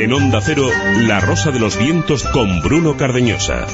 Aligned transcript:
En 0.00 0.14
Onda 0.14 0.40
Cero, 0.40 0.66
La 1.02 1.20
Rosa 1.20 1.50
de 1.50 1.60
los 1.60 1.76
Vientos 1.76 2.24
con 2.32 2.62
Bruno 2.62 2.96
Cardeñosa. 2.96 3.66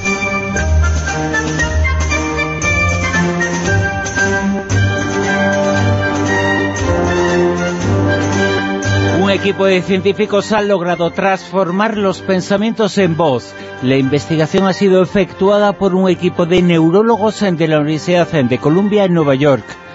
Un 9.23 9.31
equipo 9.31 9.67
de 9.67 9.83
científicos 9.83 10.51
ha 10.51 10.63
logrado 10.63 11.13
transformar 11.13 11.97
los 11.97 12.23
pensamientos 12.23 12.99
en 12.99 13.17
voz. 13.17 13.55
La 13.83 13.95
investigación 13.95 14.67
ha 14.67 14.73
sido 14.73 15.01
efectuada 15.05 15.75
por 15.75 15.95
un 15.95 16.11
equipo 16.11 16.45
de 16.45 16.61
neurólogos 16.61 17.39
de 17.39 17.69
la 17.69 17.79
Universidad 17.79 18.27
de 18.27 18.59
Columbia 18.59 19.05
en 19.05 19.15
Nueva 19.15 19.37
York. 19.37 19.86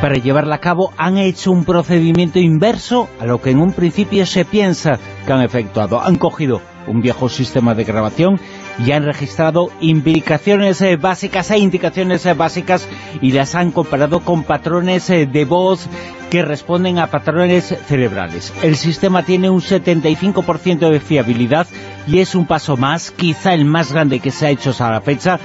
Para 0.00 0.16
llevarla 0.16 0.56
a 0.56 0.60
cabo 0.60 0.92
han 0.98 1.18
hecho 1.18 1.50
un 1.50 1.64
procedimiento 1.64 2.38
inverso 2.38 3.08
a 3.20 3.26
lo 3.26 3.40
que 3.40 3.50
en 3.50 3.58
un 3.58 3.72
principio 3.72 4.26
se 4.26 4.44
piensa 4.44 4.98
que 5.26 5.32
han 5.32 5.42
efectuado. 5.42 6.00
Han 6.02 6.16
cogido 6.16 6.60
un 6.86 7.00
viejo 7.00 7.28
sistema 7.28 7.74
de 7.74 7.84
grabación 7.84 8.38
y 8.84 8.92
han 8.92 9.04
registrado 9.04 9.70
indicaciones 9.80 10.80
eh, 10.82 10.96
básicas 10.96 11.50
e 11.50 11.58
indicaciones 11.58 12.26
eh, 12.26 12.34
básicas 12.34 12.88
y 13.20 13.32
las 13.32 13.54
han 13.54 13.70
comparado 13.70 14.20
con 14.20 14.42
patrones 14.42 15.08
eh, 15.10 15.26
de 15.26 15.44
voz 15.44 15.88
que 16.30 16.42
responden 16.42 16.98
a 16.98 17.06
patrones 17.06 17.74
cerebrales. 17.86 18.52
El 18.62 18.76
sistema 18.76 19.22
tiene 19.22 19.50
un 19.50 19.60
75% 19.60 20.90
de 20.90 21.00
fiabilidad 21.00 21.66
y 22.06 22.18
es 22.18 22.34
un 22.34 22.46
paso 22.46 22.76
más, 22.76 23.10
quizá 23.10 23.54
el 23.54 23.64
más 23.64 23.92
grande 23.92 24.20
que 24.20 24.30
se 24.30 24.46
ha 24.46 24.50
hecho 24.50 24.70
hasta 24.70 24.90
la 24.90 25.00
fecha, 25.00 25.38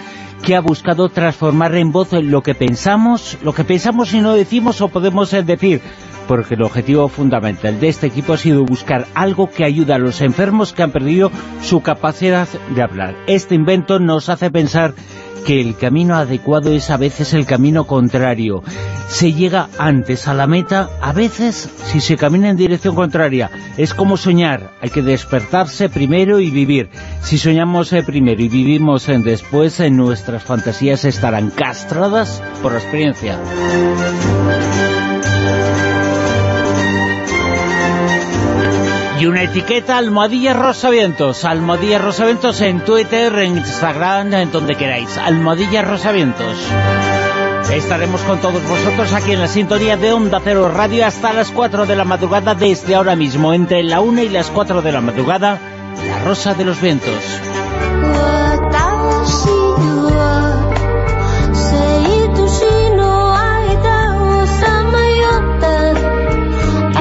que 0.44 0.56
ha 0.56 0.62
buscado 0.62 1.10
transformar 1.10 1.76
en 1.76 1.92
voz 1.92 2.14
lo 2.14 2.42
que 2.42 2.56
pensamos, 2.56 3.38
lo 3.44 3.54
que 3.54 3.64
pensamos 3.64 4.14
y 4.14 4.22
no 4.22 4.34
decimos 4.34 4.82
o 4.82 4.88
podemos 4.88 5.32
decir, 5.32 5.82
porque 6.28 6.56
el 6.56 6.62
objetivo 6.62 7.08
fundamental 7.08 7.80
de 7.80 7.88
este 7.90 8.08
equipo 8.08 8.34
ha 8.34 8.38
sido 8.38 8.64
buscar 8.64 9.08
algo 9.16 9.50
que 9.50 9.66
ayude 9.66 9.94
a 9.94 9.98
los 9.98 10.22
enfermos 10.22 10.73
que 10.73 10.84
han 10.84 10.92
perdido 10.92 11.31
su 11.62 11.81
capacidad 11.81 12.48
de 12.76 12.81
hablar. 12.81 13.16
Este 13.28 13.56
invento 13.56 14.00
nos 14.00 14.30
hace 14.30 14.52
pensar 14.52 14.94
que 15.45 15.59
el 15.62 15.76
camino 15.76 16.16
adecuado 16.16 16.72
es 16.73 16.90
a 16.90 16.98
veces 16.98 17.34
el 17.34 17.45
camino 17.45 17.86
contrario. 17.86 18.64
Se 19.08 19.34
llega 19.34 19.70
antes 19.78 20.28
a 20.28 20.34
la 20.34 20.48
meta, 20.48 20.90
a 21.02 21.14
veces 21.14 21.70
si 21.86 22.00
se 22.00 22.16
camina 22.16 22.50
en 22.50 22.58
dirección 22.58 22.96
contraria. 22.96 23.50
Es 23.78 23.94
como 23.94 24.18
soñar, 24.18 24.72
hay 24.81 24.90
que 24.90 25.02
despertarse 25.02 25.90
primero 25.90 26.40
y 26.40 26.52
vivir. 26.52 26.90
Si 27.22 27.38
soñamos 27.38 27.92
eh, 27.94 28.04
primero 28.04 28.42
y 28.42 28.50
vivimos 28.50 29.09
en 29.09 29.23
después, 29.23 29.80
en 29.80 29.98
nuestras 29.98 30.44
fantasías 30.44 31.06
estarán 31.06 31.50
castradas 31.50 32.42
por 32.62 32.74
la 32.74 32.80
experiencia. 32.80 33.40
Y 39.20 39.25
una 39.25 39.44
etiqueta 39.44 39.98
Almohadilla 39.98 40.53
Rosavientos, 40.53 41.44
Almohadilla 41.44 42.00
Rosavientos 42.00 42.62
en 42.62 42.80
Twitter, 42.86 43.38
en 43.39 43.58
Instagram, 43.58 44.34
en 44.34 44.52
donde 44.52 44.75
queráis, 44.75 45.17
Almohadilla 45.17 45.81
Rosavientos. 45.81 46.56
Estaremos 47.73 48.22
con 48.22 48.40
todos 48.40 48.64
vosotros 48.64 49.14
aquí 49.14 49.34
en 49.34 49.42
la 49.42 49.47
sintonía 49.47 49.97
de 49.97 50.14
Onda 50.14 50.40
Cero 50.42 50.72
Radio 50.73 51.06
hasta 51.06 51.34
las 51.34 51.52
4 51.52 51.86
de 51.86 51.95
la 51.95 52.06
madrugada 52.06 52.56
desde 52.56 52.95
ahora 52.95 53.16
mismo, 53.16 53.53
entre 53.53 53.84
la 53.84 54.00
1 54.00 54.23
y 54.23 54.30
las 54.30 54.50
4 54.52 54.81
de 54.81 54.92
la 54.92 55.02
madrugada, 55.02 55.59
La 56.08 56.20
Rosa 56.23 56.53
de 56.53 56.64
los 56.64 56.80
Vientos. 56.80 57.22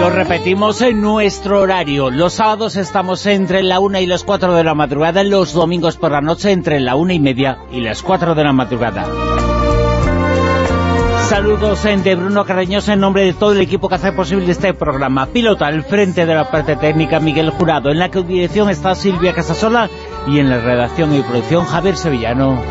Lo 0.00 0.10
repetimos 0.10 0.80
en 0.80 1.00
nuestro 1.00 1.60
horario. 1.60 2.10
Los 2.10 2.34
sábados 2.34 2.77
estamos 2.77 3.27
entre 3.27 3.64
la 3.64 3.80
una 3.80 4.00
y 4.00 4.06
las 4.06 4.23
4 4.23 4.55
de 4.55 4.62
la 4.62 4.74
madrugada, 4.74 5.24
los 5.24 5.52
domingos 5.52 5.96
por 5.96 6.12
la 6.12 6.20
noche 6.20 6.52
entre 6.52 6.78
la 6.78 6.95
una 6.95 7.14
y 7.14 7.20
media 7.20 7.58
y 7.73 7.80
las 7.80 8.02
4 8.02 8.36
de 8.36 8.45
la 8.45 8.52
madrugada. 8.52 9.06
Saludos 11.28 11.84
en 11.84 12.02
de 12.05 12.14
Bruno 12.14 12.45
Carreñosa 12.45 12.95
en 12.95 13.00
nombre 13.00 13.24
de 13.24 13.33
todo 13.34 13.52
el 13.52 13.61
equipo 13.61 13.89
que 13.89 13.96
hace 13.96 14.12
posible 14.12 14.50
este 14.50 14.73
programa. 14.73 15.27
Pilota 15.27 15.67
al 15.67 15.83
frente 15.83 16.24
de 16.24 16.34
la 16.34 16.50
parte 16.50 16.77
técnica 16.77 17.20
Miguel 17.20 17.50
Jurado, 17.50 17.90
en 17.90 17.98
la 17.98 18.08
que 18.08 18.23
dirección 18.23 18.70
está 18.70 18.94
Silvia 18.94 19.34
Casasola 19.34 19.90
y 20.28 20.39
en 20.39 20.48
la 20.48 20.58
redacción 20.58 21.12
y 21.14 21.23
producción 21.23 21.67
Javier 21.67 21.96
Sevillano. 21.96 22.62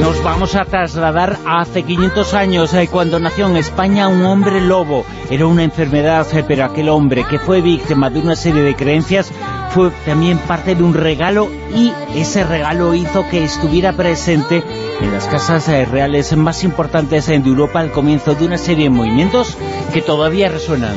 Nos 0.00 0.22
vamos 0.22 0.54
a 0.54 0.64
trasladar 0.64 1.38
a 1.44 1.60
hace 1.60 1.82
500 1.82 2.34
años, 2.34 2.72
eh, 2.72 2.88
cuando 2.90 3.18
nació 3.18 3.48
en 3.48 3.56
España 3.56 4.06
un 4.06 4.24
hombre 4.24 4.60
lobo. 4.60 5.04
Era 5.28 5.46
una 5.46 5.64
enfermedad, 5.64 6.26
eh, 6.36 6.44
pero 6.46 6.64
aquel 6.64 6.88
hombre 6.88 7.24
que 7.28 7.40
fue 7.40 7.60
víctima 7.60 8.08
de 8.08 8.20
una 8.20 8.36
serie 8.36 8.62
de 8.62 8.76
creencias 8.76 9.32
fue 9.70 9.90
también 10.06 10.38
parte 10.38 10.76
de 10.76 10.84
un 10.84 10.94
regalo 10.94 11.48
y 11.74 11.92
ese 12.14 12.44
regalo 12.44 12.94
hizo 12.94 13.28
que 13.28 13.42
estuviera 13.42 13.92
presente 13.92 14.62
en 15.00 15.12
las 15.12 15.26
casas 15.26 15.68
eh, 15.68 15.84
reales 15.84 16.34
más 16.36 16.62
importantes 16.62 17.26
de 17.26 17.34
Europa 17.34 17.80
al 17.80 17.90
comienzo 17.90 18.34
de 18.34 18.46
una 18.46 18.58
serie 18.58 18.84
de 18.84 18.90
movimientos 18.90 19.56
que 19.92 20.00
todavía 20.00 20.48
resuenan. 20.48 20.94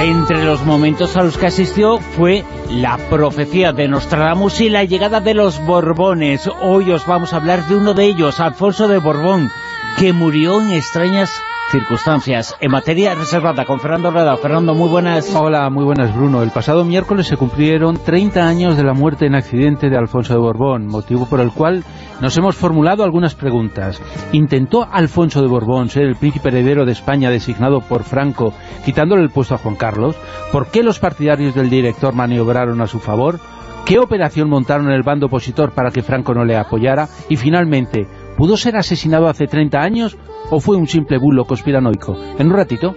Entre 0.00 0.44
los 0.44 0.64
momentos 0.64 1.16
a 1.16 1.24
los 1.24 1.36
que 1.36 1.46
asistió 1.46 1.98
fue 1.98 2.44
la 2.70 2.96
profecía 3.10 3.72
de 3.72 3.88
Nostradamus 3.88 4.60
y 4.60 4.68
la 4.68 4.84
llegada 4.84 5.20
de 5.20 5.34
los 5.34 5.58
Borbones. 5.66 6.48
Hoy 6.62 6.92
os 6.92 7.04
vamos 7.04 7.32
a 7.32 7.36
hablar 7.36 7.66
de 7.66 7.74
uno 7.74 7.94
de 7.94 8.04
ellos, 8.04 8.38
Alfonso 8.38 8.86
de 8.86 8.98
Borbón, 8.98 9.50
que 9.98 10.12
murió 10.12 10.60
en 10.60 10.70
extrañas 10.70 11.30
circunstancias. 11.70 12.56
En 12.60 12.70
materia 12.70 13.14
reservada 13.14 13.64
con 13.64 13.80
Fernando 13.80 14.10
Rada. 14.10 14.36
Fernando, 14.36 14.74
muy 14.74 14.88
buenas. 14.88 15.34
Hola, 15.34 15.68
muy 15.70 15.84
buenas, 15.84 16.14
Bruno. 16.14 16.42
El 16.42 16.50
pasado 16.50 16.84
miércoles 16.84 17.26
se 17.26 17.36
cumplieron 17.36 17.98
30 17.98 18.46
años 18.46 18.76
de 18.76 18.84
la 18.84 18.94
muerte 18.94 19.26
en 19.26 19.34
accidente 19.34 19.90
de 19.90 19.96
Alfonso 19.96 20.32
de 20.32 20.40
Borbón, 20.40 20.86
motivo 20.86 21.26
por 21.26 21.40
el 21.40 21.50
cual 21.50 21.84
nos 22.20 22.36
hemos 22.36 22.56
formulado 22.56 23.04
algunas 23.04 23.34
preguntas. 23.34 24.00
¿Intentó 24.32 24.88
Alfonso 24.90 25.42
de 25.42 25.48
Borbón 25.48 25.88
ser 25.88 26.04
el 26.04 26.16
príncipe 26.16 26.48
heredero 26.48 26.84
de 26.84 26.92
España 26.92 27.30
designado 27.30 27.80
por 27.80 28.02
Franco, 28.02 28.54
quitándole 28.84 29.22
el 29.22 29.30
puesto 29.30 29.54
a 29.54 29.58
Juan 29.58 29.76
Carlos? 29.76 30.16
¿Por 30.50 30.68
qué 30.68 30.82
los 30.82 30.98
partidarios 30.98 31.54
del 31.54 31.70
director 31.70 32.14
maniobraron 32.14 32.80
a 32.80 32.86
su 32.86 32.98
favor? 32.98 33.40
¿Qué 33.88 33.98
operación 33.98 34.50
montaron 34.50 34.90
el 34.90 35.02
bando 35.02 35.26
opositor 35.26 35.70
para 35.70 35.90
que 35.90 36.02
Franco 36.02 36.34
no 36.34 36.44
le 36.44 36.56
apoyara? 36.58 37.08
Y 37.30 37.36
finalmente, 37.36 38.06
¿pudo 38.38 38.56
ser 38.56 38.76
asesinado 38.76 39.28
hace 39.28 39.48
30 39.48 39.80
años 39.82 40.16
o 40.50 40.60
fue 40.60 40.76
un 40.76 40.86
simple 40.86 41.18
bulo 41.18 41.44
conspiranoico? 41.44 42.16
En 42.38 42.46
un 42.46 42.54
ratito. 42.54 42.94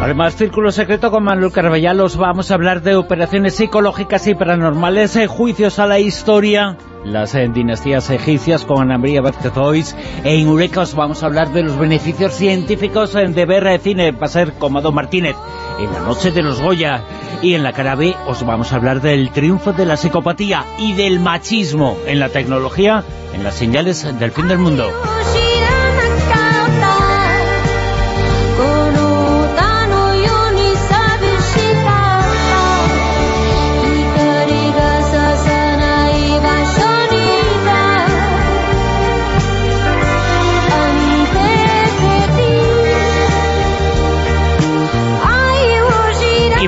Además, 0.00 0.36
Círculo 0.36 0.70
Secreto 0.70 1.10
con 1.10 1.24
Manuel 1.24 1.50
Carvallal 1.50 2.00
os 2.00 2.16
vamos 2.16 2.50
a 2.50 2.54
hablar 2.54 2.82
de 2.82 2.94
operaciones 2.94 3.54
psicológicas 3.54 4.26
y 4.26 4.34
paranormales, 4.34 5.16
eh, 5.16 5.26
juicios 5.26 5.78
a 5.78 5.86
la 5.86 5.98
historia, 5.98 6.76
las 7.04 7.34
eh, 7.34 7.48
dinastías 7.52 8.10
egipcias 8.10 8.64
con 8.64 8.82
Ana 8.82 8.98
María 8.98 9.20
Vázquez 9.20 9.94
e 10.24 10.34
en 10.40 10.48
Eureka 10.48 10.82
os 10.82 10.94
vamos 10.94 11.22
a 11.22 11.26
hablar 11.26 11.52
de 11.52 11.62
los 11.62 11.78
beneficios 11.78 12.32
científicos 12.34 13.14
eh, 13.14 13.26
de 13.28 13.44
ver 13.46 13.80
cine, 13.80 14.12
va 14.12 14.28
ser 14.28 14.54
como 14.54 14.80
Don 14.80 14.94
Martínez, 14.94 15.36
en 15.78 15.92
la 15.92 16.00
noche 16.00 16.30
de 16.30 16.42
los 16.42 16.60
Goya. 16.60 17.04
Y 17.42 17.54
en 17.54 17.62
la 17.62 17.72
cara 17.72 17.94
B 17.94 18.14
os 18.26 18.44
vamos 18.44 18.72
a 18.72 18.76
hablar 18.76 19.02
del 19.02 19.30
triunfo 19.30 19.72
de 19.72 19.84
la 19.84 19.96
psicopatía 19.96 20.64
y 20.78 20.94
del 20.94 21.20
machismo 21.20 21.98
en 22.06 22.20
la 22.20 22.30
tecnología, 22.30 23.04
en 23.34 23.44
las 23.44 23.54
señales 23.54 24.18
del 24.18 24.30
fin 24.32 24.48
del 24.48 24.58
mundo. 24.58 24.90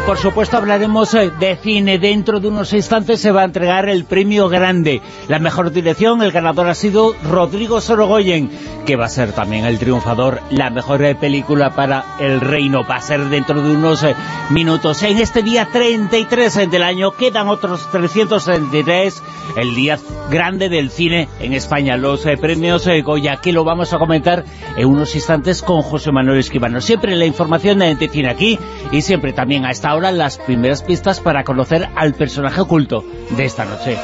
Por 0.06 0.18
supuesto 0.18 0.56
hablaremos 0.56 1.12
eh, 1.14 1.32
de 1.40 1.56
cine. 1.56 1.98
Dentro 1.98 2.38
de 2.38 2.46
unos 2.46 2.72
instantes 2.72 3.20
se 3.20 3.32
va 3.32 3.42
a 3.42 3.44
entregar 3.44 3.88
el 3.88 4.04
premio 4.04 4.48
grande. 4.48 5.02
La 5.26 5.40
mejor 5.40 5.72
dirección, 5.72 6.22
el 6.22 6.30
ganador 6.30 6.68
ha 6.68 6.76
sido 6.76 7.16
Rodrigo 7.24 7.80
Sorogoyen, 7.80 8.48
que 8.86 8.94
va 8.94 9.06
a 9.06 9.08
ser 9.08 9.32
también 9.32 9.64
el 9.64 9.80
triunfador. 9.80 10.40
La 10.50 10.70
mejor 10.70 11.02
eh, 11.02 11.16
película 11.16 11.74
para 11.74 12.04
El 12.20 12.40
Reino 12.40 12.84
va 12.88 12.96
a 12.96 13.00
ser 13.00 13.24
dentro 13.24 13.60
de 13.60 13.74
unos 13.74 14.04
eh, 14.04 14.14
minutos. 14.50 15.02
En 15.02 15.18
este 15.18 15.42
día 15.42 15.68
33 15.72 16.70
del 16.70 16.84
año 16.84 17.10
quedan 17.10 17.48
otros 17.48 17.90
333, 17.90 19.22
el 19.56 19.74
día 19.74 19.98
grande 20.30 20.68
del 20.68 20.90
cine 20.90 21.28
en 21.40 21.52
España. 21.52 21.96
Los 21.96 22.22
premios 22.40 22.86
Goya, 23.02 23.38
que 23.38 23.52
lo 23.52 23.64
vamos 23.64 23.92
a 23.92 23.98
comentar 23.98 24.44
en 24.76 24.86
unos 24.86 25.16
instantes 25.16 25.62
con 25.62 25.82
José 25.82 26.12
Manuel 26.12 26.38
Esquivano. 26.38 26.80
Siempre 26.80 27.16
la 27.16 27.26
información 27.26 27.80
de 27.80 28.08
cine 28.08 28.30
aquí 28.30 28.56
y 28.92 29.02
siempre 29.02 29.32
también 29.32 29.64
a 29.64 29.70
esta 29.72 29.95
ahora 29.96 30.12
las 30.12 30.36
primeras 30.36 30.82
pistas 30.82 31.20
para 31.20 31.42
conocer 31.42 31.88
al 31.96 32.12
personaje 32.12 32.60
oculto 32.60 33.02
de 33.30 33.46
esta 33.46 33.64
noche. 33.64 33.96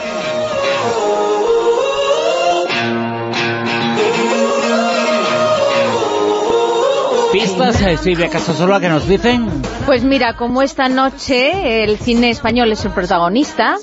¿Pistas, 7.30 7.82
eh, 7.82 7.98
Silvia 7.98 8.30
Casasola, 8.30 8.80
que 8.80 8.88
nos 8.88 9.06
dicen? 9.06 9.46
Pues 9.84 10.02
mira, 10.02 10.34
como 10.34 10.62
esta 10.62 10.88
noche 10.88 11.84
el 11.84 11.98
cine 11.98 12.30
español 12.30 12.72
es 12.72 12.84
el 12.86 12.92
protagonista, 12.92 13.76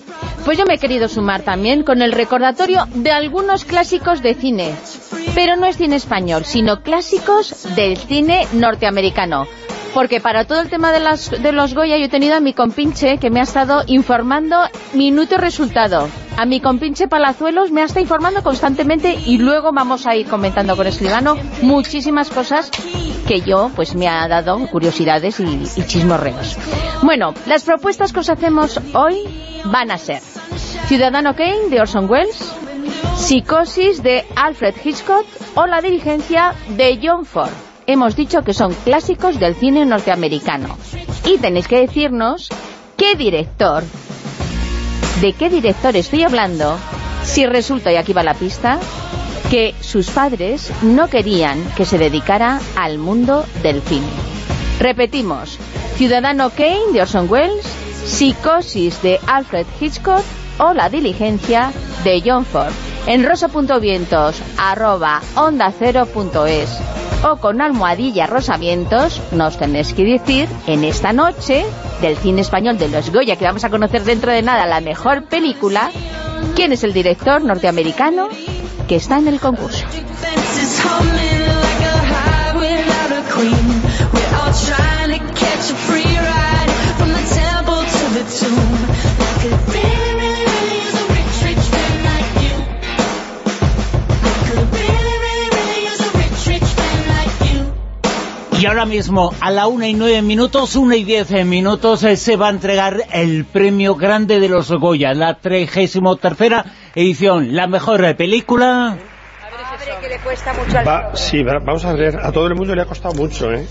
pues 0.45 0.57
yo 0.57 0.65
me 0.65 0.75
he 0.75 0.77
querido 0.79 1.07
sumar 1.07 1.43
también 1.43 1.83
con 1.83 2.01
el 2.01 2.11
recordatorio 2.11 2.87
de 2.95 3.11
algunos 3.11 3.65
clásicos 3.65 4.23
de 4.23 4.33
cine. 4.33 4.73
Pero 5.35 5.57
no 5.57 5.67
es 5.67 5.77
cine 5.77 5.95
español, 5.95 6.45
sino 6.45 6.81
clásicos 6.81 7.67
del 7.75 7.97
cine 7.97 8.47
norteamericano. 8.53 9.45
Porque 9.93 10.19
para 10.19 10.45
todo 10.45 10.61
el 10.61 10.69
tema 10.69 10.91
de, 10.91 10.99
las, 10.99 11.31
de 11.31 11.51
los 11.51 11.73
Goya 11.73 11.97
yo 11.97 12.05
he 12.05 12.09
tenido 12.09 12.35
a 12.35 12.39
mi 12.39 12.53
compinche 12.53 13.17
que 13.17 13.29
me 13.29 13.39
ha 13.39 13.43
estado 13.43 13.83
informando 13.87 14.57
minuto 14.93 15.37
resultado. 15.37 16.07
A 16.37 16.45
mi 16.45 16.61
compinche 16.61 17.07
Palazuelos 17.07 17.71
me 17.71 17.81
ha 17.81 17.85
estado 17.85 18.01
informando 18.01 18.43
constantemente 18.43 19.13
y 19.13 19.39
luego 19.39 19.71
vamos 19.73 20.05
a 20.05 20.15
ir 20.15 20.27
comentando 20.27 20.75
con 20.77 20.87
Escribano 20.87 21.35
muchísimas 21.61 22.29
cosas 22.29 22.71
que 23.27 23.41
yo 23.41 23.71
pues 23.75 23.95
me 23.95 24.07
ha 24.07 24.27
dado 24.27 24.57
curiosidades 24.67 25.39
y, 25.39 25.63
y 25.75 25.85
chismorreos. 25.85 26.57
Bueno, 27.01 27.33
las 27.45 27.63
propuestas 27.63 28.13
que 28.13 28.19
os 28.19 28.29
hacemos 28.29 28.79
hoy 28.93 29.23
van 29.65 29.91
a 29.91 29.97
ser 29.97 30.21
Ciudadano 30.87 31.35
Kane 31.35 31.69
de 31.69 31.81
Orson 31.81 32.09
Welles, 32.09 32.53
Psicosis 33.17 34.01
de 34.01 34.25
Alfred 34.35 34.75
Hitchcock 34.83 35.25
o 35.55 35.65
La 35.65 35.81
dirigencia 35.81 36.53
de 36.69 36.99
John 37.01 37.25
Ford 37.25 37.68
hemos 37.91 38.15
dicho 38.15 38.43
que 38.43 38.53
son 38.53 38.73
clásicos 38.85 39.39
del 39.39 39.55
cine 39.55 39.83
norteamericano. 39.83 40.77
Y 41.25 41.39
tenéis 41.39 41.67
que 41.67 41.79
decirnos 41.79 42.49
qué 42.95 43.15
director, 43.15 43.83
de 45.21 45.33
qué 45.33 45.49
director 45.49 45.95
estoy 45.95 46.23
hablando, 46.23 46.77
si 47.23 47.47
resulta, 47.47 47.91
y 47.91 47.95
aquí 47.95 48.13
va 48.13 48.21
la 48.21 48.35
pista, 48.35 48.79
que 49.49 49.73
sus 49.81 50.11
padres 50.11 50.71
no 50.83 51.07
querían 51.07 51.63
que 51.75 51.85
se 51.85 51.97
dedicara 51.97 52.59
al 52.75 52.99
mundo 52.99 53.43
del 53.63 53.81
cine. 53.81 54.07
Repetimos, 54.79 55.57
Ciudadano 55.95 56.51
Kane 56.51 56.93
de 56.93 57.01
Orson 57.01 57.27
Welles, 57.27 57.65
Psicosis 58.05 59.01
de 59.01 59.19
Alfred 59.25 59.65
Hitchcock 59.79 60.23
o 60.59 60.73
La 60.73 60.89
diligencia 60.89 61.71
de 62.03 62.21
John 62.23 62.45
Ford. 62.45 62.88
En 63.07 63.25
rosa.vientos 63.25 64.41
arroba 64.57 65.21
onda 65.35 65.73
o 67.21 67.35
con 67.37 67.61
almohadilla 67.61 68.27
rosamientos 68.27 69.21
nos 69.31 69.57
tenéis 69.57 69.93
que 69.93 70.03
decir 70.03 70.47
en 70.67 70.83
esta 70.83 71.11
noche 71.11 71.65
del 72.01 72.15
cine 72.17 72.41
español 72.41 72.77
de 72.77 72.87
los 72.87 73.11
Goya, 73.11 73.35
que 73.35 73.45
vamos 73.45 73.63
a 73.63 73.69
conocer 73.69 74.03
dentro 74.03 74.31
de 74.31 74.41
nada 74.41 74.65
la 74.65 74.79
mejor 74.79 75.25
película, 75.25 75.91
quién 76.55 76.71
es 76.71 76.83
el 76.83 76.93
director 76.93 77.43
norteamericano 77.43 78.29
que 78.87 78.95
está 78.95 79.17
en 79.17 79.27
el 79.27 79.39
concurso. 79.39 79.85
Y 98.59 98.65
ahora 98.65 98.85
mismo, 98.85 99.33
a 99.39 99.51
la 99.51 99.67
una 99.67 99.87
y 99.87 99.93
nueve 99.93 100.21
minutos, 100.21 100.75
una 100.75 100.97
y 100.97 101.05
diez 101.05 101.31
minutos, 101.45 102.03
eh, 102.03 102.17
se 102.17 102.35
va 102.35 102.47
a 102.47 102.49
entregar 102.49 102.97
el 103.13 103.45
premio 103.45 103.95
grande 103.95 104.41
de 104.41 104.49
los 104.49 104.69
Goya, 104.69 105.13
la 105.13 105.35
33 105.35 106.19
tercera 106.19 106.65
edición, 106.93 107.55
la 107.55 107.67
mejor 107.67 108.15
película... 108.17 108.97
Va, 110.85 111.15
sí, 111.15 111.41
vamos 111.41 111.85
a 111.85 111.93
ver, 111.93 112.17
a 112.21 112.33
todo 112.33 112.47
el 112.47 112.55
mundo 112.55 112.75
le 112.75 112.81
ha 112.81 112.85
costado 112.85 113.15
mucho, 113.15 113.49
¿eh? 113.49 113.65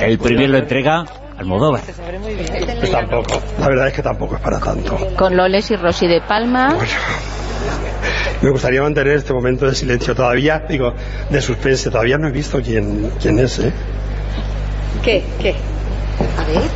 El 0.00 0.18
primero 0.18 0.52
lo 0.52 0.58
entrega 0.58 1.04
Almodóvar. 1.36 1.82
Pues 1.82 2.90
tampoco, 2.90 3.42
la 3.58 3.68
verdad 3.68 3.88
es 3.88 3.92
que 3.92 4.02
tampoco 4.02 4.36
es 4.36 4.40
para 4.40 4.58
tanto. 4.58 4.96
Con 5.18 5.36
Loles 5.36 5.70
y 5.70 5.76
Rosy 5.76 6.06
de 6.06 6.22
Palma. 6.22 6.78
me 8.40 8.50
gustaría 8.50 8.80
mantener 8.80 9.16
este 9.16 9.34
momento 9.34 9.66
de 9.66 9.74
silencio 9.74 10.14
todavía, 10.14 10.62
digo, 10.66 10.94
de 11.28 11.42
suspense, 11.42 11.90
todavía 11.90 12.16
no 12.16 12.28
he 12.28 12.32
visto 12.32 12.58
quién, 12.62 13.12
quién 13.20 13.38
es, 13.38 13.58
¿eh? 13.58 13.72
¿Qué? 15.02 15.24
¿Qué? 15.40 15.54
A 16.38 16.44
ver. 16.44 16.70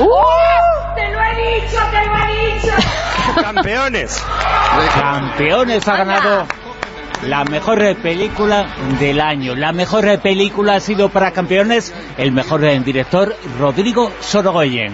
¡Uh! 0.00 0.94
¡Te 0.94 1.10
lo 1.10 1.20
he 1.20 1.60
dicho, 1.60 1.78
te 1.90 2.06
lo 2.06 2.16
he 2.16 2.54
dicho! 2.54 2.72
¡Campeones! 3.42 4.22
Campeones 4.94 5.88
ha 5.88 5.96
ganado 5.96 6.46
la 7.22 7.44
mejor 7.44 7.96
película 7.96 8.66
del 9.00 9.20
año. 9.20 9.54
La 9.54 9.72
mejor 9.72 10.18
película 10.20 10.76
ha 10.76 10.80
sido 10.80 11.08
para 11.08 11.32
Campeones 11.32 11.92
el 12.18 12.32
mejor 12.32 12.60
director 12.84 13.34
Rodrigo 13.58 14.12
Sorogoyen. 14.20 14.92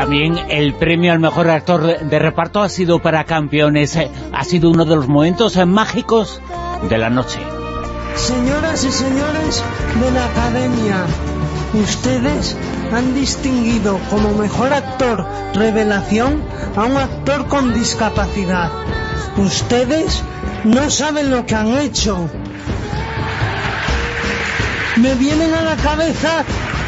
También 0.00 0.38
el 0.48 0.72
premio 0.72 1.12
al 1.12 1.20
mejor 1.20 1.50
actor 1.50 2.00
de 2.00 2.18
reparto 2.18 2.62
ha 2.62 2.70
sido 2.70 3.02
para 3.02 3.24
campeones. 3.24 3.98
Ha 4.32 4.44
sido 4.44 4.70
uno 4.70 4.86
de 4.86 4.96
los 4.96 5.08
momentos 5.08 5.58
mágicos 5.66 6.40
de 6.88 6.96
la 6.96 7.10
noche. 7.10 7.38
Señoras 8.16 8.82
y 8.82 8.92
señores 8.92 9.62
de 10.00 10.10
la 10.10 10.24
Academia, 10.24 11.04
ustedes 11.74 12.56
han 12.90 13.14
distinguido 13.14 14.00
como 14.08 14.32
mejor 14.38 14.72
actor 14.72 15.26
revelación 15.52 16.42
a 16.76 16.86
un 16.86 16.96
actor 16.96 17.46
con 17.48 17.74
discapacidad. 17.74 18.70
Ustedes 19.36 20.22
no 20.64 20.88
saben 20.88 21.30
lo 21.30 21.44
que 21.44 21.54
han 21.54 21.76
hecho. 21.76 22.26
Me 24.96 25.14
vienen 25.16 25.52
a 25.52 25.60
la 25.60 25.76
cabeza 25.76 26.42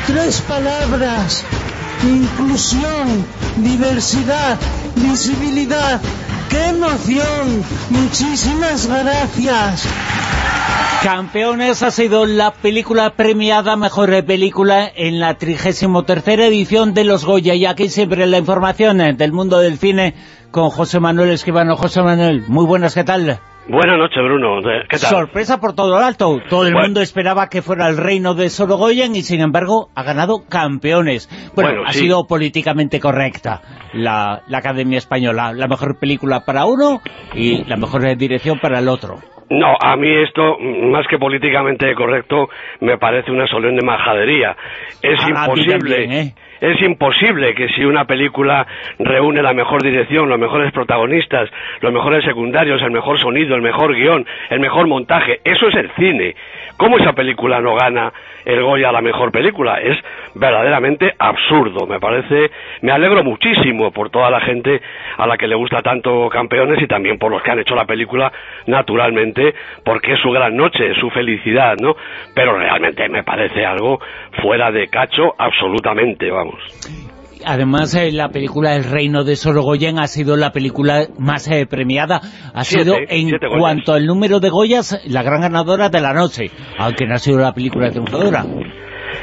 tres 0.07 0.41
palabras 0.41 1.45
inclusión, 2.09 3.25
diversidad, 3.59 4.59
visibilidad. 4.97 6.01
¡Qué 6.49 6.67
emoción! 6.67 7.65
Muchísimas 7.91 8.87
gracias. 8.87 9.89
Campeones 11.03 11.83
ha 11.83 11.91
sido 11.91 12.27
la 12.27 12.53
película 12.53 13.15
premiada 13.17 13.75
Mejor 13.77 14.25
Película 14.25 14.91
en 14.95 15.19
la 15.19 15.37
33 15.37 16.39
edición 16.39 16.95
de 16.95 17.05
los 17.05 17.25
Goya 17.25 17.55
y 17.55 17.67
aquí 17.67 17.89
siempre 17.89 18.27
la 18.27 18.39
información 18.39 18.99
del 19.17 19.33
mundo 19.33 19.59
del 19.59 19.79
cine 19.79 20.15
con 20.53 20.71
José 20.71 21.01
Manuel 21.01 21.31
Esquivano. 21.31 21.77
José 21.77 22.03
Manuel, 22.03 22.45
muy 22.47 22.67
buenas, 22.67 22.95
¿qué 22.95 23.03
tal? 23.03 23.41
Buenas 23.69 23.97
noches, 23.97 24.23
Bruno. 24.23 24.61
¿Qué 24.89 24.99
tal? 24.99 25.11
Sorpresa 25.11 25.61
por 25.61 25.75
todo 25.75 25.91
lo 25.91 26.05
alto. 26.05 26.41
Todo 26.49 26.67
el 26.67 26.75
mundo 26.75 27.01
esperaba 27.01 27.49
que 27.49 27.63
fuera 27.63 27.89
el 27.89 27.97
reino 27.97 28.35
de 28.35 28.49
Sorogoyen 28.49 29.15
y, 29.15 29.23
sin 29.23 29.41
embargo, 29.41 29.89
ha 29.95 30.03
ganado 30.03 30.45
campeones. 30.49 31.29
Bueno, 31.55 31.83
ha 31.87 31.93
sido 31.93 32.27
políticamente 32.27 32.99
correcta 32.99 33.61
la, 33.93 34.43
la, 34.49 34.59
Academia 34.59 34.99
Española. 34.99 35.53
La 35.53 35.69
mejor 35.69 35.99
película 36.01 36.41
para 36.45 36.65
uno 36.65 37.01
y 37.35 37.65
la 37.65 37.77
mejor 37.77 38.17
dirección 38.17 38.59
para 38.59 38.81
el 38.81 38.89
otro. 38.89 39.19
No, 39.49 39.77
a 39.81 39.97
mí 39.97 40.09
esto, 40.09 40.59
más 40.59 41.07
que 41.09 41.19
políticamente 41.19 41.95
correcto, 41.95 42.49
me 42.81 42.97
parece 42.99 43.31
una 43.31 43.47
solemne 43.47 43.83
majadería. 43.85 44.57
Es 45.03 45.21
imposible... 45.29 46.05
¿eh? 46.05 46.35
Es 46.63 46.81
imposible 46.81 47.57
que 47.57 47.69
si 47.71 47.85
una 47.85 48.05
película 48.05 48.65
reúne 49.01 49.43
la 49.43 49.53
mejor 49.53 49.83
dirección, 49.83 50.29
los 50.29 50.39
mejores 50.39 50.71
protagonistas, 50.71 51.51
los 51.81 51.93
mejores 51.93 52.25
secundarios, 52.25 52.81
el 52.83 52.93
mejor 52.93 53.19
sonido, 53.19 53.57
el 53.57 53.63
mejor 53.63 53.97
guion, 53.97 54.25
el 54.49 54.61
mejor 54.61 54.87
montaje, 54.87 55.41
eso 55.43 55.67
es 55.67 55.75
el 55.75 55.91
cine. 55.99 56.37
¿Cómo 56.77 56.99
esa 56.99 57.13
película 57.13 57.61
no 57.61 57.75
gana 57.75 58.13
el 58.45 58.63
Goya 58.63 58.89
a 58.89 58.93
la 58.93 59.01
mejor 59.01 59.31
película? 59.31 59.81
Es 59.81 59.97
verdaderamente 60.35 61.15
absurdo. 61.19 61.87
Me 61.87 62.01
parece, 62.01 62.51
me 62.81 62.93
alegro 62.93 63.23
muchísimo 63.23 63.91
por 63.93 64.11
toda 64.11 64.31
la 64.31 64.41
gente 64.41 64.81
a 65.17 65.27
la 65.27 65.37
que 65.37 65.47
le 65.47 65.55
gusta 65.55 65.83
tanto 65.83 66.29
Campeones 66.29 66.83
y 66.83 66.87
también 66.87 67.19
por 67.19 67.31
los 67.31 67.43
que 67.43 67.51
han 67.51 67.61
hecho 67.61 67.75
la 67.75 67.85
película, 67.85 68.33
naturalmente, 68.67 69.55
porque 69.85 70.15
es 70.15 70.21
su 70.21 70.31
gran 70.31 70.57
noche, 70.57 70.95
su 70.95 71.11
felicidad, 71.11 71.77
¿no? 71.81 71.95
Pero 72.35 72.59
realmente 72.59 73.09
me 73.09 73.23
parece 73.23 73.65
algo 73.65 74.01
fuera 74.43 74.71
de 74.71 74.89
cacho 74.89 75.35
absolutamente, 75.39 76.31
vamos. 76.31 77.02
Además, 77.45 77.95
eh, 77.95 78.13
la 78.13 78.31
película 78.31 78.75
El 78.75 78.85
reino 78.85 79.25
de 79.25 79.37
Sorogoyen 79.37 79.99
ha 79.99 80.07
sido 80.07 80.37
la 80.37 80.53
película 80.53 81.09
más 81.19 81.49
eh, 81.49 81.67
premiada. 81.67 82.21
Ha 82.55 82.65
sido, 82.65 82.97
en 83.09 83.31
cuanto 83.59 83.95
al 83.95 84.07
número 84.07 84.41
de 84.41 84.51
Goyas, 84.51 85.01
la 85.07 85.23
gran 85.23 85.41
ganadora 85.41 85.89
de 85.89 86.01
la 86.01 86.13
noche, 86.13 86.51
aunque 86.79 87.07
no 87.07 87.15
ha 87.15 87.19
sido 87.19 87.39
la 87.39 87.53
película 87.53 87.91
triunfadora. 87.91 88.47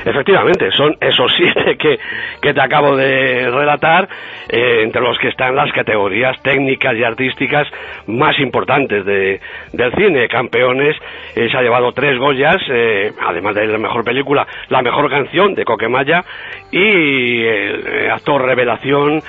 Efectivamente, 0.06 0.72
son 0.72 0.96
esos 1.00 1.32
siete 1.38 1.78
que, 1.78 2.00
que 2.42 2.54
te 2.54 2.62
acabo 2.62 2.96
de 2.96 3.50
relatar, 3.50 4.08
eh, 4.50 4.84
entre 4.84 5.02
los 5.02 5.18
que 5.20 5.30
están 5.30 5.56
las 5.56 5.72
categorías 5.72 6.42
técnicas 6.42 6.96
y 6.96 7.04
artísticas 7.04 7.68
más 8.08 8.40
importantes 8.40 9.06
de, 9.06 9.40
del 9.74 9.94
cine. 9.94 10.28
Campeones 10.28 10.96
eh, 11.36 11.50
se 11.52 11.58
ha 11.58 11.62
llevado 11.62 11.92
tres 11.92 12.18
Goyas, 12.18 12.62
eh, 12.70 13.12
además 13.22 13.56
de 13.56 13.68
la 13.68 13.78
mejor 13.78 14.04
película, 14.04 14.48
la 14.70 14.82
mejor 14.82 15.10
canción 15.10 15.54
de 15.54 15.66
Coquemaya 15.66 16.24
y 16.72 17.44
el 17.44 18.12
actor 18.12 18.44
revelación 18.44 19.22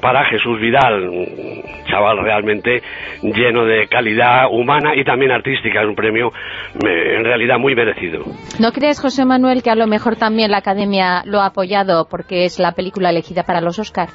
para 0.00 0.24
Jesús 0.24 0.60
Vidal, 0.60 1.08
un 1.08 1.62
chaval 1.86 2.18
realmente 2.18 2.82
lleno 3.22 3.64
de 3.64 3.86
calidad 3.86 4.46
humana 4.50 4.94
y 4.94 5.04
también 5.04 5.30
artística, 5.30 5.80
es 5.80 5.88
un 5.88 5.94
premio 5.94 6.32
en 6.74 7.24
realidad 7.24 7.58
muy 7.58 7.74
merecido. 7.74 8.24
¿No 8.60 8.72
crees, 8.72 9.00
José 9.00 9.24
Manuel, 9.24 9.62
que 9.62 9.70
a 9.70 9.74
lo 9.74 9.86
mejor 9.86 10.16
también 10.18 10.50
la 10.50 10.58
Academia 10.58 11.22
lo 11.24 11.40
ha 11.40 11.46
apoyado 11.46 12.08
porque 12.08 12.44
es 12.44 12.58
la 12.58 12.72
película 12.72 13.10
elegida 13.10 13.44
para 13.44 13.60
los 13.60 13.78
Oscar? 13.78 14.10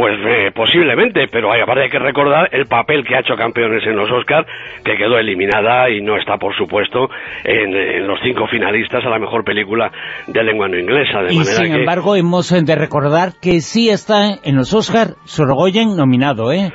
Pues 0.00 0.18
eh, 0.24 0.50
posiblemente, 0.54 1.28
pero 1.30 1.52
hay, 1.52 1.60
aparte 1.60 1.82
hay 1.82 1.90
que 1.90 1.98
recordar 1.98 2.48
el 2.52 2.64
papel 2.64 3.04
que 3.04 3.16
ha 3.16 3.20
hecho 3.20 3.36
Campeones 3.36 3.86
en 3.86 3.96
los 3.96 4.10
Oscars, 4.10 4.48
que 4.82 4.96
quedó 4.96 5.18
eliminada 5.18 5.90
y 5.90 6.00
no 6.00 6.16
está, 6.16 6.38
por 6.38 6.56
supuesto, 6.56 7.10
en, 7.44 8.06
los 8.06 8.18
cinco 8.22 8.46
finalistas 8.46 9.04
a 9.04 9.10
la 9.10 9.18
mejor 9.18 9.44
película 9.44 9.92
de 10.26 10.42
lengua 10.42 10.68
no 10.68 10.78
inglesa. 10.78 11.24
y 11.28 11.44
sin 11.44 11.80
embargo, 11.80 12.16
hemos 12.16 12.48
de 12.48 12.74
recordar 12.76 13.32
que 13.42 13.60
sí 13.60 13.90
está 13.90 14.38
en 14.42 14.56
los 14.56 14.72
Oscars 14.72 15.16
Sorogoyen 15.26 15.94
nominado, 15.94 16.50
¿eh? 16.50 16.72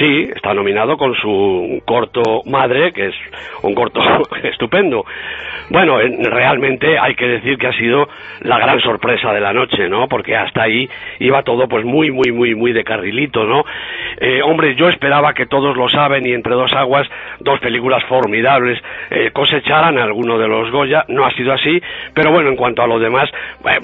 Sí, 0.00 0.28
está 0.34 0.52
nominado 0.52 0.96
con 0.96 1.14
su 1.14 1.80
corto 1.84 2.42
Madre, 2.46 2.92
que 2.92 3.06
es 3.06 3.14
un 3.62 3.74
corto 3.76 4.00
estupendo. 4.42 5.04
Bueno, 5.70 5.98
realmente 5.98 6.98
hay 6.98 7.14
que 7.14 7.26
decir 7.26 7.56
que 7.56 7.68
ha 7.68 7.72
sido 7.72 8.06
la 8.40 8.58
gran 8.58 8.80
sorpresa 8.80 9.32
de 9.32 9.40
la 9.40 9.52
noche, 9.52 9.88
¿no? 9.88 10.08
Porque 10.08 10.36
hasta 10.36 10.64
ahí 10.64 10.88
iba 11.20 11.42
todo 11.42 11.68
pues 11.68 11.84
muy, 11.84 12.10
muy, 12.10 12.32
muy, 12.32 12.54
muy 12.54 12.63
de 12.72 12.84
carrilito, 12.84 13.44
¿no? 13.44 13.64
Eh, 14.18 14.42
hombre, 14.42 14.74
yo 14.74 14.88
esperaba 14.88 15.34
que 15.34 15.46
todos 15.46 15.76
lo 15.76 15.88
saben 15.88 16.26
y 16.26 16.32
entre 16.32 16.54
dos 16.54 16.72
aguas, 16.72 17.08
dos 17.40 17.60
películas 17.60 18.04
formidables, 18.04 18.80
eh, 19.10 19.30
cosecharan 19.32 19.98
alguno 19.98 20.38
de 20.38 20.48
los 20.48 20.70
Goya. 20.70 21.04
No 21.08 21.24
ha 21.24 21.30
sido 21.32 21.52
así, 21.52 21.80
pero 22.14 22.30
bueno, 22.30 22.50
en 22.50 22.56
cuanto 22.56 22.82
a 22.82 22.86
lo 22.86 22.98
demás, 22.98 23.30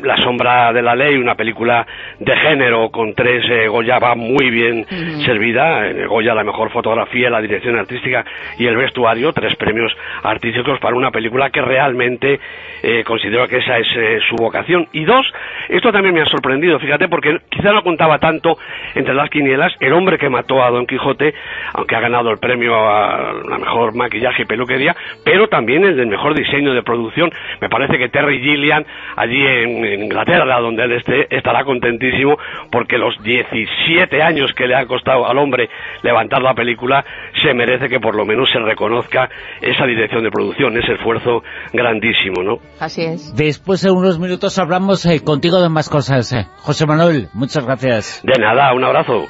La 0.03 0.17
sombra 0.17 0.73
de 0.73 0.83
la 0.83 0.95
ley, 0.95 1.17
una 1.17 1.35
película 1.35 1.87
de 2.19 2.37
género 2.37 2.91
con 2.91 3.15
tres 3.15 3.45
eh, 3.49 3.69
Goya 3.69 3.99
va 3.99 4.15
muy 4.15 4.51
bien 4.51 4.87
servida. 5.25 5.91
Goya 6.07 6.35
la 6.35 6.45
mejor 6.45 6.71
fotografía, 6.71 7.31
la 7.31 7.41
dirección 7.41 7.77
artística 7.79 8.25
y 8.59 8.67
el 8.67 8.77
vestuario, 8.77 9.33
tres 9.33 9.57
premios 9.57 9.95
artísticos 10.23 10.79
para 10.81 10.97
una 10.97 11.11
película 11.11 11.51
que 11.51 11.61
realmente 11.61 12.41
eh, 12.83 13.05
considero 13.05 13.47
que 13.49 13.59
esa 13.59 13.79
es 13.79 13.87
eh, 13.97 14.19
su 14.29 14.37
vocación. 14.37 14.89
Y 14.93 15.05
dos, 15.05 15.27
esto 15.69 15.93
también 15.93 16.15
me 16.15 16.23
ha 16.23 16.27
sorprendido, 16.27 16.79
fíjate, 16.79 17.09
porque 17.09 17.39
quizá 17.49 17.73
no 17.73 17.83
contaba 17.83 18.19
tanto 18.19 18.59
entre 18.95 19.15
las 19.15 19.31
quinielas 19.31 19.73
el 19.81 19.93
hombre 19.93 20.19
que 20.19 20.29
mató 20.29 20.63
a 20.63 20.71
Don 20.71 20.87
Quijote, 20.87 21.35
aunque 21.75 21.97
ha 21.97 22.01
ganado 22.01 22.31
el 22.31 22.39
premio 22.39 22.75
a 22.75 23.33
la 23.49 23.59
mejor 23.59 23.95
maquillaje 23.95 24.43
y 24.43 24.47
peluquería, 24.47 24.95
pero 25.25 25.49
también 25.49 25.85
el 25.85 25.97
del 25.97 26.07
mejor 26.07 26.35
diseño 26.35 26.73
de 26.75 26.83
producción. 26.83 27.31
Me 27.61 27.69
parece 27.69 27.99
que 27.99 28.09
Terry 28.09 28.41
Gilliam, 28.41 28.85
allí 29.17 29.41
en, 29.45 30.03
Inglaterra, 30.03 30.61
donde 30.61 30.85
él 30.85 30.93
esté, 30.93 31.35
estará 31.35 31.65
contentísimo 31.65 32.37
porque 32.71 32.99
los 32.99 33.21
17 33.23 34.23
años 34.23 34.53
que 34.55 34.67
le 34.67 34.75
ha 34.75 34.87
costado 34.87 35.27
al 35.27 35.39
hombre 35.39 35.69
levantar 36.03 36.43
la 36.43 36.55
película, 36.55 37.05
se 37.43 37.55
merece 37.55 37.89
que 37.89 38.01
por 38.01 38.15
lo 38.15 38.25
menos 38.25 38.51
se 38.51 38.59
reconozca 38.59 39.29
esa 39.61 39.87
dirección 39.87 40.25
de 40.25 40.31
producción, 40.31 40.77
ese 40.77 40.95
esfuerzo 40.95 41.43
grandísimo, 41.73 42.43
¿no? 42.43 42.59
Así 42.81 43.03
es. 43.03 43.35
Después 43.35 43.83
de 43.83 43.91
unos 43.91 44.19
minutos 44.19 44.59
hablamos 44.59 45.05
eh, 45.07 45.21
contigo 45.25 45.61
de 45.61 45.69
más 45.69 45.89
cosas. 45.89 46.33
Eh. 46.33 46.47
José 46.59 46.87
Manuel, 46.87 47.29
muchas 47.33 47.65
gracias. 47.65 48.21
De 48.25 48.39
nada, 48.39 48.50
un 48.75 48.85
abrazo. 48.85 49.27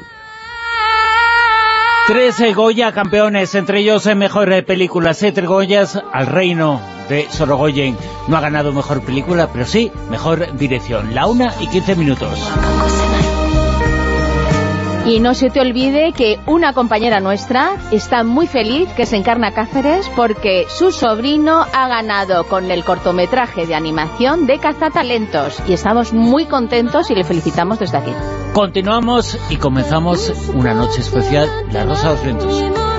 Tres 2.07 2.55
Goya 2.55 2.93
campeones, 2.93 3.55
entre 3.55 3.81
ellos 3.81 4.07
en 4.07 4.19
mejor 4.19 4.65
película, 4.65 5.15
siete 5.15 5.43
Goyas 5.43 6.03
al 6.13 6.27
reino 6.27 6.81
de 7.09 7.29
Sorogoyen. 7.31 7.97
No 8.29 8.37
ha 8.37 8.41
ganado 8.41 8.73
mejor 8.73 9.03
película, 9.03 9.49
pero 9.53 9.65
sí 9.67 9.93
mejor 10.09 10.57
dirección. 10.57 11.15
La 11.15 11.27
una 11.27 11.53
y 11.61 11.69
quince 11.69 11.95
minutos. 11.95 12.51
Y 15.07 15.19
no 15.21 15.35
se 15.35 15.51
te 15.51 15.61
olvide 15.61 16.13
que 16.13 16.39
una 16.47 16.73
compañera 16.75 17.21
nuestra 17.21 17.77
está 17.91 18.23
muy 18.23 18.47
feliz, 18.47 18.89
que 18.91 19.07
se 19.07 19.17
encarna 19.17 19.53
Cáceres, 19.53 20.11
porque 20.15 20.67
su 20.69 20.93
sobrino 20.93 21.65
ha 21.73 21.89
ganado 21.89 22.45
con 22.45 22.71
el 22.71 22.85
cortometraje 22.85 23.67
de 23.67 23.75
animación 23.75 24.47
de 24.47 24.59
Cazatalentos. 24.59 25.59
Y 25.67 25.73
estamos 25.73 26.13
muy 26.13 26.45
contentos 26.45 27.11
y 27.11 27.15
le 27.15 27.25
felicitamos 27.25 27.79
desde 27.79 27.97
aquí. 27.97 28.13
Continuamos 28.53 29.39
y 29.49 29.57
comenzamos 29.57 30.33
una 30.55 30.75
noche 30.75 31.01
especial, 31.01 31.49
La 31.73 31.85
Rosa 31.85 32.11
de 32.11 32.17
los. 32.17 32.90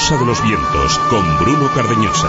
Rosa 0.00 0.16
de 0.16 0.24
los 0.24 0.42
Vientos 0.42 0.98
con 1.10 1.38
Bruno 1.38 1.70
Cardeñosa. 1.74 2.28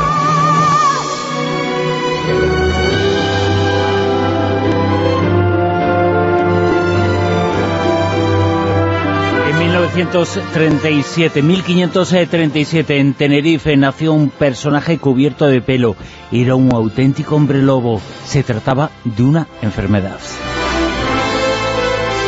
En 9.50 9.58
1937, 9.58 11.42
1537, 11.42 12.98
en 12.98 13.14
Tenerife 13.14 13.78
nació 13.78 14.12
un 14.12 14.30
personaje 14.32 14.98
cubierto 14.98 15.46
de 15.46 15.62
pelo. 15.62 15.96
Era 16.30 16.56
un 16.56 16.74
auténtico 16.74 17.38
hombre 17.38 17.62
lobo. 17.62 18.02
Se 18.26 18.44
trataba 18.44 18.92
de 19.06 19.24
una 19.24 19.48
enfermedad 19.62 20.20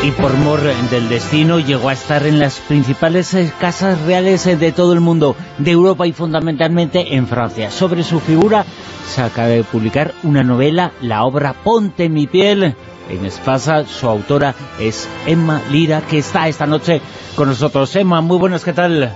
y 0.04 0.12
por 0.12 0.34
mor 0.34 0.60
del 0.60 1.08
destino 1.08 1.60
llegó 1.60 1.88
a 1.88 1.94
estar 1.94 2.28
en 2.28 2.38
las 2.38 2.60
principales 2.60 3.34
eh, 3.34 3.50
casas 3.58 4.02
reales 4.02 4.46
eh, 4.48 4.58
de 4.58 4.74
todo 4.74 4.92
el 4.92 5.00
mundo, 5.00 5.38
de 5.60 5.72
Europa 5.72 6.06
y 6.06 6.12
fundamentalmente 6.12 7.16
en 7.16 7.26
Francia. 7.26 7.72
Sobre 7.72 8.04
su 8.04 8.20
figura 8.20 8.66
se 9.06 9.22
acaba 9.22 9.48
de 9.48 9.64
publicar 9.64 10.12
una 10.24 10.44
novela, 10.44 10.92
la 11.02 11.24
obra 11.24 11.54
Ponte 11.54 12.10
mi 12.10 12.28
piel, 12.28 12.76
en 13.10 13.26
Espasa. 13.26 13.86
Su 13.86 14.10
autora 14.10 14.54
es 14.78 15.10
Emma 15.26 15.62
Lira, 15.72 16.02
que 16.02 16.18
está 16.18 16.50
esta 16.50 16.66
noche 16.66 17.00
con 17.38 17.48
nosotros. 17.48 17.96
Emma, 17.96 18.20
muy 18.20 18.38
buenas, 18.38 18.66
¿qué 18.66 18.74
tal? 18.74 19.10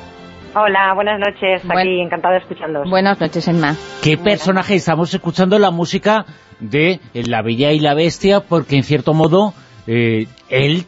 Hola, 0.56 0.94
buenas 0.96 1.20
noches, 1.20 1.64
aquí 1.70 2.00
encantado 2.00 2.36
de 2.36 2.40
escucharlos. 2.40 2.90
Buenas 2.90 3.20
noches, 3.20 3.46
Emma. 3.50 3.76
¿Qué 4.02 4.18
personaje? 4.18 4.76
Estamos 4.76 5.14
escuchando 5.14 5.60
la 5.60 5.70
música 5.70 6.26
de 6.62 7.02
La 7.14 7.42
Bella 7.42 7.74
y 7.74 7.80
la 7.82 7.94
Bestia, 7.94 8.40
porque 8.40 8.78
en 8.78 8.84
cierto 8.84 9.14
modo 9.14 9.54
eh, 9.88 10.28
él, 10.50 10.84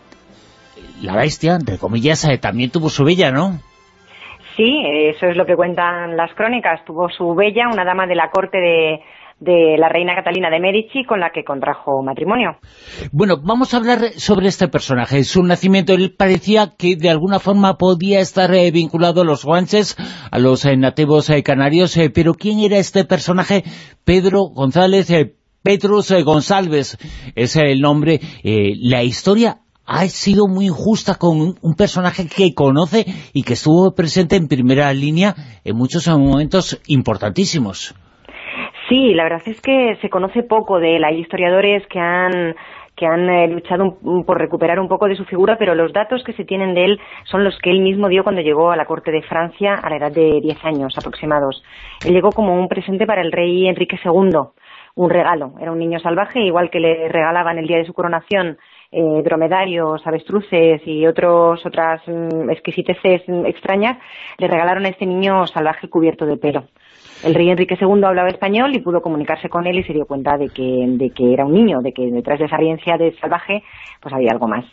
la 1.02 1.16
bestia, 1.16 1.56
entre 1.56 1.78
comillas, 1.78 2.26
eh, 2.26 2.38
también 2.38 2.70
tuvo 2.70 2.90
su 2.90 3.04
bella, 3.04 3.32
¿no? 3.32 3.60
Sí, 4.56 4.84
eso 4.86 5.28
es 5.28 5.38
lo 5.38 5.46
que 5.46 5.56
cuentan 5.56 6.18
las 6.18 6.34
crónicas. 6.34 6.84
Tuvo 6.86 7.10
su 7.10 7.34
bella, 7.34 7.70
una 7.72 7.86
dama 7.86 8.08
de 8.08 8.16
la 8.16 8.30
corte 8.30 8.58
de, 8.58 9.00
de 9.40 9.78
la 9.78 9.88
reina 9.88 10.16
Catalina 10.16 10.50
de 10.50 10.60
Medici 10.60 11.06
con 11.06 11.22
la 11.22 11.30
que 11.30 11.46
contrajo 11.46 12.04
matrimonio. 12.04 12.58
Bueno, 13.14 13.38
vamos 13.42 13.74
a 13.74 13.78
hablar 13.78 14.00
sobre 14.18 14.48
este 14.48 14.68
personaje. 14.68 15.24
Su 15.24 15.44
nacimiento, 15.44 15.94
él 15.94 16.14
parecía 16.18 16.74
que 16.78 16.98
de 16.98 17.10
alguna 17.10 17.40
forma 17.40 17.78
podía 17.78 18.20
estar 18.20 18.54
eh, 18.54 18.70
vinculado 18.72 19.22
a 19.22 19.26
los 19.26 19.46
guanches, 19.46 19.96
a 20.30 20.40
los 20.40 20.66
nativos 20.66 21.32
canarios, 21.46 21.98
pero 22.14 22.34
¿quién 22.34 22.60
era 22.60 22.78
este 22.78 23.06
personaje? 23.06 23.64
Pedro 24.04 24.42
González 24.54 25.10
Petrus 25.64 26.12
eh, 26.12 26.24
González 26.24 26.98
es 27.36 27.56
el 27.58 27.82
nombre. 27.82 28.20
Eh, 28.44 28.74
la 28.82 29.04
historia 29.04 29.58
ha 29.86 30.06
sido 30.06 30.48
muy 30.48 30.68
injusta 30.68 31.16
con 31.20 31.40
un, 31.40 31.76
personaje 31.76 32.24
que 32.28 32.54
conoce 32.54 33.06
y 33.34 33.44
que 33.44 33.54
estuvo 33.54 33.94
presente 33.96 34.36
en 34.36 34.48
primera 34.48 34.94
línea 34.94 35.34
en 35.66 35.76
muchos 35.76 36.08
momentos 36.08 36.82
importantísimos. 36.88 37.96
Sí, 38.88 39.14
la 39.14 39.24
verdad 39.24 39.42
es 39.46 39.60
que 39.62 39.98
se 40.02 40.10
conoce 40.10 40.44
poco 40.44 40.80
de 40.80 40.96
él. 40.96 41.04
Hay 41.04 41.20
historiadores 41.20 41.84
que 41.88 42.00
han 42.00 42.56
que 42.96 43.06
han 43.06 43.30
eh, 43.30 43.48
luchado 43.48 43.98
por 44.28 44.38
recuperar 44.38 44.78
un 44.78 44.90
poco 44.90 45.08
de 45.08 45.16
su 45.16 45.24
figura, 45.24 45.56
pero 45.58 45.74
los 45.74 45.94
datos 45.94 46.22
que 46.26 46.34
se 46.34 46.44
tienen 46.44 46.74
de 46.74 46.84
él 46.84 47.00
son 47.24 47.46
los 47.46 47.58
que 47.60 47.72
él 47.72 47.80
mismo 47.80 48.10
dio 48.10 48.24
cuando 48.24 48.42
llegó 48.42 48.72
a 48.72 48.76
la 48.76 48.84
corte 48.84 49.10
de 49.10 49.22
Francia 49.22 49.76
a 49.76 49.90
la 49.90 49.96
edad 49.96 50.12
de 50.12 50.42
10 50.42 50.66
años 50.66 50.94
aproximados. 50.98 51.64
Él 52.06 52.14
llegó 52.14 52.32
como 52.32 52.60
un 52.60 52.68
presente 52.68 53.06
para 53.06 53.22
el 53.22 53.32
rey 53.32 53.70
Enrique 53.70 53.98
II, 54.04 54.52
un 54.96 55.10
regalo. 55.10 55.54
Era 55.60 55.72
un 55.72 55.80
niño 55.80 56.00
salvaje, 56.00 56.40
igual 56.42 56.70
que 56.70 56.80
le 56.80 57.10
regalaban 57.10 57.58
el 57.58 57.68
día 57.68 57.78
de 57.78 57.86
su 57.86 57.94
coronación 57.94 58.58
eh, 58.92 59.22
dromedarios, 59.24 60.06
avestruces 60.06 60.82
y 60.86 61.06
otros, 61.06 61.66
otras 61.66 62.02
mm, 62.08 62.50
exquisiteces 62.50 63.22
extrañas, 63.46 63.98
le 64.38 64.48
regalaron 64.48 64.86
a 64.86 64.90
este 64.90 65.06
niño 65.06 65.46
salvaje 65.48 65.90
cubierto 65.90 66.26
de 66.26 66.38
pelo. 66.38 66.66
El 67.24 67.36
rey 67.36 67.50
Enrique 67.50 67.76
II 67.80 68.02
hablaba 68.06 68.30
español 68.30 68.74
y 68.74 68.80
pudo 68.80 69.02
comunicarse 69.02 69.50
con 69.50 69.68
él 69.68 69.78
y 69.78 69.84
se 69.84 69.92
dio 69.92 70.06
cuenta 70.06 70.38
de 70.38 70.48
que, 70.48 71.34
era 71.34 71.46
un 71.46 71.54
niño, 71.54 71.80
de 71.82 71.92
que 71.92 72.10
detrás 72.12 72.40
de 72.40 72.46
esa 72.46 72.56
apariencia 72.56 72.98
de 72.98 73.14
salvaje 73.20 73.62
pues 74.02 74.14
había 74.14 74.30
algo 74.32 74.48
más. 74.48 74.64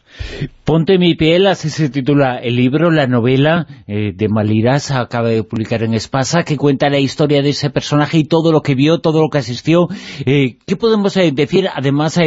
Ponte 0.65 0.99
mi 0.99 1.17
piel, 1.17 1.49
así 1.49 1.69
se 1.69 1.91
titula 1.91 2.39
el 2.39 2.55
libro, 2.55 2.93
la 2.93 3.09
novela 3.09 3.67
eh, 3.89 4.13
de 4.15 4.29
Maliras, 4.29 4.93
acaba 4.93 5.29
de 5.29 5.43
publicar 5.43 5.83
en 5.83 5.95
Espasa, 5.95 6.45
que 6.45 6.57
cuenta 6.57 6.89
la 6.89 7.01
historia 7.01 7.43
de 7.43 7.49
ese 7.49 7.71
personaje 7.71 8.19
y 8.19 8.25
todo 8.25 8.53
lo 8.53 8.61
que 8.61 8.77
vio, 8.77 9.01
todo 9.01 9.21
lo 9.21 9.29
que 9.29 9.39
asistió. 9.39 9.89
Eh, 10.25 10.59
¿Qué 10.65 10.77
podemos 10.77 11.17
eh, 11.17 11.33
decir, 11.35 11.69
además 11.75 12.21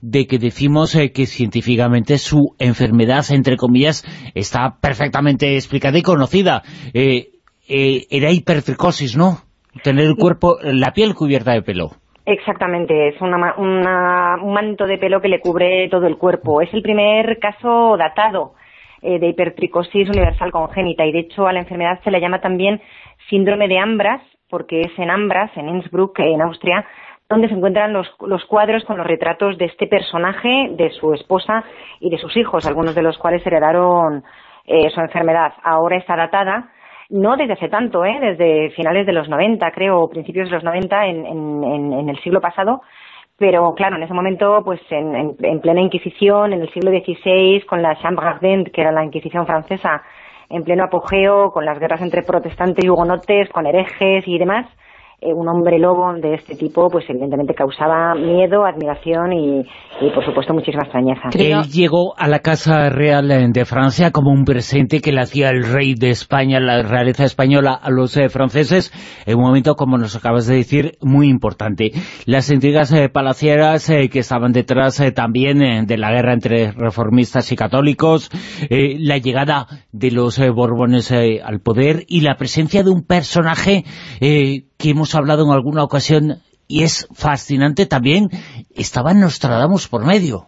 de 0.00 0.26
que 0.26 0.38
decimos 0.38 0.96
que 1.12 1.26
científicamente 1.26 2.16
su 2.16 2.54
enfermedad, 2.58 3.26
entre 3.30 3.58
comillas, 3.58 4.04
está 4.34 4.78
perfectamente 4.80 5.54
explicada 5.56 5.98
y 5.98 6.02
conocida? 6.02 6.62
era 7.68 8.30
hipertricosis, 8.30 9.16
¿no? 9.16 9.40
Tener 9.82 10.06
el 10.06 10.16
cuerpo, 10.16 10.56
la 10.62 10.92
piel 10.92 11.14
cubierta 11.14 11.52
de 11.52 11.62
pelo. 11.62 11.90
Exactamente, 12.24 13.08
es 13.08 13.20
una, 13.20 13.54
un 13.56 14.52
manto 14.52 14.86
de 14.86 14.98
pelo 14.98 15.20
que 15.20 15.28
le 15.28 15.40
cubre 15.40 15.88
todo 15.88 16.06
el 16.06 16.18
cuerpo. 16.18 16.60
Es 16.60 16.72
el 16.74 16.82
primer 16.82 17.38
caso 17.38 17.96
datado 17.96 18.54
eh, 19.00 19.20
de 19.20 19.28
hipertricosis 19.28 20.08
universal 20.08 20.50
congénita 20.50 21.06
y 21.06 21.12
de 21.12 21.20
hecho 21.20 21.46
a 21.46 21.52
la 21.52 21.60
enfermedad 21.60 22.00
se 22.02 22.10
le 22.10 22.20
llama 22.20 22.40
también 22.40 22.80
síndrome 23.30 23.68
de 23.68 23.78
Ambras 23.78 24.20
porque 24.48 24.80
es 24.80 24.98
en 24.98 25.10
Ambras, 25.10 25.50
en 25.56 25.68
Innsbruck, 25.68 26.18
en 26.18 26.42
Austria, 26.42 26.84
donde 27.28 27.48
se 27.48 27.54
encuentran 27.54 27.92
los, 27.92 28.08
los 28.20 28.44
cuadros 28.46 28.84
con 28.84 28.96
los 28.96 29.06
retratos 29.06 29.58
de 29.58 29.66
este 29.66 29.86
personaje, 29.86 30.70
de 30.72 30.90
su 30.90 31.12
esposa 31.14 31.64
y 32.00 32.10
de 32.10 32.18
sus 32.18 32.36
hijos, 32.36 32.66
algunos 32.66 32.94
de 32.94 33.02
los 33.02 33.18
cuales 33.18 33.44
heredaron 33.46 34.24
eh, 34.66 34.90
su 34.90 35.00
enfermedad. 35.00 35.52
Ahora 35.62 35.96
está 35.96 36.16
datada 36.16 36.70
no 37.10 37.36
desde 37.36 37.54
hace 37.54 37.68
tanto, 37.68 38.04
¿eh? 38.04 38.18
desde 38.20 38.70
finales 38.70 39.06
de 39.06 39.12
los 39.12 39.28
90, 39.28 39.70
creo, 39.72 40.00
o 40.00 40.10
principios 40.10 40.48
de 40.48 40.54
los 40.54 40.64
90 40.64 41.06
en, 41.06 41.26
en, 41.26 41.92
en 41.92 42.08
el 42.08 42.20
siglo 42.22 42.40
pasado, 42.40 42.82
pero 43.38 43.74
claro, 43.74 43.96
en 43.96 44.02
ese 44.02 44.14
momento, 44.14 44.62
pues 44.64 44.80
en, 44.90 45.36
en, 45.38 45.60
plena 45.60 45.82
Inquisición, 45.82 46.54
en 46.54 46.62
el 46.62 46.72
siglo 46.72 46.90
XVI, 46.90 47.60
con 47.66 47.82
la 47.82 47.96
Chambre 48.00 48.26
ardente, 48.26 48.70
que 48.70 48.80
era 48.80 48.92
la 48.92 49.04
Inquisición 49.04 49.46
francesa, 49.46 50.02
en 50.48 50.64
pleno 50.64 50.84
apogeo, 50.84 51.50
con 51.52 51.64
las 51.64 51.78
guerras 51.78 52.00
entre 52.00 52.22
protestantes 52.22 52.84
y 52.84 52.88
hugonotes, 52.88 53.50
con 53.50 53.66
herejes 53.66 54.26
y 54.26 54.38
demás, 54.38 54.66
eh, 55.18 55.32
un 55.32 55.48
hombre 55.48 55.78
lobo 55.78 56.12
de 56.12 56.34
este 56.34 56.56
tipo, 56.56 56.90
pues 56.90 57.06
evidentemente 57.08 57.54
causaba 57.54 58.14
miedo, 58.14 58.66
admiración 58.66 59.32
y, 59.32 59.64
por 60.14 60.22
supuesto 60.22 60.52
muchísima 60.52 60.82
extrañeza. 60.82 61.30
Él 61.38 61.62
llegó 61.72 62.12
a 62.18 62.28
la 62.28 62.40
Casa 62.40 62.90
Real 62.90 63.26
de 63.50 63.64
Francia 63.64 64.10
como 64.10 64.30
un 64.30 64.44
presente 64.44 65.00
que 65.00 65.12
le 65.12 65.22
hacía 65.22 65.48
el 65.48 65.64
rey 65.64 65.94
de 65.94 66.10
España, 66.10 66.60
la 66.60 66.82
realeza 66.82 67.24
española, 67.24 67.72
a 67.72 67.90
los 67.90 68.14
eh, 68.18 68.28
franceses, 68.28 68.92
en 69.24 69.38
un 69.38 69.44
momento, 69.44 69.74
como 69.74 69.96
nos 69.96 70.14
acabas 70.16 70.46
de 70.46 70.56
decir, 70.56 70.98
muy 71.00 71.28
importante. 71.28 71.92
Las 72.26 72.50
intrigas 72.50 72.92
eh, 72.92 73.08
palacieras 73.08 73.86
que 73.86 74.18
estaban 74.18 74.52
detrás 74.52 75.02
también 75.14 75.86
de 75.86 75.96
la 75.96 76.12
guerra 76.12 76.34
entre 76.34 76.72
reformistas 76.72 77.50
y 77.52 77.56
católicos, 77.56 78.28
la 78.68 79.16
llegada 79.16 79.66
de 79.92 80.10
los 80.10 80.38
Borbones 80.54 81.10
al 81.10 81.60
poder 81.60 82.04
y 82.06 82.20
la 82.20 82.36
presencia 82.36 82.82
de 82.82 82.90
un 82.90 83.06
personaje 83.06 83.84
que 84.78 84.90
hemos 84.90 85.14
hablado 85.14 85.44
en 85.44 85.52
alguna 85.52 85.84
ocasión 85.84 86.40
y 86.68 86.82
es 86.82 87.08
fascinante 87.14 87.86
también, 87.86 88.28
estaba 88.74 89.14
Nostradamus 89.14 89.88
por 89.88 90.04
medio. 90.04 90.46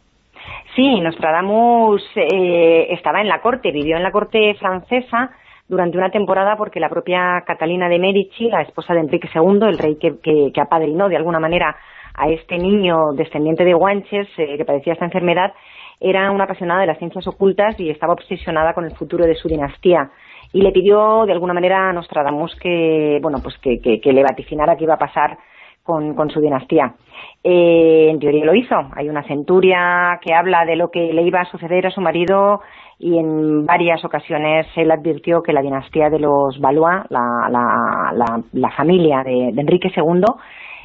Sí, 0.74 1.00
Nostradamus 1.00 2.02
eh, 2.14 2.88
estaba 2.90 3.20
en 3.20 3.28
la 3.28 3.40
corte, 3.40 3.72
vivió 3.72 3.96
en 3.96 4.02
la 4.02 4.12
corte 4.12 4.54
francesa 4.54 5.30
durante 5.68 5.98
una 5.98 6.10
temporada 6.10 6.56
porque 6.56 6.80
la 6.80 6.88
propia 6.88 7.42
Catalina 7.46 7.88
de 7.88 7.98
Medici, 7.98 8.48
la 8.48 8.62
esposa 8.62 8.94
de 8.94 9.00
Enrique 9.00 9.28
II, 9.34 9.60
el 9.62 9.78
rey 9.78 9.96
que, 9.98 10.18
que, 10.22 10.60
apadrinó 10.60 11.08
de 11.08 11.16
alguna 11.16 11.40
manera 11.40 11.76
a 12.14 12.28
este 12.28 12.58
niño 12.58 13.12
descendiente 13.14 13.64
de 13.64 13.74
Guanches 13.74 14.28
eh, 14.38 14.56
que 14.56 14.64
padecía 14.64 14.94
esta 14.94 15.04
enfermedad, 15.04 15.52
era 16.00 16.30
una 16.30 16.44
apasionada 16.44 16.80
de 16.80 16.86
las 16.86 16.98
ciencias 16.98 17.26
ocultas 17.26 17.78
y 17.78 17.90
estaba 17.90 18.12
obsesionada 18.12 18.72
con 18.72 18.84
el 18.84 18.94
futuro 18.96 19.26
de 19.26 19.34
su 19.34 19.48
dinastía 19.48 20.10
y 20.52 20.62
le 20.62 20.72
pidió 20.72 21.24
de 21.26 21.32
alguna 21.32 21.54
manera 21.54 21.90
a 21.90 21.92
Nostradamus 21.92 22.54
que, 22.56 23.18
bueno, 23.22 23.38
pues 23.42 23.56
que, 23.58 23.80
que, 23.80 24.12
le 24.12 24.22
vaticinara 24.22 24.76
qué 24.76 24.84
iba 24.84 24.94
a 24.94 24.98
pasar 24.98 25.38
con, 25.82 26.14
con 26.14 26.30
su 26.30 26.40
dinastía. 26.40 26.94
Eh, 27.42 28.08
en 28.10 28.18
teoría 28.18 28.44
lo 28.44 28.54
hizo. 28.54 28.76
Hay 28.94 29.08
una 29.08 29.22
centuria 29.24 30.18
que 30.22 30.34
habla 30.34 30.64
de 30.64 30.76
lo 30.76 30.90
que 30.90 31.12
le 31.12 31.22
iba 31.22 31.40
a 31.40 31.50
suceder 31.50 31.86
a 31.86 31.90
su 31.90 32.00
marido 32.00 32.60
y 32.98 33.18
en 33.18 33.64
varias 33.64 34.04
ocasiones 34.04 34.66
él 34.76 34.90
advirtió 34.90 35.42
que 35.42 35.52
la 35.52 35.62
dinastía 35.62 36.10
de 36.10 36.18
los 36.18 36.58
Valois, 36.60 37.04
la, 37.10 37.48
la, 37.50 38.42
la, 38.52 38.70
familia 38.70 39.22
de, 39.22 39.50
de 39.52 39.60
Enrique 39.60 39.90
II, 39.94 40.24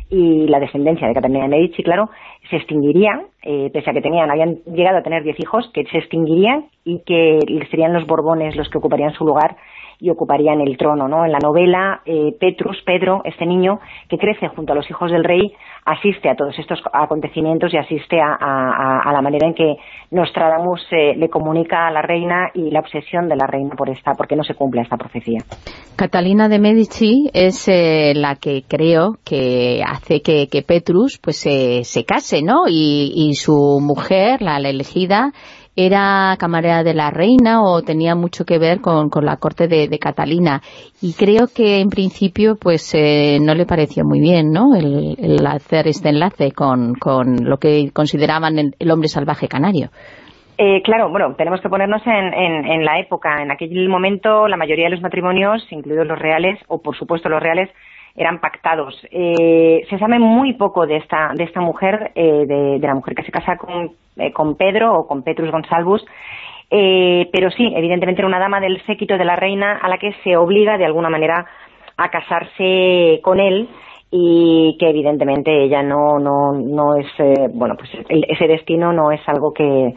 y 0.09 0.47
la 0.47 0.59
descendencia 0.59 1.07
de 1.07 1.13
Catalina 1.13 1.43
de 1.43 1.49
Medici, 1.49 1.83
claro, 1.83 2.09
se 2.49 2.57
extinguirían, 2.57 3.23
eh, 3.43 3.69
pese 3.73 3.89
a 3.89 3.93
que 3.93 4.01
tenían, 4.01 4.29
habían 4.29 4.57
llegado 4.65 4.97
a 4.97 5.03
tener 5.03 5.23
diez 5.23 5.39
hijos, 5.39 5.69
que 5.73 5.83
se 5.85 5.97
extinguirían 5.97 6.65
y 6.83 6.99
que 7.05 7.39
serían 7.71 7.93
los 7.93 8.05
Borbones 8.05 8.55
los 8.55 8.69
que 8.69 8.77
ocuparían 8.77 9.13
su 9.13 9.25
lugar 9.25 9.55
y 10.03 10.09
ocuparían 10.09 10.59
el 10.59 10.75
trono, 10.75 11.07
¿no? 11.07 11.23
En 11.25 11.31
la 11.31 11.39
novela, 11.39 12.01
eh, 12.05 12.35
Petrus, 12.37 12.75
Pedro, 12.85 13.21
este 13.23 13.45
niño 13.45 13.79
que 14.09 14.17
crece 14.17 14.49
junto 14.49 14.73
a 14.73 14.75
los 14.75 14.89
hijos 14.89 15.09
del 15.09 15.23
rey, 15.23 15.53
asiste 15.85 16.29
a 16.29 16.35
todos 16.35 16.59
estos 16.59 16.81
acontecimientos 16.91 17.73
y 17.73 17.77
asiste 17.77 18.19
a, 18.19 19.09
la 19.13 19.21
manera 19.21 19.47
en 19.47 19.53
que 19.53 19.77
Nostradamus 20.11 20.81
eh, 20.91 21.15
le 21.15 21.29
comunica 21.29 21.87
a 21.87 21.91
la 21.91 22.01
reina 22.01 22.49
y 22.53 22.69
la 22.69 22.81
obsesión 22.81 23.29
de 23.29 23.37
la 23.37 23.47
reina 23.47 23.75
por 23.77 23.89
esta, 23.89 24.11
porque 24.17 24.35
no 24.35 24.43
se 24.43 24.55
cumple 24.55 24.81
esta 24.81 24.97
profecía. 24.97 25.39
Catalina 25.95 26.49
de 26.49 26.59
Medici 26.59 27.29
es 27.33 27.69
eh, 27.69 28.11
la 28.13 28.35
que 28.35 28.63
creo 28.67 29.15
que 29.23 29.83
hace 29.87 30.21
que, 30.21 30.47
Petrus 30.67 31.17
pues 31.23 31.37
se 31.37 32.05
case, 32.05 32.41
¿no? 32.41 32.63
Y 32.67 33.33
su 33.35 33.79
mujer, 33.81 34.41
la 34.41 34.57
elegida, 34.57 35.31
era 35.75 36.35
camarera 36.39 36.83
de 36.83 36.93
la 36.93 37.09
reina 37.09 37.63
o 37.63 37.81
tenía 37.81 38.15
mucho 38.15 38.45
que 38.45 38.59
ver 38.59 38.79
con, 38.81 39.09
la 39.21 39.37
corte 39.37 39.67
de, 39.67 39.99
Catalina. 39.99 40.61
Y 41.01 41.13
creo 41.13 41.47
que 41.53 41.79
en 41.79 41.89
principio 41.89 42.55
pues 42.59 42.93
eh, 42.93 43.39
no 43.41 43.55
le 43.55 43.65
pareció 43.65 44.03
muy 44.03 44.19
bien 44.19 44.51
¿no? 44.51 44.75
el, 44.75 45.45
hacer 45.45 45.87
este 45.87 46.09
enlace 46.09 46.51
con, 46.51 46.95
lo 47.43 47.57
que 47.57 47.91
consideraban 47.93 48.73
el, 48.77 48.91
hombre 48.91 49.07
salvaje 49.07 49.47
canario. 49.47 49.89
Eh, 50.57 50.81
claro, 50.83 51.09
bueno, 51.09 51.33
tenemos 51.35 51.61
que 51.61 51.69
ponernos 51.69 52.01
en, 52.05 52.85
la 52.85 52.99
época. 52.99 53.41
En 53.41 53.51
aquel 53.51 53.89
momento 53.89 54.47
la 54.47 54.57
mayoría 54.57 54.85
de 54.85 54.91
los 54.91 55.01
matrimonios, 55.01 55.65
incluidos 55.71 56.05
los 56.05 56.19
reales, 56.19 56.59
o 56.67 56.81
por 56.81 56.95
supuesto 56.95 57.29
los 57.29 57.41
reales, 57.41 57.69
eran 58.15 58.39
pactados. 58.39 58.95
Eh, 59.11 59.85
se 59.89 59.97
sabe 59.97 60.19
muy 60.19 60.53
poco 60.53 60.85
de 60.85 60.97
esta, 60.97 61.31
de 61.33 61.43
esta 61.43 61.61
mujer, 61.61 62.11
eh, 62.15 62.45
de, 62.45 62.79
la 62.79 62.93
mujer 62.93 63.15
que 63.15 63.23
se 63.23 63.31
casa 63.31 63.57
con, 63.57 63.91
eh, 64.17 64.31
con 64.31 64.55
Pedro 64.55 64.93
o 64.93 65.07
con 65.07 65.23
Petrus 65.23 65.51
Gonsalvus, 65.51 66.05
pero 66.69 67.51
sí, 67.51 67.71
evidentemente 67.75 68.21
era 68.21 68.27
una 68.27 68.39
dama 68.39 68.59
del 68.59 68.83
séquito 68.87 69.15
de 69.15 69.25
la 69.25 69.35
reina 69.35 69.77
a 69.77 69.87
la 69.87 69.99
que 69.99 70.11
se 70.23 70.35
obliga 70.35 70.75
de 70.75 70.85
alguna 70.85 71.07
manera 71.07 71.45
a 71.97 72.09
casarse 72.09 73.19
con 73.21 73.39
él 73.39 73.69
y 74.09 74.75
que 74.79 74.89
evidentemente 74.89 75.65
ella 75.65 75.83
no, 75.83 76.17
no, 76.17 76.53
no 76.53 76.95
es, 76.95 77.05
bueno, 77.53 77.75
pues 77.77 77.91
ese 78.09 78.47
destino 78.47 78.91
no 78.91 79.11
es 79.11 79.21
algo 79.27 79.53
que, 79.53 79.93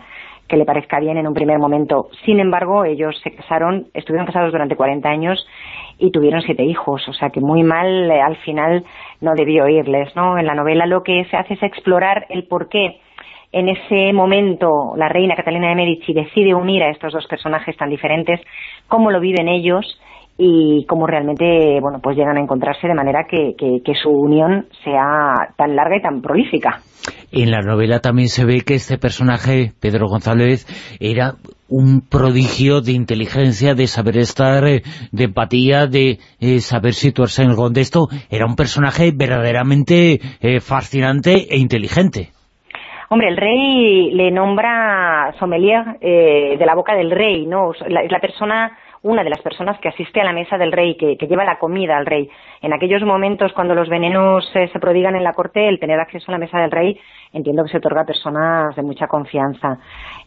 que 0.49 0.57
le 0.57 0.65
parezca 0.65 1.01
bien 1.01 1.17
en 1.17 1.27
un 1.27 1.35
primer 1.35 1.59
momento. 1.59 2.09
Sin 2.25 2.41
embargo, 2.41 2.85
ellos 2.85 3.19
se 3.23 3.35
casaron, 3.35 3.87
estuvieron 3.95 4.27
casados 4.27 4.53
durante 4.53 4.77
40 4.77 5.09
años 5.09 5.47
y 5.99 6.11
tuvieron 6.11 6.43
siete 6.43 6.65
hijos, 6.65 7.09
o 7.09 7.13
sea 7.13 7.31
que 7.31 7.41
muy 7.41 7.63
mal 7.63 8.11
eh, 8.11 8.21
al 8.21 8.37
final 8.37 8.85
no 9.21 9.33
debió 9.35 9.69
irles, 9.69 10.15
¿no? 10.15 10.39
En 10.39 10.47
la 10.47 10.55
novela 10.55 10.87
lo 10.87 11.03
que 11.03 11.25
se 11.31 11.37
hace 11.37 11.55
es 11.55 11.63
explorar 11.63 12.27
el 12.29 12.45
por 12.47 12.69
qué 12.69 13.01
en 13.53 13.69
ese 13.69 14.13
momento 14.13 14.95
la 14.97 15.09
reina 15.09 15.37
Catalina 15.37 15.69
de 15.69 15.77
Medici 15.77 16.13
decide 16.13 16.55
unir 16.55 16.83
a 16.83 16.91
estos 16.91 17.13
dos 17.13 17.27
personajes 17.27 17.77
tan 17.77 17.89
diferentes, 17.89 18.41
cómo 18.89 19.11
lo 19.11 19.21
viven 19.21 19.49
ellos 19.49 19.99
y 20.39 20.85
cómo 20.87 21.07
realmente 21.07 21.81
bueno 21.81 22.01
pues 22.03 22.17
llegan 22.17 22.37
a 22.37 22.41
encontrarse 22.41 22.87
de 22.87 22.95
manera 22.95 23.25
que, 23.27 23.55
que, 23.57 23.95
su 23.95 24.11
unión 24.11 24.67
sea 24.85 25.55
tan 25.57 25.75
larga 25.75 25.97
y 25.97 26.03
tan 26.03 26.21
prolífica. 26.21 26.81
En 27.33 27.51
la 27.51 27.61
novela 27.61 28.01
también 28.01 28.29
se 28.29 28.45
ve 28.45 28.61
que 28.61 28.75
este 28.75 28.99
personaje, 28.99 29.73
Pedro 29.81 30.07
González, 30.07 30.67
era 31.01 31.37
un 31.69 32.01
prodigio 32.09 32.81
de 32.81 32.93
inteligencia, 32.93 33.75
de 33.75 33.87
saber 33.87 34.19
estar, 34.19 34.67
eh, 34.67 34.83
de 35.13 35.25
empatía, 35.25 35.87
de 35.87 36.19
eh, 36.41 36.61
saber 36.61 36.95
situarse 36.95 37.43
en 37.43 37.51
el 37.51 37.57
contexto. 37.57 38.09
Era 38.31 38.47
un 38.47 38.57
personaje 38.57 39.13
verdaderamente 39.15 40.21
eh, 40.41 40.61
fascinante 40.61 41.47
e 41.51 41.59
inteligente. 41.59 42.31
Hombre, 43.09 43.29
el 43.29 43.37
rey 43.37 44.11
le 44.13 44.33
nombra 44.33 45.33
sommelier 45.39 45.97
de 46.01 46.67
la 46.67 46.75
boca 46.75 46.97
del 46.97 47.13
rey, 47.13 47.47
¿no? 47.47 47.71
Es 47.73 48.11
la 48.11 48.19
persona 48.19 48.77
una 49.07 49.23
de 49.23 49.31
las 49.31 49.41
personas 49.41 49.79
que 49.79 49.89
asiste 49.89 50.21
a 50.21 50.25
la 50.25 50.33
mesa 50.33 50.59
del 50.59 50.73
rey, 50.73 50.97
que, 50.97 51.17
lleva 51.17 51.45
la 51.45 51.59
comida 51.59 51.97
al 51.97 52.07
rey. 52.07 52.29
En 52.61 52.73
aquellos 52.73 53.03
momentos, 53.03 53.53
cuando 53.53 53.75
los 53.75 53.89
venenos 53.89 54.45
eh, 54.55 54.69
se 54.73 54.81
prodigan 54.81 55.15
en 55.15 55.23
la 55.23 55.33
corte, 55.33 55.69
el 55.69 55.79
tener 55.79 56.01
acceso 56.01 56.27
a 56.29 56.33
la 56.33 56.39
mesa 56.39 56.59
del 56.59 56.73
rey, 56.73 56.99
entiendo 57.33 57.63
que 57.63 57.71
se 57.71 57.79
otorga 57.79 58.03
a 58.03 58.05
personas 58.05 58.75
de 58.75 58.83
mucha 58.83 59.07
confianza. 59.07 59.79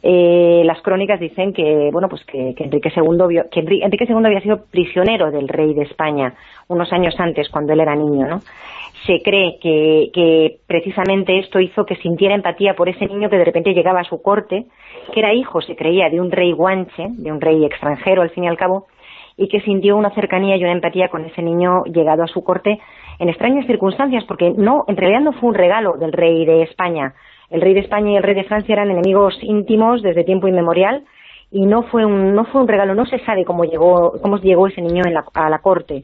Eh, 0.02 0.62
las 0.64 0.82
crónicas 0.82 1.20
dicen 1.20 1.52
que, 1.52 1.90
bueno, 1.92 2.08
pues 2.08 2.24
que, 2.26 2.56
Enrique 2.58 2.92
II 2.96 3.42
que 3.52 3.60
Enrique 3.60 4.06
II 4.08 4.26
había 4.26 4.42
sido 4.42 4.64
prisionero 4.72 5.30
del 5.30 5.50
rey 5.50 5.74
de 5.74 5.84
España 5.84 6.34
unos 6.70 6.94
años 6.94 7.16
antes, 7.20 7.50
cuando 7.50 7.74
él 7.74 7.82
era 7.82 7.96
niño, 7.96 8.28
¿no? 8.28 8.40
Se 9.10 9.24
cree 9.24 9.58
que, 9.60 10.60
precisamente 10.68 11.40
esto 11.40 11.60
hizo 11.60 11.84
que 11.84 11.96
sintiera 11.96 12.36
empatía 12.36 12.76
por 12.76 12.90
ese 12.90 13.08
niño 13.08 13.28
que 13.28 13.40
de 13.40 13.46
repente 13.46 13.74
llegaba 13.74 14.02
a 14.02 14.04
su 14.04 14.22
corte, 14.22 14.68
que 15.12 15.20
era 15.20 15.34
hijo, 15.34 15.62
se 15.62 15.76
creía, 15.76 16.12
de 16.12 16.22
un 16.22 16.30
rey 16.30 16.52
guanche, 16.52 17.08
de 17.10 17.32
un 17.32 17.42
rey 17.42 17.66
extranjero 17.66 18.22
al 18.22 18.30
fin 18.30 18.44
y 18.44 18.48
al 18.48 18.58
cabo, 18.58 18.86
y 19.36 19.48
que 19.48 19.62
sintió 19.62 19.98
una 19.98 20.14
cercanía 20.14 20.58
y 20.58 20.64
una 20.64 20.74
empatía 20.74 21.08
con 21.08 21.26
ese 21.26 21.42
niño 21.42 21.86
llegado 21.86 22.22
a 22.22 22.28
su 22.28 22.44
corte 22.44 22.80
en 23.18 23.30
extrañas 23.30 23.66
circunstancias, 23.66 24.26
porque 24.28 24.54
no, 24.56 24.84
en 24.88 24.96
realidad 24.96 25.22
no 25.22 25.34
fue 25.34 25.50
un 25.50 25.56
regalo 25.56 25.94
del 25.98 26.14
rey 26.14 26.46
de 26.46 26.62
España. 26.62 27.16
El 27.50 27.62
rey 27.62 27.74
de 27.74 27.80
España 27.80 28.12
y 28.12 28.18
el 28.18 28.24
rey 28.24 28.36
de 28.36 28.44
Francia 28.44 28.74
eran 28.74 28.92
enemigos 28.92 29.40
íntimos 29.42 30.04
desde 30.04 30.24
tiempo 30.24 30.48
inmemorial, 30.48 31.04
y 31.52 31.66
no 31.66 31.82
fue 31.82 32.06
un, 32.06 32.36
no 32.36 32.46
fue 32.46 32.62
un 32.62 32.68
regalo, 32.68 32.94
no 32.94 33.08
se 33.08 33.18
sabe 33.26 33.44
cómo 33.44 33.64
llegó, 33.64 34.22
cómo 34.22 34.38
llegó 34.38 34.68
ese 34.68 34.84
niño 34.84 35.04
a 35.34 35.50
la 35.50 35.60
corte. 35.60 36.04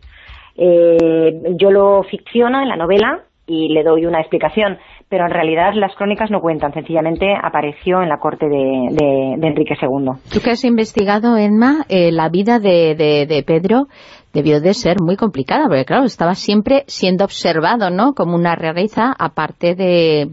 Eh, 0.58 1.56
yo 1.60 1.72
lo 1.72 2.04
ficciono 2.04 2.62
en 2.62 2.70
la 2.70 2.78
novela 2.78 3.24
y 3.48 3.70
le 3.70 3.84
doy 3.84 4.06
una 4.06 4.20
explicación, 4.20 4.78
pero 5.10 5.26
en 5.26 5.32
realidad 5.32 5.74
las 5.76 5.96
crónicas 5.96 6.32
no 6.32 6.42
cuentan, 6.42 6.74
sencillamente 6.74 7.28
apareció 7.42 8.02
en 8.02 8.10
la 8.10 8.18
corte 8.18 8.48
de, 8.48 9.34
Enrique 9.42 9.76
II. 9.80 10.14
Tú 10.32 10.40
que 10.44 10.52
has 10.52 10.64
investigado, 10.64 11.38
Emma, 11.38 11.86
eh, 11.90 12.12
la 12.12 12.30
vida 12.30 12.60
de, 12.60 12.96
de, 12.96 13.44
Pedro 13.46 13.88
debió 14.34 14.60
de 14.60 14.74
ser 14.74 14.98
muy 15.02 15.16
complicada, 15.16 15.66
porque 15.68 15.86
claro, 15.86 16.06
estaba 16.06 16.34
siempre 16.34 16.84
siendo 16.88 17.24
observado, 17.24 17.90
¿no?, 17.90 18.14
como 18.14 18.36
una 18.36 18.56
rareza, 18.56 19.14
aparte 19.18 19.76
de 19.76 20.28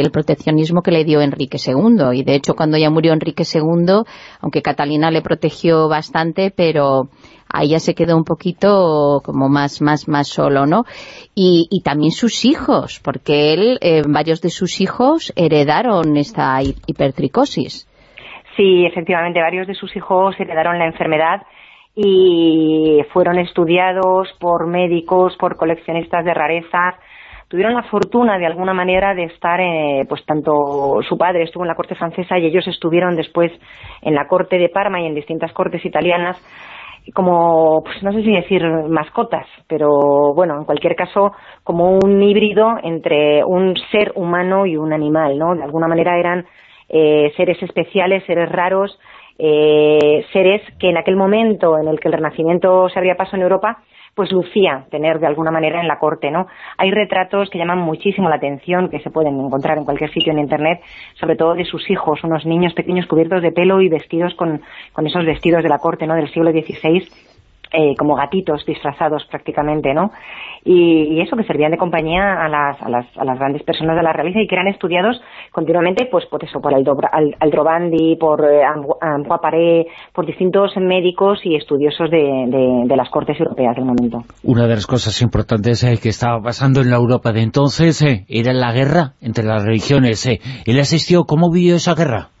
el 0.00 0.10
proteccionismo 0.10 0.82
que 0.82 0.90
le 0.90 1.04
dio 1.04 1.20
Enrique 1.20 1.58
II, 1.64 2.12
y 2.14 2.24
de 2.24 2.34
hecho 2.34 2.54
cuando 2.54 2.78
ya 2.78 2.90
murió 2.90 3.12
Enrique 3.12 3.44
II, 3.44 4.04
aunque 4.40 4.62
Catalina 4.62 5.10
le 5.10 5.22
protegió 5.22 5.88
bastante, 5.88 6.52
pero 6.54 7.08
ahí 7.52 7.70
ya 7.70 7.78
se 7.78 7.94
quedó 7.94 8.16
un 8.16 8.24
poquito 8.24 9.20
como 9.24 9.48
más 9.48 9.80
más 9.82 10.08
más 10.08 10.28
solo, 10.28 10.66
¿no? 10.66 10.84
Y, 11.34 11.68
también 11.84 12.12
sus 12.12 12.44
hijos, 12.44 13.00
porque 13.04 13.52
él, 13.52 13.78
eh, 13.80 14.02
varios 14.06 14.40
de 14.40 14.50
sus 14.50 14.80
hijos 14.80 15.32
heredaron 15.36 16.16
esta 16.16 16.62
hipertricosis. 16.62 17.88
Sí, 18.56 18.84
efectivamente, 18.84 19.40
varios 19.40 19.66
de 19.66 19.74
sus 19.74 19.94
hijos 19.96 20.38
heredaron 20.38 20.78
la 20.78 20.86
enfermedad 20.86 21.42
y 21.94 23.00
fueron 23.12 23.38
estudiados 23.38 24.28
por 24.38 24.66
médicos, 24.66 25.36
por 25.38 25.56
coleccionistas 25.56 26.24
de 26.24 26.34
rarezas, 26.34 26.94
tuvieron 27.52 27.74
la 27.74 27.82
fortuna 27.82 28.38
de 28.38 28.46
alguna 28.46 28.72
manera 28.72 29.14
de 29.14 29.24
estar, 29.24 29.60
eh, 29.60 30.06
pues 30.08 30.24
tanto 30.24 31.02
su 31.06 31.18
padre 31.18 31.42
estuvo 31.42 31.64
en 31.64 31.68
la 31.68 31.74
corte 31.74 31.94
francesa 31.94 32.38
y 32.38 32.46
ellos 32.46 32.66
estuvieron 32.66 33.14
después 33.14 33.52
en 34.00 34.14
la 34.14 34.26
corte 34.26 34.56
de 34.56 34.70
Parma 34.70 35.02
y 35.02 35.06
en 35.06 35.14
distintas 35.14 35.52
cortes 35.52 35.84
italianas 35.84 36.40
como, 37.14 37.82
pues 37.84 38.02
no 38.02 38.10
sé 38.12 38.22
si 38.22 38.32
decir 38.32 38.64
mascotas, 38.88 39.46
pero 39.68 39.90
bueno, 40.34 40.56
en 40.56 40.64
cualquier 40.64 40.94
caso, 40.96 41.32
como 41.62 41.98
un 42.02 42.22
híbrido 42.22 42.76
entre 42.82 43.44
un 43.44 43.76
ser 43.90 44.12
humano 44.14 44.64
y 44.64 44.78
un 44.78 44.94
animal, 44.94 45.36
¿no? 45.36 45.54
De 45.54 45.62
alguna 45.62 45.88
manera 45.88 46.18
eran 46.18 46.46
eh, 46.88 47.32
seres 47.36 47.62
especiales, 47.62 48.24
seres 48.24 48.50
raros, 48.50 48.98
eh, 49.38 50.24
seres 50.32 50.62
que 50.78 50.88
en 50.88 50.96
aquel 50.96 51.16
momento 51.16 51.76
en 51.78 51.88
el 51.88 52.00
que 52.00 52.08
el 52.08 52.14
Renacimiento 52.14 52.88
se 52.88 52.98
habría 52.98 53.16
pasado 53.16 53.38
en 53.38 53.42
Europa, 53.42 53.82
pues 54.14 54.30
lucía 54.30 54.84
tener 54.90 55.18
de 55.18 55.26
alguna 55.26 55.50
manera 55.50 55.80
en 55.80 55.88
la 55.88 55.98
corte, 55.98 56.30
¿no? 56.30 56.46
Hay 56.76 56.90
retratos 56.90 57.48
que 57.50 57.58
llaman 57.58 57.78
muchísimo 57.78 58.28
la 58.28 58.36
atención, 58.36 58.90
que 58.90 59.00
se 59.00 59.10
pueden 59.10 59.40
encontrar 59.40 59.78
en 59.78 59.84
cualquier 59.84 60.10
sitio 60.10 60.32
en 60.32 60.38
Internet, 60.38 60.80
sobre 61.14 61.36
todo 61.36 61.54
de 61.54 61.64
sus 61.64 61.88
hijos, 61.90 62.22
unos 62.24 62.44
niños 62.44 62.74
pequeños 62.74 63.06
cubiertos 63.06 63.42
de 63.42 63.52
pelo 63.52 63.80
y 63.80 63.88
vestidos 63.88 64.34
con, 64.34 64.60
con 64.92 65.06
esos 65.06 65.24
vestidos 65.24 65.62
de 65.62 65.68
la 65.68 65.78
corte, 65.78 66.06
¿no?, 66.06 66.14
del 66.14 66.28
siglo 66.28 66.50
XVI, 66.50 67.08
eh, 67.72 67.94
como 67.96 68.14
gatitos 68.16 68.64
disfrazados 68.66 69.24
prácticamente, 69.30 69.94
¿no? 69.94 70.10
Y, 70.64 71.20
eso 71.20 71.36
que 71.36 71.44
servían 71.44 71.70
de 71.70 71.78
compañía 71.78 72.44
a 72.44 72.48
las, 72.48 72.80
a 72.82 72.88
las, 72.88 73.06
a 73.16 73.24
las 73.24 73.38
grandes 73.38 73.62
personas 73.62 73.96
de 73.96 74.02
la 74.02 74.12
realeza 74.12 74.40
y 74.40 74.46
que 74.46 74.54
eran 74.54 74.68
estudiados 74.68 75.20
continuamente, 75.52 76.06
pues 76.10 76.26
por 76.26 76.42
eso, 76.44 76.60
por 76.60 76.74
Aldrobandi, 76.74 78.16
por 78.16 78.44
eh, 78.44 78.62
Ampoaparé, 79.00 79.86
por 80.12 80.26
distintos 80.26 80.72
médicos 80.76 81.40
y 81.44 81.56
estudiosos 81.56 82.10
de, 82.10 82.84
de, 82.86 82.96
las 82.96 83.08
cortes 83.10 83.38
europeas 83.38 83.76
del 83.76 83.84
momento. 83.84 84.24
Una 84.42 84.66
de 84.66 84.74
las 84.74 84.86
cosas 84.86 85.22
importantes 85.22 85.84
eh, 85.84 85.98
que 86.02 86.08
estaba 86.08 86.40
pasando 86.42 86.80
en 86.80 86.90
la 86.90 86.96
Europa 86.96 87.32
de 87.32 87.42
entonces 87.42 88.02
eh, 88.02 88.24
era 88.28 88.52
la 88.52 88.72
guerra 88.72 89.14
entre 89.20 89.44
las 89.44 89.64
religiones. 89.64 90.26
¿Él 90.26 90.80
asistió? 90.80 91.24
¿Cómo 91.24 91.50
vivió 91.50 91.76
esa 91.76 91.94
guerra? 91.94 92.31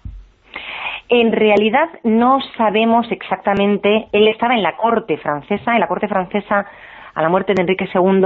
En 1.14 1.30
realidad 1.30 1.90
no 2.04 2.38
sabemos 2.56 3.06
exactamente, 3.12 4.08
él 4.12 4.28
estaba 4.28 4.54
en 4.54 4.62
la 4.62 4.78
corte 4.78 5.18
francesa, 5.18 5.74
en 5.74 5.80
la 5.80 5.86
corte 5.86 6.08
francesa 6.08 6.64
a 7.14 7.20
la 7.20 7.28
muerte 7.28 7.52
de 7.52 7.60
Enrique 7.60 7.86
II 7.94 8.22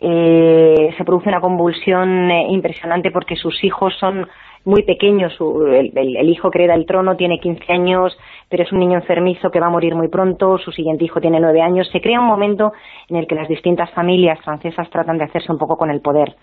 eh, 0.00 0.94
se 0.96 1.04
produce 1.04 1.28
una 1.28 1.42
convulsión 1.42 2.30
eh, 2.30 2.46
impresionante 2.48 3.10
porque 3.10 3.36
sus 3.36 3.62
hijos 3.62 3.94
son 4.00 4.26
muy 4.64 4.82
pequeños, 4.84 5.36
el, 5.40 6.28
hijo 6.28 6.50
que 6.50 6.58
hereda 6.60 6.74
el 6.74 6.86
trono 6.86 7.16
tiene 7.16 7.38
15 7.38 7.70
años, 7.70 8.16
pero 8.48 8.62
es 8.62 8.72
un 8.72 8.78
niño 8.78 8.94
enfermizo 8.94 9.50
que 9.50 9.60
va 9.60 9.66
a 9.66 9.70
morir 9.70 9.94
muy 9.94 10.08
pronto, 10.08 10.56
su 10.56 10.70
siguiente 10.70 11.04
hijo 11.04 11.20
tiene 11.20 11.38
9 11.38 11.60
años, 11.60 11.90
se 11.90 12.00
crea 12.00 12.20
un 12.20 12.28
momento 12.28 12.72
en 13.08 13.16
el 13.16 13.26
que 13.26 13.34
las 13.34 13.48
distintas 13.48 13.90
familias 13.90 14.40
francesas 14.40 14.88
tratan 14.88 15.18
de 15.18 15.24
hacerse 15.24 15.52
un 15.52 15.58
poco 15.58 15.76
con 15.76 15.90
el 15.90 16.00
poder. 16.00 16.36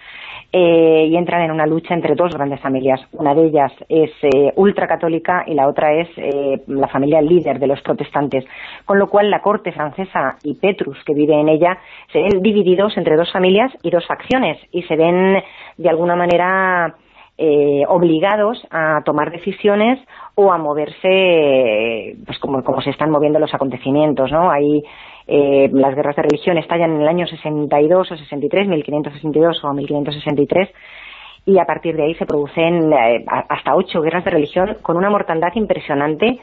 Eh, 0.51 1.05
y 1.07 1.15
entran 1.15 1.43
en 1.43 1.51
una 1.51 1.67
lucha 1.67 1.93
entre 1.93 2.15
dos 2.15 2.33
grandes 2.33 2.59
familias. 2.59 2.99
Una 3.11 3.35
de 3.35 3.45
ellas 3.45 3.71
es 3.87 4.09
eh, 4.23 4.51
ultracatólica 4.55 5.43
y 5.45 5.53
la 5.53 5.67
otra 5.67 5.93
es 5.93 6.09
eh, 6.17 6.63
la 6.65 6.87
familia 6.87 7.21
líder 7.21 7.59
de 7.59 7.67
los 7.67 7.79
protestantes. 7.81 8.45
Con 8.83 8.97
lo 8.97 9.07
cual 9.07 9.29
la 9.29 9.43
corte 9.43 9.71
francesa 9.71 10.37
y 10.41 10.55
Petrus, 10.55 10.97
que 11.05 11.13
vive 11.13 11.39
en 11.39 11.49
ella, 11.49 11.77
se 12.11 12.23
ven 12.23 12.41
divididos 12.41 12.97
entre 12.97 13.15
dos 13.15 13.31
familias 13.31 13.71
y 13.83 13.91
dos 13.91 14.07
facciones 14.07 14.57
y 14.71 14.81
se 14.83 14.95
ven 14.95 15.43
de 15.77 15.89
alguna 15.89 16.15
manera 16.15 16.95
obligados 17.87 18.61
a 18.69 19.01
tomar 19.05 19.31
decisiones 19.31 19.97
o 20.35 20.51
a 20.51 20.57
moverse 20.57 22.17
pues 22.25 22.37
como, 22.37 22.61
como 22.65 22.81
se 22.81 22.89
están 22.89 23.11
moviendo 23.11 23.39
los 23.39 23.53
acontecimientos, 23.53 24.29
¿no? 24.29 24.51
Hay 24.51 24.83
eh, 25.29 25.69
las 25.71 25.93
guerras 25.93 26.15
de 26.15 26.23
religión 26.23 26.57
estallan 26.57 26.95
en 26.95 27.01
el 27.01 27.07
año 27.07 27.27
62 27.27 28.11
o 28.11 28.17
63, 28.17 28.67
1562 28.67 29.63
o 29.63 29.73
1563, 29.73 30.69
y 31.45 31.59
a 31.59 31.65
partir 31.65 31.95
de 31.95 32.03
ahí 32.03 32.15
se 32.15 32.25
producen 32.25 32.91
eh, 32.91 33.25
hasta 33.27 33.75
ocho 33.75 34.01
guerras 34.01 34.25
de 34.25 34.31
religión 34.31 34.77
con 34.81 34.97
una 34.97 35.09
mortandad 35.09 35.49
impresionante 35.53 36.39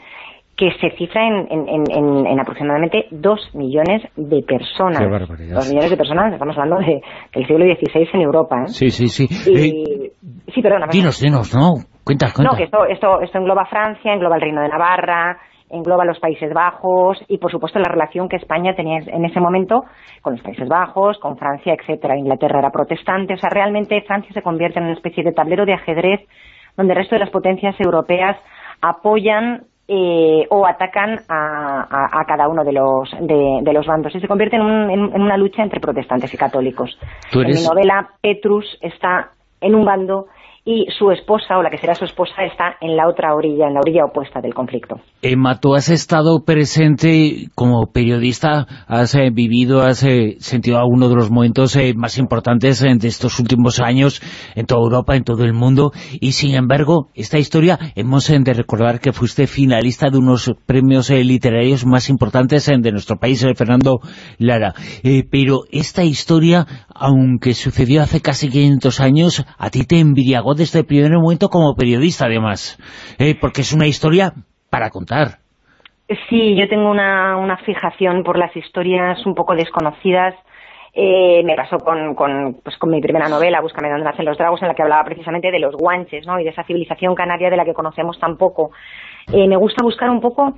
que 0.56 0.70
se 0.80 0.90
cifra 0.96 1.20
en, 1.26 2.40
aproximadamente 2.40 3.08
dos 3.10 3.40
millones 3.54 4.02
de 4.16 4.42
personas. 4.42 5.00
Dos 5.00 5.68
millones 5.68 5.90
de 5.90 5.96
personas, 5.96 6.32
estamos 6.32 6.56
hablando 6.56 6.78
de, 6.78 7.02
del 7.34 7.46
siglo 7.46 7.66
XVI 7.66 8.08
en 8.14 8.20
Europa. 8.22 8.62
¿eh? 8.62 8.68
Sí, 8.68 8.90
sí, 8.90 9.08
sí. 9.08 9.26
sí, 9.26 10.62
perdona. 10.62 10.86
Dinos, 10.90 11.20
dinos, 11.20 11.54
¿no? 11.54 11.84
Cuenta, 12.02 12.28
cuenta. 12.32 12.52
No, 12.52 12.56
que 12.56 12.64
esto, 12.64 12.86
esto, 12.86 13.20
esto 13.20 13.38
engloba 13.38 13.66
Francia, 13.66 14.14
engloba 14.14 14.36
el 14.36 14.42
Reino 14.42 14.62
de 14.62 14.68
Navarra, 14.68 15.36
engloba 15.70 16.04
los 16.04 16.18
Países 16.18 16.52
Bajos 16.52 17.18
y, 17.28 17.38
por 17.38 17.50
supuesto, 17.50 17.78
la 17.78 17.88
relación 17.88 18.28
que 18.28 18.36
España 18.36 18.74
tenía 18.74 18.98
en 19.06 19.24
ese 19.24 19.40
momento 19.40 19.84
con 20.22 20.34
los 20.34 20.42
Países 20.42 20.68
Bajos, 20.68 21.18
con 21.18 21.36
Francia, 21.36 21.74
etcétera. 21.74 22.16
Inglaterra 22.16 22.58
era 22.58 22.70
protestante, 22.70 23.34
o 23.34 23.38
sea, 23.38 23.50
realmente 23.50 24.02
Francia 24.02 24.32
se 24.32 24.42
convierte 24.42 24.78
en 24.78 24.86
una 24.86 24.94
especie 24.94 25.24
de 25.24 25.32
tablero 25.32 25.64
de 25.64 25.74
ajedrez 25.74 26.20
donde 26.76 26.92
el 26.92 26.98
resto 26.98 27.14
de 27.14 27.20
las 27.20 27.30
potencias 27.30 27.74
europeas 27.80 28.36
apoyan 28.80 29.62
eh, 29.88 30.46
o 30.50 30.66
atacan 30.66 31.20
a, 31.28 32.24
cada 32.26 32.48
uno 32.48 32.64
de 32.64 32.72
los, 32.72 33.08
de, 33.20 33.72
los 33.72 33.86
bandos 33.86 34.14
y 34.14 34.20
se 34.20 34.26
convierte 34.26 34.56
en, 34.56 34.62
una 34.62 35.36
lucha 35.36 35.62
entre 35.62 35.80
protestantes 35.80 36.32
y 36.34 36.36
católicos. 36.36 36.98
En 37.32 37.46
mi 37.46 37.62
novela, 37.62 38.08
Petrus 38.20 38.66
está 38.80 39.30
en 39.60 39.74
un 39.74 39.84
bando 39.84 40.26
y 40.68 40.84
su 40.98 41.12
esposa, 41.12 41.56
o 41.56 41.62
la 41.62 41.70
que 41.70 41.78
será 41.78 41.94
su 41.94 42.04
esposa, 42.04 42.42
está 42.42 42.76
en 42.80 42.96
la 42.96 43.08
otra 43.08 43.32
orilla, 43.36 43.68
en 43.68 43.74
la 43.74 43.80
orilla 43.80 44.04
opuesta 44.04 44.40
del 44.40 44.52
conflicto. 44.52 44.96
Emma, 45.22 45.60
tú 45.60 45.76
has 45.76 45.88
estado 45.90 46.44
presente 46.44 47.46
como 47.54 47.86
periodista, 47.92 48.66
has 48.88 49.14
eh, 49.14 49.30
vivido, 49.32 49.82
has 49.82 50.02
eh, 50.02 50.34
sentido 50.40 50.78
algunos 50.78 51.08
de 51.10 51.14
los 51.14 51.30
momentos 51.30 51.76
eh, 51.76 51.94
más 51.94 52.18
importantes 52.18 52.80
de 52.80 53.06
estos 53.06 53.38
últimos 53.38 53.78
años 53.78 54.20
en 54.56 54.66
toda 54.66 54.82
Europa, 54.82 55.14
en 55.14 55.22
todo 55.22 55.44
el 55.44 55.52
mundo, 55.52 55.92
y 56.20 56.32
sin 56.32 56.56
embargo, 56.56 57.10
esta 57.14 57.38
historia, 57.38 57.78
hemos 57.94 58.26
de 58.26 58.52
recordar 58.52 58.98
que 58.98 59.12
fuiste 59.12 59.46
finalista 59.46 60.10
de 60.10 60.18
unos 60.18 60.52
premios 60.66 61.10
literarios 61.10 61.86
más 61.86 62.10
importantes 62.10 62.66
de 62.66 62.90
nuestro 62.90 63.18
país, 63.18 63.46
Fernando 63.56 64.00
Lara, 64.38 64.74
pero 65.30 65.60
esta 65.70 66.02
historia, 66.02 66.66
aunque 66.92 67.54
sucedió 67.54 68.02
hace 68.02 68.20
casi 68.20 68.48
500 68.48 69.00
años, 69.00 69.44
a 69.58 69.70
ti 69.70 69.84
te 69.84 70.00
envidiagó 70.00 70.55
desde 70.56 70.80
el 70.80 70.86
primer 70.86 71.12
momento 71.12 71.48
como 71.48 71.74
periodista, 71.74 72.26
además, 72.26 72.78
eh, 73.18 73.34
porque 73.40 73.60
es 73.60 73.72
una 73.72 73.86
historia 73.86 74.32
para 74.70 74.90
contar. 74.90 75.38
Sí, 76.28 76.54
yo 76.56 76.68
tengo 76.68 76.90
una, 76.90 77.36
una 77.36 77.56
fijación 77.58 78.22
por 78.22 78.38
las 78.38 78.54
historias 78.56 79.24
un 79.26 79.34
poco 79.34 79.54
desconocidas. 79.54 80.34
Eh, 80.94 81.42
me 81.44 81.56
pasó 81.56 81.78
con, 81.78 82.14
con, 82.14 82.56
pues 82.62 82.76
con 82.78 82.90
mi 82.90 83.00
primera 83.00 83.28
novela, 83.28 83.60
Búscame 83.60 83.90
dónde 83.90 84.04
nacen 84.04 84.24
los 84.24 84.38
dragos, 84.38 84.62
en 84.62 84.68
la 84.68 84.74
que 84.74 84.82
hablaba 84.82 85.04
precisamente 85.04 85.50
de 85.50 85.58
los 85.58 85.74
guanches, 85.74 86.26
¿no? 86.26 86.40
Y 86.40 86.44
de 86.44 86.50
esa 86.50 86.64
civilización 86.64 87.14
canaria 87.14 87.50
de 87.50 87.56
la 87.56 87.64
que 87.64 87.74
conocemos 87.74 88.18
tan 88.18 88.38
poco. 88.38 88.70
Eh, 89.32 89.46
me 89.46 89.56
gusta 89.56 89.84
buscar 89.84 90.08
un 90.08 90.20
poco 90.20 90.54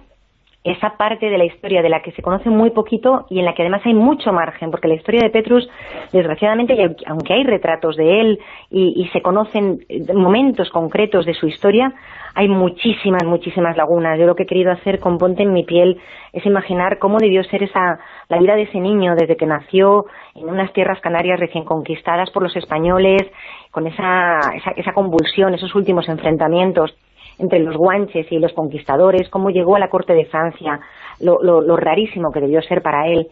esa 0.64 0.96
parte 0.96 1.30
de 1.30 1.38
la 1.38 1.44
historia 1.44 1.82
de 1.82 1.88
la 1.88 2.02
que 2.02 2.12
se 2.12 2.22
conoce 2.22 2.50
muy 2.50 2.70
poquito 2.70 3.26
y 3.30 3.38
en 3.38 3.44
la 3.44 3.54
que 3.54 3.62
además 3.62 3.82
hay 3.84 3.94
mucho 3.94 4.32
margen, 4.32 4.70
porque 4.70 4.88
la 4.88 4.94
historia 4.94 5.20
de 5.22 5.30
Petrus, 5.30 5.68
desgraciadamente, 6.12 6.96
aunque 7.06 7.32
hay 7.32 7.44
retratos 7.44 7.96
de 7.96 8.20
él 8.20 8.38
y, 8.70 9.08
se 9.12 9.22
conocen 9.22 9.80
momentos 10.14 10.68
concretos 10.70 11.24
de 11.24 11.34
su 11.34 11.46
historia, 11.46 11.94
hay 12.34 12.48
muchísimas, 12.48 13.24
muchísimas 13.24 13.76
lagunas. 13.76 14.18
Yo 14.18 14.26
lo 14.26 14.34
que 14.34 14.42
he 14.42 14.46
querido 14.46 14.72
hacer 14.72 14.98
con 14.98 15.16
Ponte 15.16 15.42
en 15.42 15.52
mi 15.52 15.64
piel 15.64 16.00
es 16.32 16.44
imaginar 16.44 16.98
cómo 16.98 17.18
debió 17.18 17.42
ser 17.44 17.62
esa 17.62 17.98
la 18.28 18.38
vida 18.38 18.54
de 18.54 18.62
ese 18.62 18.80
niño 18.80 19.14
desde 19.14 19.36
que 19.36 19.46
nació 19.46 20.04
en 20.34 20.48
unas 20.48 20.72
tierras 20.72 21.00
canarias 21.00 21.40
recién 21.40 21.64
conquistadas 21.64 22.30
por 22.30 22.42
los 22.42 22.54
españoles, 22.56 23.22
con 23.70 23.86
esa, 23.86 24.40
esa, 24.54 24.72
esa 24.72 24.92
convulsión, 24.92 25.54
esos 25.54 25.74
últimos 25.74 26.08
enfrentamientos 26.08 26.94
entre 27.38 27.60
los 27.60 27.76
guanches 27.76 28.30
y 28.30 28.38
los 28.38 28.52
conquistadores, 28.52 29.28
cómo 29.28 29.50
llegó 29.50 29.76
a 29.76 29.78
la 29.78 29.90
corte 29.90 30.14
de 30.14 30.26
Francia, 30.26 30.80
lo, 31.20 31.42
lo, 31.42 31.76
rarísimo 31.76 32.30
que 32.32 32.40
debió 32.40 32.60
ser 32.62 32.82
para 32.82 33.06
él, 33.06 33.28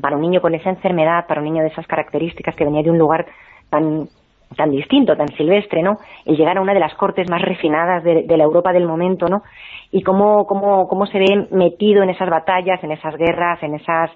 para 0.00 0.16
un 0.16 0.22
niño 0.22 0.40
con 0.40 0.54
esa 0.54 0.70
enfermedad, 0.70 1.26
para 1.26 1.40
un 1.40 1.46
niño 1.46 1.62
de 1.62 1.68
esas 1.68 1.86
características 1.86 2.54
que 2.54 2.64
venía 2.64 2.82
de 2.82 2.90
un 2.90 2.98
lugar 2.98 3.26
tan 3.70 4.08
tan 4.56 4.70
distinto, 4.70 5.14
tan 5.14 5.28
silvestre, 5.28 5.82
¿no? 5.82 5.98
El 6.24 6.36
llegar 6.36 6.56
a 6.56 6.62
una 6.62 6.72
de 6.72 6.80
las 6.80 6.94
cortes 6.94 7.28
más 7.28 7.42
refinadas 7.42 8.02
de, 8.02 8.24
la 8.26 8.44
Europa 8.44 8.72
del 8.72 8.86
momento, 8.86 9.26
¿no? 9.26 9.42
Y 9.90 10.02
cómo, 10.02 10.46
cómo, 10.46 10.88
cómo 10.88 11.04
se 11.06 11.18
ve 11.18 11.48
metido 11.50 12.02
en 12.02 12.08
esas 12.08 12.30
batallas, 12.30 12.82
en 12.82 12.92
esas 12.92 13.14
guerras, 13.16 13.62
en 13.62 13.74
esas 13.74 14.10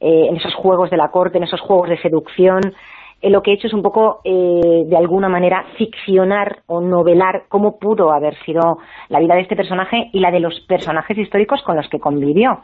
eh, 0.00 0.26
en 0.28 0.36
esos 0.36 0.54
juegos 0.54 0.90
de 0.90 0.96
la 0.96 1.08
corte, 1.08 1.38
en 1.38 1.44
esos 1.44 1.60
juegos 1.60 1.88
de 1.88 1.98
seducción, 1.98 2.60
eh, 3.20 3.30
lo 3.30 3.42
que 3.42 3.50
he 3.50 3.54
hecho 3.54 3.66
es 3.66 3.74
un 3.74 3.82
poco, 3.82 4.20
eh, 4.24 4.84
de 4.86 4.96
alguna 4.96 5.28
manera, 5.28 5.64
ficcionar 5.76 6.62
o 6.66 6.80
novelar 6.80 7.44
cómo 7.48 7.78
pudo 7.78 8.12
haber 8.12 8.36
sido 8.44 8.78
la 9.08 9.20
vida 9.20 9.34
de 9.34 9.42
este 9.42 9.56
personaje 9.56 10.10
y 10.12 10.20
la 10.20 10.30
de 10.30 10.40
los 10.40 10.60
personajes 10.60 11.16
históricos 11.18 11.62
con 11.62 11.76
los 11.76 11.88
que 11.88 12.00
convivió 12.00 12.62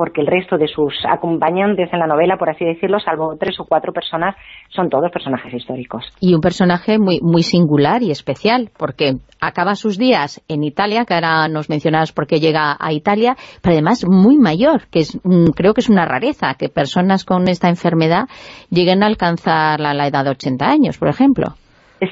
porque 0.00 0.22
el 0.22 0.28
resto 0.28 0.56
de 0.56 0.66
sus 0.66 0.94
acompañantes 1.06 1.92
en 1.92 1.98
la 1.98 2.06
novela, 2.06 2.38
por 2.38 2.48
así 2.48 2.64
decirlo, 2.64 2.98
salvo 3.00 3.36
tres 3.38 3.60
o 3.60 3.66
cuatro 3.66 3.92
personas, 3.92 4.34
son 4.70 4.88
todos 4.88 5.12
personajes 5.12 5.52
históricos. 5.52 6.06
Y 6.22 6.32
un 6.32 6.40
personaje 6.40 6.98
muy, 6.98 7.20
muy 7.20 7.42
singular 7.42 8.02
y 8.02 8.10
especial, 8.10 8.70
porque 8.78 9.16
acaba 9.42 9.74
sus 9.74 9.98
días 9.98 10.42
en 10.48 10.64
Italia, 10.64 11.04
que 11.04 11.12
ahora 11.12 11.48
nos 11.48 11.68
mencionabas 11.68 12.12
por 12.12 12.26
qué 12.26 12.40
llega 12.40 12.78
a 12.80 12.94
Italia, 12.94 13.36
pero 13.62 13.74
además 13.74 14.06
muy 14.08 14.38
mayor, 14.38 14.88
que 14.90 15.00
es 15.00 15.20
creo 15.54 15.74
que 15.74 15.82
es 15.82 15.90
una 15.90 16.06
rareza, 16.06 16.54
que 16.58 16.70
personas 16.70 17.26
con 17.26 17.46
esta 17.46 17.68
enfermedad 17.68 18.24
lleguen 18.70 19.02
a 19.02 19.06
alcanzar 19.06 19.80
la, 19.80 19.92
edad 20.06 20.24
de 20.24 20.30
80 20.30 20.66
años, 20.66 20.96
por 20.96 21.08
ejemplo. 21.08 21.56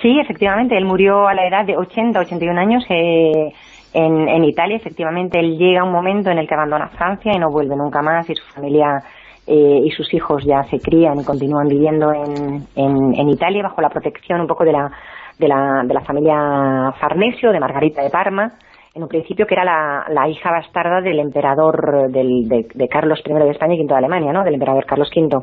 Sí, 0.03 0.21
efectivamente, 0.21 0.77
él 0.77 0.85
murió 0.85 1.27
a 1.27 1.33
la 1.33 1.49
edad 1.49 1.65
de 1.65 1.75
80, 1.75 2.21
81 2.21 2.61
años, 2.61 2.85
eh, 2.91 3.55
en, 3.93 4.45
Italia, 4.45 4.77
efectivamente, 4.77 5.39
él 5.41 5.57
llega 5.57 5.81
a 5.81 5.85
un 5.85 5.93
momento 5.93 6.31
en 6.31 6.39
el 6.39 6.47
que 6.47 6.55
abandona 6.55 6.89
Francia 6.89 7.33
y 7.35 7.39
no 7.39 7.51
vuelve 7.51 7.77
nunca 7.77 8.03
más 8.03 8.29
y 8.29 8.35
su 8.35 8.45
familia 8.53 9.03
eh, 9.47 9.81
y 9.85 9.91
sus 9.91 10.13
hijos 10.13 10.45
ya 10.45 10.63
se 10.65 10.79
crían 10.79 11.19
y 11.19 11.25
continúan 11.25 11.69
viviendo 11.69 12.13
en, 12.13 12.67
en, 12.77 13.29
Italia 13.29 13.63
bajo 13.63 13.81
la 13.81 13.89
protección 13.89 14.41
un 14.43 14.47
poco 14.47 14.65
de 14.65 14.73
la, 14.73 14.91
de 15.39 15.49
la, 15.49 15.83
de 15.87 15.95
la 15.95 16.03
familia 16.03 16.93
Farnesio, 17.01 17.51
de 17.51 17.61
Margarita 17.61 18.03
de 18.03 18.11
Parma, 18.11 18.53
en 18.95 19.03
un 19.03 19.09
principio 19.09 19.47
que 19.47 19.55
era 19.55 19.65
la, 20.09 20.29
hija 20.29 20.51
bastarda 20.51 21.01
del 21.01 21.21
emperador 21.21 22.11
del, 22.11 22.49
de, 22.49 22.89
Carlos 22.89 23.23
I 23.25 23.33
de 23.33 23.51
España 23.51 23.75
y 23.75 23.81
V 23.81 23.87
de 23.89 23.95
Alemania, 23.95 24.33
¿no? 24.33 24.45
del 24.45 24.55
emperador 24.55 24.85
Carlos 24.85 25.11
V. 25.15 25.39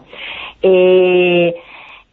Eh, 0.62 1.55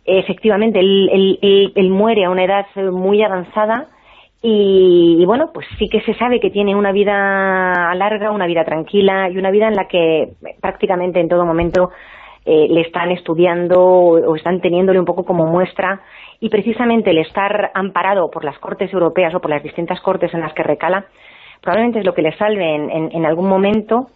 efectivamente, 0.04 0.78
él, 0.78 1.38
él, 1.74 1.90
muere 1.90 2.24
a 2.24 2.30
una 2.30 2.44
edad 2.44 2.66
muy 2.92 3.22
avanzada 3.22 3.88
y, 4.44 5.24
bueno, 5.24 5.50
pues 5.54 5.66
sí 5.78 5.88
que 5.88 6.00
se 6.00 6.14
sabe 6.14 6.40
que 6.40 6.50
tiene 6.50 6.74
una 6.74 6.90
vida 6.90 7.94
larga, 7.94 8.32
una 8.32 8.46
vida 8.46 8.64
tranquila 8.64 9.30
y 9.30 9.38
una 9.38 9.52
vida 9.52 9.68
en 9.68 9.76
la 9.76 9.86
que 9.86 10.32
prácticamente 10.60 11.20
en 11.20 11.28
todo 11.28 11.46
momento 11.46 11.90
eh, 12.44 12.66
le 12.68 12.80
están 12.80 13.12
estudiando 13.12 13.80
o, 13.80 14.34
están 14.34 14.60
teniéndole 14.60 14.98
un 14.98 15.04
poco 15.04 15.24
como 15.24 15.46
muestra. 15.46 16.00
Y 16.40 16.48
precisamente 16.48 17.10
el 17.10 17.18
estar 17.18 17.70
amparado 17.72 18.32
por 18.32 18.44
las 18.44 18.58
cortes 18.58 18.92
europeas 18.92 19.32
o 19.32 19.40
por 19.40 19.50
las 19.50 19.62
distintas 19.62 20.00
cortes 20.00 20.34
en 20.34 20.40
las 20.40 20.52
que 20.54 20.64
recala 20.64 21.06
probablemente 21.60 22.00
es 22.00 22.04
lo 22.04 22.12
que 22.12 22.22
le 22.22 22.36
salve 22.36 22.74
en, 22.74 23.12
en 23.12 23.24
algún 23.24 23.48
momento 23.48 24.08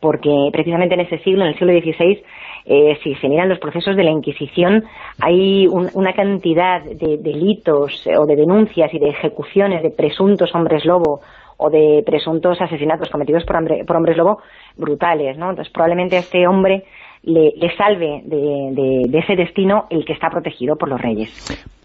porque 0.00 0.30
precisamente 0.52 0.94
en 0.94 1.00
ese 1.00 1.18
siglo, 1.18 1.44
en 1.44 1.50
el 1.50 1.58
siglo 1.58 1.72
XVI, 1.72 2.22
eh, 2.66 2.98
si 3.02 3.14
se 3.16 3.28
miran 3.28 3.48
los 3.48 3.58
procesos 3.58 3.96
de 3.96 4.04
la 4.04 4.10
Inquisición, 4.10 4.84
hay 5.20 5.66
una 5.66 6.12
cantidad 6.14 6.82
de 6.82 7.18
delitos 7.18 8.06
o 8.06 8.26
de 8.26 8.36
denuncias 8.36 8.92
y 8.94 8.98
de 8.98 9.10
ejecuciones 9.10 9.82
de 9.82 9.90
presuntos 9.90 10.54
hombres 10.54 10.84
lobo 10.84 11.20
o 11.56 11.70
de 11.70 12.02
presuntos 12.04 12.60
asesinatos 12.60 13.10
cometidos 13.10 13.44
por, 13.44 13.56
por 13.86 13.96
hombres 13.96 14.16
lobo 14.16 14.38
brutales, 14.76 15.36
¿no? 15.36 15.50
Entonces 15.50 15.72
probablemente 15.72 16.16
este 16.16 16.46
hombre 16.46 16.84
le, 17.26 17.52
salve 17.76 18.22
de, 18.24 19.18
ese 19.18 19.36
destino 19.36 19.84
el 19.90 20.04
que 20.04 20.12
está 20.12 20.28
protegido 20.30 20.76
por 20.76 20.88
los 20.88 21.00
reyes. 21.00 21.30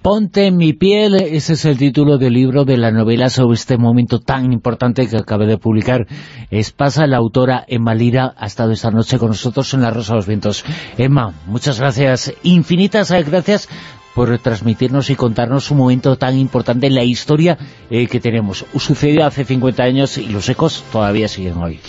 Ponte 0.01 0.47
en 0.47 0.55
mi 0.55 0.73
piel, 0.73 1.15
ese 1.15 1.53
es 1.53 1.65
el 1.65 1.77
título 1.77 2.17
del 2.17 2.33
libro 2.33 2.63
de 2.63 2.77
la 2.77 2.91
novela 2.91 3.29
sobre 3.29 3.55
este 3.55 3.77
momento 3.77 4.19
tan 4.19 4.53
importante 4.53 5.07
que 5.07 5.17
acabé 5.17 5.45
de 5.45 5.57
publicar. 5.57 6.05
Espasa, 6.51 7.05
la 7.05 7.17
autora 7.17 7.65
Emma 7.67 7.93
Lira, 7.93 8.33
ha 8.37 8.45
estado 8.45 8.71
esta 8.71 8.91
noche 8.91 9.17
con 9.17 9.29
nosotros 9.29 9.73
en 9.73 9.81
La 9.81 9.91
Rosa 9.91 10.13
de 10.13 10.17
los 10.17 10.27
Vientos. 10.27 10.63
Emma, 10.97 11.33
muchas 11.47 11.79
gracias, 11.81 12.33
infinitas 12.43 13.11
gracias 13.29 13.67
por 14.15 14.37
transmitirnos 14.39 15.09
y 15.09 15.15
contarnos 15.15 15.69
un 15.71 15.77
momento 15.77 16.15
tan 16.17 16.37
importante 16.37 16.87
en 16.87 16.95
la 16.95 17.03
historia 17.03 17.57
eh, 17.89 18.07
que 18.07 18.19
tenemos. 18.19 18.65
Sucedió 18.75 19.25
hace 19.25 19.45
50 19.45 19.83
años 19.83 20.17
y 20.17 20.31
los 20.31 20.49
ecos 20.49 20.83
todavía 20.91 21.27
siguen 21.27 21.57
hoy. 21.57 21.79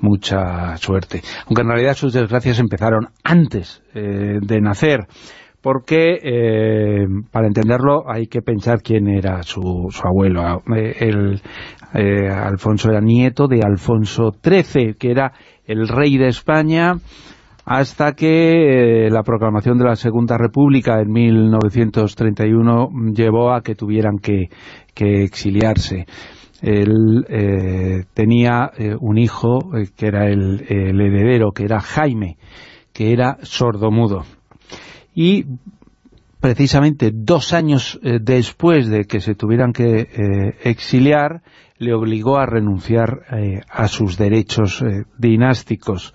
mucha 0.00 0.76
suerte, 0.76 1.22
aunque 1.46 1.62
en 1.62 1.68
realidad 1.68 1.94
sus 1.94 2.12
desgracias 2.12 2.58
empezaron 2.58 3.08
antes 3.22 3.82
eh, 3.94 4.38
de 4.40 4.60
nacer, 4.60 5.06
porque 5.64 6.18
eh, 6.22 7.06
para 7.32 7.46
entenderlo 7.46 8.04
hay 8.06 8.26
que 8.26 8.42
pensar 8.42 8.82
quién 8.82 9.08
era 9.08 9.42
su, 9.42 9.88
abuelo. 10.04 10.62
Eh, 10.76 10.94
el, 11.00 11.40
eh, 11.94 12.28
Alfonso 12.28 12.90
era 12.90 13.00
nieto 13.00 13.48
de 13.48 13.62
Alfonso 13.64 14.32
XIII, 14.44 14.96
que 14.98 15.10
era 15.10 15.32
el 15.64 15.88
rey 15.88 16.18
de 16.18 16.28
España 16.28 16.96
hasta 17.64 18.12
que 18.12 19.08
la 19.10 19.22
proclamación 19.22 19.78
de 19.78 19.86
la 19.86 19.96
Segunda 19.96 20.36
República 20.36 21.00
en 21.00 21.10
1931 21.10 22.90
llevó 23.14 23.54
a 23.54 23.62
que 23.62 23.74
tuvieran 23.74 24.18
que, 24.18 24.50
exiliarse. 24.94 26.04
Él 26.60 27.24
tenía 28.12 28.70
un 29.00 29.16
hijo 29.16 29.60
que 29.96 30.06
era 30.06 30.26
el, 30.28 30.66
el 30.68 31.00
heredero, 31.00 31.52
que 31.52 31.64
era 31.64 31.80
Jaime, 31.80 32.36
que 32.92 33.14
era 33.14 33.38
sordomudo 33.40 34.24
y 35.14 35.46
precisamente 36.44 37.10
dos 37.10 37.54
años 37.54 37.98
eh, 38.02 38.18
después 38.20 38.88
de 38.90 39.04
que 39.04 39.20
se 39.20 39.34
tuvieran 39.34 39.72
que 39.72 40.00
eh, 40.00 40.08
exiliar, 40.64 41.40
le 41.78 41.94
obligó 41.94 42.36
a 42.36 42.44
renunciar 42.44 43.22
eh, 43.32 43.62
a 43.70 43.88
sus 43.88 44.18
derechos 44.18 44.84
dinásticos. 45.16 46.12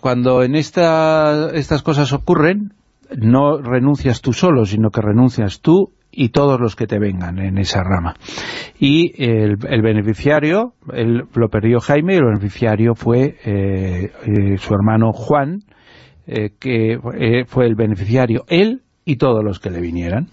cuando 0.00 0.42
en 0.42 0.56
estas 0.56 1.82
cosas 1.82 2.12
ocurren, 2.12 2.74
no 3.16 3.58
renuncias 3.58 4.20
tú 4.20 4.32
solo, 4.32 4.66
sino 4.66 4.90
que 4.90 5.00
renuncias 5.00 5.60
tú 5.60 5.92
y 6.10 6.30
todos 6.30 6.60
los 6.60 6.74
que 6.74 6.86
te 6.86 6.98
vengan 6.98 7.38
en 7.38 7.58
esa 7.58 7.82
rama. 7.82 8.16
Y 8.78 9.12
el, 9.16 9.56
beneficiario, 9.56 10.74
el, 10.92 11.24
lo 11.34 11.48
perdió 11.48 11.78
Jaime, 11.80 12.16
el 12.16 12.24
beneficiario 12.24 12.94
fue 12.94 13.38
su 14.58 14.74
hermano 14.74 15.12
Juan, 15.12 15.60
eh, 16.34 16.50
que 16.58 16.94
eh, 16.94 17.44
fue 17.46 17.66
el 17.66 17.74
beneficiario, 17.74 18.44
él 18.48 18.80
y 19.04 19.16
todos 19.16 19.44
los 19.44 19.60
que 19.60 19.68
le 19.68 19.82
vinieran. 19.82 20.28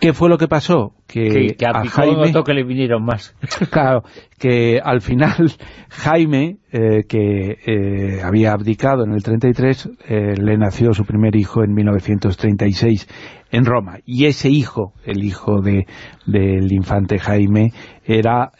¿Qué 0.00 0.12
fue 0.12 0.28
lo 0.28 0.36
que 0.36 0.48
pasó? 0.48 0.92
Que, 1.06 1.56
a 1.66 1.84
Jaime, 1.86 2.32
que 2.44 2.52
le 2.52 2.62
vinieron 2.62 3.04
más. 3.04 3.34
claro, 3.70 4.02
que 4.38 4.80
al 4.84 5.00
final 5.00 5.50
Jaime, 5.88 6.58
eh, 6.70 7.04
que 7.08 8.20
había 8.22 8.52
abdicado 8.52 9.04
en 9.04 9.12
el 9.12 9.22
33, 9.22 9.90
le 10.08 10.58
nació 10.58 10.92
su 10.92 11.04
primer 11.04 11.34
hijo 11.36 11.64
en 11.64 11.72
1936 11.72 13.08
en 13.50 13.64
Roma. 13.64 14.00
Y 14.04 14.26
ese 14.26 14.50
hijo, 14.50 14.92
el 15.06 15.24
hijo 15.24 15.62
de, 15.62 15.86
del 16.26 16.70
infante 16.70 17.18
Jaime, 17.18 17.72
era 18.04 18.52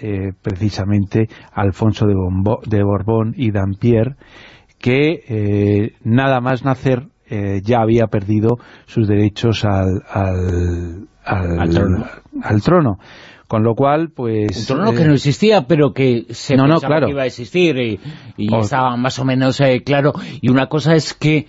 precisamente 0.43 1.29
Alfonso 1.53 2.07
de, 2.07 2.15
de 2.67 2.83
Borbón 2.83 3.35
y 3.37 3.53
Dampierre, 3.53 4.17
que 4.79 5.25
eh, 5.29 5.93
nada 6.03 6.41
más 6.41 6.65
nacer 6.65 7.09
eh, 7.31 7.61
ya 7.63 7.81
había 7.81 8.07
perdido 8.07 8.59
sus 8.87 9.07
derechos 9.07 9.65
al, 9.65 10.03
al, 11.25 12.63
trono. 12.63 12.99
Con 13.47 13.63
lo 13.63 13.75
cual, 13.75 14.11
pues... 14.15 14.59
Un 14.59 14.77
trono 14.77 14.93
que 14.93 15.05
no 15.05 15.15
existía, 15.15 15.67
pero 15.67 15.93
que 15.95 16.27
se 16.31 16.55
pensaba 16.55 17.01
que 17.01 17.11
iba 17.11 17.23
a 17.23 17.27
existir 17.27 17.77
y, 18.37 18.55
estaba 18.55 18.97
más 18.97 19.19
o 19.19 19.25
menos 19.25 19.61
eh, 19.61 19.83
claro. 19.85 20.13
Y 20.43 20.51
una 20.51 20.67
cosa 20.67 20.95
es 20.95 21.15
que 21.15 21.47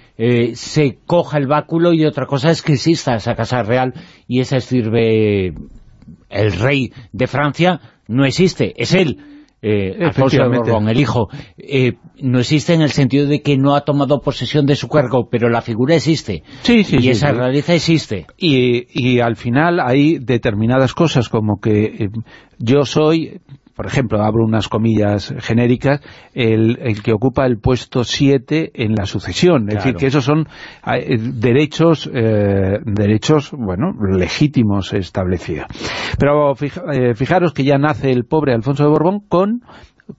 se 0.54 1.00
coja 1.06 1.38
el 1.38 1.48
báculo 1.48 1.92
y 1.94 2.06
otra 2.06 2.26
cosa 2.26 2.52
es 2.52 2.62
que 2.62 2.74
exista 2.74 3.16
esa 3.16 3.36
casa 3.36 3.64
real 3.64 3.94
y 4.28 4.40
esa 4.40 4.60
sirve 4.62 5.54
el 6.30 6.52
rey 6.54 6.94
de 7.12 7.28
Francia 7.28 7.82
no 8.08 8.26
existe, 8.26 8.74
es 8.82 8.94
él 8.94 9.39
eh, 9.62 9.98
Alfonso 10.02 10.38
de 10.38 10.48
Borbón, 10.48 10.88
el 10.88 11.00
hijo, 11.00 11.28
eh, 11.58 11.94
no 12.22 12.40
existe 12.40 12.74
en 12.74 12.82
el 12.82 12.92
sentido 12.92 13.28
de 13.28 13.42
que 13.42 13.58
no 13.58 13.76
ha 13.76 13.82
tomado 13.82 14.22
posesión 14.22 14.66
de 14.66 14.76
su 14.76 14.88
cargo, 14.88 15.28
pero 15.30 15.50
la 15.50 15.62
figura 15.62 15.96
existe. 15.96 16.44
Sí, 16.62 16.84
sí, 16.84 16.98
y 17.02 17.10
esa 17.10 17.32
realidad 17.32 17.70
existe. 17.70 18.26
Y, 18.38 18.86
y, 18.90 19.20
al 19.20 19.36
final 19.36 19.80
hay 19.80 20.18
determinadas 20.20 20.94
cosas 20.94 21.28
como 21.30 21.60
que 21.60 21.84
eh, 21.84 22.10
yo 22.58 22.86
soy 22.86 23.42
por 23.80 23.86
ejemplo, 23.86 24.22
abro 24.22 24.44
unas 24.44 24.68
comillas 24.68 25.34
genéricas, 25.40 26.02
el, 26.34 27.02
que 27.02 27.14
ocupa 27.14 27.46
el 27.46 27.60
puesto 27.60 28.04
7 28.04 28.72
en 28.74 28.94
la 28.94 29.06
sucesión. 29.06 29.70
Es 29.70 29.76
decir, 29.76 29.96
que 29.96 30.08
esos 30.08 30.26
son 30.26 30.50
eh, 30.86 31.18
derechos, 31.18 32.12
eh, 32.14 32.80
derechos 32.84 33.52
bueno, 33.54 33.94
legítimos 34.18 34.92
establecidos. 34.92 35.68
Pero 36.20 36.56
eh, 36.92 37.14
fijaros 37.16 37.54
que 37.54 37.64
ya 37.64 37.78
nace 37.78 38.12
el 38.12 38.26
pobre 38.26 38.54
Alfonso 38.54 38.84
de 38.84 38.90
Borbón 38.90 39.22
con 39.30 39.62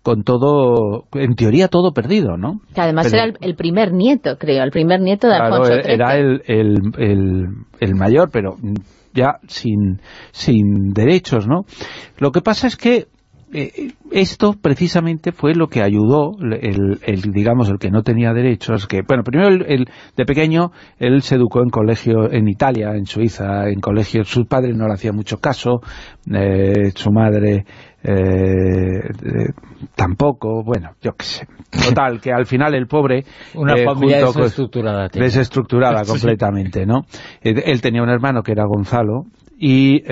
con 0.00 0.22
todo, 0.22 1.04
en 1.12 1.34
teoría 1.34 1.68
todo 1.68 1.92
perdido, 1.92 2.38
¿no? 2.38 2.60
Que 2.74 2.80
además 2.80 3.12
era 3.12 3.24
el, 3.24 3.56
primer 3.56 3.92
nieto, 3.92 4.38
creo, 4.38 4.62
el 4.62 4.70
primer 4.70 5.00
nieto 5.02 5.28
de 5.28 5.34
Alfonso 5.34 5.74
XIII. 5.74 5.92
Era 5.92 6.16
el, 6.16 6.40
el, 6.46 7.48
el, 7.78 7.94
mayor, 7.94 8.30
pero 8.32 8.56
ya 9.12 9.38
sin, 9.48 10.00
sin 10.30 10.94
derechos, 10.94 11.46
¿no? 11.46 11.64
Lo 12.18 12.30
que 12.30 12.40
pasa 12.40 12.68
es 12.68 12.76
que 12.76 13.08
eh, 13.52 13.92
esto 14.12 14.54
precisamente 14.60 15.32
fue 15.32 15.54
lo 15.54 15.66
que 15.66 15.82
ayudó, 15.82 16.32
el, 16.40 17.32
digamos, 17.32 17.68
el 17.68 17.78
que 17.78 17.90
no 17.90 18.02
tenía 18.02 18.32
derechos, 18.32 18.86
que, 18.86 19.02
bueno, 19.06 19.24
primero 19.24 19.48
el, 19.48 19.86
de 20.16 20.24
pequeño, 20.24 20.70
él 20.98 21.22
se 21.22 21.34
educó 21.34 21.62
en 21.62 21.70
colegio 21.70 22.30
en 22.30 22.48
Italia, 22.48 22.94
en 22.94 23.06
Suiza, 23.06 23.68
en 23.68 23.80
colegio, 23.80 24.24
su 24.24 24.46
padre 24.46 24.72
no 24.72 24.86
le 24.86 24.94
hacía 24.94 25.12
mucho 25.12 25.38
caso, 25.38 25.80
eh, 26.32 26.92
su 26.94 27.10
madre 27.10 27.64
eh, 28.04 29.52
tampoco, 29.96 30.62
bueno, 30.62 30.90
yo 31.02 31.12
qué 31.12 31.24
sé. 31.24 31.46
Total, 31.88 32.20
que 32.20 32.32
al 32.32 32.46
final 32.46 32.74
el 32.74 32.86
pobre... 32.86 33.24
Una 33.54 33.76
familia 33.84 34.26
desestructurada. 34.26 35.08
desestructurada 35.08 36.04
completamente, 36.06 36.86
¿no? 36.86 37.02
Él 37.40 37.80
tenía 37.80 38.02
un 38.02 38.10
hermano 38.10 38.42
que 38.42 38.52
era 38.52 38.64
Gonzalo, 38.64 39.24
y 39.58 40.02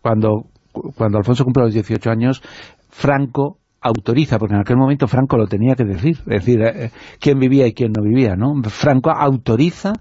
cuando 0.00 0.51
cuando 0.72 1.18
Alfonso 1.18 1.44
cumple 1.44 1.64
los 1.64 1.74
18 1.74 2.10
años, 2.10 2.42
Franco 2.88 3.58
autoriza, 3.80 4.38
porque 4.38 4.54
en 4.54 4.60
aquel 4.60 4.76
momento 4.76 5.08
Franco 5.08 5.36
lo 5.36 5.46
tenía 5.46 5.74
que 5.74 5.84
decir, 5.84 6.18
es 6.18 6.44
decir, 6.44 6.62
eh, 6.62 6.90
quién 7.20 7.38
vivía 7.38 7.66
y 7.66 7.72
quién 7.72 7.92
no 7.92 8.02
vivía, 8.02 8.36
¿no? 8.36 8.54
Franco 8.70 9.10
autoriza 9.10 9.92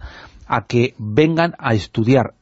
a 0.47 0.65
que 0.65 0.93
vengan 0.97 1.53
a 1.57 1.73
estudiar 1.73 2.33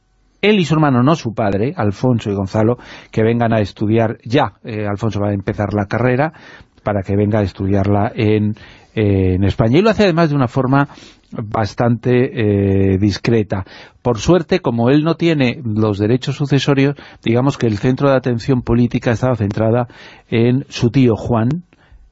él 0.42 0.58
y 0.58 0.64
su 0.64 0.74
hermano, 0.74 1.02
no 1.02 1.16
su 1.16 1.34
padre, 1.34 1.74
Alfonso 1.76 2.30
y 2.30 2.34
Gonzalo, 2.34 2.78
que 3.10 3.22
vengan 3.22 3.52
a 3.52 3.60
estudiar 3.60 4.18
ya. 4.24 4.54
Eh, 4.64 4.86
Alfonso 4.86 5.20
va 5.20 5.30
a 5.30 5.34
empezar 5.34 5.74
la 5.74 5.86
carrera 5.86 6.32
para 6.82 7.02
que 7.02 7.14
venga 7.14 7.40
a 7.40 7.42
estudiarla 7.42 8.10
en, 8.14 8.54
en 8.94 9.44
España. 9.44 9.78
Y 9.78 9.82
lo 9.82 9.90
hace 9.90 10.04
además 10.04 10.30
de 10.30 10.36
una 10.36 10.48
forma 10.48 10.88
bastante 11.32 12.94
eh, 12.94 12.98
discreta. 12.98 13.64
Por 14.02 14.18
suerte, 14.18 14.60
como 14.60 14.90
él 14.90 15.02
no 15.04 15.14
tiene 15.14 15.60
los 15.64 15.98
derechos 15.98 16.36
sucesorios, 16.36 16.96
digamos 17.22 17.58
que 17.58 17.66
el 17.66 17.78
centro 17.78 18.10
de 18.10 18.16
atención 18.16 18.62
política 18.62 19.12
estaba 19.12 19.36
centrada 19.36 19.88
en 20.28 20.64
su 20.68 20.90
tío 20.90 21.14
Juan, 21.16 21.64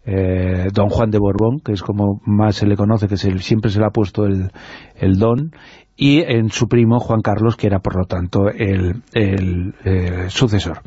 eh, 0.04 0.68
don 0.72 0.88
Juan 0.88 1.10
de 1.10 1.18
Borbón, 1.18 1.60
que 1.60 1.72
es 1.72 1.82
como 1.82 2.20
más 2.24 2.56
se 2.56 2.66
le 2.66 2.76
conoce, 2.76 3.08
que 3.08 3.16
siempre 3.16 3.70
se 3.70 3.78
le 3.78 3.86
ha 3.86 3.90
puesto 3.90 4.24
el, 4.24 5.18
don, 5.18 5.52
y 5.96 6.20
en 6.20 6.50
su 6.50 6.68
primo 6.68 7.00
Juan 7.00 7.20
Carlos, 7.20 7.56
que 7.56 7.66
era 7.66 7.80
por 7.80 7.96
lo 7.96 8.06
tanto 8.06 8.48
el, 8.48 9.02
eh, 9.14 10.26
sucesor. 10.28 10.80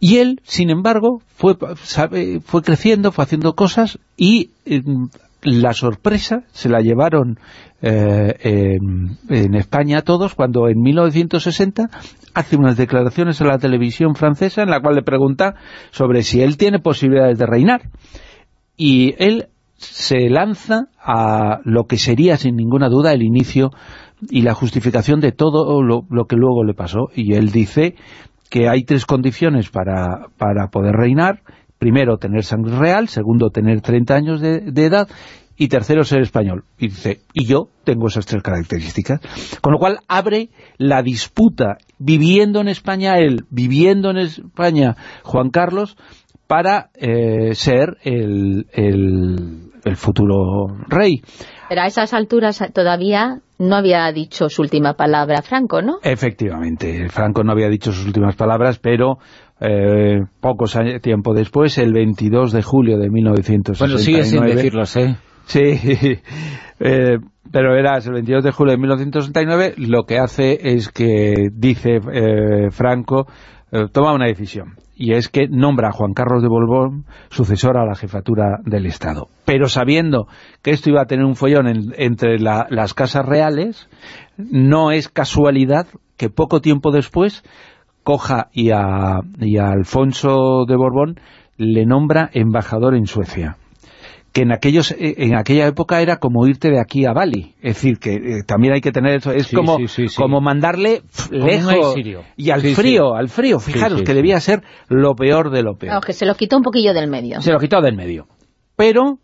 Y 0.00 0.16
él, 0.16 0.40
sin 0.42 0.70
embargo, 0.70 1.22
fue, 1.36 1.54
fue 2.44 2.62
creciendo, 2.62 3.12
fue 3.12 3.24
haciendo 3.24 3.54
cosas 3.54 4.00
y 4.16 4.50
la 5.42 5.72
sorpresa 5.72 6.44
se 6.52 6.68
la 6.68 6.80
llevaron 6.80 7.38
eh, 7.82 8.78
en, 9.28 9.54
España 9.54 10.02
todos 10.02 10.34
cuando 10.34 10.68
en 10.68 10.80
1960 10.80 11.90
hace 12.32 12.56
unas 12.56 12.76
declaraciones 12.76 13.40
en 13.40 13.48
la 13.48 13.58
televisión 13.58 14.14
francesa 14.14 14.62
en 14.62 14.70
la 14.70 14.80
cual 14.80 14.94
le 14.94 15.02
pregunta 15.02 15.56
sobre 15.90 16.22
si 16.22 16.42
él 16.42 16.56
tiene 16.56 16.78
posibilidades 16.78 17.38
de 17.38 17.46
reinar. 17.46 17.90
Y 18.76 19.14
él 19.18 19.48
se 19.76 20.30
lanza 20.30 20.86
a 20.98 21.58
lo 21.64 21.84
que 21.84 21.98
sería 21.98 22.36
sin 22.36 22.54
ninguna 22.54 22.88
duda 22.88 23.12
el 23.12 23.22
inicio 23.22 23.70
y 24.30 24.42
la 24.42 24.54
justificación 24.54 25.20
de 25.20 25.32
todo 25.32 25.82
lo, 25.82 26.26
que 26.26 26.36
luego 26.36 26.64
le 26.64 26.74
pasó. 26.74 27.08
Y 27.14 27.34
él 27.34 27.50
dice 27.50 27.96
que 28.48 28.68
hay 28.68 28.84
tres 28.84 29.06
condiciones 29.06 29.70
para, 29.70 30.28
para 30.38 30.68
poder 30.68 30.94
reinar, 30.94 31.42
primero, 31.82 32.16
tener 32.16 32.44
sangre 32.44 32.78
real, 32.78 33.08
segundo, 33.08 33.50
tener 33.50 33.80
30 33.80 34.14
años 34.14 34.40
de, 34.40 34.62
edad, 34.76 35.08
y 35.56 35.66
tercero, 35.66 36.04
ser 36.04 36.20
español. 36.20 36.62
Y 36.78 36.86
dice, 36.86 37.22
y 37.32 37.44
yo 37.44 37.70
tengo 37.82 38.06
esas 38.06 38.24
tres 38.24 38.40
características. 38.40 39.20
Con 39.60 39.72
lo 39.72 39.80
cual 39.80 39.98
abre 40.06 40.50
la 40.78 41.02
disputa, 41.02 41.78
viviendo 41.98 42.60
en 42.60 42.68
España 42.68 43.18
él, 43.18 43.46
viviendo 43.50 44.10
en 44.10 44.18
España 44.18 44.94
Juan 45.24 45.50
Carlos, 45.50 45.96
para 46.46 46.90
eh, 46.94 47.56
ser 47.56 47.96
el, 48.04 48.66
el, 48.72 49.96
futuro 49.96 50.68
rey. 50.86 51.22
Pero 51.68 51.80
a 51.80 51.86
esas 51.86 52.14
alturas 52.14 52.62
todavía 52.72 53.40
no 53.58 53.74
había 53.74 54.12
dicho 54.12 54.48
su 54.48 54.62
última 54.62 54.94
palabra 54.94 55.42
Franco, 55.42 55.82
¿no? 55.82 55.98
Efectivamente, 56.04 57.08
Franco 57.08 57.42
no 57.42 57.50
había 57.50 57.68
dicho 57.68 57.90
sus 57.90 58.06
últimas 58.06 58.36
palabras, 58.36 58.78
pero 58.78 59.18
eh, 59.62 60.20
pocos 60.40 60.76
tiempo 61.00 61.34
después, 61.34 61.78
el 61.78 61.92
22 61.92 62.52
de 62.52 62.62
julio 62.62 62.98
de 62.98 63.10
1969... 63.10 63.78
Bueno, 63.78 63.98
sigue 63.98 64.24
sin 64.24 64.44
decirlos, 64.44 64.96
¿eh? 64.96 65.16
Sí, 65.44 65.60
eh, 66.80 67.18
pero 67.50 67.72
verás, 67.72 68.06
el 68.06 68.14
22 68.14 68.44
de 68.44 68.52
julio 68.52 68.72
de 68.72 68.78
1969 68.78 69.74
lo 69.76 70.04
que 70.04 70.18
hace 70.18 70.58
es 70.62 70.88
que 70.88 71.48
dice 71.52 72.00
eh, 72.12 72.70
Franco, 72.70 73.26
eh, 73.70 73.86
toma 73.92 74.14
una 74.14 74.26
decisión, 74.26 74.76
y 74.94 75.14
es 75.14 75.28
que 75.28 75.48
nombra 75.48 75.88
a 75.88 75.92
Juan 75.92 76.12
Carlos 76.12 76.42
de 76.42 76.48
Borbón 76.48 77.04
sucesor 77.30 77.76
a 77.76 77.84
la 77.84 77.94
jefatura 77.94 78.58
del 78.64 78.86
Estado. 78.86 79.28
Pero 79.44 79.66
sabiendo 79.66 80.26
que 80.62 80.70
esto 80.70 80.90
iba 80.90 81.02
a 81.02 81.06
tener 81.06 81.24
un 81.24 81.36
follón 81.36 81.66
entre 81.96 82.38
las 82.38 82.94
casas 82.94 83.26
reales, 83.26 83.88
no 84.36 84.90
es 84.90 85.08
casualidad 85.08 85.86
que 86.16 86.30
poco 86.30 86.60
tiempo 86.60 86.92
después 86.92 87.42
coja 88.02 88.48
y 88.52 88.70
a, 88.70 89.20
y 89.40 89.58
a 89.58 89.70
Alfonso 89.70 90.64
de 90.66 90.76
Borbón 90.76 91.16
le 91.56 91.86
nombra 91.86 92.30
embajador 92.32 92.94
en 92.94 93.06
Suecia 93.06 93.56
que 94.32 94.42
en 94.42 94.52
aquellos 94.52 94.90
eh, 94.92 95.14
en 95.18 95.36
aquella 95.36 95.66
época 95.66 96.00
era 96.00 96.16
como 96.16 96.46
irte 96.46 96.70
de 96.70 96.80
aquí 96.80 97.04
a 97.04 97.12
Bali. 97.12 97.54
Es 97.60 97.74
decir, 97.74 97.98
que 97.98 98.14
eh, 98.14 98.42
también 98.46 98.74
hay 98.74 98.80
que 98.80 98.90
tener 98.90 99.16
eso. 99.16 99.30
Es 99.30 99.52
como, 99.52 99.76
como 100.16 100.40
mandarle 100.40 101.02
lejos 101.30 101.94
y 102.36 102.50
al 102.50 102.62
frío, 102.62 103.14
al 103.14 103.28
frío. 103.28 103.60
Fijaros 103.60 104.02
que 104.02 104.14
debía 104.14 104.40
ser 104.40 104.62
lo 104.88 105.14
peor 105.14 105.50
de 105.50 105.62
lo 105.62 105.74
peor. 105.76 106.02
que 106.04 106.12
se 106.12 106.26
lo 106.26 106.34
quitó 106.34 106.56
un 106.56 106.62
poquillo 106.62 106.94
del 106.94 107.10
medio. 107.10 107.40
Se 107.42 107.52
lo 107.52 107.58
quitó 107.58 107.80
del 107.80 107.94
medio. 107.94 108.26
Pero 108.74 109.18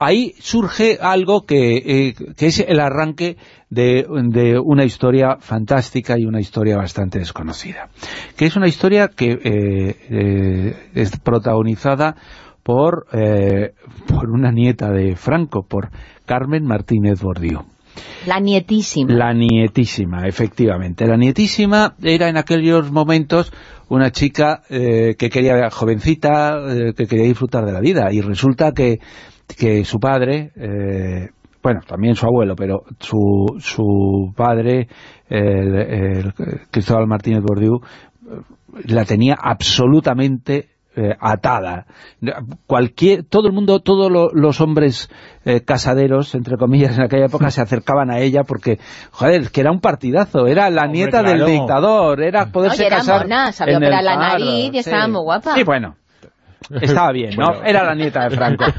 ahí 0.00 0.34
surge 0.40 0.98
algo 1.00 1.46
que, 1.46 1.76
eh, 1.76 2.14
que 2.36 2.46
es 2.46 2.58
el 2.58 2.80
arranque 2.80 3.36
de, 3.68 4.04
de, 4.30 4.58
una 4.58 4.84
historia 4.84 5.36
fantástica 5.38 6.18
y 6.18 6.24
una 6.24 6.40
historia 6.40 6.76
bastante 6.76 7.20
desconocida. 7.20 7.90
Que 8.36 8.46
es 8.46 8.56
una 8.56 8.66
historia 8.66 9.06
que 9.06 9.38
es 10.94 11.20
protagonizada 11.20 12.16
por, 12.62 13.06
eh, 13.12 13.72
por 14.06 14.30
una 14.30 14.52
nieta 14.52 14.90
de 14.90 15.16
Franco, 15.16 15.64
por 15.66 15.90
Carmen 16.26 16.64
Martínez 16.64 17.20
Bordío. 17.20 17.64
La 18.26 18.38
nietísima. 18.38 19.12
La 19.12 19.32
nietísima, 19.32 20.26
efectivamente. 20.26 21.06
La 21.06 21.16
nietísima 21.16 21.94
era 22.02 22.28
en 22.28 22.36
aquellos 22.36 22.92
momentos 22.92 23.52
una 23.88 24.12
chica 24.12 24.62
eh, 24.70 25.16
que 25.18 25.30
quería, 25.30 25.68
jovencita, 25.70 26.60
eh, 26.68 26.92
que 26.96 27.06
quería 27.06 27.24
disfrutar 27.24 27.64
de 27.64 27.72
la 27.72 27.80
vida. 27.80 28.12
Y 28.12 28.20
resulta 28.20 28.72
que, 28.72 29.00
que 29.56 29.84
su 29.84 29.98
padre, 29.98 30.52
bueno, 31.62 31.80
también 31.86 32.14
su 32.14 32.26
abuelo, 32.26 32.54
pero 32.56 32.82
su, 32.98 33.56
su 33.58 34.32
padre, 34.36 34.88
Cristóbal 36.70 37.06
Martínez 37.06 37.42
Bordiú, 37.42 37.80
la 38.86 39.04
tenía 39.04 39.36
absolutamente 39.40 40.70
eh, 40.96 41.16
atada. 41.20 41.86
Cualquier, 42.66 43.22
todo 43.22 43.46
el 43.46 43.52
mundo, 43.52 43.78
todos 43.78 44.10
los 44.32 44.60
hombres 44.60 45.08
eh, 45.44 45.60
casaderos, 45.60 46.34
entre 46.34 46.56
comillas, 46.56 46.98
en 46.98 47.04
aquella 47.04 47.26
época 47.26 47.50
se 47.50 47.60
acercaban 47.60 48.10
a 48.10 48.18
ella 48.18 48.42
porque, 48.42 48.78
joder, 49.12 49.50
que 49.50 49.60
era 49.60 49.70
un 49.70 49.80
partidazo, 49.80 50.46
era 50.48 50.68
la 50.68 50.86
nieta 50.86 51.22
del 51.22 51.46
dictador, 51.46 52.20
era 52.20 52.46
poderse 52.46 52.86
era 52.86 52.96
casar... 52.98 53.22
Mona, 53.22 53.52
sabía 53.52 53.78
operar 53.78 54.02
la 54.02 54.16
nariz 54.16 54.70
y 54.72 54.78
estaba 54.78 55.06
muy 55.06 55.22
guapa. 55.22 55.54
Sí, 55.54 55.62
bueno, 55.62 55.94
estaba 56.80 57.12
bien, 57.12 57.36
¿no? 57.36 57.62
Era 57.64 57.84
la 57.84 57.94
nieta 57.94 58.28
de 58.28 58.36
Franco. 58.36 58.64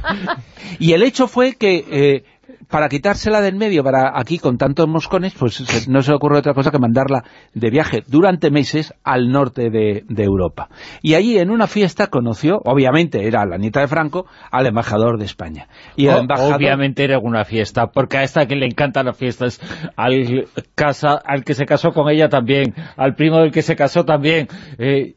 Y 0.80 0.94
el 0.94 1.04
hecho 1.04 1.28
fue 1.28 1.56
que 1.56 1.84
eh, 1.92 2.24
para 2.72 2.88
quitársela 2.88 3.42
del 3.42 3.56
medio, 3.56 3.84
para 3.84 4.18
aquí 4.18 4.40
con 4.40 4.58
tantos 4.58 4.88
moscones, 4.88 5.36
pues 5.38 5.88
no 5.90 6.02
se 6.02 6.10
le 6.10 6.16
ocurre 6.16 6.40
otra 6.40 6.54
cosa 6.54 6.72
que 6.72 6.80
mandarla 6.80 7.24
de 7.54 7.70
viaje 7.70 8.04
durante 8.08 8.50
meses 8.50 8.94
al 9.04 9.30
norte 9.30 9.70
de, 9.70 10.04
Europa. 10.22 10.70
Y 11.02 11.16
allí 11.16 11.38
en 11.38 11.50
una 11.50 11.68
fiesta 11.68 12.08
conoció, 12.08 12.62
obviamente 12.64 13.28
era 13.28 13.46
la 13.46 13.58
nieta 13.58 13.82
de 13.82 13.88
Franco, 13.88 14.28
al 14.52 14.68
embajador 14.68 15.18
de 15.18 15.26
España. 15.26 15.68
Y 15.96 16.08
Obviamente 16.08 17.04
era 17.04 17.20
una 17.20 17.44
fiesta, 17.44 17.88
porque 17.88 18.18
a 18.18 18.24
esta 18.24 18.46
que 18.46 18.56
le 18.56 18.68
encantan 18.68 19.08
las 19.08 19.18
fiestas, 19.18 19.60
al, 19.98 20.48
casa, 20.76 21.20
al 21.26 21.44
que 21.44 21.56
se 21.56 21.66
casó 21.66 21.92
con 21.92 22.10
ella 22.10 22.30
también, 22.30 22.74
al 22.96 23.16
primo 23.16 23.40
del 23.40 23.52
que 23.52 23.62
se 23.62 23.76
casó 23.76 24.06
también... 24.06 24.48
Eh, 24.78 25.16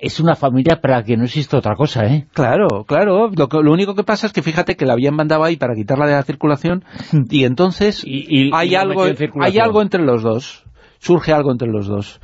es 0.00 0.20
una 0.20 0.34
familia 0.34 0.80
para 0.80 1.02
que 1.02 1.16
no 1.16 1.24
existe 1.24 1.56
otra 1.56 1.74
cosa, 1.74 2.04
¿eh? 2.06 2.26
Claro, 2.32 2.84
claro. 2.84 3.30
Lo, 3.30 3.72
único 3.72 3.94
que 3.94 4.04
pasa 4.04 4.26
es 4.26 4.32
que 4.32 4.42
fíjate 4.42 4.76
que 4.76 4.86
la 4.86 4.94
habían 4.94 5.14
mandado 5.14 5.44
ahí 5.44 5.56
para 5.56 5.74
quitarla 5.74 6.06
de 6.06 6.12
la 6.12 6.22
circulación 6.22 6.84
y 7.30 7.44
entonces 7.44 8.04
hay, 8.04 8.74
algo, 8.74 9.04
hay 9.40 9.58
algo 9.58 9.82
entre 9.82 10.02
los 10.02 10.22
dos. 10.22 10.64
Surge 10.98 11.32
algo 11.32 11.52
entre 11.52 11.68
los 11.68 11.86
dos. 11.86 12.20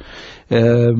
Eh, 0.50 0.92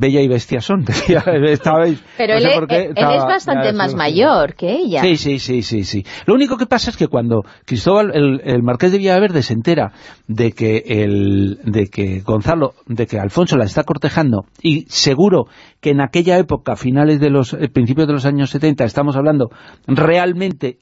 Bella 0.00 0.22
y 0.22 0.28
bestia 0.28 0.60
son, 0.60 0.82
decía, 0.84 1.22
Pero 1.24 1.46
él, 1.84 1.98
es 2.16 3.24
bastante 3.24 3.72
más 3.74 3.94
mayor 3.94 4.54
que 4.54 4.72
ella. 4.72 5.02
Sí, 5.02 5.16
sí, 5.16 5.38
sí, 5.38 5.62
sí, 5.62 5.84
sí. 5.84 6.04
Lo 6.26 6.34
único 6.34 6.56
que 6.56 6.66
pasa 6.66 6.90
es 6.90 6.96
que 6.96 7.06
cuando 7.06 7.42
Cristóbal, 7.66 8.12
el, 8.14 8.62
marqués 8.62 8.92
de 8.92 8.98
Villaverde 8.98 9.42
se 9.42 9.52
entera 9.52 9.92
de 10.26 10.52
que, 10.52 10.82
el, 10.86 11.58
de 11.64 11.88
que 11.88 12.20
Gonzalo, 12.20 12.72
de 12.86 13.06
que 13.06 13.18
Alfonso 13.18 13.58
la 13.58 13.64
está 13.64 13.84
cortejando, 13.84 14.46
y 14.62 14.86
seguro 14.88 15.44
que 15.80 15.90
en 15.90 16.00
aquella 16.00 16.38
época, 16.38 16.76
finales 16.76 17.20
de 17.20 17.28
los, 17.28 17.52
eh, 17.52 17.68
principios 17.68 18.06
de 18.06 18.14
los 18.14 18.24
años 18.24 18.50
70, 18.50 18.84
estamos 18.84 19.16
hablando, 19.16 19.50
realmente 19.86 20.78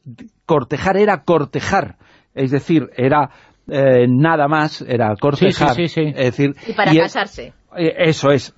cortejar 0.47 0.97
era 0.97 1.25
cortejar, 1.25 1.97
es 2.35 2.53
decir, 2.53 2.89
era 2.97 3.31
eh, 3.69 4.07
nada 4.09 4.47
más, 4.47 4.81
era 4.83 5.15
cortejar. 5.21 5.75
Sí, 5.75 5.89
sí, 5.89 6.03
sí, 6.03 6.13
Es 6.15 6.37
decir, 6.37 6.55
y 6.67 6.73
para 6.73 6.95
casarse. 6.95 7.53
Eh, 7.77 7.95
eso 7.99 8.31
es, 8.31 8.55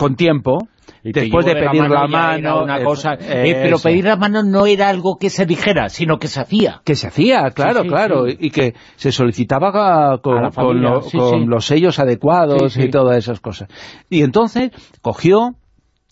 con 0.00 0.16
tiempo, 0.16 0.66
y 1.04 1.12
después 1.12 1.44
de 1.44 1.56
pedir 1.56 1.82
la 1.90 2.08
mano, 2.08 2.62
una 2.62 2.82
cosa, 2.82 3.18
eh, 3.20 3.52
pero 3.62 3.78
pedir 3.78 4.06
la 4.06 4.16
mano 4.16 4.42
no 4.42 4.64
era 4.64 4.88
algo 4.88 5.18
que 5.20 5.28
se 5.28 5.44
dijera, 5.44 5.90
sino 5.90 6.16
que 6.18 6.26
se 6.26 6.40
hacía. 6.40 6.80
Que 6.86 6.94
se 6.94 7.08
hacía, 7.08 7.50
claro, 7.50 7.82
claro, 7.82 8.26
y 8.26 8.48
que 8.48 8.72
se 8.96 9.12
solicitaba 9.12 10.18
con, 10.22 10.50
con, 10.52 11.50
los 11.50 11.66
sellos 11.66 11.98
adecuados 11.98 12.78
y 12.78 12.88
todas 12.88 13.18
esas 13.18 13.40
cosas. 13.40 13.68
Y 14.08 14.22
entonces 14.22 14.70
cogió 15.02 15.56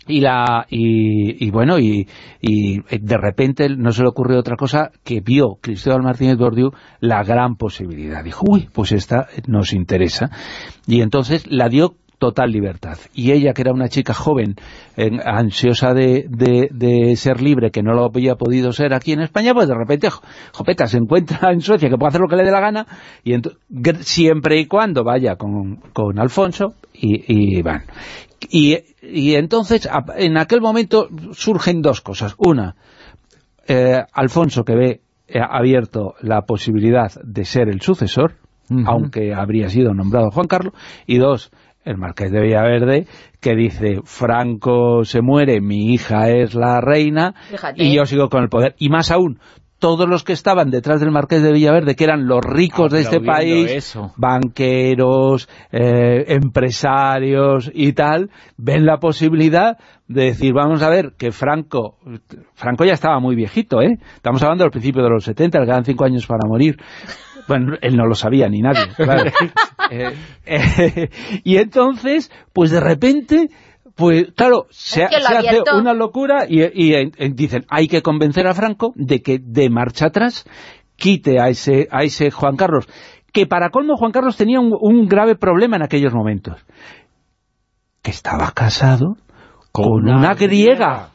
y 0.07 0.21
la 0.21 0.67
y, 0.69 1.51
bueno 1.51 1.79
y, 1.79 2.07
y, 2.43 2.81
de 2.81 3.17
repente 3.17 3.71
no 3.71 3.93
se 3.93 4.03
le 4.03 4.09
ocurrió 4.09 4.39
otra 4.39 4.57
cosa 4.57 4.91
que 5.03 5.23
vio 5.23 5.57
Cristóbal 5.63 6.03
Martínez 6.03 6.37
Bordiú 6.37 6.73
la 7.01 7.23
gran 7.25 7.57
posibilidad. 7.57 8.23
Dijo 8.23 8.45
uy 8.47 8.69
pues 8.71 8.93
esta 8.93 9.29
nos 9.47 9.73
interesa 9.73 10.31
y 10.87 11.01
entonces 11.01 11.47
la 11.51 11.69
dio 11.69 11.97
total 12.19 12.51
libertad. 12.51 12.99
Y 13.15 13.33
ella, 13.33 13.53
que 13.53 13.63
era 13.63 13.73
una 13.73 13.89
chica 13.89 14.15
joven, 14.15 14.57
ansiosa 15.25 15.95
de, 15.95 16.27
de, 16.29 17.17
ser 17.17 17.41
libre, 17.41 17.71
que 17.71 17.83
no 17.83 17.95
lo 17.95 18.05
había 18.05 18.35
podido 18.35 18.73
ser 18.73 18.93
aquí 18.93 19.13
en 19.13 19.21
España, 19.21 19.55
pues 19.55 19.69
de 19.69 19.75
repente, 19.75 20.09
jopeta, 20.53 20.87
se 20.87 20.99
encuentra 20.99 21.53
en 21.53 21.61
Suecia, 21.61 21.89
que 21.89 21.97
puede 21.97 22.09
hacer 22.09 22.21
lo 22.21 22.29
que 22.29 22.37
le 22.37 22.45
dé 22.45 22.51
la 22.51 22.61
gana, 22.61 22.87
y 23.25 23.35
siempre 24.01 24.59
y 24.59 24.67
cuando 24.67 25.05
vaya 25.05 25.37
con, 25.37 25.77
con 25.93 26.19
Alfonso, 26.19 26.75
y, 26.93 27.63
van. 27.63 27.85
Y, 28.51 28.77
y, 29.03 29.35
entonces, 29.35 29.89
en 30.17 30.37
aquel 30.37 30.61
momento, 30.61 31.09
surgen 31.33 31.81
dos 31.83 32.01
cosas. 32.01 32.35
Una, 32.39 32.77
eh, 33.67 34.03
Alfonso, 34.13 34.65
que 34.65 34.75
ve 34.75 35.01
eh, 35.29 35.41
abierto 35.41 36.15
la 36.23 36.43
posibilidad 36.43 37.13
de 37.23 37.45
ser 37.45 37.69
el 37.69 37.83
sucesor, 37.83 38.37
aunque 38.87 39.33
habría 39.35 39.69
sido 39.71 39.95
nombrado 39.95 40.31
Juan 40.31 40.47
Carlos, 40.47 40.75
y 41.07 41.19
dos, 41.19 41.51
el 41.89 41.97
marqués 41.97 42.31
de 42.31 42.43
Villaverde, 42.43 43.07
que 43.41 43.55
dice, 43.55 44.01
Franco 44.05 45.05
se 45.05 45.23
muere, 45.23 45.61
mi 45.61 45.95
hija 45.95 46.29
es 46.29 46.55
la 46.55 46.81
reina, 46.81 47.35
y 47.77 47.97
yo 47.97 48.05
sigo 48.05 48.29
con 48.29 48.43
el 48.43 48.51
poder. 48.51 48.75
Y 48.79 48.91
más 48.91 49.11
aún, 49.11 49.41
todos 49.79 50.09
los 50.09 50.25
que 50.25 50.33
estaban 50.33 50.71
detrás 50.71 51.01
del 51.01 51.11
marqués 51.11 51.43
de 51.43 51.53
Villaverde, 51.53 51.95
que 51.95 52.05
eran 52.05 52.27
los 52.27 52.41
ricos 52.45 52.93
de 52.93 53.01
este 53.01 53.21
país, 53.21 53.97
banqueros, 54.17 55.49
eh, 55.73 56.25
empresarios 56.29 57.71
y 57.73 57.93
tal, 57.93 58.31
ven 58.59 58.85
la 58.85 58.99
posibilidad 58.99 59.79
de 60.09 60.25
decir, 60.25 60.53
vamos 60.53 60.83
a 60.83 60.91
ver, 60.91 61.13
que 61.17 61.33
Franco, 61.33 61.97
Franco 62.55 62.85
ya 62.85 62.95
estaba 62.95 63.21
muy 63.21 63.37
viejito, 63.37 63.81
¿eh? 63.81 63.99
Estamos 64.17 64.43
hablando 64.43 64.65
del 64.65 64.71
principio 64.73 65.03
de 65.03 65.11
los 65.11 65.25
70, 65.25 65.61
le 65.61 65.67
quedan 65.67 65.85
cinco 65.85 66.05
años 66.05 66.27
para 66.27 66.49
morir. 66.49 66.77
Bueno, 67.49 67.77
él 67.81 67.97
no 67.97 68.07
lo 68.07 68.15
sabía 68.15 68.49
ni 68.49 68.61
nadie, 68.61 68.89
claro. 68.97 69.31
Eh, 69.91 70.13
eh, 70.47 71.11
y 71.43 71.57
entonces, 71.57 72.31
pues 72.53 72.71
de 72.71 72.81
repente, 72.81 73.49
pues 73.97 74.27
claro, 74.37 74.67
se, 74.71 75.03
hace 75.05 75.63
una 75.75 75.95
locura 75.95 76.45
y, 76.49 77.11
dicen, 77.31 77.65
hay 77.69 77.89
que 77.89 78.03
convencer 78.03 78.47
a 78.47 78.55
Franco 78.55 78.93
de 78.95 79.23
que 79.23 79.39
de 79.43 79.71
marcha 79.71 80.07
atrás 80.07 80.45
quite 80.97 81.41
a 81.41 81.49
ese, 81.49 81.89
a 81.91 82.03
ese 82.03 82.31
Juan 82.31 82.57
Carlos, 82.57 82.87
que 83.33 83.47
para 83.47 83.71
colmo 83.71 83.97
Juan 83.97 84.13
Carlos 84.13 84.37
tenía 84.37 84.61
un, 84.61 85.07
grave 85.07 85.37
problema 85.37 85.77
en 85.77 85.83
aquellos 85.83 86.13
momentos, 86.13 86.61
que 88.03 88.11
estaba 88.11 88.51
casado 88.51 89.17
con, 89.73 90.09
una, 90.09 90.35
griega. 90.35 91.11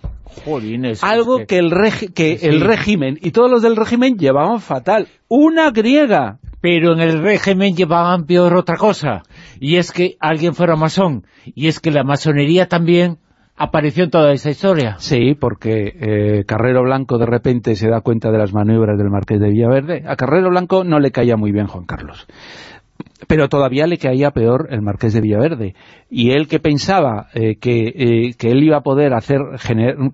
Algo 1.03 1.45
que, 1.45 1.57
el, 1.57 1.71
que 2.13 2.39
el 2.41 2.61
régimen 2.61 3.17
y 3.21 3.31
todos 3.31 3.49
los 3.49 3.61
del 3.61 3.75
régimen 3.75 4.17
llevaban 4.17 4.59
fatal. 4.59 5.07
Una 5.27 5.71
griega. 5.71 6.39
Pero 6.61 6.93
en 6.93 7.01
el 7.01 7.21
régimen 7.21 7.75
llevaban 7.75 8.25
peor 8.25 8.55
otra 8.55 8.77
cosa. 8.77 9.23
Y 9.59 9.75
es 9.75 9.91
que 9.91 10.15
alguien 10.21 10.53
fuera 10.53 10.77
masón. 10.77 11.25
Y 11.43 11.67
es 11.67 11.81
que 11.81 11.91
la 11.91 12.05
masonería 12.05 12.69
también 12.69 13.17
apareció 13.57 14.05
en 14.05 14.09
toda 14.09 14.31
esa 14.31 14.49
historia. 14.49 14.95
Sí, 14.99 15.35
porque 15.37 15.91
eh, 15.99 16.45
Carrero 16.45 16.83
Blanco 16.83 17.17
de 17.17 17.25
repente 17.25 17.75
se 17.75 17.89
da 17.89 17.99
cuenta 17.99 18.31
de 18.31 18.37
las 18.37 18.53
maniobras 18.53 18.97
del 18.97 19.09
Marqués 19.09 19.41
de 19.41 19.49
Villaverde. 19.49 20.03
A 20.07 20.15
Carrero 20.15 20.49
Blanco 20.51 20.85
no 20.85 20.99
le 20.99 21.11
caía 21.11 21.35
muy 21.35 21.51
bien 21.51 21.67
Juan 21.67 21.85
Carlos 21.85 22.27
pero 23.27 23.49
todavía 23.49 23.87
le 23.87 23.97
caía 23.97 24.31
peor 24.31 24.67
el 24.71 24.81
Marqués 24.81 25.13
de 25.13 25.21
Villaverde. 25.21 25.75
Y 26.09 26.31
él 26.31 26.47
que 26.47 26.59
pensaba 26.59 27.27
eh, 27.33 27.57
eh, 27.61 28.33
que, 28.37 28.51
él 28.51 28.63
iba 28.63 28.77
a 28.77 28.81
poder 28.81 29.13
hacer 29.13 29.39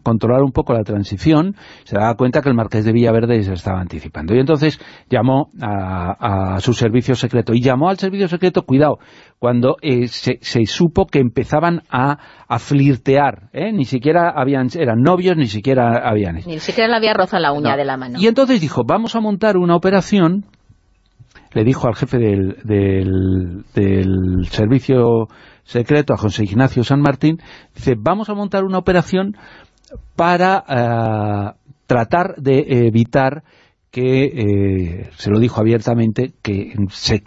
controlar 0.04 0.44
un 0.44 0.52
poco 0.52 0.74
la 0.74 0.84
transición, 0.84 1.56
se 1.84 1.98
daba 1.98 2.16
cuenta 2.16 2.42
que 2.42 2.50
el 2.50 2.56
Marqués 2.56 2.86
de 2.86 2.94
Villaverde 2.94 3.42
se 3.44 3.54
estaba 3.54 3.80
anticipando. 3.82 4.36
Y 4.36 4.40
entonces 4.40 4.80
llamó 5.10 5.50
a, 5.62 6.58
su 6.60 6.74
servicio 6.74 7.16
secreto. 7.16 7.54
Y 7.54 7.62
llamó 7.62 7.90
al 7.90 7.98
servicio 7.98 8.28
secreto, 8.28 8.64
cuidado, 8.64 9.00
cuando 9.40 9.78
eh, 9.82 10.08
se, 10.08 10.40
supo 10.66 11.08
que 11.08 11.20
empezaban 11.20 11.84
a, 11.90 12.18
flirtear. 12.60 13.50
Ni 13.54 13.86
siquiera 13.86 14.30
habían 14.36 14.70
eran 14.76 15.02
novios, 15.02 15.38
ni 15.38 15.48
siquiera 15.48 16.10
habían... 16.10 16.36
Ni 16.36 16.60
siquiera 16.60 16.90
le 16.90 16.96
había 16.96 17.14
rozado 17.14 17.42
la 17.42 17.52
uña 17.52 17.78
de 17.78 17.86
la 17.86 17.98
mano. 17.98 18.20
Y 18.20 18.28
entonces 18.28 18.60
dijo, 18.60 18.84
vamos 18.86 19.16
a 19.16 19.20
montar 19.20 19.58
una 19.58 19.76
operación 19.76 20.46
le 21.54 21.64
dijo 21.64 21.88
al 21.88 21.96
jefe 21.96 22.18
del, 22.18 22.58
del, 23.74 24.46
servicio 24.50 25.28
secreto, 25.64 26.14
a 26.14 26.18
José 26.18 26.44
Ignacio 26.44 26.84
San 26.84 27.02
Martín, 27.02 27.38
dice, 27.76 27.96
vamos 27.98 28.30
a 28.30 28.34
montar 28.34 28.64
una 28.64 28.78
operación 28.78 29.36
para 30.16 30.64
eh, 30.68 31.60
tratar 31.88 32.36
de 32.38 32.88
evitar 32.88 33.44
que, 33.92 34.26
eh, 34.26 35.10
se 35.18 35.32
lo 35.32 35.40
dijo 35.40 35.60
abiertamente, 35.60 36.34
que, 36.44 36.74
se 36.90 37.24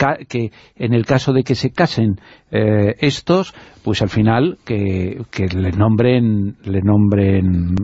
en 0.76 0.94
el 0.94 1.04
caso 1.06 1.32
de 1.32 1.42
que 1.42 1.56
se 1.56 1.70
casen 1.70 2.20
eh, 2.52 2.94
estos, 3.00 3.52
pues 3.82 4.00
al 4.00 4.08
final 4.08 4.58
que, 4.64 5.22
que, 5.30 5.46
le 5.48 5.72
nombren 5.72 6.56
le 6.62 6.80
nombren 6.82 7.74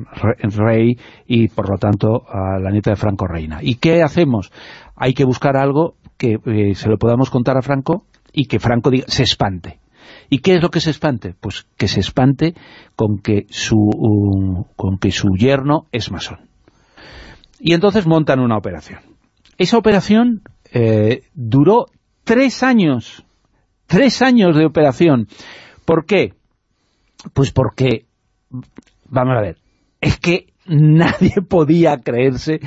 rey 0.56 0.96
y 1.26 1.48
por 1.48 1.70
lo 1.70 1.78
tanto 1.78 2.22
a 2.28 2.60
la 2.60 2.70
nieta 2.70 2.90
de 2.90 2.96
Franco 2.96 3.26
reina. 3.26 3.58
¿Y 3.62 3.76
qué 3.76 4.02
hacemos? 4.02 4.52
Hay 4.94 5.12
que 5.12 5.24
buscar 5.24 5.56
algo 5.56 5.94
que 6.18 6.38
eh, 6.44 6.74
se 6.74 6.88
lo 6.88 6.98
podamos 6.98 7.30
contar 7.30 7.56
a 7.56 7.62
Franco 7.62 8.04
y 8.32 8.46
que 8.46 8.58
Franco 8.58 8.90
diga, 8.90 9.06
se 9.08 9.22
espante. 9.22 9.80
¿Y 10.30 10.38
qué 10.38 10.54
es 10.54 10.62
lo 10.62 10.70
que 10.70 10.80
se 10.80 10.90
espante? 10.90 11.34
Pues 11.38 11.66
que 11.76 11.88
se 11.88 12.00
espante 12.00 12.54
con 12.96 13.18
que 13.18 13.46
su, 13.48 14.66
con 14.76 14.98
que 14.98 15.10
su 15.10 15.28
yerno 15.36 15.86
es 15.92 16.10
masón. 16.10 16.40
Y 17.60 17.72
entonces 17.72 18.06
montan 18.06 18.40
una 18.40 18.56
operación. 18.56 19.00
Esa 19.56 19.78
operación 19.78 20.42
eh, 20.72 21.22
duró 21.34 21.86
tres 22.24 22.62
años. 22.62 23.24
Tres 23.86 24.20
años 24.22 24.56
de 24.56 24.66
operación. 24.66 25.28
¿Por 25.84 26.04
qué? 26.04 26.34
Pues 27.32 27.50
porque, 27.50 28.06
vamos 29.08 29.34
a 29.36 29.40
ver, 29.40 29.56
es 30.00 30.18
que 30.18 30.52
nadie 30.66 31.36
podía 31.48 31.96
creerse 31.96 32.60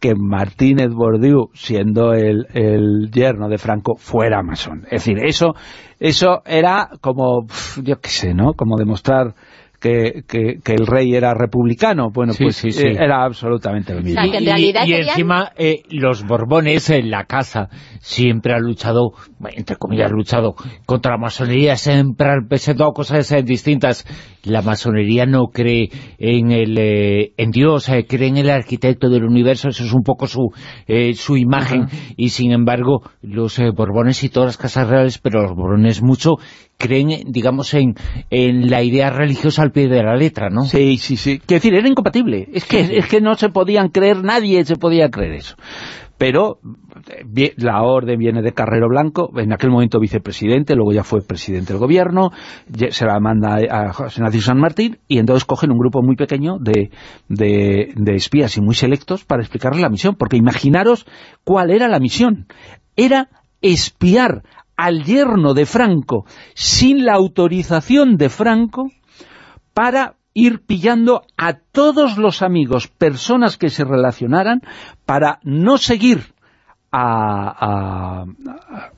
que 0.00 0.14
Martínez 0.14 0.90
Bordiú, 0.90 1.50
siendo 1.54 2.12
el, 2.12 2.46
el, 2.52 3.10
yerno 3.10 3.48
de 3.48 3.58
Franco, 3.58 3.96
fuera 3.96 4.42
masón. 4.42 4.84
Es 4.84 5.04
decir, 5.04 5.18
eso, 5.24 5.54
eso 5.98 6.42
era 6.44 6.90
como, 7.00 7.46
yo 7.82 8.00
qué 8.00 8.08
sé, 8.08 8.34
¿no? 8.34 8.52
Como 8.54 8.76
demostrar 8.76 9.34
que, 9.80 10.22
que, 10.62 10.74
el 10.74 10.86
rey 10.86 11.14
era 11.14 11.34
republicano. 11.34 12.10
Bueno, 12.12 12.32
pues 12.38 12.64
eh, 12.64 12.96
era 12.98 13.24
absolutamente 13.24 13.94
lo 13.94 14.02
mismo. 14.02 14.20
y, 14.24 14.92
encima 14.92 15.52
eh, 15.56 15.82
los 15.90 16.24
Borbones 16.24 16.90
en 16.90 17.10
la 17.10 17.24
casa 17.24 17.68
siempre 18.00 18.54
han 18.54 18.62
luchado, 18.62 19.12
entre 19.54 19.76
comillas, 19.76 20.10
luchado 20.10 20.54
contra 20.86 21.12
la 21.12 21.18
masonería, 21.18 21.76
siempre 21.76 22.28
han 22.28 22.48
presentado 22.48 22.92
cosas 22.92 23.34
distintas. 23.44 24.06
La 24.44 24.62
masonería 24.62 25.26
no 25.26 25.46
cree 25.52 25.90
en 26.18 26.52
el 26.52 26.78
eh, 26.78 27.32
en 27.36 27.50
Dios, 27.50 27.90
cree 28.08 28.28
en 28.28 28.36
el 28.36 28.50
arquitecto 28.50 29.08
del 29.08 29.24
universo, 29.24 29.68
eso 29.68 29.84
es 29.84 29.92
un 29.92 30.02
poco 30.02 30.26
su, 30.26 30.50
su 31.14 31.36
imagen, 31.36 31.86
y 32.16 32.28
sin 32.28 32.52
embargo 32.52 33.02
los 33.22 33.58
Borbones 33.74 34.22
y 34.22 34.28
todas 34.28 34.50
las 34.50 34.56
casas 34.56 34.88
reales, 34.88 35.18
pero 35.18 35.42
los 35.42 35.52
Borbones 35.52 35.85
mucho, 36.02 36.36
creen, 36.78 37.08
digamos, 37.26 37.72
en, 37.74 37.94
en 38.30 38.70
la 38.70 38.82
idea 38.82 39.10
religiosa 39.10 39.62
al 39.62 39.72
pie 39.72 39.88
de 39.88 40.02
la 40.02 40.16
letra, 40.16 40.50
¿no? 40.50 40.64
Sí, 40.64 40.98
sí, 40.98 41.16
sí. 41.16 41.38
Quiero 41.38 41.60
decir, 41.60 41.74
era 41.74 41.88
incompatible. 41.88 42.48
Es 42.52 42.64
que, 42.64 42.80
es 42.80 43.06
que 43.06 43.20
no 43.20 43.34
se 43.34 43.48
podían 43.48 43.88
creer, 43.88 44.22
nadie 44.22 44.64
se 44.64 44.76
podía 44.76 45.10
creer 45.10 45.32
eso. 45.34 45.56
Pero 46.18 46.60
la 47.58 47.82
orden 47.82 48.18
viene 48.18 48.40
de 48.40 48.52
Carrero 48.52 48.88
Blanco, 48.88 49.30
en 49.38 49.52
aquel 49.52 49.70
momento 49.70 50.00
vicepresidente, 50.00 50.74
luego 50.74 50.92
ya 50.92 51.04
fue 51.04 51.20
presidente 51.20 51.74
del 51.74 51.80
gobierno, 51.80 52.30
se 52.90 53.04
la 53.04 53.20
manda 53.20 53.58
a 53.70 53.92
José 53.92 54.20
Ignacio 54.20 54.40
San 54.40 54.58
Martín, 54.58 54.98
y 55.08 55.18
entonces 55.18 55.44
cogen 55.44 55.70
un 55.72 55.78
grupo 55.78 56.02
muy 56.02 56.16
pequeño 56.16 56.56
de, 56.58 56.90
de, 57.28 57.92
de 57.94 58.14
espías 58.14 58.56
y 58.56 58.62
muy 58.62 58.74
selectos 58.74 59.24
para 59.24 59.42
explicarles 59.42 59.82
la 59.82 59.90
misión, 59.90 60.14
porque 60.14 60.38
imaginaros 60.38 61.06
cuál 61.44 61.70
era 61.70 61.86
la 61.86 62.00
misión. 62.00 62.46
Era 62.96 63.28
espiar 63.60 64.42
al 64.76 65.04
yerno 65.04 65.54
de 65.54 65.66
Franco 65.66 66.26
sin 66.54 67.04
la 67.04 67.14
autorización 67.14 68.16
de 68.16 68.28
Franco 68.28 68.90
para 69.74 70.16
ir 70.34 70.60
pillando 70.66 71.22
a 71.38 71.54
todos 71.54 72.18
los 72.18 72.42
amigos, 72.42 72.88
personas 72.88 73.56
que 73.56 73.70
se 73.70 73.84
relacionaran, 73.84 74.60
para 75.06 75.40
no 75.42 75.78
seguir 75.78 76.34
a, 76.98 78.24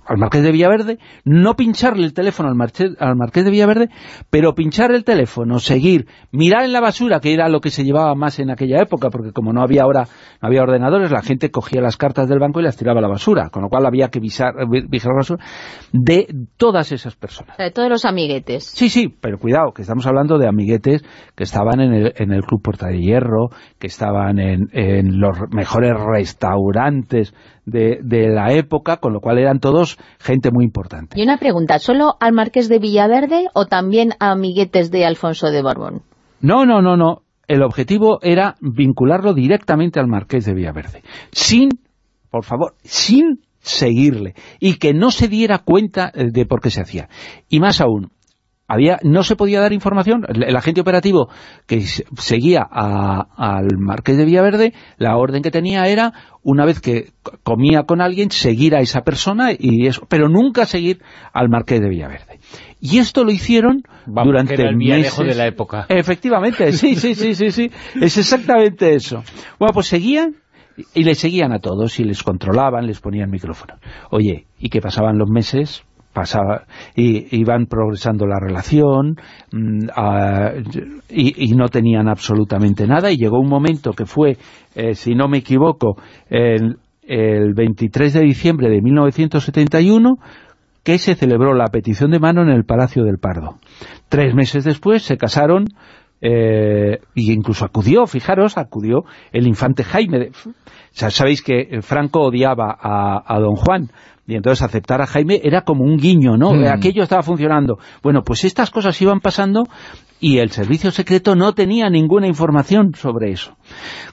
al 0.07 0.18
Marqués 0.18 0.42
de 0.42 0.53
Villaverde, 0.53 0.99
no 1.24 1.55
pincharle 1.55 2.05
el 2.05 2.14
teléfono 2.14 2.49
al, 2.49 2.55
Marqués, 2.55 2.92
al 3.01 3.16
Marqués 3.16 3.44
de 3.44 3.51
Villaverde, 3.51 3.88
pero 4.30 4.55
pinchar 4.55 4.92
el 4.92 5.05
teléfono, 5.05 5.59
seguir, 5.59 6.07
mirar 6.30 6.64
en 6.64 6.72
la 6.72 6.80
basura, 6.80 7.18
que 7.20 7.34
era 7.34 7.49
lo 7.49 7.61
que 7.61 7.70
se 7.70 7.84
llevaba 7.84 8.14
más 8.14 8.38
en 8.38 8.51
aquella 8.51 8.80
época, 8.80 9.11
porque 9.11 9.32
como 9.32 9.53
no 9.53 9.62
había 9.62 9.82
ahora 9.82 10.07
no 10.40 10.49
había 10.49 10.62
ordenadores, 10.62 11.11
la 11.11 11.22
gente 11.22 11.51
cogía 11.51 11.80
las 11.80 11.96
cartas 11.96 12.28
del 12.28 12.38
banco 12.38 12.61
y 12.61 12.62
las 12.62 12.76
tiraba 12.76 13.01
a 13.01 13.03
la 13.03 13.09
basura, 13.09 13.51
con 13.51 13.62
lo 13.62 13.68
cual 13.68 13.86
había 13.86 14.09
que 14.09 14.20
visar, 14.20 14.55
vigilar 14.68 15.14
la 15.14 15.18
basura 15.18 15.44
de 15.92 16.28
todas 16.57 16.92
esas 16.92 17.16
personas. 17.16 17.57
De 17.57 17.72
todos 17.72 17.88
los 17.88 18.05
amiguetes. 18.05 18.64
Sí, 18.64 18.88
sí, 18.88 19.09
pero 19.09 19.38
cuidado, 19.38 19.72
que 19.72 19.82
estamos 19.82 20.07
hablando 20.07 20.38
de 20.38 20.46
amiguetes 20.46 21.03
que 21.34 21.44
estaban 21.44 21.80
en 21.80 21.92
el, 21.92 22.12
en 22.16 22.32
el 22.32 22.42
Club 22.42 22.62
Puerta 22.62 22.86
de 22.86 23.01
Hierro, 23.01 23.49
que 23.80 23.88
estaban 23.88 24.38
en, 24.38 24.68
en 24.72 25.18
los 25.18 25.36
mejores 25.51 25.92
restaurantes 25.99 27.34
de, 27.71 28.01
de, 28.03 28.29
la 28.29 28.53
época, 28.53 28.99
con 28.99 29.12
lo 29.12 29.21
cual 29.21 29.39
eran 29.39 29.61
todos 29.61 29.99
gente 30.19 30.51
muy 30.51 30.64
importante. 30.64 31.19
Y 31.19 31.23
una 31.23 31.39
pregunta, 31.39 31.79
¿solo 31.79 32.16
al 32.21 32.33
Marqués 32.33 32.69
de 32.69 32.79
Villaverde 32.79 33.49
o 33.55 33.66
también 33.66 34.11
a 34.21 34.31
amiguetes 34.33 34.91
de 34.91 35.05
Alfonso 35.05 35.51
de 35.51 35.62
Borbón? 35.62 36.03
No, 36.41 36.64
no, 36.64 36.83
no, 36.83 36.97
no. 36.97 37.23
El 37.47 37.62
objetivo 37.62 38.19
era 38.23 38.57
vincularlo 38.61 39.33
directamente 39.33 40.01
al 40.01 40.07
Marqués 40.07 40.45
de 40.45 40.55
Villaverde. 40.55 41.03
Sin, 41.33 41.71
por 42.31 42.45
favor, 42.45 42.75
sin 42.83 43.41
seguirle. 43.61 44.35
Y 44.61 44.75
que 44.75 44.93
no 44.95 45.11
se 45.11 45.29
diera 45.29 45.59
cuenta 45.59 46.11
eh, 46.14 46.27
de 46.31 46.47
por 46.47 46.61
qué 46.61 46.71
se 46.71 46.83
hacía. 46.83 47.09
Y 47.49 47.61
más 47.61 47.81
aún, 47.81 48.11
había 48.69 48.99
no 49.03 49.25
se 49.25 49.35
podía 49.35 49.61
dar 49.61 49.73
información, 49.73 50.25
el, 50.29 50.55
agente 50.55 50.83
operativo 50.83 51.31
que 51.66 51.81
seguía 51.81 52.62
al 52.62 53.79
Marqués 53.79 54.19
de 54.19 54.27
Villaverde, 54.27 54.75
la 54.99 55.16
orden 55.16 55.43
que 55.43 55.51
tenía 55.51 55.85
era, 55.85 56.12
una 56.43 56.66
vez 56.66 56.81
que 56.81 57.12
comía 57.43 57.85
con 57.85 58.03
alguien, 58.03 58.31
seguir 58.31 58.77
a 58.77 58.81
esa 58.81 59.01
persona, 59.01 59.51
y 59.59 59.87
eso 59.87 60.07
pero 60.09 60.29
nunca 60.29 60.66
seguir 60.66 61.01
al 61.33 61.49
Marqués 61.49 61.81
de 61.81 61.89
Villaverde. 61.89 62.41
Y 62.81 62.99
esto 62.99 63.25
lo 63.25 63.33
hicieron 63.33 63.83
durante 64.07 64.55
el 64.55 64.77
meses. 64.77 65.16
de 65.16 65.35
la 65.35 65.47
época. 65.47 65.87
Efectivamente, 65.89 66.73
sí, 66.73 66.95
sí, 66.95 67.14
sí, 67.14 67.35
sí, 67.35 67.51
sí, 67.51 67.71
es 68.01 68.19
exactamente 68.19 68.95
eso. 68.95 69.23
Bueno, 69.59 69.73
pues 69.73 69.87
seguían 69.87 70.37
y 70.95 71.05
les 71.05 71.19
seguían 71.19 71.53
a 71.53 71.59
todos 71.59 71.99
y 71.99 72.05
les 72.05 72.23
controlaban, 72.23 72.87
les 72.87 73.01
ponían 73.01 73.31
micrófono. 73.31 73.75
Oye, 74.11 74.47
¿y 74.59 74.69
qué 74.69 74.81
pasaban 74.81 75.19
los 75.19 75.29
meses? 75.29 75.85
Pasaba 76.19 76.64
y 76.97 77.39
iban 77.39 77.66
progresando 77.66 78.27
la 78.27 78.41
relación 78.41 79.14
mm, 79.53 79.87
y, 81.11 81.55
no 81.55 81.69
tenían 81.69 82.09
absolutamente 82.09 82.89
nada 82.89 83.12
y 83.12 83.16
llegó 83.16 83.39
un 83.39 83.49
momento 83.49 83.93
que 83.93 84.05
fue, 84.05 84.37
eh, 84.75 84.95
si 84.95 85.14
no 85.14 85.29
me 85.29 85.39
equivoco, 85.39 85.97
el, 86.29 86.79
el 87.07 87.55
23 87.55 88.14
de 88.14 88.21
diciembre 88.23 88.69
de 88.69 88.83
1971 88.83 90.16
que 90.83 90.99
se 90.99 91.14
celebró 91.14 91.55
la 91.55 91.66
petición 91.66 92.11
de 92.11 92.19
mano 92.19 92.43
en 92.43 92.49
el 92.49 92.64
Palacio 92.64 93.05
del 93.05 93.19
Pardo. 93.19 93.59
Tres 94.09 94.35
meses 94.35 94.64
después 94.64 95.03
se 95.03 95.16
casaron 95.16 95.66
eh, 96.21 96.99
y 97.14 97.33
incluso 97.33 97.64
acudió, 97.64 98.07
fijaros, 98.07 98.59
acudió 98.59 99.05
el 99.33 99.47
infante 99.47 99.85
Jaime. 99.85 100.31
Sabéis 100.93 101.43
que 101.43 101.80
Franco 101.82 102.20
odiaba 102.20 102.76
a, 102.80 103.24
a 103.26 103.41
don 103.41 103.57
Juan, 103.57 103.91
y 104.28 104.34
entonces 104.34 104.62
aceptar 104.62 105.01
a 105.01 105.07
Jaime 105.07 105.41
era 105.43 105.62
como 105.62 105.84
un 105.84 105.97
guiño, 105.97 106.36
¿no? 106.36 106.53
Mm. 106.53 106.66
Aquello 106.66 107.03
estaba 107.03 107.22
funcionando. 107.22 107.78
Bueno, 108.03 108.22
pues 108.22 108.45
estas 108.45 108.70
cosas 108.70 109.01
iban 109.01 109.20
pasando 109.20 109.64
y 110.20 110.36
el 110.39 110.51
servicio 110.51 110.91
secreto 110.91 111.34
no 111.34 111.55
tenía 111.55 111.89
ninguna 111.89 112.26
información 112.26 112.93
sobre 112.95 113.30
eso. 113.30 113.57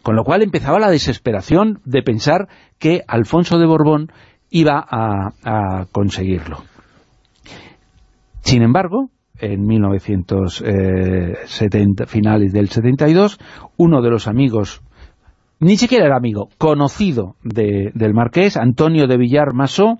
Con 0.04 0.16
lo 0.16 0.24
cual 0.24 0.42
empezaba 0.42 0.80
la 0.80 0.90
desesperación 0.90 1.82
de 1.84 2.02
pensar 2.02 2.48
que 2.80 3.02
Alfonso 3.08 3.58
de 3.58 3.66
Borbón 3.66 4.08
iba 4.50 4.86
a, 4.90 5.86
conseguirlo. 5.92 6.64
Sin 8.40 8.62
embargo, 8.62 9.10
en 9.40 9.66
1970, 9.66 12.06
finales 12.06 12.54
del 12.54 12.70
72, 12.70 13.38
uno 13.76 14.02
de 14.02 14.12
los 14.12 14.30
amigos, 14.30 14.82
ni 15.60 15.78
siquiera 15.78 16.06
era 16.06 16.18
amigo, 16.18 16.50
conocido 16.58 17.36
del 17.44 18.14
marqués, 18.14 18.58
Antonio 18.58 19.08
de 19.08 19.18
Villar 19.18 19.54
Masó, 19.54 19.98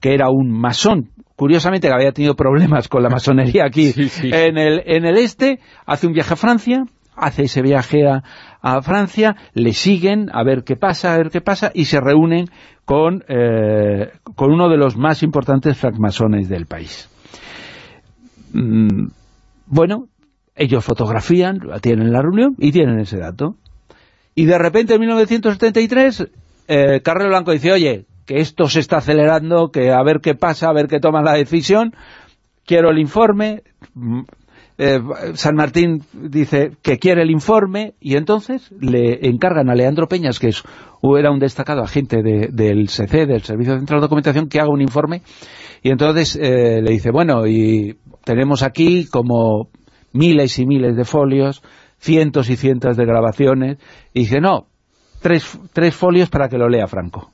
que 0.00 0.14
era 0.14 0.30
un 0.30 0.50
masón 0.50 1.10
curiosamente 1.36 1.88
que 1.88 1.94
había 1.94 2.12
tenido 2.12 2.34
problemas 2.34 2.88
con 2.88 3.02
la 3.02 3.10
masonería 3.10 3.66
aquí 3.66 3.92
En, 4.22 4.58
el, 4.58 4.82
en 4.86 5.04
el 5.04 5.18
este, 5.18 5.60
hace 5.84 6.06
un 6.06 6.14
viaje 6.14 6.32
a 6.32 6.36
Francia, 6.36 6.84
hace 7.14 7.42
ese 7.42 7.62
viaje 7.62 8.06
a, 8.08 8.22
Francia, 8.82 9.36
le 9.54 9.72
siguen 9.72 10.28
a 10.32 10.42
ver 10.42 10.64
qué 10.64 10.74
pasa, 10.74 11.14
a 11.14 11.18
ver 11.18 11.30
qué 11.30 11.40
pasa, 11.40 11.70
y 11.72 11.84
se 11.84 12.00
reúnen 12.00 12.46
con, 12.84 13.22
eh, 13.28 14.10
con 14.34 14.50
uno 14.50 14.68
de 14.68 14.76
los 14.76 14.96
más 14.96 15.22
importantes 15.22 15.78
francmasones 15.78 16.48
del 16.48 16.66
país. 16.66 17.08
Mm, 18.52 19.08
bueno, 19.66 20.08
ellos 20.56 20.84
fotografían, 20.84 21.60
tienen 21.80 22.12
la 22.12 22.22
reunión 22.22 22.56
y 22.58 22.72
tienen 22.72 22.98
ese 22.98 23.18
dato. 23.18 23.54
Y 24.36 24.44
de 24.44 24.58
repente 24.58 24.94
en 24.94 25.00
1973, 25.00 26.28
eh, 26.68 27.00
Carrero 27.02 27.30
Blanco 27.30 27.52
dice, 27.52 27.72
oye, 27.72 28.04
que 28.26 28.36
esto 28.36 28.68
se 28.68 28.80
está 28.80 28.98
acelerando, 28.98 29.70
que 29.70 29.90
a 29.90 30.02
ver 30.04 30.20
qué 30.20 30.34
pasa, 30.34 30.68
a 30.68 30.74
ver 30.74 30.88
qué 30.88 31.00
toma 31.00 31.22
la 31.22 31.32
decisión, 31.32 31.94
quiero 32.66 32.90
el 32.90 32.98
informe, 32.98 33.62
mm, 33.94 34.20
eh, 34.78 35.00
San 35.34 35.54
Martín 35.54 36.02
dice 36.12 36.72
que 36.82 36.98
quiere 36.98 37.22
el 37.22 37.30
informe 37.30 37.94
y 37.98 38.16
entonces 38.16 38.70
le 38.78 39.26
encargan 39.26 39.70
a 39.70 39.74
Leandro 39.74 40.06
Peñas, 40.06 40.38
que 40.38 40.48
es, 40.48 40.62
era 41.18 41.30
un 41.30 41.38
destacado 41.38 41.82
agente 41.82 42.18
del 42.22 42.88
CC, 42.88 43.24
del 43.24 43.42
Servicio 43.42 43.78
Central 43.78 44.00
de 44.00 44.04
Documentación, 44.04 44.48
que 44.50 44.60
haga 44.60 44.68
un 44.68 44.82
informe. 44.82 45.22
Y 45.82 45.90
entonces 45.90 46.36
eh, 46.36 46.82
le 46.82 46.90
dice, 46.90 47.10
bueno, 47.10 47.46
y 47.46 47.96
tenemos 48.24 48.62
aquí 48.62 49.06
como 49.06 49.70
miles 50.12 50.58
y 50.58 50.66
miles 50.66 50.94
de 50.94 51.04
folios, 51.06 51.62
cientos 52.06 52.48
y 52.48 52.56
cientos 52.56 52.96
de 52.96 53.04
grabaciones, 53.04 53.78
y 54.14 54.20
dice, 54.20 54.40
no, 54.40 54.68
tres, 55.20 55.58
tres 55.72 55.94
folios 55.94 56.30
para 56.30 56.48
que 56.48 56.56
lo 56.56 56.68
lea 56.68 56.86
Franco. 56.86 57.32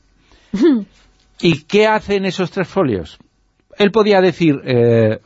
¿Y 1.41 1.65
qué 1.65 1.87
hacen 1.87 2.25
esos 2.25 2.51
tres 2.51 2.69
folios? 2.69 3.19
Él 3.79 3.91
podía 3.91 4.21
decir, 4.21 4.61
eh, 4.65 5.19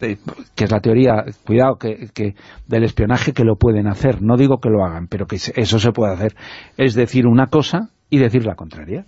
eh, 0.00 0.16
que 0.54 0.64
es 0.64 0.70
la 0.70 0.80
teoría, 0.80 1.24
cuidado, 1.44 1.76
que, 1.76 2.34
del 2.66 2.84
espionaje 2.84 3.32
que 3.32 3.44
lo 3.44 3.56
pueden 3.56 3.88
hacer, 3.88 4.22
no 4.22 4.36
digo 4.36 4.58
que 4.58 4.70
lo 4.70 4.84
hagan, 4.84 5.08
pero 5.08 5.26
que 5.26 5.36
eso 5.36 5.78
se 5.78 5.92
puede 5.92 6.12
hacer, 6.12 6.34
es 6.76 6.94
decir 6.94 7.26
una 7.26 7.48
cosa 7.48 7.90
y 8.08 8.18
decir 8.18 8.46
la 8.46 8.54
contraria. 8.54 9.06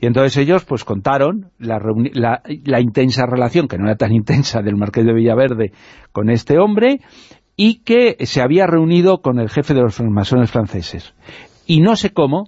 Y 0.00 0.06
entonces 0.06 0.36
ellos 0.36 0.64
pues 0.64 0.84
contaron 0.84 1.50
la, 1.58 1.78
la, 2.42 2.80
intensa 2.80 3.26
relación, 3.26 3.68
que 3.68 3.78
no 3.78 3.84
era 3.84 3.96
tan 3.96 4.12
intensa, 4.12 4.62
del 4.62 4.76
Marqués 4.76 5.04
de 5.04 5.12
Villaverde 5.12 5.72
con 6.12 6.30
este 6.30 6.58
hombre, 6.58 7.00
y 7.62 7.82
que 7.84 8.16
se 8.20 8.40
había 8.40 8.66
reunido 8.66 9.18
con 9.18 9.38
el 9.38 9.50
jefe 9.50 9.74
de 9.74 9.82
los 9.82 10.00
masones 10.00 10.50
franceses. 10.50 11.12
Y 11.66 11.82
no 11.82 11.94
sé 11.94 12.08
cómo, 12.08 12.44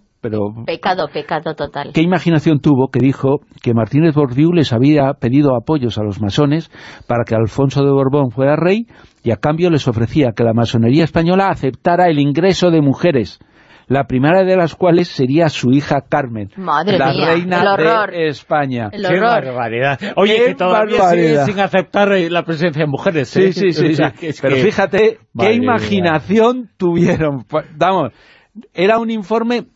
Pecado, 0.65 1.09
pecado 1.13 1.55
total. 1.55 1.91
¿Qué 1.93 2.01
imaginación 2.01 2.61
tuvo 2.61 2.89
que 2.89 3.01
dijo 3.01 3.41
que 3.61 3.75
Martínez 3.75 4.15
Bordiú 4.15 4.53
les 4.53 4.73
había 4.73 5.13
pedido 5.21 5.55
apoyos 5.55 5.99
a 5.99 6.03
los 6.03 6.23
masones 6.23 6.71
para 7.07 7.25
que 7.25 7.35
Alfonso 7.35 7.85
de 7.85 7.91
Borbón 7.91 8.31
fuera 8.31 8.57
rey 8.57 8.87
y 9.23 9.33
a 9.33 9.37
cambio 9.37 9.69
les 9.69 9.87
ofrecía 9.87 10.31
que 10.35 10.45
la 10.45 10.55
masonería 10.55 11.05
española 11.05 11.49
aceptara 11.51 12.07
el 12.07 12.19
ingreso 12.19 12.71
de 12.71 12.81
mujeres 12.81 13.39
la 13.87 14.05
primera 14.05 14.45
de 14.45 14.57
las 14.57 14.75
cuales 14.75 15.09
sería 15.09 15.49
su 15.49 15.71
hija 15.71 16.03
Carmen, 16.09 16.51
Madre 16.57 16.99
la 16.99 17.13
mía, 17.13 17.27
reina 17.27 17.77
de 18.07 18.29
España. 18.29 18.91
¡Qué 18.91 19.21
barbaridad! 19.21 19.99
Oye, 20.17 20.47
que 20.47 20.55
todavía 20.55 21.09
sigue 21.11 21.45
sin 21.45 21.61
aceptar 21.61 22.09
la 22.09 22.43
presencia 22.43 22.85
de 22.85 22.91
mujeres. 22.91 23.37
¿eh? 23.37 23.53
Sí, 23.53 23.73
sí, 23.73 23.95
sí. 23.95 24.39
Pero 24.41 24.57
fíjate 24.57 25.19
qué 25.39 25.53
imaginación 25.55 26.71
tuvieron. 26.77 27.45
Vamos, 27.77 28.13
era 28.75 28.99
un 28.99 29.11
informe 29.11 29.67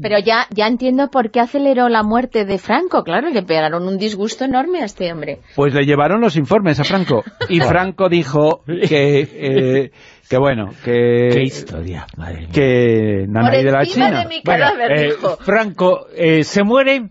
pero 0.00 0.18
ya, 0.18 0.46
ya 0.50 0.66
entiendo 0.66 1.08
por 1.08 1.30
qué 1.30 1.40
aceleró 1.40 1.88
la 1.88 2.02
muerte 2.02 2.44
de 2.44 2.58
Franco, 2.58 3.02
claro, 3.02 3.30
le 3.30 3.42
pegaron 3.42 3.86
un 3.88 3.96
disgusto 3.96 4.44
enorme 4.44 4.82
a 4.82 4.84
este 4.84 5.10
hombre. 5.10 5.40
Pues 5.54 5.72
le 5.72 5.84
llevaron 5.84 6.20
los 6.20 6.36
informes 6.36 6.78
a 6.80 6.84
Franco, 6.84 7.24
y 7.48 7.60
Franco 7.60 8.08
dijo 8.08 8.62
que, 8.66 9.20
eh, 9.20 9.90
que 10.28 10.38
bueno, 10.38 10.70
que... 10.84 11.28
Qué 11.32 11.42
historia, 11.42 12.06
madre 12.16 12.40
mía. 12.40 12.48
Que 12.52 13.26
Nanay 13.28 13.64
de 13.64 13.70
la 13.72 13.84
China. 13.84 14.22
De 14.22 14.28
mi 14.28 14.42
cadáver, 14.42 14.92
eh, 14.92 15.10
Franco 15.40 16.06
eh, 16.14 16.42
se 16.42 16.64
muere, 16.64 17.10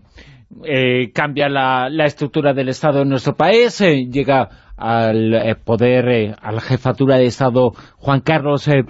cambia 1.14 1.48
la, 1.48 1.88
la, 1.90 2.04
estructura 2.04 2.52
del 2.52 2.68
Estado 2.68 3.02
en 3.02 3.08
nuestro 3.08 3.34
país, 3.34 3.78
llega 3.80 4.48
al 4.76 5.58
poder, 5.64 6.36
a 6.40 6.52
la 6.52 6.60
jefatura 6.60 7.16
de 7.16 7.26
Estado 7.26 7.72
Juan 7.96 8.20
Carlos 8.20 8.68
I, 8.68 8.84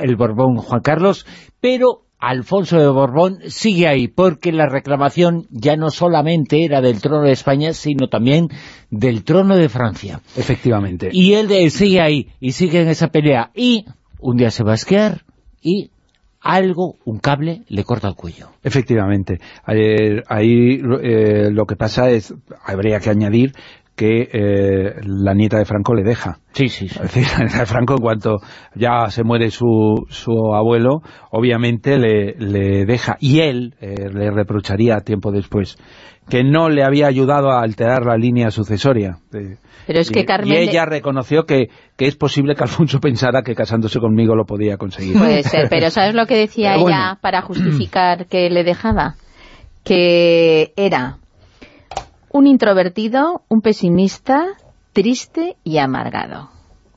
el 0.00 0.16
Borbón 0.16 0.56
Juan 0.56 0.80
Carlos, 0.80 1.26
pero 1.60 2.05
Alfonso 2.28 2.80
de 2.80 2.88
Borbón 2.88 3.38
sigue 3.46 3.86
ahí, 3.86 4.08
porque 4.08 4.50
la 4.50 4.66
reclamación 4.66 5.46
ya 5.50 5.76
no 5.76 5.90
solamente 5.90 6.64
era 6.64 6.80
del 6.80 7.00
trono 7.00 7.22
de 7.22 7.30
España, 7.30 7.72
sino 7.72 8.08
también 8.08 8.48
del 8.90 9.22
trono 9.22 9.56
de 9.56 9.68
Francia. 9.68 10.20
Efectivamente. 10.36 11.08
Y 11.12 11.34
él, 11.34 11.70
sigue 11.70 12.00
ahí, 12.00 12.28
y 12.40 12.50
sigue 12.50 12.82
en 12.82 12.88
esa 12.88 13.08
pelea, 13.08 13.52
y 13.54 13.84
un 14.18 14.36
día 14.36 14.50
se 14.50 14.64
va 14.64 14.72
a 14.72 14.74
esquiar, 14.74 15.22
y 15.62 15.92
algo, 16.40 16.96
un 17.04 17.20
cable, 17.20 17.62
le 17.68 17.84
corta 17.84 18.08
el 18.08 18.16
cuello. 18.16 18.48
Efectivamente. 18.64 19.38
ahí 19.64 20.80
eh, 21.02 21.50
lo 21.52 21.66
que 21.66 21.76
pasa 21.76 22.10
es, 22.10 22.34
habría 22.64 22.98
que 22.98 23.10
añadir 23.10 23.52
que 23.96 24.28
eh, 24.30 24.94
la 25.04 25.34
nieta 25.34 25.58
de 25.58 25.64
Franco 25.64 25.94
le 25.94 26.02
deja. 26.02 26.38
Sí, 26.52 26.68
sí, 26.68 26.86
Es 26.86 27.00
decir, 27.00 27.24
la 27.38 27.44
nieta 27.44 27.60
de 27.60 27.66
Franco, 27.66 27.94
en 27.94 28.00
cuanto 28.00 28.36
ya 28.74 29.08
se 29.08 29.24
muere 29.24 29.50
su, 29.50 30.06
su 30.08 30.54
abuelo, 30.54 31.00
obviamente 31.30 31.98
le, 31.98 32.34
le 32.38 32.84
deja. 32.84 33.16
Y 33.18 33.40
él 33.40 33.74
eh, 33.80 34.10
le 34.12 34.30
reprocharía 34.30 35.00
tiempo 35.00 35.32
después 35.32 35.78
que 36.28 36.42
no 36.42 36.68
le 36.68 36.82
había 36.84 37.06
ayudado 37.06 37.50
a 37.50 37.62
alterar 37.62 38.04
la 38.04 38.16
línea 38.16 38.50
sucesoria. 38.50 39.18
Pero 39.30 40.00
es 40.00 40.10
que 40.10 40.24
Carmen... 40.24 40.52
Y 40.52 40.56
ella 40.56 40.84
reconoció 40.84 41.44
que, 41.44 41.68
que, 41.96 42.06
es 42.06 42.16
posible 42.16 42.56
que 42.56 42.64
Alfonso 42.64 42.98
pensara 42.98 43.42
que 43.42 43.54
casándose 43.54 44.00
conmigo 44.00 44.34
lo 44.34 44.44
podía 44.44 44.76
conseguir. 44.76 45.16
Puede 45.16 45.44
ser, 45.44 45.68
pero 45.70 45.90
¿sabes 45.90 46.14
lo 46.14 46.26
que 46.26 46.36
decía 46.36 46.74
ella 46.74 47.18
para 47.20 47.42
justificar 47.42 48.26
que 48.26 48.50
le 48.50 48.64
dejaba? 48.64 49.14
Que 49.84 50.72
era 50.76 51.18
un 52.36 52.46
introvertido, 52.46 53.42
un 53.48 53.62
pesimista, 53.62 54.44
triste 54.92 55.56
y 55.64 55.78
amargado. 55.78 56.50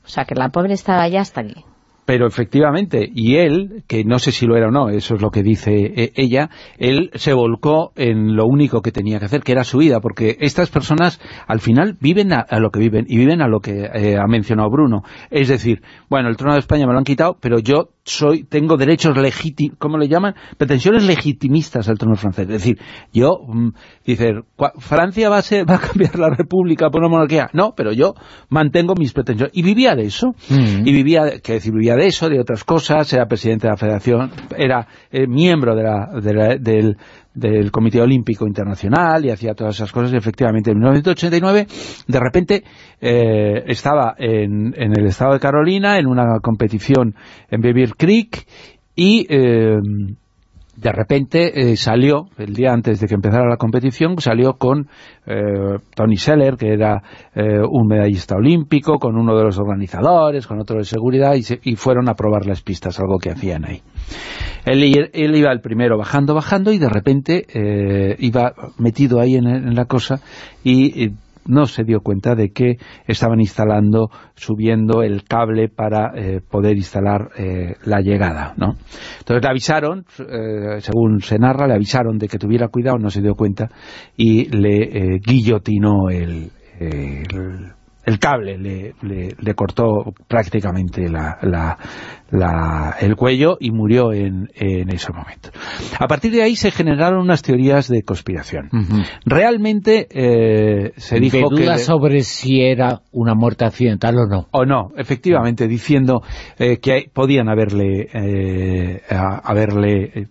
O 0.04 0.08
sea, 0.08 0.24
que 0.24 0.34
la 0.34 0.50
pobre 0.50 0.74
estaba 0.74 1.08
ya 1.08 1.20
hasta 1.20 1.40
aquí. 1.40 1.64
Pero 2.04 2.26
efectivamente, 2.26 3.08
y 3.14 3.36
él, 3.36 3.84
que 3.86 4.04
no 4.04 4.18
sé 4.18 4.32
si 4.32 4.44
lo 4.44 4.56
era 4.56 4.66
o 4.66 4.70
no, 4.70 4.88
eso 4.88 5.14
es 5.14 5.22
lo 5.22 5.30
que 5.30 5.44
dice 5.44 5.70
eh, 5.72 6.12
ella, 6.16 6.50
él 6.76 7.10
se 7.14 7.32
volcó 7.32 7.92
en 7.94 8.34
lo 8.34 8.46
único 8.46 8.82
que 8.82 8.90
tenía 8.90 9.20
que 9.20 9.26
hacer, 9.26 9.42
que 9.42 9.52
era 9.52 9.62
su 9.62 9.78
vida, 9.78 10.00
porque 10.00 10.36
estas 10.40 10.70
personas 10.70 11.20
al 11.46 11.60
final 11.60 11.96
viven 12.00 12.32
a, 12.32 12.46
lo 12.58 12.70
que 12.70 12.80
viven, 12.80 13.04
y 13.08 13.16
viven 13.16 13.40
a 13.42 13.48
lo 13.48 13.60
que 13.60 13.84
eh, 13.94 14.16
ha 14.18 14.26
mencionado 14.26 14.70
Bruno. 14.70 15.02
Es 15.30 15.46
decir, 15.46 15.82
bueno, 16.08 16.28
el 16.28 16.36
trono 16.36 16.54
de 16.54 16.58
España 16.58 16.84
me 16.86 16.92
lo 16.92 16.98
han 16.98 17.04
quitado, 17.04 17.36
pero 17.40 17.60
yo 17.60 17.90
soy 18.10 18.44
tengo 18.44 18.76
derechos 18.76 19.16
legítimos, 19.16 19.78
¿cómo 19.78 19.96
le 19.98 20.08
llaman? 20.08 20.34
Pretensiones 20.58 21.04
legitimistas 21.04 21.88
al 21.88 21.98
trono 21.98 22.16
francés. 22.16 22.46
Es 22.46 22.52
decir, 22.52 22.78
yo, 23.12 23.38
mm, 23.46 23.70
dice, 24.04 24.32
¿Francia 24.78 25.28
va 25.28 25.38
a, 25.38 25.64
va 25.64 25.74
a 25.74 25.80
cambiar 25.80 26.18
la 26.18 26.30
república 26.30 26.90
por 26.90 27.00
una 27.00 27.08
monarquía? 27.08 27.48
No, 27.52 27.72
pero 27.76 27.92
yo 27.92 28.14
mantengo 28.48 28.94
mis 28.98 29.12
pretensiones. 29.12 29.56
Y 29.56 29.62
vivía 29.62 29.94
de 29.94 30.04
eso, 30.04 30.34
mm. 30.48 30.86
y 30.86 30.92
vivía, 30.92 31.40
que 31.42 31.54
decir, 31.54 31.72
vivía 31.72 31.94
de 31.94 32.06
eso, 32.06 32.28
de 32.28 32.40
otras 32.40 32.64
cosas, 32.64 33.12
era 33.12 33.26
presidente 33.26 33.66
de 33.66 33.72
la 33.72 33.76
federación, 33.76 34.30
era 34.56 34.86
eh, 35.10 35.26
miembro 35.26 35.74
de 35.74 35.82
la, 35.82 36.58
del, 36.58 36.96
del 37.40 37.70
Comité 37.70 38.00
Olímpico 38.00 38.46
Internacional 38.46 39.24
y 39.24 39.30
hacía 39.30 39.54
todas 39.54 39.74
esas 39.74 39.90
cosas. 39.90 40.12
Y 40.12 40.16
efectivamente, 40.16 40.70
en 40.70 40.78
1989, 40.78 41.66
de 42.06 42.20
repente, 42.20 42.64
eh, 43.00 43.64
estaba 43.66 44.14
en, 44.18 44.74
en, 44.76 44.98
el 44.98 45.06
estado 45.06 45.32
de 45.32 45.40
Carolina, 45.40 45.98
en 45.98 46.06
una 46.06 46.38
competición 46.40 47.14
en 47.50 47.60
Beaver 47.60 47.94
Creek, 47.96 48.46
y 48.94 49.26
eh, 49.30 49.78
de 50.80 50.92
repente 50.92 51.72
eh, 51.72 51.76
salió, 51.76 52.28
el 52.38 52.54
día 52.54 52.72
antes 52.72 53.00
de 53.00 53.06
que 53.06 53.14
empezara 53.14 53.46
la 53.48 53.58
competición, 53.58 54.18
salió 54.18 54.54
con 54.54 54.88
eh, 55.26 55.78
Tony 55.94 56.16
Seller, 56.16 56.56
que 56.56 56.72
era 56.72 57.02
eh, 57.34 57.60
un 57.60 57.86
medallista 57.86 58.36
olímpico, 58.36 58.98
con 58.98 59.16
uno 59.16 59.36
de 59.36 59.44
los 59.44 59.58
organizadores, 59.58 60.46
con 60.46 60.58
otro 60.58 60.78
de 60.78 60.84
seguridad, 60.84 61.34
y, 61.34 61.76
fueron 61.76 62.08
a 62.08 62.14
probar 62.14 62.46
las 62.46 62.62
pistas, 62.62 62.98
algo 62.98 63.18
que 63.18 63.30
hacían 63.30 63.66
ahí. 63.66 63.82
Él, 64.64 64.82
iba 65.36 65.52
el 65.52 65.60
primero 65.60 65.98
bajando, 65.98 66.34
bajando, 66.34 66.72
y 66.72 66.78
de 66.78 66.88
repente 66.88 68.16
iba 68.18 68.52
metido 68.78 69.20
ahí 69.20 69.36
en, 69.36 69.74
la 69.74 69.84
cosa, 69.84 70.20
y 70.62 71.10
no 71.46 71.66
se 71.66 71.84
dio 71.84 72.00
cuenta 72.00 72.34
de 72.34 72.50
que 72.50 72.76
estaban 73.06 73.40
instalando, 73.40 74.10
subiendo 74.34 75.02
el 75.02 75.24
cable 75.24 75.68
para 75.68 76.12
eh, 76.14 76.40
poder 76.40 76.76
instalar 76.76 77.30
eh, 77.36 77.74
la 77.84 78.00
llegada, 78.00 78.54
¿no? 78.56 78.76
Entonces 79.18 79.42
le 79.42 79.48
avisaron, 79.48 80.04
eh, 80.18 80.80
según 80.80 81.20
se 81.20 81.38
narra, 81.38 81.66
le 81.66 81.74
avisaron 81.74 82.18
de 82.18 82.28
que 82.28 82.38
tuviera 82.38 82.68
cuidado, 82.68 82.98
no 82.98 83.10
se 83.10 83.22
dio 83.22 83.34
cuenta, 83.34 83.68
y 84.16 84.48
le 84.50 85.18
guillotinó 85.24 86.08
el 86.10 86.50
el 86.80 87.72
cable 88.18 88.58
le, 88.58 88.94
le, 89.02 89.54
cortó 89.54 90.12
prácticamente 90.26 91.08
la, 91.08 91.76
el 93.00 93.16
cuello 93.16 93.56
y 93.60 93.70
murió 93.70 94.12
en, 94.12 94.48
en, 94.54 94.88
ese 94.90 95.12
momento. 95.12 95.50
A 95.98 96.06
partir 96.08 96.32
de 96.32 96.42
ahí 96.42 96.56
se 96.56 96.70
generaron 96.70 97.20
unas 97.20 97.42
teorías 97.42 97.88
de 97.88 98.02
conspiración. 98.02 98.70
Realmente 99.24 100.08
eh, 100.10 100.92
se 100.96 101.20
dijo 101.20 101.50
que... 101.50 101.62
duda 101.62 101.78
sobre 101.78 102.22
si 102.22 102.62
era 102.62 103.02
una 103.12 103.34
muerte 103.34 103.64
accidental 103.64 104.16
o 104.18 104.26
no. 104.26 104.48
O 104.52 104.64
no, 104.64 104.92
efectivamente, 104.96 105.68
diciendo 105.68 106.22
eh, 106.58 106.78
que 106.78 107.10
podían 107.12 107.48
haberle, 107.48 108.08
eh, 108.12 109.02
haberle 109.08 110.28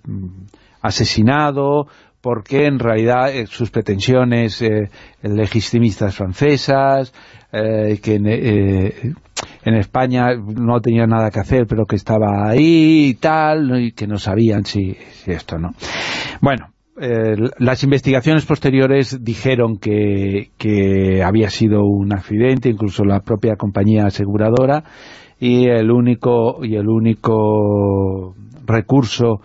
asesinado 0.82 1.88
porque 2.22 2.66
en 2.66 2.80
realidad 2.80 3.34
eh, 3.34 3.48
sus 3.48 3.72
pretensiones 3.72 4.62
eh, 4.62 4.90
legitimistas 5.22 6.16
francesas, 6.16 7.14
eh, 7.52 8.00
que 8.02 8.16
en, 8.16 9.76
España 9.76 10.36
no 10.36 10.80
tenía 10.82 11.06
nada 11.06 11.32
que 11.32 11.40
hacer, 11.40 11.66
pero 11.68 11.86
que 11.86 11.96
estaba 11.96 12.50
ahí 12.50 13.10
y 13.10 13.14
tal, 13.16 13.82
y 13.82 13.92
que 13.92 14.08
no 14.08 14.18
sabían 14.18 14.66
si, 14.66 14.98
esto 15.26 15.58
no. 15.58 15.74
Bueno, 16.42 16.72
las 17.60 17.84
investigaciones 17.84 18.46
posteriores 18.46 19.24
dijeron 19.24 19.78
que, 19.78 20.50
que 20.58 21.24
había 21.24 21.50
sido 21.50 21.86
un 21.86 22.12
accidente, 22.14 22.70
incluso 22.70 23.06
la 23.06 23.22
propia 23.22 23.56
compañía 23.56 24.06
aseguradora, 24.06 24.84
y 25.40 25.68
el 25.68 25.92
único, 25.92 26.66
y 26.66 26.76
el 26.76 26.90
único 26.90 28.36
recurso 28.66 29.42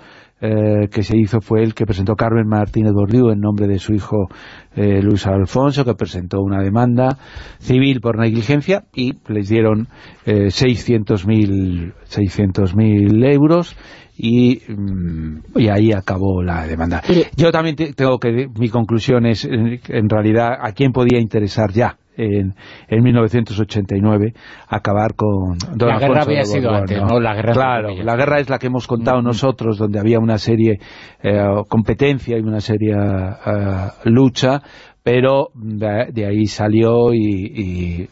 eh, 0.47 0.88
que 0.92 1.03
se 1.03 1.16
hizo 1.16 1.40
fue 1.40 1.62
el 1.62 1.72
que 1.72 1.86
presentó 1.86 2.16
Carmen 2.16 2.47
Martínez 2.47 2.92
Bordiú 2.92 3.30
en 3.30 3.40
nombre 3.40 3.66
de 3.66 3.78
su 3.78 3.95
hijo 3.95 4.28
eh, 4.76 5.01
Luis 5.01 5.26
Alfonso, 5.26 5.86
que 5.86 5.95
presentó 5.95 6.42
una 6.42 6.62
demanda 6.62 7.16
civil 7.61 8.03
por 8.03 8.18
negligencia 8.18 8.84
y 8.95 9.14
les 9.28 9.49
dieron 9.49 9.88
eh, 10.26 10.49
600.000 10.49 13.32
euros 13.32 13.74
y, 14.18 14.61
mm, 14.68 15.45
y, 15.57 15.68
ahí 15.68 15.92
acabó 15.92 16.42
la 16.42 16.66
demanda. 16.66 17.01
Yo 17.38 17.51
también 17.51 17.76
tengo 17.97 18.18
que, 18.18 18.47
mi 18.59 18.68
conclusión 18.68 19.24
es, 19.24 19.47
en 19.47 20.11
realidad, 20.11 20.59
a 20.61 20.72
quién 20.72 20.92
podía 20.92 21.20
interesar 21.20 21.72
ya 21.72 21.97
en, 22.16 22.54
en 22.88 23.02
1989 23.02 24.32
acabar 24.68 25.14
con 25.14 25.56
la 25.78 25.98
guerra 25.98 26.22
había 26.22 26.44
sido 26.44 26.70
antes 26.70 27.00
¿no? 27.00 27.20
la 27.20 27.34
guerra 27.34 27.52
claro 27.52 27.88
la 28.02 28.16
guerra 28.16 28.40
es 28.40 28.48
la 28.48 28.58
que 28.58 28.66
hemos 28.68 28.86
contado 28.86 29.22
nosotros 29.22 29.78
donde 29.78 29.98
había 29.98 30.18
una 30.18 30.38
serie 30.38 30.78
eh, 31.22 31.46
competencia 31.68 32.38
y 32.38 32.40
una 32.40 32.60
serie 32.60 32.94
eh, 32.94 33.88
lucha 34.04 34.62
pero 35.04 35.50
de, 35.54 36.26
ahí 36.26 36.46
salió 36.46 37.12
y, 37.12 37.18
y, 37.20 38.08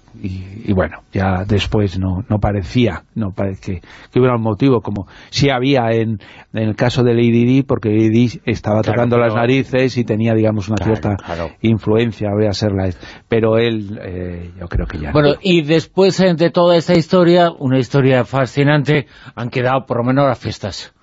bueno, 0.74 0.98
ya 1.12 1.44
después 1.46 1.98
no, 1.98 2.24
no 2.28 2.38
parecía 2.38 3.02
no 3.14 3.30
parece 3.32 3.80
que, 4.10 4.18
hubiera 4.18 4.36
un 4.36 4.42
motivo, 4.42 4.80
como 4.80 5.06
si 5.30 5.50
había 5.50 5.90
en, 5.92 6.18
en 6.52 6.68
el 6.68 6.74
caso 6.76 7.02
de 7.02 7.14
Lady 7.14 7.44
Di, 7.44 7.62
porque 7.62 7.90
Lady 7.90 8.08
Di 8.08 8.40
estaba 8.44 8.82
tocando 8.82 9.18
las 9.18 9.34
narices 9.34 9.96
y 9.96 10.04
tenía, 10.04 10.34
digamos, 10.34 10.68
una 10.68 10.82
cierta 10.82 11.16
influencia, 11.60 12.30
voy 12.34 12.46
a 12.46 12.52
ser 12.52 12.72
la... 12.72 12.90
Pero 13.28 13.58
él, 13.58 13.98
eh, 14.02 14.50
yo 14.58 14.66
creo 14.68 14.86
que 14.86 14.98
ya... 14.98 15.12
Bueno, 15.12 15.34
y 15.40 15.62
después 15.62 16.18
eh, 16.20 16.34
de 16.34 16.50
toda 16.50 16.76
esta 16.76 16.94
historia, 16.94 17.50
una 17.50 17.78
historia 17.78 18.24
fascinante, 18.24 19.06
han 19.34 19.50
quedado 19.50 19.84
por 19.86 19.98
lo 19.98 20.04
menos 20.04 20.26
las 20.26 20.38
fiestas. 20.38 20.94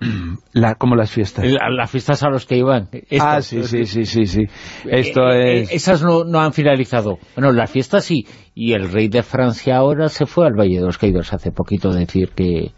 La, 0.52 0.74
como 0.74 0.96
las 0.96 1.10
fiestas? 1.10 1.46
las 1.46 1.90
fiestas 1.90 2.22
a 2.24 2.28
los 2.28 2.44
que 2.44 2.56
iban. 2.56 2.88
ah, 3.20 3.40
sí, 3.40 3.62
sí, 3.62 3.84
sí, 3.84 4.04
sí, 4.04 4.26
sí. 4.26 4.42
Esto 4.84 5.30
eh, 5.30 5.62
es... 5.62 5.72
Esas 5.72 6.02
no, 6.02 6.24
no 6.24 6.40
han 6.40 6.52
finalizado. 6.52 7.18
Bueno, 7.36 7.52
las 7.52 7.70
fiestas 7.70 8.04
sí, 8.04 8.26
y 8.60 8.74
el 8.74 8.92
rey 8.92 9.08
de 9.08 9.22
Francia 9.22 9.78
ahora 9.78 10.10
se 10.10 10.26
fue 10.26 10.46
al 10.46 10.52
Valle 10.52 10.80
de 10.80 10.84
los 10.84 10.98
Caídos 10.98 11.32
hace 11.32 11.50
poquito 11.50 11.94
decir 11.94 12.32
que, 12.36 12.72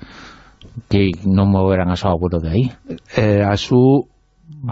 que 0.89 1.11
no 1.25 1.45
moverán 1.45 1.91
a 1.91 1.97
su 1.97 2.07
abuelo 2.07 2.39
de 2.39 2.51
ahí. 2.51 2.73
Eh, 3.17 3.43
a 3.43 3.57
su 3.57 4.07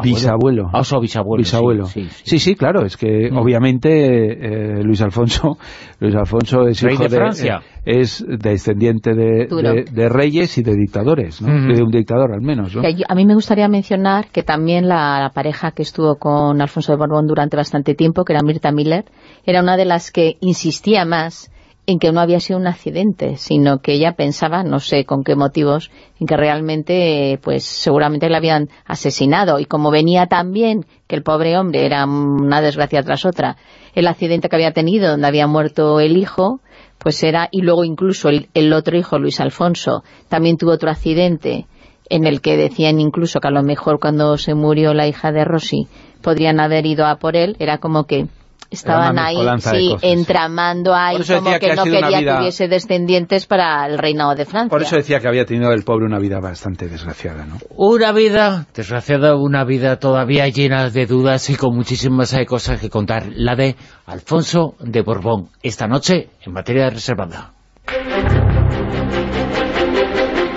bisabuelo. 0.03 0.71
A 0.73 0.85
su 0.85 1.01
bisabuelo, 1.01 1.87
Sí, 1.87 2.39
sí, 2.39 2.55
claro, 2.55 2.85
es 2.85 2.97
que 2.97 3.31
mm. 3.31 3.37
obviamente 3.37 4.79
eh, 4.79 4.83
Luis 4.83 5.03
Alfonso 5.03 5.59
Luis 6.01 6.15
Alfonso 6.15 6.67
es 6.67 6.83
hijo 6.83 7.03
de, 7.03 7.09
Francia. 7.09 7.63
Eh, 7.85 8.01
es 8.01 8.25
descendiente 8.27 9.15
de, 9.15 9.47
de, 9.91 10.09
reyes 10.09 10.57
y 10.59 10.63
de 10.63 10.75
dictadores, 10.75 11.43
¿no? 11.43 11.49
de 11.49 11.83
un 11.83 11.91
dictador 11.91 12.33
al 12.33 12.41
menos. 12.41 12.77
A 12.77 13.15
mí 13.15 13.27
me 13.27 13.35
gustaría 13.35 13.69
mencionar 13.69 14.29
que 14.29 14.43
también 14.43 14.89
la, 14.89 15.31
pareja 15.35 15.73
que 15.73 15.83
estuvo 15.83 16.17
con 16.17 16.61
Alfonso 16.61 16.93
de 16.93 16.99
Borbón 16.99 17.27
durante 17.27 17.57
bastante 17.57 17.95
tiempo, 17.95 18.25
que 18.25 18.33
era 18.33 18.43
Mirta 18.43 18.73
Miller, 18.73 19.05
era 19.45 19.61
una 19.61 19.77
de 19.77 19.85
las 19.85 20.11
que 20.11 20.37
insistía 20.41 21.05
más 21.05 21.51
en 21.87 21.99
que 21.99 22.13
no 22.13 22.21
había 22.21 22.41
sido 22.41 22.59
un 22.59 22.67
accidente, 22.67 23.37
sino 23.37 23.79
que 23.79 23.95
ella 23.95 24.13
pensaba, 24.13 24.63
no 24.63 24.79
sé 24.81 25.05
con 25.05 25.25
qué 25.25 25.35
motivos, 25.35 25.91
en 26.21 26.27
que 26.27 26.37
realmente, 26.37 27.39
pues 27.43 27.65
seguramente 27.65 28.29
le 28.29 28.37
habían 28.37 28.69
asesinado. 28.85 29.59
Y 29.59 29.65
como 29.65 29.91
venía 29.91 30.27
tan 30.27 30.53
bien 30.53 30.85
que 31.09 31.17
el 31.17 31.23
pobre 31.23 31.57
hombre 31.59 31.87
era 31.87 32.05
una 32.05 32.61
desgracia 32.61 33.03
tras 33.03 33.25
otra, 33.25 33.57
el 33.95 34.07
accidente 34.07 34.49
que 34.49 34.57
había 34.57 34.73
tenido, 34.73 35.11
donde 35.11 35.27
había 35.27 35.47
muerto 35.47 36.01
el 36.01 36.17
hijo, 36.17 36.61
pues 36.99 37.23
era, 37.23 37.49
y 37.51 37.63
luego 37.63 37.85
incluso 37.85 38.29
el, 38.29 38.49
el 38.55 38.73
otro 38.73 38.97
hijo, 38.97 39.19
Luis 39.19 39.41
Alfonso, 39.41 40.05
también 40.29 40.59
tuvo 40.59 40.73
otro 40.73 40.91
accidente, 40.91 41.67
en 42.09 42.27
el 42.27 42.41
que 42.41 42.57
decían 42.57 43.01
incluso 43.01 43.41
que 43.41 43.49
a 43.49 43.53
lo 43.53 43.63
mejor 43.63 43.99
cuando 44.01 44.37
se 44.37 44.55
murió 44.55 44.95
la 44.95 45.09
hija 45.09 45.33
de 45.33 45.45
Rosy, 45.45 45.89
podrían 46.23 46.61
haber 46.61 46.87
ido 46.87 47.07
a 47.07 47.17
por 47.17 47.37
él, 47.37 47.57
era 47.59 47.79
como 47.79 48.05
que 48.05 48.27
estaban 48.71 49.19
ahí, 49.19 49.37
sí, 49.59 49.97
entramando 50.01 50.95
ahí 50.95 51.17
como 51.17 51.59
que, 51.59 51.75
no 51.75 51.85
quería 51.85 52.21
que 52.21 52.41
hubiese 52.41 52.69
descendientes 52.69 53.47
para 53.47 53.87
el 53.87 53.99
reinado 53.99 54.35
de 54.35 54.45
Francia. 54.45 54.71
Por 54.71 54.83
eso 54.83 54.97
decía 54.97 55.19
que 55.19 55.29
había 55.29 55.45
tenido 55.45 55.73
el 55.73 55.83
pobre 55.83 56.07
una 56.07 56.19
vida 56.19 56.39
bastante 56.41 56.89
desgraciada, 56.89 57.47
¿no? 57.47 57.59
Una 57.77 58.13
vida 58.13 58.67
desgraciada, 58.75 59.35
una 59.37 59.65
vida 59.65 59.97
todavía 59.97 60.49
llena 60.49 60.89
de 60.89 61.07
dudas 61.07 61.51
y 61.51 61.57
con 61.57 61.75
muchísimas 61.75 62.33
eh, 62.35 62.47
cosas 62.47 62.81
que 62.81 62.89
contar. 62.89 63.27
La 63.35 63.57
de 63.57 63.77
Alfonso 64.07 64.75
de 64.79 65.03
Borbón, 65.03 65.49
esta 65.63 65.87
noche 65.89 66.31
en 66.45 66.53
materia 66.53 66.89
reservada. 66.91 67.55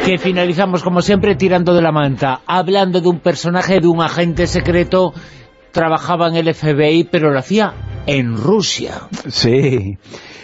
Que 0.06 0.18
finalizamos, 0.18 0.84
como 0.84 1.02
siempre, 1.02 1.36
tirando 1.36 1.74
de 1.74 1.82
la 1.82 1.92
manta, 1.92 2.42
hablando 2.46 3.00
de 3.00 3.08
un 3.08 3.20
personaje, 3.20 3.80
de 3.80 3.88
un 3.88 4.02
agente 4.02 4.48
secreto 4.48 5.14
trabajaba 5.72 6.28
en 6.28 6.36
el 6.36 6.54
FBI, 6.54 7.06
pero 7.06 7.32
lo 7.32 7.40
hacía 7.40 7.74
en 8.08 8.36
Rusia. 8.36 9.08
Sí. 9.28 9.98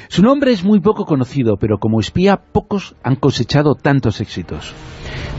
Su 0.08 0.24
nombre 0.24 0.52
es 0.52 0.64
muy 0.64 0.80
poco 0.80 1.06
conocido, 1.06 1.58
pero 1.58 1.78
como 1.78 2.00
espía 2.00 2.38
pocos 2.38 2.96
han 3.04 3.16
cosechado 3.16 3.76
tantos 3.76 4.22
éxitos. 4.22 4.74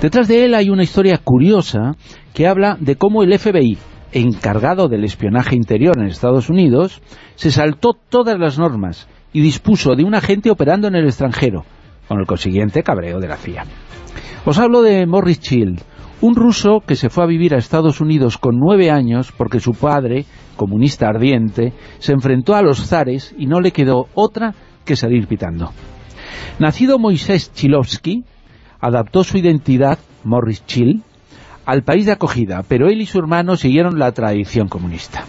Detrás 0.01 0.29
de 0.29 0.45
él 0.45 0.55
hay 0.55 0.71
una 0.71 0.85
historia 0.85 1.19
curiosa 1.19 1.97
que 2.35 2.47
habla 2.47 2.77
de 2.81 2.97
cómo 2.97 3.23
el 3.23 3.37
FBI, 3.37 3.79
encargado 4.13 4.89
del 4.89 5.05
espionaje 5.05 5.57
interior 5.57 5.99
en 5.99 6.07
Estados 6.07 6.49
Unidos, 6.51 7.03
se 7.35 7.51
saltó 7.51 7.95
todas 8.09 8.39
las 8.39 8.59
normas 8.59 9.09
y 9.33 9.41
dispuso 9.41 9.95
de 9.95 10.05
un 10.05 10.15
agente 10.15 10.51
operando 10.51 10.89
en 10.89 10.95
el 10.95 11.07
extranjero, 11.07 11.65
con 12.07 12.21
el 12.21 12.27
consiguiente 12.27 12.83
cabreo 12.83 13.19
de 13.19 13.29
la 13.29 13.37
CIA. 13.37 13.65
Os 14.45 14.59
hablo 14.59 14.83
de 14.83 15.07
Morris 15.07 15.41
Child, 15.41 15.83
un 16.21 16.37
ruso 16.37 16.81
que 16.87 16.97
se 16.97 17.09
fue 17.09 17.25
a 17.25 17.29
vivir 17.29 17.55
a 17.55 17.59
Estados 17.59 18.01
Unidos 18.01 18.37
con 18.37 18.59
nueve 18.59 18.91
años 18.91 19.33
porque 19.37 19.59
su 19.59 19.73
padre, 19.73 20.27
comunista 20.61 21.09
ardiente, 21.09 21.73
se 22.01 22.13
enfrentó 22.13 22.55
a 22.55 22.61
los 22.61 22.87
zares 22.87 23.35
y 23.39 23.47
no 23.47 23.63
le 23.63 23.71
quedó 23.71 24.09
otra 24.13 24.53
que 24.85 24.95
salir 24.95 25.27
pitando. 25.27 25.73
Nacido 26.59 26.99
Moisés 26.99 27.51
Chilovsky, 27.55 28.25
adaptó 28.79 29.25
su 29.25 29.39
identidad, 29.39 29.99
Morris 30.23 30.67
Chill, 30.67 31.03
al 31.65 31.83
país 31.83 32.05
de 32.05 32.13
acogida, 32.13 32.63
pero 32.69 32.91
él 32.91 33.01
y 33.01 33.07
su 33.07 33.19
hermano 33.19 33.57
siguieron 33.57 33.99
la 33.99 34.13
tradición 34.13 34.69
comunista. 34.69 35.25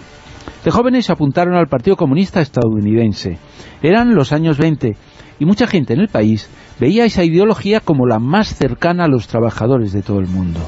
De 0.66 0.72
jóvenes 0.72 1.06
se 1.06 1.14
apuntaron 1.14 1.56
al 1.56 1.68
Partido 1.68 1.96
Comunista 1.96 2.42
estadounidense. 2.42 3.38
Eran 3.82 4.14
los 4.14 4.34
años 4.34 4.58
20 4.58 4.98
y 5.40 5.46
mucha 5.46 5.66
gente 5.66 5.94
en 5.94 6.02
el 6.02 6.10
país 6.10 6.50
veía 6.78 7.06
esa 7.06 7.24
ideología 7.24 7.80
como 7.80 8.06
la 8.06 8.20
más 8.20 8.54
cercana 8.54 9.06
a 9.06 9.08
los 9.08 9.28
trabajadores 9.28 9.94
de 9.94 10.02
todo 10.02 10.20
el 10.20 10.28
mundo. 10.28 10.60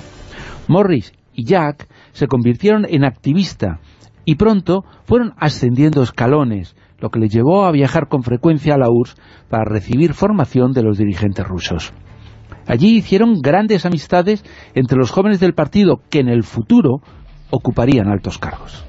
Morris 0.69 1.11
y 1.33 1.43
Jack 1.43 1.89
se 2.13 2.27
convirtieron 2.27 2.85
en 2.87 3.03
activista 3.03 3.81
y 4.25 4.35
pronto 4.35 4.83
fueron 5.05 5.33
ascendiendo 5.37 6.01
escalones, 6.01 6.75
lo 6.99 7.09
que 7.09 7.19
les 7.19 7.33
llevó 7.33 7.65
a 7.65 7.71
viajar 7.71 8.07
con 8.07 8.23
frecuencia 8.23 8.75
a 8.75 8.77
la 8.77 8.89
URSS 8.89 9.15
para 9.49 9.65
recibir 9.65 10.13
formación 10.13 10.71
de 10.71 10.83
los 10.83 10.97
dirigentes 10.97 11.45
rusos. 11.45 11.93
Allí 12.67 12.95
hicieron 12.95 13.41
grandes 13.41 13.85
amistades 13.85 14.43
entre 14.73 14.97
los 14.97 15.11
jóvenes 15.11 15.39
del 15.39 15.53
partido 15.53 16.01
que 16.09 16.19
en 16.19 16.29
el 16.29 16.43
futuro 16.43 17.01
ocuparían 17.49 18.07
altos 18.07 18.37
cargos. 18.37 18.85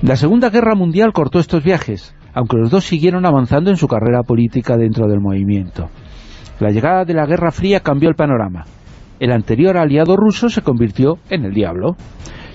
La 0.00 0.16
Segunda 0.16 0.48
Guerra 0.50 0.76
Mundial 0.76 1.12
cortó 1.12 1.40
estos 1.40 1.64
viajes, 1.64 2.14
aunque 2.34 2.56
los 2.56 2.70
dos 2.70 2.84
siguieron 2.84 3.26
avanzando 3.26 3.70
en 3.70 3.76
su 3.76 3.88
carrera 3.88 4.22
política 4.22 4.76
dentro 4.76 5.08
del 5.08 5.20
movimiento. 5.20 5.90
La 6.60 6.70
llegada 6.70 7.04
de 7.04 7.14
la 7.14 7.26
Guerra 7.26 7.50
Fría 7.50 7.80
cambió 7.80 8.08
el 8.08 8.14
panorama. 8.14 8.64
El 9.18 9.32
anterior 9.32 9.76
aliado 9.76 10.16
ruso 10.16 10.48
se 10.48 10.62
convirtió 10.62 11.18
en 11.30 11.44
el 11.44 11.52
diablo. 11.52 11.96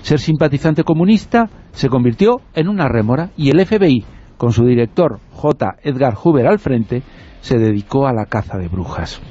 Ser 0.04 0.20
simpatizante 0.20 0.84
comunista 0.84 1.48
se 1.72 1.88
convirtió 1.88 2.42
en 2.52 2.68
una 2.68 2.88
rémora 2.88 3.30
y 3.38 3.48
el 3.48 3.64
FBI, 3.64 4.04
con 4.36 4.52
su 4.52 4.66
director 4.66 5.18
J. 5.32 5.76
Edgar 5.82 6.12
Hoover 6.12 6.46
al 6.46 6.58
frente, 6.58 7.02
se 7.40 7.56
dedicó 7.56 8.06
a 8.06 8.12
la 8.12 8.26
caza 8.26 8.58
de 8.58 8.68
brujas. 8.68 9.22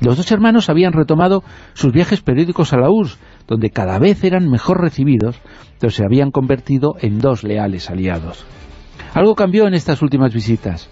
Los 0.00 0.16
dos 0.16 0.30
hermanos 0.30 0.70
habían 0.70 0.92
retomado 0.92 1.42
sus 1.72 1.92
viajes 1.92 2.20
periódicos 2.20 2.72
a 2.72 2.76
la 2.76 2.88
URSS, 2.88 3.18
donde 3.48 3.70
cada 3.70 3.98
vez 3.98 4.22
eran 4.22 4.48
mejor 4.48 4.80
recibidos, 4.80 5.40
pero 5.80 5.90
se 5.90 6.04
habían 6.04 6.30
convertido 6.30 6.94
en 7.00 7.18
dos 7.18 7.42
leales 7.42 7.90
aliados. 7.90 8.46
Algo 9.12 9.34
cambió 9.34 9.66
en 9.66 9.74
estas 9.74 10.02
últimas 10.02 10.32
visitas. 10.32 10.88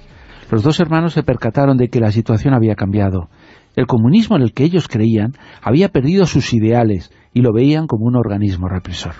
Los 0.50 0.64
dos 0.64 0.80
hermanos 0.80 1.12
se 1.12 1.22
percataron 1.22 1.76
de 1.76 1.86
que 1.86 2.00
la 2.00 2.10
situación 2.10 2.52
había 2.52 2.74
cambiado. 2.74 3.28
El 3.76 3.86
comunismo 3.86 4.34
en 4.34 4.42
el 4.42 4.52
que 4.52 4.64
ellos 4.64 4.88
creían 4.88 5.34
había 5.62 5.88
perdido 5.88 6.26
sus 6.26 6.52
ideales 6.52 7.12
y 7.34 7.40
lo 7.40 7.52
veían 7.52 7.86
como 7.86 8.06
un 8.06 8.16
organismo 8.16 8.68
represor. 8.68 9.14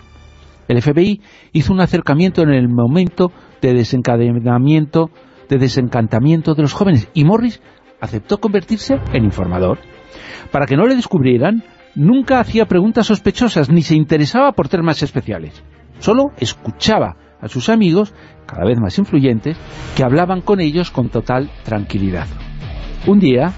El 0.69 0.81
FBI 0.81 1.21
hizo 1.53 1.73
un 1.73 1.81
acercamiento 1.81 2.43
en 2.43 2.51
el 2.51 2.69
momento 2.69 3.33
de 3.61 3.75
desencadenamiento, 3.75 5.11
de 5.49 5.59
desencantamiento 5.59 6.55
de 6.55 6.63
los 6.63 6.73
jóvenes 6.73 7.09
y 7.15 7.25
Morris 7.25 7.61
aceptó 8.01 8.39
convertirse 8.39 8.99
en 9.13 9.25
informador. 9.25 9.79
Para 10.51 10.67
que 10.67 10.77
no 10.77 10.87
le 10.87 10.97
descubrieran, 10.97 11.63
nunca 11.95 12.41
hacía 12.41 12.67
preguntas 12.67 13.07
sospechosas 13.07 13.71
ni 13.71 13.83
se 13.83 13.97
interesaba 13.97 14.53
por 14.53 14.69
temas 14.69 15.03
especiales. 15.03 15.63
Solo 15.99 16.33
escuchaba 16.39 17.17
a 17.41 17.49
sus 17.49 17.69
amigos, 17.69 18.15
cada 18.47 18.65
vez 18.65 18.79
más 18.81 18.99
influyentes, 18.99 19.57
que 19.97 20.05
hablaban 20.05 20.41
con 20.41 20.61
ellos 20.61 20.91
con 20.91 21.09
total 21.09 21.51
tranquilidad. 21.65 22.27
Un 23.07 23.19
día, 23.19 23.53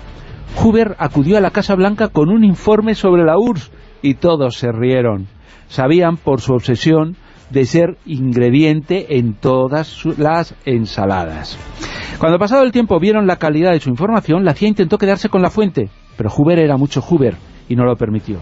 Hoover 0.57 0.97
acudió 0.99 1.37
a 1.37 1.41
la 1.41 1.51
Casa 1.51 1.75
Blanca 1.75 2.09
con 2.09 2.29
un 2.29 2.45
informe 2.45 2.95
sobre 2.95 3.25
la 3.25 3.39
URSS 3.39 3.71
y 4.05 4.15
todos 4.15 4.57
se 4.57 4.71
rieron. 4.71 5.29
Sabían 5.69 6.19
por 6.19 6.43
su 6.43 6.53
obsesión 6.53 7.17
de 7.49 7.65
ser 7.65 7.97
ingrediente 8.05 9.17
en 9.17 9.33
todas 9.33 10.05
las 10.19 10.55
ensaladas. 10.67 11.59
Cuando 12.19 12.39
pasado 12.39 12.65
el 12.65 12.73
tiempo 12.73 13.01
vieron 13.01 13.27
la 13.27 13.37
calidad 13.37 13.73
de 13.73 13.81
su 13.81 13.89
información, 13.89 14.45
la 14.45 14.53
CIA 14.53 14.69
intentó 14.69 14.99
quedarse 14.99 15.31
con 15.31 15.41
la 15.41 15.49
fuente, 15.49 15.89
pero 16.19 16.29
Hoover 16.29 16.59
era 16.59 16.77
mucho 16.77 17.01
Hoover 17.01 17.37
y 17.67 17.77
no 17.77 17.87
lo 17.87 17.97
permitió. 17.97 18.41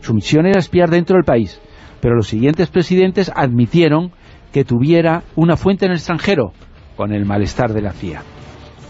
Su 0.00 0.14
misión 0.14 0.46
era 0.46 0.58
espiar 0.58 0.88
dentro 0.88 1.16
del 1.16 1.24
país, 1.24 1.60
pero 2.00 2.16
los 2.16 2.28
siguientes 2.28 2.70
presidentes 2.70 3.30
admitieron 3.34 4.12
que 4.50 4.64
tuviera 4.64 5.24
una 5.36 5.58
fuente 5.58 5.84
en 5.84 5.92
el 5.92 5.98
extranjero, 5.98 6.52
con 6.96 7.12
el 7.12 7.26
malestar 7.26 7.74
de 7.74 7.82
la 7.82 7.92
CIA. 7.92 8.22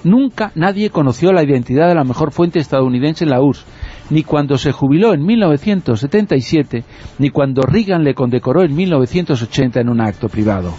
Nunca 0.04 0.52
nadie 0.54 0.90
conoció 0.90 1.32
la 1.32 1.42
identidad 1.42 1.88
de 1.88 1.94
la 1.96 2.04
mejor 2.04 2.32
fuente 2.32 2.60
estadounidense 2.60 3.24
en 3.24 3.30
la 3.30 3.40
URSS, 3.40 3.66
ni 4.10 4.22
cuando 4.22 4.58
se 4.58 4.72
jubiló 4.72 5.14
en 5.14 5.24
1977, 5.24 6.84
ni 7.18 7.30
cuando 7.30 7.62
Reagan 7.62 8.04
le 8.04 8.14
condecoró 8.14 8.62
en 8.62 8.74
1980 8.74 9.80
en 9.80 9.88
un 9.88 10.00
acto 10.00 10.28
privado. 10.28 10.72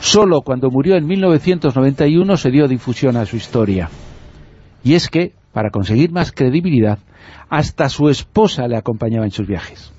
Solo 0.00 0.42
cuando 0.42 0.70
murió 0.70 0.96
en 0.96 1.06
1991 1.06 2.36
se 2.36 2.50
dio 2.50 2.66
difusión 2.68 3.16
a 3.16 3.26
su 3.26 3.36
historia. 3.36 3.88
Y 4.82 4.94
es 4.94 5.08
que, 5.08 5.32
para 5.52 5.70
conseguir 5.70 6.10
más 6.10 6.32
credibilidad, 6.32 6.98
hasta 7.48 7.88
su 7.88 8.08
esposa 8.08 8.66
le 8.66 8.76
acompañaba 8.76 9.24
en 9.24 9.30
sus 9.30 9.46
viajes 9.46 9.92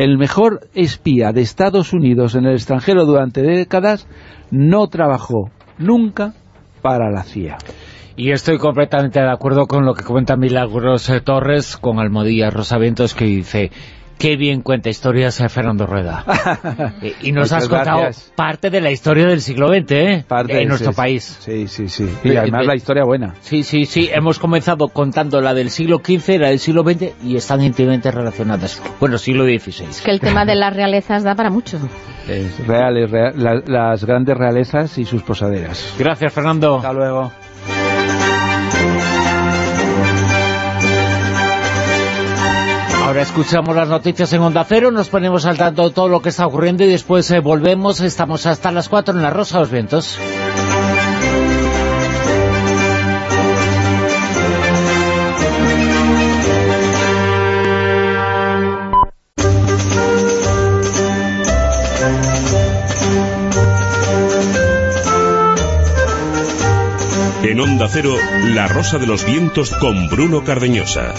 el 0.00 0.16
mejor 0.16 0.68
espía 0.74 1.32
de 1.32 1.42
Estados 1.42 1.92
Unidos 1.92 2.34
en 2.34 2.46
el 2.46 2.54
extranjero 2.54 3.04
durante 3.04 3.42
décadas, 3.42 4.08
no 4.50 4.86
trabajó 4.88 5.50
nunca 5.76 6.32
para 6.80 7.10
la 7.10 7.22
CIA. 7.22 7.58
Y 8.20 8.32
estoy 8.32 8.58
completamente 8.58 9.18
de 9.18 9.30
acuerdo 9.30 9.66
con 9.66 9.86
lo 9.86 9.94
que 9.94 10.04
comenta 10.04 10.36
Milagros 10.36 11.08
eh, 11.08 11.22
Torres 11.22 11.78
con 11.78 11.98
Almodía 11.98 12.50
Rosavientos 12.50 13.14
que 13.14 13.24
dice 13.24 13.70
Qué 14.18 14.36
bien 14.36 14.60
cuenta 14.60 14.90
historias 14.90 15.42
Fernando 15.48 15.86
Rueda. 15.86 16.26
Eh, 17.02 17.14
y 17.22 17.32
nos 17.32 17.50
has 17.50 17.66
contado 17.66 18.10
parte 18.34 18.68
de 18.68 18.82
la 18.82 18.90
historia 18.90 19.26
del 19.26 19.40
siglo 19.40 19.68
XX, 19.68 19.92
¿eh? 19.92 20.24
en 20.48 20.68
nuestro 20.68 20.92
país. 20.92 21.38
Sí, 21.40 21.66
sí, 21.66 21.88
sí. 21.88 22.10
Y 22.22 22.36
además 22.36 22.66
la 22.66 22.74
historia 22.74 23.04
buena. 23.04 23.36
Sí, 23.40 23.62
sí, 23.62 23.86
sí. 23.86 24.10
Hemos 24.12 24.38
comenzado 24.38 24.88
contando 24.88 25.40
la 25.40 25.54
del 25.54 25.70
siglo 25.70 26.02
XV, 26.04 26.40
la 26.40 26.48
del 26.50 26.58
siglo 26.58 26.82
XX, 26.82 27.14
y 27.24 27.36
están 27.36 27.62
íntimamente 27.62 28.10
relacionadas. 28.10 28.82
Bueno, 29.00 29.16
siglo 29.16 29.44
XVI. 29.44 29.86
Es 29.88 30.02
que 30.02 30.10
el 30.10 30.20
tema 30.20 30.44
de 30.44 30.56
las 30.56 30.76
realezas 30.76 31.24
da 31.24 31.34
para 31.34 31.48
mucho. 31.48 31.78
Es 32.28 32.66
reales, 32.66 33.10
las 33.66 34.04
grandes 34.04 34.36
realezas 34.36 34.98
y 34.98 35.06
sus 35.06 35.22
posaderas. 35.22 35.94
Gracias, 35.98 36.34
Fernando. 36.34 36.76
Hasta 36.76 36.92
luego. 36.92 37.32
Ahora 43.10 43.22
escuchamos 43.22 43.74
las 43.74 43.88
noticias 43.88 44.32
en 44.32 44.40
Onda 44.40 44.64
Cero, 44.68 44.92
nos 44.92 45.08
ponemos 45.08 45.44
al 45.44 45.58
tanto 45.58 45.88
de 45.88 45.90
todo 45.94 46.08
lo 46.08 46.22
que 46.22 46.28
está 46.28 46.46
ocurriendo 46.46 46.84
y 46.84 46.86
después 46.86 47.28
eh, 47.32 47.40
volvemos, 47.40 48.00
estamos 48.00 48.46
hasta 48.46 48.70
las 48.70 48.88
4 48.88 49.14
en 49.16 49.22
la 49.22 49.30
Rosa 49.30 49.56
de 49.56 49.60
los 49.62 49.70
Vientos. 49.72 50.18
En 67.42 67.58
Onda 67.58 67.88
Cero, 67.88 68.14
La 68.54 68.68
Rosa 68.68 68.98
de 68.98 69.06
los 69.06 69.24
Vientos 69.24 69.70
con 69.70 70.08
Bruno 70.08 70.44
Cardeñosa. 70.44 71.14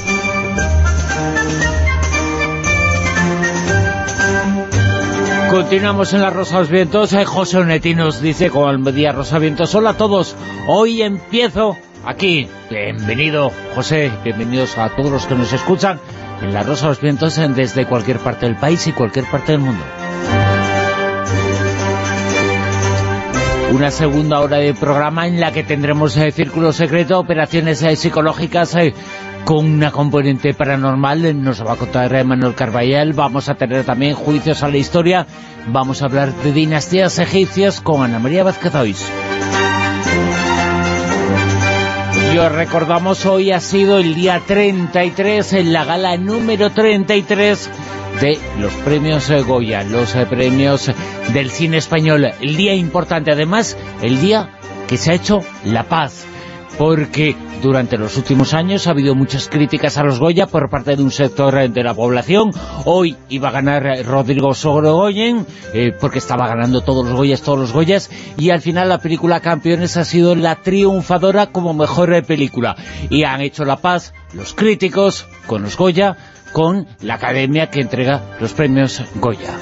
Continuamos 5.49 6.13
en 6.13 6.21
la 6.21 6.29
Rosa 6.29 6.53
de 6.53 6.59
los 6.59 6.69
Vientos. 6.69 7.13
Eh, 7.13 7.25
José 7.25 7.57
Onetti 7.57 7.95
nos 7.95 8.21
dice 8.21 8.51
con 8.51 8.87
el 8.87 8.95
día 8.95 9.11
Rosa 9.13 9.39
Vientos. 9.39 9.73
Hola 9.73 9.91
a 9.91 9.97
todos. 9.97 10.35
Hoy 10.67 11.01
empiezo 11.01 11.75
aquí. 12.05 12.47
Bienvenido, 12.69 13.51
José. 13.73 14.11
Bienvenidos 14.23 14.77
a 14.77 14.89
todos 14.89 15.11
los 15.11 15.25
que 15.25 15.33
nos 15.33 15.51
escuchan 15.53 15.99
en 16.41 16.53
la 16.53 16.61
Rosa 16.61 16.83
de 16.83 16.89
los 16.89 17.01
Vientos 17.01 17.35
desde 17.55 17.87
cualquier 17.87 18.19
parte 18.19 18.45
del 18.45 18.57
país 18.57 18.85
y 18.85 18.91
cualquier 18.91 19.25
parte 19.25 19.53
del 19.53 19.61
mundo. 19.61 19.83
Una 23.71 23.89
segunda 23.89 24.41
hora 24.41 24.57
de 24.57 24.73
programa 24.73 25.27
en 25.27 25.39
la 25.39 25.53
que 25.53 25.63
tendremos 25.63 26.17
eh, 26.17 26.31
Círculo 26.31 26.73
Secreto, 26.73 27.17
operaciones 27.17 27.81
eh, 27.83 27.95
psicológicas, 27.95 28.75
con 29.45 29.65
una 29.65 29.91
componente 29.91 30.53
paranormal, 30.53 31.41
nos 31.41 31.65
va 31.65 31.73
a 31.73 31.75
contar 31.77 32.23
Manuel 32.25 32.53
Carballal, 32.53 33.13
vamos 33.13 33.47
a 33.47 33.55
tener 33.55 33.85
también 33.85 34.13
juicios 34.13 34.61
a 34.61 34.67
la 34.67 34.75
historia, 34.75 35.25
vamos 35.67 36.01
a 36.01 36.05
hablar 36.05 36.33
de 36.33 36.51
dinastías 36.51 37.17
egipcias 37.19 37.79
con 37.79 38.03
Ana 38.03 38.19
María 38.19 38.43
Vázquez 38.43 38.73
Y 42.33 42.37
os 42.37 42.51
recordamos, 42.51 43.25
hoy 43.25 43.51
ha 43.51 43.61
sido 43.61 43.99
el 43.99 44.15
día 44.15 44.41
33, 44.45 45.53
en 45.53 45.71
la 45.71 45.85
gala 45.85 46.17
número 46.17 46.71
33 46.71 47.69
de 48.21 48.39
los 48.59 48.71
premios 48.85 49.29
Goya, 49.47 49.83
los 49.83 50.11
premios 50.29 50.91
del 51.33 51.49
cine 51.49 51.77
español. 51.77 52.31
El 52.39 52.55
día 52.55 52.75
importante, 52.75 53.31
además, 53.31 53.75
el 54.01 54.21
día 54.21 54.59
que 54.87 54.97
se 54.97 55.11
ha 55.11 55.15
hecho 55.15 55.39
la 55.65 55.83
paz 55.83 56.25
porque 56.77 57.35
durante 57.61 57.97
los 57.97 58.17
últimos 58.17 58.53
años 58.53 58.87
ha 58.87 58.91
habido 58.91 59.13
muchas 59.13 59.47
críticas 59.47 59.97
a 59.97 60.03
los 60.03 60.19
Goya 60.19 60.47
por 60.47 60.69
parte 60.69 60.95
de 60.95 61.03
un 61.03 61.11
sector 61.11 61.69
de 61.69 61.83
la 61.83 61.93
población. 61.93 62.51
Hoy 62.85 63.17
iba 63.29 63.49
a 63.49 63.51
ganar 63.51 64.03
Rodrigo 64.05 64.53
Sorogoyen, 64.53 65.45
eh, 65.73 65.91
porque 65.99 66.17
estaba 66.17 66.47
ganando 66.47 66.81
todos 66.81 67.05
los 67.05 67.15
Goyas, 67.15 67.41
todos 67.41 67.59
los 67.59 67.71
Goyas, 67.71 68.09
y 68.37 68.49
al 68.49 68.61
final 68.61 68.89
la 68.89 68.99
película 68.99 69.41
Campeones 69.41 69.97
ha 69.97 70.05
sido 70.05 70.35
la 70.35 70.55
triunfadora 70.55 71.47
como 71.47 71.73
mejor 71.73 72.23
película. 72.25 72.75
Y 73.09 73.23
han 73.23 73.41
hecho 73.41 73.63
la 73.63 73.77
paz 73.77 74.13
los 74.33 74.53
críticos 74.53 75.27
con 75.45 75.61
los 75.61 75.77
Goya, 75.77 76.17
con 76.51 76.87
la 77.01 77.15
academia 77.15 77.69
que 77.69 77.81
entrega 77.81 78.21
los 78.39 78.53
premios 78.53 79.03
Goya. 79.15 79.53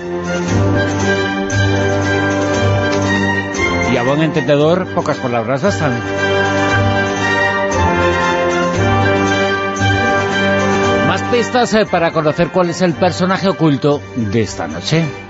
Y 3.92 3.98
a 3.98 4.04
buen 4.04 4.22
entendedor, 4.22 4.88
pocas 4.94 5.18
palabras 5.18 5.64
bastan. 5.64 5.94
pistas 11.32 11.74
eh, 11.76 11.86
para 11.86 12.12
conocer 12.12 12.50
cuál 12.50 12.70
es 12.72 12.82
el 12.82 12.94
personaje 12.94 13.50
oculto 13.50 14.02
de 14.16 14.42
esta 14.42 14.68
noche. 14.68 15.29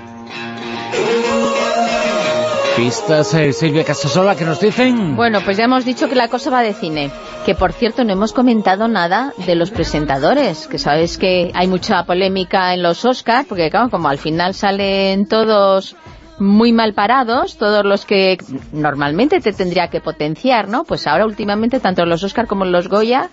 Eh, 2.82 3.84
Casasola, 3.86 4.36
nos 4.36 4.62
dicen? 4.62 5.18
Bueno, 5.18 5.42
pues 5.44 5.58
ya 5.58 5.66
hemos 5.66 5.84
dicho 5.84 6.08
que 6.08 6.16
la 6.16 6.30
cosa 6.30 6.50
va 6.50 6.62
de 6.62 6.74
cine. 6.74 7.12
Que, 7.46 7.54
por 7.54 7.74
cierto, 7.74 8.06
no 8.06 8.14
hemos 8.14 8.32
comentado 8.32 8.88
nada 8.88 9.34
de 9.46 9.56
los 9.56 9.70
presentadores. 9.70 10.66
Que 10.68 10.80
sabes 10.80 11.18
que 11.18 11.52
hay 11.54 11.68
mucha 11.68 12.06
polémica 12.06 12.74
en 12.74 12.82
los 12.82 13.04
Oscars, 13.04 13.46
porque, 13.50 13.70
claro, 13.70 13.90
como 13.90 14.08
al 14.08 14.18
final 14.18 14.54
salen 14.54 15.28
todos 15.28 15.98
muy 16.40 16.74
mal 16.74 16.94
parados, 16.94 17.58
todos 17.58 17.86
los 17.86 18.06
que 18.06 18.38
normalmente 18.72 19.40
te 19.40 19.54
tendría 19.54 19.88
que 19.88 20.02
potenciar, 20.02 20.68
¿no? 20.68 20.84
Pues 20.84 21.08
ahora 21.08 21.26
últimamente 21.26 21.80
tanto 21.80 22.06
los 22.06 22.24
Oscar 22.24 22.48
como 22.48 22.66
los 22.66 22.88
Goya 22.88 23.30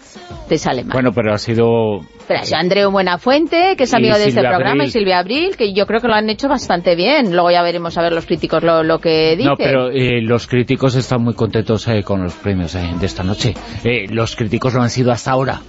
te 0.49 0.59
sale 0.59 0.85
mal. 0.85 0.93
Bueno, 0.93 1.13
pero 1.13 1.33
ha 1.33 1.39
sido... 1.39 2.01
Pero 2.29 2.41
ha 2.41 2.59
Andreu 2.59 2.91
Buenafuente, 2.91 3.75
que 3.77 3.85
es 3.85 3.95
amigo 3.95 4.19
de 4.19 4.29
este 4.29 4.41
programa, 4.41 4.85
y 4.85 4.91
Silvia 4.91 5.21
Abril, 5.21 5.57
que 5.57 5.73
yo 5.73 5.87
creo 5.87 6.01
que 6.01 6.09
lo 6.09 6.15
han 6.15 6.29
hecho 6.29 6.49
bastante 6.49 6.97
bien. 6.97 7.33
Luego 7.33 7.53
ya 7.53 7.63
veremos 7.63 7.97
a 7.99 8.03
ver 8.03 8.13
los 8.13 8.27
críticos 8.27 8.65
lo, 8.65 8.99
que 8.99 9.37
dicen. 9.37 9.53
No, 9.53 9.57
pero 9.57 9.91
eh, 9.91 10.21
los 10.23 10.49
críticos 10.49 10.97
están 10.97 11.23
muy 11.23 11.35
contentos 11.35 11.87
eh, 11.87 12.03
con 12.03 12.25
los 12.25 12.35
premios 12.35 12.75
eh, 12.75 12.91
de 12.99 13.07
esta 13.07 13.23
noche. 13.23 13.55
los 14.11 14.35
críticos 14.35 14.75
lo 14.75 14.83
han 14.83 14.91
sido 14.91 15.13
hasta 15.13 15.31
ahora. 15.31 15.61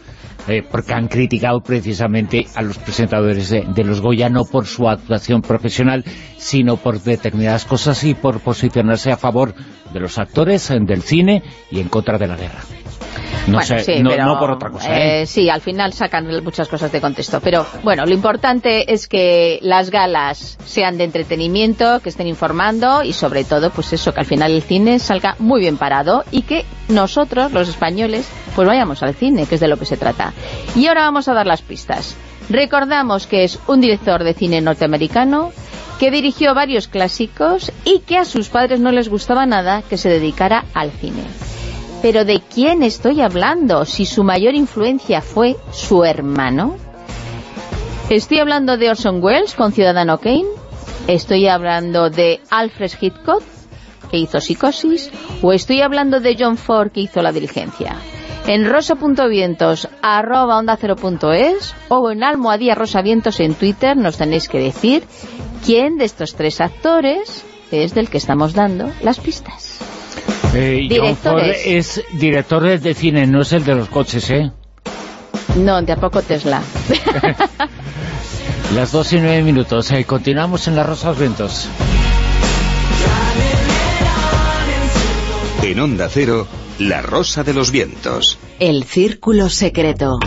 Eh, 0.47 0.63
porque 0.63 0.93
han 0.93 1.09
criticado 1.09 1.59
precisamente 1.61 2.47
a 2.55 2.61
los 2.61 2.77
presentadores 2.77 3.49
de, 3.49 3.83
los 3.83 3.99
Goya, 3.99 4.29
no 4.29 4.45
por 4.45 4.65
su 4.65 4.87
actuación 4.87 5.41
profesional, 5.41 6.05
sino 6.37 6.77
por 6.77 7.01
determinadas 7.01 7.65
cosas 7.65 8.01
y 8.05 8.13
por 8.13 8.39
posicionarse 8.39 9.11
a 9.11 9.17
favor 9.17 9.53
de 9.91 9.99
los 9.99 10.17
actores, 10.17 10.69
del 10.69 11.01
cine 11.01 11.43
y 11.69 11.81
en 11.81 11.89
contra 11.89 12.17
de 12.17 12.27
la 12.27 12.37
guerra. 12.37 12.61
No, 13.47 13.61
sé, 13.61 14.03
no, 14.03 14.39
por 14.39 14.51
otra 14.51 14.69
cosa. 14.69 14.97
¿eh? 14.97 15.21
¿eh? 15.21 15.25
sí, 15.25 15.49
al 15.49 15.61
final 15.61 15.93
sacan 15.93 16.27
muchas 16.43 16.67
cosas 16.67 16.91
de 16.91 16.99
contexto. 16.99 17.39
Pero 17.39 17.65
bueno, 17.83 18.05
lo 18.05 18.13
importante 18.13 18.91
es 18.91 19.07
que 19.07 19.59
las 19.61 19.89
galas 19.89 20.57
sean 20.65 20.97
de 20.97 21.05
entretenimiento, 21.05 22.01
que 22.01 22.09
estén 22.09 22.27
informando 22.27 23.03
y 23.03 23.13
sobre 23.13 23.45
todo, 23.45 23.69
pues 23.69 23.93
eso, 23.93 24.13
que 24.13 24.19
al 24.19 24.25
final 24.25 24.51
el 24.51 24.61
cine 24.61 24.99
salga 24.99 25.35
muy 25.39 25.61
bien 25.61 25.77
parado 25.77 26.25
y 26.31 26.41
que 26.41 26.65
nosotros, 26.89 27.51
los 27.53 27.69
españoles, 27.69 28.27
pues 28.55 28.67
vayamos 28.67 29.01
al 29.03 29.15
cine, 29.15 29.45
que 29.45 29.55
es 29.55 29.61
de 29.61 29.67
lo 29.67 29.77
que 29.77 29.85
se 29.85 29.97
trata. 29.97 30.33
Y 30.75 30.87
ahora 30.87 31.01
vamos 31.01 31.27
a 31.27 31.33
dar 31.33 31.47
las 31.47 31.61
pistas. 31.61 32.15
Recordamos 32.49 33.27
que 33.27 33.43
es 33.43 33.59
un 33.67 33.81
director 33.81 34.23
de 34.23 34.33
cine 34.33 34.61
norteamericano 34.61 35.51
que 35.99 36.11
dirigió 36.11 36.53
varios 36.53 36.87
clásicos 36.87 37.71
y 37.83 37.99
que 37.99 38.17
a 38.17 38.25
sus 38.25 38.49
padres 38.49 38.79
no 38.79 38.91
les 38.91 39.09
gustaba 39.09 39.45
nada 39.45 39.81
que 39.81 39.97
se 39.97 40.09
dedicara 40.09 40.65
al 40.73 40.91
cine. 40.91 41.23
Pero 42.01 42.25
¿de 42.25 42.41
quién 42.41 42.83
estoy 42.83 43.21
hablando 43.21 43.85
si 43.85 44.05
su 44.05 44.23
mayor 44.23 44.53
influencia 44.53 45.21
fue 45.21 45.55
su 45.71 46.03
hermano? 46.03 46.77
¿Estoy 48.09 48.39
hablando 48.39 48.77
de 48.77 48.89
Orson 48.89 49.21
Welles 49.21 49.55
con 49.55 49.71
Ciudadano 49.71 50.19
Kane? 50.19 50.45
¿Estoy 51.07 51.47
hablando 51.47 52.09
de 52.09 52.39
Alfred 52.49 52.91
Hitchcock, 53.01 53.43
que 54.11 54.17
hizo 54.17 54.39
Psicosis? 54.39 55.11
¿O 55.41 55.53
estoy 55.53 55.81
hablando 55.81 56.19
de 56.19 56.35
John 56.39 56.57
Ford, 56.57 56.91
que 56.91 57.01
hizo 57.01 57.21
La 57.21 57.31
Diligencia? 57.31 57.97
En 58.45 58.69
rosa.vientos, 58.69 59.89
arroba 60.01 60.57
onda 60.57 60.79
o 61.89 62.11
en 62.11 62.23
almohadía 62.23 62.75
rosavientos 62.75 63.41
en 63.41 63.55
Twitter 63.55 63.97
nos 63.97 64.17
tenéis 64.17 64.47
que 64.47 64.59
decir 64.59 65.03
quién 65.65 65.97
de 65.97 66.05
estos 66.05 66.35
tres 66.35 66.61
actores 66.61 67.43
es 67.71 67.93
del 67.93 68.09
que 68.09 68.17
estamos 68.17 68.53
dando 68.53 68.89
las 69.01 69.19
pistas. 69.19 69.76
Eh, 70.53 70.87
es 71.65 72.03
director 72.13 72.79
de 72.79 72.93
cine, 72.93 73.27
no 73.27 73.41
es 73.41 73.53
el 73.53 73.63
de 73.63 73.75
los 73.75 73.89
coches, 73.89 74.29
¿eh? 74.29 74.51
No, 75.57 75.81
de 75.81 75.91
a 75.93 75.97
poco 75.97 76.21
Tesla. 76.21 76.61
Las 78.75 78.91
dos 78.91 79.13
y 79.13 79.19
nueve 79.19 79.43
minutos. 79.43 79.91
Eh, 79.91 80.03
continuamos 80.03 80.67
en 80.67 80.75
La 80.75 80.83
Rosa 80.83 81.09
los 81.09 81.19
Vientos. 81.19 81.69
En 85.63 85.79
Onda 85.79 86.09
Cero, 86.09 86.47
La 86.79 87.01
Rosa 87.01 87.43
de 87.43 87.53
los 87.53 87.71
Vientos. 87.71 88.37
El 88.59 88.83
Círculo 88.83 89.49
Secreto. 89.49 90.19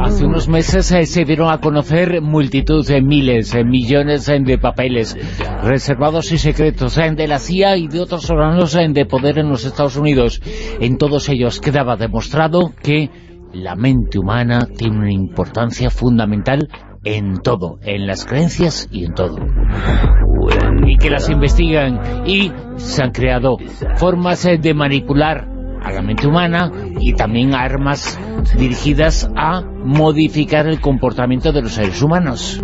Hace 0.00 0.24
unos 0.24 0.48
meses 0.48 0.90
eh, 0.92 1.06
se 1.06 1.24
dieron 1.24 1.50
a 1.50 1.60
conocer 1.60 2.20
multitud 2.22 2.86
de 2.86 3.02
miles, 3.02 3.52
de 3.52 3.64
millones 3.64 4.26
de 4.26 4.58
papeles 4.58 5.16
reservados 5.62 6.32
y 6.32 6.38
secretos 6.38 6.96
de 6.96 7.28
la 7.28 7.38
CIA 7.38 7.76
y 7.76 7.88
de 7.88 8.00
otros 8.00 8.28
órganos 8.30 8.72
de 8.72 9.06
poder 9.06 9.38
en 9.38 9.48
los 9.48 9.64
Estados 9.64 9.96
Unidos. 9.96 10.40
En 10.80 10.98
todos 10.98 11.28
ellos 11.28 11.60
quedaba 11.60 11.96
demostrado 11.96 12.72
que 12.82 13.10
la 13.52 13.76
mente 13.76 14.18
humana 14.18 14.66
tiene 14.76 14.98
una 14.98 15.12
importancia 15.12 15.90
fundamental 15.90 16.68
en 17.04 17.38
todo, 17.38 17.78
en 17.82 18.06
las 18.06 18.24
creencias 18.24 18.88
y 18.90 19.04
en 19.04 19.14
todo. 19.14 19.36
Y 20.86 20.96
que 20.96 21.10
las 21.10 21.28
investigan 21.28 22.26
y 22.26 22.52
se 22.76 23.02
han 23.02 23.10
creado 23.10 23.56
formas 23.96 24.42
de 24.42 24.74
manipular 24.74 25.57
a 25.82 25.92
la 25.92 26.02
mente 26.02 26.26
humana 26.26 26.70
y 27.00 27.14
también 27.14 27.54
armas 27.54 28.18
dirigidas 28.56 29.30
a 29.36 29.62
modificar 29.62 30.66
el 30.66 30.80
comportamiento 30.80 31.52
de 31.52 31.62
los 31.62 31.72
seres 31.72 32.02
humanos. 32.02 32.62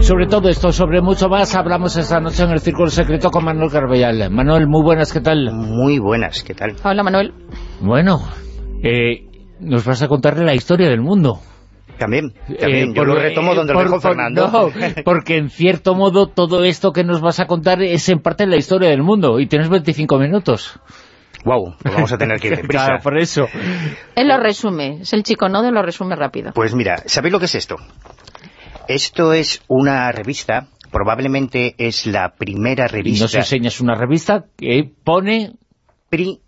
Sobre 0.00 0.26
todo 0.26 0.48
esto, 0.48 0.72
sobre 0.72 1.00
mucho 1.00 1.28
más, 1.28 1.54
hablamos 1.54 1.96
esta 1.96 2.20
noche 2.20 2.42
en 2.42 2.50
el 2.50 2.60
Círculo 2.60 2.88
Secreto 2.88 3.30
con 3.30 3.44
Manuel 3.44 3.70
Carbellal. 3.70 4.30
Manuel, 4.30 4.66
muy 4.66 4.82
buenas, 4.82 5.12
¿qué 5.12 5.20
tal? 5.20 5.52
Muy 5.52 5.98
buenas, 5.98 6.42
¿qué 6.42 6.54
tal? 6.54 6.76
Hola, 6.82 7.02
Manuel. 7.02 7.32
Bueno, 7.80 8.20
eh, 8.82 9.26
nos 9.60 9.84
vas 9.84 10.02
a 10.02 10.08
contarle 10.08 10.44
la 10.44 10.54
historia 10.54 10.88
del 10.88 11.00
mundo. 11.00 11.38
También, 11.98 12.32
también. 12.58 12.90
Eh, 12.90 12.92
yo 12.94 13.04
lo 13.04 13.14
retomo 13.14 13.54
donde 13.54 13.74
lo 13.74 13.80
dejó 13.80 14.00
Fernando. 14.00 14.70
porque 15.04 15.36
en 15.36 15.50
cierto 15.50 15.94
modo 15.94 16.28
todo 16.28 16.64
esto 16.64 16.92
que 16.92 17.04
nos 17.04 17.20
vas 17.20 17.40
a 17.40 17.46
contar 17.46 17.82
es 17.82 18.08
en 18.08 18.20
parte 18.20 18.46
la 18.46 18.56
historia 18.56 18.88
del 18.90 19.02
mundo 19.02 19.40
y 19.40 19.46
tienes 19.46 19.68
25 19.68 20.18
minutos. 20.18 20.78
Wow, 21.44 21.76
pues 21.80 21.94
vamos 21.94 22.12
a 22.12 22.18
tener 22.18 22.40
que 22.40 22.48
ir 22.48 22.60
claro, 22.68 22.98
por 23.02 23.18
eso. 23.18 23.46
Él 24.14 24.28
lo 24.28 24.38
resume, 24.38 25.00
es 25.02 25.12
el 25.12 25.22
chico 25.22 25.48
no 25.48 25.62
de 25.62 25.70
lo 25.70 25.82
resume 25.82 26.16
rápido. 26.16 26.52
Pues 26.54 26.74
mira, 26.74 26.96
¿sabéis 27.06 27.32
lo 27.32 27.38
que 27.38 27.46
es 27.46 27.54
esto? 27.54 27.76
Esto 28.88 29.32
es 29.32 29.62
una 29.68 30.10
revista, 30.12 30.68
probablemente 30.90 31.74
es 31.78 32.06
la 32.06 32.34
primera 32.36 32.88
revista... 32.88 33.18
Y 33.18 33.22
nos 33.22 33.34
enseñas 33.34 33.80
una 33.80 33.94
revista 33.94 34.46
que 34.56 34.90
pone... 35.04 35.52
Pri 36.10 36.40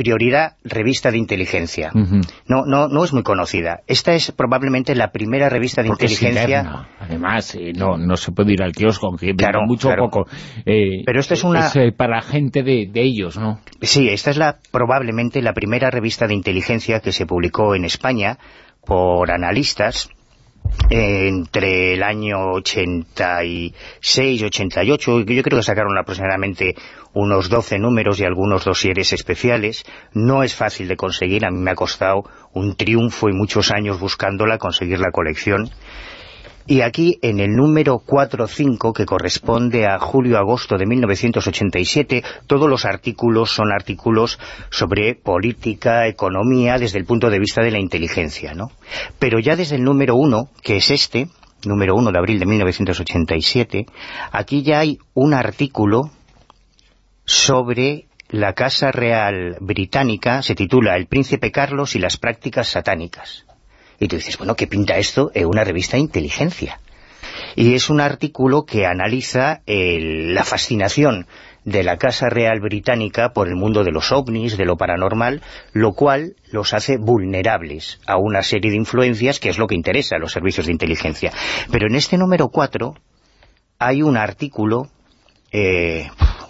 Prioridad 0.00 0.56
Revista 0.64 1.10
de 1.10 1.18
Inteligencia. 1.18 1.90
no, 1.92 2.64
no, 2.64 2.88
no 2.88 3.04
es 3.04 3.12
muy 3.12 3.22
conocida. 3.22 3.82
Esta 3.86 4.14
es 4.14 4.32
probablemente 4.32 4.94
la 4.94 5.12
primera 5.12 5.50
revista 5.50 5.82
de 5.82 5.88
inteligencia. 5.88 6.86
Además, 6.98 7.54
eh, 7.54 7.74
no, 7.76 7.98
no 7.98 8.16
se 8.16 8.32
puede 8.32 8.54
ir 8.54 8.62
al 8.62 8.72
kiosco, 8.72 9.08
aunque 9.08 9.34
claro, 9.34 9.60
mucho 9.66 9.90
poco. 9.94 10.26
Eh, 10.64 11.02
Pero 11.04 11.20
esta 11.20 11.34
es 11.34 11.44
una... 11.44 11.66
Es 11.66 11.76
eh, 11.76 11.92
para 11.94 12.22
gente 12.22 12.62
de, 12.62 12.88
de, 12.90 13.02
ellos, 13.02 13.36
¿no? 13.36 13.60
Sí, 13.82 14.08
esta 14.08 14.30
es 14.30 14.38
la 14.38 14.56
probablemente 14.72 15.42
la 15.42 15.52
primera 15.52 15.90
revista 15.90 16.26
de 16.26 16.32
inteligencia 16.32 17.00
que 17.00 17.12
se 17.12 17.26
publicó 17.26 17.74
en 17.74 17.84
España 17.84 18.38
por 18.86 19.30
analistas 19.30 20.08
entre 20.88 21.94
el 21.94 22.02
año 22.02 22.52
86 22.52 24.40
y 24.40 24.44
88, 24.44 25.20
yo 25.20 25.42
creo 25.42 25.58
que 25.58 25.62
sacaron 25.62 25.96
aproximadamente 25.96 26.74
unos 27.12 27.48
12 27.48 27.78
números 27.78 28.20
y 28.20 28.24
algunos 28.24 28.64
dosieres 28.64 29.12
especiales. 29.12 29.84
No 30.12 30.42
es 30.42 30.54
fácil 30.54 30.88
de 30.88 30.96
conseguir, 30.96 31.44
a 31.44 31.50
mí 31.50 31.58
me 31.58 31.70
ha 31.70 31.76
costado 31.76 32.24
un 32.52 32.76
triunfo 32.76 33.28
y 33.28 33.32
muchos 33.32 33.70
años 33.70 34.00
buscándola, 34.00 34.58
conseguir 34.58 34.98
la 34.98 35.12
colección. 35.12 35.70
Y 36.70 36.82
aquí, 36.82 37.18
en 37.20 37.40
el 37.40 37.56
número 37.56 37.96
4-5, 37.96 38.92
que 38.92 39.04
corresponde 39.04 39.86
a 39.86 39.98
julio-agosto 39.98 40.78
de 40.78 40.86
1987, 40.86 42.22
todos 42.46 42.70
los 42.70 42.84
artículos 42.84 43.50
son 43.50 43.72
artículos 43.72 44.38
sobre 44.70 45.16
política, 45.16 46.06
economía, 46.06 46.78
desde 46.78 47.00
el 47.00 47.06
punto 47.06 47.28
de 47.28 47.40
vista 47.40 47.60
de 47.60 47.72
la 47.72 47.80
inteligencia, 47.80 48.54
¿no? 48.54 48.70
Pero 49.18 49.40
ya 49.40 49.56
desde 49.56 49.74
el 49.74 49.82
número 49.82 50.14
1, 50.14 50.48
que 50.62 50.76
es 50.76 50.92
este, 50.92 51.26
número 51.64 51.96
1 51.96 52.12
de 52.12 52.18
abril 52.20 52.38
de 52.38 52.46
1987, 52.46 53.86
aquí 54.30 54.62
ya 54.62 54.78
hay 54.78 55.00
un 55.12 55.34
artículo 55.34 56.12
sobre 57.24 58.06
la 58.28 58.52
Casa 58.52 58.92
Real 58.92 59.56
Británica, 59.58 60.40
se 60.42 60.54
titula 60.54 60.94
El 60.94 61.08
Príncipe 61.08 61.50
Carlos 61.50 61.96
y 61.96 61.98
las 61.98 62.16
prácticas 62.16 62.68
satánicas. 62.68 63.44
Y 64.00 64.08
tú 64.08 64.16
dices, 64.16 64.38
bueno, 64.38 64.56
¿qué 64.56 64.66
pinta 64.66 64.96
esto 64.96 65.30
en 65.34 65.46
una 65.46 65.62
revista 65.62 65.96
de 65.96 66.02
inteligencia? 66.02 66.80
Y 67.54 67.74
es 67.74 67.90
un 67.90 68.00
artículo 68.00 68.64
que 68.64 68.86
analiza 68.86 69.60
la 69.66 70.44
fascinación 70.44 71.26
de 71.64 71.82
la 71.82 71.98
Casa 71.98 72.30
Real 72.30 72.60
Británica 72.60 73.32
por 73.34 73.48
el 73.48 73.56
mundo 73.56 73.84
de 73.84 73.92
los 73.92 74.10
ovnis, 74.12 74.56
de 74.56 74.64
lo 74.64 74.76
paranormal, 74.76 75.42
lo 75.72 75.92
cual 75.92 76.34
los 76.50 76.72
hace 76.72 76.96
vulnerables 76.98 78.00
a 78.06 78.16
una 78.16 78.42
serie 78.42 78.70
de 78.70 78.78
influencias 78.78 79.38
que 79.38 79.50
es 79.50 79.58
lo 79.58 79.66
que 79.66 79.74
interesa 79.74 80.16
a 80.16 80.18
los 80.18 80.32
servicios 80.32 80.66
de 80.66 80.72
inteligencia. 80.72 81.32
Pero 81.70 81.86
en 81.86 81.96
este 81.96 82.16
número 82.16 82.48
4 82.48 82.94
hay 83.78 84.02
un 84.02 84.16
artículo 84.16 84.88
eh, 85.52 86.08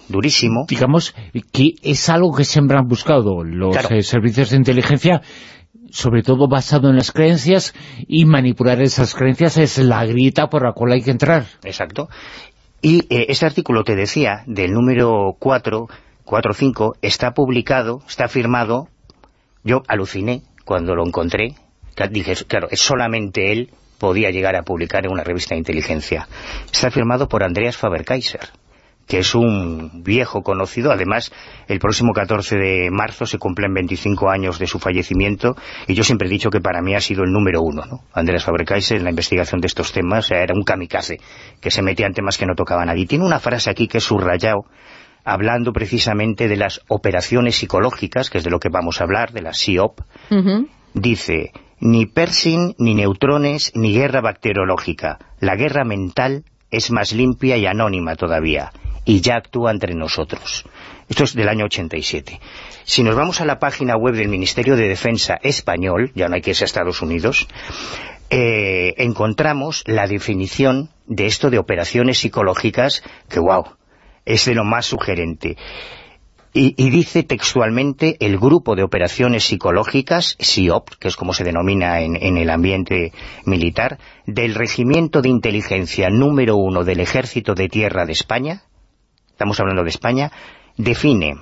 durísimo. 0.08 0.66
Digamos 0.68 1.14
que 1.52 1.74
es 1.82 2.08
algo 2.08 2.32
que 2.32 2.44
siempre 2.44 2.78
han 2.78 2.86
buscado 2.86 3.42
los 3.42 3.76
eh, 3.90 4.02
servicios 4.02 4.50
de 4.50 4.56
inteligencia 4.56 5.22
sobre 5.90 6.22
todo 6.22 6.48
basado 6.48 6.88
en 6.90 6.96
las 6.96 7.12
creencias 7.12 7.74
y 8.06 8.24
manipular 8.24 8.80
esas 8.80 9.14
creencias 9.14 9.56
es 9.56 9.78
la 9.78 10.04
grieta 10.04 10.48
por 10.48 10.64
la 10.64 10.72
cual 10.72 10.92
hay 10.92 11.02
que 11.02 11.10
entrar. 11.10 11.46
Exacto. 11.64 12.08
Y 12.82 13.00
eh, 13.14 13.26
este 13.28 13.46
artículo, 13.46 13.84
te 13.84 13.94
decía, 13.94 14.42
del 14.46 14.72
número 14.72 15.36
4, 15.38 15.88
4 16.24 16.52
5, 16.54 16.96
está 17.02 17.32
publicado, 17.32 18.02
está 18.08 18.28
firmado, 18.28 18.88
yo 19.62 19.82
aluciné 19.88 20.42
cuando 20.64 20.94
lo 20.94 21.06
encontré, 21.06 21.56
dije, 22.10 22.34
claro, 22.46 22.68
es 22.70 22.80
solamente 22.80 23.52
él 23.52 23.70
podía 23.98 24.30
llegar 24.30 24.56
a 24.56 24.62
publicar 24.62 25.04
en 25.04 25.12
una 25.12 25.24
revista 25.24 25.54
de 25.54 25.58
inteligencia. 25.58 26.26
Está 26.72 26.90
firmado 26.90 27.28
por 27.28 27.44
Andreas 27.44 27.76
Faber-Kaiser 27.76 28.48
que 29.10 29.18
es 29.18 29.34
un 29.34 30.04
viejo 30.04 30.42
conocido. 30.42 30.92
Además, 30.92 31.32
el 31.66 31.80
próximo 31.80 32.12
14 32.12 32.56
de 32.56 32.90
marzo 32.92 33.26
se 33.26 33.38
cumplen 33.38 33.74
25 33.74 34.30
años 34.30 34.60
de 34.60 34.68
su 34.68 34.78
fallecimiento 34.78 35.56
y 35.88 35.94
yo 35.94 36.04
siempre 36.04 36.28
he 36.28 36.30
dicho 36.30 36.48
que 36.48 36.60
para 36.60 36.80
mí 36.80 36.94
ha 36.94 37.00
sido 37.00 37.24
el 37.24 37.32
número 37.32 37.60
uno, 37.60 37.82
¿no? 37.84 38.04
Andrés 38.14 38.44
Fabricais 38.44 38.92
en 38.92 39.02
la 39.02 39.10
investigación 39.10 39.60
de 39.60 39.66
estos 39.66 39.92
temas 39.92 40.30
era 40.30 40.54
un 40.54 40.62
kamikaze 40.62 41.18
que 41.60 41.72
se 41.72 41.82
metía 41.82 42.06
en 42.06 42.14
temas 42.14 42.38
que 42.38 42.46
no 42.46 42.54
tocaban 42.54 42.84
a 42.84 42.92
nadie. 42.92 43.06
Tiene 43.06 43.26
una 43.26 43.40
frase 43.40 43.68
aquí 43.68 43.88
que 43.88 43.98
es 43.98 44.04
subrayado 44.04 44.60
hablando 45.24 45.72
precisamente 45.72 46.46
de 46.46 46.56
las 46.56 46.80
operaciones 46.86 47.56
psicológicas, 47.56 48.30
que 48.30 48.38
es 48.38 48.44
de 48.44 48.50
lo 48.50 48.60
que 48.60 48.68
vamos 48.70 49.00
a 49.00 49.04
hablar, 49.04 49.32
de 49.32 49.42
la 49.42 49.52
SIOP, 49.52 50.00
dice, 50.94 51.50
ni 51.80 52.06
Pershing, 52.06 52.76
ni 52.78 52.94
neutrones, 52.94 53.72
ni 53.74 53.92
guerra 53.92 54.20
bacteriológica. 54.20 55.18
La 55.40 55.56
guerra 55.56 55.84
mental 55.84 56.44
es 56.70 56.92
más 56.92 57.12
limpia 57.12 57.56
y 57.56 57.66
anónima 57.66 58.14
todavía 58.14 58.70
y 59.10 59.20
ya 59.22 59.34
actúa 59.34 59.72
entre 59.72 59.96
nosotros. 59.96 60.64
Esto 61.08 61.24
es 61.24 61.34
del 61.34 61.48
año 61.48 61.64
87. 61.64 62.38
Si 62.84 63.02
nos 63.02 63.16
vamos 63.16 63.40
a 63.40 63.44
la 63.44 63.58
página 63.58 63.96
web 63.96 64.14
del 64.14 64.28
Ministerio 64.28 64.76
de 64.76 64.86
Defensa 64.86 65.34
español, 65.42 66.12
ya 66.14 66.28
no 66.28 66.36
hay 66.36 66.42
que 66.42 66.50
irse 66.50 66.62
a 66.62 66.66
Estados 66.66 67.02
Unidos, 67.02 67.48
eh, 68.30 68.94
encontramos 68.98 69.82
la 69.86 70.06
definición 70.06 70.90
de 71.08 71.26
esto 71.26 71.50
de 71.50 71.58
operaciones 71.58 72.18
psicológicas 72.18 73.02
que, 73.28 73.40
wow, 73.40 73.64
es 74.24 74.44
de 74.44 74.54
lo 74.54 74.62
más 74.62 74.86
sugerente. 74.86 75.56
Y, 76.52 76.90
dice 76.90 77.24
textualmente 77.24 78.16
el 78.20 78.38
grupo 78.38 78.76
de 78.76 78.84
operaciones 78.84 79.44
psicológicas, 79.44 80.36
SIOP, 80.38 80.90
que 81.00 81.08
es 81.08 81.16
como 81.16 81.32
se 81.32 81.42
denomina 81.42 82.00
en, 82.00 82.14
en, 82.14 82.36
el 82.36 82.50
ambiente 82.50 83.12
militar, 83.44 83.98
del 84.26 84.54
Regimiento 84.54 85.20
de 85.20 85.28
Inteligencia 85.30 86.10
número 86.10 86.56
uno 86.56 86.84
del 86.84 87.00
Ejército 87.00 87.54
de 87.54 87.68
Tierra 87.68 88.04
de 88.04 88.12
España, 88.12 88.64
estamos 89.40 89.58
hablando 89.58 89.84
de 89.84 89.88
España, 89.88 90.32
define 90.76 91.36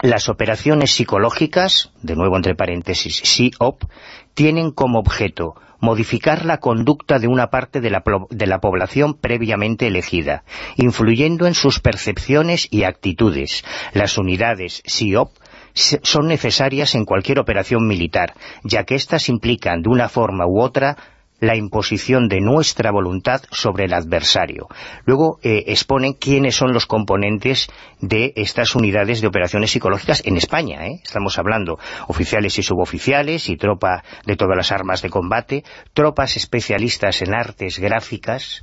las 0.00 0.30
operaciones 0.30 0.92
psicológicas, 0.92 1.92
de 2.00 2.16
nuevo 2.16 2.36
entre 2.36 2.54
paréntesis, 2.54 3.16
SIOP, 3.16 3.84
tienen 4.32 4.70
como 4.70 4.98
objeto 4.98 5.54
modificar 5.78 6.46
la 6.46 6.56
conducta 6.56 7.18
de 7.18 7.26
una 7.26 7.48
parte 7.48 7.82
de 7.82 7.90
la, 7.90 8.60
población 8.60 9.12
previamente 9.12 9.88
elegida, 9.88 10.44
influyendo 10.76 11.46
en 11.46 11.52
sus 11.52 11.80
percepciones 11.80 12.66
y 12.70 12.84
actitudes. 12.84 13.62
Las 13.92 14.16
unidades 14.16 14.82
SIOP 14.86 15.28
son 15.74 16.28
necesarias 16.28 16.94
en 16.94 17.04
cualquier 17.04 17.40
operación 17.40 17.86
militar, 17.86 18.32
ya 18.64 18.84
que 18.84 18.94
éstas 18.94 19.28
implican 19.28 19.82
de 19.82 19.90
una 19.90 20.08
forma 20.08 20.46
u 20.46 20.62
otra 20.62 20.96
la 21.40 21.56
imposición 21.56 22.28
de 22.28 22.40
nuestra 22.40 22.90
voluntad 22.90 23.42
sobre 23.50 23.84
el 23.84 23.94
adversario. 23.94 24.66
Luego 25.04 25.38
eh, 25.42 25.64
exponen 25.68 26.14
quiénes 26.14 26.56
son 26.56 26.72
los 26.72 26.86
componentes 26.86 27.68
de 28.00 28.32
estas 28.36 28.74
unidades 28.74 29.20
de 29.20 29.28
operaciones 29.28 29.70
psicológicas 29.70 30.22
en 30.24 30.36
España. 30.36 30.86
¿eh? 30.86 31.00
Estamos 31.02 31.38
hablando 31.38 31.78
oficiales 32.08 32.58
y 32.58 32.62
suboficiales 32.62 33.48
y 33.48 33.56
tropa 33.56 34.02
de 34.26 34.36
todas 34.36 34.56
las 34.56 34.72
armas 34.72 35.02
de 35.02 35.10
combate, 35.10 35.64
tropas 35.94 36.36
especialistas 36.36 37.22
en 37.22 37.34
artes 37.34 37.78
gráficas, 37.78 38.62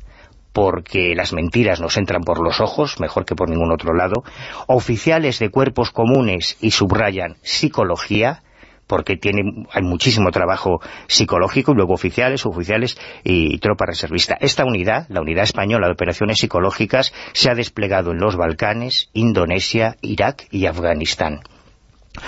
porque 0.55 1.15
las 1.15 1.33
mentiras 1.33 1.81
nos 1.81 1.97
entran 1.97 2.21
por 2.23 2.41
los 2.41 2.61
ojos, 2.61 2.99
mejor 3.01 3.25
que 3.25 3.35
por 3.35 3.49
ningún 3.49 3.73
otro 3.73 3.93
lado, 3.93 4.23
oficiales 4.67 5.37
de 5.39 5.49
cuerpos 5.49 5.91
comunes 5.91 6.57
y 6.61 6.71
subrayan 6.71 7.35
psicología, 7.41 8.41
porque 8.87 9.17
tiene, 9.17 9.65
hay 9.71 9.83
muchísimo 9.83 10.31
trabajo 10.31 10.79
psicológico, 11.07 11.71
y 11.71 11.75
luego 11.75 11.93
oficiales, 11.93 12.45
oficiales 12.45 12.97
y 13.23 13.57
tropa 13.59 13.85
reservista. 13.85 14.37
Esta 14.39 14.65
unidad, 14.65 15.07
la 15.09 15.21
Unidad 15.21 15.43
Española 15.43 15.87
de 15.87 15.93
Operaciones 15.93 16.37
Psicológicas, 16.39 17.13
se 17.33 17.49
ha 17.49 17.55
desplegado 17.55 18.11
en 18.11 18.19
los 18.19 18.35
Balcanes, 18.35 19.09
Indonesia, 19.13 19.97
Irak 20.01 20.47
y 20.51 20.65
Afganistán. 20.65 21.41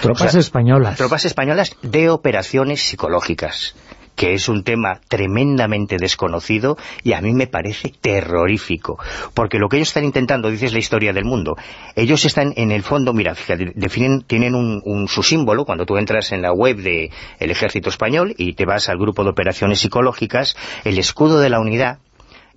Tropas 0.02 0.36
españolas. 0.36 0.98
Tropas 0.98 1.26
españolas 1.26 1.78
de 1.82 2.10
operaciones 2.10 2.82
psicológicas 2.82 3.76
que 4.18 4.34
es 4.34 4.50
un 4.50 4.64
tema 4.64 5.00
tremendamente 5.08 5.98
desconocido 5.98 6.76
y 7.04 7.14
a 7.14 7.22
mí 7.22 7.34
me 7.34 7.46
parece 7.46 7.94
terrorífico. 8.02 8.98
Porque 9.36 9.60
lo 9.60 9.70
que 9.70 9.78
ellos 9.78 9.90
están 9.90 10.06
intentando, 10.06 10.50
dices 10.50 10.74
la 10.74 10.80
historia 10.80 11.14
del 11.14 11.24
mundo, 11.24 11.56
ellos 11.96 12.26
están 12.26 12.52
en 12.58 12.72
el 12.72 12.82
fondo, 12.82 13.14
mira, 13.14 13.36
fíjate, 13.36 13.74
definen, 13.76 14.24
tienen 14.24 14.56
un, 14.56 15.08
su 15.08 15.22
símbolo, 15.22 15.66
cuando 15.66 15.86
tú 15.86 15.98
entras 15.98 16.32
en 16.32 16.42
la 16.42 16.52
web 16.52 16.78
del 16.78 17.12
Ejército 17.40 17.90
Español 17.90 18.34
y 18.38 18.54
te 18.54 18.66
vas 18.66 18.90
al 18.90 18.98
grupo 18.98 19.24
de 19.24 19.30
operaciones 19.30 19.80
psicológicas, 19.80 20.58
el 20.84 20.98
escudo 20.98 21.40
de 21.40 21.50
la 21.50 21.60
unidad 21.60 22.00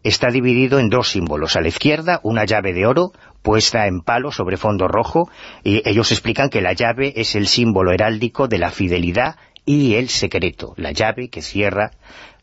está 0.02 0.28
dividido 0.30 0.78
en 0.78 0.88
dos 0.88 1.10
símbolos. 1.10 1.56
A 1.56 1.60
la 1.60 1.68
izquierda, 1.68 2.20
una 2.22 2.46
llave 2.46 2.72
de 2.72 2.86
oro 2.86 3.12
puesta 3.42 3.86
en 3.86 4.00
palo 4.00 4.32
sobre 4.32 4.56
fondo 4.56 4.88
rojo, 4.88 5.30
y 5.62 5.86
ellos 5.88 6.12
explican 6.12 6.48
que 6.48 6.60
la 6.60 6.72
llave 6.72 7.12
es 7.16 7.34
el 7.34 7.46
símbolo 7.46 7.92
heráldico 7.92 8.48
de 8.48 8.58
la 8.58 8.70
fidelidad 8.70 9.36
y 9.64 9.94
el 9.94 10.08
secreto, 10.08 10.74
la 10.76 10.92
llave 10.92 11.28
que 11.28 11.42
cierra 11.42 11.92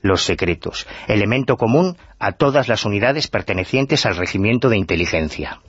los 0.02 0.24
secretos, 0.24 0.88
elemento 1.08 1.58
común 1.58 1.98
a 2.20 2.34
todas 2.34 2.68
las 2.68 2.86
unidades 2.86 3.28
pertenecientes 3.28 4.06
al 4.06 4.16
regimiento 4.16 4.70
de 4.70 4.78
inteligencia. 4.78 5.60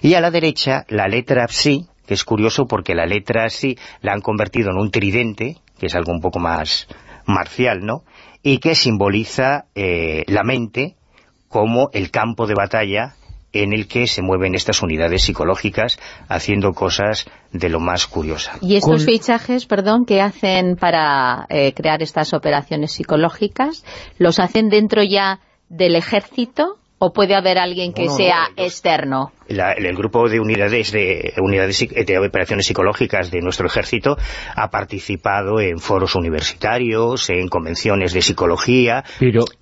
Y 0.00 0.14
a 0.14 0.20
la 0.20 0.30
derecha, 0.30 0.84
la 0.88 1.08
letra 1.08 1.46
Psi, 1.48 1.86
que 2.06 2.14
es 2.14 2.24
curioso 2.24 2.66
porque 2.66 2.94
la 2.94 3.06
letra 3.06 3.48
Psi 3.48 3.78
la 4.00 4.12
han 4.12 4.20
convertido 4.20 4.70
en 4.70 4.78
un 4.78 4.90
tridente, 4.90 5.56
que 5.78 5.86
es 5.86 5.94
algo 5.94 6.12
un 6.12 6.20
poco 6.20 6.38
más 6.38 6.88
marcial, 7.26 7.80
¿no?, 7.82 8.04
y 8.42 8.58
que 8.58 8.74
simboliza 8.74 9.66
eh, 9.76 10.24
la 10.26 10.42
mente 10.42 10.96
como 11.48 11.90
el 11.92 12.10
campo 12.10 12.46
de 12.46 12.54
batalla 12.54 13.14
en 13.52 13.72
el 13.72 13.86
que 13.86 14.06
se 14.06 14.22
mueven 14.22 14.54
estas 14.54 14.82
unidades 14.82 15.22
psicológicas 15.22 15.98
haciendo 16.28 16.72
cosas 16.72 17.26
de 17.52 17.68
lo 17.68 17.80
más 17.80 18.06
curiosa. 18.06 18.52
¿Y 18.60 18.76
estos 18.76 19.04
fichajes, 19.04 19.66
perdón, 19.66 20.04
que 20.06 20.20
hacen 20.20 20.76
para 20.76 21.46
eh, 21.48 21.72
crear 21.74 22.02
estas 22.02 22.32
operaciones 22.32 22.92
psicológicas, 22.92 23.84
los 24.18 24.38
hacen 24.38 24.68
dentro 24.68 25.02
ya 25.02 25.40
del 25.68 25.94
ejército 25.96 26.78
o 26.98 27.12
puede 27.12 27.34
haber 27.34 27.58
alguien 27.58 27.92
que 27.92 28.08
sea 28.08 28.48
externo? 28.56 29.32
El 29.58 29.96
grupo 29.96 30.28
de 30.28 30.40
unidades 30.40 30.92
de 30.92 31.34
unidades 31.40 31.86
de 31.88 32.18
operaciones 32.18 32.66
psicológicas 32.66 33.30
de 33.30 33.40
nuestro 33.40 33.66
ejército 33.66 34.16
ha 34.54 34.68
participado 34.68 35.60
en 35.60 35.78
foros 35.78 36.14
universitarios, 36.14 37.30
en 37.30 37.48
convenciones 37.48 38.12
de 38.12 38.22
psicología, 38.22 39.04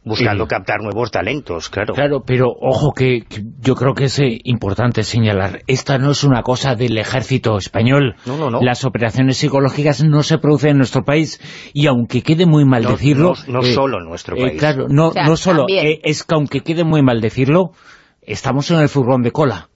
buscando 0.05 0.47
captar 0.47 0.81
nuevos 0.83 1.11
talentos, 1.11 1.69
claro. 1.69 1.95
Claro, 1.95 2.23
pero 2.25 2.47
ojo 2.49 2.93
que, 2.93 3.25
yo 3.61 3.75
creo 3.75 3.95
que 3.95 4.05
es 4.05 4.19
eh, 4.19 4.39
importante 4.45 5.03
señalar, 5.03 5.63
esta 5.67 5.99
no 5.99 6.11
es 6.11 6.25
una 6.25 6.43
cosa 6.43 6.75
del 6.75 6.97
ejército 6.99 7.57
español. 7.57 8.17
No, 8.27 8.37
no, 8.37 8.51
no. 8.51 8.61
Las 8.63 8.85
operaciones 8.85 9.39
psicológicas 9.39 10.03
no 10.05 10.23
se 10.23 10.39
producen 10.39 10.71
en 10.71 10.79
nuestro 10.79 11.03
país 11.05 11.41
y 11.73 11.87
aunque 11.87 12.23
quede 12.23 12.47
muy 12.47 12.65
mal 12.65 12.85
decirlo... 12.85 13.35
No, 13.49 13.61
eh, 13.61 13.73
solo 13.73 13.99
en 13.99 14.05
nuestro 14.05 14.37
eh, 14.37 14.43
país. 14.43 14.59
claro, 14.59 14.87
no, 14.89 15.13
no 15.15 15.37
solo, 15.37 15.67
es 15.69 16.25
que 16.25 16.35
aunque 16.35 16.61
quede 16.61 16.85
muy 16.85 17.03
mal 17.03 17.21
decirlo, 17.21 17.73
estamos 18.23 18.71
en 18.71 18.79
el 18.79 18.89
furgón 18.89 19.23
de 19.23 19.33
cola 19.33 19.69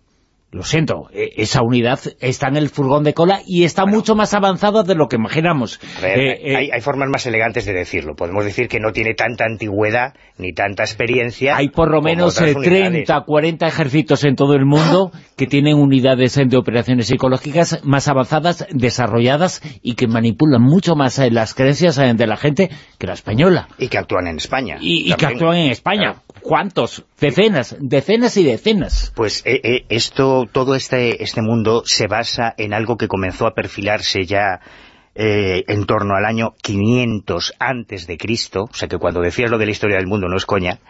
lo 0.55 0.63
siento, 0.63 1.09
e, 1.13 1.33
esa 1.43 1.63
unidad 1.63 1.99
está 2.21 2.47
en 2.47 2.57
el 2.57 2.69
furgón 2.69 3.03
de 3.03 3.13
cola 3.13 3.41
y 3.45 3.65
está 3.65 3.87
mucho 3.87 4.15
más 4.15 4.35
avanzada 4.35 4.85
de 4.85 4.95
lo 4.95 5.09
que 5.09 5.17
imaginamos. 5.17 5.81
Eh, 6.01 6.53
eh, 6.53 6.71
hay, 6.73 6.81
formas 6.81 7.09
más 7.09 7.27
elegantes 7.27 7.67
de 7.67 7.73
decirlo. 7.73 8.15
Podemos 8.15 8.45
decir 8.45 8.69
que 8.69 8.79
no 8.79 8.93
tiene 8.93 9.15
tanta 9.15 9.45
antigüedad 9.47 10.15
ni 10.39 10.53
tanta 10.53 10.85
experiencia. 10.85 11.57
Hay 11.57 11.71
por 11.71 11.91
lo 11.91 12.01
menos 12.01 12.37
30, 12.37 13.21
40 13.27 13.67
eh, 13.67 13.69
ejércitos 13.69 14.25
en 14.25 14.37
todo 14.37 14.55
el 14.55 14.65
mundo 14.65 15.11
que 15.37 15.49
tienen 15.49 15.75
unidades 15.77 16.37
de 16.37 16.57
operaciones 16.57 17.09
psicológicas 17.09 17.81
más 17.83 18.07
avanzadas, 18.07 18.65
desarrolladas 18.71 19.61
y 19.83 19.97
que 19.97 20.07
manipulan 20.07 20.63
mucho 20.63 20.95
más 20.95 21.19
las 21.33 21.55
creencias 21.55 21.97
de 21.97 22.27
la 22.29 22.37
gente 22.37 22.71
que 22.99 23.09
la 23.09 23.15
española. 23.15 23.67
Y 23.77 23.89
que 23.89 23.99
actúan 23.99 24.29
en 24.29 24.37
España. 24.37 24.77
Y, 24.81 25.13
que 25.15 25.27
actúan 25.27 25.57
en 25.57 25.73
España. 25.73 26.23
¿Cuántos? 26.45 27.07
Decenas, 27.19 27.75
decenas 27.81 28.37
y 28.37 28.45
decenas. 28.45 29.13
Pues 29.17 29.43
esto 29.47 30.45
todo, 30.53 30.75
este, 30.75 31.23
este 31.23 31.41
mundo 31.41 31.85
se 31.87 32.07
basa 32.07 32.53
en 32.59 32.75
algo 32.75 32.99
que 32.99 33.09
comenzó 33.09 33.47
a 33.47 33.55
perfilarse 33.55 34.27
ya 34.27 34.61
eh, 35.17 35.63
en 35.69 35.87
torno 35.87 36.17
al 36.17 36.25
año 36.25 36.55
500 36.61 37.55
antes 37.61 38.09
de 38.09 38.19
Cristo, 38.19 38.65
o 38.65 38.75
sea 38.75 38.89
que 38.89 38.99
cuando 38.99 39.21
decías 39.21 39.49
lo 39.49 39.59
de 39.59 39.67
la 39.67 39.71
historia 39.71 39.97
del 39.97 40.09
mundo 40.09 40.27
no 40.29 40.37
es 40.37 40.45
coña, 40.45 40.81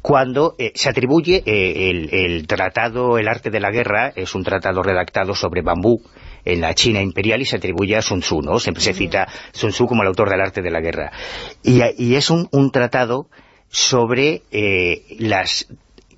cuando 0.00 0.54
eh, 0.58 0.70
se 0.76 0.88
atribuye 0.88 1.42
eh, 1.44 1.90
el, 1.90 2.46
tratado 2.46 3.18
El 3.18 3.26
arte 3.26 3.50
de 3.50 3.58
la 3.58 3.72
guerra, 3.72 4.12
es 4.14 4.36
un 4.36 4.44
tratado 4.44 4.84
redactado 4.84 5.34
sobre 5.34 5.62
bambú 5.62 6.00
en 6.44 6.60
la 6.60 6.74
China 6.74 7.02
imperial 7.02 7.40
y 7.40 7.44
se 7.44 7.56
atribuye 7.56 7.96
a 7.96 8.02
Sun 8.02 8.20
Tzu, 8.20 8.40
¿no? 8.40 8.60
Siempre 8.60 8.84
se 8.84 8.94
cita 8.94 9.26
Sun 9.50 9.70
Tzu 9.70 9.86
como 9.86 10.02
el 10.02 10.08
autor 10.08 10.30
del 10.30 10.40
arte 10.40 10.62
de 10.62 10.70
la 10.70 10.80
guerra. 10.80 11.10
Y, 11.64 12.14
es 12.14 12.30
un, 12.30 12.48
tratado 12.70 13.26
sobre 13.72 14.42
las 15.18 15.66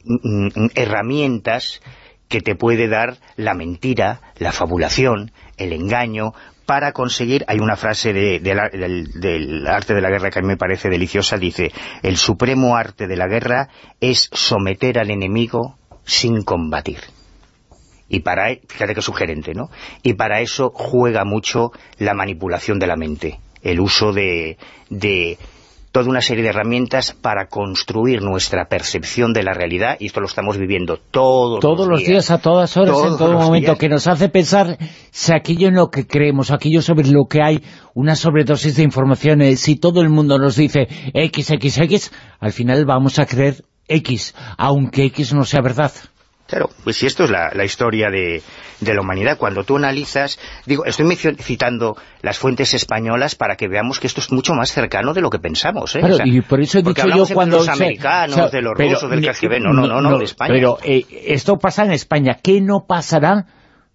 mm, 0.05 0.47
mm, 0.47 0.71
herramientas 0.75 1.81
que 2.29 2.41
te 2.41 2.57
puede 2.57 2.89
dar 2.89 3.19
la 3.37 3.55
mentira, 3.55 4.21
la 4.39 4.53
fabulación, 4.53 5.31
el 5.57 5.73
engaño, 5.73 6.35
para 6.67 6.93
conseguir, 6.93 7.45
hay 7.47 7.61
una 7.61 7.77
frase 7.77 8.13
del, 8.13 9.67
arte 9.69 9.95
de 9.95 10.01
la 10.01 10.11
guerra 10.11 10.31
que 10.31 10.39
a 10.41 10.43
mí 10.43 10.49
me 10.49 10.57
parece 10.57 10.89
deliciosa, 10.89 11.37
dice, 11.37 11.71
el 12.03 12.17
supremo 12.17 12.77
arte 12.77 13.07
de 13.07 13.17
la 13.17 13.29
guerra 13.29 13.69
es 14.01 14.31
someter 14.33 14.99
al 14.99 15.11
enemigo 15.11 15.79
sin 16.05 16.43
combatir. 16.43 16.99
Y 18.09 18.21
para, 18.21 18.49
fíjate 18.67 18.95
qué 18.95 19.03
sugerente, 19.03 19.55
¿no? 19.55 19.71
Y 20.03 20.15
para 20.15 20.41
eso 20.41 20.71
juega 20.75 21.25
mucho 21.25 21.71
la 21.99 22.15
manipulación 22.15 22.79
de 22.81 22.87
la 22.87 22.97
mente, 22.97 23.39
el 23.63 23.79
uso 23.79 24.13
de 24.13 24.59
toda 25.95 26.11
una 26.11 26.21
serie 26.21 26.43
de 26.43 26.49
herramientas 26.49 27.13
para 27.13 27.47
construir 27.47 28.21
nuestra 28.21 28.65
percepción 28.65 29.33
de 29.33 29.45
la 29.45 29.55
realidad, 29.55 29.97
y 30.01 30.07
esto 30.07 30.19
lo 30.19 30.27
estamos 30.27 30.59
viviendo 30.59 30.97
todos, 30.97 31.61
todos 31.61 31.87
los, 31.87 32.01
días, 32.01 32.33
a 32.33 32.39
todas 32.39 32.77
horas, 32.77 32.99
en 32.99 33.17
todo 33.17 33.35
momento, 33.35 33.77
que 33.77 33.89
nos 33.89 34.09
hace 34.09 34.29
pensar 34.29 34.77
si 35.13 35.33
aquello 35.33 35.69
en 35.69 35.77
lo 35.77 35.91
que 35.91 36.05
creemos, 36.05 36.51
aquello 36.51 36.83
sobre 36.83 37.07
lo 37.07 37.27
que 37.27 37.43
hay 37.43 37.63
una 37.95 38.17
sobredosis 38.17 38.75
de 38.75 38.83
informaciones, 38.83 39.61
si 39.61 39.77
todo 39.77 40.01
el 40.01 40.09
mundo 40.09 40.37
nos 40.37 40.57
dice 40.57 40.89
XXX, 41.15 42.11
al 42.41 42.51
final 42.51 42.85
vamos 42.87 43.21
a 43.21 43.27
creer 43.27 43.65
X, 43.87 44.35
aunque 44.59 45.05
X 45.05 45.33
no 45.33 45.45
sea 45.45 45.61
verdad. 45.61 45.93
Claro, 46.55 46.71
pues 46.85 46.99
si 46.99 47.07
esto 47.07 47.25
es 47.25 47.31
la, 47.31 47.65
historia 47.65 48.11
de, 48.11 48.41
la 48.81 49.01
humanidad, 49.01 49.37
cuando 49.39 49.65
tú 49.65 49.77
analizas, 49.77 50.39
digo, 50.67 50.85
estoy 50.85 51.17
citando 51.17 51.97
las 52.23 52.39
fuentes 52.39 52.75
españolas 52.75 53.35
para 53.35 53.57
que 53.57 53.67
veamos 53.67 53.99
que 53.99 54.07
esto 54.07 54.21
es 54.21 54.31
mucho 54.31 54.55
más 54.55 54.71
cercano 54.71 55.13
de 55.15 55.21
lo 55.21 55.31
que 55.31 55.41
pensamos, 55.41 55.97
¿eh? 55.97 56.01
y 56.27 56.43
por 56.43 56.61
eso 56.61 56.79
he 56.79 56.83
dicho 56.85 57.09
yo 57.09 57.27
cuando... 57.35 57.57
de 57.57 57.67
los 57.67 57.69
americanos, 57.69 58.53
de 58.53 58.63
los 58.63 58.75
rusos, 58.79 59.11
del 59.11 59.29
KGB, 59.29 59.59
no, 59.61 59.73
no, 59.73 59.89
no, 59.89 60.01
no, 60.01 60.17
de 60.17 60.27
España. 60.27 60.55
Pero 60.55 60.79
eh, 60.85 61.05
esto 61.27 61.59
pasa 61.59 61.85
en 61.85 61.91
España, 61.91 62.39
¿qué 62.41 62.61
no 62.61 62.85
pasará 62.87 63.47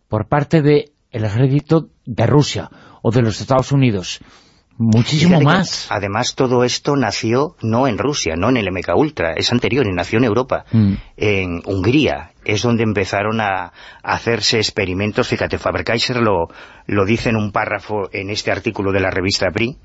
por 0.09 0.27
parte 0.27 0.61
del 0.61 0.91
ejército 1.11 1.87
de 2.05 2.27
Rusia 2.27 2.69
o 3.01 3.11
de 3.11 3.21
los 3.21 3.39
Estados 3.39 3.71
Unidos? 3.71 4.19
Muchísimo 4.81 5.41
más. 5.41 5.87
Además, 5.89 6.35
todo 6.35 6.63
esto 6.63 6.95
nació 6.95 7.57
no 7.61 7.85
en 7.85 7.97
Rusia, 7.97 8.35
no 8.37 8.47
en 8.47 8.55
el 8.55 8.71
MK 8.71 8.95
Ultra, 8.95 9.33
es 9.33 9.51
anterior 9.51 9.85
y 9.85 9.91
nació 9.91 10.19
en 10.19 10.23
Europa. 10.23 10.63
Mm. 10.71 10.93
En 11.17 11.61
Hungría 11.65 12.31
es 12.45 12.61
donde 12.61 12.83
empezaron 12.83 13.41
a, 13.41 13.73
hacerse 14.03 14.57
experimentos. 14.57 15.27
Fíjate, 15.27 15.59
Faber-Kaiser 15.59 16.21
lo, 16.21 16.47
lo 16.87 17.05
dice 17.05 17.27
en 17.27 17.35
un 17.35 17.51
párrafo 17.51 18.09
en 18.13 18.29
este 18.29 18.51
artículo 18.51 18.93
de 18.93 19.01
la 19.01 19.11
revista 19.11 19.51
PRI. 19.51 19.75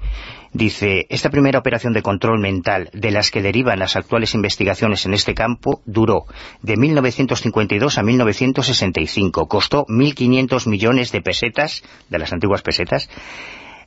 Dice, 0.52 1.06
esta 1.10 1.28
primera 1.28 1.58
operación 1.58 1.92
de 1.92 2.02
control 2.02 2.38
mental 2.38 2.88
de 2.92 3.10
las 3.10 3.32
que 3.32 3.42
derivan 3.42 3.80
las 3.80 3.96
actuales 3.96 4.34
investigaciones 4.34 5.06
en 5.06 5.14
este 5.14 5.34
campo 5.34 5.82
duró 5.86 6.26
de 6.62 6.76
1952 6.76 7.98
a 7.98 8.02
1965. 8.04 9.48
Costó 9.48 9.84
1.500 9.86 10.68
millones 10.68 11.10
de 11.10 11.20
pesetas, 11.20 11.82
de 12.08 12.18
las 12.20 12.32
antiguas 12.32 12.62
pesetas, 12.62 13.10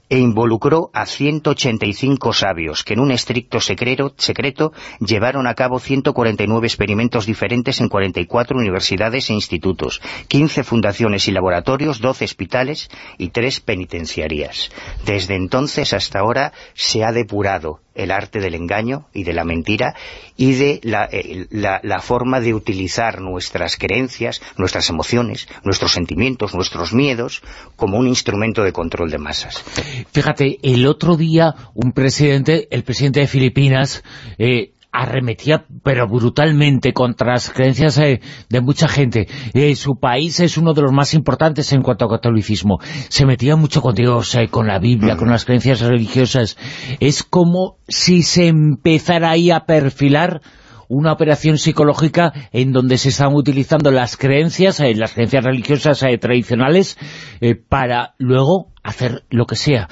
e 0.09 0.19
involucró 0.19 0.89
a 0.93 1.05
185 1.05 2.33
sabios 2.33 2.83
que 2.83 2.93
en 2.93 2.99
un 2.99 3.11
estricto 3.11 3.59
secreto, 3.59 4.13
secreto 4.17 4.71
llevaron 4.99 5.47
a 5.47 5.53
cabo 5.53 5.79
149 5.79 6.65
experimentos 6.67 7.25
diferentes 7.25 7.81
en 7.81 7.89
44 7.89 8.57
universidades 8.57 9.29
e 9.29 9.33
institutos, 9.33 10.01
15 10.27 10.63
fundaciones 10.63 11.27
y 11.27 11.31
laboratorios, 11.31 11.99
12 11.99 12.25
hospitales 12.25 12.89
y 13.17 13.29
3 13.29 13.59
penitenciarías. 13.61 14.71
Desde 15.05 15.35
entonces 15.35 15.93
hasta 15.93 16.19
ahora 16.19 16.53
se 16.73 17.03
ha 17.03 17.11
depurado 17.11 17.81
el 17.97 18.11
arte 18.11 18.39
del 18.39 18.55
engaño 18.55 19.07
y 19.13 19.23
de 19.23 19.33
la 19.33 19.43
mentira 19.43 19.95
y 20.37 20.53
de 20.53 20.79
eh, 21.11 21.47
la, 21.49 21.99
forma 21.99 22.39
de 22.39 22.53
utilizar 22.53 23.21
nuestras 23.21 23.75
creencias, 23.75 24.41
nuestras 24.55 24.89
emociones, 24.89 25.47
nuestros 25.63 25.91
sentimientos, 25.91 26.53
nuestros 26.53 26.93
miedos 26.93 27.41
como 27.75 27.97
un 27.97 28.07
instrumento 28.07 28.63
de 28.63 28.71
control 28.71 29.09
de 29.09 29.17
masas. 29.17 29.63
Fíjate, 30.11 30.59
el 30.61 30.85
otro 30.87 31.17
día 31.17 31.53
un 31.73 31.91
presidente, 31.91 32.67
el 32.71 32.83
presidente 32.83 33.21
de 33.21 33.27
Filipinas, 33.27 34.03
eh, 34.37 34.71
arremetía, 34.97 35.65
pero 35.83 36.07
brutalmente, 36.07 36.91
contra 36.91 37.33
las 37.33 37.51
creencias 37.51 37.97
eh, 37.99 38.19
de 38.49 38.61
mucha 38.61 38.87
gente. 38.87 39.27
Eh, 39.53 39.75
su 39.75 39.99
país 39.99 40.39
es 40.39 40.57
uno 40.57 40.73
de 40.73 40.81
los 40.81 40.91
más 40.91 41.13
importantes 41.13 41.71
en 41.71 41.83
cuanto 41.83 42.05
a 42.05 42.09
catolicismo. 42.09 42.79
Se 43.09 43.25
metía 43.25 43.55
mucho 43.55 43.81
con 43.81 43.93
Dios, 43.93 44.33
eh, 44.35 44.47
con 44.49 44.65
la 44.65 44.79
Biblia, 44.79 45.15
con 45.15 45.29
las 45.29 45.45
creencias 45.45 45.81
religiosas. 45.81 46.57
Es 46.99 47.23
como 47.23 47.77
si 47.87 48.23
se 48.23 48.47
empezara 48.47 49.29
ahí 49.29 49.51
a 49.51 49.65
perfilar 49.65 50.41
una 50.89 51.11
operación 51.11 51.57
psicológica 51.57 52.33
en 52.51 52.71
donde 52.71 52.97
se 52.97 53.09
están 53.09 53.35
utilizando 53.35 53.91
las 53.91 54.17
creencias, 54.17 54.81
las 54.95 55.13
creencias 55.13 55.43
religiosas 55.43 55.99
tradicionales, 55.99 56.97
para 57.67 58.15
luego 58.17 58.71
hacer 58.83 59.25
lo 59.29 59.45
que 59.45 59.57
sea 59.57 59.89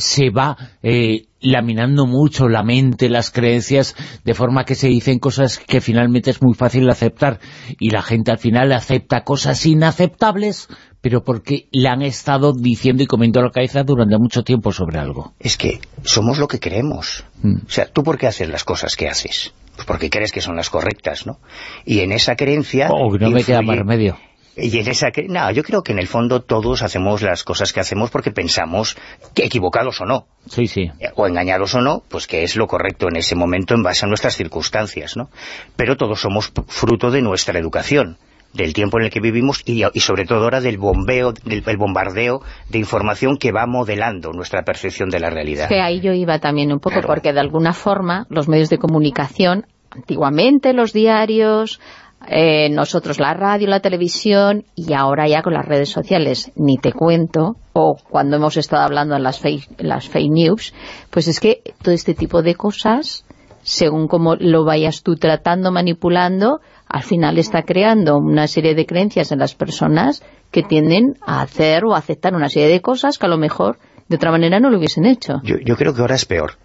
se 0.00 0.30
va 0.30 0.56
eh, 0.82 1.26
laminando 1.40 2.06
mucho 2.06 2.48
la 2.48 2.62
mente, 2.62 3.08
las 3.08 3.30
creencias, 3.30 3.94
de 4.24 4.34
forma 4.34 4.64
que 4.64 4.74
se 4.74 4.88
dicen 4.88 5.18
cosas 5.18 5.58
que 5.58 5.80
finalmente 5.80 6.30
es 6.30 6.42
muy 6.42 6.54
fácil 6.54 6.88
aceptar, 6.90 7.40
y 7.78 7.90
la 7.90 8.02
gente 8.02 8.30
al 8.30 8.38
final 8.38 8.72
acepta 8.72 9.22
cosas 9.22 9.64
inaceptables, 9.64 10.68
pero 11.00 11.22
porque 11.24 11.68
le 11.72 11.88
han 11.88 12.02
estado 12.02 12.52
diciendo 12.52 13.02
y 13.02 13.06
comiendo 13.06 13.42
la 13.42 13.50
cabeza 13.50 13.82
durante 13.82 14.18
mucho 14.18 14.42
tiempo 14.42 14.72
sobre 14.72 14.98
algo. 14.98 15.34
Es 15.38 15.56
que 15.56 15.80
somos 16.02 16.38
lo 16.38 16.48
que 16.48 16.60
creemos. 16.60 17.24
Mm. 17.42 17.66
O 17.66 17.70
sea, 17.70 17.86
¿tú 17.86 18.02
por 18.02 18.18
qué 18.18 18.26
haces 18.26 18.48
las 18.48 18.64
cosas 18.64 18.96
que 18.96 19.08
haces? 19.08 19.52
Pues 19.74 19.86
porque 19.86 20.10
crees 20.10 20.32
que 20.32 20.42
son 20.42 20.56
las 20.56 20.68
correctas, 20.68 21.26
¿no? 21.26 21.38
Y 21.86 22.00
en 22.00 22.12
esa 22.12 22.36
creencia... 22.36 22.90
Oh, 22.90 23.16
no 23.16 23.30
me 23.30 23.44
queda 23.44 23.62
más 23.62 23.78
remedio 23.78 24.18
y 24.62 24.78
en 24.78 24.88
esa 24.88 25.08
no, 25.28 25.50
yo 25.50 25.62
creo 25.62 25.82
que 25.82 25.92
en 25.92 25.98
el 25.98 26.06
fondo 26.06 26.40
todos 26.40 26.82
hacemos 26.82 27.22
las 27.22 27.44
cosas 27.44 27.72
que 27.72 27.80
hacemos 27.80 28.10
porque 28.10 28.30
pensamos, 28.30 28.96
que 29.34 29.44
equivocados 29.44 30.00
o 30.00 30.04
no, 30.04 30.26
sí, 30.46 30.66
sí. 30.66 30.90
o 31.14 31.26
engañados 31.26 31.74
o 31.74 31.80
no, 31.80 32.02
pues 32.08 32.26
que 32.26 32.42
es 32.42 32.56
lo 32.56 32.66
correcto 32.66 33.08
en 33.08 33.16
ese 33.16 33.34
momento 33.34 33.74
en 33.74 33.82
base 33.82 34.04
a 34.04 34.08
nuestras 34.08 34.36
circunstancias, 34.36 35.16
¿no? 35.16 35.30
Pero 35.76 35.96
todos 35.96 36.20
somos 36.20 36.52
fruto 36.66 37.10
de 37.10 37.22
nuestra 37.22 37.58
educación 37.58 38.18
del 38.52 38.72
tiempo 38.72 38.98
en 38.98 39.04
el 39.04 39.10
que 39.10 39.20
vivimos 39.20 39.62
y, 39.64 39.82
sobre 40.00 40.24
todo 40.24 40.44
ahora 40.44 40.60
del 40.60 40.78
bombeo, 40.78 41.32
del 41.32 41.76
bombardeo 41.76 42.42
de 42.68 42.78
información 42.78 43.36
que 43.36 43.52
va 43.52 43.66
modelando 43.66 44.32
nuestra 44.32 44.62
percepción 44.62 45.08
de 45.08 45.20
la 45.20 45.30
realidad. 45.30 45.68
que 45.68 45.80
ahí 45.80 46.00
yo 46.00 46.12
iba 46.12 46.38
también 46.38 46.72
un 46.72 46.80
poco, 46.80 47.00
porque 47.06 47.32
de 47.32 47.40
alguna 47.40 47.72
forma 47.72 48.26
los 48.28 48.48
medios 48.48 48.68
de 48.68 48.78
comunicación, 48.78 49.66
antiguamente 49.90 50.72
los 50.72 50.92
diarios, 50.92 51.80
eh, 52.28 52.68
nosotros 52.70 53.18
la 53.18 53.34
radio, 53.34 53.68
la 53.68 53.80
televisión 53.80 54.64
y 54.74 54.92
ahora 54.92 55.26
ya 55.26 55.42
con 55.42 55.54
las 55.54 55.64
redes 55.64 55.88
sociales, 55.88 56.52
ni 56.54 56.76
te 56.76 56.92
cuento, 56.92 57.56
o 57.72 57.96
cuando 57.96 58.36
hemos 58.36 58.56
estado 58.56 58.82
hablando 58.82 59.16
en 59.16 59.22
las 59.22 59.40
fake, 59.40 59.82
las 59.82 60.08
fake 60.08 60.30
news, 60.30 60.74
pues 61.10 61.28
es 61.28 61.40
que 61.40 61.62
todo 61.82 61.94
este 61.94 62.14
tipo 62.14 62.42
de 62.42 62.54
cosas, 62.54 63.24
según 63.62 64.06
como 64.06 64.36
lo 64.36 64.64
vayas 64.64 65.02
tú 65.02 65.16
tratando, 65.16 65.72
manipulando, 65.72 66.60
al 66.86 67.02
final 67.02 67.38
está 67.38 67.62
creando 67.62 68.18
una 68.18 68.46
serie 68.46 68.74
de 68.74 68.86
creencias 68.86 69.32
en 69.32 69.38
las 69.38 69.54
personas 69.54 70.22
que 70.50 70.62
tienden 70.62 71.14
a 71.26 71.40
hacer 71.40 71.84
o 71.84 71.94
aceptar 71.94 72.34
una 72.34 72.48
serie 72.48 72.68
de 72.68 72.80
cosas 72.80 73.18
que 73.18 73.26
a 73.26 73.30
lo 73.30 73.38
mejor 73.38 73.78
de 74.08 74.16
otra 74.16 74.30
manera 74.30 74.60
no 74.60 74.70
lo 74.70 74.78
hubiesen 74.78 75.06
hecho. 75.06 75.40
Yo, 75.42 75.56
yo 75.64 75.76
creo 75.76 75.94
que 75.94 76.00
ahora 76.00 76.16
es 76.16 76.26
peor, 76.26 76.58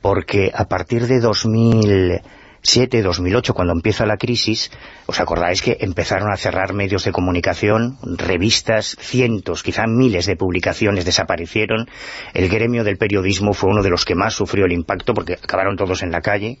porque 0.00 0.50
a 0.52 0.64
partir 0.64 1.06
de 1.06 1.20
2000 1.20 2.22
2007, 2.66 3.02
2008, 3.02 3.54
cuando 3.54 3.72
empieza 3.72 4.06
la 4.06 4.16
crisis, 4.16 4.72
os 5.06 5.20
acordáis 5.20 5.62
que 5.62 5.76
empezaron 5.80 6.32
a 6.32 6.36
cerrar 6.36 6.74
medios 6.74 7.04
de 7.04 7.12
comunicación, 7.12 7.96
revistas, 8.02 8.96
cientos, 8.98 9.62
quizá 9.62 9.86
miles 9.86 10.26
de 10.26 10.34
publicaciones 10.34 11.04
desaparecieron, 11.04 11.86
el 12.34 12.48
gremio 12.48 12.82
del 12.82 12.98
periodismo 12.98 13.52
fue 13.52 13.70
uno 13.70 13.84
de 13.84 13.90
los 13.90 14.04
que 14.04 14.16
más 14.16 14.34
sufrió 14.34 14.66
el 14.66 14.72
impacto 14.72 15.14
porque 15.14 15.34
acabaron 15.34 15.76
todos 15.76 16.02
en 16.02 16.10
la 16.10 16.20
calle, 16.20 16.58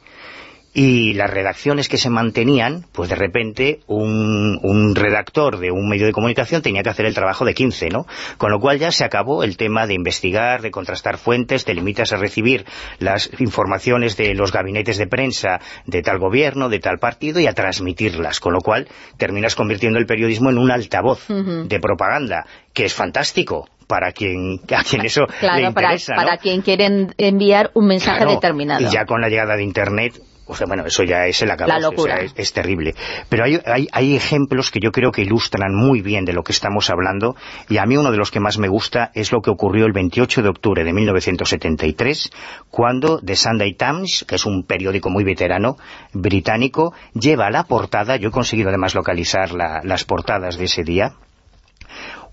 y 0.78 1.14
las 1.14 1.30
redacciones 1.30 1.88
que 1.88 1.96
se 1.96 2.10
mantenían, 2.10 2.84
pues 2.92 3.08
de 3.08 3.14
repente 3.14 3.80
un, 3.86 4.60
un, 4.62 4.94
redactor 4.94 5.58
de 5.58 5.70
un 5.70 5.88
medio 5.88 6.04
de 6.04 6.12
comunicación 6.12 6.60
tenía 6.60 6.82
que 6.82 6.90
hacer 6.90 7.06
el 7.06 7.14
trabajo 7.14 7.46
de 7.46 7.54
15, 7.54 7.88
¿no? 7.88 8.06
Con 8.36 8.50
lo 8.50 8.60
cual 8.60 8.78
ya 8.78 8.90
se 8.90 9.02
acabó 9.02 9.42
el 9.42 9.56
tema 9.56 9.86
de 9.86 9.94
investigar, 9.94 10.60
de 10.60 10.70
contrastar 10.70 11.16
fuentes, 11.16 11.64
te 11.64 11.72
limitas 11.72 12.12
a 12.12 12.18
recibir 12.18 12.66
las 12.98 13.30
informaciones 13.38 14.18
de 14.18 14.34
los 14.34 14.52
gabinetes 14.52 14.98
de 14.98 15.06
prensa 15.06 15.60
de 15.86 16.02
tal 16.02 16.18
gobierno, 16.18 16.68
de 16.68 16.78
tal 16.78 16.98
partido 16.98 17.40
y 17.40 17.46
a 17.46 17.54
transmitirlas, 17.54 18.38
con 18.38 18.52
lo 18.52 18.60
cual 18.60 18.86
terminas 19.16 19.54
convirtiendo 19.54 19.98
el 19.98 20.04
periodismo 20.04 20.50
en 20.50 20.58
un 20.58 20.70
altavoz 20.70 21.26
de 21.28 21.80
propaganda, 21.80 22.44
que 22.74 22.84
es 22.84 22.92
fantástico, 22.92 23.66
para 23.86 24.12
quien 24.12 24.60
a 24.76 24.82
quien 24.82 25.06
eso 25.06 25.22
le 25.40 25.62
interesa, 25.62 26.16
para, 26.16 26.26
para 26.26 26.36
quien 26.36 26.60
quiere 26.60 27.08
enviar 27.16 27.70
un 27.72 27.86
mensaje 27.86 28.26
determinado. 28.26 28.86
Y 28.86 28.90
ya 28.90 29.06
con 29.06 29.22
la 29.22 29.30
llegada 29.30 29.56
de 29.56 29.62
Internet 29.62 30.20
o 30.46 30.54
sea, 30.54 30.66
bueno, 30.66 30.84
eso 30.86 31.02
ya 31.02 31.26
es 31.26 31.42
el 31.42 31.48
La 31.48 31.78
locura. 31.80 32.14
o 32.14 32.16
sea, 32.18 32.24
es, 32.26 32.32
es 32.36 32.52
terrible. 32.52 32.94
Pero 33.28 33.44
hay, 33.44 33.60
hay, 33.66 33.88
hay 33.92 34.16
ejemplos 34.16 34.70
que 34.70 34.78
yo 34.80 34.92
creo 34.92 35.10
que 35.12 35.22
ilustran 35.22 35.74
muy 35.74 36.02
bien 36.02 36.24
de 36.24 36.32
lo 36.32 36.42
que 36.44 36.52
estamos 36.52 36.88
hablando, 36.88 37.34
y 37.68 37.78
a 37.78 37.84
mí 37.86 37.96
uno 37.96 38.10
de 38.12 38.16
los 38.18 38.30
que 38.30 38.40
más 38.40 38.56
me 38.58 38.68
gusta 38.68 39.10
es 39.14 39.32
lo 39.32 39.40
que 39.42 39.50
ocurrió 39.50 39.86
el 39.86 39.92
28 39.92 40.42
de 40.42 40.48
octubre 40.48 40.84
de 40.84 40.92
1973, 40.92 42.30
cuando 42.70 43.18
The 43.20 43.34
Sunday 43.36 43.74
Times, 43.74 44.24
que 44.28 44.36
es 44.36 44.46
un 44.46 44.62
periódico 44.64 45.10
muy 45.10 45.24
veterano 45.24 45.76
británico, 46.12 46.94
lleva 47.14 47.46
a 47.46 47.50
la 47.50 47.64
portada, 47.64 48.16
yo 48.16 48.28
he 48.28 48.32
conseguido 48.32 48.68
además 48.68 48.94
localizar 48.94 49.52
la- 49.52 49.80
las 49.82 50.04
portadas 50.04 50.56
de 50.56 50.64
ese 50.64 50.84
día, 50.84 51.14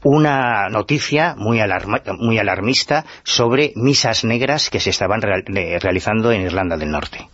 una 0.03 0.68
noticia 0.69 1.34
muy, 1.38 1.60
alarma- 1.60 2.02
muy 2.19 2.38
alarmista 2.38 3.06
sobre 3.23 3.72
misas 3.76 4.26
negras 4.26 4.69
que 4.69 4.80
se 4.81 4.90
estaban 4.90 5.22
real- 5.22 5.45
eh, 5.56 5.80
realizando 5.80 6.31
en 6.31 6.41
Irlanda 6.41 6.76
del 6.77 6.91
Norte. 6.91 7.30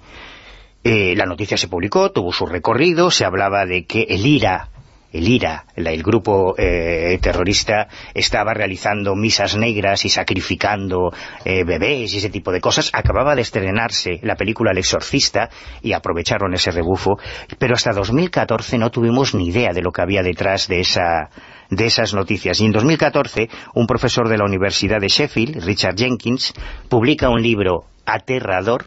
Eh, 0.83 1.13
la 1.15 1.25
noticia 1.25 1.57
se 1.57 1.67
publicó, 1.67 2.11
tuvo 2.11 2.31
su 2.31 2.45
recorrido, 2.45 3.11
se 3.11 3.25
hablaba 3.25 3.65
de 3.65 3.85
que 3.85 4.03
el 4.03 4.25
IRA, 4.25 4.69
el 5.11 5.27
IRA, 5.27 5.65
el 5.75 6.03
grupo 6.03 6.55
eh, 6.57 7.17
terrorista, 7.21 7.89
estaba 8.13 8.53
realizando 8.53 9.13
misas 9.15 9.57
negras 9.57 10.05
y 10.05 10.09
sacrificando 10.09 11.11
eh, 11.43 11.65
bebés 11.65 12.13
y 12.13 12.17
ese 12.19 12.29
tipo 12.29 12.53
de 12.53 12.61
cosas. 12.61 12.91
Acababa 12.93 13.35
de 13.35 13.41
estrenarse 13.41 14.19
la 14.21 14.35
película 14.35 14.71
El 14.71 14.77
Exorcista 14.77 15.49
y 15.81 15.91
aprovecharon 15.91 16.53
ese 16.53 16.71
rebufo, 16.71 17.17
pero 17.57 17.73
hasta 17.73 17.91
2014 17.91 18.77
no 18.77 18.89
tuvimos 18.89 19.35
ni 19.35 19.47
idea 19.47 19.73
de 19.73 19.81
lo 19.81 19.91
que 19.91 20.01
había 20.01 20.23
detrás 20.23 20.67
de 20.67 20.79
esa 20.79 21.29
de 21.69 21.85
esas 21.85 22.13
noticias. 22.13 22.61
Y 22.61 22.65
en 22.65 22.71
2014, 22.71 23.47
un 23.75 23.85
profesor 23.85 24.27
de 24.27 24.37
la 24.37 24.45
Universidad 24.45 24.99
de 24.99 25.07
Sheffield, 25.07 25.63
Richard 25.63 25.95
Jenkins, 25.97 26.53
publica 26.89 27.29
un 27.29 27.43
libro 27.43 27.85
aterrador 28.05 28.85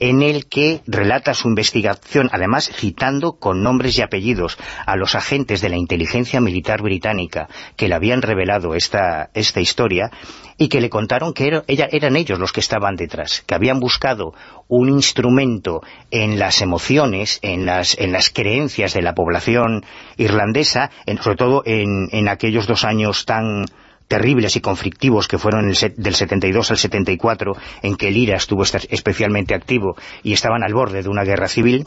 en 0.00 0.22
el 0.22 0.46
que 0.46 0.80
relata 0.86 1.34
su 1.34 1.48
investigación, 1.48 2.28
además 2.32 2.70
citando 2.72 3.32
con 3.38 3.62
nombres 3.62 3.98
y 3.98 4.02
apellidos 4.02 4.56
a 4.86 4.96
los 4.96 5.14
agentes 5.14 5.60
de 5.60 5.68
la 5.68 5.76
inteligencia 5.76 6.40
militar 6.40 6.82
británica 6.82 7.48
que 7.76 7.88
le 7.88 7.94
habían 7.94 8.22
revelado 8.22 8.74
esta, 8.74 9.30
esta 9.34 9.60
historia 9.60 10.10
y 10.56 10.68
que 10.68 10.80
le 10.80 10.90
contaron 10.90 11.32
que 11.34 11.62
ella- 11.68 11.88
eran 11.90 12.16
ellos 12.16 12.38
los 12.38 12.52
que 12.52 12.60
estaban 12.60 12.96
detrás, 12.96 13.42
que 13.46 13.54
habían 13.54 13.80
buscado 13.80 14.34
un 14.68 14.88
instrumento 14.88 15.82
en 16.10 16.38
las 16.38 16.62
emociones, 16.62 17.38
en 17.42 17.66
las, 17.66 17.96
en 17.98 18.12
las 18.12 18.30
creencias 18.30 18.92
de 18.94 19.02
la 19.02 19.14
población 19.14 19.84
irlandesa, 20.16 20.90
en- 21.06 21.18
sobre 21.22 21.36
todo 21.36 21.62
en, 21.64 22.08
en 22.12 22.28
aquellos 22.28 22.66
dos 22.66 22.84
años 22.84 23.24
tan 23.24 23.64
terribles 24.08 24.56
y 24.56 24.60
conflictivos 24.60 25.28
que 25.28 25.38
fueron 25.38 25.70
del 25.96 26.14
72 26.14 26.70
al 26.70 26.78
74, 26.78 27.52
en 27.82 27.96
que 27.96 28.08
el 28.08 28.16
IRA 28.16 28.36
estuvo 28.36 28.62
especialmente 28.64 29.54
activo 29.54 29.96
y 30.22 30.32
estaban 30.32 30.64
al 30.64 30.74
borde 30.74 31.02
de 31.02 31.08
una 31.08 31.24
guerra 31.24 31.46
civil, 31.48 31.84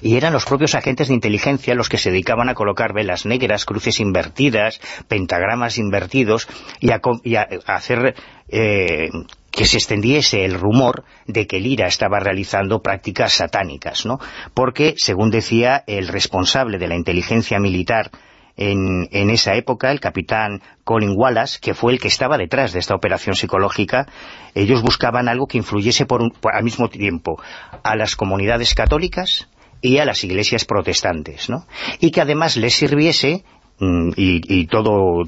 y 0.00 0.16
eran 0.16 0.32
los 0.32 0.44
propios 0.44 0.76
agentes 0.76 1.08
de 1.08 1.14
inteligencia 1.14 1.74
los 1.74 1.88
que 1.88 1.98
se 1.98 2.10
dedicaban 2.12 2.48
a 2.48 2.54
colocar 2.54 2.94
velas 2.94 3.26
negras, 3.26 3.64
cruces 3.64 3.98
invertidas, 3.98 4.80
pentagramas 5.08 5.78
invertidos 5.78 6.46
y 6.80 6.92
a, 6.92 7.00
y 7.24 7.34
a- 7.34 7.48
hacer 7.66 8.14
eh, 8.48 9.08
que 9.50 9.64
se 9.64 9.76
extendiese 9.78 10.44
el 10.44 10.54
rumor 10.54 11.04
de 11.26 11.46
que 11.48 11.56
el 11.56 11.66
IRA 11.66 11.88
estaba 11.88 12.20
realizando 12.20 12.82
prácticas 12.82 13.32
satánicas, 13.34 14.06
¿no? 14.06 14.18
Porque, 14.54 14.94
según 14.96 15.30
decía 15.30 15.82
el 15.88 16.06
responsable 16.08 16.78
de 16.78 16.88
la 16.88 16.94
inteligencia 16.96 17.58
militar 17.58 18.10
en, 18.56 19.08
en 19.10 19.30
esa 19.30 19.54
época, 19.54 19.90
el 19.90 20.00
capitán 20.00 20.62
Colin 20.84 21.14
Wallace, 21.16 21.58
que 21.60 21.74
fue 21.74 21.92
el 21.92 21.98
que 22.00 22.08
estaba 22.08 22.38
detrás 22.38 22.72
de 22.72 22.78
esta 22.78 22.94
operación 22.94 23.34
psicológica, 23.34 24.06
ellos 24.54 24.82
buscaban 24.82 25.28
algo 25.28 25.46
que 25.46 25.58
influyese 25.58 26.06
por 26.06 26.22
un- 26.22 26.32
al 26.52 26.62
mismo 26.64 26.88
tiempo 26.88 27.40
a 27.82 27.96
las 27.96 28.16
comunidades 28.16 28.74
católicas 28.74 29.48
y 29.80 29.98
a 29.98 30.04
las 30.04 30.24
iglesias 30.24 30.64
protestantes, 30.64 31.50
¿no? 31.50 31.66
Y 32.00 32.10
que 32.10 32.20
además 32.20 32.56
les 32.56 32.74
sirviese, 32.74 33.44
mm, 33.80 34.10
y, 34.16 34.66
todo 34.66 35.24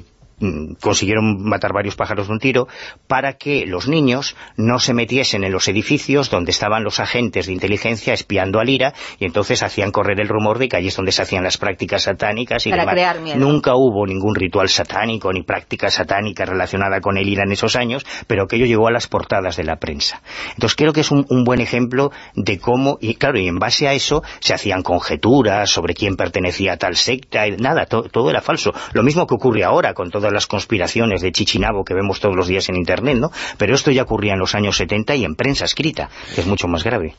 consiguieron 0.81 1.43
matar 1.43 1.73
varios 1.73 1.95
pájaros 1.95 2.27
de 2.27 2.33
un 2.33 2.39
tiro, 2.39 2.67
para 3.07 3.33
que 3.33 3.65
los 3.65 3.87
niños 3.87 4.35
no 4.55 4.79
se 4.79 4.93
metiesen 4.93 5.43
en 5.43 5.51
los 5.51 5.67
edificios 5.67 6.29
donde 6.29 6.51
estaban 6.51 6.83
los 6.83 6.99
agentes 6.99 7.47
de 7.47 7.53
inteligencia 7.53 8.13
espiando 8.13 8.59
al 8.59 8.69
IRA, 8.69 8.93
y 9.19 9.25
entonces 9.25 9.63
hacían 9.63 9.91
correr 9.91 10.19
el 10.19 10.27
rumor 10.27 10.59
de 10.59 10.67
que 10.69 10.77
allí 10.77 10.87
es 10.89 10.95
donde 10.95 11.11
se 11.11 11.21
hacían 11.21 11.43
las 11.43 11.57
prácticas 11.57 12.03
satánicas 12.03 12.65
y 12.65 12.69
Para 12.69 12.83
demás. 12.83 12.93
crear 12.93 13.19
miedo. 13.21 13.39
Nunca 13.39 13.73
hubo 13.75 14.05
ningún 14.05 14.35
ritual 14.35 14.69
satánico 14.69 15.31
ni 15.33 15.43
práctica 15.43 15.89
satánica 15.89 16.45
relacionada 16.45 17.01
con 17.01 17.17
el 17.17 17.27
IRA 17.27 17.43
en 17.43 17.51
esos 17.51 17.75
años, 17.75 18.05
pero 18.27 18.43
aquello 18.43 18.65
llegó 18.65 18.87
a 18.87 18.91
las 18.91 19.07
portadas 19.07 19.57
de 19.57 19.63
la 19.63 19.77
prensa. 19.77 20.21
Entonces 20.53 20.75
creo 20.75 20.93
que 20.93 21.01
es 21.01 21.11
un, 21.11 21.25
un 21.29 21.43
buen 21.43 21.61
ejemplo 21.61 22.11
de 22.35 22.59
cómo, 22.59 22.97
y 23.01 23.15
claro, 23.15 23.39
y 23.39 23.47
en 23.47 23.57
base 23.59 23.87
a 23.87 23.93
eso 23.93 24.23
se 24.39 24.53
hacían 24.53 24.83
conjeturas 24.83 25.69
sobre 25.69 25.93
quién 25.93 26.15
pertenecía 26.15 26.73
a 26.73 26.77
tal 26.77 26.95
secta, 26.95 27.47
y 27.47 27.51
nada, 27.57 27.85
to- 27.85 28.03
todo 28.03 28.29
era 28.29 28.41
falso. 28.41 28.71
Lo 28.93 29.03
mismo 29.03 29.25
que 29.25 29.35
ocurre 29.35 29.63
ahora 29.63 29.93
con 29.93 30.09
las 30.31 30.47
conspiraciones 30.47 31.21
de 31.21 31.31
Chichinabo 31.31 31.83
que 31.83 31.93
vemos 31.93 32.19
todos 32.19 32.35
los 32.35 32.47
días 32.47 32.69
en 32.69 32.75
Internet, 32.75 33.17
¿no? 33.19 33.31
Pero 33.57 33.75
esto 33.75 33.91
ya 33.91 34.03
ocurría 34.03 34.33
en 34.33 34.39
los 34.39 34.55
años 34.55 34.77
70 34.77 35.15
y 35.15 35.25
en 35.25 35.35
prensa 35.35 35.65
escrita, 35.65 36.09
que 36.33 36.41
es 36.41 36.47
mucho 36.47 36.67
más 36.67 36.83
grave. 36.83 37.15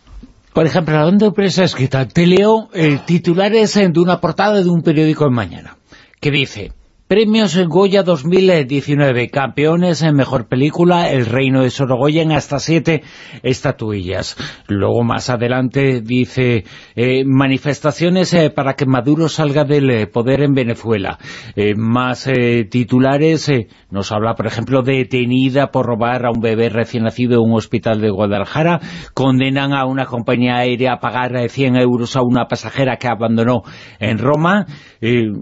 Por 0.53 0.67
ejemplo, 0.67 0.99
hablando 0.99 1.27
de 1.27 1.33
prensa 1.33 1.65
escrita, 1.65 2.09
te 2.09 2.27
leo 2.27 2.69
titulares 3.07 3.77
eh, 3.77 3.89
de 3.89 4.01
una 4.01 4.21
portada 4.21 4.63
de 4.63 4.69
un 4.69 4.83
periódico 4.83 5.27
en 5.27 5.35
Mañana, 5.35 5.77
que 6.21 6.31
dice... 6.31 6.73
Premios 7.09 7.57
Goya 7.69 8.03
2019, 8.03 9.31
campeones 9.31 10.03
en 10.03 10.15
Mejor 10.15 10.47
Película, 10.47 11.11
El 11.11 11.25
Reino 11.25 11.63
de 11.63 11.71
Sorogoyen, 11.71 12.33
hasta 12.33 12.59
siete 12.59 13.03
estatuillas. 13.43 14.37
Luego 14.69 15.05
más 15.05 15.31
adelante 15.31 16.03
dice, 16.03 16.65
eh, 16.97 17.25
manifestaciones 17.25 18.35
eh, 18.35 18.51
para 18.51 18.75
que 18.75 18.85
Maduro 18.85 19.31
salga 19.31 19.65
del 19.65 19.89
eh, 19.89 20.07
poder 20.07 20.43
en 20.43 20.53
Venezuela. 20.53 21.17
Eh, 21.57 21.75
más 21.75 22.27
eh, 22.27 22.67
titulares, 22.71 23.49
eh, 23.49 23.69
nos 23.91 24.13
habla 24.13 24.35
por 24.35 24.47
ejemplo 24.47 24.83
detenida 24.83 25.69
por 25.69 25.87
robar 25.87 26.27
a 26.27 26.31
un 26.31 26.43
bebé 26.43 26.69
recién 26.69 27.05
nacido 27.05 27.43
en 27.43 27.51
un 27.51 27.57
hospital 27.57 28.03
de 28.03 28.11
Guadalajara, 28.11 28.81
condenan 29.15 29.73
a 29.73 29.87
una 29.87 30.05
compañía 30.05 30.57
aérea 30.57 30.93
a 30.93 31.01
pagar 31.01 31.35
eh, 31.37 31.49
100 31.49 31.77
euros 31.77 32.17
a 32.17 32.21
una 32.21 32.49
pasajera 32.49 32.99
que 32.99 33.09
abandonó 33.09 33.63
en 33.99 34.19
Roma, 34.19 34.67
eh, 35.01 35.33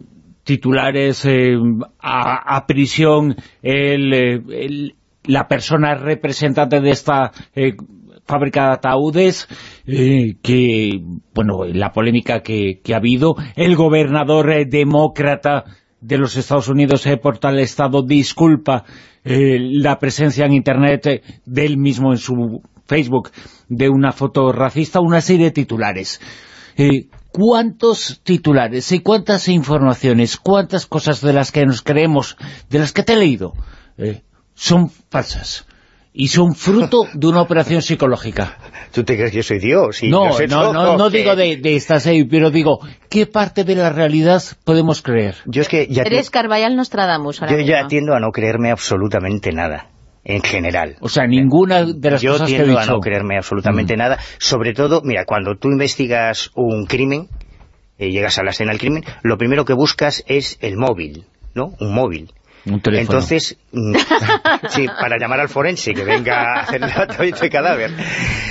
titulares 0.46 1.24
eh, 1.26 1.56
a, 2.00 2.66
prisión 2.66 3.36
eh, 3.62 4.40
el- 4.48 4.94
la 5.24 5.48
persona 5.48 5.96
representante 5.96 6.80
de 6.80 6.90
esta 6.90 7.32
eh, 7.56 7.74
fábrica 8.26 8.66
de 8.68 8.72
ataúdes 8.74 9.48
eh, 9.88 10.36
que, 10.40 11.00
bueno, 11.34 11.64
la 11.64 11.90
polémica 11.92 12.42
que, 12.42 12.80
que 12.82 12.94
ha 12.94 12.98
habido, 12.98 13.34
el 13.56 13.74
gobernador 13.74 14.46
demócrata 14.68 15.64
de 16.00 16.18
los 16.18 16.36
Estados 16.36 16.68
Unidos 16.68 17.04
por 17.20 17.38
tal 17.38 17.58
estado 17.58 18.02
disculpa 18.02 18.84
la 19.24 19.98
presencia 19.98 20.46
en 20.46 20.52
internet 20.52 21.24
del 21.44 21.76
mismo 21.78 22.12
en 22.12 22.18
su 22.18 22.62
Facebook 22.86 23.30
de 23.68 23.88
una 23.88 24.12
foto 24.12 24.52
racista, 24.52 25.00
una 25.00 25.20
serie 25.20 25.46
de 25.46 25.50
titulares. 25.50 26.20
¿Cuántos 27.36 28.20
titulares 28.22 28.90
y 28.92 29.00
cuántas 29.00 29.48
informaciones, 29.48 30.38
cuántas 30.38 30.86
cosas 30.86 31.20
de 31.20 31.34
las 31.34 31.52
que 31.52 31.66
nos 31.66 31.82
creemos, 31.82 32.38
de 32.70 32.78
las 32.78 32.92
que 32.92 33.02
te 33.02 33.12
he 33.12 33.16
leído, 33.16 33.52
eh, 33.98 34.22
son 34.54 34.88
falsas? 35.10 35.66
Y 36.14 36.28
son 36.28 36.54
fruto 36.54 37.02
de 37.12 37.26
una 37.26 37.42
operación 37.42 37.82
psicológica. 37.82 38.56
¿Tú 38.90 39.04
te 39.04 39.16
crees 39.16 39.32
que 39.32 39.36
yo 39.36 39.42
soy 39.42 39.58
Dios? 39.58 40.02
Y 40.02 40.08
no, 40.08 40.30
no, 40.48 40.96
no, 40.96 41.10
digo 41.10 41.36
de, 41.36 41.58
de 41.58 41.76
estas, 41.76 42.06
eh, 42.06 42.26
pero 42.30 42.50
digo, 42.50 42.78
¿qué 43.10 43.26
parte 43.26 43.64
de 43.64 43.74
la 43.74 43.90
realidad 43.90 44.42
podemos 44.64 45.02
creer? 45.02 45.34
Yo 45.44 45.60
es 45.60 45.68
que 45.68 45.88
ya 45.88 46.04
te- 46.04 46.14
Eres 46.14 46.30
Carvallal 46.30 46.74
Nostradamus 46.74 47.42
ahora 47.42 47.54
Yo 47.54 47.60
ya 47.60 47.86
tiendo 47.86 48.14
a 48.14 48.20
no 48.20 48.30
creerme 48.30 48.70
absolutamente 48.70 49.52
nada, 49.52 49.90
en 50.28 50.42
general. 50.42 50.96
O 51.00 51.08
sea, 51.08 51.26
ninguna 51.26 51.84
de 51.84 52.10
las 52.10 52.20
Yo 52.20 52.32
cosas 52.32 52.48
que 52.48 52.56
he 52.56 52.58
tiendo 52.58 52.78
a 52.78 52.82
dicho. 52.82 52.94
no 52.94 53.00
creerme 53.00 53.36
absolutamente 53.36 53.94
Mm. 53.94 53.98
nada. 53.98 54.18
Sobre 54.38 54.74
todo, 54.74 55.00
mira, 55.04 55.24
cuando 55.24 55.54
tú 55.56 55.68
investigas 55.70 56.50
un 56.56 56.86
crimen, 56.86 57.28
eh, 57.98 58.10
llegas 58.10 58.36
a 58.38 58.42
la 58.42 58.50
escena 58.50 58.72
del 58.72 58.80
crimen, 58.80 59.04
lo 59.22 59.38
primero 59.38 59.64
que 59.64 59.72
buscas 59.72 60.24
es 60.26 60.58
el 60.60 60.76
móvil, 60.76 61.24
¿no? 61.54 61.74
Un 61.80 61.94
móvil. 61.94 62.32
Un 62.66 62.80
teléfono. 62.80 63.18
Entonces, 63.18 63.56
mm, 63.72 63.94
sí, 64.70 64.86
para 64.88 65.18
llamar 65.18 65.40
al 65.40 65.48
forense 65.48 65.94
que 65.94 66.04
venga 66.04 66.34
a 66.56 66.60
hacer 66.62 66.82
el 66.82 66.92
tratamiento 66.92 67.40
de 67.40 67.50
cadáver. 67.50 67.90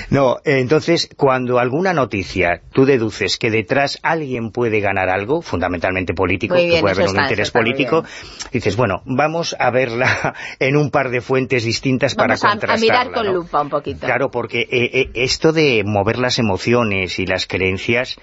No, 0.10 0.38
entonces, 0.46 1.10
cuando 1.18 1.60
alguna 1.60 1.94
noticia 1.94 2.62
tú 2.72 2.86
deduces 2.86 3.38
que 3.38 3.52
detrás 3.52 4.00
alguien 4.04 4.52
puede 4.52 4.80
ganar 4.80 5.10
algo, 5.10 5.42
fundamentalmente 5.42 6.14
político, 6.14 6.56
que 6.56 6.78
puede 6.80 6.94
haber 6.94 7.10
un 7.10 7.16
está, 7.16 7.24
interés 7.24 7.52
político, 7.52 8.02
bien. 8.04 8.50
dices, 8.54 8.76
bueno, 8.78 9.02
vamos 9.06 9.56
a 9.60 9.70
verla 9.72 10.34
en 10.60 10.78
un 10.78 10.92
par 10.92 11.10
de 11.10 11.22
fuentes 11.22 11.66
distintas 11.66 12.16
Vamos 12.16 12.40
para 12.40 12.50
a, 12.50 12.54
a 12.54 12.54
contrastarla. 12.54 12.82
mirar 12.82 13.12
con 13.14 13.26
¿no? 13.26 13.34
lupa 13.34 13.62
un 13.62 13.70
poquito. 13.70 14.06
Claro, 14.06 14.30
porque 14.32 14.62
eh, 14.62 14.90
eh, 14.94 15.10
esto 15.16 15.52
de 15.52 15.84
mover 15.86 16.20
las 16.20 16.40
emociones 16.40 17.20
y 17.20 17.26
las 17.26 17.48
creencias 17.48 18.18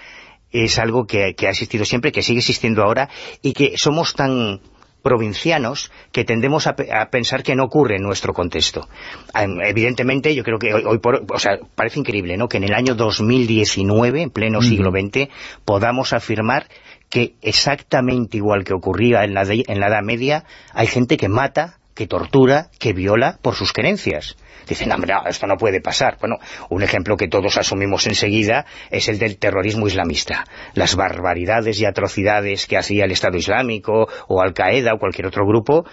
es 0.51 0.77
algo 0.79 1.05
que, 1.05 1.33
que 1.35 1.47
ha 1.47 1.49
existido 1.49 1.83
siempre, 1.83 2.11
que 2.11 2.21
sigue 2.21 2.39
existiendo 2.39 2.83
ahora 2.83 3.09
y 3.41 3.53
que 3.53 3.73
somos 3.75 4.13
tan 4.13 4.59
provincianos 5.03 5.91
que 6.11 6.23
tendemos 6.23 6.65
a, 6.65 6.75
pensar 7.11 7.43
que 7.43 7.55
no 7.55 7.65
ocurre 7.65 7.97
en 7.97 8.01
nuestro 8.01 8.33
contexto. 8.33 8.87
Evidentemente, 9.35 10.33
yo 10.33 10.43
creo 10.43 10.57
que 10.57 10.73
hoy, 10.73 10.97
por, 10.97 11.25
o 11.29 11.39
sea, 11.39 11.59
parece 11.75 11.99
increíble, 11.99 12.37
¿no?, 12.37 12.47
que 12.47 12.57
en 12.57 12.63
el 12.63 12.73
año 12.73 12.95
2019, 12.95 14.21
en 14.23 14.29
pleno 14.31 14.61
siglo 14.61 14.91
XX, 14.91 15.29
podamos 15.65 16.13
afirmar 16.13 16.67
que 17.09 17.35
exactamente 17.41 18.37
igual 18.37 18.63
que 18.63 18.73
ocurría 18.73 19.23
en 19.23 19.35
la, 19.35 19.43
en 19.43 19.79
la 19.79 19.87
Edad 19.87 20.01
Media, 20.01 20.45
hay 20.73 20.87
gente 20.87 21.17
que 21.17 21.29
mata, 21.29 21.79
que 21.95 22.07
tortura, 22.07 22.69
que 22.79 22.93
viola 22.93 23.37
por 23.41 23.55
sus 23.55 23.73
creencias. 23.73 24.35
Dicen, 24.67 24.89
no, 24.89 24.97
esto 25.27 25.45
no 25.45 25.57
puede 25.57 25.81
pasar. 25.81 26.17
Bueno, 26.19 26.37
un 26.69 26.83
ejemplo 26.83 27.17
que 27.17 27.27
todos 27.27 27.57
asumimos 27.57 28.07
enseguida 28.07 28.65
es 28.89 29.09
el 29.09 29.19
del 29.19 29.37
terrorismo 29.37 29.87
islamista. 29.87 30.45
Las 30.73 30.95
barbaridades 30.95 31.79
y 31.81 31.85
atrocidades 31.85 32.65
que 32.65 32.77
hacía 32.77 33.05
el 33.05 33.11
Estado 33.11 33.37
Islámico, 33.37 34.07
o 34.27 34.41
Al-Qaeda, 34.41 34.93
o 34.93 34.99
cualquier 34.99 35.27
otro 35.27 35.45
grupo. 35.45 35.85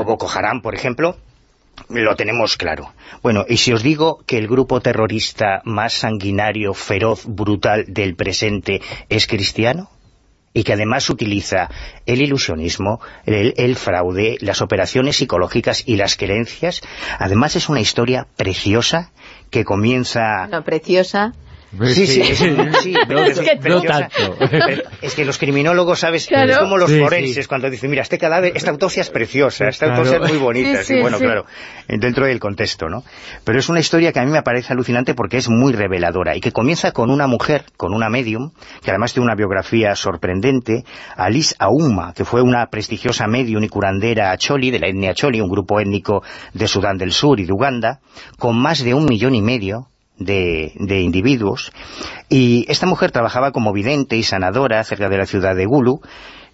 O 0.00 0.04
Boko 0.04 0.30
Haram, 0.30 0.62
por 0.62 0.74
ejemplo, 0.74 1.16
lo 1.88 2.16
tenemos 2.16 2.56
claro. 2.56 2.92
Bueno, 3.22 3.44
y 3.48 3.56
si 3.58 3.72
os 3.72 3.82
digo 3.82 4.22
que 4.26 4.38
el 4.38 4.48
grupo 4.48 4.80
terrorista 4.80 5.60
más 5.64 5.94
sanguinario, 5.94 6.72
feroz, 6.74 7.24
brutal 7.26 7.84
del 7.88 8.14
presente 8.16 8.80
es 9.08 9.26
cristiano, 9.26 9.90
y 10.56 10.64
que 10.64 10.72
además 10.72 11.10
utiliza 11.10 11.68
el 12.06 12.22
ilusionismo, 12.22 12.98
el, 13.26 13.76
fraude, 13.76 14.38
las 14.40 14.62
operaciones 14.62 15.16
psicológicas 15.16 15.82
y 15.84 15.96
las 15.96 16.16
creencias. 16.16 16.80
Además 17.18 17.56
es 17.56 17.68
una 17.68 17.80
historia 17.80 18.26
preciosa 18.36 19.12
que 19.50 19.66
comienza... 19.66 20.48
Preciosa 20.64 21.34
Sí, 21.72 22.06
sí, 22.06 22.22
sí, 22.34 22.94
es, 25.02 25.14
que 25.14 25.24
los 25.24 25.38
criminólogos, 25.38 26.00
¿sabes? 26.00 26.28
Es 26.30 26.58
como 26.58 26.76
los 26.76 26.90
forenses 26.90 27.48
cuando 27.48 27.68
dicen, 27.68 27.90
mira, 27.90 28.02
este 28.02 28.18
cadáver, 28.18 28.56
esta 28.56 28.70
autopsia 28.70 29.02
es 29.02 29.10
preciosa, 29.10 29.68
esta 29.68 29.86
autopsia 29.86 30.18
es 30.22 30.32
muy 30.32 30.38
bonita. 30.38 30.84
Sí, 30.84 31.00
bueno, 31.00 31.18
claro, 31.18 31.44
dentro 31.88 32.26
del 32.26 32.38
contexto, 32.38 32.88
¿no? 32.88 33.02
Pero 33.44 33.58
es 33.58 33.68
una 33.68 33.80
historia 33.80 34.12
que 34.12 34.20
a 34.20 34.24
mí 34.24 34.30
me 34.30 34.42
parece 34.42 34.72
alucinante 34.72 35.14
porque 35.14 35.38
es 35.38 35.48
muy 35.48 35.72
reveladora 35.72 36.36
y 36.36 36.40
que 36.40 36.52
comienza 36.52 36.92
con 36.92 37.10
una 37.10 37.26
mujer, 37.26 37.64
con 37.76 37.92
una 37.92 38.08
medium, 38.08 38.52
que 38.82 38.90
además 38.90 39.12
tiene 39.12 39.24
una 39.24 39.34
biografía 39.34 39.94
sorprendente, 39.96 40.84
Alice 41.16 41.54
Auma, 41.58 42.12
que 42.14 42.24
fue 42.24 42.42
una 42.42 42.66
prestigiosa 42.66 43.26
medium 43.26 43.64
y 43.64 43.68
curandera 43.68 44.36
Choli, 44.38 44.70
de 44.70 44.78
la 44.78 44.88
etnia 44.88 45.14
Choli, 45.14 45.40
un 45.40 45.50
grupo 45.50 45.80
étnico 45.80 46.22
de 46.54 46.68
Sudán 46.68 46.96
del 46.96 47.12
Sur 47.12 47.40
y 47.40 47.44
de 47.44 47.52
Uganda, 47.52 48.00
con 48.38 48.56
más 48.56 48.84
de 48.84 48.94
un 48.94 49.04
millón 49.04 49.34
y 49.34 49.42
medio 49.42 49.88
de, 50.18 50.72
de, 50.76 51.00
individuos. 51.00 51.72
Y 52.28 52.64
esta 52.68 52.86
mujer 52.86 53.10
trabajaba 53.12 53.52
como 53.52 53.72
vidente 53.72 54.16
y 54.16 54.22
sanadora 54.22 54.82
cerca 54.84 55.08
de 55.08 55.18
la 55.18 55.26
ciudad 55.26 55.54
de 55.54 55.66
Gulu 55.66 56.00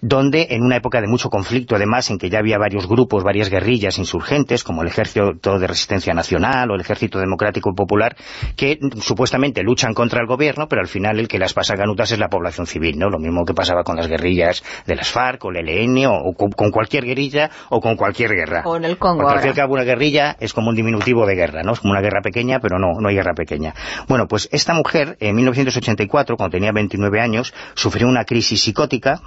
donde 0.02 0.48
en 0.50 0.64
una 0.64 0.76
época 0.76 1.00
de 1.00 1.06
mucho 1.06 1.30
conflicto, 1.30 1.76
además, 1.76 2.10
en 2.10 2.18
que 2.18 2.28
ya 2.28 2.40
había 2.40 2.58
varios 2.58 2.88
grupos, 2.88 3.22
varias 3.22 3.48
guerrillas 3.48 3.98
insurgentes, 3.98 4.64
como 4.64 4.82
el 4.82 4.88
Ejército 4.88 5.58
de 5.58 5.66
Resistencia 5.66 6.12
Nacional 6.12 6.70
o 6.70 6.74
el 6.74 6.80
Ejército 6.80 7.20
Democrático 7.20 7.72
Popular, 7.72 8.16
que 8.56 8.80
supuestamente 9.00 9.62
luchan 9.62 9.94
contra 9.94 10.20
el 10.20 10.26
gobierno, 10.26 10.66
pero 10.68 10.82
al 10.82 10.88
final 10.88 11.20
el 11.20 11.28
que 11.28 11.38
las 11.38 11.54
pasa 11.54 11.76
ganutas 11.76 12.10
es 12.10 12.18
la 12.18 12.28
población 12.28 12.66
civil, 12.66 12.98
¿no? 12.98 13.10
Lo 13.10 13.20
mismo 13.20 13.44
que 13.44 13.54
pasaba 13.54 13.84
con 13.84 13.96
las 13.96 14.08
guerrillas 14.08 14.64
de 14.86 14.96
las 14.96 15.08
FARC 15.08 15.44
o 15.44 15.50
el 15.50 15.68
ELN 15.68 16.06
o, 16.06 16.34
con, 16.34 16.70
cualquier 16.72 17.04
guerrilla 17.04 17.50
o 17.70 17.80
con 17.80 17.94
cualquier 17.94 18.30
guerra. 18.34 18.62
O 18.64 18.76
en 18.76 18.84
el 18.84 18.98
Congo 18.98 19.22
Porque 19.22 19.50
al 19.50 19.54
fin 19.54 19.64
una 19.68 19.84
guerrilla 19.84 20.36
es 20.40 20.52
como 20.52 20.70
un 20.70 20.74
diminutivo 20.74 21.26
de 21.26 21.36
guerra, 21.36 21.62
¿no? 21.62 21.74
Es 21.74 21.80
como 21.80 21.92
una 21.92 22.00
guerra 22.00 22.22
pequeña, 22.22 22.58
pero 22.60 22.80
no, 22.80 23.00
no 23.00 23.08
hay 23.08 23.14
guerra 23.14 23.34
pequeña. 23.34 23.72
Bueno, 24.08 24.26
pues 24.26 24.48
esta 24.50 24.74
mujer, 24.74 25.16
en 25.20 25.36
1984, 25.36 26.36
cuando 26.36 26.56
tenía 26.56 26.72
29 26.72 27.20
años, 27.20 27.54
sufrió 27.74 28.08
una 28.08 28.24
crisis 28.24 28.62
psicótica 28.62 29.20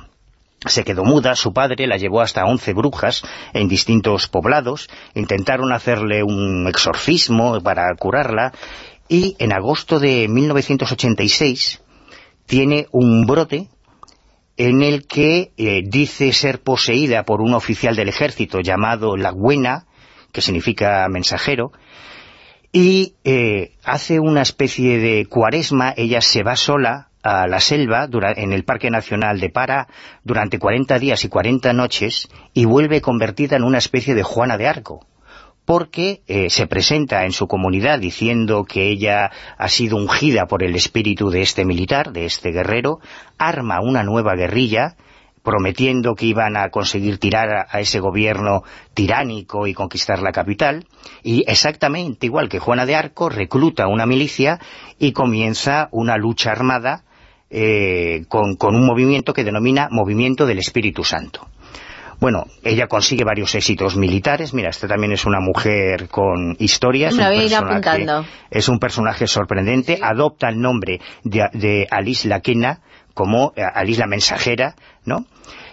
se 0.68 0.84
quedó 0.84 1.04
muda, 1.04 1.36
su 1.36 1.54
padre 1.54 1.88
la 1.88 1.98
llevó 1.98 2.22
hasta 2.22 2.46
11 2.46 2.74
brujas 2.74 3.24
en 3.54 3.68
distintos 3.68 4.28
poblados, 4.28 4.90
intentaron 5.14 5.72
hacerle 5.72 6.24
un 6.24 6.68
exorcismo 6.68 7.62
para 7.62 7.94
curarla, 7.96 8.54
y 9.08 9.36
en 9.40 9.54
agosto 9.54 10.00
de 10.00 10.28
1986 10.28 11.82
tiene 12.46 12.88
un 12.92 13.26
brote 13.26 13.70
en 14.58 14.82
el 14.82 15.06
que 15.06 15.52
eh, 15.58 15.82
dice 15.86 16.32
ser 16.32 16.62
poseída 16.62 17.24
por 17.24 17.42
un 17.42 17.54
oficial 17.54 17.96
del 17.96 18.10
ejército 18.10 18.62
llamado 18.62 19.18
La 19.18 19.32
Buena, 19.32 19.86
que 20.32 20.42
significa 20.42 21.08
mensajero, 21.10 21.72
y 22.72 23.16
eh, 23.24 23.78
hace 23.84 24.20
una 24.20 24.42
especie 24.42 24.98
de 24.98 25.26
cuaresma, 25.28 25.94
ella 25.96 26.22
se 26.22 26.44
va 26.44 26.56
sola 26.56 27.10
a 27.26 27.48
la 27.48 27.60
selva 27.60 28.08
en 28.36 28.54
el 28.54 28.64
Parque 28.64 28.92
Nacional 28.92 29.40
de 29.40 29.50
Para 29.50 29.88
durante 30.24 30.60
40 30.60 31.00
días 31.00 31.26
y 31.26 31.28
40 31.28 31.74
noches 31.74 32.30
y 32.54 32.66
vuelve 32.66 33.02
convertida 33.02 33.56
en 33.56 33.64
una 33.64 33.80
especie 33.80 34.14
de 34.14 34.22
Juana 34.22 34.58
de 34.58 34.68
Arco 34.68 35.08
porque 35.66 36.22
eh, 36.28 36.52
se 36.52 36.68
presenta 36.68 37.26
en 37.26 37.32
su 37.32 37.48
comunidad 37.48 37.98
diciendo 37.98 38.66
que 38.66 38.92
ella 38.92 39.32
ha 39.58 39.68
sido 39.68 39.98
ungida 39.98 40.46
por 40.46 40.64
el 40.64 40.76
espíritu 40.76 41.32
de 41.32 41.42
este 41.42 41.66
militar, 41.66 42.12
de 42.12 42.26
este 42.26 42.52
guerrero, 42.52 43.00
arma 43.40 43.82
una 43.82 44.04
nueva 44.04 44.36
guerrilla, 44.36 44.96
prometiendo 45.42 46.14
que 46.14 46.28
iban 46.28 46.56
a 46.56 46.70
conseguir 46.70 47.18
tirar 47.18 47.66
a, 47.68 47.80
ese 47.80 48.00
gobierno 48.00 48.62
tiránico 48.94 49.66
y 49.66 49.74
conquistar 49.74 50.22
la 50.22 50.32
capital, 50.32 50.86
y 51.24 51.44
exactamente 51.48 52.28
igual 52.28 52.48
que 52.48 52.60
Juana 52.60 52.86
de 52.86 52.96
Arco, 52.96 53.30
recluta 53.30 53.88
una 53.88 54.06
milicia 54.06 54.60
y 55.00 55.14
comienza 55.14 55.90
una 55.92 56.18
lucha 56.18 56.52
armada 56.52 57.05
eh, 57.50 58.26
con, 58.28 58.58
un 58.60 58.86
movimiento 58.86 59.34
que 59.34 59.44
denomina 59.44 59.88
Movimiento 59.92 60.46
del 60.46 60.60
Espíritu 60.60 61.04
Santo. 61.04 61.48
Bueno, 62.20 62.46
ella 62.64 62.88
consigue 62.88 63.26
varios 63.26 63.56
éxitos 63.56 63.98
militares. 63.98 64.54
Mira, 64.54 64.70
esta 64.70 64.88
también 64.88 65.12
es 65.12 65.26
una 65.26 65.42
mujer 65.42 66.08
con 66.08 66.56
historia. 66.60 67.10
Es, 68.50 68.70
un 68.70 68.80
personaje 68.80 69.28
sorprendente. 69.28 70.00
Adopta 70.02 70.48
el 70.48 70.60
nombre 70.60 71.02
de, 71.24 71.50
de 71.54 71.88
Alice 71.92 72.28
Laquena 72.28 72.80
como 73.14 73.54
eh, 73.56 73.64
Alice 73.64 74.00
la 74.00 74.08
mensajera, 74.08 74.76
¿no? 75.04 75.26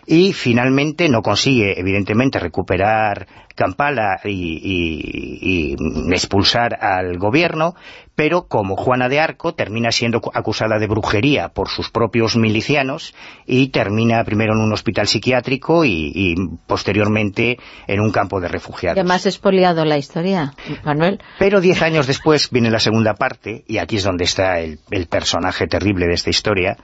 Y 0.06 0.32
finalmente 0.32 1.08
no 1.08 1.22
consigue, 1.22 1.78
evidentemente, 1.78 2.38
recuperar 2.38 3.26
Kampala 3.54 4.20
y, 4.24 5.76
expulsar 6.10 6.78
al 6.80 7.18
gobierno, 7.18 7.74
pero 8.14 8.46
como 8.48 8.76
Juana 8.76 9.08
de 9.08 9.20
Arco 9.20 9.54
termina 9.54 9.92
siendo 9.92 10.20
acusada 10.32 10.78
de 10.78 10.86
brujería 10.86 11.48
por 11.48 11.68
sus 11.68 11.90
propios 11.90 12.36
milicianos 12.36 13.14
y 13.46 13.68
termina 13.68 14.24
primero 14.24 14.54
en 14.54 14.60
un 14.60 14.72
hospital 14.72 15.06
psiquiátrico 15.06 15.84
y, 15.84 16.34
posteriormente 16.66 17.58
en 17.86 18.00
un 18.00 18.10
campo 18.10 18.40
de 18.40 18.48
refugiados. 18.48 18.96
Ya 18.96 19.04
más 19.04 19.26
expoliado 19.26 19.84
la 19.84 19.98
historia, 19.98 20.54
Manuel. 20.84 21.20
Pero 21.38 21.60
diez 21.60 21.82
años 21.82 22.06
después 22.06 22.50
viene 22.50 22.70
la 22.70 22.80
segunda 22.80 23.14
parte, 23.14 23.64
y 23.66 23.78
aquí 23.78 23.96
es 23.96 24.04
donde 24.04 24.24
está 24.24 24.60
el 24.60 24.78
personaje 25.08 25.66
terrible 25.66 26.06
de 26.06 26.14
esta 26.14 26.30
historia, 26.30 26.76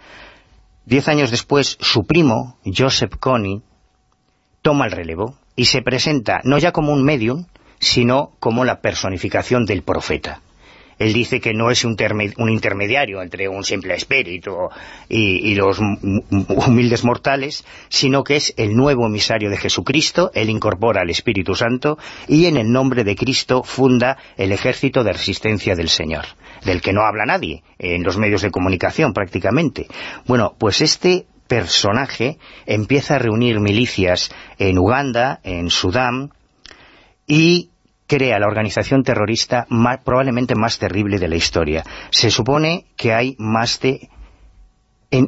Diez 0.89 1.07
años 1.09 1.31
después, 1.31 1.77
su 1.83 2.07
primo, 2.07 2.57
Joseph 2.65 3.17
Kony, 3.21 3.61
toma 4.63 4.87
el 4.87 4.93
relevo 4.93 5.37
y 5.55 5.67
se 5.67 5.83
presenta 5.83 6.41
no 6.45 6.57
ya 6.57 6.73
como 6.73 6.95
un 6.95 7.05
medium, 7.05 7.45
sino 7.79 8.33
como 8.41 8.65
la 8.65 8.81
personificación 8.81 9.67
del 9.67 9.83
profeta. 9.83 10.41
Él 10.99 11.13
dice 11.13 11.41
que 11.41 11.55
no 11.55 11.71
es 11.71 11.85
un, 11.85 11.97
intermediario 12.49 13.23
entre 13.23 13.49
un 13.49 13.65
simple 13.65 13.95
espíritu 13.95 14.69
y, 15.09 15.55
los 15.55 15.79
humildes 15.81 17.05
mortales, 17.05 17.65
sino 17.89 18.25
que 18.25 18.37
es 18.37 18.55
el 18.57 18.75
nuevo 18.75 19.07
emisario 19.07 19.51
de 19.51 19.57
Jesucristo, 19.57 20.31
él 20.35 20.51
incorpora 20.51 21.03
al 21.03 21.11
Espíritu 21.11 21.55
Santo 21.55 21.99
y 22.27 22.47
en 22.47 22.57
el 22.57 22.71
nombre 22.71 23.05
de 23.05 23.17
Cristo 23.17 23.63
funda 23.63 24.19
el 24.37 24.53
ejército 24.53 25.05
de 25.05 25.13
resistencia 25.13 25.75
del 25.75 25.89
Señor 25.89 26.27
del 26.65 26.81
que 26.81 26.93
no 26.93 27.03
habla 27.03 27.25
nadie 27.25 27.63
en 27.79 28.03
los 28.03 28.17
medios 28.17 28.43
de 28.43 28.51
comunicación 28.51 29.13
prácticamente. 29.13 29.87
Bueno, 30.27 30.55
pues 30.59 30.81
este 30.81 31.27
personaje 31.47 32.39
empieza 32.67 33.17
a 33.17 33.19
reunir 33.19 33.61
milicias 33.61 34.31
en 34.59 34.79
Uganda, 34.79 35.41
en 35.43 35.71
Sudán, 35.71 36.31
y 37.27 37.68
crea 38.09 38.41
la 38.41 38.47
organización 38.47 39.05
terrorista 39.05 39.67
probablemente 40.05 40.55
más 40.57 40.79
terrible 40.79 41.19
de 41.19 41.29
la 41.29 41.37
historia. 41.37 41.85
Se 42.11 42.31
supone 42.31 42.87
que 42.97 43.13
hay 43.13 43.37
más 43.39 43.79
de, 43.81 44.09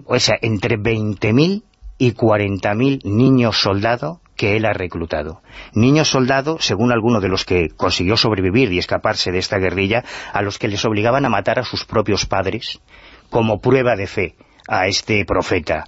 o 0.07 0.19
sea, 0.19 0.37
entre 0.41 0.77
20.000 0.77 1.63
y 1.99 2.15
40.000 2.15 3.05
niños 3.05 3.61
soldados 3.61 4.19
que 4.35 4.57
él 4.57 4.65
ha 4.65 4.73
reclutado. 4.73 5.43
Niños 5.75 6.09
soldados, 6.09 6.65
según 6.65 6.93
alguno 6.93 7.21
de 7.21 7.29
los 7.29 7.45
que 7.45 7.69
consiguió 7.77 8.17
sobrevivir 8.17 8.73
y 8.73 8.79
escaparse 8.79 9.31
de 9.31 9.39
esta 9.39 9.59
guerrilla, 9.59 10.03
a 10.33 10.41
los 10.41 10.59
que 10.59 10.69
les 10.69 10.83
obligaban 10.87 11.27
a 11.27 11.29
matar 11.29 11.59
a 11.59 11.65
sus 11.65 11.85
propios 11.85 12.25
padres, 12.25 12.81
como 13.29 13.61
prueba 13.61 13.97
de 13.97 14.07
fe 14.07 14.37
a 14.67 14.87
este 14.87 15.27
profeta 15.27 15.85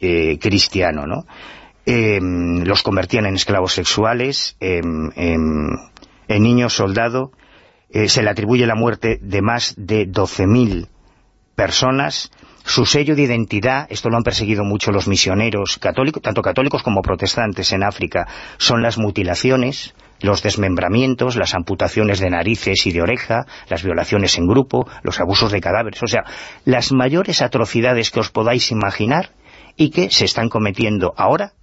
eh, 0.00 0.38
cristiano, 0.38 1.06
¿no? 1.06 1.24
Em, 1.84 2.62
los 2.64 2.82
convertían 2.82 3.26
en 3.26 3.34
esclavos 3.34 3.72
sexuales, 3.72 4.56
em, 4.60 5.10
en 6.28 6.42
niños 6.42 6.74
soldado, 6.74 7.32
eh, 7.90 8.08
se 8.08 8.22
le 8.22 8.30
atribuye 8.30 8.66
la 8.66 8.74
muerte 8.74 9.18
de 9.20 9.42
más 9.42 9.74
de 9.76 10.06
12.000 10.06 10.88
personas, 11.54 12.30
Su 12.64 12.84
sello 12.84 13.16
de 13.16 13.22
identidad, 13.22 13.86
esto 13.88 14.10
lo 14.10 14.18
han 14.18 14.22
perseguido 14.22 14.62
mucho 14.62 14.92
los 14.92 15.08
misioneros, 15.08 15.78
católicos, 15.78 16.22
tanto 16.22 16.42
católicos 16.42 16.82
como 16.82 17.00
protestantes 17.00 17.72
en 17.72 17.82
África, 17.82 18.28
son 18.58 18.82
las 18.82 18.98
mutilaciones, 18.98 19.94
los 20.20 20.42
desmembramientos, 20.42 21.36
las 21.36 21.54
amputaciones 21.54 22.20
de 22.20 22.28
narices 22.28 22.86
y 22.86 22.92
de 22.92 23.00
oreja, 23.00 23.46
las 23.70 23.82
violaciones 23.82 24.36
en 24.36 24.46
grupo, 24.46 24.86
los 25.02 25.18
abusos 25.18 25.50
de 25.50 25.62
cadáveres, 25.62 26.02
o 26.02 26.06
sea, 26.06 26.24
las 26.66 26.92
mayores 26.92 27.40
atrocidades 27.40 28.10
que 28.10 28.20
os 28.20 28.30
podáis 28.30 28.70
imaginar 28.70 29.30
y 29.76 29.88
que 29.88 30.10
se 30.10 30.26
están 30.26 30.50
cometiendo 30.50 31.14
ahora 31.16 31.54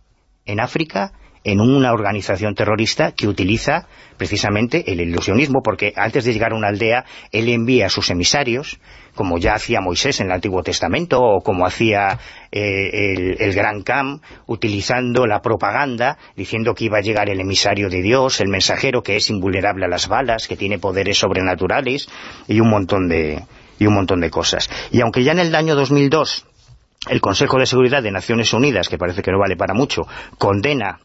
en 0.46 0.60
África 0.60 1.14
en 1.46 1.62
una 1.62 1.94
organización 1.94 2.56
terrorista 2.56 3.12
que 3.12 3.28
utiliza 3.28 3.88
precisamente 4.18 4.92
el 4.92 5.00
ilusionismo, 5.00 5.62
porque 5.64 5.94
antes 5.96 6.26
de 6.26 6.34
llegar 6.34 6.54
a 6.54 6.56
una 6.56 6.70
aldea, 6.70 7.06
él 7.32 7.50
envía 7.50 7.86
a 7.86 7.90
sus 7.90 8.10
emisarios, 8.10 8.80
como 9.14 9.38
ya 9.38 9.54
hacía 9.54 9.80
Moisés 9.80 10.20
en 10.20 10.28
el 10.28 10.34
Antiguo 10.34 10.64
Testamento, 10.64 11.22
o 11.22 11.42
como 11.42 11.68
hacía 11.68 12.18
eh, 12.52 13.36
el, 13.40 13.54
Gran 13.54 13.84
Cam, 13.84 14.22
utilizando 14.48 15.28
la 15.28 15.42
propaganda, 15.42 16.18
diciendo 16.36 16.74
que 16.74 16.86
iba 16.86 16.98
a 16.98 17.02
llegar 17.02 17.30
el 17.30 17.40
emisario 17.40 17.90
de 17.90 18.02
Dios, 18.02 18.42
el 18.42 18.50
mensajero 18.50 19.04
que 19.04 19.16
es 19.16 19.30
invulnerable 19.30 19.86
a 19.86 19.90
las 19.90 20.08
balas, 20.08 20.48
que 20.48 20.58
tiene 20.58 20.80
poderes 20.80 21.20
sobrenaturales, 21.20 22.10
y 22.48 22.60
un 22.60 22.72
montón 22.72 23.08
de, 23.08 23.44
y 23.78 23.86
un 23.86 23.94
montón 23.94 24.20
de 24.20 24.32
cosas. 24.32 24.68
Y 24.92 25.02
aunque 25.02 25.24
ya 25.24 25.34
en 25.34 25.40
el 25.40 25.54
año 25.54 25.76
2002 25.76 26.48
el 27.08 27.22
Consejo 27.22 27.60
de 27.60 27.68
Seguridad 27.68 28.02
de 28.02 28.12
Naciones 28.12 28.52
Unidas, 28.52 28.90
que 28.90 28.98
parece 28.98 29.22
que 29.22 29.32
no 29.32 29.38
vale 29.38 29.56
para 29.56 29.76
mucho, 29.76 30.08
condena 30.40 31.02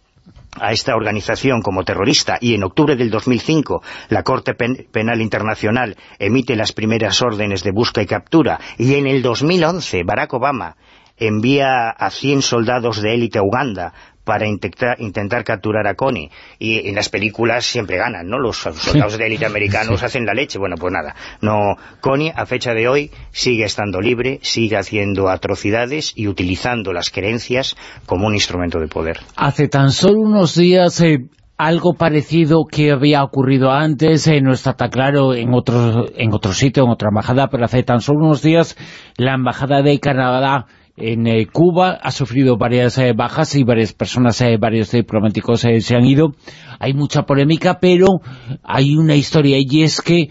a 0.61 0.73
esta 0.73 0.95
organización 0.95 1.63
como 1.63 1.85
terrorista 1.85 2.39
y 2.41 2.55
en 2.55 2.65
octubre 2.65 2.97
del 2.97 3.11
2005 3.11 3.83
la 4.09 4.23
Corte 4.23 4.55
Penal 4.55 5.21
Internacional 5.21 5.97
emite 6.19 6.57
las 6.57 6.73
primeras 6.73 7.23
órdenes 7.23 7.63
de 7.63 7.73
busca 7.73 8.03
y 8.03 8.07
captura 8.07 8.59
y 8.79 8.95
en 8.95 9.07
el 9.07 9.23
2011 9.23 10.03
Barack 10.05 10.35
Obama 10.35 10.77
envía 11.21 11.91
a 11.91 12.11
100 12.11 12.43
soldados 12.43 13.01
de 13.01 13.15
élite 13.15 13.39
a 13.39 13.43
Uganda 13.43 13.93
para 14.31 14.47
intentar, 14.47 15.43
capturar 15.43 15.89
a 15.89 15.97
Connie. 15.97 16.31
Y 16.61 16.89
en 16.89 16.95
las 16.95 17.09
películas 17.09 17.65
siempre 17.65 17.97
ganan, 17.97 18.29
¿no? 18.29 18.39
Los 18.39 18.59
soldados 18.59 19.19
de 19.19 19.27
élite 19.27 19.45
americanos 19.45 20.05
hacen 20.05 20.25
la 20.25 20.35
leche. 20.35 20.57
Bueno, 20.57 20.77
pues 20.79 20.93
nada. 20.93 21.17
no 21.41 21.75
Connie, 22.01 22.31
a 22.33 22.47
fecha 22.47 22.73
de 22.73 22.87
hoy, 22.87 23.11
sigue 23.33 23.65
estando 23.65 24.01
libre, 24.01 24.39
sigue 24.43 24.77
haciendo 24.77 25.29
atrocidades 25.29 26.13
y 26.15 26.29
utilizando 26.29 26.93
las 26.93 27.11
creencias 27.11 27.77
como 28.07 28.29
un 28.29 28.35
instrumento 28.35 28.79
de 28.79 28.87
poder. 28.87 29.19
Hace 29.35 29.67
tan 29.67 29.91
solo 29.91 30.21
unos 30.21 30.55
días... 30.55 31.01
Eh, 31.01 31.27
algo 31.59 31.93
parecido 31.93 32.65
que 32.65 32.91
había 32.91 33.23
ocurrido 33.23 33.71
antes, 33.71 34.27
eh, 34.29 34.41
no 34.41 34.53
está 34.53 34.73
tan 34.73 34.89
claro 34.89 35.35
en 35.35 35.53
otro, 35.53 36.07
en 36.17 36.33
otro 36.33 36.55
sitio, 36.55 36.85
en 36.85 36.89
otra 36.89 37.11
embajada, 37.11 37.49
pero 37.49 37.67
hace 37.67 37.83
tan 37.83 38.01
solo 38.01 38.21
unos 38.21 38.41
días 38.41 38.79
la 39.19 39.35
embajada 39.35 39.83
de 39.83 40.01
Canadá 40.01 40.65
en 41.01 41.27
eh, 41.27 41.47
Cuba 41.47 41.99
ha 42.01 42.11
sufrido 42.11 42.57
varias 42.57 42.99
eh, 42.99 43.13
bajas 43.17 43.55
y 43.57 43.65
varias 43.65 43.93
personas, 43.93 44.41
eh, 44.43 44.57
varios 44.59 44.93
diplomáticos 44.93 45.61
se 45.61 45.97
han 45.97 46.05
ido. 46.05 46.33
Hay 46.79 46.93
mucha 46.93 47.23
polémica, 47.23 47.79
pero 47.81 48.21
hay 48.63 48.97
una 48.97 49.17
historia 49.17 49.57
y 49.59 49.83
es 49.83 50.01
que 50.01 50.29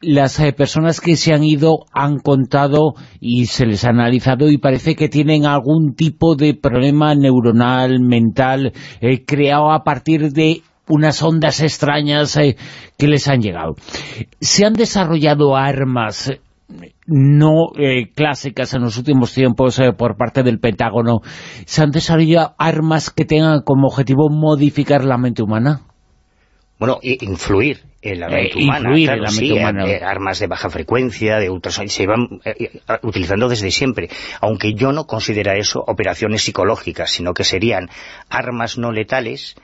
las 0.00 0.40
personas 0.56 1.00
que 1.00 1.16
se 1.16 1.32
han 1.32 1.44
ido 1.44 1.86
han 1.92 2.18
contado 2.18 2.94
y 3.20 3.46
se 3.46 3.66
les 3.66 3.84
ha 3.84 3.90
analizado 3.90 4.50
y 4.50 4.58
parece 4.58 4.94
que 4.94 5.08
tienen 5.08 5.46
algún 5.46 5.94
tipo 5.94 6.36
de 6.36 6.54
problema 6.54 7.14
neuronal, 7.14 8.00
mental, 8.00 8.72
creado 9.26 9.70
a 9.72 9.84
partir 9.84 10.32
de 10.32 10.62
unas 10.88 11.22
ondas 11.22 11.60
extrañas 11.60 12.38
que 12.98 13.08
les 13.08 13.28
han 13.28 13.40
llegado. 13.40 13.74
Se 14.40 14.64
han 14.64 14.72
desarrollado 14.72 15.56
armas 15.56 16.32
no 17.06 17.72
eh, 17.78 18.10
clásicas 18.14 18.74
en 18.74 18.82
los 18.82 18.96
últimos 18.96 19.34
tiempos 19.34 19.78
eh, 19.78 19.92
por 19.92 20.16
parte 20.16 20.42
del 20.42 20.58
Pentágono, 20.58 21.20
¿se 21.66 21.82
han 21.82 21.90
desarrollado 21.90 22.54
armas 22.58 23.10
que 23.10 23.24
tengan 23.24 23.62
como 23.62 23.88
objetivo 23.88 24.28
modificar 24.30 25.04
la 25.04 25.18
mente 25.18 25.42
humana? 25.42 25.82
Bueno, 26.78 26.98
influir 27.02 27.82
en 28.00 28.20
la 28.20 28.28
eh, 28.28 28.50
mente 28.54 29.52
humana, 29.52 29.84
armas 30.02 30.38
de 30.38 30.46
baja 30.46 30.70
frecuencia, 30.70 31.38
de 31.38 31.50
ultrasonido, 31.50 31.92
se 31.92 32.06
van 32.06 32.40
utilizando 33.02 33.48
desde 33.48 33.70
siempre, 33.70 34.08
aunque 34.40 34.72
yo 34.72 34.90
no 34.92 35.04
considera 35.04 35.58
eso 35.58 35.84
operaciones 35.86 36.42
psicológicas, 36.42 37.10
sino 37.10 37.34
que 37.34 37.44
serían 37.44 37.90
armas 38.30 38.78
no 38.78 38.92
letales 38.92 39.56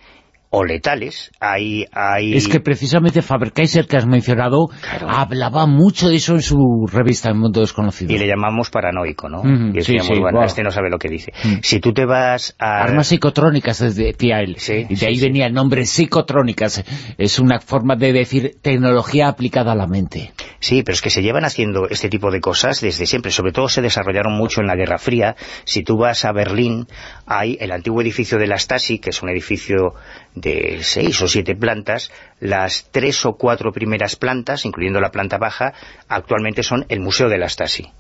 o 0.51 0.64
letales. 0.64 1.31
Hay, 1.40 1.85
hay... 1.93 2.35
Es 2.35 2.48
que 2.48 2.60
precisamente 2.60 3.23
Faber-Kaiser, 3.23 3.86
que 3.86 3.97
has 3.97 4.06
mencionado, 4.06 4.68
hablaba 5.09 5.66
mucho 5.66 6.09
de 6.09 6.16
eso 6.16 6.35
en 6.35 6.43
su 6.43 6.86
revista 6.90 7.28
El 7.28 7.36
Mundo 7.36 7.60
Desconocido. 7.60 8.12
Y 8.12 8.18
le 8.18 8.27
llamamos 8.27 8.70
paranoico, 8.70 9.28
¿no? 9.28 9.43
y 9.44 10.20
bueno, 10.20 10.43
este 10.44 10.62
no 10.62 10.70
sabe 10.70 10.90
lo 10.90 10.98
que 10.98 11.09
dice. 11.09 11.32
Mm. 11.44 11.59
Si 11.62 11.81
tú 11.81 11.93
te 11.93 12.06
vas 12.06 12.55
a... 12.59 12.82
Armas 12.82 13.09
psicotrónicas, 13.09 13.78
decía 13.94 14.40
él. 14.40 14.56
y 14.89 14.94
de 14.94 15.06
ahí 15.06 15.20
venía 15.20 15.47
el 15.47 15.52
nombre 15.52 15.85
psicotrónicas. 15.85 16.85
Es 17.18 17.39
una 17.39 17.60
forma 17.60 17.97
de 17.97 18.12
decir 18.12 18.56
tecnología 18.62 19.28
aplicada 19.28 19.73
a 19.73 19.77
la 19.77 19.86
mente. 19.86 20.32
Sí, 20.60 20.82
pero 20.82 20.94
es 20.94 21.02
que 21.02 21.10
se 21.10 21.23
llevan 21.23 21.44
haciendo 21.44 21.89
este 21.89 22.09
tipo 22.09 22.31
de 22.31 22.40
cosas 22.40 22.81
desde 22.81 23.06
siempre. 23.06 23.31
Sobre 23.31 23.52
todo 23.52 23.68
se 23.68 23.82
desarrollaron 23.82 24.36
mucho 24.36 24.60
en 24.60 24.66
la 24.66 24.77
Guerra 24.77 24.98
Fría. 24.98 25.36
Si 25.64 25.82
tú 25.82 25.97
vas 25.98 26.24
a 26.24 26.32
Berlín, 26.32 26.86
hay 27.27 27.59
el 27.61 27.73
antiguo 27.73 28.01
edificio 28.01 28.39
de 28.39 28.47
la 28.47 28.59
Stasi, 28.59 28.98
que 28.98 29.11
es 29.11 29.23
un 29.23 29.28
edificio 29.28 29.94
de 30.35 30.78
seis 30.82 31.20
o 31.20 31.28
siete 31.28 31.55
plantas, 31.55 32.11
las 32.40 32.89
tres 32.90 33.27
o 33.27 33.35
cuatro 33.35 33.73
primeras 33.73 34.16
plantas, 34.16 34.65
incluyendo 34.65 35.01
la 35.01 35.11
planta 35.11 35.36
baja, 35.36 35.74
actualmente 36.09 36.62
son 36.62 36.86
el 36.89 37.01
Museo 37.01 37.28
de 37.28 37.39
la 37.39 37.48
Stasi 37.48 37.90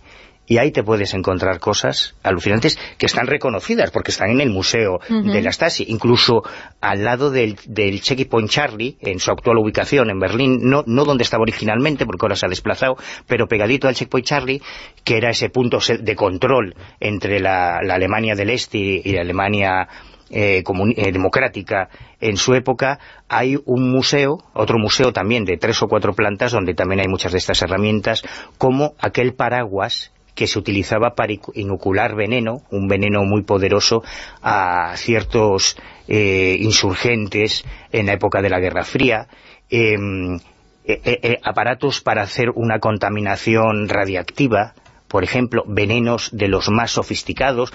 y 0.46 0.58
ahí 0.58 0.70
te 0.70 0.82
puedes 0.82 1.12
encontrar 1.14 1.58
cosas 1.58 2.14
alucinantes 2.22 2.78
que 2.98 3.06
están 3.06 3.26
reconocidas 3.26 3.90
porque 3.90 4.10
están 4.10 4.30
en 4.30 4.40
el 4.40 4.50
museo 4.50 5.00
de 5.08 5.42
la 5.42 5.50
Stasi, 5.50 5.84
incluso 5.88 6.42
al 6.80 7.04
lado 7.04 7.30
del, 7.30 7.56
del 7.66 8.00
Checkpoint 8.00 8.48
Charlie, 8.48 8.96
en 9.00 9.18
su 9.18 9.30
actual 9.30 9.58
ubicación 9.58 10.10
en 10.10 10.18
Berlín, 10.18 10.58
no, 10.62 10.84
no 10.86 11.04
donde 11.04 11.24
estaba 11.24 11.42
originalmente 11.42 12.06
porque 12.06 12.24
ahora 12.24 12.36
se 12.36 12.46
ha 12.46 12.48
desplazado, 12.48 12.96
pero 13.26 13.46
pegadito 13.46 13.88
al 13.88 13.94
Checkpoint 13.94 14.26
Charlie, 14.26 14.62
que 15.04 15.16
era 15.16 15.30
ese 15.30 15.48
punto 15.48 15.78
de 15.98 16.14
control 16.14 16.74
entre 17.00 17.40
la, 17.40 17.78
Alemania 17.78 18.34
del 18.34 18.50
Este 18.50 18.78
y 18.78 19.12
la 19.12 19.22
Alemania 19.22 19.88
eh, 20.30 20.62
eh, 20.96 21.12
democrática. 21.12 21.88
En 22.20 22.36
su 22.36 22.54
época, 22.54 22.98
hay 23.28 23.56
un 23.64 23.90
museo, 23.90 24.38
otro 24.54 24.78
museo 24.78 25.12
también 25.12 25.44
de 25.44 25.56
tres 25.56 25.82
o 25.82 25.88
cuatro 25.88 26.14
plantas, 26.14 26.52
donde 26.52 26.74
también 26.74 27.00
hay 27.00 27.08
muchas 27.08 27.32
de 27.32 27.38
estas 27.38 27.62
herramientas, 27.62 28.22
como 28.58 28.94
aquel 29.00 29.34
paraguas 29.34 30.12
que 30.36 30.46
se 30.46 30.58
utilizaba 30.58 31.16
para 31.16 31.32
inocular 31.54 32.14
veneno, 32.14 32.62
un 32.70 32.86
veneno 32.86 33.24
muy 33.24 33.42
poderoso 33.42 34.04
a 34.42 34.92
ciertos 34.96 35.76
eh, 36.06 36.56
insurgentes 36.60 37.64
en 37.90 38.06
la 38.06 38.12
época 38.12 38.42
de 38.42 38.50
la 38.50 38.60
Guerra 38.60 38.84
Fría, 38.84 39.26
em, 39.70 40.36
eh, 40.84 41.00
eh, 41.04 41.38
aparatos 41.42 42.00
para 42.00 42.22
hacer 42.22 42.50
una 42.54 42.78
contaminación 42.78 43.88
radiactiva, 43.88 44.74
por 45.16 45.24
ejemplo, 45.24 45.64
venenos 45.66 46.28
de 46.30 46.46
los 46.46 46.68
más 46.68 46.90
sofisticados. 46.90 47.72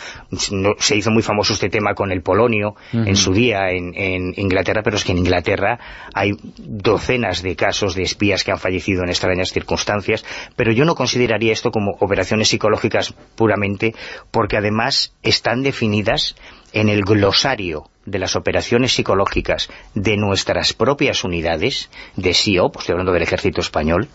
se 0.77 0.95
hizo 0.95 1.09
muy 1.09 1.23
famoso 1.23 1.53
este 1.53 1.69
tema 1.69 1.95
con 1.95 2.11
el 2.11 2.21
polonio 2.21 2.75
en 2.93 3.15
su 3.15 3.33
día 3.33 3.71
en, 3.71 4.35
Inglaterra, 4.37 4.83
pero 4.83 4.95
es 4.95 5.03
que 5.03 5.13
en 5.13 5.17
Inglaterra 5.17 5.79
hay 6.13 6.33
docenas 6.59 7.41
de 7.41 7.55
casos 7.55 7.95
de 7.95 8.03
espías 8.03 8.43
que 8.43 8.51
han 8.51 8.59
fallecido 8.59 9.01
en 9.01 9.09
extrañas 9.09 9.51
circunstancias, 9.51 10.23
pero 10.55 10.71
yo 10.71 10.85
no 10.85 10.93
consideraría 10.93 11.51
esto 11.51 11.71
como 11.71 11.97
operaciones 11.99 12.49
psicológicas 12.49 13.15
puramente, 13.33 13.95
porque 14.29 14.57
además 14.57 15.15
están 15.23 15.63
definidas 15.63 16.35
en 16.73 16.89
el 16.89 17.01
glosario 17.01 17.89
de 18.05 18.19
las 18.19 18.35
operaciones 18.35 18.93
psicológicas 18.93 19.67
de 19.95 20.15
nuestras 20.15 20.73
propias 20.73 21.23
unidades, 21.23 21.89
de 22.15 22.35
SIO, 22.35 22.69
pues 22.71 22.83
estoy 22.83 22.93
hablando 22.93 23.13
del 23.13 23.23
ejército 23.23 23.61
español, 23.61 24.09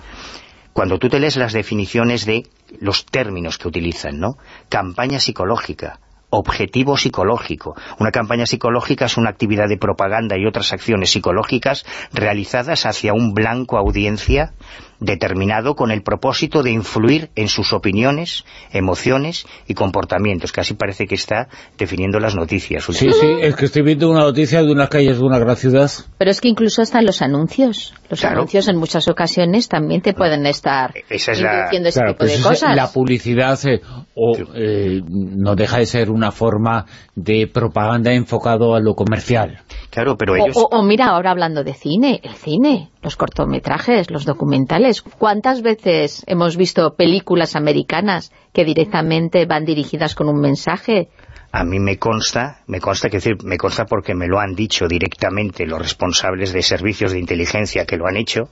cuando 0.77 0.99
tú 0.99 1.09
te 1.09 1.19
lees 1.19 1.39
las 1.39 1.55
definiciones 1.55 2.27
de 2.27 2.43
los 2.81 3.07
términos 3.07 3.57
que 3.57 3.67
utilizan, 3.67 4.21
¿no? 4.21 4.37
Campaña 4.69 5.21
psicológica, 5.21 6.01
objetivo 6.29 6.99
psicológico. 6.99 7.75
Una 7.99 8.11
campaña 8.11 8.45
psicológica 8.45 9.07
es 9.07 9.17
una 9.17 9.31
actividad 9.31 9.69
de 9.71 9.79
propaganda 9.79 10.37
y 10.39 10.45
otras 10.45 10.75
acciones 10.75 11.09
psicológicas 11.09 11.87
realizadas 12.13 12.85
hacia 12.85 13.15
un 13.15 13.33
blanco 13.33 13.79
audiencia 13.79 14.53
determinado 15.01 15.75
con 15.75 15.91
el 15.91 16.03
propósito 16.03 16.63
de 16.63 16.71
influir 16.71 17.31
en 17.37 17.49
sus 17.49 17.73
opiniones, 17.73 18.45
emociones 18.73 19.47
y 19.67 19.75
comportamientos, 19.75 20.53
que 20.53 20.61
así 20.61 20.75
parece 20.75 21.07
que 21.07 21.15
está 21.15 21.49
definiendo 21.79 22.19
las 22.19 22.35
noticias. 22.35 22.85
Sí, 22.85 23.11
sí, 23.13 23.27
es 23.41 23.57
que 23.57 23.67
estoy 23.67 23.83
viendo 23.83 24.11
una 24.11 24.21
noticia 24.21 24.63
de 24.63 24.73
unas 24.73 24.89
calles 24.89 25.19
de 25.19 25.25
una 25.25 25.39
gran 25.39 25.57
ciudad. 25.57 25.91
Pero 26.19 26.31
es 26.31 26.41
que 26.41 26.49
incluso 26.49 26.83
están 26.83 27.05
los 27.05 27.23
anuncios. 27.23 27.95
Los 28.09 28.25
anuncios 28.25 28.69
en 28.69 28.77
muchas 28.77 29.09
ocasiones 29.09 29.69
también 29.69 30.01
te 30.01 30.15
pueden 30.15 30.47
estar 30.47 30.95
Esa 31.09 31.33
es 31.33 31.41
la... 31.41 31.69
ese 31.71 32.01
tipo 32.01 32.19
pues 32.19 32.37
de 32.37 32.43
cosas. 32.43 32.77
La 32.77 32.93
publicidad 32.93 33.59
eh, 33.67 33.81
o, 34.15 34.37
eh, 34.55 35.01
no 35.09 35.57
deja 35.57 35.79
de 35.79 35.87
ser 35.87 36.11
una 36.11 36.31
forma 36.31 36.87
de 37.15 37.49
propaganda 37.53 38.13
enfocado 38.13 38.75
a 38.75 38.81
lo 38.81 38.95
comercial. 38.95 39.63
Claro, 39.97 40.19
pero 40.19 40.37
ellos... 40.37 40.55
O, 40.55 40.83
mira, 40.83 41.07
ahora 41.07 41.31
hablando 41.31 41.65
de 41.65 41.73
cine, 41.73 42.21
el 42.23 42.35
cine, 42.35 42.91
los 43.01 43.17
cortometrajes, 43.17 44.11
los 44.11 44.27
documentales. 44.27 45.01
¿Cuántas 45.01 45.63
veces 45.63 46.23
hemos 46.27 46.59
visto 46.59 46.97
películas 46.97 47.57
americanas 47.57 48.31
que 48.53 48.67
directamente 48.67 49.47
van 49.47 49.65
dirigidas 49.65 50.15
con 50.15 50.29
un 50.29 50.39
mensaje? 50.39 51.09
A 51.51 51.65
mí 51.65 51.79
me 51.79 51.97
consta, 51.97 52.59
me 52.67 52.79
consta, 52.79 53.09
que 53.09 53.17
decir, 53.17 53.37
me 53.43 53.57
consta 53.57 53.87
porque 53.87 54.15
me 54.15 54.27
lo 54.27 54.39
han 54.39 54.53
dicho 54.55 54.87
directamente 54.87 55.65
los 55.65 55.79
responsables 55.79 56.53
de 56.53 56.61
servicios 56.61 57.13
de 57.13 57.19
inteligencia 57.19 57.87
que 57.87 57.97
lo 57.97 58.07
han 58.07 58.19
hecho, 58.19 58.51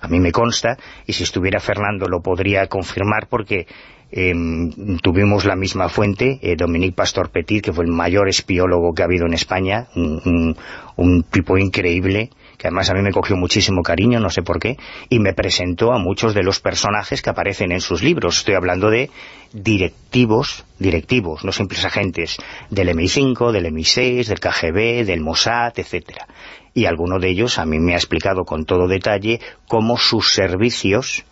a 0.00 0.08
mí 0.08 0.18
me 0.18 0.32
consta, 0.32 0.78
y 1.06 1.12
si 1.12 1.24
estuviera 1.24 1.60
Fernando 1.60 2.06
lo 2.08 2.22
podría 2.22 2.68
confirmar 2.68 3.26
porque 3.28 3.66
Em, 4.12 4.98
tuvimos 5.02 5.44
la 5.44 5.56
misma 5.56 5.88
fuente, 5.88 6.38
eh, 6.40 6.54
Dominique 6.56 6.94
Pastor 6.94 7.30
Petit, 7.30 7.64
que 7.64 7.72
fue 7.72 7.84
el 7.84 7.90
mayor 7.90 8.28
espiólogo 8.28 8.94
que 8.94 9.02
ha 9.02 9.06
habido 9.06 9.26
en 9.26 9.34
España, 9.34 9.88
un, 9.94 11.24
tipo 11.24 11.58
increíble, 11.58 12.30
que 12.56 12.68
además 12.68 12.88
a 12.88 12.94
mí 12.94 13.02
me 13.02 13.10
cogió 13.10 13.36
muchísimo 13.36 13.82
cariño, 13.82 14.20
no 14.20 14.30
sé 14.30 14.42
por 14.42 14.60
qué, 14.60 14.76
y 15.08 15.18
me 15.18 15.34
presentó 15.34 15.92
a 15.92 15.98
muchos 15.98 16.34
de 16.34 16.44
los 16.44 16.60
personajes 16.60 17.20
que 17.20 17.30
aparecen 17.30 17.72
en 17.72 17.80
sus 17.80 18.02
libros. 18.02 18.38
Estoy 18.38 18.54
hablando 18.54 18.90
de 18.90 19.10
directivos, 19.52 20.64
directivos, 20.78 21.44
no 21.44 21.50
simples 21.50 21.84
agentes, 21.84 22.36
del 22.70 22.88
MI5, 22.90 23.50
del 23.50 23.66
MI6, 23.66 24.26
del 24.26 24.40
KGB, 24.40 25.04
del 25.04 25.20
Mossad, 25.20 25.72
etcétera. 25.76 26.28
Y 26.74 26.84
alguno 26.84 27.18
de 27.18 27.30
ellos 27.30 27.58
a 27.58 27.66
mí 27.66 27.80
me 27.80 27.94
ha 27.94 27.96
explicado 27.96 28.44
con 28.44 28.66
todo 28.66 28.86
detalle 28.86 29.40
cómo 29.66 29.98
sus 29.98 30.32
servicios 30.32 31.24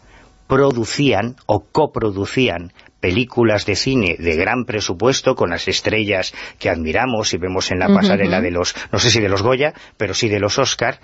producían 0.47 1.37
o 1.47 1.65
coproducían 1.71 2.73
películas 3.01 3.67
de 3.67 3.77
cine 3.77 4.17
de 4.19 4.35
gran 4.35 4.65
presupuesto 4.65 5.35
con 5.35 5.51
las 5.51 5.69
estrellas 5.69 6.33
que 6.59 6.71
admiramos 6.71 7.35
y 7.35 7.37
vemos 7.37 7.71
en 7.71 7.79
la 7.79 7.89
pasarela 7.89 8.41
de 8.41 8.51
los, 8.51 8.75
no 8.93 8.99
sé 8.99 9.11
si 9.11 9.21
de 9.21 9.29
los 9.29 9.43
Goya, 9.43 9.75
pero 9.99 10.15
sí 10.15 10.29
de 10.29 10.41
los 10.41 10.59
Oscar, 10.59 11.01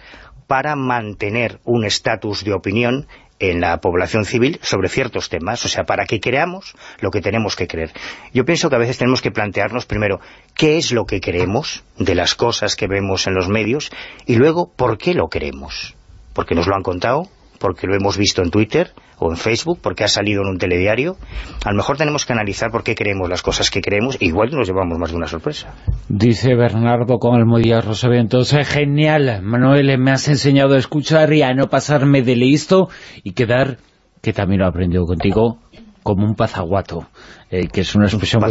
para 0.46 0.76
mantener 0.76 1.60
un 1.64 1.84
estatus 1.84 2.42
de 2.42 2.54
opinión 2.54 3.06
en 3.38 3.60
la 3.60 3.78
población 3.78 4.24
civil 4.24 4.60
sobre 4.62 4.88
ciertos 4.88 5.28
temas, 5.28 5.64
o 5.64 5.68
sea, 5.68 5.84
para 5.84 6.04
que 6.06 6.20
creamos 6.20 6.74
lo 7.00 7.10
que 7.10 7.20
tenemos 7.20 7.54
que 7.54 7.66
creer. 7.66 7.92
Yo 8.32 8.44
pienso 8.44 8.68
que 8.68 8.76
a 8.76 8.78
veces 8.78 8.98
tenemos 8.98 9.22
que 9.22 9.30
plantearnos 9.30 9.86
primero 9.86 10.20
qué 10.54 10.76
es 10.76 10.92
lo 10.92 11.04
que 11.04 11.20
creemos 11.20 11.84
de 11.98 12.14
las 12.14 12.34
cosas 12.34 12.76
que 12.76 12.86
vemos 12.86 13.26
en 13.26 13.34
los 13.34 13.48
medios 13.48 13.90
y 14.26 14.36
luego 14.36 14.70
por 14.74 14.98
qué 14.98 15.14
lo 15.14 15.28
creemos. 15.28 15.94
Porque 16.32 16.54
nos 16.54 16.66
lo 16.66 16.76
han 16.76 16.82
contado, 16.82 17.28
porque 17.58 17.86
lo 17.86 17.94
hemos 17.94 18.16
visto 18.16 18.42
en 18.42 18.50
Twitter 18.50 18.92
o 19.20 19.30
en 19.30 19.36
Facebook, 19.36 19.78
porque 19.80 20.02
ha 20.02 20.08
salido 20.08 20.42
en 20.42 20.48
un 20.48 20.58
telediario. 20.58 21.16
A 21.64 21.70
lo 21.70 21.76
mejor 21.76 21.96
tenemos 21.96 22.26
que 22.26 22.32
analizar 22.32 22.70
por 22.70 22.82
qué 22.82 22.94
creemos 22.94 23.28
las 23.28 23.42
cosas 23.42 23.70
que 23.70 23.80
creemos, 23.80 24.16
igual 24.20 24.50
nos 24.50 24.66
llevamos 24.66 24.98
más 24.98 25.10
de 25.10 25.16
una 25.16 25.26
sorpresa. 25.26 25.74
Dice 26.08 26.54
Bernardo 26.54 27.18
con 27.18 27.36
Almodía 27.36 27.80
Rosavientos, 27.80 28.52
es 28.52 28.68
genial, 28.68 29.42
Manuel, 29.42 29.98
me 29.98 30.10
has 30.10 30.26
enseñado 30.28 30.74
a 30.74 30.78
escuchar 30.78 31.32
y 31.32 31.42
a 31.42 31.52
no 31.54 31.68
pasarme 31.68 32.22
de 32.22 32.34
listo 32.34 32.88
y 33.22 33.32
quedar, 33.32 33.76
que 34.22 34.32
también 34.32 34.60
lo 34.60 34.66
he 34.66 34.68
aprendido 34.68 35.04
contigo, 35.04 35.58
como 36.02 36.26
un 36.26 36.34
pazaguato, 36.34 37.06
eh, 37.50 37.68
que 37.68 37.82
es 37.82 37.94
una 37.94 38.06
expresión 38.06 38.42
que 38.42 38.48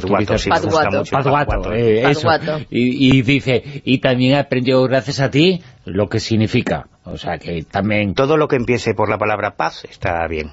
Y, 2.70 3.22
dice, 3.22 3.82
y 3.84 4.00
también 4.00 4.34
he 4.34 4.40
aprendido 4.40 4.84
gracias 4.84 5.20
a 5.20 5.30
ti 5.30 5.62
lo 5.86 6.08
que 6.08 6.20
significa. 6.20 6.88
O 7.12 7.18
sea, 7.18 7.38
que 7.38 7.64
también... 7.64 8.14
Todo 8.14 8.38
lo 8.38 8.48
que 8.48 8.56
empiece 8.56 8.94
por 8.94 9.10
la 9.10 9.18
palabra 9.18 9.56
paz 9.56 9.86
está 9.90 10.28
bien. 10.28 10.52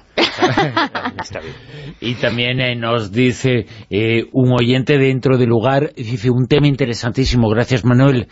Y 1.99 2.15
también 2.15 2.59
eh, 2.59 2.75
nos 2.75 3.11
dice 3.11 3.65
eh, 3.89 4.25
un 4.33 4.51
oyente 4.51 4.97
dentro 4.97 5.37
del 5.37 5.49
lugar, 5.49 5.93
dice 5.95 6.29
un 6.29 6.47
tema 6.47 6.67
interesantísimo, 6.67 7.49
gracias 7.49 7.83
Manuel, 7.85 8.27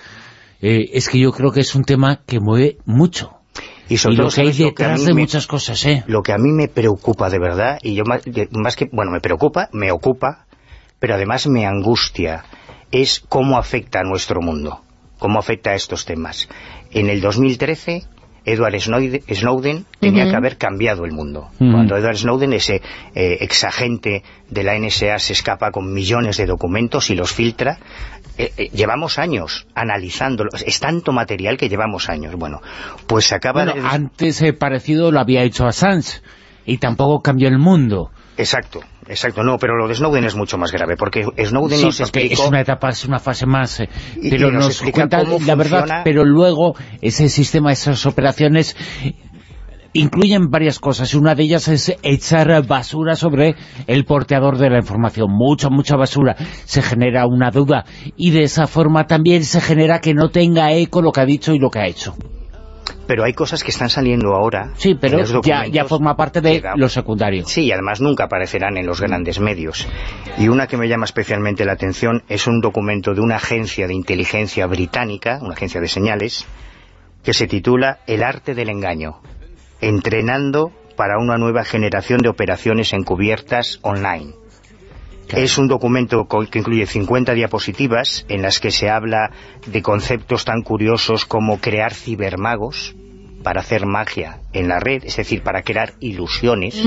es 0.62 1.10
que 1.10 1.20
yo 1.20 1.32
creo 1.32 1.52
que 1.52 1.60
es 1.60 1.76
un 1.76 1.84
tema 1.84 2.22
que 2.26 2.40
mueve 2.40 2.78
mucho 2.86 3.36
y, 3.88 3.98
sobre 3.98 4.18
lo 4.18 4.30
que 4.30 4.42
hay 4.42 4.52
detrás 4.52 5.06
de 5.06 5.14
muchas 5.14 5.48
cosas, 5.48 5.86
¿eh? 5.86 6.04
Lo 6.08 6.24
que 6.24 6.34
a 6.34 6.38
mí 6.38 6.52
me 6.52 6.68
preocupa 6.68 7.30
de 7.30 7.40
verdad, 7.40 7.78
y 7.82 7.96
yo 7.96 8.04
más, 8.04 8.24
más 8.52 8.76
que, 8.76 8.90
bueno, 8.92 9.12
me 9.12 9.20
preocupa, 9.20 9.70
me 9.74 9.92
ocupa, 9.92 10.48
pero 11.00 11.16
además 11.16 11.48
me 11.48 11.66
angustia, 11.66 12.46
es 12.92 13.20
cómo 13.20 13.58
afecta 13.58 14.00
a 14.00 14.04
nuestro 14.04 14.42
mundo, 14.42 14.82
cómo 15.20 15.40
afecta 15.40 15.72
a 15.72 15.76
estos 15.76 16.06
temas. 16.06 16.50
En 16.92 17.10
el 17.10 17.22
2013 17.22 18.04
Edward 18.46 18.80
Snowden 18.80 19.86
tenía 20.00 20.30
que 20.30 20.36
haber 20.36 20.58
cambiado 20.58 21.06
el 21.06 21.12
mundo. 21.12 21.50
Cuando 21.58 21.98
Edward 21.98 22.18
Snowden, 22.18 22.54
ese 22.54 22.82
eh, 23.16 23.38
exagente 23.42 24.24
de 24.50 24.64
la 24.64 24.78
NSA, 24.78 25.18
se 25.18 25.34
escapa 25.34 25.72
con 25.72 25.92
millones 25.92 26.38
de 26.38 26.46
documentos 26.46 27.10
y 27.10 27.16
los 27.16 27.34
filtra, 27.34 27.80
eh, 28.38 28.52
eh, 28.58 28.70
llevamos 28.72 29.18
años 29.18 29.66
analizándolo. 29.74 30.50
Es 30.54 30.80
tanto 30.80 31.12
material 31.12 31.58
que 31.58 31.70
llevamos 31.70 32.10
años. 32.10 32.36
Bueno, 32.36 32.62
pues 33.08 33.26
se 33.26 33.36
acaba 33.36 33.66
bueno, 33.66 33.88
antes 33.90 34.44
parecido 34.60 35.12
lo 35.12 35.20
había 35.20 35.44
hecho 35.44 35.66
Assange 35.66 36.22
y 36.66 36.78
tampoco 36.78 37.22
cambió 37.22 37.48
el 37.48 37.58
mundo. 37.58 38.12
Exacto, 38.38 38.82
exacto, 39.08 39.44
no, 39.44 39.58
pero 39.58 39.78
lo 39.78 39.88
de 39.88 39.96
Snowden 39.96 40.26
es 40.26 40.36
mucho 40.36 40.58
más 40.58 40.72
grave, 40.72 40.96
porque 40.98 41.24
Snowden 41.24 41.82
nos 41.82 42.00
explicó... 42.00 42.34
es 42.34 42.40
una 42.40 42.62
etapa, 42.62 42.90
es 42.90 43.06
una 43.06 43.20
fase 43.20 43.46
más, 43.46 43.80
eh, 43.80 43.90
pero 44.30 44.52
nos, 44.52 44.82
cuenta 44.82 45.24
la 45.24 45.56
verdad, 45.56 46.02
pero 46.04 46.24
luego 46.24 46.76
ese 47.02 47.30
sistema, 47.30 47.72
esas 47.72 48.06
operaciones 48.06 48.76
incluyen 49.94 50.50
varias 50.50 50.80
cosas, 50.80 51.14
y 51.14 51.18
una 51.18 51.36
de 51.36 51.44
ellas 51.44 51.68
es 51.70 51.96
echar 52.04 52.66
basura 52.68 53.16
sobre 53.16 53.56
el 53.88 54.04
porteador 54.04 54.58
de 54.58 54.70
la 54.70 54.78
información, 54.80 55.28
mucha, 55.32 55.70
mucha 55.70 55.96
basura, 55.96 56.36
se 56.66 56.82
genera 56.82 57.26
una 57.28 57.50
duda, 57.50 57.86
y 58.18 58.32
de 58.32 58.44
esa 58.44 58.68
forma 58.68 59.08
también 59.08 59.44
se 59.46 59.62
genera 59.62 60.02
que 60.02 60.14
no 60.14 60.30
tenga 60.30 60.74
eco 60.74 61.02
lo 61.02 61.12
que 61.12 61.22
ha 61.22 61.26
dicho 61.26 61.54
y 61.54 61.60
lo 61.60 61.70
que 61.70 61.80
ha 61.80 61.88
hecho 61.88 62.16
pero 63.08 63.24
hay 63.24 63.34
cosas 63.34 63.64
que 63.64 63.72
están 63.72 63.90
saliendo 63.90 64.34
ahora. 64.34 64.72
Sí, 64.78 64.96
pero 65.00 65.20
ya, 65.42 65.66
ya, 65.68 65.86
forma 65.86 66.16
parte 66.16 66.42
de 66.42 66.64
lo 66.76 66.90
secundario. 66.90 67.46
Sí, 67.46 67.66
y 67.66 67.72
además 67.72 68.02
nunca 68.02 68.26
aparecerán 68.26 68.78
en 68.78 68.86
los 68.86 69.02
grandes 69.02 69.40
medios. 69.40 69.88
Y 70.38 70.48
una 70.48 70.68
que 70.68 70.78
me 70.78 70.88
llama 70.88 71.06
especialmente 71.06 71.66
la 71.66 71.74
atención 71.74 72.24
es 72.28 72.48
un 72.48 72.62
documento 72.62 73.14
de 73.14 73.22
una 73.22 73.36
agencia 73.36 73.88
de 73.88 73.94
inteligencia 73.94 74.66
británica, 74.68 75.40
una 75.42 75.54
agencia 75.54 75.82
de 75.82 75.88
señales, 75.88 76.46
que 77.24 77.34
se 77.34 77.48
titula 77.48 78.00
El 78.08 78.24
arte 78.24 78.54
del 78.54 78.70
engaño, 78.70 79.22
entrenando 79.82 80.72
para 80.96 81.18
una 81.20 81.38
nueva 81.38 81.64
generación 81.64 82.20
de 82.20 82.30
operaciones 82.30 82.94
encubiertas 82.94 83.80
online. 83.82 84.34
Es 85.34 85.58
un 85.58 85.68
documento 85.68 86.28
que 86.28 86.60
incluye 86.60 86.86
50 86.86 87.34
diapositivas 87.34 88.26
en 88.30 88.42
las 88.42 88.60
que 88.60 88.72
se 88.72 88.90
habla 88.90 89.32
de 89.66 89.82
conceptos 89.82 90.46
tan 90.46 90.62
curiosos 90.62 91.26
como 91.26 91.60
crear 91.60 91.94
cibermagos 91.94 92.96
para 93.44 93.62
hacer 93.62 93.86
magia 93.86 94.40
en 94.54 94.68
la 94.68 94.80
red, 94.80 95.04
es 95.04 95.18
decir, 95.18 95.44
para 95.44 95.62
crear 95.62 95.94
ilusiones. 96.00 96.84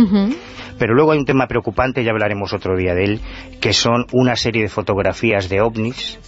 Pero 0.78 0.94
luego 0.94 1.12
hay 1.12 1.18
un 1.18 1.24
tema 1.24 1.46
preocupante, 1.46 2.02
ya 2.02 2.10
hablaremos 2.10 2.52
otro 2.52 2.76
día 2.76 2.94
de 2.94 3.04
él, 3.04 3.20
que 3.60 3.72
son 3.72 4.06
una 4.12 4.34
serie 4.34 4.62
de 4.62 4.68
fotografías 4.68 5.48
de 5.48 5.60
ovnis 5.60 6.18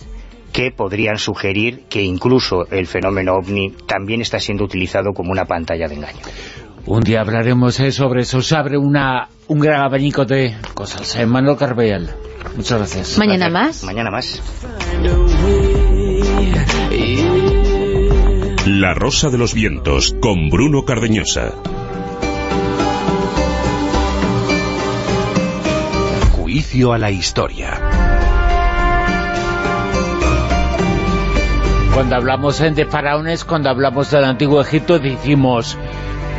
que 0.53 0.70
podrían 0.70 1.19
sugerir 1.19 1.85
que 1.89 2.03
incluso 2.03 2.66
el 2.70 2.87
fenómeno 2.87 3.35
ovni 3.35 3.70
también 3.87 4.20
está 4.20 4.39
siendo 4.39 4.65
utilizado 4.65 5.12
como 5.12 5.32
una 5.32 5.45
pantalla 5.45 5.89
de 5.89 5.95
engaño. 5.95 6.20
Un 6.86 7.01
día 7.02 7.20
hablaremos 7.20 7.78
eh, 7.81 7.93
sobre 7.93 8.23
eso. 8.23 8.40
Se 8.40 8.57
abre 8.57 8.78
una, 8.78 9.28
un 9.48 9.61
gran 9.61 9.82
abanico 9.82 10.24
de 10.24 10.57
cosas. 10.74 11.16
Eh, 11.16 11.27
Manuel 11.27 11.57
Carvellal, 11.57 12.11
muchas 12.57 12.78
gracias. 12.78 13.19
¿Mañana 13.19 13.48
más? 13.48 13.85
Mañana 13.85 14.11
más. 14.11 14.43
La 18.66 18.94
Rosa 18.94 19.31
de 19.31 19.39
los 19.39 19.55
Vientos, 19.55 20.15
con 20.20 20.48
Bruno 20.48 20.85
Cardeñosa. 20.85 21.52
Juicio 26.32 26.93
a 26.93 26.98
la 26.98 27.11
historia. 27.11 27.81
Cuando 31.94 32.16
hablamos 32.16 32.59
de 32.59 32.86
faraones, 32.86 33.44
cuando 33.44 33.69
hablamos 33.69 34.11
del 34.11 34.24
Antiguo 34.24 34.61
Egipto, 34.61 34.98
decimos 34.98 35.77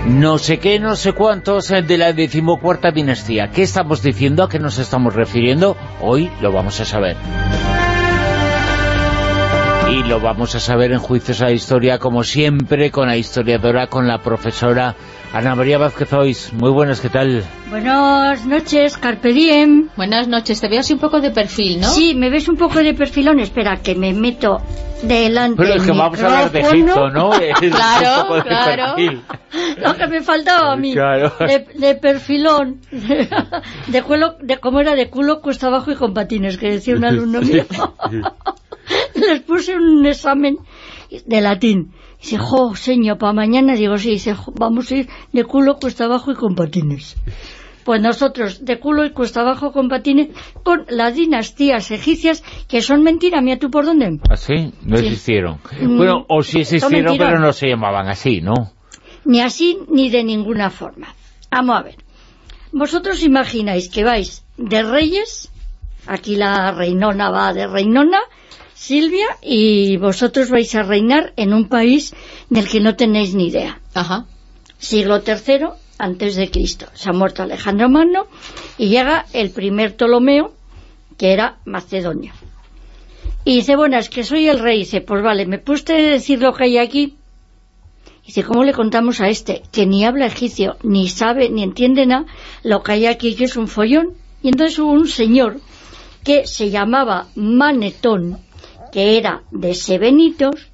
no 0.07 0.37
sé 0.39 0.59
qué, 0.59 0.79
no 0.79 0.95
sé 0.95 1.13
cuántos 1.13 1.69
eh, 1.71 1.81
de 1.83 1.97
la 1.97 2.13
decimocuarta 2.13 2.91
dinastía. 2.91 3.49
¿Qué 3.51 3.63
estamos 3.63 4.01
diciendo? 4.01 4.43
¿A 4.43 4.49
qué 4.49 4.59
nos 4.59 4.79
estamos 4.79 5.13
refiriendo? 5.13 5.77
Hoy 6.01 6.31
lo 6.41 6.51
vamos 6.51 6.79
a 6.79 6.85
saber. 6.85 7.17
Y 9.91 10.03
lo 10.03 10.21
vamos 10.21 10.55
a 10.55 10.61
saber 10.61 10.93
en 10.93 10.99
Juicios 10.99 11.41
a 11.41 11.45
la 11.45 11.51
Historia, 11.51 11.99
como 11.99 12.23
siempre, 12.23 12.91
con 12.91 13.07
la 13.07 13.17
historiadora, 13.17 13.87
con 13.87 14.07
la 14.07 14.19
profesora 14.19 14.95
Ana 15.33 15.53
María 15.53 15.77
Vázquez 15.77 16.13
Ois. 16.13 16.53
Muy 16.53 16.71
buenas, 16.71 17.01
¿qué 17.01 17.09
tal? 17.09 17.43
Buenas 17.69 18.45
noches, 18.45 18.97
Carpe 18.97 19.33
Diem. 19.33 19.89
Buenas 19.97 20.29
noches, 20.29 20.61
te 20.61 20.69
veo 20.69 20.79
así 20.79 20.93
un 20.93 20.99
poco 20.99 21.19
de 21.19 21.31
perfil, 21.31 21.81
¿no? 21.81 21.89
Sí, 21.89 22.15
me 22.15 22.29
ves 22.29 22.47
un 22.47 22.55
poco 22.55 22.79
de 22.79 22.93
perfilón. 22.93 23.41
Espera, 23.41 23.81
que 23.83 23.95
me 23.95 24.13
meto 24.13 24.61
delante 25.03 25.61
Pero 25.61 25.73
es 25.73 25.83
que 25.83 25.91
vamos 25.91 26.23
a 26.23 26.25
hablar 26.25 26.51
de 26.51 26.59
Egipto, 26.61 27.09
¿no? 27.09 27.29
claro, 27.59 28.43
claro. 28.43 28.95
Lo 29.77 29.95
que 29.97 30.07
me 30.07 30.21
faltaba 30.21 30.71
a 30.71 30.77
mí, 30.77 30.95
de, 30.95 31.95
perfilón, 31.95 32.79
de, 33.87 34.01
culo, 34.03 34.37
de 34.39 34.57
cómo 34.57 34.79
era 34.79 34.95
de 34.95 35.09
culo 35.09 35.41
cuesta 35.41 35.67
abajo 35.67 35.91
y 35.91 35.95
con 35.95 36.13
patines, 36.13 36.57
que 36.57 36.71
decía 36.71 36.95
un 36.95 37.03
alumno 37.03 37.41
mío. 37.41 37.65
Les 39.29 39.41
puse 39.41 39.75
un 39.75 40.05
examen 40.05 40.57
de 41.25 41.41
latín. 41.41 41.91
Dice, 42.21 42.37
jo, 42.37 42.75
señor, 42.75 43.17
para 43.17 43.33
mañana, 43.33 43.75
digo, 43.75 43.97
sí, 43.97 44.11
dice, 44.11 44.35
vamos 44.53 44.91
a 44.91 44.95
ir 44.95 45.09
de 45.33 45.43
culo 45.43 45.77
cuesta 45.77 46.05
abajo 46.05 46.31
y 46.31 46.35
con 46.35 46.55
patines. 46.55 47.15
Pues 47.83 47.99
nosotros, 47.99 48.63
de 48.63 48.79
culo 48.79 49.05
y 49.05 49.11
cuesta 49.11 49.41
abajo 49.41 49.71
con 49.71 49.89
patines, 49.89 50.29
con 50.63 50.85
las 50.89 51.15
dinastías 51.15 51.89
egipcias, 51.89 52.43
que 52.67 52.81
son 52.81 53.01
mentiras, 53.01 53.41
mira 53.41 53.57
tú 53.57 53.71
por 53.71 53.85
dónde. 53.85 54.19
¿Ah, 54.29 54.37
sí? 54.37 54.71
No 54.85 54.99
existieron. 54.99 55.59
Mm, 55.81 55.97
bueno, 55.97 56.25
o 56.27 56.43
sí 56.43 56.59
existieron, 56.59 57.17
pero 57.17 57.39
no 57.39 57.51
se 57.53 57.69
llamaban 57.69 58.07
así, 58.07 58.39
¿no? 58.39 58.71
Ni 59.25 59.41
así, 59.41 59.79
ni 59.89 60.11
de 60.11 60.23
ninguna 60.23 60.69
forma. 60.69 61.15
Vamos 61.49 61.79
a 61.79 61.83
ver. 61.83 61.95
Vosotros 62.71 63.23
imagináis 63.23 63.89
que 63.89 64.03
vais 64.03 64.45
de 64.57 64.83
reyes, 64.83 65.49
aquí 66.07 66.35
la 66.35 66.71
reinona 66.71 67.29
va 67.29 67.53
de 67.53 67.67
reinona, 67.67 68.21
Silvia, 68.81 69.37
y 69.43 69.97
vosotros 69.97 70.49
vais 70.49 70.73
a 70.73 70.81
reinar 70.81 71.33
en 71.37 71.53
un 71.53 71.69
país 71.69 72.15
del 72.49 72.67
que 72.67 72.79
no 72.79 72.95
tenéis 72.95 73.35
ni 73.35 73.49
idea. 73.49 73.79
Ajá. 73.93 74.25
Siglo 74.79 75.21
III 75.21 75.67
antes 75.99 76.35
de 76.35 76.49
Cristo. 76.49 76.87
Se 76.95 77.11
ha 77.11 77.13
muerto 77.13 77.43
Alejandro 77.43 77.89
Magno 77.89 78.25
y 78.79 78.89
llega 78.89 79.27
el 79.33 79.51
primer 79.51 79.95
Ptolomeo, 79.95 80.55
que 81.15 81.31
era 81.31 81.59
Macedonia. 81.63 82.33
Y 83.45 83.57
dice, 83.57 83.75
bueno, 83.75 83.99
es 83.99 84.09
que 84.09 84.23
soy 84.23 84.47
el 84.47 84.57
rey. 84.57 84.79
dice, 84.79 85.01
pues 85.01 85.21
vale, 85.21 85.45
¿me 85.45 85.59
puede 85.59 86.09
decir 86.09 86.41
lo 86.41 86.51
que 86.51 86.63
hay 86.63 86.79
aquí? 86.79 87.17
dice, 88.25 88.41
¿cómo 88.41 88.63
le 88.63 88.73
contamos 88.73 89.21
a 89.21 89.29
este? 89.29 89.61
Que 89.71 89.85
ni 89.85 90.05
habla 90.05 90.25
egipcio, 90.25 90.77
ni 90.81 91.07
sabe, 91.07 91.51
ni 91.51 91.61
entiende 91.61 92.07
nada, 92.07 92.25
lo 92.63 92.81
que 92.81 92.93
hay 92.93 93.05
aquí 93.05 93.35
que 93.35 93.43
es 93.43 93.57
un 93.57 93.67
follón. 93.67 94.13
Y 94.41 94.47
entonces 94.47 94.79
hubo 94.79 94.91
un 94.91 95.07
señor 95.07 95.59
que 96.23 96.47
se 96.47 96.71
llamaba 96.71 97.27
Manetón, 97.35 98.39
que 98.91 99.17
era 99.17 99.43
de 99.51 99.73
Sebenitos, 99.73 100.69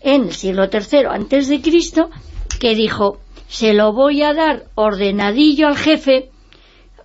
en 0.00 0.24
el 0.24 0.32
siglo 0.32 0.64
III 0.72 1.06
antes 1.10 1.48
de 1.48 1.60
Cristo, 1.60 2.10
que 2.58 2.74
dijo, 2.74 3.20
se 3.48 3.74
lo 3.74 3.92
voy 3.92 4.22
a 4.22 4.32
dar 4.32 4.64
ordenadillo 4.74 5.68
al 5.68 5.76
jefe, 5.76 6.30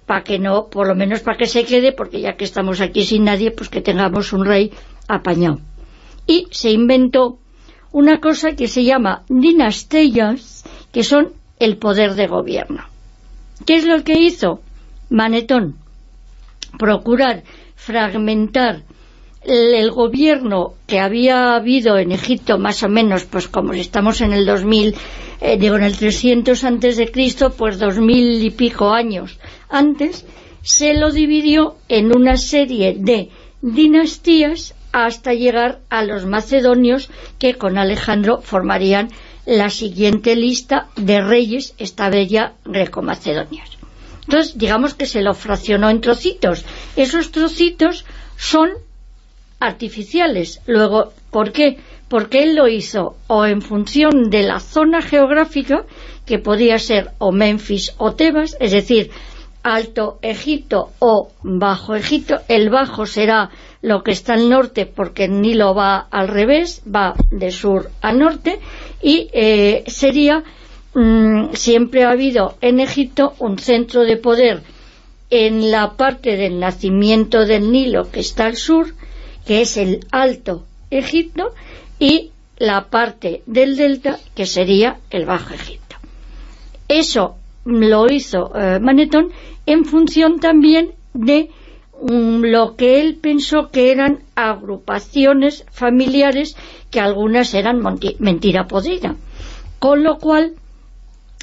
para 0.05 0.23
que 0.23 0.39
no, 0.39 0.67
por 0.67 0.87
lo 0.87 0.95
menos 0.95 1.21
para 1.21 1.37
que 1.37 1.47
se 1.47 1.65
quede, 1.65 1.91
porque 1.91 2.21
ya 2.21 2.35
que 2.37 2.45
estamos 2.45 2.79
aquí 2.79 3.03
sin 3.03 3.23
nadie, 3.23 3.51
pues 3.51 3.69
que 3.69 3.81
tengamos 3.81 4.33
un 4.33 4.45
rey 4.45 4.71
apañado. 5.07 5.59
Y 6.27 6.47
se 6.51 6.71
inventó 6.71 7.39
una 7.91 8.19
cosa 8.19 8.51
que 8.53 8.67
se 8.67 8.83
llama 8.83 9.23
dinastías, 9.29 10.63
que 10.91 11.03
son 11.03 11.33
el 11.59 11.77
poder 11.77 12.15
de 12.15 12.27
gobierno. 12.27 12.83
¿Qué 13.65 13.75
es 13.75 13.85
lo 13.85 14.03
que 14.03 14.19
hizo 14.19 14.61
Manetón? 15.09 15.75
Procurar 16.77 17.43
fragmentar 17.75 18.83
el 19.45 19.91
gobierno 19.91 20.73
que 20.87 20.99
había 20.99 21.55
habido 21.55 21.97
en 21.97 22.11
Egipto, 22.11 22.57
más 22.57 22.83
o 22.83 22.89
menos, 22.89 23.25
pues 23.25 23.47
como 23.47 23.73
estamos 23.73 24.21
en 24.21 24.33
el 24.33 24.45
2000, 24.45 24.95
eh, 25.41 25.57
digo 25.57 25.75
en 25.75 25.83
el 25.83 25.97
300 25.97 26.63
antes 26.63 26.97
de 26.97 27.11
Cristo, 27.11 27.51
pues 27.51 27.77
dos 27.77 27.97
mil 27.97 28.43
y 28.43 28.49
pico 28.51 28.91
años 28.91 29.37
antes, 29.69 30.25
se 30.61 30.93
lo 30.95 31.11
dividió 31.11 31.75
en 31.89 32.15
una 32.15 32.37
serie 32.37 32.95
de 32.97 33.29
dinastías 33.61 34.73
hasta 34.91 35.33
llegar 35.33 35.81
a 35.89 36.03
los 36.03 36.25
macedonios 36.25 37.09
que 37.37 37.55
con 37.55 37.77
Alejandro 37.77 38.41
formarían 38.41 39.09
la 39.45 39.69
siguiente 39.69 40.35
lista 40.35 40.87
de 40.95 41.21
reyes, 41.21 41.75
esta 41.77 42.09
bella 42.09 42.53
greco-macedonias. 42.65 43.69
Entonces, 44.23 44.57
digamos 44.57 44.95
que 44.95 45.05
se 45.05 45.21
lo 45.21 45.35
fraccionó 45.35 45.89
en 45.89 46.01
trocitos. 46.01 46.65
Esos 46.95 47.31
trocitos 47.31 48.05
son 48.37 48.69
artificiales. 49.59 50.61
Luego, 50.65 51.13
¿por 51.31 51.51
qué? 51.51 51.77
Porque 52.07 52.43
él 52.43 52.55
lo 52.55 52.67
hizo 52.67 53.17
o 53.27 53.45
en 53.45 53.61
función 53.61 54.29
de 54.29 54.43
la 54.43 54.59
zona 54.59 55.01
geográfica, 55.01 55.85
que 56.25 56.39
podía 56.39 56.79
ser 56.79 57.11
o 57.17 57.31
Memphis 57.31 57.93
o 57.97 58.13
Tebas, 58.13 58.57
es 58.59 58.71
decir, 58.71 59.11
Alto 59.63 60.19
Egipto 60.21 60.91
o 60.99 61.31
Bajo 61.41 61.95
Egipto. 61.95 62.35
El 62.47 62.69
Bajo 62.69 63.05
será 63.05 63.49
lo 63.81 64.03
que 64.03 64.11
está 64.11 64.33
al 64.33 64.47
norte 64.49 64.85
porque 64.85 65.25
el 65.25 65.41
Nilo 65.41 65.73
va 65.73 66.07
al 66.11 66.27
revés, 66.27 66.83
va 66.83 67.15
de 67.31 67.51
sur 67.51 67.89
a 68.01 68.11
norte 68.13 68.59
y 69.01 69.27
eh, 69.33 69.83
sería, 69.87 70.43
mm, 70.93 71.53
siempre 71.53 72.03
ha 72.03 72.11
habido 72.11 72.55
en 72.61 72.79
Egipto 72.79 73.33
un 73.39 73.57
centro 73.57 74.01
de 74.01 74.17
poder 74.17 74.61
en 75.31 75.71
la 75.71 75.93
parte 75.93 76.37
del 76.37 76.59
nacimiento 76.59 77.45
del 77.45 77.71
Nilo 77.71 78.11
que 78.11 78.19
está 78.19 78.45
al 78.45 78.57
sur 78.57 78.93
que 79.45 79.61
es 79.61 79.77
el 79.77 80.05
Alto 80.11 80.65
Egipto, 80.89 81.53
y 81.99 82.31
la 82.57 82.85
parte 82.89 83.43
del 83.45 83.75
delta, 83.75 84.19
que 84.33 84.45
sería 84.45 84.99
el 85.09 85.25
Bajo 85.25 85.53
Egipto. 85.53 85.95
Eso 86.87 87.35
lo 87.65 88.11
hizo 88.11 88.51
eh, 88.55 88.79
Manetón 88.79 89.31
en 89.65 89.85
función 89.85 90.39
también 90.39 90.91
de 91.13 91.49
mm, 92.01 92.43
lo 92.43 92.75
que 92.75 93.01
él 93.01 93.15
pensó 93.15 93.71
que 93.71 93.91
eran 93.91 94.19
agrupaciones 94.35 95.65
familiares 95.71 96.55
que 96.91 96.99
algunas 96.99 97.53
eran 97.53 97.81
mentira 98.19 98.67
podrida. 98.67 99.15
Con 99.79 100.03
lo 100.03 100.17
cual 100.17 100.53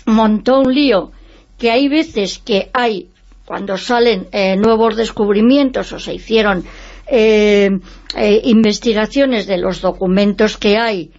montó 0.07 0.61
un 0.61 0.75
lío 0.75 1.13
que 1.59 1.71
hay 1.71 1.89
veces 1.89 2.39
que 2.39 2.71
hay, 2.73 3.09
cuando 3.45 3.77
salen 3.77 4.29
eh, 4.33 4.57
nuevos 4.57 4.97
descubrimientos 4.97 5.93
o 5.93 5.99
se 5.99 6.15
hicieron 6.15 6.65
eh, 7.07 7.71
eh, 8.17 8.41
investigaciones 8.45 9.47
de 9.47 9.59
los 9.59 9.81
documentos 9.81 10.57
que 10.57 10.77
hay 10.77 11.11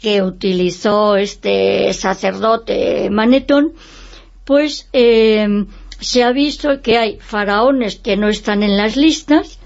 que 0.00 0.22
utilizó 0.22 1.16
este 1.16 1.92
sacerdote 1.92 3.10
Manetón, 3.10 3.74
pues 4.44 4.88
eh, 4.92 5.66
se 6.00 6.22
ha 6.22 6.32
visto 6.32 6.80
que 6.80 6.96
hay 6.96 7.18
faraones 7.20 7.96
que 7.96 8.16
no 8.16 8.28
están 8.28 8.62
en 8.62 8.76
las 8.76 8.96
listas 8.96 9.58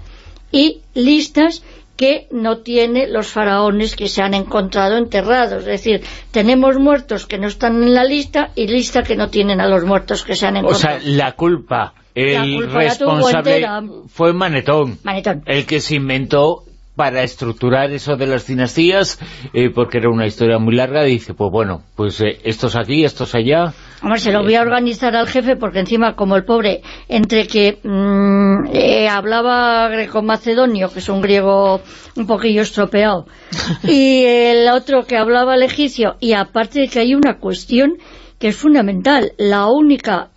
y 0.51 0.81
listas 0.93 1.63
que 1.95 2.27
no 2.31 2.57
tiene 2.57 3.07
los 3.07 3.27
faraones 3.27 3.95
que 3.95 4.09
se 4.09 4.21
han 4.21 4.33
encontrado 4.33 4.97
enterrados. 4.97 5.59
Es 5.59 5.65
decir, 5.65 6.01
tenemos 6.31 6.77
muertos 6.77 7.25
que 7.25 7.37
no 7.37 7.47
están 7.47 7.81
en 7.81 7.93
la 7.93 8.03
lista 8.03 8.51
y 8.55 8.67
lista 8.67 9.03
que 9.03 9.15
no 9.15 9.29
tienen 9.29 9.61
a 9.61 9.67
los 9.67 9.85
muertos 9.85 10.23
que 10.23 10.35
se 10.35 10.45
han 10.45 10.57
encontrado. 10.57 10.97
O 10.97 10.99
sea, 10.99 11.09
la 11.09 11.31
culpa 11.31 11.93
el 12.15 12.71
responsable 12.71 13.67
fue 14.07 14.33
Manetón, 14.33 14.97
el 15.45 15.65
que 15.65 15.79
se 15.81 15.95
inventó 15.95 16.63
para 16.95 17.23
estructurar 17.23 17.91
eso 17.91 18.15
de 18.15 18.25
las 18.25 18.47
dinastías, 18.47 19.19
eh, 19.53 19.69
porque 19.69 19.97
era 19.97 20.09
una 20.09 20.25
historia 20.25 20.59
muy 20.59 20.75
larga, 20.75 21.03
dice, 21.03 21.33
pues 21.33 21.51
bueno, 21.51 21.83
pues 21.95 22.21
eh, 22.21 22.39
estos 22.43 22.75
aquí, 22.75 23.03
estos 23.03 23.35
allá... 23.35 23.73
Hombre, 24.01 24.19
se 24.19 24.31
lo 24.31 24.43
voy 24.43 24.55
a 24.55 24.61
organizar 24.61 25.15
al 25.15 25.27
jefe, 25.27 25.57
porque 25.57 25.79
encima, 25.79 26.15
como 26.15 26.35
el 26.35 26.45
pobre, 26.45 26.81
entre 27.09 27.47
que 27.47 27.79
mm, 27.83 28.67
eh, 28.73 29.09
hablaba 29.09 29.89
greco-macedonio, 29.89 30.89
que 30.91 30.99
es 30.99 31.09
un 31.09 31.21
griego 31.21 31.81
un 32.15 32.27
poquillo 32.27 32.61
estropeado, 32.61 33.25
y 33.83 34.23
el 34.23 34.69
otro 34.69 35.03
que 35.03 35.17
hablaba 35.17 35.55
el 35.55 35.63
egipcio, 35.63 36.15
y 36.21 36.33
aparte 36.33 36.81
de 36.81 36.87
que 36.87 36.99
hay 36.99 37.13
una 37.13 37.39
cuestión 37.39 37.97
que 38.39 38.49
es 38.49 38.55
fundamental, 38.55 39.31
la 39.37 39.67
única 39.67 40.29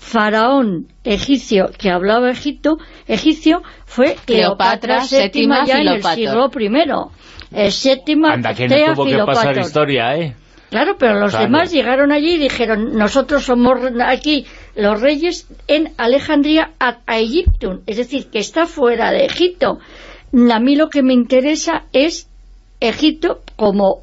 faraón 0.00 0.88
egipcio 1.04 1.70
que 1.78 1.90
hablaba 1.90 2.30
Egipto, 2.30 2.78
egipcio 3.06 3.62
fue 3.84 4.16
Cleopatra, 4.24 5.02
VII 5.04 5.48
ya 5.66 5.78
en 5.78 5.88
el 5.88 6.02
siglo 6.02 6.50
I. 6.58 6.70
Eh, 7.52 7.70
séptima 7.70 8.32
Anda, 8.32 8.54
que 8.54 8.68
no 8.68 8.94
tuvo 8.94 9.04
que 9.04 9.18
pasar 9.18 9.58
historia, 9.58 10.16
¿eh? 10.16 10.34
Claro, 10.70 10.96
pero 10.98 11.18
los 11.18 11.36
demás 11.36 11.72
llegaron 11.72 12.12
allí 12.12 12.34
y 12.34 12.38
dijeron, 12.38 12.92
nosotros 12.96 13.44
somos 13.44 13.80
aquí 14.06 14.46
los 14.76 15.00
reyes 15.00 15.48
en 15.66 15.92
Alejandría 15.98 16.70
a, 16.78 17.18
Egipto, 17.18 17.80
es 17.86 17.96
decir, 17.96 18.30
que 18.30 18.38
está 18.38 18.66
fuera 18.66 19.10
de 19.10 19.24
Egipto. 19.26 19.80
A 20.32 20.60
mí 20.60 20.76
lo 20.76 20.88
que 20.88 21.02
me 21.02 21.12
interesa 21.12 21.86
es 21.92 22.28
Egipto 22.78 23.40
como 23.56 24.02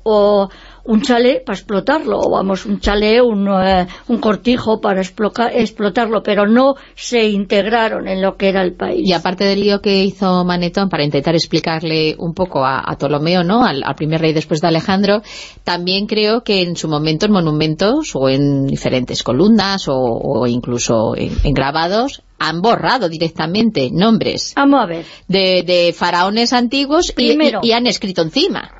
un 0.88 1.02
chalet 1.02 1.44
para 1.44 1.58
explotarlo, 1.58 2.20
o 2.20 2.32
vamos, 2.32 2.66
un 2.66 2.80
chalet, 2.80 3.22
un, 3.22 3.48
eh, 3.48 3.88
un 4.08 4.18
cortijo 4.20 4.80
para 4.80 5.02
explotarlo, 5.02 6.24
pero 6.24 6.48
no 6.48 6.76
se 6.96 7.28
integraron 7.30 8.08
en 8.08 8.22
lo 8.22 8.38
que 8.38 8.50
era 8.50 8.64
el 8.64 8.74
país. 8.74 9.02
Y 9.06 9.14
aparte 9.14 9.44
del 9.44 9.60
lío 9.60 9.82
que 9.82 10.04
hizo 10.04 10.46
Manetón 10.46 10.90
para 10.90 11.04
intentar 11.04 11.36
explicarle 11.36 12.16
un 12.18 12.34
poco 12.34 12.66
a, 12.66 12.84
Ptolomeo, 12.98 13.44
¿no? 13.44 13.64
Al, 13.64 13.84
primer 13.96 14.22
rey 14.22 14.34
después 14.34 14.62
de 14.62 14.68
Alejandro, 14.68 15.22
también 15.64 16.08
creo 16.08 16.42
que 16.42 16.62
en 16.62 16.76
su 16.76 16.88
momento 16.88 17.26
en 17.26 17.32
monumentos 17.32 18.16
o 18.16 18.30
en 18.30 18.66
diferentes 18.66 19.24
columnas 19.24 19.86
o, 19.88 20.48
incluso 20.48 21.16
en, 21.16 21.54
grabados 21.54 22.24
han 22.40 22.62
borrado 22.62 23.10
directamente 23.10 23.90
nombres 23.92 24.54
Vamos 24.56 24.84
a 24.84 24.86
ver. 24.86 25.06
De, 25.28 25.94
faraones 25.98 26.54
antiguos 26.54 27.14
y, 27.18 27.72
han 27.72 27.88
escrito 27.88 28.22
encima. 28.22 28.72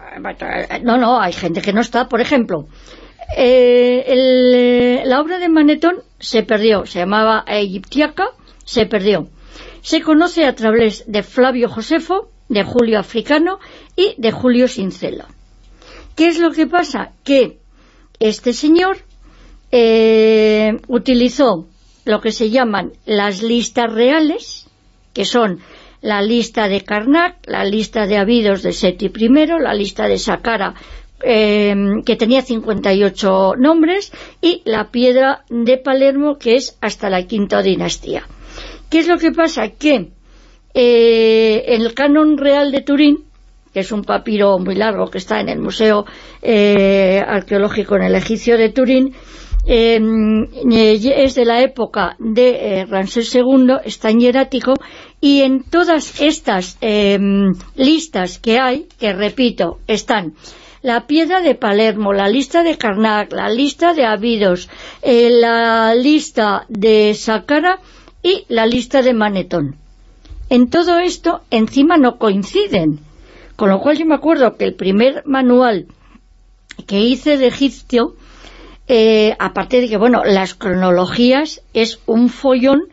No, 0.84 0.98
no, 0.98 1.20
hay 1.20 1.34
gente 1.34 1.62
que 1.62 1.74
no 1.74 1.82
está. 1.82 2.08
Por 2.08 2.22
ejemplo, 2.22 2.68
eh, 3.36 5.04
la 5.06 5.22
obra 5.22 5.40
de 5.40 5.50
Manetón 5.50 5.98
se 6.20 6.44
perdió, 6.44 6.86
se 6.86 7.00
llamaba 7.00 7.44
Egiptiaca, 7.48 8.30
se 8.64 8.86
perdió. 8.86 9.28
Se 9.82 10.02
conoce 10.02 10.46
a 10.46 10.56
través 10.56 11.04
de 11.08 11.24
Flavio 11.24 11.70
Josefo, 11.70 12.30
de 12.50 12.64
Julio 12.64 13.00
Africano 13.00 13.60
y 13.96 14.16
de 14.18 14.32
Julio 14.32 14.68
Sincelo. 14.68 15.26
¿Qué 16.16 16.28
es 16.28 16.40
lo 16.40 16.52
que 16.52 16.68
pasa? 16.68 17.12
Que 17.24 17.60
este 18.20 18.54
señor 18.54 18.98
eh, 19.72 20.80
utilizó 20.88 21.68
lo 22.06 22.22
que 22.22 22.32
se 22.32 22.50
llaman 22.50 22.94
las 23.06 23.44
listas 23.44 23.92
reales, 23.92 24.68
que 25.14 25.26
son 25.26 25.60
la 26.02 26.22
lista 26.22 26.68
de 26.68 26.82
Karnak, 26.82 27.38
la 27.46 27.64
lista 27.64 28.06
de 28.06 28.18
Abidos 28.18 28.64
de 28.64 28.74
Seti 28.74 29.08
I, 29.08 29.30
la 29.60 29.74
lista 29.74 30.08
de 30.08 30.18
Sakara, 30.18 30.74
eh, 31.24 31.76
que 32.06 32.16
tenía 32.16 32.42
58 32.42 33.54
nombres, 33.58 34.12
y 34.42 34.62
la 34.66 34.92
piedra 34.92 35.44
de 35.50 35.78
Palermo, 35.78 36.38
que 36.38 36.56
es 36.56 36.78
hasta 36.82 37.10
la 37.10 37.24
quinta 37.24 37.62
dinastía. 37.62 38.28
¿Qué 38.90 39.00
es 39.00 39.08
lo 39.08 39.18
que 39.18 39.32
pasa? 39.32 39.70
Que 39.70 40.12
eh, 40.74 41.66
el 41.68 41.94
canon 41.94 42.38
real 42.38 42.72
de 42.72 42.82
Turín, 42.82 43.26
que 43.74 43.82
es 43.82 43.92
un 43.92 44.04
papiro 44.04 44.60
muy 44.60 44.76
largo 44.76 45.10
que 45.10 45.18
está 45.18 45.40
en 45.40 45.50
el 45.50 45.60
Museo 45.60 46.06
eh, 46.42 47.24
Arqueológico 47.28 47.96
en 47.96 48.04
el 48.04 48.16
Egipcio 48.16 48.58
de 48.58 48.70
Turín, 48.70 49.14
es 49.68 51.36
de 51.36 51.46
la 51.46 51.62
época 51.62 52.16
de 52.20 52.86
Ramsés 52.90 53.36
II, 53.36 53.78
está 53.84 54.10
en 54.10 54.20
hierático, 54.20 54.74
y 55.20 55.42
en 55.42 55.64
todas 55.64 56.22
estas 56.22 56.78
listas 57.76 58.40
que 58.40 58.60
hay, 58.60 58.88
que 59.00 59.14
repito, 59.14 59.80
están 59.88 60.34
la 60.82 61.08
piedra 61.08 61.42
de 61.42 61.56
Palermo, 61.56 62.14
la 62.14 62.30
lista 62.30 62.64
de 62.64 62.78
Karnak, 62.78 63.34
la 63.34 63.50
lista 63.50 63.94
de 63.94 64.06
Abidos, 64.06 64.70
eh, 65.02 65.30
la 65.30 65.94
lista 65.96 66.66
de 66.70 67.14
Saqqara 67.14 67.80
y 68.24 68.46
la 68.48 68.66
lista 68.66 69.02
de 69.02 69.14
Manetón. 69.14 69.76
En 70.50 70.70
todo 70.70 71.00
esto, 71.00 71.42
encima 71.52 71.98
no 71.98 72.18
coinciden. 72.18 73.00
Con 73.56 73.70
lo 73.70 73.80
cual 73.82 73.98
yo 73.98 74.06
me 74.06 74.16
acuerdo 74.16 74.56
que 74.56 74.66
el 74.66 74.76
primer 74.76 75.24
manual 75.26 75.88
que 76.86 77.00
hice 77.00 77.38
de 77.38 77.48
egipcio, 77.48 78.14
eh, 78.88 79.36
aparte 79.40 79.82
de 79.82 79.90
que, 79.90 79.98
bueno, 79.98 80.24
las 80.24 80.54
cronologías 80.54 81.62
es 81.74 82.00
un 82.06 82.30
follón 82.30 82.84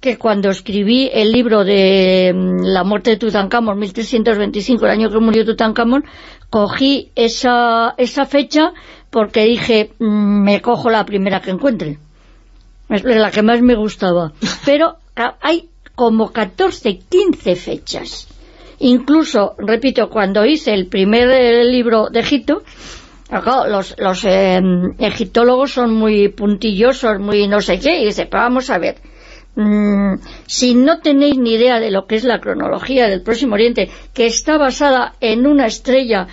que 0.00 0.16
cuando 0.16 0.50
escribí 0.50 1.10
el 1.12 1.32
libro 1.32 1.64
de 1.64 2.32
mm, 2.34 2.62
la 2.62 2.84
muerte 2.84 3.10
de 3.10 3.16
Tutankamón, 3.16 3.78
1325, 3.78 4.84
el 4.84 4.92
año 4.92 5.10
que 5.10 5.18
murió 5.18 5.44
Tutankamón, 5.44 6.04
cogí 6.50 7.10
esa, 7.14 7.94
esa 7.96 8.26
fecha 8.26 8.72
porque 9.10 9.44
dije, 9.44 9.90
mm, 9.98 10.42
me 10.44 10.60
cojo 10.60 10.90
la 10.90 11.04
primera 11.04 11.40
que 11.40 11.50
encuentre. 11.50 11.98
Es 12.88 13.04
la 13.04 13.30
que 13.30 13.42
más 13.42 13.60
me 13.60 13.74
gustaba. 13.74 14.32
Pero 14.64 14.96
hay 15.40 15.68
como 15.94 16.32
14, 16.32 17.00
15 17.08 17.56
fechas. 17.56 18.28
Incluso, 18.80 19.56
repito, 19.58 20.08
cuando 20.08 20.44
hice 20.44 20.72
el 20.72 20.86
primer 20.86 21.28
eh, 21.30 21.64
libro 21.64 22.08
de 22.10 22.20
Egipto, 22.20 22.62
los, 23.30 23.94
los 23.98 24.24
em, 24.24 24.94
egiptólogos 24.98 25.72
son 25.72 25.94
muy 25.94 26.28
puntillosos, 26.28 27.18
muy 27.18 27.48
no 27.48 27.60
sé 27.60 27.78
qué, 27.78 28.00
y 28.00 28.06
dice, 28.06 28.26
pero 28.26 28.44
vamos 28.44 28.70
a 28.70 28.78
ver, 28.78 28.96
Mm, 29.60 30.20
si 30.46 30.76
no 30.76 31.00
tenéis 31.00 31.36
ni 31.36 31.54
idea 31.54 31.80
de 31.80 31.90
lo 31.90 32.06
que 32.06 32.14
es 32.14 32.22
la 32.22 32.38
cronología 32.38 33.08
del 33.08 33.22
Próximo 33.22 33.54
Oriente, 33.54 33.90
que 34.14 34.26
está 34.26 34.56
basada 34.56 35.14
en 35.20 35.48
una 35.48 35.66
estrella, 35.66 36.28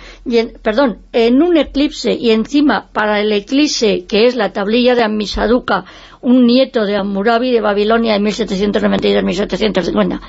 perdón, 0.62 0.98
en 1.12 1.42
un 1.42 1.56
eclipse, 1.56 2.14
y 2.14 2.30
encima 2.30 2.88
para 2.92 3.20
el 3.20 3.32
eclipse, 3.32 4.04
que 4.06 4.26
es 4.26 4.36
la 4.36 4.52
tablilla 4.52 4.94
de 4.94 5.02
Amisaduca, 5.02 5.86
un 6.20 6.46
nieto 6.46 6.84
de 6.84 6.94
Hammurabi 6.94 7.50
de 7.50 7.60
Babilonia 7.60 8.12
de 8.12 8.20
1792-1750, 8.20 10.20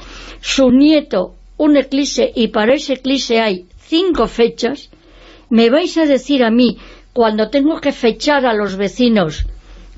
su 0.42 0.72
nieto, 0.72 1.36
un 1.58 1.78
eclipse, 1.78 2.32
y 2.34 2.48
para 2.48 2.74
ese 2.74 2.94
eclipse 2.94 3.40
hay 3.40 3.68
cinco 3.78 4.26
fechas, 4.26 4.90
me 5.50 5.70
vais 5.70 5.98
a 5.98 6.06
decir 6.06 6.44
a 6.44 6.52
mí, 6.52 6.78
cuando 7.14 7.50
tengo 7.50 7.80
que 7.80 7.92
fechar 7.92 8.46
a 8.46 8.54
los 8.54 8.76
vecinos 8.76 9.46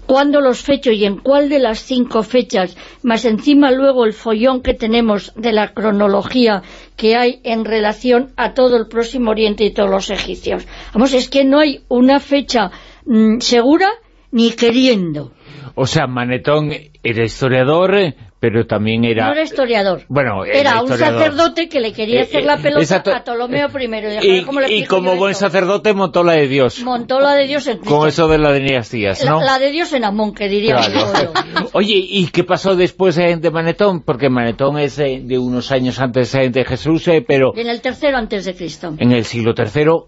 cuándo 0.09 0.41
los 0.41 0.63
fecho 0.63 0.91
y 0.91 1.05
en 1.05 1.17
cuál 1.17 1.49
de 1.49 1.59
las 1.59 1.83
cinco 1.83 2.23
fechas, 2.23 2.75
más 3.03 3.25
encima 3.25 3.69
luego 3.69 4.05
el 4.05 4.13
follón 4.13 4.63
que 4.63 4.73
tenemos 4.73 5.31
de 5.35 5.53
la 5.53 5.71
cronología 5.75 6.63
que 6.97 7.15
hay 7.15 7.41
en 7.43 7.63
relación 7.63 8.31
a 8.35 8.55
todo 8.55 8.75
el 8.75 8.87
Próximo 8.87 9.29
Oriente 9.29 9.65
y 9.65 9.71
todos 9.71 9.91
los 9.91 10.09
egipcios. 10.09 10.67
Vamos, 10.95 11.13
es 11.13 11.29
que 11.29 11.45
no 11.45 11.59
hay 11.59 11.81
una 11.89 12.19
fecha 12.19 12.71
mm, 13.05 13.37
segura 13.37 13.87
ni 14.31 14.53
queriendo. 14.53 15.31
O 15.75 15.85
sea, 15.85 16.07
Manetón 16.07 16.71
era 17.03 17.23
historiador, 17.23 18.15
pero 18.39 18.65
también 18.65 19.03
era... 19.03 19.27
No 19.27 19.33
era 19.33 19.43
historiador. 19.43 20.03
Bueno, 20.07 20.45
era, 20.45 20.81
un 20.81 20.87
sacerdote 20.89 21.67
que 21.67 21.79
le 21.79 21.91
quería 21.91 22.21
hacer 22.21 22.45
la 22.45 22.55
eh, 22.55 22.63
pelota 22.63 23.17
a 23.17 23.23
Ptolomeo 23.23 23.67
I. 23.67 24.41
Y, 24.69 24.85
como 24.85 25.15
buen 25.17 25.35
sacerdote 25.35 25.93
montó 25.93 26.23
la 26.23 26.33
de 26.33 26.47
Dios. 26.47 26.81
Montó 26.83 27.19
la 27.19 27.33
de 27.33 27.47
Dios 27.47 27.67
en 27.67 27.79
Con 27.79 28.07
eso 28.07 28.27
de 28.27 28.37
la 28.37 28.53
dinastías, 28.53 29.25
¿no? 29.25 29.41
La, 29.41 29.59
de 29.59 29.71
Dios 29.71 29.91
en 29.93 30.05
Amón, 30.05 30.33
que 30.33 30.47
diría 30.47 30.77
Oye, 31.73 31.95
¿y 31.95 32.27
qué 32.27 32.43
pasó 32.43 32.75
después 32.75 33.15
de 33.15 33.51
Manetón? 33.51 34.03
Porque 34.03 34.29
Manetón 34.29 34.79
es 34.79 34.95
de 34.97 35.37
unos 35.37 35.71
años 35.71 35.99
antes 35.99 36.31
de 36.31 36.65
Jesús, 36.65 37.07
eh, 37.09 37.23
pero... 37.27 37.51
En 37.55 37.67
el 37.67 37.81
tercero 37.81 38.17
antes 38.17 38.45
de 38.45 38.55
Cristo. 38.55 38.93
En 38.97 39.11
el 39.11 39.25
siglo 39.25 39.53
tercero, 39.53 40.07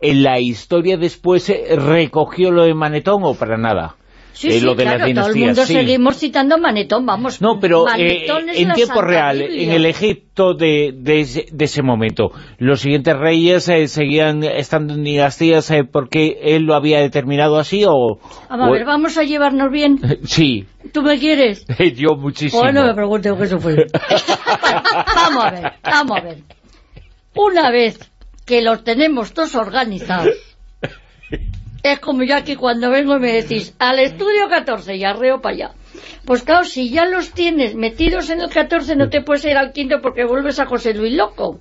¿en 0.00 0.22
la 0.22 0.38
historia 0.38 0.96
después 0.96 1.50
eh, 1.50 1.76
recogió 1.76 2.52
lo 2.52 2.64
de 2.64 2.74
Manetón 2.74 3.22
o 3.24 3.34
para 3.34 3.56
nada? 3.56 3.96
Sí, 4.32 4.48
eh, 4.48 4.52
sí, 4.52 4.60
lo 4.60 4.74
de 4.74 4.84
claro, 4.84 5.14
todo 5.14 5.28
el 5.28 5.36
mundo 5.36 5.66
seguimos 5.66 6.16
citando 6.16 6.58
Manetón, 6.58 7.04
vamos. 7.06 7.40
No, 7.40 7.58
pero 7.60 7.86
eh, 7.96 8.26
en 8.54 8.72
tiempo 8.72 9.02
real, 9.02 9.40
en 9.42 9.70
el 9.70 9.84
Egipto 9.86 10.54
de, 10.54 10.94
ese, 11.58 11.82
momento, 11.82 12.30
los 12.58 12.80
siguientes 12.80 13.16
reyes 13.16 13.68
eh, 13.68 13.88
seguían 13.88 14.42
estando 14.42 14.94
en 14.94 15.04
dinastías 15.04 15.72
porque 15.90 16.38
él 16.42 16.62
lo 16.62 16.74
había 16.74 17.00
determinado 17.00 17.58
así 17.58 17.84
o... 17.86 18.18
Vamos 18.48 18.68
a 18.68 18.70
ver, 18.70 18.84
vamos 18.84 19.18
a 19.18 19.22
llevarnos 19.22 19.70
bien. 19.70 19.98
sí. 20.24 20.66
¿Tú 20.92 21.02
me 21.02 21.18
quieres? 21.18 21.66
Yo 21.94 22.16
muchísimo. 22.16 22.62
Bueno, 22.62 22.84
me 22.84 22.94
pregunto 22.94 23.36
qué 23.36 23.44
eso 23.44 23.58
fue. 23.58 23.76
vamos 25.14 25.44
a 25.44 25.50
ver, 25.50 25.72
vamos 25.84 26.18
a 26.18 26.20
ver. 26.22 26.38
Una 27.34 27.70
vez 27.70 28.10
que 28.44 28.62
los 28.62 28.82
tenemos 28.84 29.32
todos 29.32 29.54
organizados 29.54 30.28
es 31.82 31.98
como 32.00 32.22
yo 32.22 32.36
aquí 32.36 32.56
cuando 32.56 32.90
vengo 32.90 33.16
y 33.16 33.20
me 33.20 33.32
decís, 33.32 33.74
al 33.78 33.98
estudio 33.98 34.48
14 34.48 34.96
y 34.96 35.04
arreo 35.04 35.40
para 35.40 35.54
allá. 35.54 35.70
Pues 36.24 36.42
claro, 36.42 36.64
si 36.64 36.90
ya 36.90 37.04
los 37.04 37.32
tienes 37.32 37.74
metidos 37.74 38.30
en 38.30 38.40
el 38.40 38.48
14 38.48 38.96
no 38.96 39.08
te 39.08 39.22
puedes 39.22 39.44
ir 39.44 39.56
al 39.56 39.72
quinto 39.72 40.00
porque 40.00 40.24
vuelves 40.24 40.60
a 40.60 40.66
José 40.66 40.94
Luis 40.94 41.14
Loco. 41.14 41.58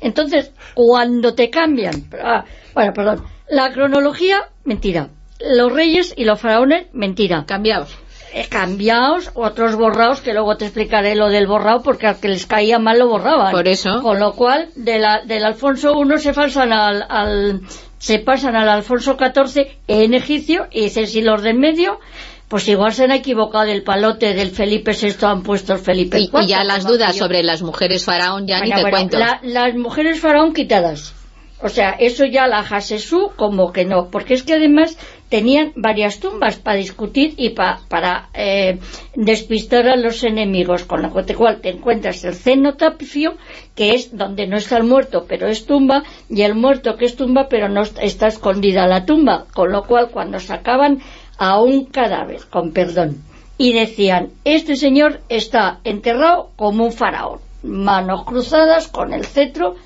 Entonces, 0.00 0.52
cuando 0.74 1.34
te 1.34 1.50
cambian... 1.50 2.08
Ah, 2.22 2.44
bueno, 2.74 2.92
perdón. 2.92 3.24
La 3.48 3.72
cronología, 3.72 4.48
mentira. 4.64 5.10
Los 5.40 5.72
reyes 5.72 6.12
y 6.16 6.24
los 6.24 6.40
faraones, 6.40 6.86
mentira. 6.92 7.44
Cambiados. 7.46 7.96
Eh, 8.32 8.46
cambiados, 8.48 9.30
otros 9.34 9.74
borrados, 9.74 10.20
que 10.20 10.32
luego 10.32 10.56
te 10.56 10.64
explicaré 10.64 11.16
lo 11.16 11.28
del 11.28 11.48
borrado, 11.48 11.82
porque 11.82 12.06
al 12.06 12.20
que 12.20 12.28
les 12.28 12.46
caía 12.46 12.78
mal 12.78 12.98
lo 12.98 13.08
borraban. 13.08 13.50
Por 13.50 13.66
eso. 13.66 14.00
Con 14.02 14.20
lo 14.20 14.34
cual, 14.34 14.68
de 14.76 15.00
la, 15.00 15.22
del 15.24 15.44
Alfonso 15.44 15.94
I 16.00 16.18
se 16.18 16.32
falsan 16.32 16.72
al, 16.72 17.04
al 17.08 17.62
se 17.98 18.18
pasan 18.18 18.56
al 18.56 18.68
Alfonso 18.68 19.16
XIV 19.18 19.66
en 19.86 20.14
egipcio 20.14 20.68
y 20.70 20.82
dicen 20.82 21.06
si 21.06 21.20
los 21.20 21.42
de 21.42 21.50
en 21.50 21.58
medio 21.58 22.00
pues 22.48 22.66
igual 22.66 22.92
se 22.92 23.04
han 23.04 23.12
equivocado 23.12 23.66
del 23.66 23.84
palote 23.84 24.34
del 24.34 24.50
Felipe 24.50 24.90
VI 24.92 25.14
han 25.22 25.42
puesto 25.44 25.74
el 25.74 25.78
Felipe 25.78 26.18
IV. 26.18 26.42
Y, 26.42 26.46
ya 26.48 26.64
las 26.64 26.84
dudas 26.84 27.14
sobre 27.14 27.44
las 27.44 27.62
mujeres 27.62 28.04
faraón 28.04 28.48
ya 28.48 28.60
ni 28.60 28.72
te 28.72 28.90
cuento. 28.90 29.18
las 29.42 29.74
mujeres 29.76 30.18
faraón 30.18 30.52
quitadas. 30.52 31.14
O 31.62 31.68
sea, 31.68 31.90
eso 31.90 32.24
ya 32.24 32.48
la 32.48 32.58
Hasesú 32.58 33.30
como 33.36 33.70
que 33.70 33.84
no, 33.84 34.08
porque 34.10 34.34
es 34.34 34.42
que 34.42 34.54
además 34.54 34.96
tenían 35.30 35.72
varias 35.76 36.18
tumbas 36.18 36.56
para 36.56 36.76
discutir 36.76 37.34
y 37.36 37.50
para 37.50 38.28
eh, 38.34 38.78
despistar 39.14 39.88
a 39.88 39.96
los 39.96 40.24
enemigos, 40.24 40.84
con 40.84 41.02
lo 41.02 41.10
cual 41.10 41.60
te 41.62 41.70
encuentras 41.70 42.24
el 42.24 42.34
cenotapio, 42.34 43.36
que 43.76 43.94
es 43.94 44.14
donde 44.14 44.48
no 44.48 44.56
está 44.56 44.76
el 44.76 44.84
muerto, 44.84 45.24
pero 45.26 45.46
es 45.46 45.64
tumba, 45.64 46.02
y 46.28 46.42
el 46.42 46.56
muerto 46.56 46.96
que 46.96 47.06
es 47.06 47.16
tumba, 47.16 47.46
pero 47.48 47.68
no 47.68 47.82
está 47.82 48.26
escondida 48.26 48.88
la 48.88 49.06
tumba, 49.06 49.46
con 49.54 49.70
lo 49.70 49.84
cual 49.84 50.10
cuando 50.10 50.40
sacaban 50.40 50.98
a 51.38 51.62
un 51.62 51.84
cadáver, 51.84 52.40
con 52.50 52.72
perdón, 52.72 53.22
y 53.56 53.72
decían, 53.72 54.30
este 54.44 54.74
señor 54.74 55.20
está 55.28 55.78
enterrado 55.84 56.50
como 56.56 56.84
un 56.84 56.92
faraón, 56.92 57.38
manos 57.62 58.24
cruzadas 58.24 58.88
con 58.88 59.14
el 59.14 59.24
cetro, 59.24 59.76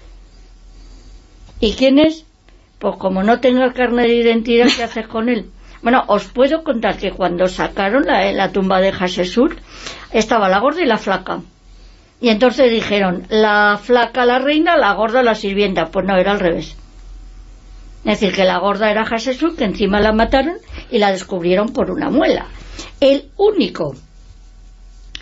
¿y 1.60 1.72
quién 1.74 1.98
es? 1.98 2.24
Pues 2.84 2.96
como 2.98 3.22
no 3.22 3.40
tenga 3.40 3.72
carne 3.72 4.02
de 4.02 4.14
identidad, 4.16 4.66
¿qué 4.76 4.82
haces 4.82 5.08
con 5.08 5.30
él? 5.30 5.50
Bueno, 5.80 6.04
os 6.06 6.26
puedo 6.26 6.62
contar 6.62 6.98
que 6.98 7.12
cuando 7.12 7.48
sacaron 7.48 8.04
la, 8.04 8.30
la 8.30 8.52
tumba 8.52 8.78
de 8.82 8.90
Hasesur, 8.90 9.56
estaba 10.12 10.50
la 10.50 10.60
gorda 10.60 10.82
y 10.82 10.84
la 10.84 10.98
flaca. 10.98 11.40
Y 12.20 12.28
entonces 12.28 12.70
dijeron, 12.70 13.26
la 13.30 13.80
flaca 13.82 14.26
la 14.26 14.38
reina, 14.38 14.76
la 14.76 14.92
gorda 14.92 15.22
la 15.22 15.34
sirvienta. 15.34 15.86
Pues 15.86 16.04
no, 16.04 16.14
era 16.18 16.32
al 16.32 16.40
revés. 16.40 16.76
Es 18.04 18.20
decir, 18.20 18.34
que 18.34 18.44
la 18.44 18.58
gorda 18.58 18.90
era 18.90 19.04
Hasesur, 19.04 19.56
que 19.56 19.64
encima 19.64 19.98
la 19.98 20.12
mataron 20.12 20.56
y 20.90 20.98
la 20.98 21.10
descubrieron 21.10 21.72
por 21.72 21.90
una 21.90 22.10
muela. 22.10 22.48
El 23.00 23.30
único 23.38 23.94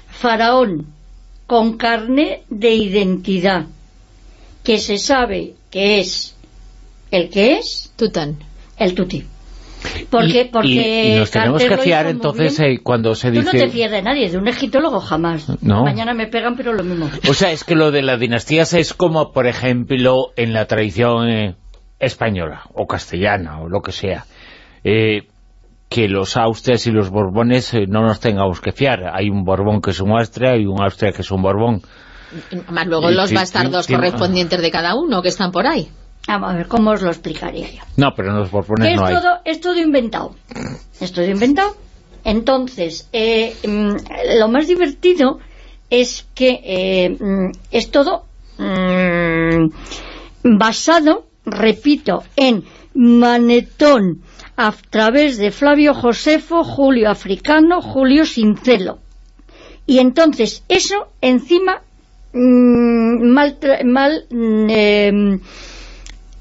faraón 0.09 0.89
con 1.47 1.77
carne 1.77 2.43
de 2.49 2.75
identidad 2.75 3.67
que 4.65 4.81
se 4.81 4.99
sabe 4.99 5.55
que 5.71 6.01
es 6.01 6.35
¿El 7.13 7.29
qué 7.29 7.59
es? 7.59 7.93
Tután. 7.95 8.39
El 8.79 8.95
tuti. 8.95 9.25
Porque, 10.09 10.49
porque 10.51 11.15
y, 11.15 11.19
nos 11.19 11.31
tenemos 11.31 11.63
que 11.63 11.77
fiar 11.77 12.07
entonces 12.07 12.59
eh, 12.61 12.79
cuando 12.83 13.15
se 13.15 13.31
dice... 13.31 13.51
Tú 13.51 13.57
no 13.57 13.65
te 13.65 13.69
fías 13.69 13.91
de 13.91 14.01
nadie, 14.01 14.31
de 14.31 14.39
un 14.39 14.49
egitólogo 14.49 14.99
jamás. 15.01 15.47
No. 15.61 15.85
Mañana 15.85 16.15
me 16.15 16.27
pegan, 16.27 16.57
pero 16.57 16.73
lo 16.73 16.83
mismo. 16.83 17.11
O 17.29 17.35
sea, 17.35 17.53
es 17.53 17.65
que 17.65 17.75
lo 17.75 17.91
de 17.91 18.01
las 18.01 18.19
dinastías 18.19 18.73
es 18.73 18.95
como, 18.95 19.33
por 19.33 19.47
ejemplo, 19.47 20.33
en 20.37 20.55
la 20.55 20.65
tradición 20.67 21.29
eh, 21.29 21.57
española, 21.99 22.63
o 22.73 22.87
castellana, 22.87 23.61
o 23.61 23.69
lo 23.69 23.83
que 23.83 23.93
sea. 23.93 24.25
Eh, 24.83 25.27
que 25.91 26.09
los 26.09 26.39
Austrias 26.39 26.87
y 26.87 26.93
los 26.93 27.11
Borbones 27.11 27.75
no 27.89 28.01
nos 28.01 28.21
tengamos 28.21 28.63
que 28.63 28.73
fiar. 28.73 29.11
Hay 29.13 29.29
un 29.29 29.45
Borbón 29.45 29.83
que 29.83 29.91
es 29.91 30.01
un 30.01 30.13
Austria 30.13 30.57
y 30.57 30.65
un 30.65 30.81
Austria 30.81 31.13
que 31.13 31.21
es 31.21 31.31
un 31.31 31.43
Borbón. 31.43 31.83
Más 32.71 32.87
luego 32.87 33.11
los 33.11 33.31
bastardos 33.35 33.87
correspondientes 33.87 34.63
de 34.63 34.71
cada 34.71 34.95
uno 34.95 35.21
que 35.21 35.29
están 35.29 35.51
por 35.53 35.67
ahí. 35.67 35.91
Vamos 36.27 36.53
a 36.53 36.57
ver, 36.57 36.69
¿cómo 36.69 36.91
os 36.93 37.03
lo 37.03 37.11
explicaría 37.11 37.69
yo? 37.71 37.83
No, 37.97 38.15
pero 38.15 38.33
los 38.33 38.51
Borbones 38.51 38.97
no 38.97 39.07
hay. 39.07 39.15
Todo, 39.15 39.39
es 39.45 39.61
todo 39.61 39.79
inventado. 39.79 40.35
Es 41.01 41.13
todo 41.13 41.25
inventado. 41.25 41.77
Entonces, 42.25 43.09
eh, 43.13 43.55
mm, 43.67 44.39
lo 44.39 44.49
más 44.49 44.69
divertido 44.69 45.41
es 45.91 46.27
que 46.35 46.61
eh, 46.65 47.11
mm, 47.11 47.51
es 47.71 47.91
todo 47.91 48.25
mm, 48.59 49.67
basado, 50.59 51.27
repito, 51.45 52.23
en 52.37 52.65
manetón 52.95 54.23
a 54.57 54.73
través 54.91 55.39
de 55.39 55.51
Flavio 55.51 55.93
Josefo, 55.95 56.63
Julio 56.63 57.11
Africano, 57.11 57.83
Julio 57.83 58.25
Sincelo. 58.27 58.99
Y 59.87 59.99
entonces 59.99 60.63
eso 60.69 61.09
encima 61.21 61.83
mal, 62.33 63.59
mal 63.85 64.27
Mm, 64.31 65.41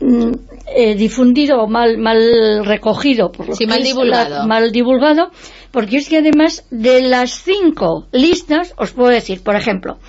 eh, 0.01 0.95
difundido 0.95 1.61
o 1.61 1.67
mal, 1.67 1.97
mal 1.97 2.65
recogido 2.65 3.31
por 3.31 3.47
mal 3.67 3.83
divulgado. 3.83 4.47
mal 4.47 4.71
divulgado 4.71 5.31
porque 5.71 5.97
es 5.97 6.09
que 6.09 6.17
además 6.17 6.65
de 6.71 7.01
las 7.01 7.43
cinco 7.43 8.07
listas 8.11 8.73
os 8.77 8.91
puedo 8.91 9.09
decir, 9.09 9.43
por 9.43 9.55
ejemplo 9.55 9.99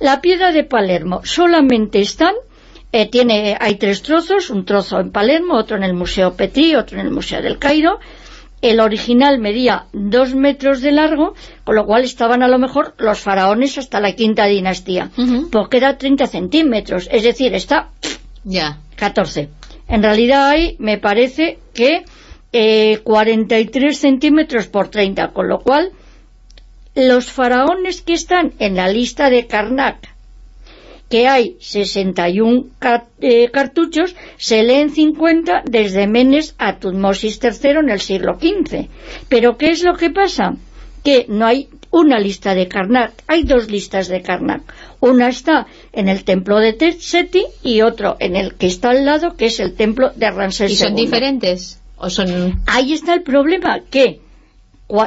la 0.00 0.20
piedra 0.20 0.52
de 0.52 0.64
Palermo 0.64 1.20
solamente 1.24 2.00
están 2.00 2.34
eh, 2.90 3.10
tiene, 3.10 3.56
hay 3.60 3.74
tres 3.74 4.02
trozos, 4.02 4.48
un 4.48 4.64
trozo 4.64 4.98
en 4.98 5.12
Palermo, 5.12 5.56
otro 5.58 5.76
en 5.76 5.82
el 5.82 5.92
Museo 5.92 6.34
Petri, 6.34 6.74
otro 6.74 6.98
en 6.98 7.06
el 7.06 7.12
Museo 7.12 7.42
del 7.42 7.58
Cairo 7.58 7.98
el 8.60 8.80
original 8.80 9.38
medía 9.38 9.86
dos 9.92 10.34
metros 10.34 10.80
de 10.80 10.92
largo, 10.92 11.34
con 11.64 11.76
lo 11.76 11.86
cual 11.86 12.04
estaban 12.04 12.42
a 12.42 12.48
lo 12.48 12.58
mejor 12.58 12.94
los 12.98 13.20
faraones 13.20 13.78
hasta 13.78 14.00
la 14.00 14.12
quinta 14.12 14.46
dinastía, 14.46 15.10
porque 15.52 15.76
era 15.76 15.96
30 15.96 16.26
centímetros, 16.26 17.08
es 17.12 17.22
decir, 17.22 17.54
está 17.54 17.90
ya. 18.44 18.78
14. 18.98 19.48
En 19.88 20.02
realidad 20.02 20.50
hay, 20.50 20.76
me 20.78 20.98
parece 20.98 21.58
que 21.72 22.04
eh, 22.52 23.00
43 23.04 23.96
centímetros 23.96 24.66
por 24.66 24.88
30, 24.88 25.28
con 25.28 25.48
lo 25.48 25.60
cual 25.60 25.92
los 26.94 27.30
faraones 27.30 28.02
que 28.02 28.14
están 28.14 28.52
en 28.58 28.74
la 28.74 28.88
lista 28.88 29.30
de 29.30 29.46
Karnak, 29.46 30.14
que 31.08 31.28
hay 31.28 31.56
61 31.60 32.66
eh, 33.20 33.50
cartuchos, 33.50 34.14
se 34.36 34.62
leen 34.62 34.90
50 34.90 35.62
desde 35.64 36.06
Menes 36.06 36.54
a 36.58 36.78
Tutmosis 36.78 37.40
III 37.42 37.70
en 37.70 37.90
el 37.90 38.00
siglo 38.00 38.38
XV. 38.38 38.88
Pero 39.28 39.56
¿qué 39.56 39.70
es 39.70 39.82
lo 39.82 39.94
que 39.94 40.10
pasa? 40.10 40.56
Que 41.04 41.24
no 41.28 41.46
hay 41.46 41.68
una 41.90 42.18
lista 42.18 42.54
de 42.54 42.68
Karnak, 42.68 43.12
hay 43.26 43.44
dos 43.44 43.70
listas 43.70 44.08
de 44.08 44.20
Karnak. 44.20 44.62
Una 45.00 45.28
está 45.28 45.66
en 45.92 46.08
el 46.08 46.24
templo 46.24 46.58
de 46.58 46.92
Seti 46.98 47.44
y 47.62 47.82
otro 47.82 48.16
en 48.18 48.34
el 48.34 48.54
que 48.54 48.66
está 48.66 48.90
al 48.90 49.04
lado, 49.04 49.36
que 49.36 49.46
es 49.46 49.60
el 49.60 49.74
templo 49.74 50.10
de 50.14 50.30
Ramsés 50.30 50.72
¿Y 50.72 50.76
son 50.76 50.94
diferentes? 50.94 51.80
¿O 51.96 52.10
son... 52.10 52.60
Ahí 52.66 52.92
está 52.92 53.14
el 53.14 53.22
problema, 53.22 53.80
que, 53.90 54.20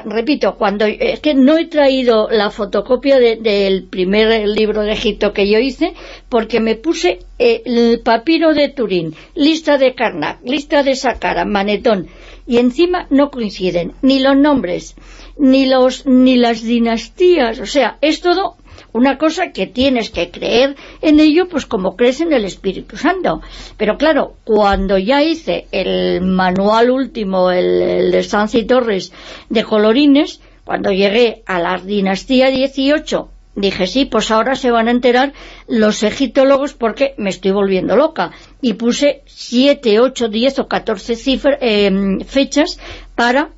repito, 0.05 0.55
cuando 0.57 0.85
es 0.85 1.19
que 1.19 1.33
no 1.33 1.57
he 1.57 1.65
traído 1.65 2.29
la 2.29 2.51
fotocopia 2.51 3.19
del 3.19 3.83
primer 3.83 4.47
libro 4.47 4.81
de 4.81 4.93
Egipto 4.93 5.33
que 5.33 5.49
yo 5.49 5.59
hice, 5.59 5.93
porque 6.29 6.59
me 6.61 6.75
puse 6.75 7.19
eh, 7.37 7.61
el 7.65 7.99
papiro 7.99 8.53
de 8.53 8.69
Turín, 8.69 9.13
lista 9.35 9.77
de 9.77 9.93
Karnak, 9.93 10.39
lista 10.43 10.83
de 10.83 10.95
Saqqara, 10.95 11.45
Manetón, 11.45 12.07
y 12.47 12.57
encima 12.57 13.07
no 13.09 13.29
coinciden 13.29 13.93
ni 14.01 14.19
los 14.19 14.37
nombres, 14.37 14.95
ni, 15.37 15.65
los, 15.65 16.05
ni 16.05 16.35
las 16.37 16.63
dinastías, 16.63 17.59
o 17.59 17.65
sea, 17.65 17.97
es 18.01 18.21
todo 18.21 18.55
una 18.93 19.17
cosa 19.17 19.51
que 19.51 19.67
tienes 19.67 20.09
que 20.09 20.31
creer 20.31 20.75
en 21.01 21.19
ello, 21.19 21.47
pues 21.47 21.65
como 21.65 21.95
crees 21.95 22.21
en 22.21 22.33
el 22.33 22.45
Espíritu 22.45 22.97
Santo. 22.97 23.41
Pero 23.77 23.97
claro, 23.97 24.35
cuando 24.43 24.97
ya 24.97 25.23
hice 25.23 25.67
el 25.71 26.21
manual 26.21 26.91
último, 26.91 27.51
el, 27.51 28.11
de 28.11 28.23
Sanz 28.23 28.55
Torres 28.67 29.11
de 29.49 29.63
colorines, 29.63 30.41
cuando 30.63 30.91
llegué 30.91 31.43
a 31.45 31.59
la 31.59 31.77
dinastía 31.77 32.49
18, 32.49 33.29
dije, 33.55 33.87
sí, 33.87 34.05
pues 34.05 34.31
ahora 34.31 34.55
se 34.55 34.71
van 34.71 34.87
a 34.87 34.91
enterar 34.91 35.33
los 35.67 36.03
egiptólogos 36.03 36.73
porque 36.73 37.13
me 37.17 37.29
estoy 37.29 37.51
volviendo 37.51 37.95
loca. 37.95 38.31
Y 38.61 38.73
puse 38.73 39.23
7, 39.25 39.99
8, 39.99 40.29
10 40.29 40.59
o 40.59 40.67
14 40.67 41.15
cifras, 41.15 41.57
eh, 41.61 42.19
fechas 42.25 42.79
para 43.15 43.49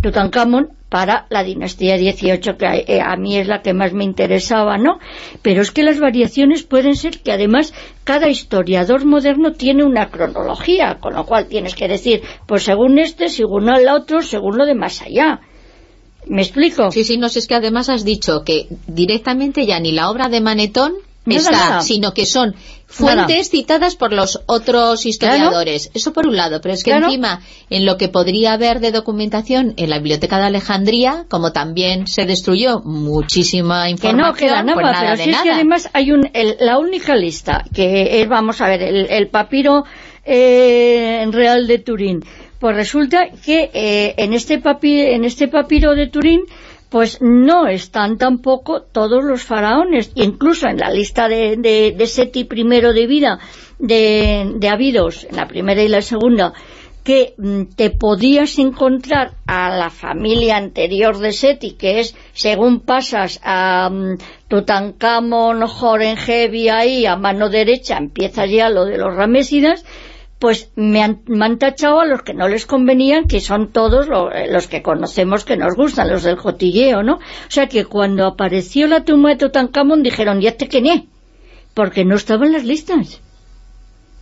Tutankamón 0.00 0.81
para 0.92 1.24
la 1.30 1.42
dinastía 1.42 1.96
18, 1.96 2.58
que 2.58 2.84
eh, 2.86 3.00
a, 3.00 3.16
mí 3.16 3.38
es 3.38 3.48
la 3.48 3.62
que 3.62 3.72
más 3.72 3.94
me 3.94 4.04
interesaba, 4.04 4.76
¿no? 4.76 4.98
Pero 5.40 5.62
es 5.62 5.70
que 5.70 5.82
las 5.82 5.98
variaciones 5.98 6.64
pueden 6.64 6.96
ser 6.96 7.20
que 7.20 7.32
además 7.32 7.72
cada 8.04 8.28
historiador 8.28 9.06
moderno 9.06 9.52
tiene 9.52 9.84
una 9.84 10.10
cronología, 10.10 10.98
con 11.00 11.14
lo 11.14 11.24
cual 11.24 11.46
tienes 11.46 11.74
que 11.74 11.88
decir, 11.88 12.20
pues 12.46 12.64
según 12.64 12.98
este, 12.98 13.30
según 13.30 13.74
el 13.74 13.88
otro, 13.88 14.20
según 14.20 14.58
lo 14.58 14.66
de 14.66 14.74
más 14.74 15.00
allá. 15.00 15.40
¿Me 16.26 16.42
explico? 16.42 16.90
Sí, 16.90 17.04
sí, 17.04 17.16
no 17.16 17.30
sé, 17.30 17.38
es 17.38 17.46
que 17.46 17.54
además 17.54 17.88
has 17.88 18.04
dicho 18.04 18.44
que 18.44 18.66
directamente 18.86 19.64
ya 19.64 19.80
ni 19.80 19.92
la 19.92 20.10
obra 20.10 20.28
de 20.28 20.42
Manetón 20.42 20.92
está, 21.26 21.80
sino 21.82 22.12
que 22.14 22.26
son 22.26 22.54
fuentes 22.86 23.50
citadas 23.50 23.96
por 23.96 24.12
los 24.12 24.40
otros 24.46 25.06
historiadores. 25.06 25.90
Eso 25.94 26.12
por 26.12 26.26
un 26.26 26.36
lado, 26.36 26.60
pero 26.60 26.74
es 26.74 26.84
que 26.84 26.92
encima, 26.92 27.40
en 27.70 27.86
lo 27.86 27.96
que 27.96 28.08
podría 28.08 28.52
haber 28.52 28.80
de 28.80 28.92
documentación 28.92 29.74
en 29.76 29.90
la 29.90 29.98
Biblioteca 29.98 30.38
de 30.38 30.44
Alejandría, 30.44 31.24
como 31.28 31.52
también 31.52 32.06
se 32.06 32.26
destruyó 32.26 32.80
muchísima 32.80 33.88
información, 33.88 34.34
que 34.34 34.46
no 34.46 34.74
pues 34.74 34.84
nada, 34.84 35.16
pero 35.16 35.16
si 35.16 35.42
que 35.42 35.50
además 35.50 35.88
hay 35.92 36.12
un, 36.12 36.30
la 36.60 36.78
única 36.78 37.16
lista, 37.16 37.64
que 37.74 38.20
es, 38.20 38.28
vamos 38.28 38.60
a 38.60 38.68
ver, 38.68 38.82
el, 38.82 39.28
papiro 39.28 39.84
eh, 40.24 41.24
real 41.30 41.66
de 41.66 41.78
Turín, 41.78 42.24
pues 42.58 42.76
resulta 42.76 43.28
que 43.44 43.70
eh, 43.72 44.14
en, 44.18 44.34
este 44.34 44.60
en 44.62 45.24
este 45.24 45.48
papiro 45.48 45.94
de 45.94 46.06
Turín 46.08 46.42
pues 46.92 47.22
no 47.22 47.68
están 47.68 48.18
tampoco 48.18 48.82
todos 48.82 49.24
los 49.24 49.42
faraones, 49.42 50.12
incluso 50.14 50.68
en 50.68 50.76
la 50.76 50.90
lista 50.90 51.26
de, 51.26 51.56
de, 51.56 52.06
Seti 52.06 52.44
primero 52.44 52.92
de 52.92 53.06
vida 53.06 53.38
de, 53.78 54.52
de 54.56 54.68
en 54.68 55.36
la 55.36 55.48
primera 55.48 55.82
y 55.82 55.88
la 55.88 56.02
segunda, 56.02 56.52
que 57.02 57.32
mm, 57.38 57.74
te 57.76 57.88
podías 57.88 58.58
encontrar 58.58 59.36
a 59.46 59.74
la 59.74 59.88
familia 59.88 60.58
anterior 60.58 61.16
de 61.16 61.32
Seti, 61.32 61.72
que 61.72 62.00
es, 62.00 62.14
según 62.34 62.80
pasas 62.80 63.40
a 63.42 63.88
um, 63.90 64.18
Tutankamón, 64.48 65.62
ahí, 66.70 67.06
a 67.06 67.16
mano 67.16 67.48
derecha, 67.48 67.96
empieza 67.96 68.44
ya 68.44 68.68
lo 68.68 68.84
de 68.84 68.98
los 68.98 69.16
Ramésidas, 69.16 69.82
pues 70.42 70.72
me 70.74 71.00
han, 71.04 71.58
tachado 71.60 72.00
a 72.00 72.04
los 72.04 72.22
que 72.22 72.34
no 72.34 72.48
les 72.48 72.66
convenían, 72.66 73.28
que 73.28 73.40
son 73.40 73.70
todos 73.70 74.08
eh, 74.34 74.50
los 74.50 74.66
que 74.66 74.82
conocemos 74.82 75.44
que 75.44 75.56
nos 75.56 75.76
gustan, 75.76 76.10
los 76.10 76.24
del 76.24 76.36
jotilleo, 76.36 77.04
¿no? 77.04 77.18
O 77.18 77.20
sea 77.46 77.68
que 77.68 77.84
cuando 77.84 78.26
apareció 78.26 78.88
la 78.88 79.04
tumba 79.04 79.28
de 79.30 79.36
Tutankamón 79.36 80.02
dijeron, 80.02 80.40
ya 80.40 80.56
te 80.56 80.66
quené, 80.66 81.06
porque 81.74 82.04
no 82.04 82.16
estaban 82.16 82.50
las 82.50 82.64
listas. 82.64 83.20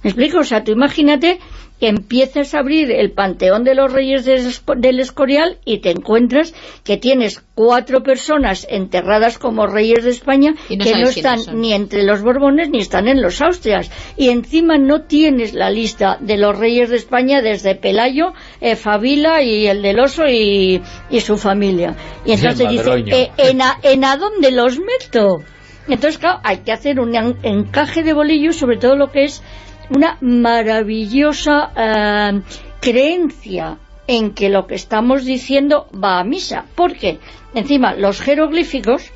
¿Me 0.03 0.11
explico? 0.11 0.41
O 0.41 0.45
sea, 0.45 0.63
tú 0.63 0.73
imagínate 0.73 1.41
que 1.81 1.89
empiezas 1.89 2.55
a 2.55 2.59
abrir 2.59 2.91
el 2.93 3.11
panteón 3.11 3.65
de 3.65 3.75
los 3.75 3.93
reyes 3.93 4.25
del 4.27 5.01
Escorial 5.01 5.59
y 5.65 5.79
te 5.79 5.91
encuentras 5.91 6.55
que 6.85 6.99
tienes 6.99 7.43
cuatro 7.55 8.03
personas 8.03 8.67
enterradas 8.71 9.39
como 9.39 9.67
reyes 9.67 10.05
de 10.05 10.11
España 10.11 10.55
que 10.69 10.77
no 10.77 11.09
están 11.09 11.41
ni 11.55 11.73
entre 11.73 12.03
los 12.03 12.23
Borbones 12.23 12.69
ni 12.69 12.81
están 12.81 13.09
en 13.09 13.23
los 13.23 13.41
Austrias. 13.41 13.91
Y 14.17 14.29
encima 14.29 14.77
no 14.77 15.03
tienes 15.03 15.55
la 15.55 15.71
lista 15.71 16.19
de 16.21 16.37
los 16.37 16.59
reyes 16.59 16.91
de 16.91 16.97
España 16.97 17.41
desde 17.41 17.75
Pelayo, 17.75 18.35
eh, 18.61 18.77
Fabila 18.77 19.43
y 19.43 19.67
el 19.67 19.81
del 19.81 20.01
Oso 20.01 20.27
y, 20.29 20.83
su 21.21 21.39
familia. 21.39 21.97
Y 22.25 22.33
entonces 22.33 22.69
dice, 22.69 23.05
eh, 23.07 23.31
¿en, 23.39 23.63
a, 23.63 23.79
¿en 23.83 24.05
a 24.05 24.17
dónde 24.17 24.51
los 24.51 24.79
meto? 24.79 25.43
Entonces, 25.89 26.19
claro, 26.19 26.41
hay 26.45 26.59
que 26.59 26.73
hacer 26.73 27.01
un 27.01 27.15
encaje 27.43 28.03
de 28.03 28.13
bolillos 28.13 28.57
sobre 28.57 28.77
todo 28.77 28.97
lo 28.97 29.11
que 29.11 29.25
es 29.25 29.43
una 29.91 30.17
maravillosa 30.21 31.73
eh, 31.77 32.43
creencia 32.81 33.79
en 34.07 34.33
que 34.33 34.49
lo 34.49 34.67
que 34.67 34.75
estamos 34.75 35.25
diciendo 35.25 35.87
va 35.93 36.19
a 36.19 36.25
misa. 36.25 36.65
Porque, 36.75 37.19
encima, 37.55 37.95
los 37.95 38.21
jeroglíficos 38.21 39.13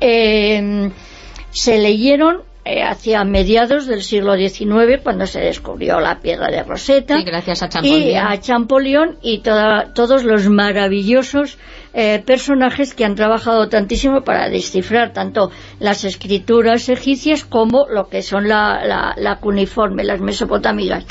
eh, 0.00 0.90
se 1.50 1.78
leyeron 1.78 2.42
eh, 2.64 2.82
hacia 2.82 3.24
mediados 3.24 3.86
del 3.86 4.02
siglo 4.02 4.36
XIX, 4.36 5.00
cuando 5.02 5.26
se 5.26 5.40
descubrió 5.40 6.00
la 6.00 6.20
piedra 6.20 6.48
de 6.48 6.62
Rosetta. 6.62 7.18
Y 7.18 7.24
gracias 7.24 7.62
a 7.62 7.68
Champollion. 7.68 8.02
Y 8.02 8.14
a 8.14 8.40
Champollion 8.40 9.16
y 9.22 9.38
todos 9.38 10.24
los 10.24 10.48
maravillosos 10.48 11.56
eh, 11.94 12.22
personajes 12.24 12.94
que 12.94 13.06
han 13.06 13.14
trabajado 13.14 13.68
tantísimo 13.68 14.22
para 14.22 14.50
descifrar 14.50 15.14
tanto 15.14 15.50
las 15.80 16.04
escrituras 16.04 16.88
egipcias 16.90 17.44
como 17.44 17.86
lo 17.88 18.08
que 18.08 18.22
son 18.22 18.48
la, 18.48 19.14
la, 19.16 19.36
cuneiforme, 19.36 20.04
las 20.04 20.20
mesopotámicas. 20.20 21.06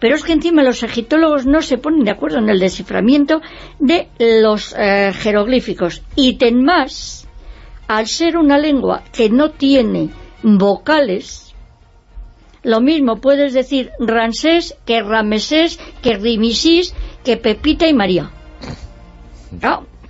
Pero 0.00 0.14
es 0.14 0.22
que 0.22 0.32
encima 0.34 0.62
los 0.62 0.82
egiptólogos 0.82 1.46
no 1.46 1.62
se 1.62 1.78
ponen 1.78 2.04
de 2.04 2.10
acuerdo 2.10 2.38
en 2.38 2.50
el 2.50 2.60
desciframiento 2.60 3.40
de 3.78 4.08
los 4.18 4.74
eh, 4.78 5.12
jeroglíficos. 5.14 6.02
Y 6.14 6.34
ten 6.34 6.62
más, 6.62 7.26
al 7.86 8.06
ser 8.06 8.36
una 8.36 8.58
lengua 8.58 9.02
que 9.10 9.30
no 9.30 9.50
tiene 9.50 10.10
vocales, 10.42 11.48
lo 12.62 12.80
mismo 12.80 13.20
puedes 13.20 13.54
decir 13.54 13.92
Ramsés 13.98 14.76
que 14.84 15.02
Ramesés, 15.02 15.78
que 16.02 16.14
Rimisís, 16.14 16.94
que 17.24 17.36
Pepita 17.36 17.86
y 17.86 17.94
María. 17.94 18.30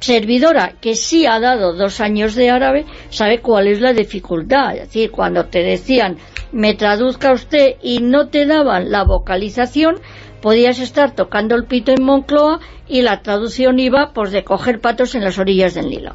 servidora 0.00 0.74
que 0.80 0.94
sí 0.94 1.26
ha 1.26 1.40
dado 1.40 1.74
dos 1.74 2.00
años 2.00 2.34
de 2.34 2.50
árabe 2.50 2.86
sabe 3.10 3.40
cuál 3.40 3.66
es 3.66 3.80
la 3.80 3.92
dificultad. 3.92 4.74
Es 4.74 4.88
decir, 4.88 5.10
cuando 5.10 5.46
te 5.46 5.62
decían 5.62 6.16
me 6.52 6.74
traduzca 6.74 7.32
usted 7.32 7.76
y 7.82 8.00
no 8.00 8.28
te 8.28 8.46
daban 8.46 8.90
la 8.90 9.04
vocalización, 9.04 10.00
podías 10.40 10.78
estar 10.78 11.14
tocando 11.14 11.54
el 11.54 11.64
pito 11.64 11.92
en 11.92 12.02
Moncloa 12.02 12.60
y 12.88 13.02
la 13.02 13.20
traducción 13.20 13.78
iba 13.78 14.12
pues 14.14 14.32
de 14.32 14.44
coger 14.44 14.80
patos 14.80 15.14
en 15.14 15.24
las 15.24 15.38
orillas 15.38 15.74
del 15.74 15.90
Nilo. 15.90 16.14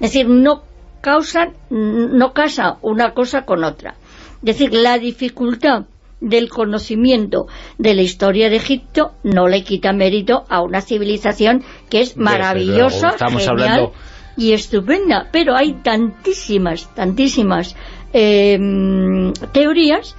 Es 0.00 0.12
decir, 0.12 0.28
no 0.28 0.62
causan, 1.04 1.52
no 1.68 2.32
casa 2.32 2.78
una 2.80 3.12
cosa 3.12 3.44
con 3.44 3.62
otra. 3.62 3.94
Es 4.36 4.58
decir, 4.58 4.72
la 4.72 4.98
dificultad 4.98 5.84
del 6.18 6.48
conocimiento 6.48 7.46
de 7.76 7.92
la 7.92 8.00
historia 8.00 8.48
de 8.48 8.56
Egipto 8.56 9.12
no 9.22 9.46
le 9.46 9.62
quita 9.64 9.92
mérito 9.92 10.44
a 10.48 10.62
una 10.62 10.80
civilización 10.80 11.62
que 11.90 12.00
es 12.00 12.16
maravillosa, 12.16 13.16
genial 13.18 13.90
y 14.38 14.52
estupenda. 14.54 15.28
Pero 15.30 15.54
hay 15.54 15.74
tantísimas, 15.82 16.88
tantísimas 16.94 17.76
em, 18.14 19.34
teorías 19.52 20.16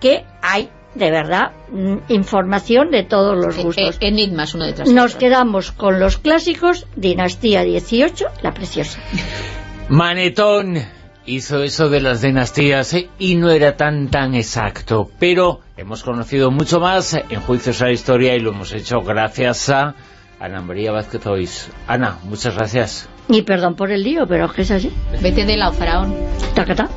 que 0.00 0.24
hay 0.42 0.68
de 0.96 1.10
verdad 1.12 1.52
mm, 1.70 2.12
información 2.12 2.90
de 2.90 3.04
todos 3.04 3.36
los 3.36 3.56
gustos. 3.56 3.98
enigmas 4.00 4.54
uno 4.54 4.66
detrás 4.66 4.88
Nos 4.88 5.14
quedamos 5.14 5.70
con 5.70 6.00
los 6.00 6.18
clásicos, 6.18 6.86
Dinastía 6.96 7.62
18, 7.62 8.26
la 8.42 8.52
preciosa. 8.52 8.98
Manetón 9.88 10.78
hizo 11.26 11.62
eso 11.62 11.88
de 11.88 12.00
las 12.00 12.22
dinastías 12.22 12.94
¿eh? 12.94 13.10
y 13.18 13.36
no 13.36 13.50
era 13.50 13.76
tan 13.76 14.08
tan 14.08 14.34
exacto, 14.34 15.10
pero 15.18 15.60
hemos 15.76 16.02
conocido 16.02 16.50
mucho 16.50 16.80
más 16.80 17.14
en 17.14 17.40
Juicios 17.40 17.82
a 17.82 17.86
la 17.86 17.92
Historia 17.92 18.34
y 18.34 18.40
lo 18.40 18.50
hemos 18.50 18.72
hecho 18.72 19.00
gracias 19.00 19.68
a 19.70 19.94
Ana 20.40 20.60
María 20.60 20.92
Vázquez 20.92 21.26
Ois. 21.26 21.70
Ana, 21.86 22.18
muchas 22.24 22.54
gracias. 22.54 23.08
Y 23.28 23.42
perdón 23.42 23.74
por 23.74 23.90
el 23.90 24.02
lío, 24.02 24.26
pero 24.26 24.46
es 24.46 24.52
que 24.52 24.62
es 24.62 24.70
así. 24.70 24.92
Vete 25.22 25.46
de 25.46 25.56
la 25.56 25.72
faraón. 25.72 26.14
Tacata. 26.54 26.88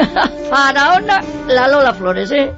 Faraona, 0.50 1.22
la 1.46 1.68
Lola 1.68 1.94
Flores, 1.94 2.30
¿eh? 2.32 2.52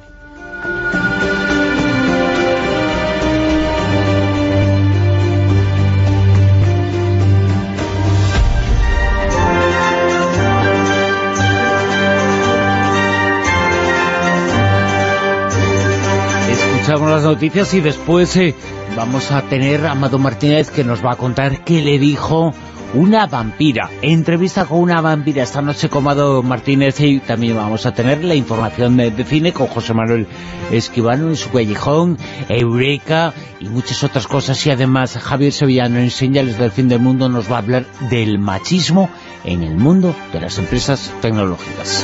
Escuchamos 16.88 17.10
las 17.10 17.24
noticias 17.24 17.74
y 17.74 17.82
después 17.82 18.34
eh, 18.36 18.54
vamos 18.96 19.30
a 19.30 19.42
tener 19.42 19.84
a 19.84 19.90
Amado 19.90 20.18
Martínez 20.18 20.70
que 20.70 20.84
nos 20.84 21.04
va 21.04 21.12
a 21.12 21.16
contar 21.16 21.62
qué 21.62 21.82
le 21.82 21.98
dijo 21.98 22.54
una 22.94 23.26
vampira. 23.26 23.90
Entrevista 24.00 24.64
con 24.64 24.80
una 24.80 25.02
vampira 25.02 25.42
esta 25.42 25.60
noche 25.60 25.90
con 25.90 25.98
Amado 26.04 26.42
Martínez 26.42 26.98
y 27.00 27.18
también 27.18 27.56
vamos 27.56 27.84
a 27.84 27.92
tener 27.92 28.24
la 28.24 28.34
información 28.34 28.96
de, 28.96 29.12
cine 29.24 29.52
con 29.52 29.66
José 29.66 29.92
Manuel 29.92 30.26
Esquivano 30.70 31.28
en 31.28 31.36
su 31.36 31.50
callejón, 31.50 32.16
Eureka 32.48 33.34
y 33.60 33.68
muchas 33.68 34.02
otras 34.02 34.26
cosas. 34.26 34.66
Y 34.66 34.70
además 34.70 35.18
Javier 35.18 35.52
Sevillano 35.52 35.98
en 35.98 36.10
Señales 36.10 36.56
del 36.56 36.70
Fin 36.70 36.88
del 36.88 37.00
Mundo 37.00 37.28
nos 37.28 37.52
va 37.52 37.56
a 37.56 37.58
hablar 37.58 37.84
del 38.08 38.38
machismo 38.38 39.10
en 39.44 39.62
el 39.62 39.76
mundo 39.76 40.16
de 40.32 40.40
las 40.40 40.56
empresas 40.56 41.12
tecnológicas. 41.20 42.02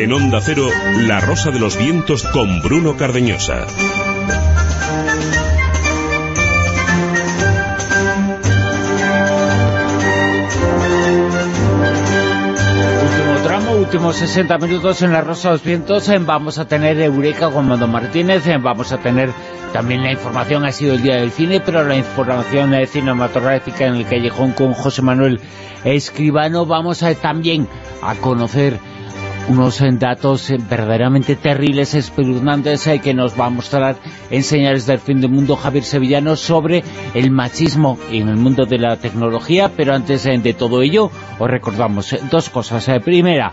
En 0.00 0.14
Onda 0.14 0.40
Cero, 0.40 0.66
La 1.00 1.20
Rosa 1.20 1.50
de 1.50 1.60
los 1.60 1.76
Vientos 1.76 2.22
con 2.22 2.62
Bruno 2.62 2.96
Cardeñosa. 2.96 3.66
Último 13.02 13.44
tramo, 13.44 13.72
últimos 13.72 14.16
60 14.16 14.56
minutos 14.56 15.02
en 15.02 15.12
La 15.12 15.20
Rosa 15.20 15.48
de 15.48 15.54
los 15.56 15.64
Vientos. 15.64 16.10
Vamos 16.24 16.58
a 16.58 16.66
tener 16.66 16.98
Eureka 16.98 17.50
con 17.50 17.68
Mando 17.68 17.86
Martínez, 17.86 18.44
vamos 18.62 18.92
a 18.92 18.98
tener 19.02 19.30
también 19.74 20.02
la 20.02 20.12
información, 20.12 20.64
ha 20.64 20.72
sido 20.72 20.94
el 20.94 21.02
Día 21.02 21.16
del 21.16 21.30
Cine, 21.30 21.60
pero 21.60 21.84
la 21.84 21.96
información 21.96 22.72
cinematográfica 22.86 23.84
en 23.84 23.96
el 23.96 24.06
Callejón 24.06 24.52
con 24.52 24.72
José 24.72 25.02
Manuel 25.02 25.40
Escribano. 25.84 26.64
Vamos 26.64 27.02
a 27.02 27.14
también 27.14 27.68
a 28.00 28.14
conocer 28.14 28.78
unos 29.48 29.82
datos 29.98 30.50
eh, 30.50 30.58
verdaderamente 30.58 31.36
terribles, 31.36 31.94
espeluznantes, 31.94 32.86
eh, 32.86 33.00
que 33.00 33.14
nos 33.14 33.38
va 33.38 33.46
a 33.46 33.50
mostrar 33.50 33.96
en 34.30 34.42
Señales 34.42 34.86
del 34.86 34.98
Fin 34.98 35.20
del 35.20 35.30
Mundo 35.30 35.56
Javier 35.56 35.84
Sevillano 35.84 36.36
sobre 36.36 36.84
el 37.14 37.30
machismo 37.30 37.98
en 38.10 38.28
el 38.28 38.36
mundo 38.36 38.66
de 38.66 38.78
la 38.78 38.96
tecnología, 38.96 39.70
pero 39.76 39.94
antes 39.94 40.26
eh, 40.26 40.38
de 40.38 40.54
todo 40.54 40.82
ello 40.82 41.10
os 41.38 41.50
recordamos 41.50 42.14
dos 42.30 42.50
cosas. 42.50 42.88
primera, 43.04 43.52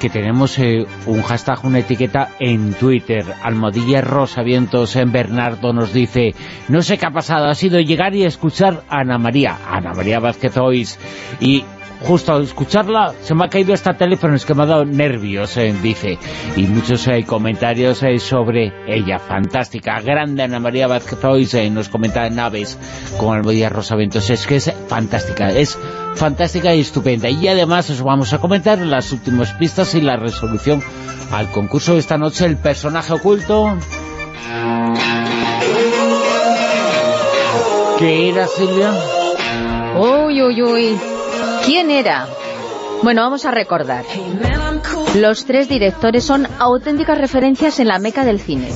que 0.00 0.08
tenemos 0.08 0.58
un 0.58 1.22
hashtag, 1.22 1.64
una 1.64 1.80
etiqueta 1.80 2.30
en 2.38 2.72
Twitter, 2.72 3.24
Almodilla 3.42 4.00
Rosavientos 4.00 4.96
en 4.96 5.12
Bernardo 5.12 5.74
nos 5.74 5.92
dice, 5.92 6.34
no 6.68 6.80
sé 6.80 6.96
qué 6.96 7.06
ha 7.06 7.10
pasado, 7.10 7.48
ha 7.48 7.54
sido 7.54 7.80
llegar 7.80 8.14
y 8.14 8.24
escuchar 8.24 8.82
a 8.88 9.00
Ana 9.00 9.18
María, 9.18 9.58
Ana 9.70 9.92
María 9.92 10.18
Vázquez 10.18 10.56
Ois, 10.56 10.98
y 11.38 11.64
justo 12.02 12.32
al 12.32 12.44
escucharla 12.44 13.14
se 13.22 13.34
me 13.34 13.44
ha 13.44 13.48
caído 13.48 13.74
esta 13.74 13.94
teléfono, 13.94 14.34
es 14.34 14.44
que 14.44 14.54
me 14.54 14.62
ha 14.62 14.66
dado 14.66 14.84
nervios, 14.84 15.56
eh, 15.56 15.74
dice. 15.82 16.18
Y 16.56 16.62
muchos 16.62 17.06
eh, 17.08 17.24
comentarios 17.26 18.02
eh, 18.02 18.18
sobre 18.18 18.72
ella, 18.86 19.18
fantástica, 19.18 20.00
grande 20.00 20.42
Ana 20.42 20.60
María 20.60 20.86
Vázquez 20.86 21.22
hoy 21.24 21.48
nos 21.70 21.88
comenta 21.88 22.26
en 22.26 22.36
Naves 22.36 22.78
con 23.18 23.36
Almodía 23.36 23.68
Rosaventos, 23.68 24.30
es 24.30 24.46
que 24.46 24.56
es 24.56 24.72
fantástica, 24.88 25.50
es 25.50 25.78
fantástica 26.14 26.74
y 26.74 26.80
estupenda. 26.80 27.28
Y 27.28 27.48
además 27.48 27.90
os 27.90 28.02
vamos 28.02 28.32
a 28.32 28.38
comentar 28.38 28.78
las 28.78 29.12
últimas 29.12 29.52
pistas 29.52 29.94
y 29.94 30.00
la 30.00 30.16
resolución 30.16 30.82
al 31.32 31.50
concurso 31.50 31.94
de 31.94 32.00
esta 32.00 32.18
noche, 32.18 32.46
el 32.46 32.56
personaje 32.56 33.12
oculto... 33.12 33.76
¿Qué 37.98 38.30
era, 38.30 38.46
Silvia? 38.46 38.94
Uy, 39.94 40.40
uy, 40.40 40.62
uy. 40.62 41.19
¿Quién 41.70 41.92
era? 41.92 42.26
Bueno, 43.04 43.22
vamos 43.22 43.44
a 43.44 43.52
recordar. 43.52 44.04
Los 45.14 45.44
tres 45.44 45.68
directores 45.68 46.24
son 46.24 46.48
auténticas 46.58 47.16
referencias 47.16 47.78
en 47.78 47.86
la 47.86 48.00
meca 48.00 48.24
del 48.24 48.40
cine. 48.40 48.72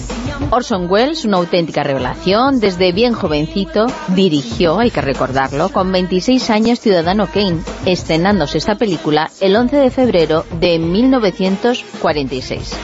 Orson 0.50 0.88
Welles, 0.88 1.24
una 1.24 1.38
auténtica 1.38 1.82
revelación, 1.82 2.60
desde 2.60 2.92
bien 2.92 3.12
jovencito, 3.12 3.86
dirigió, 4.14 4.78
hay 4.78 4.92
que 4.92 5.00
recordarlo, 5.00 5.70
con 5.70 5.90
26 5.90 6.50
años 6.50 6.78
Ciudadano 6.78 7.26
Kane, 7.26 7.64
estrenándose 7.84 8.58
esta 8.58 8.76
película 8.76 9.28
el 9.40 9.56
11 9.56 9.76
de 9.76 9.90
febrero 9.90 10.44
de 10.60 10.78
1946. 10.78 12.76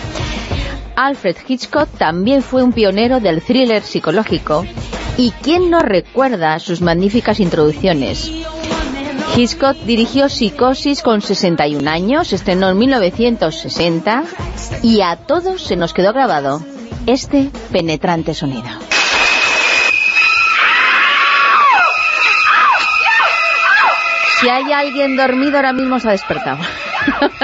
Alfred 0.96 1.36
Hitchcock 1.46 1.88
también 1.98 2.42
fue 2.42 2.64
un 2.64 2.72
pionero 2.72 3.20
del 3.20 3.42
thriller 3.42 3.84
psicológico, 3.84 4.66
y 5.16 5.30
¿quién 5.30 5.70
no 5.70 5.78
recuerda 5.78 6.58
sus 6.58 6.80
magníficas 6.80 7.38
introducciones? 7.38 8.28
Hitchcock 9.36 9.76
dirigió 9.84 10.28
Psicosis 10.28 11.02
con 11.02 11.22
61 11.22 11.88
años, 11.88 12.32
estrenó 12.32 12.70
en 12.70 12.78
1960 12.78 14.24
y 14.82 15.00
a 15.00 15.16
todos 15.16 15.62
se 15.62 15.76
nos 15.76 15.94
quedó 15.94 16.12
grabado 16.12 16.62
este 17.06 17.50
penetrante 17.72 18.34
sonido. 18.34 18.68
Si 24.40 24.48
hay 24.48 24.72
alguien 24.72 25.16
dormido, 25.16 25.56
ahora 25.56 25.72
mismo 25.74 26.00
se 26.00 26.08
ha 26.08 26.12
despertado. 26.12 26.58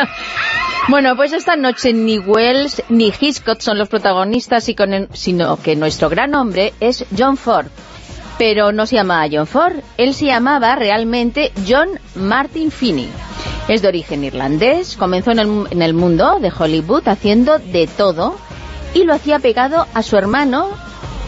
bueno, 0.89 1.15
pues 1.15 1.35
esta 1.35 1.55
noche 1.55 1.93
ni 1.93 2.19
Wells 2.19 2.83
ni 2.89 3.13
Hitchcock 3.19 3.61
son 3.61 3.79
los 3.79 3.89
protagonistas, 3.89 4.69
sino 5.13 5.57
que 5.63 5.77
nuestro 5.77 6.09
gran 6.09 6.35
hombre 6.35 6.73
es 6.81 7.05
John 7.17 7.37
Ford. 7.37 7.67
Pero 8.39 8.73
no 8.73 8.87
se 8.87 8.97
llamaba 8.97 9.29
John 9.31 9.47
Ford, 9.47 9.77
él 9.97 10.15
se 10.15 10.27
llamaba 10.27 10.77
realmente 10.77 11.53
John 11.67 11.89
Martin 12.15 12.71
Finney. 12.71 13.09
Es 13.69 13.83
de 13.83 13.89
origen 13.89 14.25
irlandés, 14.25 14.97
comenzó 14.97 15.33
en 15.33 15.39
el, 15.39 15.67
en 15.71 15.83
el 15.83 15.95
mundo 15.95 16.39
de 16.41 16.53
Hollywood 16.57 17.09
haciendo 17.09 17.59
de 17.59 17.87
todo 17.87 18.37
y 18.95 19.05
lo 19.05 19.15
hacía 19.15 19.39
pegado 19.39 19.87
a 19.93 20.03
su 20.03 20.17
hermano 20.17 20.69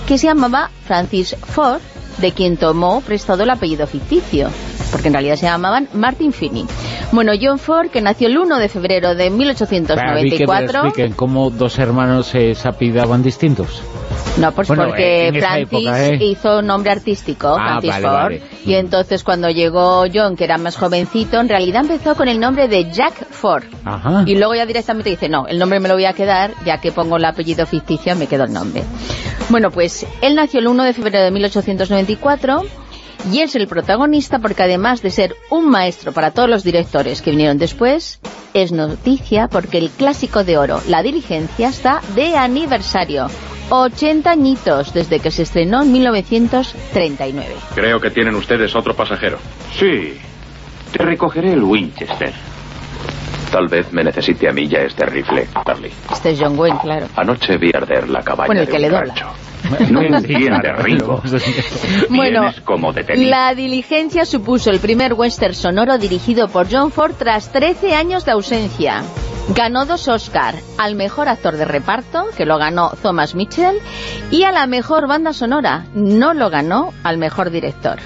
que 0.06 0.18
se 0.18 0.26
llamaba 0.26 0.70
Francis 0.84 1.36
Ford, 1.36 1.80
de 2.18 2.32
quien 2.32 2.56
tomó 2.56 3.00
prestado 3.00 3.42
el 3.42 3.50
apellido 3.50 3.86
ficticio 3.86 4.50
porque 4.90 5.08
en 5.08 5.14
realidad 5.14 5.36
se 5.36 5.46
llamaban 5.46 5.88
Martin 5.94 6.32
Finney. 6.32 6.66
Bueno, 7.12 7.32
John 7.40 7.58
Ford, 7.58 7.88
que 7.90 8.00
nació 8.00 8.28
el 8.28 8.38
1 8.38 8.58
de 8.58 8.68
febrero 8.68 9.14
de 9.14 9.30
1894... 9.30 10.82
expliquen 10.84 11.12
cómo 11.12 11.50
dos 11.50 11.78
hermanos 11.78 12.26
se 12.26 12.54
apidaban 12.64 13.22
distintos. 13.22 13.82
No, 14.38 14.52
pues 14.52 14.68
porque 14.68 15.32
Francis 15.36 15.88
¿eh? 15.88 16.18
hizo 16.20 16.62
nombre 16.62 16.92
artístico, 16.92 17.56
ah, 17.58 17.80
Francis 17.80 17.96
Ford, 18.02 18.32
y 18.64 18.74
entonces 18.74 19.24
cuando 19.24 19.48
llegó 19.48 20.04
John, 20.12 20.36
que 20.36 20.44
era 20.44 20.58
más 20.58 20.76
jovencito, 20.76 21.40
en 21.40 21.48
realidad 21.48 21.82
empezó 21.82 22.14
con 22.14 22.28
el 22.28 22.38
nombre 22.38 22.68
de 22.68 22.90
Jack 22.92 23.26
Ford. 23.30 23.64
Y 24.26 24.36
luego 24.36 24.54
ya 24.54 24.64
directamente 24.64 25.10
dice, 25.10 25.28
no, 25.28 25.46
el 25.48 25.58
nombre 25.58 25.80
me 25.80 25.88
lo 25.88 25.94
voy 25.94 26.04
a 26.04 26.12
quedar, 26.12 26.52
ya 26.64 26.78
que 26.78 26.92
pongo 26.92 27.16
el 27.16 27.24
apellido 27.24 27.66
ficticio, 27.66 28.14
me 28.14 28.26
quedo 28.26 28.44
el 28.44 28.52
nombre. 28.52 28.84
Bueno, 29.48 29.70
pues 29.70 30.06
él 30.22 30.36
nació 30.36 30.60
el 30.60 30.68
1 30.68 30.84
de 30.84 30.92
febrero 30.92 31.24
de 31.24 31.30
1894 31.32 32.62
y 33.32 33.40
es 33.40 33.54
el 33.54 33.66
protagonista 33.66 34.38
porque 34.38 34.62
además 34.62 35.02
de 35.02 35.10
ser 35.10 35.36
un 35.50 35.68
maestro 35.68 36.12
para 36.12 36.30
todos 36.30 36.48
los 36.48 36.64
directores 36.64 37.22
que 37.22 37.30
vinieron 37.30 37.58
después, 37.58 38.20
es 38.54 38.72
noticia 38.72 39.48
porque 39.48 39.78
el 39.78 39.90
clásico 39.90 40.44
de 40.44 40.58
oro, 40.58 40.80
La 40.88 41.02
Diligencia, 41.02 41.68
está 41.68 42.00
de 42.14 42.36
aniversario. 42.36 43.28
80 43.70 44.30
añitos 44.30 44.94
desde 44.94 45.20
que 45.20 45.30
se 45.30 45.42
estrenó 45.42 45.82
en 45.82 45.92
1939. 45.92 47.54
Creo 47.74 48.00
que 48.00 48.10
tienen 48.10 48.34
ustedes 48.34 48.74
otro 48.74 48.94
pasajero. 48.94 49.38
Sí, 49.78 50.18
te 50.92 51.04
recogeré 51.04 51.52
el 51.52 51.62
Winchester. 51.62 52.32
Tal 53.52 53.66
vez 53.68 53.92
me 53.92 54.04
necesite 54.04 54.48
a 54.48 54.52
mí 54.52 54.68
ya 54.68 54.80
este 54.80 55.06
rifle, 55.06 55.48
Charlie. 55.66 55.92
Este 56.10 56.30
es 56.30 56.40
John 56.40 56.58
Wayne, 56.58 56.78
claro. 56.82 57.06
Anoche 57.16 57.56
vi 57.56 57.70
arder 57.74 58.08
la 58.08 58.22
cabaña 58.22 58.46
bueno, 58.46 58.62
el 58.62 58.68
que 58.68 58.78
le 58.78 58.90
dobla. 58.90 59.14
No 59.90 60.02
entiende, 60.02 60.72
Ringo. 60.74 61.22
bueno, 62.10 62.50
La 63.16 63.54
Diligencia 63.54 64.24
supuso 64.24 64.70
el 64.70 64.80
primer 64.80 65.14
western 65.14 65.54
sonoro 65.54 65.98
dirigido 65.98 66.48
por 66.48 66.68
John 66.70 66.90
Ford 66.90 67.14
tras 67.18 67.50
13 67.52 67.94
años 67.94 68.24
de 68.24 68.32
ausencia. 68.32 69.02
Ganó 69.54 69.86
dos 69.86 70.08
Oscar, 70.08 70.56
al 70.76 70.94
mejor 70.94 71.28
actor 71.28 71.56
de 71.56 71.64
reparto, 71.64 72.26
que 72.36 72.44
lo 72.44 72.58
ganó 72.58 72.90
Thomas 73.02 73.34
Mitchell, 73.34 73.78
y 74.30 74.42
a 74.42 74.52
la 74.52 74.66
mejor 74.66 75.08
banda 75.08 75.32
sonora, 75.32 75.86
no 75.94 76.34
lo 76.34 76.50
ganó 76.50 76.92
al 77.02 77.16
mejor 77.16 77.50
director 77.50 77.98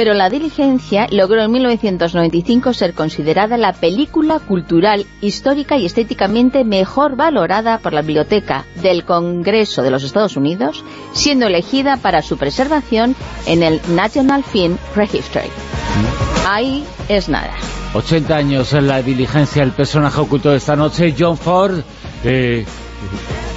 pero 0.00 0.14
La 0.14 0.30
Diligencia 0.30 1.08
logró 1.10 1.42
en 1.42 1.52
1995 1.52 2.72
ser 2.72 2.94
considerada 2.94 3.58
la 3.58 3.74
película 3.74 4.38
cultural, 4.38 5.04
histórica 5.20 5.76
y 5.76 5.84
estéticamente 5.84 6.64
mejor 6.64 7.16
valorada 7.16 7.80
por 7.80 7.92
la 7.92 8.00
Biblioteca 8.00 8.64
del 8.76 9.04
Congreso 9.04 9.82
de 9.82 9.90
los 9.90 10.02
Estados 10.02 10.38
Unidos, 10.38 10.82
siendo 11.12 11.48
elegida 11.48 11.98
para 11.98 12.22
su 12.22 12.38
preservación 12.38 13.14
en 13.44 13.62
el 13.62 13.78
National 13.94 14.42
Film 14.42 14.78
Registry. 14.96 15.50
Ahí 16.48 16.82
es 17.10 17.28
nada. 17.28 17.52
80 17.92 18.34
años 18.34 18.72
en 18.72 18.86
La 18.86 19.02
Diligencia, 19.02 19.62
el 19.62 19.72
personaje 19.72 20.18
oculto 20.18 20.50
de 20.50 20.56
esta 20.56 20.76
noche, 20.76 21.14
John 21.18 21.36
Ford, 21.36 21.78
eh, 22.24 22.64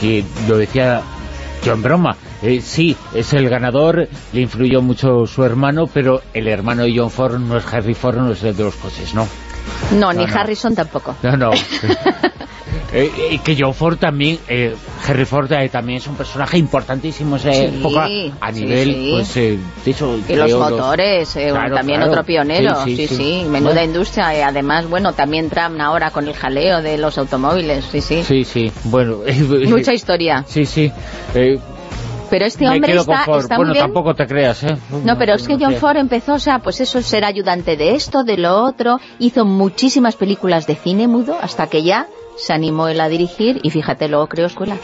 que 0.01 0.25
lo 0.49 0.57
decía 0.57 1.03
yo 1.63 1.71
en 1.71 1.81
broma, 1.81 2.17
eh, 2.43 2.61
sí, 2.61 2.95
es 3.13 3.33
el 3.33 3.49
ganador, 3.49 4.09
le 4.33 4.41
influyó 4.41 4.81
mucho 4.81 5.25
su 5.25 5.43
hermano, 5.45 5.87
pero 5.87 6.21
el 6.33 6.49
hermano 6.49 6.83
de 6.83 6.93
John 6.95 7.09
Ford 7.09 7.39
no 7.39 7.57
es 7.57 7.65
Harry 7.73 7.93
Ford, 7.93 8.17
no 8.17 8.33
es 8.33 8.43
el 8.43 8.55
de 8.55 8.63
los 8.65 8.75
coches, 8.75 9.13
¿no? 9.13 9.25
No, 9.97 10.11
ni 10.11 10.25
Harrison 10.25 10.75
tampoco. 10.75 11.15
No, 11.23 11.37
no. 11.37 11.51
Eh, 12.95 13.11
eh, 13.17 13.39
que 13.43 13.57
John 13.59 13.73
Ford 13.73 13.97
también, 13.97 14.37
eh, 14.47 14.75
Harry 15.07 15.25
Ford 15.25 15.51
también 15.71 15.97
es 15.97 16.05
un 16.05 16.15
personaje 16.15 16.59
importantísimo 16.59 17.37
esa 17.37 17.51
época, 17.51 18.07
a 18.39 18.51
nivel, 18.51 19.09
pues, 19.13 19.33
de 19.33 19.57
hecho... 19.83 20.15
Y 20.27 20.35
los 20.35 20.53
motores, 20.53 21.35
también 21.73 22.03
otro 22.03 22.23
pionero, 22.23 22.83
sí, 22.83 23.07
sí, 23.07 23.45
menuda 23.49 23.83
industria, 23.83 24.37
y 24.37 24.41
además, 24.41 24.87
bueno, 24.87 25.13
también 25.13 25.49
Trump 25.49 25.79
ahora 25.81 26.11
con 26.11 26.27
el 26.27 26.35
jaleo 26.35 26.83
de 26.83 26.99
los 26.99 27.17
automóviles, 27.17 27.83
sí, 27.91 27.99
sí. 27.99 28.23
Sí, 28.23 28.43
sí, 28.43 28.71
bueno... 28.83 29.21
Mucha 29.67 29.93
historia. 29.93 30.45
Sí, 30.47 30.65
sí 30.65 30.91
pero 32.33 32.47
este 32.47 32.67
hombre 32.67 32.95
está, 32.95 33.25
está 33.37 33.57
bueno, 33.57 33.75
tampoco 33.75 34.15
te 34.15 34.25
creas, 34.25 34.63
¿eh? 34.63 34.75
No, 35.05 35.19
pero 35.19 35.35
es 35.35 35.47
que 35.47 35.55
John 35.59 35.75
Ford 35.75 35.97
empezó, 35.97 36.33
o 36.33 36.39
sea, 36.39 36.57
pues 36.57 36.81
eso, 36.81 36.99
ser 37.03 37.25
ayudante 37.25 37.77
de 37.77 37.93
esto, 37.93 38.23
de 38.23 38.37
lo 38.37 38.63
otro, 38.63 38.99
hizo 39.19 39.45
muchísimas 39.45 40.15
películas 40.15 40.65
de 40.65 40.73
cine 40.73 41.07
mudo, 41.07 41.37
hasta 41.39 41.67
que 41.67 41.83
ya 41.83 42.07
se 42.35 42.51
animó 42.51 42.87
él 42.87 43.01
a 43.01 43.07
dirigir, 43.07 43.59
y 43.61 43.69
fíjate, 43.69 44.07
luego 44.07 44.29
creó 44.29 44.47
escuela. 44.47 44.77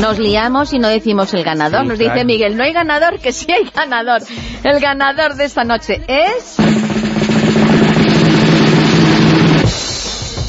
Nos 0.00 0.18
liamos 0.18 0.72
y 0.72 0.78
no 0.78 0.88
decimos 0.88 1.34
el 1.34 1.44
ganador. 1.44 1.84
Nos 1.84 1.98
dice 1.98 2.24
Miguel, 2.24 2.56
no 2.56 2.64
hay 2.64 2.72
ganador, 2.72 3.18
que 3.18 3.32
sí 3.32 3.52
hay 3.52 3.68
ganador. 3.74 4.22
El 4.62 4.80
ganador 4.80 5.34
de 5.34 5.44
esta 5.44 5.64
noche 5.64 6.02
es... 6.08 6.56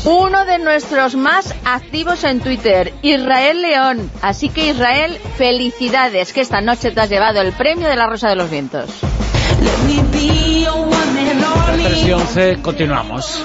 uno 0.06 0.46
de 0.46 0.60
nuestros 0.60 1.16
más 1.16 1.54
activos 1.66 2.24
en 2.24 2.40
Twitter, 2.40 2.94
Israel 3.02 3.62
León. 3.62 4.12
Así 4.22 4.50
que 4.50 4.70
Israel, 4.70 5.18
felicidades, 5.38 6.32
que 6.32 6.42
esta 6.42 6.62
noche 6.62 6.92
te 6.92 7.02
has 7.02 7.10
llevado 7.10 7.42
el 7.42 7.52
premio 7.54 7.88
de 7.88 7.96
la 7.96 8.08
Rosa 8.08 8.30
de 8.30 8.36
los 8.36 8.50
Vientos. 8.50 8.90
Presión 11.84 12.22
continuamos. 12.62 13.42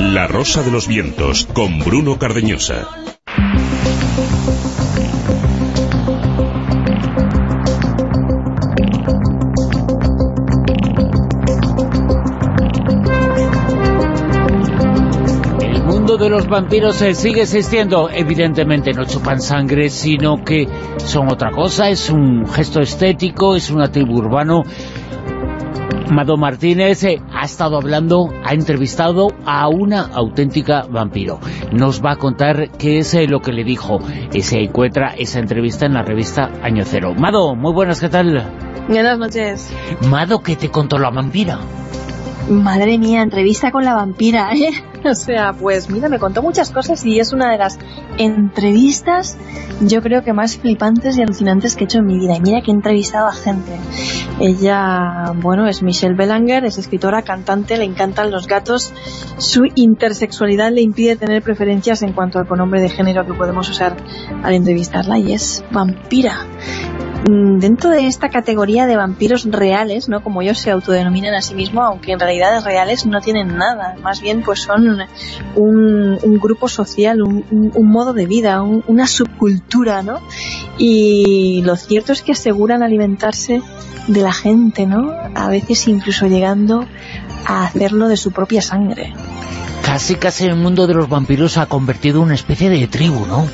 La 0.00 0.26
Rosa 0.26 0.62
de 0.62 0.70
los 0.70 0.88
Vientos, 0.88 1.46
con 1.52 1.78
Bruno 1.78 2.18
Cardeñosa. 2.18 2.99
De 16.20 16.28
los 16.28 16.46
vampiros 16.46 16.96
sigue 16.96 17.42
existiendo. 17.42 18.10
Evidentemente 18.10 18.92
no 18.92 19.04
chupan 19.04 19.40
sangre, 19.40 19.88
sino 19.88 20.44
que 20.44 20.68
son 20.98 21.32
otra 21.32 21.50
cosa, 21.50 21.88
es 21.88 22.10
un 22.10 22.46
gesto 22.46 22.80
estético, 22.80 23.56
es 23.56 23.70
una 23.70 23.90
tribu 23.90 24.18
urbano. 24.18 24.64
Mado 26.12 26.36
Martínez 26.36 27.04
eh, 27.04 27.22
ha 27.32 27.44
estado 27.44 27.76
hablando, 27.76 28.28
ha 28.44 28.52
entrevistado 28.52 29.28
a 29.46 29.68
una 29.68 30.02
auténtica 30.02 30.82
vampiro. 30.90 31.38
Nos 31.72 32.04
va 32.04 32.12
a 32.12 32.16
contar 32.16 32.70
qué 32.72 32.98
es 32.98 33.14
eh, 33.14 33.26
lo 33.26 33.40
que 33.40 33.52
le 33.52 33.64
dijo. 33.64 34.00
Y 34.32 34.42
se 34.42 34.58
encuentra 34.58 35.14
esa 35.16 35.38
entrevista 35.38 35.86
en 35.86 35.94
la 35.94 36.02
revista 36.02 36.50
Año 36.62 36.82
Cero. 36.84 37.14
Mado, 37.16 37.54
muy 37.54 37.72
buenas, 37.72 38.00
¿qué 38.00 38.08
tal? 38.08 38.44
Buenas 38.88 39.18
noches. 39.18 39.72
Mado, 40.10 40.40
¿qué 40.40 40.56
te 40.56 40.68
contó 40.68 40.98
la 40.98 41.10
vampira? 41.10 41.60
Madre 42.48 42.98
mía, 42.98 43.22
entrevista 43.22 43.70
con 43.70 43.84
la 43.84 43.94
vampira, 43.94 44.52
¿eh? 44.54 44.70
O 45.02 45.14
sea, 45.14 45.54
pues 45.54 45.88
mira, 45.88 46.10
me 46.10 46.18
contó 46.18 46.42
muchas 46.42 46.70
cosas 46.70 47.06
y 47.06 47.20
es 47.20 47.32
una 47.32 47.50
de 47.50 47.56
las 47.56 47.78
entrevistas 48.18 49.38
yo 49.80 50.02
creo 50.02 50.22
que 50.22 50.32
más 50.32 50.58
flipantes 50.58 51.16
y 51.16 51.22
alucinantes 51.22 51.74
que 51.74 51.84
he 51.84 51.86
hecho 51.86 51.98
en 51.98 52.06
mi 52.06 52.18
vida. 52.18 52.36
Y 52.36 52.40
mira 52.40 52.60
que 52.60 52.70
he 52.70 52.74
entrevistado 52.74 53.28
a 53.28 53.32
gente. 53.32 53.72
Ella, 54.38 55.32
bueno, 55.36 55.66
es 55.66 55.82
Michelle 55.82 56.14
Belanger, 56.14 56.64
es 56.64 56.78
escritora, 56.78 57.22
cantante, 57.22 57.78
le 57.78 57.84
encantan 57.84 58.30
los 58.30 58.46
gatos. 58.46 58.92
Su 59.38 59.64
intersexualidad 59.74 60.70
le 60.70 60.82
impide 60.82 61.16
tener 61.16 61.42
preferencias 61.42 62.02
en 62.02 62.12
cuanto 62.12 62.38
al 62.38 62.46
pronombre 62.46 62.80
de 62.80 62.90
género 62.90 63.24
que 63.26 63.32
podemos 63.32 63.68
usar 63.70 63.96
al 64.42 64.54
entrevistarla 64.54 65.18
y 65.18 65.32
es 65.32 65.64
vampira. 65.70 66.46
Mm, 67.28 67.58
dentro 67.58 67.90
de 67.90 68.06
esta 68.06 68.30
categoría 68.30 68.86
de 68.86 68.96
vampiros 68.96 69.44
reales, 69.44 70.08
¿no? 70.08 70.22
como 70.22 70.40
ellos 70.40 70.58
se 70.58 70.70
autodenominan 70.70 71.34
a 71.34 71.42
sí 71.42 71.54
mismos, 71.54 71.84
aunque 71.84 72.12
en 72.12 72.20
realidad 72.20 72.64
reales 72.64 73.04
no 73.04 73.20
tienen 73.20 73.58
nada, 73.58 73.96
más 74.02 74.22
bien 74.22 74.42
pues 74.42 74.60
son 74.60 75.00
un, 75.54 76.38
grupo 76.40 76.68
social, 76.68 77.20
un, 77.20 77.90
modo 77.90 78.14
de 78.14 78.24
vida, 78.24 78.62
una 78.62 79.06
subcultura, 79.06 80.02
¿no? 80.02 80.20
Y 80.78 81.60
lo 81.62 81.76
cierto 81.76 82.12
es 82.12 82.22
que 82.22 82.32
aseguran 82.32 82.82
alimentarse 82.82 83.60
de 84.06 84.20
la 84.22 84.32
gente, 84.32 84.86
¿no? 84.86 85.12
A 85.34 85.48
veces 85.48 85.88
incluso 85.88 86.26
llegando 86.26 86.86
a 87.44 87.64
hacerlo 87.64 88.08
de 88.08 88.16
su 88.16 88.32
propia 88.32 88.62
sangre. 88.62 89.12
Casi 89.84 90.14
casi 90.14 90.46
el 90.46 90.56
mundo 90.56 90.86
de 90.86 90.94
los 90.94 91.08
vampiros 91.08 91.58
ha 91.58 91.66
convertido 91.66 92.18
en 92.18 92.26
una 92.26 92.34
especie 92.34 92.70
de 92.70 92.86
tribu, 92.86 93.26
¿no? 93.26 93.46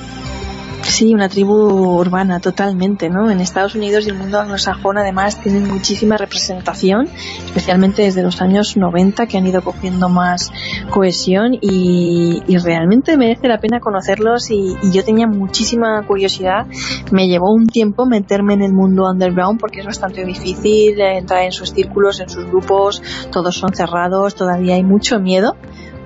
Sí, 0.89 1.13
una 1.13 1.29
tribu 1.29 1.53
urbana 1.99 2.41
totalmente, 2.41 3.11
¿no? 3.11 3.31
En 3.31 3.41
Estados 3.41 3.75
Unidos 3.75 4.07
y 4.07 4.11
el 4.11 4.17
mundo 4.17 4.41
anglosajón 4.41 4.97
además 4.97 5.39
tienen 5.41 5.69
muchísima 5.69 6.17
representación, 6.17 7.09
especialmente 7.45 8.03
desde 8.03 8.23
los 8.23 8.41
años 8.41 8.77
90 8.77 9.27
que 9.27 9.37
han 9.37 9.47
ido 9.47 9.63
cogiendo 9.63 10.09
más 10.09 10.51
cohesión 10.91 11.59
y, 11.61 12.43
realmente 12.65 13.17
merece 13.17 13.49
la 13.49 13.59
pena 13.59 13.81
conocerlos 13.81 14.51
y, 14.51 14.77
y, 14.83 14.91
yo 14.93 15.05
tenía 15.05 15.27
muchísima 15.27 16.03
curiosidad. 16.07 16.67
Me 17.11 17.27
llevó 17.29 17.53
un 17.53 17.67
tiempo 17.67 18.07
meterme 18.07 18.55
en 18.55 18.63
el 18.63 18.73
mundo 18.73 19.11
underground 19.11 19.61
porque 19.61 19.81
es 19.81 19.87
bastante 19.87 20.25
difícil 20.25 20.99
entrar 21.01 21.43
en 21.43 21.53
sus 21.53 21.73
círculos, 21.73 22.21
en 22.21 22.31
sus 22.31 22.47
grupos, 22.47 23.03
todos 23.31 23.55
son 23.57 23.75
cerrados, 23.75 24.35
todavía 24.35 24.77
hay 24.77 24.85
mucho 24.85 25.21
miedo 25.21 25.57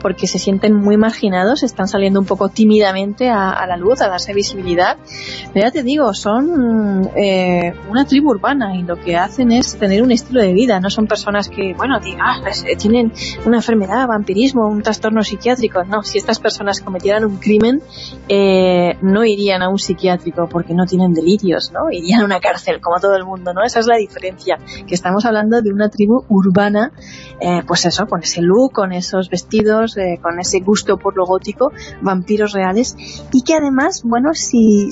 porque 0.00 0.26
se 0.26 0.38
sienten 0.38 0.74
muy 0.74 0.96
marginados, 0.96 1.62
están 1.62 1.86
saliendo 1.86 2.18
un 2.18 2.26
poco 2.26 2.48
tímidamente 2.48 3.28
a, 3.28 3.64
la 3.66 3.76
luz, 3.76 4.00
a 4.00 4.08
darse 4.08 4.34
visibilidad. 4.34 4.96
Pero 5.52 5.66
ya 5.66 5.70
te 5.70 5.82
digo, 5.82 6.12
son 6.14 7.10
eh, 7.16 7.72
una 7.88 8.04
tribu 8.04 8.30
urbana 8.30 8.76
y 8.76 8.82
lo 8.82 8.96
que 8.96 9.16
hacen 9.16 9.52
es 9.52 9.76
tener 9.76 10.02
un 10.02 10.10
estilo 10.10 10.40
de 10.40 10.52
vida, 10.52 10.80
no 10.80 10.90
son 10.90 11.06
personas 11.06 11.48
que, 11.48 11.74
bueno, 11.74 11.98
ah, 12.20 12.38
pues, 12.42 12.64
eh, 12.66 12.76
tienen 12.76 13.12
una 13.44 13.58
enfermedad, 13.58 14.08
vampirismo, 14.08 14.66
un 14.66 14.82
trastorno 14.82 15.22
psiquiátrico. 15.22 15.84
No, 15.84 16.02
si 16.02 16.18
estas 16.18 16.38
personas 16.40 16.80
cometieran 16.80 17.24
un 17.24 17.36
crimen, 17.36 17.82
eh, 18.28 18.96
no 19.02 19.24
irían 19.24 19.62
a 19.62 19.68
un 19.68 19.78
psiquiátrico 19.78 20.48
porque 20.48 20.74
no 20.74 20.86
tienen 20.86 21.12
delirios, 21.12 21.72
¿no? 21.72 21.90
Irían 21.90 22.22
a 22.22 22.24
una 22.24 22.40
cárcel, 22.40 22.80
como 22.80 22.98
todo 22.98 23.14
el 23.16 23.24
mundo, 23.24 23.52
¿no? 23.52 23.62
Esa 23.62 23.80
es 23.80 23.86
la 23.86 23.96
diferencia, 23.96 24.58
que 24.86 24.94
estamos 24.94 25.24
hablando 25.24 25.60
de 25.60 25.70
una 25.72 25.88
tribu 25.88 26.24
urbana, 26.28 26.92
pues 27.66 27.84
eso, 27.86 28.06
con 28.06 28.22
ese 28.22 28.42
look, 28.42 28.72
con 28.72 28.92
esos 28.92 29.28
vestidos, 29.28 29.89
eh, 29.96 30.18
con 30.20 30.38
ese 30.38 30.60
gusto 30.60 30.96
por 30.96 31.16
lo 31.16 31.24
gótico, 31.24 31.72
vampiros 32.02 32.52
reales, 32.52 32.96
y 33.32 33.42
que 33.42 33.54
además, 33.54 34.02
bueno, 34.04 34.34
si, 34.34 34.90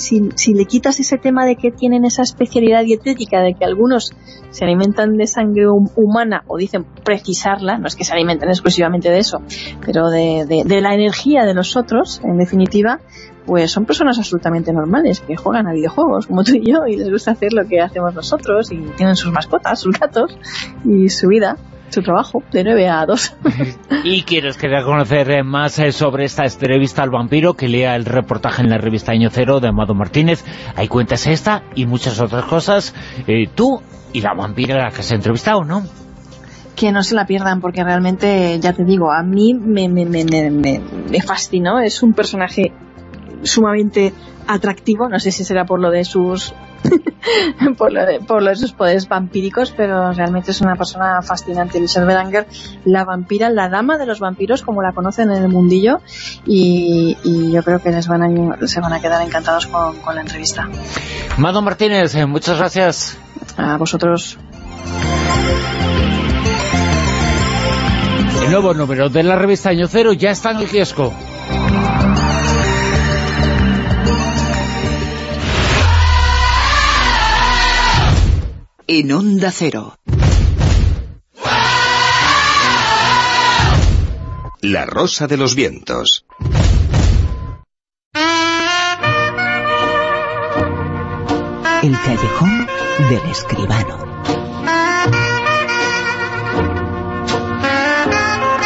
le 0.55 0.65
quitas 0.65 1.01
ese 1.01 1.19
tema 1.19 1.47
de 1.47 1.57
que 1.57 1.71
tienen 1.71 2.05
esa 2.05 2.23
especialidad 2.23 2.85
dietética, 2.85 3.41
de 3.41 3.55
que 3.55 3.65
algunos 3.65 4.13
se 4.51 4.65
alimentan 4.65 5.17
de 5.17 5.27
sangre 5.27 5.69
humana, 5.69 6.45
o 6.47 6.57
dicen 6.57 6.87
precisarla, 7.05 7.79
no 7.79 7.87
es 7.87 7.97
que 7.97 8.05
se 8.05 8.13
alimenten 8.13 8.49
exclusivamente 8.49 9.11
de 9.11 9.19
eso, 9.19 9.43
pero 9.85 10.11
de, 10.11 10.45
de, 10.47 10.81
la 10.81 10.95
energía 10.95 11.45
de 11.45 11.55
los 11.55 11.77
otros, 11.77 12.21
en 12.25 12.39
definitiva, 12.39 13.01
pues 13.47 13.73
son 13.73 13.87
personas 13.87 14.19
absolutamente 14.19 14.73
normales 14.73 15.21
que 15.21 15.35
juegan 15.35 15.67
a 15.67 15.73
videojuegos 15.73 16.27
como 16.27 16.45
tú 16.45 16.53
y 16.55 16.71
yo 16.71 16.87
y 16.87 16.97
les 16.97 17.11
gusta 17.11 17.31
hacer 17.31 17.55
lo 17.55 17.67
que 17.67 17.81
hacemos 17.81 18.15
nosotros 18.15 18.71
y 18.71 18.77
tienen 18.97 19.17
sus 19.17 19.33
mascotas, 19.33 19.81
sus 19.81 19.99
gatos 19.99 20.37
y 20.85 21.09
su 21.09 21.29
vida 21.29 21.57
su 21.91 22.03
trabajo 22.03 22.43
de 22.53 22.65
9 22.65 22.89
a 22.89 23.07
2. 23.07 23.37
y 24.05 24.23
quieres 24.23 24.57
querer 24.57 24.85
conocer 24.85 25.31
eh, 25.31 25.43
más 25.43 25.79
eh, 25.79 25.93
sobre 25.93 26.25
esta 26.25 26.45
entrevista 26.45 27.03
al 27.03 27.11
vampiro, 27.11 27.55
que 27.55 27.69
lea 27.69 27.97
el 27.97 28.05
reportaje 28.05 28.63
en 28.63 28.71
la 28.71 28.79
revista 28.79 29.13
Año 29.13 29.31
Cero 29.31 29.61
de 29.61 29.69
Amado 29.69 29.95
Martínez. 29.95 30.45
Ahí 30.77 30.89
cuentas 30.89 31.27
esta 31.27 31.63
y 31.75 31.87
muchas 31.87 32.21
otras 32.21 32.45
cosas. 32.45 32.95
Eh, 33.27 33.49
tú 33.55 33.81
y 34.13 34.21
la 34.21 34.35
vampira 34.35 34.77
a 34.77 34.85
la 34.85 34.91
que 34.91 35.01
has 35.01 35.13
entrevistado, 35.13 35.65
¿no? 35.65 35.83
que 36.75 36.93
no 36.93 37.03
se 37.03 37.17
la 37.17 37.27
pierdan 37.27 37.61
porque 37.61 37.83
realmente, 37.83 38.57
ya 38.61 38.73
te 38.73 38.85
digo, 38.85 39.11
a 39.11 39.25
mí 39.25 39.53
me, 39.53 39.89
me, 39.89 40.07
me, 40.07 40.25
me, 40.25 41.21
fascinó, 41.23 41.81
es 41.81 42.05
un 42.05 42.13
personaje 42.13 42.73
sumamente 43.43 44.13
atractivo, 44.47 45.09
no 45.09 45.21
sé 45.21 45.31
si 45.31 45.45
será 45.45 45.65
por 45.65 45.81
lo 45.81 45.91
de 45.91 46.05
sus 46.05 46.55
por, 47.79 47.93
lo 47.93 48.07
de, 48.07 48.21
por 48.21 48.43
lo 48.43 48.51
de 48.51 48.57
sus 48.57 48.73
poderes 48.73 49.09
vampíricos, 49.09 49.73
pero 49.77 50.13
realmente 50.13 50.51
es 50.53 50.61
una 50.61 50.77
persona 50.77 51.21
fascinante. 51.23 51.81
Michelle 51.81 52.07
Belanger, 52.07 52.47
la 52.85 53.05
vampira, 53.05 53.51
la 53.51 53.69
dama 53.69 53.99
de 53.99 54.07
los 54.07 54.21
vampiros, 54.21 54.63
como 54.63 54.83
la 54.83 54.93
conocen 54.93 55.31
en 55.31 55.43
el 55.43 55.49
mundillo, 55.49 56.01
y, 56.47 57.17
yo 57.53 57.63
creo 57.63 57.81
que 57.81 57.91
les 57.91 58.09
van 58.09 58.23
a, 58.23 58.67
se 58.67 58.81
van 58.81 58.93
a 58.93 59.01
quedar 59.01 59.23
encantados 59.23 59.67
con, 59.67 59.97
con 60.01 60.15
la 60.15 60.21
entrevista. 60.23 60.69
Mado 61.37 61.63
Martínez, 61.63 62.15
eh, 62.15 62.27
muchas 62.27 62.59
gracias. 62.59 63.19
A 63.57 63.77
vosotros. 63.77 64.39
El 68.43 68.51
nuevo 68.53 68.73
número 68.73 69.09
de 69.09 69.23
la 69.23 69.37
revista 69.37 69.71
Año 69.71 69.89
Cero 69.89 70.13
ya 70.13 70.31
está 70.31 70.53
en 70.53 70.59
el 70.59 70.69
kiosco. 70.69 71.13
En 78.91 79.13
Onda 79.13 79.51
Cero. 79.53 79.99
La 84.63 84.87
Rosa 84.87 85.27
de 85.27 85.37
los 85.37 85.55
Vientos. 85.55 86.25
El 91.83 91.93
callejón 92.01 92.67
del 93.11 93.31
escribano. 93.31 94.23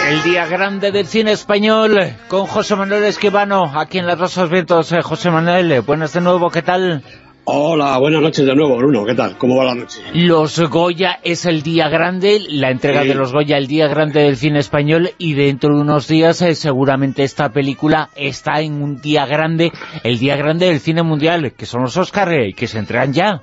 El 0.08 0.22
día 0.22 0.46
grande 0.46 0.92
del 0.92 1.08
cine 1.08 1.32
español 1.32 1.98
con 2.28 2.46
José 2.46 2.76
Manuel 2.76 3.02
Escribano, 3.04 3.64
aquí 3.76 3.98
en 3.98 4.06
Las 4.06 4.20
Rosas 4.20 4.48
Vientos. 4.48 4.92
Eh, 4.92 5.02
José 5.02 5.32
Manuel, 5.32 5.80
buenas 5.80 6.12
de 6.12 6.20
nuevo, 6.20 6.48
¿qué 6.48 6.62
tal? 6.62 7.02
Hola, 7.44 7.98
buenas 7.98 8.22
noches 8.22 8.46
de 8.46 8.54
nuevo, 8.54 8.76
Bruno. 8.76 9.04
¿Qué 9.04 9.16
tal? 9.16 9.36
¿Cómo 9.36 9.56
va 9.56 9.64
la 9.64 9.74
noche? 9.74 10.00
Los 10.14 10.60
Goya 10.60 11.18
es 11.24 11.44
el 11.44 11.62
día 11.62 11.88
grande, 11.88 12.40
la 12.48 12.70
entrega 12.70 13.02
de 13.02 13.16
los 13.16 13.32
Goya, 13.32 13.58
el 13.58 13.66
día 13.66 13.88
grande 13.88 14.22
del 14.22 14.36
cine 14.36 14.60
español, 14.60 15.10
y 15.18 15.34
dentro 15.34 15.74
de 15.74 15.80
unos 15.80 16.06
días 16.06 16.40
eh, 16.42 16.54
seguramente 16.54 17.24
esta 17.24 17.48
película 17.48 18.10
está 18.14 18.60
en 18.60 18.80
un 18.80 19.00
día 19.00 19.26
grande, 19.26 19.72
el 20.04 20.20
día 20.20 20.36
grande 20.36 20.66
del 20.66 20.78
cine 20.78 21.02
mundial, 21.02 21.52
que 21.56 21.66
son 21.66 21.82
los 21.82 21.96
Oscar, 21.96 22.32
y 22.32 22.50
eh, 22.50 22.52
que 22.54 22.68
se 22.68 22.78
entregan 22.78 23.12
ya. 23.12 23.42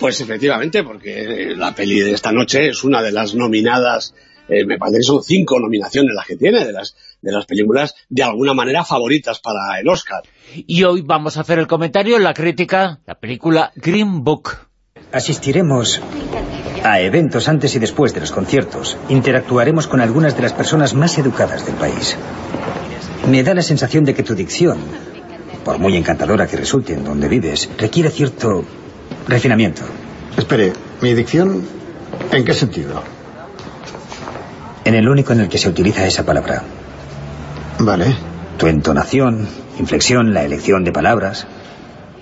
Pues 0.00 0.20
efectivamente, 0.20 0.82
porque 0.82 1.54
la 1.56 1.72
peli 1.72 2.00
de 2.00 2.12
esta 2.12 2.32
noche 2.32 2.68
es 2.70 2.82
una 2.82 3.00
de 3.00 3.12
las 3.12 3.36
nominadas 3.36 4.12
eh, 4.48 4.64
me 4.64 4.78
parece 4.78 4.98
que 4.98 5.02
son 5.02 5.22
cinco 5.22 5.58
nominaciones 5.58 6.14
las 6.14 6.26
que 6.26 6.36
tiene 6.36 6.64
de 6.64 6.72
las, 6.72 6.94
de 7.26 7.32
las 7.32 7.44
películas 7.44 7.94
de 8.08 8.22
alguna 8.22 8.54
manera 8.54 8.84
favoritas 8.84 9.40
para 9.40 9.80
el 9.80 9.88
Oscar. 9.88 10.22
Y 10.54 10.84
hoy 10.84 11.02
vamos 11.02 11.36
a 11.36 11.40
hacer 11.40 11.58
el 11.58 11.66
comentario, 11.66 12.18
la 12.18 12.32
crítica, 12.32 13.00
la 13.04 13.16
película 13.16 13.72
Green 13.74 14.22
Book. 14.22 14.50
Asistiremos 15.12 16.00
a 16.84 17.00
eventos 17.00 17.48
antes 17.48 17.74
y 17.74 17.80
después 17.80 18.14
de 18.14 18.20
los 18.20 18.30
conciertos. 18.30 18.96
Interactuaremos 19.08 19.88
con 19.88 20.00
algunas 20.00 20.36
de 20.36 20.42
las 20.42 20.52
personas 20.52 20.94
más 20.94 21.18
educadas 21.18 21.66
del 21.66 21.74
país. 21.74 22.16
Me 23.28 23.42
da 23.42 23.54
la 23.54 23.62
sensación 23.62 24.04
de 24.04 24.14
que 24.14 24.22
tu 24.22 24.36
dicción, 24.36 24.78
por 25.64 25.78
muy 25.78 25.96
encantadora 25.96 26.46
que 26.46 26.56
resulte 26.56 26.92
en 26.92 27.04
donde 27.04 27.28
vives, 27.28 27.68
requiere 27.76 28.10
cierto 28.10 28.64
refinamiento. 29.26 29.82
Espere, 30.38 30.72
¿mi 31.02 31.12
dicción 31.14 31.66
en 32.30 32.44
qué 32.44 32.54
sentido? 32.54 33.02
En 34.84 34.94
el 34.94 35.08
único 35.08 35.32
en 35.32 35.40
el 35.40 35.48
que 35.48 35.58
se 35.58 35.68
utiliza 35.68 36.06
esa 36.06 36.24
palabra. 36.24 36.62
Vale. 37.78 38.06
Tu 38.58 38.68
entonación, 38.68 39.46
inflexión, 39.78 40.32
la 40.32 40.44
elección 40.44 40.82
de 40.84 40.92
palabras. 40.92 41.46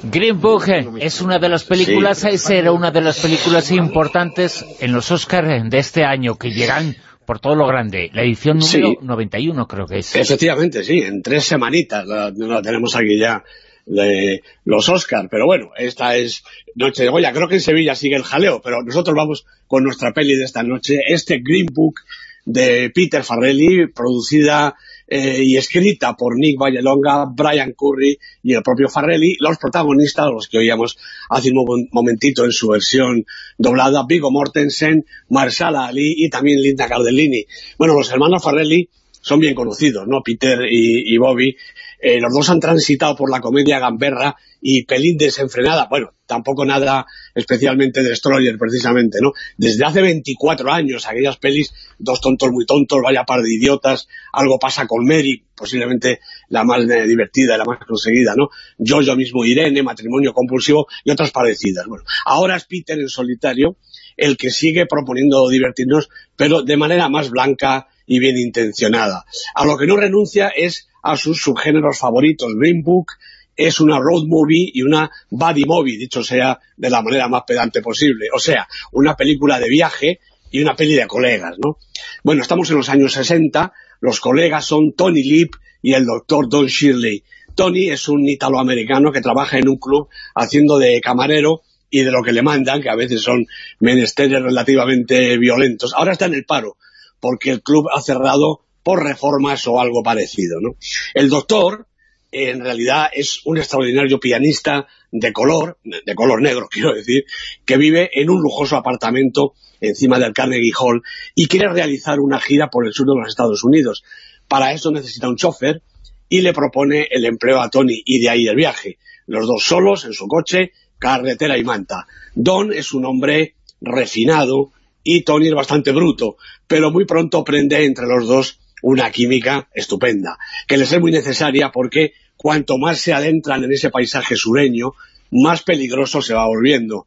Green 0.02 0.40
Book 0.40 0.64
es 1.00 1.20
una 1.20 1.38
de 1.38 1.48
las 1.48 1.64
películas, 1.64 2.26
será 2.36 2.72
una 2.72 2.90
de 2.90 3.00
las 3.00 3.20
películas 3.20 3.70
importantes 3.70 4.64
en 4.80 4.92
los 4.92 5.10
Oscars 5.10 5.70
de 5.70 5.78
este 5.78 6.04
año, 6.04 6.36
que 6.36 6.50
llegan 6.50 6.96
por 7.24 7.38
todo 7.38 7.54
lo 7.54 7.66
grande. 7.66 8.10
La 8.12 8.22
edición 8.22 8.58
número 8.58 8.94
91 9.00 9.66
creo 9.66 9.86
que 9.86 9.98
es. 9.98 10.14
Efectivamente, 10.14 10.84
sí, 10.84 10.98
en 10.98 11.22
tres 11.22 11.44
semanitas 11.44 12.04
la, 12.06 12.32
tenemos 12.60 12.96
aquí 12.96 13.18
ya 13.18 13.42
de 13.86 14.42
los 14.64 14.88
Oscars, 14.88 15.28
pero 15.30 15.46
bueno, 15.46 15.70
esta 15.76 16.16
es 16.16 16.42
Noche 16.74 17.04
de 17.04 17.10
Goya. 17.10 17.32
Creo 17.32 17.48
que 17.48 17.54
en 17.54 17.60
Sevilla 17.60 17.94
sigue 17.94 18.16
el 18.16 18.24
jaleo, 18.24 18.60
pero 18.62 18.82
nosotros 18.82 19.16
vamos 19.16 19.46
con 19.68 19.84
nuestra 19.84 20.12
peli 20.12 20.34
de 20.34 20.44
esta 20.44 20.62
noche, 20.62 20.98
este 21.06 21.38
Green 21.42 21.66
Book 21.72 22.00
de 22.44 22.90
Peter 22.94 23.22
Farrelly, 23.22 23.86
producida 23.86 24.74
eh, 25.16 25.44
y 25.44 25.56
escrita 25.56 26.16
por 26.16 26.36
Nick 26.36 26.58
Vallelonga, 26.58 27.26
Brian 27.32 27.72
Curry 27.78 28.18
y 28.42 28.52
el 28.52 28.64
propio 28.64 28.88
Farrelly, 28.88 29.36
los 29.38 29.58
protagonistas, 29.58 30.26
los 30.26 30.48
que 30.48 30.58
oíamos 30.58 30.98
hace 31.30 31.50
un 31.50 31.88
momentito 31.92 32.44
en 32.44 32.50
su 32.50 32.66
versión 32.66 33.24
doblada, 33.56 34.04
Vigo 34.08 34.32
Mortensen, 34.32 35.04
Marsala 35.28 35.86
Ali 35.86 36.14
y 36.16 36.28
también 36.30 36.60
Linda 36.60 36.88
Cardellini. 36.88 37.44
Bueno, 37.78 37.94
los 37.94 38.10
hermanos 38.10 38.42
Farrelly 38.42 38.88
son 39.20 39.38
bien 39.38 39.54
conocidos, 39.54 40.04
¿no? 40.08 40.20
Peter 40.24 40.58
y, 40.68 41.16
Bobby. 41.16 41.54
Eh, 42.00 42.18
los 42.20 42.34
dos 42.34 42.50
han 42.50 42.58
transitado 42.58 43.14
por 43.14 43.30
la 43.30 43.40
comedia 43.40 43.78
gamberra 43.78 44.34
y 44.66 44.86
pelín 44.86 45.18
desenfrenada. 45.18 45.88
Bueno, 45.90 46.14
tampoco 46.24 46.64
nada 46.64 47.04
especialmente 47.34 48.02
Destroyer, 48.02 48.56
precisamente, 48.56 49.18
¿no? 49.20 49.32
Desde 49.58 49.84
hace 49.84 50.00
24 50.00 50.72
años, 50.72 51.06
aquellas 51.06 51.36
pelis, 51.36 51.74
dos 51.98 52.22
tontos 52.22 52.50
muy 52.50 52.64
tontos, 52.64 53.00
vaya 53.04 53.24
par 53.24 53.42
de 53.42 53.54
idiotas, 53.54 54.08
algo 54.32 54.58
pasa 54.58 54.86
con 54.86 55.04
Mary, 55.04 55.44
posiblemente 55.54 56.20
la 56.48 56.64
más 56.64 56.80
eh, 56.88 57.06
divertida, 57.06 57.58
la 57.58 57.66
más 57.66 57.78
conseguida, 57.86 58.32
¿no? 58.34 58.48
Yo, 58.78 59.02
yo 59.02 59.14
mismo, 59.16 59.44
Irene, 59.44 59.82
matrimonio 59.82 60.32
compulsivo 60.32 60.86
y 61.04 61.10
otras 61.10 61.30
parecidas. 61.30 61.86
Bueno, 61.86 62.04
ahora 62.24 62.56
es 62.56 62.64
Peter 62.64 62.98
en 62.98 63.10
solitario 63.10 63.76
el 64.16 64.38
que 64.38 64.48
sigue 64.48 64.86
proponiendo 64.86 65.46
divertirnos, 65.50 66.08
pero 66.36 66.62
de 66.62 66.76
manera 66.78 67.10
más 67.10 67.28
blanca 67.28 67.88
y 68.06 68.18
bien 68.18 68.38
intencionada. 68.38 69.26
A 69.54 69.66
lo 69.66 69.76
que 69.76 69.86
no 69.86 69.98
renuncia 69.98 70.48
es 70.48 70.88
a 71.02 71.18
sus 71.18 71.42
subgéneros 71.42 71.98
favoritos. 71.98 72.54
Green 72.56 72.82
Book 72.82 73.08
es 73.56 73.80
una 73.80 73.98
road 73.98 74.24
movie 74.26 74.70
y 74.72 74.82
una 74.82 75.10
buddy 75.30 75.64
movie, 75.64 75.98
dicho 75.98 76.22
sea 76.22 76.58
de 76.76 76.90
la 76.90 77.02
manera 77.02 77.28
más 77.28 77.42
pedante 77.46 77.82
posible. 77.82 78.26
O 78.34 78.38
sea, 78.38 78.66
una 78.92 79.16
película 79.16 79.58
de 79.58 79.68
viaje 79.68 80.20
y 80.50 80.60
una 80.62 80.76
peli 80.76 80.94
de 80.94 81.06
colegas, 81.06 81.56
¿no? 81.58 81.78
Bueno, 82.22 82.42
estamos 82.42 82.70
en 82.70 82.76
los 82.76 82.88
años 82.88 83.12
60, 83.12 83.72
los 84.00 84.20
colegas 84.20 84.64
son 84.64 84.92
Tony 84.92 85.22
Lip 85.22 85.54
y 85.82 85.94
el 85.94 86.06
doctor 86.06 86.48
Don 86.48 86.66
Shirley. 86.66 87.24
Tony 87.54 87.90
es 87.90 88.08
un 88.08 88.28
italoamericano 88.28 89.12
que 89.12 89.20
trabaja 89.20 89.58
en 89.58 89.68
un 89.68 89.76
club 89.76 90.08
haciendo 90.34 90.78
de 90.78 91.00
camarero 91.00 91.62
y 91.90 92.02
de 92.02 92.10
lo 92.10 92.22
que 92.22 92.32
le 92.32 92.42
mandan, 92.42 92.82
que 92.82 92.90
a 92.90 92.96
veces 92.96 93.22
son 93.22 93.46
menesteres 93.78 94.42
relativamente 94.42 95.38
violentos. 95.38 95.94
Ahora 95.94 96.12
está 96.12 96.26
en 96.26 96.34
el 96.34 96.44
paro, 96.44 96.76
porque 97.20 97.50
el 97.50 97.62
club 97.62 97.86
ha 97.94 98.00
cerrado 98.00 98.64
por 98.82 99.02
reformas 99.02 99.66
o 99.66 99.80
algo 99.80 100.02
parecido. 100.02 100.60
¿no? 100.60 100.76
El 101.14 101.28
doctor, 101.28 101.86
en 102.34 102.60
realidad, 102.60 103.08
es 103.12 103.40
un 103.44 103.58
extraordinario 103.58 104.18
pianista 104.18 104.88
de 105.12 105.32
color, 105.32 105.78
de 105.84 106.14
color 106.14 106.42
negro, 106.42 106.66
quiero 106.70 106.92
decir, 106.92 107.24
que 107.64 107.76
vive 107.76 108.10
en 108.12 108.28
un 108.28 108.42
lujoso 108.42 108.76
apartamento 108.76 109.54
encima 109.80 110.18
del 110.18 110.32
Carnegie 110.32 110.72
Hall 110.78 111.02
y 111.34 111.46
quiere 111.46 111.68
realizar 111.68 112.18
una 112.18 112.40
gira 112.40 112.68
por 112.68 112.86
el 112.86 112.92
sur 112.92 113.06
de 113.06 113.16
los 113.16 113.28
Estados 113.28 113.62
Unidos. 113.62 114.02
Para 114.48 114.72
eso 114.72 114.90
necesita 114.90 115.28
un 115.28 115.36
chofer 115.36 115.82
y 116.28 116.40
le 116.40 116.52
propone 116.52 117.06
el 117.10 117.24
empleo 117.24 117.60
a 117.60 117.70
Tony 117.70 118.02
y 118.04 118.20
de 118.20 118.30
ahí 118.30 118.46
el 118.46 118.56
viaje. 118.56 118.98
Los 119.26 119.46
dos 119.46 119.64
solos 119.64 120.04
en 120.04 120.12
su 120.12 120.26
coche, 120.26 120.72
carretera 120.98 121.56
y 121.56 121.64
manta. 121.64 122.06
Don 122.34 122.72
es 122.72 122.92
un 122.92 123.04
hombre 123.04 123.54
refinado 123.80 124.72
y 125.02 125.22
Tony 125.22 125.48
es 125.48 125.54
bastante 125.54 125.92
bruto, 125.92 126.36
pero 126.66 126.90
muy 126.90 127.04
pronto 127.04 127.44
prende 127.44 127.84
entre 127.84 128.06
los 128.06 128.26
dos 128.26 128.58
una 128.82 129.10
química 129.10 129.68
estupenda, 129.72 130.36
que 130.68 130.76
les 130.76 130.92
es 130.92 131.00
muy 131.00 131.10
necesaria 131.10 131.70
porque 131.72 132.12
cuanto 132.44 132.76
más 132.76 132.98
se 132.98 133.14
adentran 133.14 133.64
en 133.64 133.72
ese 133.72 133.88
paisaje 133.88 134.36
sureño, 134.36 134.92
más 135.30 135.62
peligroso 135.62 136.20
se 136.20 136.34
va 136.34 136.44
volviendo. 136.46 137.06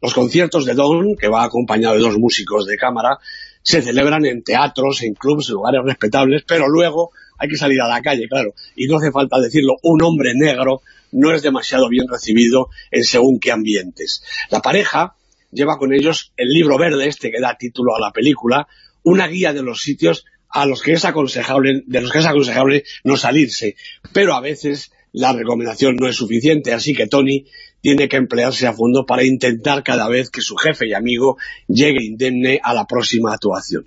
Los 0.00 0.14
conciertos 0.14 0.64
de 0.64 0.74
Don, 0.74 1.16
que 1.16 1.26
va 1.26 1.42
acompañado 1.42 1.96
de 1.96 2.02
dos 2.02 2.16
músicos 2.18 2.66
de 2.66 2.76
cámara, 2.76 3.18
se 3.62 3.82
celebran 3.82 4.24
en 4.26 4.44
teatros, 4.44 5.02
en 5.02 5.14
clubs, 5.14 5.48
en 5.48 5.56
lugares 5.56 5.80
respetables, 5.84 6.44
pero 6.46 6.68
luego 6.68 7.10
hay 7.36 7.48
que 7.48 7.56
salir 7.56 7.80
a 7.80 7.88
la 7.88 8.00
calle, 8.00 8.28
claro, 8.28 8.54
y 8.76 8.86
no 8.86 8.98
hace 8.98 9.10
falta 9.10 9.40
decirlo, 9.40 9.74
un 9.82 10.02
hombre 10.04 10.34
negro 10.36 10.82
no 11.10 11.34
es 11.34 11.42
demasiado 11.42 11.88
bien 11.88 12.06
recibido 12.08 12.68
en 12.92 13.02
según 13.02 13.40
qué 13.40 13.50
ambientes. 13.50 14.22
La 14.50 14.62
pareja 14.62 15.16
lleva 15.50 15.78
con 15.78 15.94
ellos 15.94 16.32
el 16.36 16.46
libro 16.46 16.78
verde 16.78 17.08
este 17.08 17.32
que 17.32 17.40
da 17.40 17.56
título 17.58 17.96
a 17.96 18.00
la 18.00 18.12
película, 18.12 18.68
una 19.02 19.26
guía 19.26 19.52
de 19.52 19.64
los 19.64 19.80
sitios 19.82 20.24
a 20.48 20.66
los 20.66 20.82
que 20.82 20.92
es 20.92 21.04
aconsejable, 21.04 21.82
de 21.86 22.00
los 22.00 22.10
que 22.10 22.18
es 22.18 22.26
aconsejable 22.26 22.84
no 23.04 23.16
salirse, 23.16 23.76
pero 24.12 24.34
a 24.34 24.40
veces 24.40 24.92
la 25.12 25.32
recomendación 25.32 25.96
no 25.96 26.08
es 26.08 26.16
suficiente, 26.16 26.72
así 26.72 26.94
que 26.94 27.06
Tony 27.06 27.46
tiene 27.80 28.08
que 28.08 28.16
emplearse 28.16 28.66
a 28.66 28.72
fondo 28.72 29.06
para 29.06 29.24
intentar 29.24 29.82
cada 29.82 30.08
vez 30.08 30.28
que 30.30 30.40
su 30.40 30.56
jefe 30.56 30.88
y 30.88 30.92
amigo 30.92 31.36
llegue 31.68 32.04
indemne 32.04 32.60
a 32.62 32.74
la 32.74 32.86
próxima 32.86 33.32
actuación. 33.32 33.86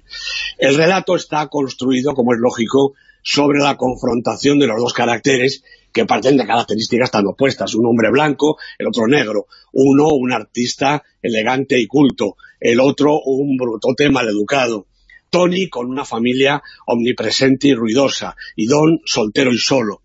El 0.57 0.76
relato 0.76 1.15
está 1.15 1.48
construido, 1.48 2.14
como 2.14 2.34
es 2.34 2.40
lógico, 2.40 2.94
sobre 3.22 3.60
la 3.60 3.77
confrontación 3.77 4.57
de 4.57 4.68
los 4.68 4.80
dos 4.80 4.94
caracteres 4.94 5.64
que 5.91 6.06
parten 6.06 6.38
de 6.38 6.48
características 6.48 7.11
tan 7.11 7.27
opuestas, 7.27 7.76
un 7.76 7.86
hombre 7.88 8.10
blanco, 8.11 8.57
el 8.77 8.88
otro 8.88 9.07
negro, 9.07 9.48
uno 9.73 10.07
un 10.07 10.31
artista 10.31 11.03
elegante 11.22 11.80
y 11.80 11.88
culto, 11.88 12.38
el 12.60 12.80
otro 12.80 13.19
un 13.23 13.57
brutote 13.57 14.10
maleducado, 14.10 14.88
Tony 15.30 15.70
con 15.70 15.88
una 15.88 16.06
familia 16.06 16.62
omnipresente 16.86 17.70
y 17.70 17.74
ruidosa, 17.74 18.36
y 18.56 18.68
Don 18.68 19.02
soltero 19.06 19.52
y 19.52 19.58
solo. 19.58 20.02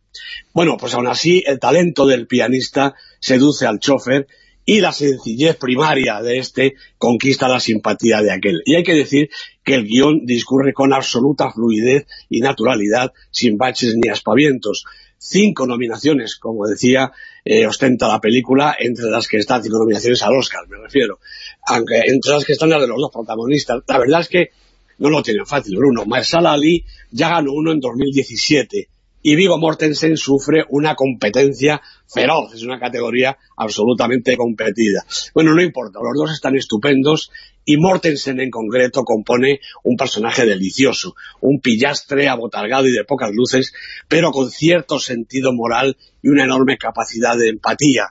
Bueno, 0.52 0.76
pues 0.76 0.94
aún 0.94 1.06
así 1.06 1.42
el 1.46 1.58
talento 1.58 2.06
del 2.06 2.26
pianista 2.26 2.94
seduce 3.20 3.66
al 3.66 3.80
chofer 3.80 4.26
y 4.64 4.80
la 4.80 4.92
sencillez 4.92 5.56
primaria 5.56 6.22
de 6.22 6.38
este 6.38 6.74
conquista 6.96 7.48
la 7.48 7.60
simpatía 7.60 8.22
de 8.22 8.32
aquel. 8.32 8.62
Y 8.64 8.76
hay 8.76 8.82
que 8.82 8.94
decir 8.94 9.28
que 9.62 9.74
el 9.74 9.84
guion 9.84 10.24
discurre 10.24 10.72
con 10.72 10.94
absoluta 10.94 11.50
fluidez 11.50 12.06
y 12.30 12.40
naturalidad, 12.40 13.12
sin 13.30 13.58
baches 13.58 13.94
ni 13.96 14.08
aspavientos 14.08 14.84
cinco 15.24 15.66
nominaciones, 15.66 16.36
como 16.36 16.66
decía, 16.66 17.12
eh, 17.44 17.66
ostenta 17.66 18.08
la 18.08 18.20
película, 18.20 18.76
entre 18.78 19.06
las 19.06 19.26
que 19.26 19.38
están 19.38 19.62
cinco 19.62 19.78
nominaciones 19.78 20.22
al 20.22 20.36
Oscar, 20.36 20.68
me 20.68 20.76
refiero. 20.76 21.18
Aunque 21.66 22.00
entre 22.06 22.32
las 22.32 22.44
que 22.44 22.52
están 22.52 22.68
las 22.68 22.82
de 22.82 22.88
los 22.88 22.98
dos 22.98 23.10
protagonistas. 23.12 23.82
La 23.88 23.98
verdad 23.98 24.20
es 24.20 24.28
que 24.28 24.50
no 24.98 25.10
lo 25.10 25.22
tienen 25.22 25.46
fácil, 25.46 25.76
Bruno. 25.76 26.04
Marsala 26.06 26.52
Ali 26.52 26.84
ya 27.10 27.28
ganó 27.28 27.52
uno 27.52 27.72
en 27.72 27.80
2017 27.80 28.88
y 29.26 29.36
Vigo 29.36 29.56
Mortensen 29.56 30.18
sufre 30.18 30.64
una 30.68 30.94
competencia 30.94 31.80
feroz, 32.06 32.52
es 32.52 32.62
una 32.62 32.78
categoría 32.78 33.38
absolutamente 33.56 34.36
competida. 34.36 35.06
Bueno, 35.32 35.54
no 35.54 35.62
importa, 35.62 35.98
los 36.02 36.12
dos 36.14 36.34
están 36.34 36.56
estupendos 36.56 37.30
y 37.64 37.78
Mortensen 37.78 38.38
en 38.38 38.50
concreto 38.50 39.02
compone 39.02 39.60
un 39.82 39.96
personaje 39.96 40.44
delicioso, 40.44 41.14
un 41.40 41.60
pillastre 41.60 42.28
abotargado 42.28 42.86
y 42.86 42.92
de 42.92 43.04
pocas 43.04 43.30
luces, 43.32 43.72
pero 44.08 44.30
con 44.30 44.50
cierto 44.50 44.98
sentido 44.98 45.54
moral 45.54 45.96
y 46.22 46.28
una 46.28 46.44
enorme 46.44 46.76
capacidad 46.76 47.34
de 47.38 47.48
empatía. 47.48 48.08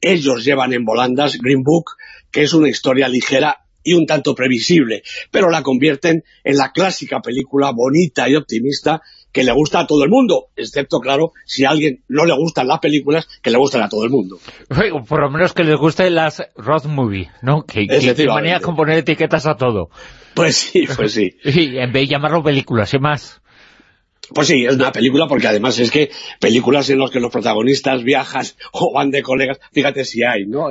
Ellos 0.00 0.46
llevan 0.46 0.72
en 0.72 0.86
volandas 0.86 1.36
Green 1.36 1.62
Book, 1.62 1.90
que 2.30 2.42
es 2.42 2.54
una 2.54 2.70
historia 2.70 3.08
ligera 3.08 3.63
y 3.84 3.92
un 3.92 4.06
tanto 4.06 4.34
previsible, 4.34 5.02
pero 5.30 5.50
la 5.50 5.62
convierten 5.62 6.24
en 6.42 6.56
la 6.56 6.72
clásica 6.72 7.20
película 7.20 7.70
bonita 7.72 8.28
y 8.28 8.34
optimista 8.34 9.02
que 9.34 9.42
le 9.42 9.52
gusta 9.52 9.80
a 9.80 9.86
todo 9.86 10.04
el 10.04 10.10
mundo, 10.10 10.46
excepto, 10.54 11.00
claro, 11.00 11.32
si 11.44 11.64
a 11.64 11.70
alguien 11.70 12.04
no 12.08 12.24
le 12.24 12.34
gustan 12.34 12.68
las 12.68 12.78
películas, 12.78 13.26
que 13.42 13.50
le 13.50 13.58
gustan 13.58 13.82
a 13.82 13.88
todo 13.88 14.04
el 14.04 14.10
mundo. 14.10 14.38
Por 15.08 15.20
lo 15.20 15.28
menos 15.28 15.52
que 15.52 15.64
les 15.64 15.76
gusten 15.76 16.14
las 16.14 16.40
road 16.56 16.84
movie, 16.84 17.28
¿no? 17.42 17.64
Que, 17.64 17.86
que 17.86 18.26
manía 18.28 18.60
con 18.60 18.76
poner 18.76 18.98
etiquetas 18.98 19.46
a 19.46 19.56
todo. 19.56 19.90
Pues 20.34 20.56
sí, 20.56 20.86
pues 20.96 21.12
sí. 21.12 21.36
y 21.44 21.78
en 21.78 21.92
vez 21.92 22.02
de 22.02 22.06
llamarlo 22.06 22.44
películas, 22.44 22.94
y 22.94 22.98
más. 23.00 23.42
Pues 24.32 24.48
sí, 24.48 24.64
es 24.64 24.74
una 24.74 24.92
película 24.92 25.26
porque 25.28 25.48
además 25.48 25.78
es 25.78 25.90
que 25.90 26.10
películas 26.40 26.88
en 26.90 26.98
las 26.98 27.10
que 27.10 27.20
los 27.20 27.32
protagonistas 27.32 28.02
viajan 28.02 28.44
o 28.72 28.92
van 28.94 29.10
de 29.10 29.22
colegas, 29.22 29.58
fíjate 29.72 30.04
si 30.04 30.22
hay, 30.22 30.46
¿no? 30.46 30.68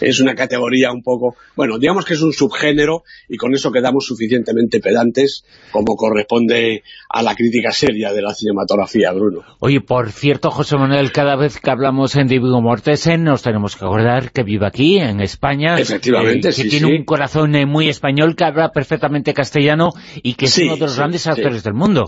Es, 0.00 0.20
una 0.20 0.34
categoría 0.34 0.92
un 0.92 1.02
poco... 1.02 1.36
Bueno, 1.56 1.78
digamos 1.78 2.04
que 2.04 2.14
es 2.14 2.22
un 2.22 2.32
subgénero 2.32 3.02
y 3.28 3.36
con 3.36 3.54
eso 3.54 3.70
quedamos 3.70 4.06
suficientemente 4.06 4.80
pedantes 4.80 5.44
como 5.70 5.96
corresponde 5.96 6.82
a 7.08 7.22
la 7.22 7.34
crítica 7.34 7.72
seria 7.72 8.12
de 8.12 8.22
la 8.22 8.34
cinematografía, 8.34 9.12
Bruno. 9.12 9.42
Oye, 9.60 9.80
por 9.80 10.10
cierto, 10.10 10.50
José 10.50 10.76
Manuel, 10.76 11.12
cada 11.12 11.36
vez 11.36 11.58
que 11.60 11.70
hablamos 11.70 12.16
en 12.16 12.26
Divigo 12.26 12.60
Mortesen 12.60 13.24
nos 13.24 13.42
tenemos 13.42 13.76
que 13.76 13.84
acordar 13.84 14.32
que 14.32 14.42
vive 14.42 14.66
aquí, 14.66 14.98
en 14.98 15.20
España. 15.20 15.76
Efectivamente, 15.78 16.48
eh, 16.48 16.52
Que 16.54 16.64
tiene 16.64 16.86
un 16.86 17.04
corazón 17.04 17.54
eh, 17.54 17.66
muy 17.66 17.88
español, 17.88 18.36
que 18.36 18.44
habla 18.44 18.70
perfectamente 18.70 19.34
castellano 19.34 19.90
y 20.22 20.34
que 20.34 20.46
es 20.46 20.58
uno 20.58 20.74
de 20.74 20.80
los 20.80 20.96
grandes 20.96 21.26
actores 21.26 21.62
del 21.62 21.74
mundo. 21.74 22.04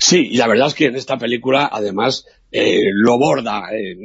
Sí, 0.00 0.28
y 0.30 0.36
la 0.36 0.46
verdad 0.46 0.68
es 0.68 0.74
que 0.74 0.86
en 0.86 0.96
esta 0.96 1.18
película, 1.18 1.68
además, 1.70 2.26
eh, 2.50 2.90
lo 2.92 3.18
borda. 3.18 3.68
Eh, 3.72 3.96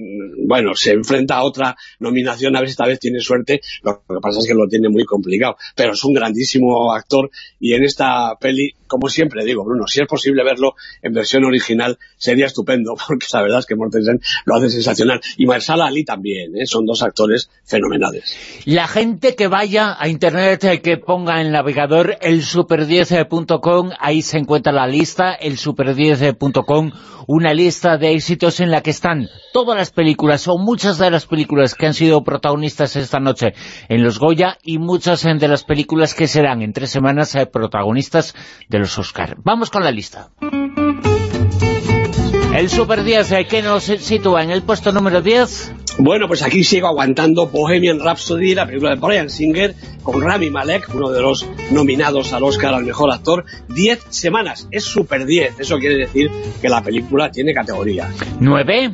bueno, 0.45 0.73
se 0.75 0.91
enfrenta 0.91 1.35
a 1.35 1.43
otra 1.43 1.75
nominación, 1.99 2.55
a 2.55 2.59
ver 2.59 2.69
si 2.69 2.71
esta 2.71 2.87
vez 2.87 2.99
tiene 2.99 3.19
suerte, 3.19 3.61
lo 3.83 4.03
que 4.07 4.19
pasa 4.21 4.39
es 4.39 4.47
que 4.47 4.53
lo 4.53 4.67
tiene 4.67 4.89
muy 4.89 5.05
complicado. 5.05 5.55
Pero 5.75 5.93
es 5.93 6.03
un 6.03 6.13
grandísimo 6.13 6.93
actor 6.93 7.29
y 7.59 7.73
en 7.73 7.83
esta 7.83 8.35
peli, 8.39 8.73
como 8.87 9.07
siempre 9.07 9.45
digo, 9.45 9.63
Bruno, 9.63 9.87
si 9.87 10.01
es 10.01 10.07
posible 10.07 10.43
verlo 10.43 10.75
en 11.01 11.13
versión 11.13 11.45
original, 11.45 11.97
sería 12.17 12.47
estupendo, 12.47 12.95
porque 13.07 13.27
la 13.31 13.41
verdad 13.41 13.59
es 13.59 13.65
que 13.65 13.75
Mortensen 13.75 14.19
lo 14.45 14.55
hace 14.55 14.69
sensacional. 14.69 15.21
Y 15.37 15.45
Marsala 15.45 15.85
Ali 15.85 16.03
también, 16.03 16.55
¿eh? 16.55 16.65
son 16.65 16.85
dos 16.85 17.01
actores 17.03 17.49
fenomenales. 17.63 18.35
La 18.65 18.87
gente 18.87 19.35
que 19.35 19.47
vaya 19.47 19.95
a 19.97 20.07
internet, 20.07 20.81
que 20.81 20.97
ponga 20.97 21.39
en 21.39 21.47
el 21.47 21.53
navegador 21.53 22.17
el 22.21 22.41
super10.com, 22.41 23.91
ahí 23.99 24.21
se 24.21 24.37
encuentra 24.37 24.71
la 24.71 24.87
lista, 24.87 25.33
el 25.33 25.57
super10.com, 25.57 26.91
una 27.27 27.53
lista 27.53 27.97
de 27.97 28.13
éxitos 28.13 28.59
en 28.59 28.71
la 28.71 28.81
que 28.81 28.91
están 28.91 29.27
todas 29.53 29.77
las 29.77 29.91
películas 29.91 30.47
o 30.47 30.57
muchas 30.57 30.97
de 30.97 31.11
las 31.11 31.25
películas 31.25 31.75
que 31.75 31.87
han 31.87 31.93
sido 31.93 32.23
protagonistas 32.23 32.95
esta 32.95 33.19
noche 33.19 33.53
en 33.89 34.03
los 34.03 34.19
Goya 34.19 34.57
y 34.63 34.77
muchas 34.77 35.21
de 35.23 35.47
las 35.47 35.63
películas 35.63 36.13
que 36.13 36.27
serán 36.27 36.61
en 36.61 36.73
tres 36.73 36.89
semanas 36.89 37.35
eh, 37.35 37.45
protagonistas 37.45 38.33
de 38.69 38.79
los 38.79 38.97
Oscar. 38.97 39.35
Vamos 39.43 39.69
con 39.69 39.83
la 39.83 39.91
lista. 39.91 40.29
El 42.55 42.69
Super 42.69 43.03
10, 43.03 43.31
eh, 43.31 43.47
¿qué 43.49 43.61
nos 43.61 43.83
sitúa 43.83 44.43
en 44.43 44.51
el 44.51 44.63
puesto 44.63 44.91
número 44.91 45.21
10? 45.21 45.80
Bueno, 46.03 46.27
pues 46.27 46.41
aquí 46.41 46.63
sigo 46.63 46.87
aguantando 46.87 47.45
Bohemian 47.45 47.99
Rhapsody, 47.99 48.55
la 48.55 48.65
película 48.65 48.95
de 48.95 48.99
Brian 48.99 49.29
Singer, 49.29 49.75
con 50.01 50.19
Rami 50.19 50.49
Malek, 50.49 50.89
uno 50.95 51.11
de 51.11 51.21
los 51.21 51.47
nominados 51.69 52.33
al 52.33 52.43
Oscar 52.43 52.73
al 52.73 52.85
Mejor 52.85 53.11
Actor. 53.11 53.45
Diez 53.67 53.99
semanas, 54.09 54.67
es 54.71 54.83
Super 54.83 55.27
10, 55.27 55.59
eso 55.59 55.77
quiere 55.77 55.97
decir 55.97 56.31
que 56.59 56.69
la 56.69 56.81
película 56.81 57.29
tiene 57.29 57.53
categoría. 57.53 58.09
¿Nueve? 58.39 58.89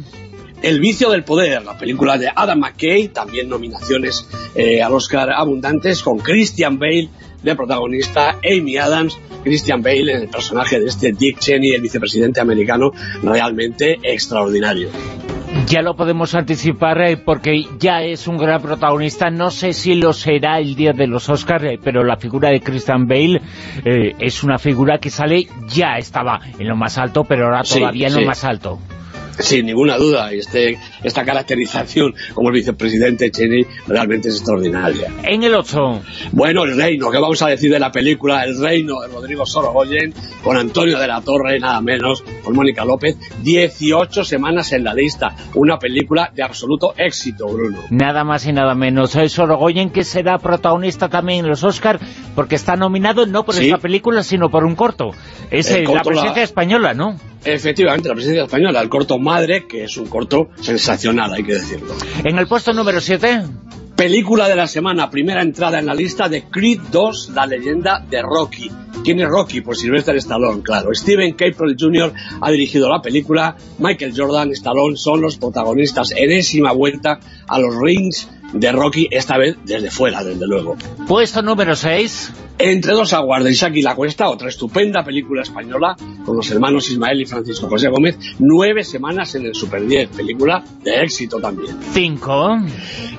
El 0.61 0.81
vicio 0.81 1.09
del 1.09 1.23
poder, 1.23 1.63
la 1.63 1.77
película 1.77 2.17
de 2.17 2.29
Adam 2.35 2.59
McKay, 2.59 3.07
también 3.07 3.47
nominaciones 3.47 4.27
eh, 4.53 4.81
al 4.81 4.91
Oscar 4.93 5.29
abundantes, 5.31 6.03
con 6.03 6.17
Christian 6.17 6.77
Bale, 6.77 7.07
de 7.41 7.55
protagonista 7.55 8.37
Amy 8.43 8.75
Adams, 8.75 9.17
Christian 9.45 9.81
Bale 9.81 10.11
en 10.11 10.23
el 10.23 10.27
personaje 10.27 10.77
de 10.77 10.87
este 10.87 11.13
Dick 11.13 11.39
Cheney, 11.39 11.71
el 11.71 11.81
vicepresidente 11.81 12.41
americano, 12.41 12.91
realmente 13.23 13.97
extraordinario. 14.03 14.89
Ya 15.67 15.81
lo 15.81 15.97
podemos 15.97 16.33
anticipar 16.33 17.01
eh, 17.01 17.17
porque 17.17 17.65
ya 17.77 18.01
es 18.01 18.25
un 18.27 18.37
gran 18.37 18.61
protagonista. 18.61 19.29
No 19.29 19.51
sé 19.51 19.73
si 19.73 19.95
lo 19.95 20.13
será 20.13 20.59
el 20.59 20.75
día 20.75 20.93
de 20.93 21.07
los 21.07 21.27
Oscars, 21.27 21.65
eh, 21.65 21.79
pero 21.83 22.05
la 22.05 22.15
figura 22.15 22.49
de 22.49 22.61
Christian 22.61 23.05
Bale 23.05 23.41
eh, 23.83 24.15
es 24.17 24.43
una 24.45 24.59
figura 24.59 24.97
que 24.97 25.09
sale, 25.09 25.45
ya 25.67 25.97
estaba 25.97 26.39
en 26.57 26.69
lo 26.69 26.77
más 26.77 26.97
alto, 26.97 27.25
pero 27.25 27.47
ahora 27.47 27.63
todavía 27.63 28.07
en 28.07 28.13
lo 28.13 28.21
más 28.21 28.45
alto. 28.45 28.79
Sin 29.39 29.65
ninguna 29.65 29.97
duda, 29.97 30.31
este, 30.31 30.79
esta 31.07 31.25
caracterización 31.25 32.13
como 32.33 32.49
el 32.49 32.55
vicepresidente 32.55 33.31
Cheney 33.31 33.65
realmente 33.87 34.29
es 34.29 34.35
extraordinaria. 34.35 35.11
En 35.23 35.43
el 35.43 35.53
8. 35.55 36.01
Bueno, 36.31 36.63
El 36.63 36.77
Reino, 36.77 37.09
¿qué 37.11 37.19
vamos 37.19 37.41
a 37.41 37.47
decir 37.47 37.71
de 37.71 37.79
la 37.79 37.91
película 37.91 38.43
El 38.43 38.59
Reino 38.59 39.01
de 39.01 39.07
Rodrigo 39.07 39.45
Sorogoyen 39.45 40.13
con 40.43 40.57
Antonio 40.57 40.99
de 40.99 41.07
la 41.07 41.21
Torre, 41.21 41.59
nada 41.59 41.81
menos, 41.81 42.23
con 42.43 42.55
Mónica 42.55 42.85
López, 42.85 43.17
18 43.43 44.23
semanas 44.23 44.71
en 44.73 44.83
la 44.83 44.93
lista, 44.93 45.35
una 45.55 45.77
película 45.79 46.31
de 46.33 46.43
absoluto 46.43 46.93
éxito, 46.97 47.47
Bruno. 47.47 47.79
Nada 47.89 48.23
más 48.23 48.45
y 48.45 48.53
nada 48.53 48.75
menos. 48.75 49.11
Soy 49.11 49.29
Sorogoyen 49.29 49.89
que 49.89 50.03
será 50.03 50.37
protagonista 50.37 51.09
también 51.09 51.39
en 51.39 51.49
los 51.49 51.63
Oscars 51.63 51.99
porque 52.35 52.55
está 52.55 52.75
nominado 52.75 53.25
no 53.25 53.43
por 53.43 53.55
esta 53.55 53.77
película, 53.77 54.23
sino 54.23 54.49
por 54.49 54.63
un 54.63 54.75
corto. 54.75 55.11
Es 55.49 55.71
la 55.71 56.01
presencia 56.01 56.43
española, 56.43 56.93
¿no? 56.93 57.15
Efectivamente, 57.43 58.09
la 58.09 58.15
presencia 58.15 58.43
española, 58.43 58.81
el 58.81 58.89
corto 58.89 59.19
Madre, 59.19 59.65
que 59.67 59.83
es 59.83 59.95
un 59.97 60.07
corto 60.07 60.49
sensacional, 60.59 60.96
hay 61.05 61.43
que 61.43 61.53
decirlo. 61.53 61.93
En 62.23 62.37
el 62.37 62.47
puesto 62.47 62.73
número 62.73 62.99
7... 62.99 63.43
Película 63.97 64.47
de 64.47 64.55
la 64.55 64.67
semana, 64.67 65.09
primera 65.09 65.41
entrada 65.41 65.79
en 65.79 65.87
la 65.87 65.95
lista 65.95 66.29
de 66.29 66.43
Creed 66.43 66.81
2, 66.91 67.31
la 67.33 67.47
leyenda 67.47 68.05
de 68.07 68.21
Rocky. 68.21 68.69
¿Quién 69.03 69.19
es 69.21 69.27
Rocky? 69.27 69.61
Pues 69.61 69.79
Sylvester 69.79 70.15
Stallone, 70.17 70.61
claro. 70.61 70.93
Steven 70.93 71.33
Caple 71.33 71.75
Jr. 71.79 72.13
ha 72.39 72.51
dirigido 72.51 72.89
la 72.89 73.01
película, 73.01 73.57
Michael 73.79 74.13
Jordan, 74.15 74.51
Stallone 74.51 74.97
son 74.97 75.21
los 75.21 75.37
protagonistas. 75.37 76.11
Enésima 76.11 76.73
vuelta 76.73 77.19
a 77.47 77.57
los 77.57 77.75
rings 77.75 78.29
de 78.53 78.71
Rocky, 78.71 79.07
esta 79.11 79.37
vez 79.37 79.57
desde 79.63 79.91
fuera, 79.91 80.23
desde 80.23 80.47
luego. 80.47 80.77
Puesto 81.07 81.41
número 81.41 81.75
6. 81.75 82.33
Entre 82.59 82.93
dos 82.93 83.13
aguas 83.13 83.43
de 83.43 83.51
Isaac 83.51 83.73
y 83.75 83.83
la 83.83 83.93
Cuesta, 83.93 84.29
otra 84.29 84.49
estupenda 84.49 85.03
película 85.03 85.43
española 85.43 85.95
con 86.25 86.35
los 86.35 86.49
hermanos 86.49 86.89
Ismael 86.89 87.21
y 87.21 87.25
Francisco 87.27 87.67
José 87.67 87.87
Gómez, 87.89 88.17
nueve 88.39 88.83
semanas 88.83 89.35
en 89.35 89.45
el 89.45 89.53
Super 89.53 89.85
10, 89.85 90.09
película 90.09 90.63
de 90.83 91.03
éxito 91.03 91.39
también. 91.39 91.77
5. 91.93 92.57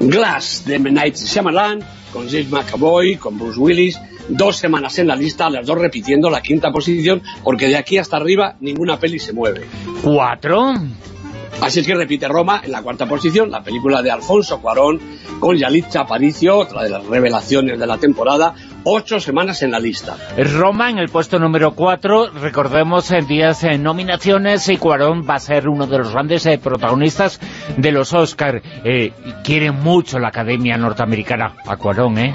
Glass, 0.00 0.64
de 0.66 0.74
M. 0.74 0.90
Night 0.90 1.14
Shyamalan, 1.14 1.84
con 2.12 2.28
James 2.28 2.50
McAvoy, 2.50 3.14
con 3.14 3.38
Bruce 3.38 3.60
Willis, 3.60 4.00
dos 4.28 4.56
semanas 4.56 4.98
en 4.98 5.06
la 5.06 5.14
lista, 5.14 5.48
las 5.50 5.66
dos 5.66 5.78
repitiendo 5.78 6.30
la 6.30 6.40
quinta 6.40 6.72
posición, 6.72 7.22
porque 7.44 7.68
de 7.68 7.76
aquí 7.76 7.98
hasta 7.98 8.16
arriba 8.16 8.56
ninguna 8.60 8.98
peli 8.98 9.20
se 9.20 9.32
mueve. 9.32 9.66
4. 10.02 10.74
Así 11.60 11.80
es 11.80 11.86
que 11.86 11.94
repite 11.94 12.28
Roma 12.28 12.62
en 12.64 12.72
la 12.72 12.82
cuarta 12.82 13.06
posición, 13.06 13.51
la 13.51 13.62
película 13.62 14.01
de 14.01 14.10
Alfonso 14.10 14.60
Cuarón 14.60 15.01
con 15.40 15.56
Yalitza 15.56 16.01
Aparicio, 16.01 16.56
otra 16.56 16.85
de 16.85 16.90
las 16.90 17.05
revelaciones 17.05 17.78
de 17.78 17.86
la 17.86 17.98
temporada, 17.98 18.55
ocho 18.84 19.20
semanas 19.20 19.62
en 19.62 19.70
la 19.70 19.80
lista. 19.80 20.16
Roma 20.36 20.90
en 20.90 20.98
el 20.98 21.09
puesto 21.09 21.38
número 21.38 21.72
cuatro, 21.72 22.30
recordemos 22.30 23.10
en 23.10 23.26
días 23.26 23.64
en 23.64 23.82
nominaciones 23.82 24.68
y 24.68 24.76
Cuarón 24.76 25.26
va 25.28 25.34
a 25.34 25.40
ser 25.40 25.68
uno 25.68 25.86
de 25.86 25.98
los 25.98 26.12
grandes 26.12 26.46
eh, 26.46 26.59
protagonistas 26.59 27.40
de 27.76 27.92
los 27.92 28.12
Oscar. 28.12 28.62
Eh, 28.84 29.12
quiere 29.44 29.70
mucho 29.72 30.18
la 30.18 30.28
Academia 30.28 30.76
Norteamericana 30.76 31.56
a 31.66 31.76
Cuarón, 31.76 32.18
¿eh? 32.18 32.34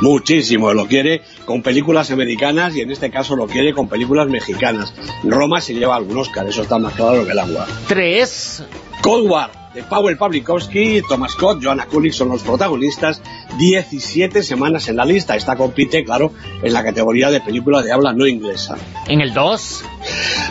Muchísimo, 0.00 0.72
lo 0.72 0.86
quiere 0.86 1.22
con 1.44 1.62
películas 1.62 2.10
americanas 2.10 2.74
y 2.76 2.80
en 2.80 2.90
este 2.90 3.10
caso 3.10 3.36
lo 3.36 3.46
quiere 3.46 3.72
con 3.72 3.88
películas 3.88 4.28
mexicanas. 4.28 4.92
Roma 5.24 5.60
se 5.60 5.74
lleva 5.74 5.96
algún 5.96 6.18
Oscar, 6.18 6.46
eso 6.46 6.62
está 6.62 6.78
más 6.78 6.94
claro 6.94 7.24
que 7.24 7.32
el 7.32 7.38
agua. 7.38 7.66
Tres. 7.86 8.64
Cold 9.02 9.30
War, 9.30 9.50
Powell 9.82 10.16
Pawlikowski, 10.16 11.02
Thomas 11.08 11.32
Scott, 11.32 11.60
Joanna 11.62 11.86
Kulig 11.86 12.12
son 12.12 12.28
los 12.28 12.42
protagonistas, 12.42 13.22
17 13.58 14.42
semanas 14.42 14.88
en 14.88 14.96
la 14.96 15.04
lista. 15.04 15.36
Esta 15.36 15.56
compite, 15.56 16.04
claro, 16.04 16.32
en 16.62 16.72
la 16.72 16.82
categoría 16.82 17.30
de 17.30 17.40
película 17.40 17.82
de 17.82 17.92
habla 17.92 18.12
no 18.12 18.26
inglesa. 18.26 18.76
¿En 19.06 19.20
el 19.20 19.32
2? 19.32 19.84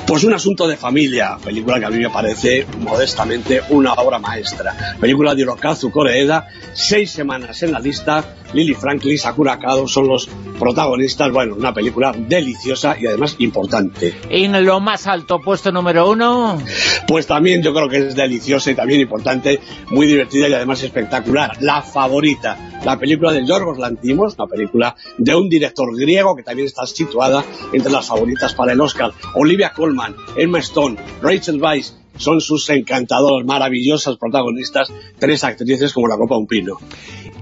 Pues 0.05 0.23
un 0.23 0.33
asunto 0.33 0.67
de 0.67 0.77
familia, 0.77 1.37
película 1.43 1.79
que 1.79 1.85
a 1.85 1.89
mí 1.89 1.97
me 1.97 2.09
parece 2.09 2.65
modestamente 2.79 3.61
una 3.69 3.93
obra 3.93 4.19
maestra. 4.19 4.95
Película 4.99 5.35
de 5.35 5.41
Hirokazu 5.41 5.91
Koreeda, 5.91 6.47
seis 6.73 7.11
semanas 7.11 7.61
en 7.63 7.73
la 7.73 7.79
lista, 7.79 8.23
Lily 8.53 8.73
Franklin, 8.73 9.17
Sakura 9.17 9.59
Kado 9.59 9.87
son 9.87 10.07
los 10.07 10.29
protagonistas. 10.57 11.31
Bueno, 11.31 11.55
una 11.55 11.73
película 11.73 12.13
deliciosa 12.17 12.95
y 12.99 13.05
además 13.07 13.35
importante. 13.39 14.15
¿En 14.29 14.65
lo 14.65 14.79
más 14.79 15.07
alto, 15.07 15.41
puesto 15.41 15.71
número 15.71 16.09
uno? 16.09 16.61
Pues 17.07 17.27
también 17.27 17.61
yo 17.61 17.73
creo 17.73 17.89
que 17.89 17.97
es 17.97 18.15
deliciosa 18.15 18.71
y 18.71 18.75
también 18.75 19.01
importante, 19.01 19.16
muy 19.91 20.07
divertida 20.07 20.47
y 20.47 20.53
además 20.53 20.83
espectacular. 20.83 21.61
La 21.61 21.81
favorita, 21.81 22.79
la 22.83 22.97
película 22.97 23.31
de 23.31 23.45
Yorgos 23.45 23.77
Lantimos, 23.77 24.35
una 24.37 24.47
película 24.47 24.95
de 25.17 25.35
un 25.35 25.49
director 25.49 25.95
griego 25.97 26.35
que 26.35 26.43
también 26.43 26.67
está 26.67 26.85
situada 26.85 27.43
entre 27.73 27.91
las 27.91 28.07
favoritas 28.07 28.53
para 28.53 28.73
el 28.73 28.81
Oscar. 28.81 29.11
Olivia 29.35 29.73
Colman, 29.73 30.15
Emma 30.35 30.59
Stone, 30.59 30.97
Rachel 31.21 31.61
Weisz, 31.61 31.93
son 32.17 32.41
sus 32.41 32.69
encantadoras, 32.69 33.45
maravillosas 33.45 34.17
protagonistas, 34.17 34.91
tres 35.19 35.43
actrices 35.43 35.93
como 35.93 36.07
la 36.07 36.17
copa 36.17 36.37
un 36.37 36.47
pino. 36.47 36.77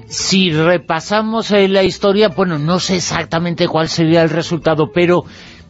Si 0.07 0.51
repasamos 0.51 1.51
eh, 1.51 1.67
la 1.67 1.83
historia, 1.83 2.29
bueno, 2.29 2.59
no 2.59 2.79
sé 2.79 2.97
exactamente 2.97 3.67
cuál 3.67 3.89
sería 3.89 4.21
el 4.21 4.29
resultado, 4.29 4.91
pero 4.93 5.25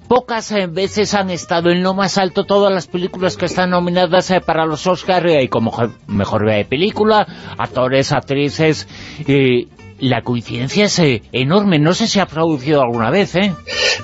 pocas 0.08 0.52
eh, 0.52 0.68
veces 0.68 1.14
han 1.14 1.30
estado 1.30 1.70
en 1.70 1.84
lo 1.84 1.94
más 1.94 2.18
alto 2.18 2.46
todas 2.46 2.74
las 2.74 2.88
películas 2.88 3.38
que 3.38 3.46
están 3.46 3.72
nominadas 3.72 4.32
eh, 4.32 4.42
para 4.42 4.66
los 4.66 4.88
Oscars, 4.88 5.44
y 5.44 5.48
como 5.48 5.72
mejor 6.08 6.46
película, 6.68 7.28
actores, 7.58 8.12
actrices, 8.12 8.88
la 10.00 10.24
coincidencia 10.24 10.86
es 10.86 11.00
eh, 11.00 11.22
enorme. 11.32 11.80
No 11.80 11.94
sé 11.94 12.08
si 12.08 12.20
ha 12.20 12.26
producido 12.26 12.82
alguna 12.82 13.10
vez, 13.10 13.36
¿eh? 13.36 13.54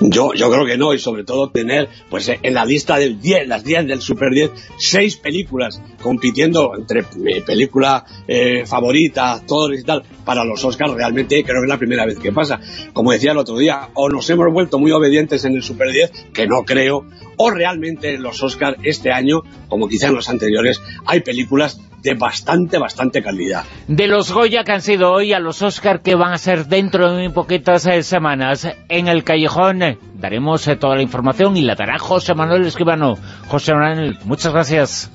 Yo, 0.00 0.32
yo 0.34 0.50
creo 0.50 0.64
que 0.64 0.78
no, 0.78 0.94
y 0.94 0.98
sobre 0.98 1.24
todo 1.24 1.50
tener 1.50 1.88
pues 2.08 2.28
eh, 2.28 2.40
en 2.42 2.54
la 2.54 2.64
lista 2.64 2.96
del 2.96 3.20
10, 3.20 3.48
las 3.48 3.64
10 3.64 3.86
del 3.86 4.00
Super 4.00 4.30
10, 4.30 4.50
seis 4.78 5.16
películas 5.16 5.82
compitiendo 6.02 6.72
entre 6.76 7.04
mi 7.16 7.40
película 7.40 8.04
eh, 8.26 8.64
favorita, 8.66 9.32
actores 9.32 9.80
y 9.80 9.84
tal, 9.84 10.02
para 10.24 10.44
los 10.44 10.64
Oscars, 10.64 10.94
realmente 10.94 11.42
creo 11.44 11.60
que 11.60 11.66
es 11.66 11.68
la 11.68 11.78
primera 11.78 12.06
vez 12.06 12.18
que 12.18 12.32
pasa. 12.32 12.60
Como 12.92 13.12
decía 13.12 13.32
el 13.32 13.38
otro 13.38 13.58
día, 13.58 13.90
o 13.94 14.08
nos 14.08 14.28
hemos 14.30 14.52
vuelto 14.52 14.78
muy 14.78 14.92
obedientes 14.92 15.44
en 15.44 15.54
el 15.54 15.62
Super 15.62 15.90
10, 15.90 16.10
que 16.32 16.46
no 16.46 16.64
creo, 16.64 17.06
o 17.36 17.50
realmente 17.50 18.14
en 18.14 18.22
los 18.22 18.42
Oscars 18.42 18.78
este 18.82 19.12
año, 19.12 19.42
como 19.68 19.88
quizá 19.88 20.08
en 20.08 20.14
los 20.14 20.28
anteriores, 20.28 20.80
hay 21.06 21.20
películas 21.20 21.80
de 22.02 22.14
bastante, 22.14 22.78
bastante 22.78 23.22
calidad. 23.22 23.64
De 23.86 24.06
los 24.06 24.32
Goya 24.32 24.64
que 24.64 24.72
han 24.72 24.82
sido 24.82 25.12
hoy 25.12 25.32
a 25.32 25.38
los 25.38 25.62
Oscar 25.62 26.02
que 26.02 26.14
van 26.14 26.32
a 26.32 26.38
ser 26.38 26.66
dentro 26.66 27.10
de 27.10 27.22
muy 27.22 27.32
poquitas 27.32 27.86
eh, 27.86 28.02
semanas 28.02 28.68
en 28.88 29.08
el 29.08 29.24
Callejón, 29.24 29.82
eh, 29.82 29.98
daremos 30.14 30.66
eh, 30.68 30.76
toda 30.76 30.96
la 30.96 31.02
información 31.02 31.56
y 31.56 31.62
la 31.62 31.74
dará 31.74 31.98
José 31.98 32.34
Manuel 32.34 32.66
Escribano. 32.66 33.16
José 33.48 33.74
Manuel, 33.74 34.18
muchas 34.24 34.52
gracias. 34.52 35.10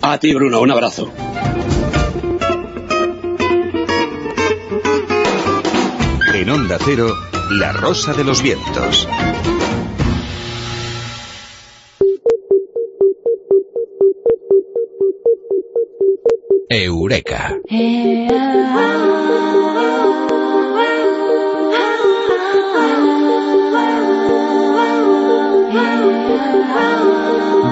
A 0.00 0.18
ti, 0.18 0.34
Bruno, 0.34 0.60
un 0.60 0.70
abrazo. 0.70 1.12
En 6.34 6.50
Onda 6.50 6.78
Cero, 6.84 7.14
La 7.52 7.72
Rosa 7.72 8.12
de 8.12 8.24
los 8.24 8.42
Vientos. 8.42 9.08
Eureka. 16.68 17.54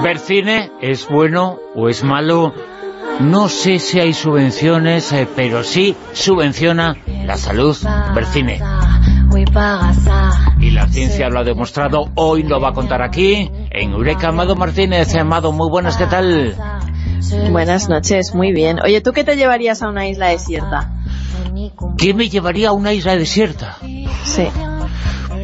¿Ver 0.03 0.19
cine 0.19 0.71
es 0.81 1.07
bueno 1.07 1.57
o 1.75 1.89
es 1.89 2.03
malo? 2.03 2.53
No 3.19 3.49
sé 3.49 3.79
si 3.79 3.99
hay 3.99 4.13
subvenciones, 4.13 5.11
eh, 5.11 5.27
pero 5.35 5.63
sí 5.63 5.95
subvenciona 6.13 6.95
la 7.25 7.37
salud 7.37 7.75
ver 8.13 8.25
cine. 8.25 8.59
Y 10.59 10.71
la 10.71 10.87
ciencia 10.87 11.29
lo 11.29 11.39
ha 11.39 11.43
demostrado, 11.43 12.11
hoy 12.15 12.43
lo 12.43 12.59
va 12.59 12.69
a 12.69 12.73
contar 12.73 13.01
aquí, 13.01 13.49
en 13.71 13.91
Eureka. 13.91 14.29
Amado 14.29 14.55
Martínez, 14.55 15.15
Amado, 15.15 15.51
muy 15.51 15.69
buenas, 15.69 15.97
¿qué 15.97 16.05
tal? 16.05 16.55
Buenas 17.51 17.89
noches, 17.89 18.33
muy 18.33 18.51
bien. 18.51 18.79
Oye, 18.83 19.01
¿tú 19.01 19.11
qué 19.11 19.23
te 19.23 19.35
llevarías 19.35 19.81
a 19.81 19.89
una 19.89 20.07
isla 20.07 20.27
desierta? 20.27 20.91
¿Qué 21.97 22.13
me 22.13 22.29
llevaría 22.29 22.69
a 22.69 22.71
una 22.73 22.93
isla 22.93 23.15
desierta? 23.15 23.77
Sí. 24.23 24.47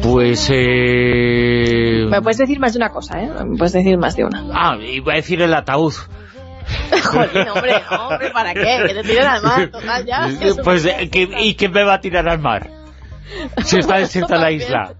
Pues, 0.02 0.48
eh... 0.52 2.06
Me 2.08 2.22
puedes 2.22 2.38
decir 2.38 2.58
más 2.58 2.72
de 2.72 2.78
una 2.78 2.90
cosa, 2.90 3.20
¿eh? 3.20 3.30
Me 3.46 3.56
puedes 3.56 3.72
decir 3.72 3.98
más 3.98 4.16
de 4.16 4.24
una. 4.24 4.44
Ah, 4.52 4.76
iba 4.80 5.12
a 5.12 5.16
decir 5.16 5.40
el 5.42 5.54
ataúd. 5.54 5.94
Joder, 7.04 7.48
hombre, 7.50 7.74
hombre, 7.98 8.30
¿para 8.30 8.54
qué? 8.54 8.84
Que 8.86 8.94
te 8.94 9.02
tiren 9.02 9.26
al 9.26 9.42
mar, 9.42 9.70
total, 9.70 10.06
ya. 10.06 10.28
Pues, 10.62 10.88
¿y 11.12 11.54
quién 11.54 11.72
me 11.72 11.84
va 11.84 11.94
a 11.94 12.00
tirar 12.00 12.28
al 12.28 12.38
mar? 12.38 12.70
si 13.64 13.78
está 13.78 13.98
desierta 13.98 14.36
la 14.36 14.50
isla. 14.50 14.94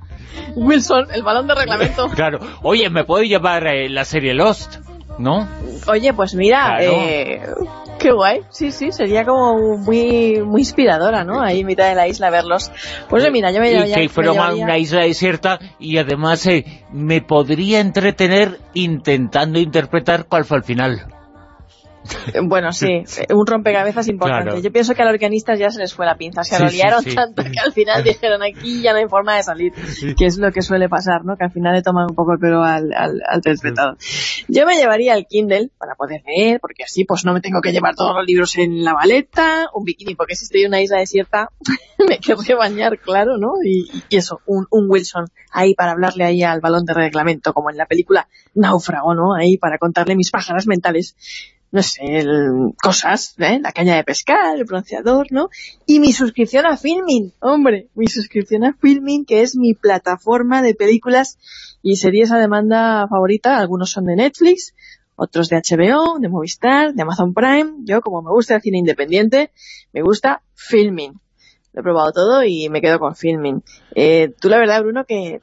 Wilson, 0.55 1.09
el 1.13 1.23
balón 1.23 1.47
de 1.47 1.55
reglamento. 1.55 2.09
Claro. 2.09 2.39
Oye, 2.63 2.89
¿me 2.91 3.05
puedo 3.05 3.23
llevar 3.23 3.67
eh, 3.67 3.89
la 3.89 4.05
serie 4.05 4.35
Lost? 4.35 4.79
¿No? 5.19 5.47
Oye, 5.87 6.13
pues 6.15 6.35
mira, 6.35 6.77
Claro. 6.79 6.93
eh, 6.97 7.41
qué 7.99 8.11
guay. 8.13 8.41
Sí, 8.49 8.73
sí, 8.73 8.91
sería 8.93 9.25
como 9.27 9.77
muy 9.77 10.41
muy 10.43 10.63
inspiradora, 10.63 11.25
¿no? 11.25 11.43
Ahí 11.43 11.61
en 11.61 11.67
mitad 11.67 11.89
de 11.89 11.95
la 11.95 12.09
isla 12.09 12.31
verlos. 12.31 12.73
Pues 13.09 13.25
eh, 13.25 13.31
mira, 13.31 13.51
yo 13.51 13.61
me 13.61 13.71
y 13.71 13.93
que 13.93 14.09
fuera 14.09 14.33
una- 14.33 14.43
llevaría- 14.45 14.65
una 14.65 14.79
isla 14.79 15.01
desierta 15.03 15.59
y 15.79 15.99
además 15.99 16.47
eh, 16.47 16.85
me 16.93 17.21
podría 17.21 17.81
entretener 17.81 18.59
intentando 18.73 19.59
interpretar 19.59 20.25
cuál 20.27 20.45
fue 20.47 20.57
el 20.59 20.65
final. 20.65 21.07
Eh, 22.35 22.41
Bueno, 22.43 22.73
sí, 22.73 22.87
eh, 22.89 23.05
un 23.35 23.47
rompecabezas 23.47 24.09
importante. 24.09 24.45
Claro. 24.51 24.63
Yo 24.63 24.73
pienso 24.73 24.95
que 24.95 25.03
a 25.03 25.05
los 25.05 25.19
guionistas 25.19 25.59
ya 25.59 25.71
se 25.71 25.79
les 25.79 25.95
fue 25.95 26.07
la 26.07 26.17
pinza, 26.17 26.43
se 26.45 26.57
Sí, 26.57 26.63
lo 26.63 26.71
liaron 26.71 27.03
sí. 27.03 27.15
tanto 27.15 27.43
que 27.43 27.59
al 27.65 27.73
final 27.73 28.03
dijeron 28.05 28.43
aquí 28.43 28.83
ya 28.83 28.93
no 28.93 28.99
hay 28.99 29.09
forma 29.09 29.37
de 29.37 29.43
salir, 29.43 29.73
que 30.17 30.27
es 30.27 30.39
lo 30.39 30.51
que 30.53 30.63
suele 30.63 30.89
pasar, 30.89 31.25
¿no? 31.25 31.37
Que 31.37 31.45
al 31.45 31.53
final 31.53 31.75
le 31.75 31.83
toman 31.83 32.07
un 32.11 32.15
poco 32.17 32.33
el 32.33 32.39
pelo 32.39 32.63
al, 32.63 32.93
al, 32.95 33.21
al. 33.29 33.41
Yo 34.49 34.67
me 34.67 34.77
llevaría 34.77 35.15
el 35.15 35.27
Kindle 35.27 35.71
para 35.79 35.95
poder 35.95 36.23
leer, 36.27 36.59
porque 36.61 36.85
así 36.85 37.05
pues 37.05 37.25
no 37.25 37.33
me 37.33 37.41
tengo 37.41 37.61
que 37.61 37.73
llevar 37.73 37.95
todos 37.95 38.15
los 38.17 38.27
libros 38.27 38.57
en 38.59 38.83
la 38.85 38.95
maleta, 38.95 39.67
un 39.75 39.85
bikini, 39.85 40.15
porque 40.15 40.35
si 40.37 40.45
estoy 40.45 40.63
en 40.63 40.69
una 40.69 40.81
isla 40.81 40.99
desierta 40.99 41.51
me 42.09 42.19
querré 42.19 42.55
bañar, 42.55 42.99
claro, 42.99 43.37
¿no? 43.39 43.53
Y, 43.65 43.91
y 44.09 44.17
eso, 44.17 44.41
un, 44.47 44.67
un 44.71 44.87
Wilson 44.89 45.27
ahí 45.53 45.75
para 45.75 45.93
hablarle 45.93 46.25
ahí 46.25 46.43
al 46.43 46.61
balón 46.61 46.85
de 46.85 46.95
reglamento, 46.95 47.53
como 47.53 47.71
en 47.71 47.77
la 47.77 47.87
película 47.87 48.29
Náufrago, 48.55 49.15
¿no? 49.15 49.35
Ahí 49.35 49.59
para 49.59 49.79
contarle 49.79 50.17
mis 50.17 50.31
pájaras 50.31 50.67
mentales 50.67 51.17
no 51.73 51.83
sé, 51.83 52.01
el- 52.03 52.75
cosas, 52.83 53.35
¿eh? 53.39 53.61
la 53.63 53.73
caña 53.73 53.97
de 53.97 54.05
pescar, 54.05 54.57
el 54.57 54.65
bronceador, 54.65 55.29
¿no? 55.31 55.49
Y 55.87 56.01
mi 56.01 56.13
suscripción 56.13 56.67
a 56.67 56.77
Filmin, 56.77 57.33
hombre, 57.41 57.89
mi 57.95 58.09
suscripción 58.09 58.65
a 58.65 58.75
Filmin, 58.75 59.25
que 59.25 59.43
es 59.43 59.57
mi 59.57 59.75
plataforma 59.75 60.63
de 60.63 60.75
películas 60.75 61.39
y 61.83 61.97
series 61.97 62.33
a 62.33 62.39
demanda 62.39 63.07
favorita, 63.09 63.59
algunos 63.59 63.91
son 63.91 64.07
de 64.07 64.17
Netflix, 64.17 64.75
otros 65.17 65.49
de 65.49 65.57
HBO, 65.59 66.19
de 66.19 66.29
Movistar, 66.29 66.95
de 66.95 67.03
Amazon 67.03 67.35
Prime, 67.35 67.73
yo 67.85 68.01
como 68.01 68.23
me 68.23 68.31
gusta 68.31 68.57
el 68.57 68.63
cine 68.63 68.79
independiente, 68.79 69.51
me 69.93 70.03
gusta 70.03 70.43
Filmin. 70.55 71.21
Lo 71.73 71.81
he 71.81 71.85
probado 71.85 72.11
todo 72.13 72.43
y 72.43 72.69
me 72.69 72.81
quedo 72.81 72.99
con 72.99 73.15
Filmin. 73.15 73.63
Eh, 73.95 74.35
tú 74.41 74.49
la 74.49 74.59
verdad, 74.59 74.83
Bruno, 74.83 75.05
que 75.05 75.41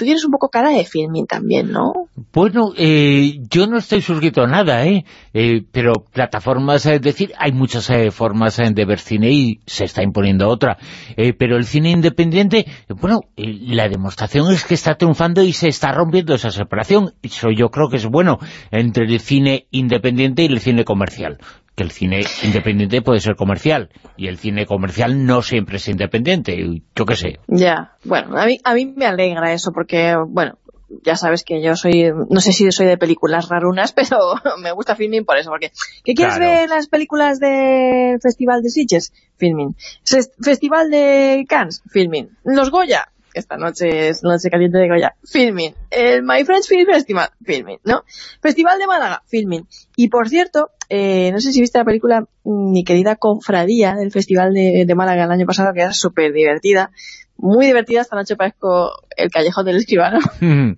tú 0.00 0.06
tienes 0.06 0.24
un 0.24 0.32
poco 0.32 0.48
cara 0.48 0.70
de 0.70 0.86
Filmin 0.86 1.26
también, 1.26 1.70
¿no? 1.70 1.92
Bueno, 2.32 2.72
eh, 2.74 3.38
yo 3.50 3.66
no 3.66 3.76
estoy 3.76 4.00
suscrito 4.00 4.42
a 4.42 4.46
nada, 4.46 4.86
¿eh? 4.86 5.04
Eh, 5.34 5.62
pero 5.70 5.92
plataformas, 6.10 6.86
es 6.86 7.02
decir, 7.02 7.34
hay 7.38 7.52
muchas 7.52 7.90
eh, 7.90 8.10
formas 8.10 8.58
eh, 8.58 8.70
de 8.72 8.84
ver 8.86 8.98
cine 8.98 9.30
y 9.30 9.60
se 9.66 9.84
está 9.84 10.02
imponiendo 10.02 10.48
otra. 10.48 10.78
Eh, 11.18 11.34
pero 11.34 11.58
el 11.58 11.64
cine 11.64 11.90
independiente, 11.90 12.64
bueno, 12.88 13.20
eh, 13.36 13.58
la 13.60 13.90
demostración 13.90 14.50
es 14.50 14.64
que 14.64 14.72
está 14.72 14.94
triunfando 14.94 15.42
y 15.42 15.52
se 15.52 15.68
está 15.68 15.92
rompiendo 15.92 16.34
esa 16.34 16.50
separación. 16.50 17.12
Eso 17.22 17.50
yo 17.50 17.68
creo 17.68 17.90
que 17.90 17.96
es 17.96 18.06
bueno 18.06 18.38
entre 18.70 19.04
el 19.04 19.20
cine 19.20 19.66
independiente 19.70 20.44
y 20.44 20.46
el 20.46 20.60
cine 20.60 20.84
comercial. 20.84 21.36
Que 21.76 21.84
el 21.84 21.90
cine 21.92 22.20
independiente 22.42 23.00
puede 23.02 23.20
ser 23.20 23.36
comercial 23.36 23.90
y 24.16 24.26
el 24.28 24.36
cine 24.38 24.66
comercial 24.66 25.24
no 25.24 25.40
siempre 25.42 25.76
es 25.76 25.88
independiente. 25.88 26.56
Yo 26.94 27.06
qué 27.06 27.16
sé. 27.16 27.38
Ya, 27.46 27.92
bueno, 28.04 28.36
a 28.38 28.46
mí, 28.46 28.58
a 28.64 28.74
mí 28.74 28.86
me 28.86 29.06
alegra 29.06 29.52
eso 29.52 29.72
porque, 29.72 30.14
bueno, 30.28 30.58
ya 31.04 31.14
sabes 31.14 31.44
que 31.44 31.62
yo 31.62 31.76
soy, 31.76 32.10
no 32.28 32.40
sé 32.40 32.52
si 32.52 32.70
soy 32.72 32.86
de 32.86 32.98
películas 32.98 33.48
rarunas, 33.48 33.92
pero 33.94 34.18
me 34.60 34.72
gusta 34.72 34.96
Filmin 34.96 35.24
por 35.24 35.38
eso, 35.38 35.48
porque 35.48 35.70
¿qué 36.04 36.14
quieres 36.14 36.36
Claro. 36.36 36.50
ver 36.52 36.68
las 36.68 36.88
películas 36.88 37.38
del 37.38 38.20
Festival 38.20 38.60
de 38.62 38.70
Sitges? 38.70 39.12
Filmin. 39.36 39.76
Ses- 40.04 40.32
Festival 40.42 40.90
de 40.90 41.46
Cannes? 41.48 41.82
Filmin. 41.88 42.30
Los 42.44 42.70
Goya, 42.70 43.06
esta 43.34 43.56
noche 43.56 44.08
es 44.08 44.22
Noche 44.22 44.50
Caliente 44.50 44.78
de 44.78 44.88
Goya, 44.88 45.14
Filmin. 45.24 45.74
El 45.90 46.22
My 46.22 46.44
French 46.44 46.66
Film 46.66 46.86
Festival, 46.86 47.30
Filmin, 47.44 47.78
¿no? 47.84 48.04
Festival 48.42 48.78
de 48.78 48.86
Málaga, 48.86 49.22
Filmin. 49.26 49.66
Y 49.96 50.08
por 50.08 50.28
cierto, 50.28 50.70
eh, 50.88 51.30
no 51.32 51.40
sé 51.40 51.52
si 51.52 51.60
viste 51.60 51.78
la 51.78 51.84
película 51.84 52.22
mm, 52.44 52.72
Mi 52.72 52.84
querida 52.84 53.16
confradía 53.16 53.94
del 53.94 54.10
Festival 54.10 54.52
de, 54.52 54.84
de 54.86 54.94
Málaga 54.94 55.24
el 55.24 55.30
año 55.30 55.46
pasado, 55.46 55.72
que 55.72 55.82
era 55.82 55.92
súper 55.92 56.32
divertida. 56.32 56.90
Muy 57.36 57.66
divertida, 57.66 58.02
esta 58.02 58.16
noche 58.16 58.36
parezco 58.36 58.90
el 59.16 59.30
callejón 59.30 59.64
del 59.64 59.76
escribano. 59.76 60.18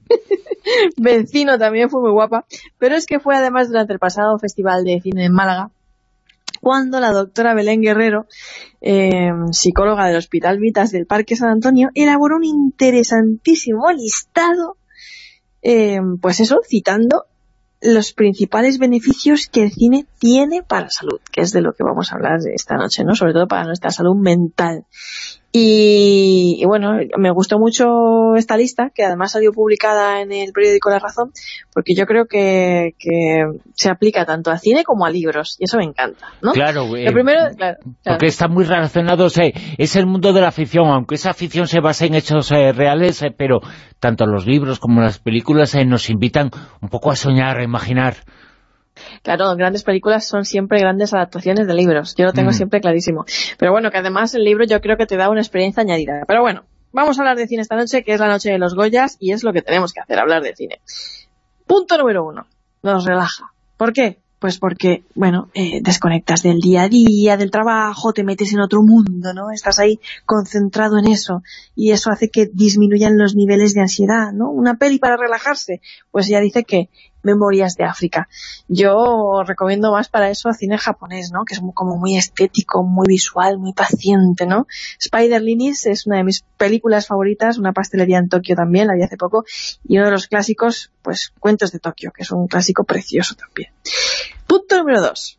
Vecino 0.97 1.59
también 1.59 1.91
fue 1.91 2.01
muy 2.01 2.13
guapa. 2.13 2.45
Pero 2.79 2.95
es 2.95 3.07
que 3.07 3.19
fue 3.19 3.37
además 3.37 3.69
durante 3.69 3.93
el 3.93 3.99
pasado 3.99 4.39
Festival 4.39 4.85
de 4.85 5.01
Cine 5.01 5.25
en 5.25 5.33
Málaga, 5.33 5.71
cuando 6.63 7.01
la 7.01 7.11
doctora 7.11 7.55
Belén 7.55 7.81
Guerrero, 7.81 8.27
eh, 8.81 9.33
psicóloga 9.51 10.07
del 10.07 10.17
Hospital 10.17 10.59
Vitas 10.61 10.93
del 10.93 11.07
Parque 11.07 11.35
San 11.35 11.49
Antonio, 11.49 11.89
elaboró 11.93 12.37
un 12.37 12.45
interesantísimo 12.45 13.91
listado, 13.91 14.77
eh, 15.61 15.99
pues 16.21 16.39
eso, 16.39 16.61
citando 16.65 17.25
los 17.81 18.13
principales 18.13 18.79
beneficios 18.79 19.49
que 19.49 19.65
el 19.65 19.73
cine 19.73 20.07
tiene 20.21 20.63
para 20.63 20.83
la 20.83 20.91
salud, 20.91 21.19
que 21.33 21.41
es 21.41 21.51
de 21.51 21.63
lo 21.63 21.73
que 21.73 21.83
vamos 21.83 22.13
a 22.13 22.15
hablar 22.15 22.39
esta 22.55 22.77
noche, 22.77 23.03
¿no? 23.03 23.17
Sobre 23.17 23.33
todo 23.33 23.49
para 23.49 23.65
nuestra 23.65 23.91
salud 23.91 24.15
mental. 24.15 24.87
Y, 25.55 26.57
y 26.59 26.65
bueno, 26.65 26.93
me 27.19 27.31
gustó 27.31 27.59
mucho 27.59 28.35
esta 28.37 28.57
lista, 28.57 28.91
que 28.95 29.05
además 29.05 29.33
salió 29.33 29.53
publicada 29.53 30.23
en 30.23 30.33
el 30.33 30.51
periódico 30.53 30.89
La 30.89 30.99
Razón, 30.99 31.31
porque 31.75 31.95
yo 31.95 32.07
creo 32.07 32.25
que, 32.25 32.95
que 32.99 33.45
se 33.75 33.91
aplica 33.91 34.25
tanto 34.25 34.51
a 34.51 34.57
cine 34.57 34.83
como 34.83 35.05
a 35.05 35.11
libros, 35.11 35.57
y 35.59 35.65
eso 35.65 35.77
me 35.77 35.85
encanta, 35.85 36.29
¿no? 36.41 36.53
Claro, 36.53 36.97
eh, 36.97 37.05
Lo 37.05 37.13
primero, 37.13 37.41
claro, 37.55 37.77
claro. 37.83 38.19
Porque 38.19 38.27
está 38.27 38.49
muy 38.49 38.65
relacionado, 38.65 39.27
eh, 39.27 39.53
es 39.77 39.95
el 39.97 40.07
mundo 40.07 40.33
de 40.33 40.41
la 40.41 40.53
ficción, 40.53 40.87
aunque 40.87 41.17
esa 41.17 41.35
ficción 41.35 41.67
se 41.67 41.81
basa 41.81 42.07
en 42.07 42.15
hechos 42.15 42.51
eh, 42.51 42.73
reales, 42.73 43.23
eh, 43.23 43.35
pero 43.37 43.61
tanto 44.01 44.25
los 44.25 44.47
libros 44.47 44.79
como 44.79 45.03
las 45.03 45.19
películas 45.19 45.75
eh, 45.75 45.85
nos 45.85 46.09
invitan 46.09 46.51
un 46.81 46.89
poco 46.89 47.11
a 47.11 47.17
soñar, 47.17 47.59
a 47.59 47.65
imaginar. 47.65 48.17
Claro, 49.23 49.55
grandes 49.57 49.83
películas 49.85 50.27
son 50.27 50.45
siempre 50.45 50.79
grandes 50.81 51.15
adaptaciones 51.15 51.67
de 51.67 51.75
libros. 51.75 52.15
Yo 52.17 52.25
lo 52.27 52.33
tengo 52.33 52.51
Mm. 52.51 52.55
siempre 52.55 52.81
clarísimo. 52.81 53.25
Pero 53.59 53.73
bueno, 53.73 53.91
que 53.91 53.99
además 53.99 54.35
el 54.35 54.45
libro 54.45 54.65
yo 54.65 54.81
creo 54.81 54.97
que 54.97 55.07
te 55.07 55.17
da 55.17 55.31
una 55.31 55.41
experiencia 55.41 55.83
añadida. 55.83 56.25
Pero 56.27 56.43
bueno, 56.43 56.65
vamos 56.93 57.19
a 57.19 57.23
hablar 57.23 57.37
de 57.37 57.47
cine 57.47 57.63
esta 57.63 57.77
noche, 57.77 58.05
que 58.05 58.13
es 58.13 58.21
la 58.21 58.29
noche 58.29 58.51
de 58.51 58.59
los 58.59 58.75
Goyas, 58.75 59.17
y 59.19 59.33
es 59.33 59.43
lo 59.45 59.53
que 59.53 59.63
tenemos 59.63 59.93
que 59.93 60.01
hacer, 60.01 60.19
hablar 60.19 60.43
de 60.43 60.55
cine. 60.55 60.81
Punto 61.67 61.97
número 61.97 62.25
uno. 62.25 62.47
Nos 62.83 63.05
relaja. 63.05 63.53
¿Por 63.77 63.93
qué? 63.93 64.19
Pues 64.39 64.59
porque, 64.59 65.05
bueno, 65.15 65.51
eh, 65.55 65.81
desconectas 65.83 66.43
del 66.43 66.59
día 66.59 66.83
a 66.83 66.89
día, 66.89 67.37
del 67.37 67.53
trabajo, 67.53 68.13
te 68.13 68.25
metes 68.25 68.53
en 68.53 68.61
otro 68.61 68.83
mundo, 68.83 69.33
¿no? 69.33 69.53
Estás 69.53 69.79
ahí 69.79 70.01
concentrado 70.27 70.99
en 70.99 71.07
eso 71.07 71.43
y 71.77 71.93
eso 71.93 72.11
hace 72.11 72.29
que 72.29 72.51
disminuyan 72.53 73.17
los 73.17 73.37
niveles 73.37 73.73
de 73.73 73.83
ansiedad, 73.83 74.33
¿no? 74.33 74.51
Una 74.51 74.75
peli 74.75 74.99
para 74.99 75.17
relajarse, 75.17 75.81
pues 76.11 76.29
ella 76.29 76.41
dice 76.41 76.65
que 76.65 76.89
Memorias 77.23 77.77
de 77.77 77.85
África. 77.85 78.29
Yo 78.69 79.43
recomiendo 79.47 79.93
más 79.93 80.09
para 80.09 80.31
eso 80.31 80.53
cine 80.53 80.79
japonés, 80.79 81.31
¿no? 81.33 81.45
Que 81.45 81.55
es 81.55 81.63
muy- 81.63 81.73
como 81.75 81.97
muy 81.97 82.17
estético, 82.17 82.83
muy 82.83 83.07
visual, 83.09 83.59
muy 83.59 83.73
paciente, 83.73 84.47
¿no? 84.47 84.67
Spider 84.99 85.43
Linis 85.43 85.87
es 85.87 86.07
una 86.07 86.17
de 86.19 86.25
mis 86.25 86.43
películas 86.57 87.07
favoritas, 87.07 87.59
una 87.59 87.73
pastelería 87.73 88.19
en 88.19 88.29
Tokio 88.29 88.57
también, 88.57 88.87
la 88.87 88.95
vi 88.95 89.03
hace 89.03 89.17
poco, 89.17 89.45
y 89.87 89.97
uno 89.97 90.07
de 90.07 90.13
los 90.13 90.27
clásicos, 90.27 90.91
pues 91.03 91.33
Cuentos 91.39 91.73
de 91.73 91.79
Tokio, 91.79 92.13
que 92.13 92.23
es 92.23 92.31
un 92.31 92.47
clásico 92.47 92.85
precioso 92.85 93.35
también. 93.35 93.73
Punto 94.47 94.77
número 94.79 95.01
dos. 95.01 95.39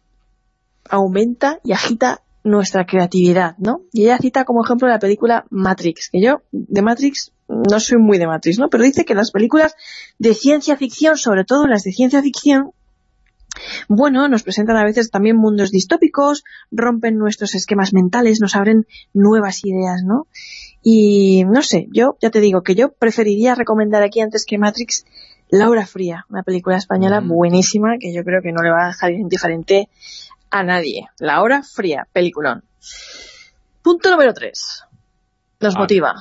Aumenta 0.90 1.60
y 1.64 1.72
agita 1.72 2.22
nuestra 2.44 2.86
creatividad, 2.86 3.56
¿no? 3.58 3.82
Y 3.92 4.04
ella 4.04 4.18
cita 4.18 4.44
como 4.44 4.64
ejemplo 4.64 4.88
la 4.88 5.00
película 5.00 5.46
Matrix, 5.50 6.10
que 6.10 6.22
yo 6.22 6.42
de 6.52 6.82
Matrix 6.82 7.32
no 7.48 7.80
soy 7.80 7.98
muy 7.98 8.18
de 8.18 8.28
Matrix, 8.28 8.60
¿no? 8.60 8.70
Pero 8.70 8.84
dice 8.84 9.06
que 9.06 9.16
las 9.16 9.32
películas 9.32 9.76
de 10.20 10.34
ciencia 10.34 10.76
ficción, 10.76 11.18
sobre 11.18 11.46
todo 11.46 11.68
las 11.68 11.84
de 11.84 11.92
ciencia 11.92 12.22
ficción, 12.22 12.72
bueno, 13.88 14.28
nos 14.28 14.44
presentan 14.44 14.78
a 14.78 14.84
veces 14.84 15.12
también 15.12 15.38
mundos 15.38 15.72
distópicos, 15.72 16.44
rompen 16.72 17.18
nuestros 17.18 17.56
esquemas 17.56 17.94
mentales, 17.94 18.40
nos 18.42 18.56
abren 18.56 18.88
nuevas 19.14 19.64
ideas, 19.64 20.02
¿no? 20.04 20.28
Y 20.82 21.46
no 21.46 21.62
sé, 21.62 21.88
yo 21.92 22.18
ya 22.22 22.30
te 22.30 22.42
digo 22.42 22.62
que 22.62 22.76
yo 22.76 22.92
preferiría 22.92 23.56
recomendar 23.56 24.04
aquí 24.04 24.20
antes 24.20 24.46
que 24.46 24.58
Matrix 24.58 25.06
Laura 25.50 25.86
Fría, 25.86 26.26
una 26.30 26.44
película 26.44 26.78
española 26.78 27.22
buenísima 27.24 27.98
que 28.00 28.14
yo 28.14 28.24
creo 28.24 28.42
que 28.42 28.52
no 28.52 28.64
le 28.64 28.72
va 28.72 28.86
a 28.86 28.88
dejar 28.88 29.12
indiferente 29.12 29.88
a 30.54 30.64
nadie. 30.64 31.08
Laura 31.20 31.62
Fría, 31.64 32.08
peliculón. 32.14 32.64
Punto 33.82 34.12
número 34.12 34.34
tres. 34.34 34.84
Nos 35.60 35.76
Ah. 35.76 35.80
motiva. 35.80 36.14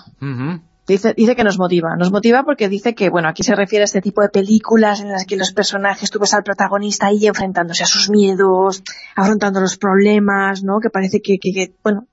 Dice, 0.86 1.15
dice 1.17 1.36
que 1.36 1.44
nos 1.44 1.59
motiva. 1.59 1.94
Nos 1.97 2.11
motiva 2.11 2.43
porque 2.43 2.69
dice 2.69 2.94
que, 2.94 3.09
bueno, 3.09 3.28
aquí 3.28 3.44
se 3.44 3.55
refiere 3.55 3.85
a 3.85 3.85
este 3.85 4.01
tipo 4.01 4.20
de 4.20 4.31
películas 4.31 5.01
en 5.01 5.11
las 5.11 5.25
que 5.27 5.36
los 5.36 5.52
personajes, 5.52 6.11
tú 6.11 6.19
ves 6.19 6.35
al 6.35 6.43
protagonista 6.43 7.07
ahí 7.07 7.25
enfrentándose 7.27 7.85
a 7.85 7.86
sus 7.86 8.11
miedos, 8.11 8.83
afrontando 9.15 9.61
los 9.61 9.77
problemas, 9.78 10.65
¿no? 10.65 10.81
Que 10.81 10.91
parece 10.91 11.20
que, 11.23 11.39
que, 11.41 11.52
que, 11.52 11.75
bueno, 11.85 12.07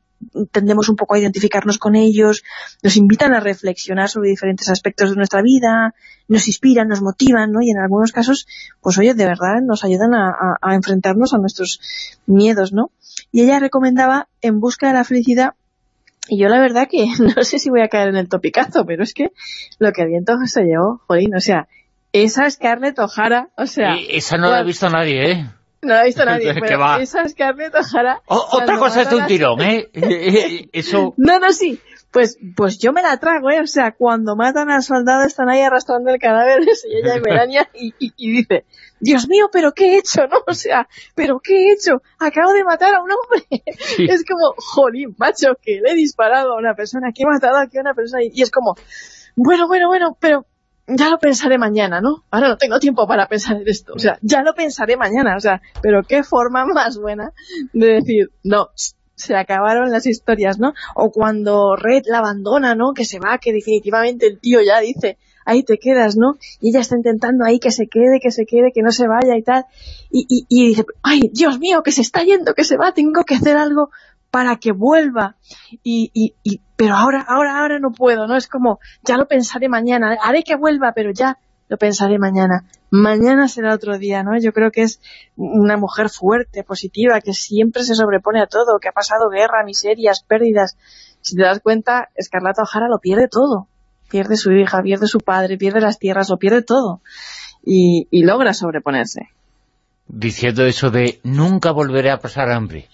tendemos 0.52 0.90
un 0.90 0.96
poco 0.96 1.16
a 1.16 1.20
identificarnos 1.20 1.78
con 1.78 1.96
ellos, 1.96 2.44
nos 2.84 2.96
invitan 2.98 3.34
a 3.34 3.40
reflexionar 3.40 4.10
sobre 4.10 4.30
diferentes 4.30 4.70
aspectos 4.70 5.10
de 5.12 5.16
nuestra 5.16 5.42
vida, 5.42 5.94
nos 6.28 6.48
inspiran, 6.48 6.88
nos 6.88 7.02
motivan, 7.02 7.52
¿no? 7.52 7.62
Y 7.62 7.72
en 7.72 7.78
algunos 7.80 8.12
casos, 8.12 8.48
pues 8.82 8.98
oye, 8.98 9.14
de 9.14 9.26
verdad 9.26 9.62
nos 9.64 9.84
ayudan 9.84 10.14
a, 10.14 10.30
a- 10.30 10.58
a 10.62 10.76
enfrentarnos 10.76 11.34
a 11.34 11.38
nuestros 11.38 11.80
miedos, 12.26 12.72
¿no? 12.74 12.92
Y 13.32 13.42
ella 13.44 13.60
recomendaba 13.60 14.28
En 14.42 14.60
busca 14.60 14.88
de 14.88 14.94
la 14.94 15.04
felicidad 15.04 15.54
Y 16.28 16.38
yo 16.40 16.48
la 16.50 16.60
verdad 16.60 16.88
que 16.90 17.08
no 17.20 17.44
sé 17.44 17.60
si 17.60 17.70
voy 17.70 17.82
a 17.82 17.88
caer 17.90 18.10
en 18.10 18.16
el 18.18 18.30
topicazo, 18.30 18.86
pero 18.86 19.04
es 19.04 19.14
que 19.14 19.30
lo 19.80 19.92
que 19.92 20.06
viento 20.06 20.36
se 20.46 20.64
llevó, 20.64 21.02
jolín, 21.08 21.36
o 21.36 21.40
sea, 21.40 21.68
esa 22.14 22.50
Scarlett 22.50 22.98
O'Hara, 23.00 23.50
o 23.58 23.66
sea... 23.68 23.96
esa 24.10 24.38
no 24.38 24.50
la 24.50 24.60
ha 24.60 24.64
visto 24.64 24.90
nadie, 24.90 25.32
¿eh? 25.32 25.50
No 25.82 25.90
la 25.94 26.02
ha 26.02 26.04
visto 26.04 26.26
nadie, 26.26 26.54
pero 26.54 26.98
esa 26.98 27.28
Scarlett 27.28 27.74
O'Hara... 27.76 28.22
otra 28.28 28.78
cosa 28.78 29.02
es 29.02 29.10
de 29.10 29.16
un 29.16 29.26
tirón, 29.26 29.62
¿eh? 29.64 29.90
Eso... 30.74 31.14
No, 31.18 31.40
no, 31.40 31.52
sí, 31.52 31.80
pues, 32.12 32.38
pues 32.56 32.80
yo 32.80 32.92
me 32.92 33.02
la 33.02 33.18
trago, 33.18 33.52
¿eh? 33.52 33.62
O 33.62 33.68
sea, 33.68 33.92
cuando 33.92 34.36
matan 34.36 34.72
al 34.72 34.82
soldado 34.82 35.26
están 35.26 35.50
ahí 35.50 35.62
arrastrando 35.62 36.12
el 36.12 36.20
cadáver 36.20 36.66
de 36.66 36.72
ella 36.72 37.18
y 37.18 37.22
Melania 37.22 37.70
y, 37.74 37.94
y, 38.00 38.32
dice, 38.32 38.66
Dios 39.00 39.28
mío, 39.28 39.50
¿pero 39.52 39.74
qué 39.74 39.94
he 39.94 39.98
hecho, 40.00 40.22
no? 40.28 40.40
O 40.48 40.54
sea, 40.54 40.88
¿pero 41.14 41.40
qué 41.40 41.54
he 41.54 41.74
hecho? 41.74 42.02
Acabo 42.18 42.52
de 42.54 42.64
matar 42.64 42.96
a 42.96 43.04
un 43.04 43.10
hombre. 43.12 43.64
Es 43.98 44.26
como, 44.26 44.56
jolín, 44.58 45.16
macho, 45.18 45.50
que 45.62 45.80
le 45.84 45.92
he 45.92 45.96
disparado 45.96 46.54
a 46.54 46.58
una 46.58 46.74
persona, 46.74 47.12
que 47.14 47.24
he 47.24 47.28
matado 47.28 47.58
aquí 47.58 47.78
a 47.78 47.82
una 47.82 47.94
persona. 47.94 48.24
Y, 48.24 48.42
es 48.42 48.50
como, 48.50 48.76
bueno, 49.36 49.68
bueno, 49.68 49.88
bueno, 49.88 50.18
pero 50.20 50.46
ya 50.90 51.10
lo 51.10 51.20
pensaré 51.20 51.58
mañana, 51.58 52.02
¿no? 52.02 52.24
Ahora 52.32 52.50
no 52.50 52.58
tengo 52.58 52.80
tiempo 52.80 53.08
para 53.08 53.28
pensar 53.28 53.58
en 53.58 53.68
esto. 53.68 53.94
O 53.94 54.00
sea, 54.00 54.18
ya 54.22 54.42
lo 54.42 54.54
pensaré 54.54 54.98
mañana. 54.98 55.36
O 55.36 55.40
sea, 55.40 55.62
pero 55.82 56.04
qué 56.04 56.24
forma 56.24 56.66
más 56.74 56.98
buena 56.98 57.32
de 57.74 57.88
decir, 57.88 58.32
no, 58.44 58.70
se 59.16 59.36
acabaron 59.36 59.92
las 59.92 60.06
historias, 60.06 60.60
¿no? 60.60 60.74
O 60.96 61.12
cuando 61.12 61.76
Red 61.76 62.04
la 62.06 62.20
abandona, 62.20 62.76
¿no? 62.76 62.94
Que 62.94 63.06
se 63.06 63.20
va, 63.20 63.38
que 63.38 63.54
definitivamente 63.54 64.28
el 64.28 64.40
tío 64.40 64.62
ya 64.62 64.80
dice, 64.80 65.18
ahí 65.46 65.64
te 65.64 65.78
quedas, 65.78 66.16
¿no? 66.16 66.38
Y 66.62 66.70
ella 66.70 66.80
está 66.80 66.96
intentando 66.96 67.46
ahí 67.46 67.60
que 67.60 67.72
se 67.72 67.88
quede, 67.88 68.20
que 68.22 68.32
se 68.32 68.46
quede, 68.46 68.72
que 68.74 68.82
no 68.82 68.92
se 68.92 69.08
vaya 69.08 69.36
y 69.38 69.44
tal. 69.44 69.66
Y, 70.10 70.26
y, 70.30 70.46
y 70.48 70.68
dice, 70.70 70.86
ay, 71.04 71.30
Dios 71.34 71.60
mío, 71.60 71.84
que 71.84 71.92
se 71.92 72.02
está 72.02 72.24
yendo, 72.24 72.54
que 72.54 72.64
se 72.64 72.78
va, 72.78 72.94
tengo 72.94 73.24
que 73.26 73.36
hacer 73.36 73.58
algo 73.58 73.90
para 74.32 74.58
que 74.58 74.72
vuelva. 74.72 75.36
Y, 75.84 76.12
y, 76.14 76.36
y, 76.44 76.62
pero 76.76 76.96
ahora, 76.96 77.26
ahora, 77.28 77.60
ahora 77.60 77.80
no 77.80 77.92
puedo, 77.92 78.28
¿no? 78.28 78.36
Es 78.36 78.48
como, 78.48 78.80
ya 79.04 79.18
lo 79.18 79.28
pensaré 79.28 79.70
mañana, 79.70 80.18
haré 80.22 80.44
que 80.44 80.56
vuelva, 80.56 80.94
pero 80.94 81.12
ya 81.12 81.38
lo 81.68 81.78
pensaré 81.78 82.18
mañana. 82.18 82.66
Mañana 82.90 83.48
será 83.48 83.76
otro 83.76 83.98
día, 83.98 84.24
¿no? 84.24 84.32
Yo 84.40 84.52
creo 84.52 84.72
que 84.72 84.82
es 84.82 85.00
una 85.36 85.78
mujer 85.78 86.10
fuerte, 86.10 86.64
positiva, 86.64 87.22
que 87.22 87.34
siempre 87.34 87.84
se 87.84 87.96
sobrepone 87.96 88.42
a 88.42 88.48
todo, 88.48 88.80
que 88.82 88.90
ha 88.90 88.92
pasado 88.92 89.30
guerra, 89.30 89.64
miserias, 89.64 90.24
pérdidas. 90.24 90.78
Si 91.22 91.36
te 91.36 91.44
das 91.44 91.60
cuenta, 91.60 92.10
Escarlata 92.16 92.64
O'Hara 92.64 92.88
lo 92.88 93.00
pierde 93.00 93.28
todo. 93.28 93.68
Pierde 94.10 94.38
su 94.38 94.52
hija, 94.52 94.82
pierde 94.82 95.06
su 95.06 95.20
padre, 95.20 95.58
pierde 95.58 95.82
las 95.82 96.00
tierras, 96.00 96.30
lo 96.30 96.38
pierde 96.38 96.64
todo. 96.64 97.02
Y, 97.64 98.08
y 98.10 98.24
logra 98.24 98.56
sobreponerse. 98.56 99.30
Diciendo 100.08 100.66
eso 100.66 100.90
de 100.90 101.20
nunca 101.24 101.70
volveré 101.72 102.10
a 102.10 102.18
pasar 102.18 102.50
hambre. 102.52 102.90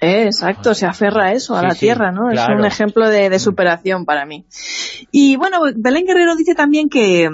Eh, 0.00 0.24
exacto, 0.24 0.74
se 0.74 0.86
aferra 0.86 1.26
a 1.26 1.32
eso, 1.32 1.56
a 1.56 1.62
la 1.62 1.74
tierra, 1.74 2.12
¿no? 2.12 2.30
Es 2.30 2.40
un 2.48 2.64
ejemplo 2.64 3.08
de, 3.08 3.30
de, 3.30 3.38
superación 3.38 4.04
para 4.04 4.26
mí. 4.26 4.44
Y 5.10 5.36
bueno, 5.36 5.60
Belén 5.76 6.04
Guerrero 6.04 6.36
dice 6.36 6.54
también 6.54 6.88
que, 6.88 7.30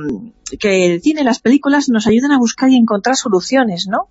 que 0.58 0.86
el 0.86 1.00
cine 1.00 1.24
las 1.24 1.40
películas 1.40 1.88
nos 1.88 2.06
ayudan 2.06 2.32
a 2.32 2.38
buscar 2.38 2.70
y 2.70 2.76
encontrar 2.76 3.16
soluciones, 3.16 3.88
¿no? 3.88 4.08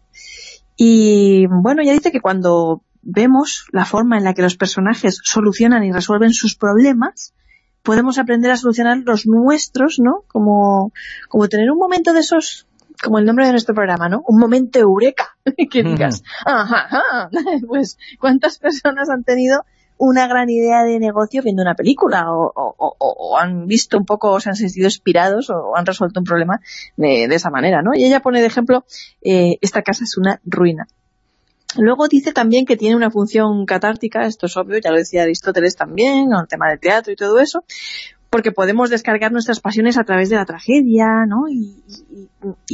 Y 0.75 1.45
bueno, 1.47 1.81
ella 1.81 1.93
dice 1.93 2.11
que 2.11 2.21
cuando 2.21 2.83
vemos 3.01 3.65
la 3.71 3.85
forma 3.85 4.17
en 4.17 4.23
la 4.23 4.33
que 4.33 4.41
los 4.41 4.55
personajes 4.55 5.19
solucionan 5.23 5.83
y 5.83 5.91
resuelven 5.91 6.33
sus 6.33 6.55
problemas, 6.55 7.33
podemos 7.83 8.17
aprender 8.17 8.51
a 8.51 8.57
solucionar 8.57 8.97
los 9.05 9.25
nuestros, 9.25 9.99
¿no? 9.99 10.23
Como, 10.27 10.91
como 11.27 11.47
tener 11.47 11.71
un 11.71 11.77
momento 11.77 12.13
de 12.13 12.21
esos 12.21 12.67
como 13.03 13.19
el 13.19 13.25
nombre 13.25 13.45
de 13.45 13.51
nuestro 13.51 13.73
programa, 13.75 14.09
¿no? 14.09 14.23
Un 14.27 14.39
momento 14.39 14.79
eureka, 14.79 15.37
que 15.71 15.83
digas, 15.83 16.23
ajá, 16.45 17.29
pues 17.67 17.97
¿cuántas 18.19 18.59
personas 18.59 19.09
han 19.09 19.23
tenido 19.23 19.63
una 19.99 20.27
gran 20.27 20.49
idea 20.49 20.83
de 20.83 20.97
negocio 20.97 21.41
viendo 21.43 21.61
una 21.61 21.75
película 21.75 22.27
o, 22.29 23.37
han 23.37 23.67
visto 23.67 23.97
un 23.97 24.05
poco, 24.05 24.31
o 24.31 24.39
se 24.39 24.49
han 24.49 24.55
sentido 24.55 24.87
inspirados 24.87 25.49
o 25.49 25.75
han 25.75 25.85
resuelto 25.85 26.21
un 26.21 26.23
problema 26.23 26.61
de, 26.95 27.25
esa 27.25 27.49
manera, 27.49 27.81
¿no? 27.81 27.91
Y 27.93 28.05
ella 28.05 28.21
pone 28.21 28.39
de 28.39 28.47
ejemplo, 28.47 28.85
eh, 29.21 29.57
esta 29.59 29.81
casa 29.81 30.05
es 30.05 30.17
una 30.17 30.39
ruina. 30.45 30.87
Luego 31.77 32.07
dice 32.07 32.31
también 32.31 32.65
que 32.65 32.77
tiene 32.77 32.95
una 32.95 33.11
función 33.11 33.65
catártica, 33.65 34.25
esto 34.25 34.47
es 34.47 34.57
obvio, 34.57 34.79
ya 34.79 34.89
lo 34.89 34.97
decía 34.97 35.23
Aristóteles 35.23 35.75
también, 35.75 36.29
el 36.31 36.47
tema 36.47 36.69
del 36.69 36.79
teatro 36.79 37.11
y 37.11 37.15
todo 37.15 37.37
eso, 37.37 37.63
porque 38.29 38.51
podemos 38.51 38.89
descargar 38.89 39.31
nuestras 39.31 39.59
pasiones 39.59 39.97
a 39.97 40.03
través 40.03 40.29
de 40.29 40.35
la 40.35 40.45
tragedia, 40.45 41.25
¿no? 41.27 41.49
Y, 41.49 41.83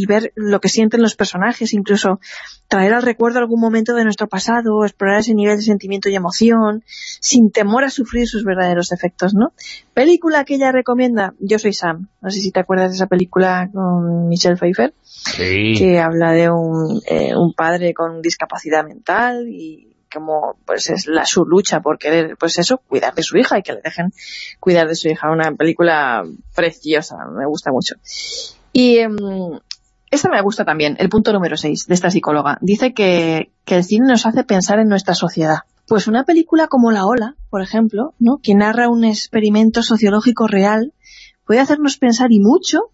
ver 0.05 0.31
lo 0.35 0.59
que 0.59 0.69
sienten 0.69 1.01
los 1.01 1.15
personajes, 1.15 1.73
incluso 1.73 2.19
traer 2.67 2.93
al 2.93 3.01
recuerdo 3.01 3.39
algún 3.39 3.59
momento 3.59 3.95
de 3.95 4.03
nuestro 4.03 4.27
pasado, 4.27 4.83
explorar 4.83 5.21
ese 5.21 5.33
nivel 5.33 5.57
de 5.57 5.63
sentimiento 5.63 6.09
y 6.09 6.15
emoción, 6.15 6.83
sin 7.19 7.49
temor 7.49 7.83
a 7.83 7.89
sufrir 7.89 8.27
sus 8.27 8.43
verdaderos 8.43 8.91
efectos, 8.91 9.33
¿no? 9.33 9.53
Película 9.93 10.43
que 10.43 10.55
ella 10.55 10.71
recomienda, 10.71 11.33
Yo 11.39 11.57
soy 11.57 11.73
Sam. 11.73 12.09
No 12.21 12.29
sé 12.29 12.41
si 12.41 12.51
te 12.51 12.59
acuerdas 12.59 12.91
de 12.91 12.95
esa 12.95 13.07
película 13.07 13.69
con 13.73 14.27
Michelle 14.27 14.57
Pfeiffer. 14.57 14.93
Sí. 15.01 15.73
Que 15.77 15.99
habla 15.99 16.31
de 16.33 16.51
un, 16.51 17.01
eh, 17.09 17.35
un 17.35 17.53
padre 17.53 17.93
con 17.95 18.21
discapacidad 18.21 18.85
mental 18.85 19.47
y 19.49 19.94
como 20.11 20.57
pues 20.65 20.89
es 20.89 21.07
la 21.07 21.25
su 21.25 21.45
lucha 21.45 21.81
por 21.81 21.97
querer, 21.97 22.35
pues 22.37 22.57
eso, 22.57 22.77
cuidar 22.77 23.13
de 23.13 23.23
su 23.23 23.37
hija 23.37 23.59
y 23.59 23.63
que 23.63 23.73
le 23.73 23.81
dejen 23.81 24.11
cuidar 24.59 24.87
de 24.87 24.95
su 24.95 25.07
hija. 25.07 25.31
Una 25.31 25.51
película 25.51 26.23
preciosa, 26.55 27.17
me 27.35 27.45
gusta 27.45 27.71
mucho. 27.71 27.95
Y 28.71 28.97
em, 28.97 29.15
esta 30.11 30.29
me 30.29 30.41
gusta 30.41 30.65
también, 30.65 30.95
el 30.99 31.09
punto 31.09 31.33
número 31.33 31.57
6 31.57 31.87
de 31.87 31.93
esta 31.93 32.09
psicóloga. 32.09 32.57
Dice 32.61 32.93
que, 32.93 33.51
que 33.65 33.75
el 33.75 33.83
cine 33.83 34.07
nos 34.07 34.25
hace 34.25 34.43
pensar 34.43 34.79
en 34.79 34.87
nuestra 34.87 35.15
sociedad. 35.15 35.59
Pues 35.87 36.07
una 36.07 36.23
película 36.23 36.67
como 36.67 36.91
La 36.91 37.05
Ola, 37.05 37.35
por 37.49 37.61
ejemplo, 37.61 38.13
¿no? 38.17 38.39
que 38.41 38.55
narra 38.55 38.89
un 38.89 39.03
experimento 39.03 39.83
sociológico 39.83 40.47
real, 40.47 40.93
puede 41.45 41.59
hacernos 41.59 41.97
pensar 41.97 42.31
y 42.31 42.39
mucho 42.39 42.91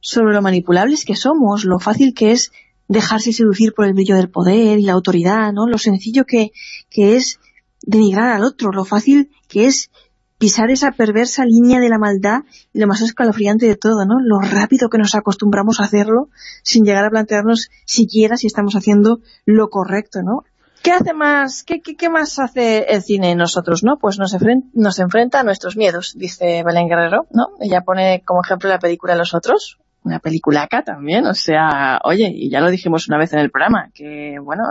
sobre 0.00 0.34
lo 0.34 0.42
manipulables 0.42 1.04
que 1.04 1.14
somos, 1.14 1.64
lo 1.64 1.78
fácil 1.78 2.14
que 2.14 2.32
es 2.32 2.50
dejarse 2.92 3.32
seducir 3.32 3.72
por 3.72 3.86
el 3.86 3.94
brillo 3.94 4.16
del 4.16 4.30
poder 4.30 4.78
y 4.78 4.82
la 4.82 4.92
autoridad, 4.92 5.52
¿no? 5.52 5.66
Lo 5.66 5.78
sencillo 5.78 6.24
que, 6.24 6.52
que 6.90 7.16
es 7.16 7.40
denigrar 7.80 8.28
al 8.28 8.44
otro, 8.44 8.70
lo 8.70 8.84
fácil 8.84 9.30
que 9.48 9.66
es 9.66 9.90
pisar 10.38 10.70
esa 10.70 10.92
perversa 10.92 11.44
línea 11.44 11.80
de 11.80 11.88
la 11.88 11.98
maldad 11.98 12.40
y 12.72 12.80
lo 12.80 12.86
más 12.86 13.00
escalofriante 13.00 13.66
de 13.66 13.76
todo, 13.76 14.04
¿no? 14.04 14.16
Lo 14.20 14.40
rápido 14.40 14.90
que 14.90 14.98
nos 14.98 15.14
acostumbramos 15.14 15.80
a 15.80 15.84
hacerlo 15.84 16.28
sin 16.62 16.84
llegar 16.84 17.04
a 17.04 17.10
plantearnos 17.10 17.70
siquiera 17.86 18.36
si 18.36 18.46
estamos 18.46 18.74
haciendo 18.74 19.20
lo 19.46 19.70
correcto, 19.70 20.20
¿no? 20.22 20.44
¿Qué 20.82 20.90
hace 20.90 21.14
más, 21.14 21.62
qué, 21.62 21.80
qué, 21.80 21.94
qué 21.96 22.10
más 22.10 22.40
hace 22.40 22.92
el 22.92 23.02
cine 23.02 23.30
en 23.30 23.38
nosotros, 23.38 23.84
no? 23.84 23.98
Pues 23.98 24.18
nos, 24.18 24.36
nos 24.74 24.98
enfrenta 24.98 25.40
a 25.40 25.44
nuestros 25.44 25.76
miedos, 25.76 26.14
dice 26.16 26.62
Belén 26.64 26.88
Guerrero, 26.88 27.26
¿no? 27.30 27.50
Ella 27.60 27.82
pone 27.82 28.22
como 28.26 28.42
ejemplo 28.44 28.68
la 28.68 28.80
película 28.80 29.14
Los 29.14 29.32
Otros, 29.32 29.78
una 30.04 30.18
peliculaca 30.18 30.82
también, 30.82 31.26
o 31.26 31.34
sea, 31.34 32.00
oye, 32.04 32.30
y 32.34 32.50
ya 32.50 32.60
lo 32.60 32.70
dijimos 32.70 33.08
una 33.08 33.18
vez 33.18 33.32
en 33.32 33.40
el 33.40 33.50
programa, 33.50 33.90
que, 33.94 34.36
bueno, 34.42 34.64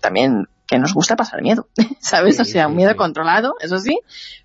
también 0.00 0.46
que 0.66 0.78
nos 0.78 0.94
gusta 0.94 1.16
pasar 1.16 1.42
miedo, 1.42 1.68
¿sabes? 2.00 2.38
o 2.38 2.44
sea, 2.44 2.68
un 2.68 2.76
miedo 2.76 2.94
controlado, 2.96 3.54
eso 3.60 3.78
sí, 3.78 3.98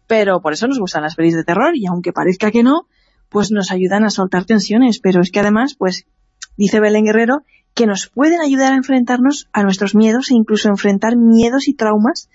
pero 0.07 0.41
por 0.41 0.53
eso 0.53 0.67
nos 0.67 0.79
gustan 0.79 1.03
las 1.03 1.15
pelis 1.15 1.35
de 1.35 1.43
terror, 1.43 1.75
y 1.75 1.85
aunque 1.87 2.13
parezca 2.13 2.51
que 2.51 2.63
no, 2.63 2.87
pues 3.29 3.51
nos 3.51 3.71
ayudan 3.71 4.03
a 4.05 4.09
soltar 4.09 4.45
tensiones, 4.45 4.99
pero 4.99 5.21
es 5.21 5.31
que 5.31 5.39
además, 5.39 5.75
pues, 5.77 6.05
dice 6.57 6.79
Belén 6.79 7.05
Guerrero, 7.05 7.43
que 7.73 7.85
nos 7.85 8.07
pueden 8.07 8.39
ayudar 8.39 8.71
a 8.71 8.77
enfrentarnos 8.77 9.49
a 9.51 9.63
nuestros 9.63 9.95
miedos 9.95 10.31
e 10.31 10.35
incluso 10.35 10.69
enfrentar 10.69 11.17
miedos 11.17 11.67
y 11.67 11.73
traumas 11.73 12.29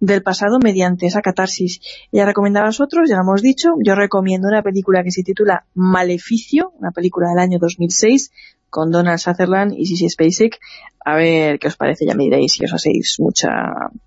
del 0.00 0.22
pasado 0.22 0.58
mediante 0.62 1.06
esa 1.06 1.20
catarsis. 1.20 1.80
Ella 2.12 2.26
recomendaba 2.26 2.66
a 2.66 2.70
vosotros, 2.70 3.08
ya 3.08 3.16
lo 3.16 3.22
hemos 3.22 3.42
dicho, 3.42 3.70
yo 3.84 3.94
recomiendo 3.94 4.48
una 4.48 4.62
película 4.62 5.02
que 5.02 5.10
se 5.10 5.22
titula 5.22 5.64
Maleficio, 5.74 6.72
una 6.78 6.90
película 6.90 7.28
del 7.30 7.38
año 7.38 7.58
2006, 7.60 8.30
con 8.74 8.90
Donald 8.90 9.20
Sutherland 9.20 9.72
y 9.78 9.86
Sissy 9.86 10.08
Spacek. 10.08 10.58
A 11.06 11.14
ver 11.14 11.60
qué 11.60 11.68
os 11.68 11.76
parece, 11.76 12.06
ya 12.06 12.14
me 12.16 12.24
diréis 12.24 12.54
si 12.54 12.64
os 12.64 12.72
hacéis 12.72 13.16
mucha 13.20 13.48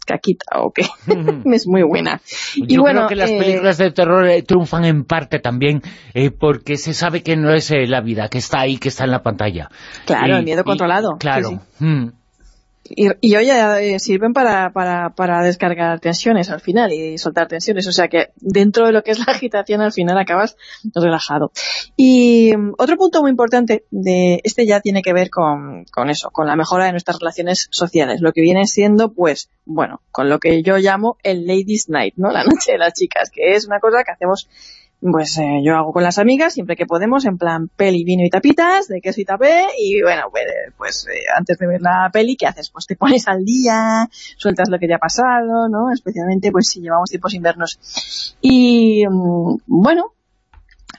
caquita 0.05 0.59
o 0.59 0.71
qué. 0.71 0.81
es 1.53 1.67
muy 1.67 1.83
buena. 1.83 2.19
Yo 2.57 2.65
y 2.67 2.77
bueno, 2.77 3.07
creo 3.07 3.09
que 3.09 3.15
las 3.15 3.29
eh, 3.29 3.37
películas 3.39 3.77
de 3.77 3.91
terror 3.91 4.27
eh, 4.27 4.43
triunfan 4.43 4.83
en 4.83 5.05
parte 5.05 5.39
también 5.39 5.81
eh, 6.13 6.31
porque 6.31 6.75
se 6.75 6.93
sabe 6.93 7.23
que 7.23 7.37
no 7.37 7.53
es 7.53 7.71
la 7.71 8.01
vida, 8.01 8.27
que 8.27 8.39
está 8.39 8.59
ahí, 8.59 8.77
que 8.77 8.89
está 8.89 9.05
en 9.05 9.11
la 9.11 9.23
pantalla. 9.23 9.69
Claro, 10.05 10.35
el 10.37 10.43
miedo 10.43 10.65
controlado. 10.65 11.17
Claro. 11.17 11.61
Mm. 11.79 12.07
Y, 12.89 13.07
y 13.21 13.35
oye, 13.35 13.95
eh, 13.95 13.99
sirven 13.99 14.33
para, 14.33 14.71
para, 14.71 15.11
para 15.11 15.41
descargar 15.41 15.99
tensiones 15.99 16.49
al 16.49 16.61
final 16.61 16.91
y 16.93 17.17
soltar 17.17 17.47
tensiones. 17.47 17.87
O 17.87 17.91
sea 17.91 18.07
que 18.07 18.29
dentro 18.37 18.85
de 18.85 18.91
lo 18.91 19.03
que 19.03 19.11
es 19.11 19.19
la 19.19 19.33
agitación 19.33 19.81
al 19.81 19.91
final 19.91 20.17
acabas 20.17 20.55
relajado. 20.93 21.51
Y 21.95 22.55
mm, 22.55 22.73
otro 22.77 22.97
punto 22.97 23.21
muy 23.21 23.31
importante 23.31 23.85
de 23.91 24.41
este 24.43 24.65
ya 24.65 24.81
tiene 24.81 25.01
que 25.01 25.13
ver 25.13 25.29
con, 25.29 25.85
con 25.91 26.09
eso, 26.09 26.29
con 26.31 26.47
la 26.47 26.55
mejora 26.55 26.85
de 26.85 26.91
nuestras 26.91 27.19
relaciones 27.19 27.67
sociales. 27.71 28.21
Lo 28.21 28.31
que 28.31 28.41
viene 28.41 28.65
siendo, 28.65 29.13
pues, 29.13 29.49
bueno, 29.65 30.01
con 30.11 30.29
lo 30.29 30.39
que 30.39 30.63
yo 30.63 30.77
llamo 30.77 31.17
el 31.23 31.45
Ladies 31.45 31.89
Night, 31.89 32.15
¿no? 32.17 32.31
La 32.31 32.43
noche 32.45 32.73
de 32.73 32.77
las 32.77 32.93
chicas, 32.93 33.29
que 33.31 33.53
es 33.53 33.67
una 33.67 33.79
cosa 33.79 34.03
que 34.03 34.11
hacemos 34.11 34.47
pues 35.01 35.37
eh, 35.37 35.61
yo 35.63 35.75
hago 35.75 35.93
con 35.93 36.03
las 36.03 36.17
amigas 36.17 36.53
siempre 36.53 36.75
que 36.75 36.85
podemos, 36.85 37.25
en 37.25 37.37
plan 37.37 37.69
peli, 37.75 38.03
vino 38.03 38.23
y 38.25 38.29
tapitas, 38.29 38.87
de 38.87 39.01
queso 39.01 39.21
y 39.21 39.25
tapé, 39.25 39.65
y 39.77 40.01
bueno, 40.01 40.23
pues, 40.31 40.45
pues 40.77 41.07
eh, 41.07 41.21
antes 41.37 41.57
de 41.57 41.67
ver 41.67 41.81
la 41.81 42.09
peli, 42.11 42.35
¿qué 42.35 42.47
haces? 42.47 42.69
Pues 42.71 42.87
te 42.87 42.95
pones 42.95 43.27
al 43.27 43.45
día, 43.45 44.07
sueltas 44.37 44.69
lo 44.69 44.79
que 44.79 44.87
ya 44.87 44.95
ha 44.95 44.99
pasado, 44.99 45.69
¿no? 45.69 45.91
Especialmente 45.91 46.51
pues 46.51 46.67
si 46.67 46.81
llevamos 46.81 47.09
tiempo 47.09 47.29
sin 47.29 47.41
vernos. 47.41 48.35
Y 48.41 49.05
mm, 49.07 49.57
bueno, 49.67 50.13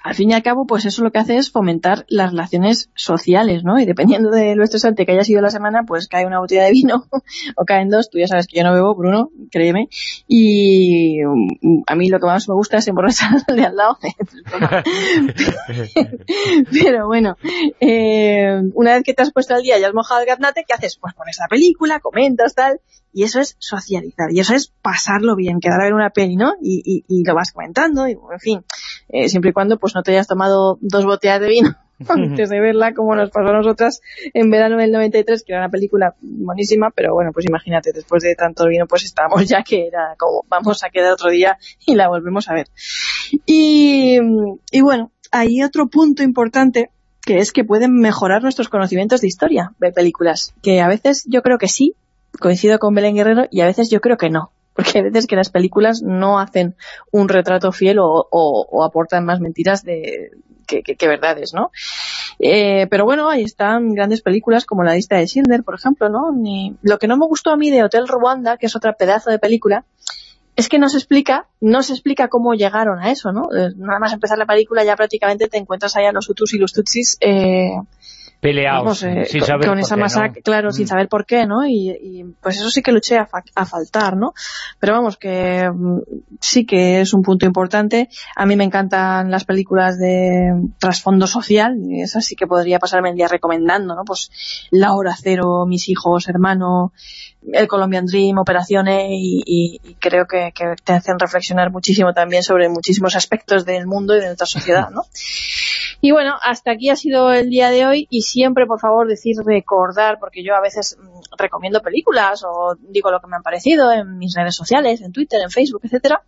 al 0.08 0.14
fin 0.14 0.30
y 0.30 0.32
al 0.32 0.42
cabo, 0.42 0.66
pues 0.66 0.86
eso 0.86 1.04
lo 1.04 1.12
que 1.12 1.18
hace 1.18 1.36
es 1.36 1.50
fomentar 1.50 2.06
las 2.08 2.30
relaciones 2.30 2.88
sociales, 2.94 3.62
¿no? 3.62 3.78
Y 3.78 3.84
dependiendo 3.84 4.30
de 4.30 4.56
lo 4.56 4.64
estresante 4.64 5.04
que 5.04 5.12
haya 5.12 5.22
sido 5.22 5.42
la 5.42 5.50
semana, 5.50 5.82
pues 5.86 6.08
cae 6.08 6.24
una 6.24 6.40
botella 6.40 6.64
de 6.64 6.70
vino 6.70 7.04
o 7.56 7.64
caen 7.66 7.90
dos. 7.90 8.08
Tú 8.08 8.18
ya 8.18 8.26
sabes 8.26 8.46
que 8.46 8.56
yo 8.56 8.64
no 8.64 8.72
bebo, 8.72 8.94
Bruno, 8.94 9.28
créeme. 9.50 9.90
Y 10.26 11.18
mm, 11.22 11.82
a 11.86 11.94
mí 11.94 12.08
lo 12.08 12.20
que 12.20 12.24
más 12.24 12.48
me 12.48 12.54
gusta 12.54 12.78
es 12.78 12.88
emborrachar 12.88 13.32
al 13.46 13.56
de 13.56 13.66
al 13.66 13.76
lado. 13.76 13.98
Pero 16.72 17.06
bueno, 17.06 17.36
eh, 17.78 18.62
una 18.72 18.94
vez 18.94 19.02
que 19.02 19.12
te 19.12 19.20
has 19.20 19.30
puesto 19.30 19.56
al 19.56 19.62
día 19.62 19.78
y 19.78 19.84
has 19.84 19.92
mojado 19.92 20.22
el 20.22 20.26
gaznate, 20.26 20.64
¿qué 20.66 20.72
haces? 20.72 20.96
Pues 20.98 21.12
pones 21.12 21.36
la 21.38 21.48
película, 21.48 22.00
comentas, 22.00 22.54
tal, 22.54 22.80
y 23.12 23.24
eso 23.24 23.40
es 23.40 23.56
socializar, 23.58 24.32
y 24.32 24.40
eso 24.40 24.54
es 24.54 24.72
pasarlo 24.82 25.34
bien, 25.34 25.60
quedar 25.60 25.80
a 25.80 25.84
ver 25.84 25.94
una 25.94 26.10
peli, 26.10 26.36
¿no? 26.36 26.54
Y, 26.62 27.04
y, 27.08 27.24
lo 27.24 27.34
vas 27.34 27.52
comentando, 27.52 28.06
y 28.06 28.12
en 28.12 28.40
fin, 28.40 28.64
eh, 29.08 29.28
siempre 29.28 29.50
y 29.50 29.52
cuando 29.52 29.78
pues 29.78 29.94
no 29.94 30.02
te 30.02 30.12
hayas 30.12 30.26
tomado 30.26 30.78
dos 30.80 31.04
botellas 31.04 31.40
de 31.40 31.48
vino 31.48 31.74
antes 32.08 32.48
de 32.48 32.60
verla, 32.60 32.94
como 32.94 33.14
nos 33.14 33.30
pasó 33.30 33.48
a 33.48 33.56
nosotras 33.56 34.00
en 34.34 34.50
verano 34.50 34.76
del 34.76 34.92
93, 34.92 35.42
que 35.44 35.52
era 35.52 35.62
una 35.62 35.70
película 35.70 36.14
buenísima, 36.20 36.90
pero 36.94 37.14
bueno, 37.14 37.30
pues 37.32 37.46
imagínate, 37.46 37.92
después 37.92 38.22
de 38.22 38.34
tanto 38.34 38.66
vino, 38.66 38.86
pues 38.86 39.04
estábamos 39.04 39.46
ya 39.48 39.62
que 39.62 39.86
era 39.86 40.14
como, 40.18 40.44
vamos 40.48 40.84
a 40.84 40.90
quedar 40.90 41.12
otro 41.12 41.30
día 41.30 41.58
y 41.86 41.94
la 41.94 42.08
volvemos 42.08 42.48
a 42.48 42.54
ver. 42.54 42.68
Y, 43.46 44.18
y 44.70 44.80
bueno, 44.80 45.10
hay 45.32 45.62
otro 45.62 45.88
punto 45.88 46.22
importante 46.22 46.90
que 47.22 47.38
es 47.38 47.52
que 47.52 47.64
pueden 47.64 47.94
mejorar 47.94 48.42
nuestros 48.42 48.68
conocimientos 48.68 49.20
de 49.20 49.26
historia 49.26 49.72
de 49.78 49.92
películas, 49.92 50.54
que 50.62 50.80
a 50.80 50.88
veces 50.88 51.24
yo 51.26 51.42
creo 51.42 51.58
que 51.58 51.68
sí, 51.68 51.94
coincido 52.40 52.78
con 52.78 52.94
Belén 52.94 53.16
Guerrero 53.16 53.46
y 53.50 53.60
a 53.60 53.66
veces 53.66 53.90
yo 53.90 54.00
creo 54.00 54.16
que 54.16 54.30
no. 54.30 54.50
Porque 54.78 54.98
hay 54.98 55.02
veces 55.02 55.26
que 55.26 55.34
las 55.34 55.50
películas 55.50 56.02
no 56.02 56.38
hacen 56.38 56.76
un 57.10 57.28
retrato 57.28 57.72
fiel 57.72 57.98
o, 58.00 58.84
aportan 58.84 59.24
más 59.24 59.40
mentiras 59.40 59.82
de, 59.82 60.30
que, 60.68 61.08
verdades, 61.08 61.52
¿no? 61.52 61.72
Eh, 62.38 62.86
pero 62.88 63.04
bueno, 63.04 63.28
ahí 63.28 63.42
están 63.42 63.92
grandes 63.92 64.22
películas 64.22 64.64
como 64.66 64.84
la 64.84 64.94
lista 64.94 65.16
de 65.16 65.26
Schindler, 65.26 65.64
por 65.64 65.74
ejemplo, 65.74 66.08
¿no? 66.08 66.30
lo 66.82 66.98
que 67.00 67.08
no 67.08 67.16
me 67.16 67.26
gustó 67.26 67.50
a 67.50 67.56
mí 67.56 67.72
de 67.72 67.82
Hotel 67.82 68.06
Rwanda, 68.06 68.56
que 68.56 68.66
es 68.66 68.76
otra 68.76 68.92
pedazo 68.92 69.30
de 69.30 69.40
película, 69.40 69.84
es 70.54 70.68
que 70.68 70.78
no 70.78 70.88
se 70.88 70.98
explica, 70.98 71.48
no 71.60 71.82
se 71.82 71.94
explica 71.94 72.28
cómo 72.28 72.54
llegaron 72.54 73.00
a 73.00 73.10
eso, 73.10 73.32
¿no? 73.32 73.48
Eh, 73.52 73.72
nada 73.76 73.98
más 73.98 74.12
empezar 74.12 74.38
la 74.38 74.46
película 74.46 74.84
ya 74.84 74.94
prácticamente 74.94 75.48
te 75.48 75.58
encuentras 75.58 75.96
ahí 75.96 76.04
a 76.04 76.12
los 76.12 76.30
Hutus 76.30 76.54
y 76.54 76.58
los 76.58 76.72
Tutsis 76.72 77.16
eh, 77.20 77.74
peleados 78.40 79.02
eh, 79.02 79.24
sin 79.26 79.40
con, 79.40 79.48
saber 79.48 79.78
esa 79.80 79.96
masacre, 79.96 80.42
claro, 80.42 80.70
sin 80.70 80.84
mm. 80.84 80.88
saber 80.88 81.08
por 81.08 81.26
qué, 81.26 81.44
¿no? 81.46 81.66
Y, 81.66 82.24
pues 82.40 82.56
eso 82.58 82.70
sí 82.70 82.82
que 82.82 82.92
luché 82.92 83.18
a, 83.18 83.28
a, 83.54 83.66
faltar, 83.66 84.16
¿no? 84.16 84.32
Pero 84.78 84.92
vamos, 84.92 85.16
que 85.16 85.68
mm, 85.68 85.98
sí 86.40 86.64
que 86.64 87.00
es 87.00 87.12
un 87.14 87.22
punto 87.22 87.46
importante. 87.46 88.08
A 88.36 88.46
mí 88.46 88.54
me 88.54 88.64
encantan 88.64 89.30
las 89.30 89.44
películas 89.44 89.98
de 89.98 90.52
trasfondo 90.78 91.26
social, 91.26 91.76
y 91.82 92.00
esas 92.02 92.24
sí 92.24 92.36
que 92.36 92.46
podría 92.46 92.78
pasarme 92.78 93.10
el 93.10 93.16
día 93.16 93.28
recomendando, 93.28 93.94
¿no? 93.94 94.02
Pues 94.04 94.30
La 94.70 94.94
Hora 94.94 95.16
Cero, 95.20 95.64
Mis 95.66 95.88
Hijos, 95.88 96.28
Hermano, 96.28 96.92
El 97.52 97.66
Colombian 97.66 98.06
Dream, 98.06 98.38
Operaciones, 98.38 99.06
y, 99.10 99.80
creo 99.98 100.26
que, 100.26 100.52
que, 100.54 100.74
te 100.84 100.92
hacen 100.92 101.18
reflexionar 101.18 101.72
muchísimo 101.72 102.12
también 102.12 102.44
sobre 102.44 102.68
muchísimos 102.68 103.16
aspectos 103.16 103.64
del 103.64 103.86
mundo 103.86 104.16
y 104.16 104.20
de 104.20 104.26
nuestra 104.26 104.46
sociedad, 104.46 104.90
¿no? 104.90 105.02
Y 106.00 106.12
bueno, 106.12 106.34
hasta 106.42 106.72
aquí 106.72 106.90
ha 106.90 106.96
sido 106.96 107.32
el 107.32 107.50
día 107.50 107.70
de 107.70 107.84
hoy 107.84 108.06
y 108.08 108.22
siempre, 108.22 108.66
por 108.66 108.78
favor, 108.78 109.08
decir 109.08 109.34
recordar, 109.44 110.18
porque 110.20 110.44
yo 110.44 110.54
a 110.54 110.60
veces 110.60 110.96
mm, 111.00 111.36
recomiendo 111.36 111.80
películas 111.80 112.44
o 112.44 112.76
digo 112.78 113.10
lo 113.10 113.20
que 113.20 113.26
me 113.26 113.36
han 113.36 113.42
parecido 113.42 113.90
en 113.92 114.16
mis 114.16 114.34
redes 114.34 114.54
sociales, 114.54 115.00
en 115.00 115.12
Twitter, 115.12 115.40
en 115.42 115.50
Facebook, 115.50 115.80
etcétera 115.84 116.22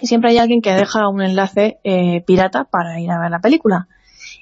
y 0.00 0.06
siempre 0.06 0.30
hay 0.30 0.38
alguien 0.38 0.60
que 0.60 0.72
deja 0.72 1.08
un 1.08 1.22
enlace 1.22 1.78
eh, 1.84 2.22
pirata 2.26 2.64
para 2.64 3.00
ir 3.00 3.10
a 3.10 3.20
ver 3.20 3.30
la 3.30 3.40
película. 3.40 3.88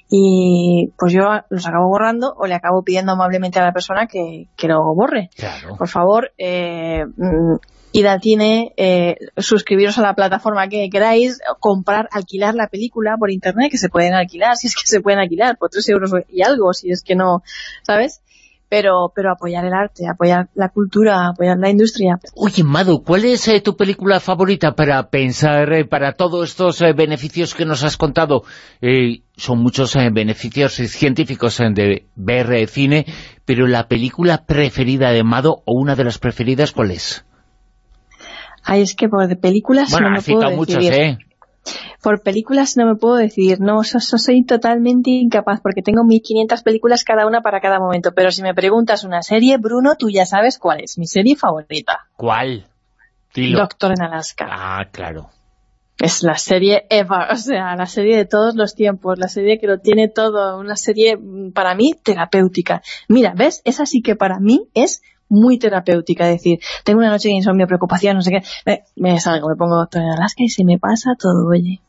Y 0.09 0.91
pues 0.97 1.13
yo 1.13 1.23
los 1.49 1.67
acabo 1.67 1.87
borrando 1.87 2.33
o 2.37 2.45
le 2.45 2.53
acabo 2.53 2.83
pidiendo 2.83 3.13
amablemente 3.13 3.59
a 3.59 3.63
la 3.63 3.73
persona 3.73 4.07
que, 4.07 4.47
que 4.55 4.67
lo 4.67 4.93
borre. 4.93 5.29
Por 5.77 5.87
favor, 5.87 6.31
eh, 6.37 7.05
mm, 7.05 7.55
id 7.95 8.05
al 8.07 8.21
cine, 8.21 8.73
eh, 8.75 9.15
suscribiros 9.37 9.97
a 9.97 10.01
la 10.01 10.15
plataforma 10.15 10.67
que 10.67 10.89
queráis, 10.89 11.39
comprar, 11.61 12.09
alquilar 12.11 12.53
la 12.53 12.67
película 12.67 13.15
por 13.17 13.31
internet, 13.31 13.71
que 13.71 13.77
se 13.77 13.87
pueden 13.87 14.13
alquilar, 14.13 14.57
si 14.57 14.67
es 14.67 14.75
que 14.75 14.85
se 14.85 14.99
pueden 14.99 15.19
alquilar, 15.19 15.57
por 15.57 15.69
tres 15.69 15.87
euros 15.87 16.11
y 16.27 16.41
algo, 16.41 16.73
si 16.73 16.91
es 16.91 17.03
que 17.03 17.15
no, 17.15 17.41
¿sabes? 17.83 18.21
Pero, 18.67 19.13
pero 19.15 19.31
apoyar 19.31 19.63
el 19.63 19.73
arte, 19.73 20.07
apoyar 20.11 20.49
la 20.55 20.69
cultura, 20.69 21.29
apoyar 21.29 21.57
la 21.57 21.69
industria. 21.69 22.19
Oye, 22.35 22.65
Mado, 22.65 23.01
¿cuál 23.01 23.23
es 23.23 23.47
eh, 23.47 23.61
tu 23.61 23.77
película 23.77 24.19
favorita 24.19 24.73
para 24.73 25.09
pensar, 25.09 25.71
eh, 25.71 25.85
para 25.85 26.15
todos 26.15 26.49
estos 26.49 26.79
beneficios 26.97 27.55
que 27.55 27.65
nos 27.65 27.83
has 27.83 27.95
contado? 27.95 28.43
son 29.37 29.59
muchos 29.59 29.95
beneficios 30.11 30.73
científicos 30.73 31.59
de 31.59 32.07
ver 32.15 32.67
cine, 32.67 33.05
pero 33.45 33.67
la 33.67 33.87
película 33.87 34.45
preferida 34.45 35.11
de 35.11 35.23
Mado, 35.23 35.61
o 35.65 35.79
una 35.79 35.95
de 35.95 36.03
las 36.03 36.17
preferidas, 36.17 36.73
¿cuál 36.73 36.91
es? 36.91 37.25
Ay, 38.65 38.81
es 38.81 38.95
que 38.95 39.07
por 39.07 39.39
películas 39.39 39.91
no 39.91 40.09
me 40.09 40.21
puedo 40.21 40.49
decidir. 40.49 40.93
¿eh? 40.93 41.17
Por 42.01 42.21
películas 42.21 42.77
no 42.77 42.85
me 42.85 42.95
puedo 42.95 43.15
decidir, 43.15 43.59
no, 43.59 43.83
soy 43.83 44.43
totalmente 44.43 45.09
incapaz 45.11 45.61
porque 45.61 45.81
tengo 45.81 46.03
1500 46.03 46.61
películas 46.61 47.03
cada 47.03 47.25
una 47.25 47.41
para 47.41 47.61
cada 47.61 47.79
momento, 47.79 48.11
pero 48.15 48.31
si 48.31 48.43
me 48.43 48.53
preguntas 48.53 49.03
una 49.03 49.21
serie, 49.23 49.57
Bruno, 49.57 49.95
tú 49.97 50.09
ya 50.09 50.25
sabes 50.25 50.59
cuál 50.59 50.81
es, 50.81 50.97
mi 50.97 51.07
serie 51.07 51.35
favorita. 51.35 52.07
¿Cuál? 52.15 52.67
Doctor 53.35 53.93
en 53.97 54.03
Alaska. 54.03 54.47
Ah, 54.49 54.85
claro. 54.91 55.29
Es 55.97 56.23
la 56.23 56.37
serie 56.37 56.85
Eva, 56.89 57.29
o 57.31 57.35
sea, 57.35 57.75
la 57.75 57.85
serie 57.85 58.17
de 58.17 58.25
todos 58.25 58.55
los 58.55 58.75
tiempos, 58.75 59.17
la 59.17 59.29
serie 59.29 59.59
que 59.59 59.67
lo 59.67 59.79
tiene 59.79 60.09
todo, 60.09 60.59
una 60.59 60.75
serie 60.75 61.15
mm, 61.17 61.53
para 61.53 61.73
mí 61.73 61.93
terapéutica. 62.03 62.81
Mira, 63.07 63.33
¿ves? 63.35 63.61
Esa 63.63 63.85
sí 63.85 64.01
que 64.01 64.15
para 64.15 64.39
mí 64.39 64.67
es 64.73 65.01
muy 65.29 65.57
terapéutica, 65.57 66.25
decir, 66.25 66.59
tengo 66.83 66.99
una 66.99 67.09
noche 67.09 67.29
de 67.29 67.35
insomnio, 67.35 67.67
preocupación, 67.67 68.15
no 68.15 68.21
sé 68.21 68.31
qué, 68.31 68.81
me, 68.95 69.19
salgo, 69.19 69.49
me 69.49 69.55
pongo 69.55 69.77
doctor 69.77 70.01
en 70.01 70.09
Alaska 70.09 70.43
y 70.43 70.49
se 70.49 70.63
me 70.63 70.77
pasa 70.77 71.15
todo, 71.17 71.47
oye. 71.49 71.81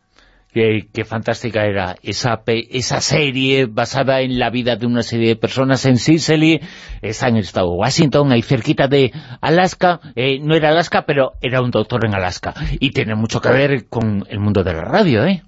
Qué, 0.53 1.05
fantástica 1.05 1.67
era 1.67 1.97
esa, 2.03 2.43
esa 2.47 3.03
serie 3.03 3.67
basada 3.67 4.23
en 4.23 4.39
la 4.39 4.49
vida 4.49 4.77
de 4.77 4.87
una 4.87 5.03
serie 5.03 5.29
de 5.29 5.37
personas 5.37 5.85
en 5.85 5.99
Sicily, 5.99 6.61
está 7.03 7.29
en 7.29 7.37
el 7.37 7.43
estado 7.43 7.73
de 7.73 7.77
Washington, 7.77 8.33
ahí 8.33 8.41
cerquita 8.41 8.89
de 8.89 9.13
Alaska, 9.43 10.01
eh, 10.15 10.39
no 10.41 10.55
era 10.55 10.71
Alaska, 10.71 11.05
pero 11.07 11.33
era 11.43 11.61
un 11.61 11.71
doctor 11.71 12.07
en 12.07 12.15
Alaska, 12.15 12.55
y 12.81 12.91
tiene 12.93 13.15
mucho 13.15 13.43
que 13.43 13.51
ver 13.51 13.87
con 13.89 14.25
el 14.31 14.41
mundo 14.41 14.65
de 14.65 14.73
la 14.73 14.81
radio, 14.81 15.27
¿eh? 15.27 15.43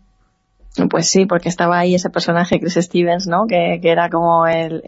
Pues 0.91 1.11
sí, 1.11 1.27
porque 1.27 1.49
estaba 1.49 1.79
ahí 1.79 1.95
ese 1.95 2.11
personaje, 2.11 2.61
Chris 2.61 2.75
Stevens, 2.75 3.27
¿no? 3.27 3.47
Que, 3.49 3.81
era 3.83 4.09
como 4.11 4.47
el, 4.47 4.83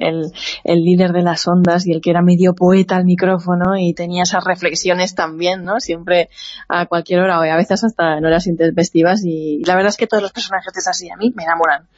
líder 0.64 1.12
de 1.12 1.22
las 1.22 1.46
ondas 1.48 1.86
y 1.86 1.92
el 1.92 2.00
que 2.00 2.10
era 2.10 2.22
medio 2.22 2.54
poeta 2.54 2.96
al 2.96 3.04
micrófono 3.04 3.76
y 3.78 3.94
tenía 3.94 4.22
esas 4.22 4.44
reflexiones 4.44 5.14
también, 5.14 5.64
¿no? 5.64 5.80
Siempre 5.80 6.28
a 6.68 6.86
cualquier 6.86 7.20
hora 7.20 7.40
o 7.40 7.42
a 7.42 7.56
veces 7.56 7.82
hasta 7.84 8.18
en 8.18 8.24
horas 8.24 8.46
intempestivas 8.46 9.22
y, 9.24 9.62
la 9.64 9.74
verdad 9.74 9.90
es 9.90 9.96
que 9.96 10.06
todos 10.06 10.22
los 10.22 10.32
personajes 10.32 10.72
de 10.72 10.80
así 10.88 11.10
a 11.10 11.16
mí 11.16 11.32
me 11.34 11.44
enamoran. 11.44 11.88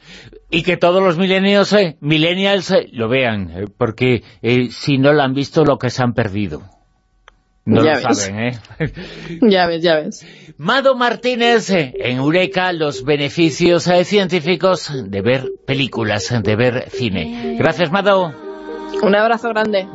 Y 0.49 0.63
que 0.63 0.77
todos 0.77 1.01
los 1.01 1.17
millennials, 1.17 1.73
eh, 1.73 1.97
millennials 1.99 2.71
eh, 2.71 2.87
lo 2.91 3.09
vean, 3.09 3.49
eh, 3.51 3.65
porque 3.77 4.23
si 4.71 4.97
no 4.97 5.13
lo 5.13 5.21
han 5.21 5.33
visto 5.33 5.65
lo 5.65 5.77
que 5.77 5.89
se 5.89 6.03
han 6.03 6.13
perdido. 6.13 6.61
No 7.65 7.81
lo 7.81 8.13
saben, 8.13 8.39
¿eh? 8.39 8.59
ya 9.41 9.67
ves, 9.67 9.81
ya 9.81 9.95
ves. 9.95 10.25
Mado 10.57 10.95
Martínez, 10.95 11.69
en 11.69 12.17
Eureka, 12.17 12.73
los 12.73 13.05
beneficios 13.05 13.87
eh, 13.87 14.03
científicos 14.03 14.91
de 14.93 15.21
ver 15.21 15.49
películas, 15.65 16.33
de 16.43 16.55
ver 16.55 16.89
cine. 16.89 17.55
Gracias, 17.57 17.89
Mado. 17.91 18.33
Un 19.01 19.15
abrazo 19.15 19.49
grande. 19.49 19.87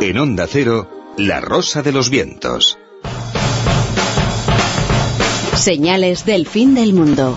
En 0.00 0.18
Onda 0.18 0.46
Cero, 0.48 1.14
La 1.16 1.40
Rosa 1.40 1.82
de 1.82 1.92
los 1.92 2.10
Vientos. 2.10 2.78
Señales 5.54 6.24
del 6.24 6.46
fin 6.46 6.74
del 6.74 6.92
mundo. 6.92 7.36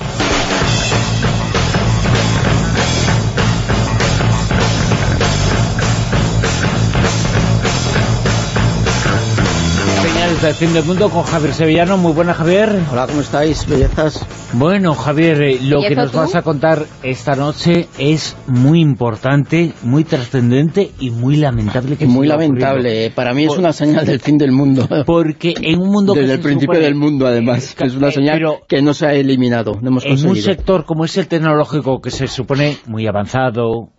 Noticias 10.35 10.59
del 10.59 10.67
fin 10.67 10.73
del 10.73 10.83
mundo 10.85 11.09
con 11.09 11.23
Javier 11.23 11.53
Sevillano. 11.53 11.97
Muy 11.97 12.11
buena, 12.11 12.33
Javier. 12.33 12.69
Hola, 12.91 13.07
¿cómo 13.07 13.21
estáis, 13.21 13.65
bellezas? 13.67 14.25
Bueno, 14.53 14.93
Javier, 14.93 15.41
eh, 15.41 15.59
lo 15.61 15.81
que 15.81 15.95
nos 15.95 16.11
tú? 16.11 16.17
vas 16.17 16.35
a 16.35 16.41
contar 16.41 16.85
esta 17.03 17.35
noche 17.35 17.87
es 17.97 18.35
muy 18.47 18.81
importante, 18.81 19.73
muy 19.83 20.03
trascendente 20.03 20.91
y 20.99 21.11
muy 21.11 21.37
lamentable. 21.37 21.95
Que 21.97 22.05
Muy 22.05 22.27
lamentable. 22.27 23.11
Para 23.11 23.33
mí 23.33 23.43
es 23.43 23.49
Por- 23.49 23.59
una 23.59 23.71
señal 23.71 24.05
del 24.05 24.19
fin 24.19 24.37
del 24.37 24.51
mundo. 24.51 24.87
Porque 25.05 25.53
en 25.61 25.79
un 25.79 25.89
mundo 25.89 26.13
que 26.13 26.21
Desde 26.21 26.33
se 26.33 26.35
el 26.35 26.41
principio 26.41 26.73
supone- 26.75 26.83
del 26.85 26.95
mundo, 26.95 27.27
además. 27.27 27.73
que 27.75 27.85
es 27.85 27.95
una 27.95 28.11
señal 28.11 28.37
pero- 28.37 28.59
que 28.67 28.81
no 28.81 28.93
se 28.93 29.05
ha 29.07 29.13
eliminado. 29.13 29.73
No 29.81 29.89
hemos 29.89 30.05
En 30.05 30.11
un 30.13 30.17
conseguido. 30.17 30.45
sector 30.45 30.85
como 30.85 31.05
es 31.05 31.17
el 31.17 31.27
tecnológico, 31.27 32.01
que 32.01 32.11
se 32.11 32.27
supone 32.27 32.77
muy 32.87 33.07
avanzado, 33.07 33.89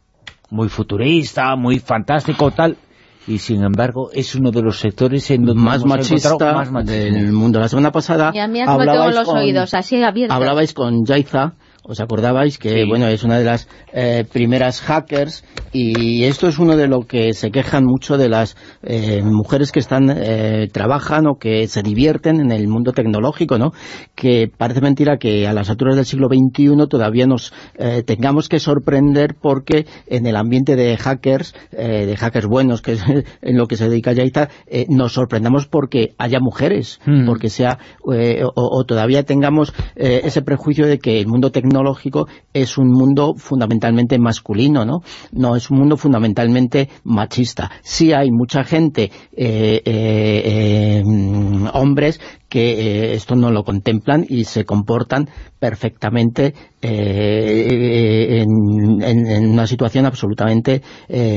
muy 0.50 0.68
futurista, 0.68 1.56
muy 1.56 1.78
fantástico, 1.81 2.50
tal, 2.50 2.76
y 3.26 3.38
sin 3.38 3.62
embargo 3.64 4.10
es 4.12 4.34
uno 4.34 4.50
de 4.50 4.62
los 4.62 4.78
sectores 4.78 5.30
en 5.30 5.44
donde 5.44 5.62
más 5.62 5.84
machista, 5.84 6.36
más 6.55 6.70
machismo. 6.70 6.92
del 6.92 7.32
mundo. 7.32 7.58
La 7.58 7.68
semana 7.68 7.90
pasada 7.90 8.30
Y 8.34 8.38
a 8.38 8.46
mí 8.46 8.60
me 8.60 8.66
tengo 8.66 8.72
hablabais 8.80 9.14
los 9.16 9.24
con- 9.26 9.38
oídos 9.38 9.74
así 9.74 10.02
abiertos. 10.02 10.36
Hablabais 10.36 10.72
con 10.72 11.05
Yaiza, 11.05 11.55
os 11.89 12.00
acordabais 12.00 12.58
que 12.58 12.70
Sí. 12.70 12.84
bueno 12.89 13.06
es 13.08 13.23
una 13.23 13.39
de 13.39 13.44
las 13.44 13.68
eh, 13.92 14.24
primeras 14.32 14.81
hackers 14.81 15.44
y 15.73 16.24
esto 16.24 16.48
es 16.48 16.58
uno 16.58 16.76
de 16.76 16.89
lo 16.89 17.02
que 17.02 17.32
se 17.32 17.50
quejan 17.50 17.84
mucho 17.84 18.16
de 18.18 18.28
las 18.28 18.56
eh, 18.82 19.23
mujeres 19.23 19.70
que 19.73 19.78
están 19.81 20.10
eh, 20.10 20.68
trabajan 20.73 21.26
o 21.26 21.39
que 21.39 21.68
se 21.68 21.82
divierten 21.82 22.40
en 22.40 22.50
el 22.50 22.66
mundo 22.66 22.92
tecnológico, 22.92 23.58
¿no? 23.58 23.73
Que 24.15 24.50
parece 24.55 24.81
mentira 24.81 25.18
que 25.18 25.47
a 25.47 25.52
las 25.52 25.70
alturas 25.70 25.97
del 25.97 26.05
siglo 26.06 26.28
XXI 26.28 26.89
todavía 26.89 27.26
nos 27.26 27.52
eh, 27.78 28.02
tengamos 28.05 28.48
que 28.48 28.58
sorprender 28.58 29.34
porque 29.40 29.86
en 30.06 30.26
el 30.26 30.36
ambiente 30.36 30.76
de 30.76 30.97
hackers, 30.97 31.55
eh, 31.73 32.06
de 32.06 32.16
hackers 32.16 32.47
buenos, 32.47 32.82
que 32.82 32.92
es 32.92 33.02
en 33.42 33.56
lo 33.56 33.66
que 33.66 33.76
se 33.76 33.89
dedica 33.89 34.12
Yaiza, 34.12 34.48
eh, 34.66 34.86
nos 34.89 35.12
sorprendamos 35.12 35.66
porque 35.66 36.15
haya 36.18 36.40
mujeres, 36.40 36.98
Mm. 37.06 37.26
porque 37.26 37.50
sea 37.50 37.78
o, 38.02 38.12
o 38.55 38.84
todavía 38.84 39.23
tengamos 39.23 39.73
ese 39.94 40.42
prejuicio 40.42 40.86
de 40.86 40.98
que 40.98 41.20
el 41.20 41.26
mundo 41.28 41.50
tecnológico 41.52 41.75
es 42.52 42.78
un 42.78 42.90
mundo 42.90 43.34
fundamentalmente 43.36 44.18
masculino, 44.18 44.84
¿no? 44.84 45.00
No 45.32 45.56
es 45.56 45.70
un 45.70 45.78
mundo 45.78 45.96
fundamentalmente 45.96 46.88
machista. 47.05 47.70
Sí 47.82 48.12
hay 48.12 48.30
mucha 48.30 48.64
gente, 48.64 49.10
eh, 49.32 49.82
eh, 49.84 51.02
eh, 51.02 51.02
hombres, 51.72 52.20
que 52.48 53.14
esto 53.14 53.34
no 53.34 53.50
lo 53.50 53.64
contemplan 53.64 54.24
y 54.28 54.44
se 54.44 54.64
comportan 54.64 55.28
perfectamente 55.58 56.55
en, 56.80 58.46
una 59.50 59.66
situación 59.66 60.06
absolutamente 60.06 60.82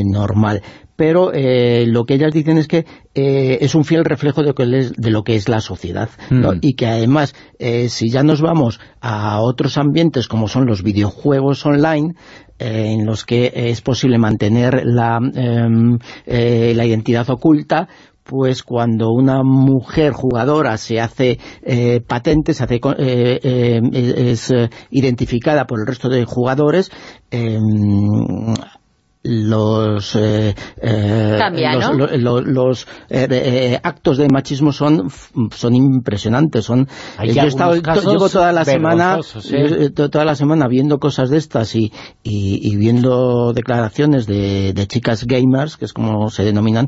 normal. 0.05 0.61
Pero 0.99 1.31
eh, 1.33 1.85
lo 1.87 2.03
que 2.03 2.15
ellas 2.15 2.33
dicen 2.33 2.57
es 2.57 2.67
que 2.67 2.85
eh, 3.15 3.59
es 3.61 3.73
un 3.73 3.85
fiel 3.85 4.03
reflejo 4.03 4.41
de, 4.41 4.47
lo 4.47 4.53
que 4.53 4.63
es, 4.63 4.91
de 4.91 5.11
lo 5.11 5.23
que 5.23 5.37
es 5.37 5.47
la 5.47 5.61
sociedad. 5.61 6.09
¿no? 6.29 6.51
Mm. 6.51 6.57
Y 6.59 6.73
que 6.73 6.87
además, 6.87 7.33
eh, 7.57 7.87
si 7.87 8.09
ya 8.09 8.21
nos 8.21 8.41
vamos 8.41 8.81
a 8.99 9.39
otros 9.39 9.77
ambientes 9.77 10.27
como 10.27 10.49
son 10.49 10.65
los 10.65 10.83
videojuegos 10.83 11.65
online, 11.65 12.15
eh, 12.59 12.95
en 12.99 13.05
los 13.05 13.23
que 13.23 13.49
es 13.55 13.79
posible 13.79 14.17
mantener 14.17 14.81
la, 14.83 15.19
em, 15.35 15.99
eh, 16.25 16.73
la 16.75 16.85
identidad 16.85 17.29
oculta, 17.29 17.87
pues 18.29 18.61
cuando 18.61 19.09
una 19.09 19.41
mujer 19.43 20.11
jugadora 20.13 20.77
se 20.77 20.99
hace 20.99 21.39
eh, 21.63 21.99
patente, 22.05 22.53
se 22.53 22.63
hace 22.63 22.75
eh, 22.75 23.39
eh, 23.41 23.81
es 23.93 24.51
eh, 24.51 24.69
identificada 24.91 25.65
por 25.65 25.79
el 25.79 25.87
resto 25.87 26.09
de 26.09 26.25
jugadores, 26.25 26.91
em, 27.31 28.53
los 29.23 30.15
eh, 30.15 30.55
eh, 30.81 31.35
Cambia, 31.37 31.75
los, 31.75 32.87
eh, 33.09 33.27
eh, 33.29 33.79
actos 33.83 34.17
de 34.17 34.29
machismo 34.29 34.71
son 34.71 35.09
son 35.51 35.75
impresionantes 35.75 36.63
son 36.63 36.87
Hay 37.17 37.31
eh, 37.31 37.33
yo 37.33 37.41
he 37.41 37.47
estado 37.47 37.75
llevo 37.75 38.29
toda 38.29 38.53
la 38.53 38.63
semana 38.63 39.19
toda 39.93 40.23
la 40.23 40.35
semana 40.35 40.67
viendo 40.69 40.99
cosas 40.99 41.29
de 41.29 41.37
estas 41.37 41.75
y, 41.75 41.91
y, 42.23 42.59
y 42.63 42.77
viendo 42.77 43.51
declaraciones 43.51 44.25
de, 44.25 44.71
de 44.71 44.87
chicas 44.87 45.25
gamers 45.25 45.75
que 45.75 45.83
es 45.83 45.91
como 45.91 46.29
se 46.29 46.45
denominan 46.45 46.87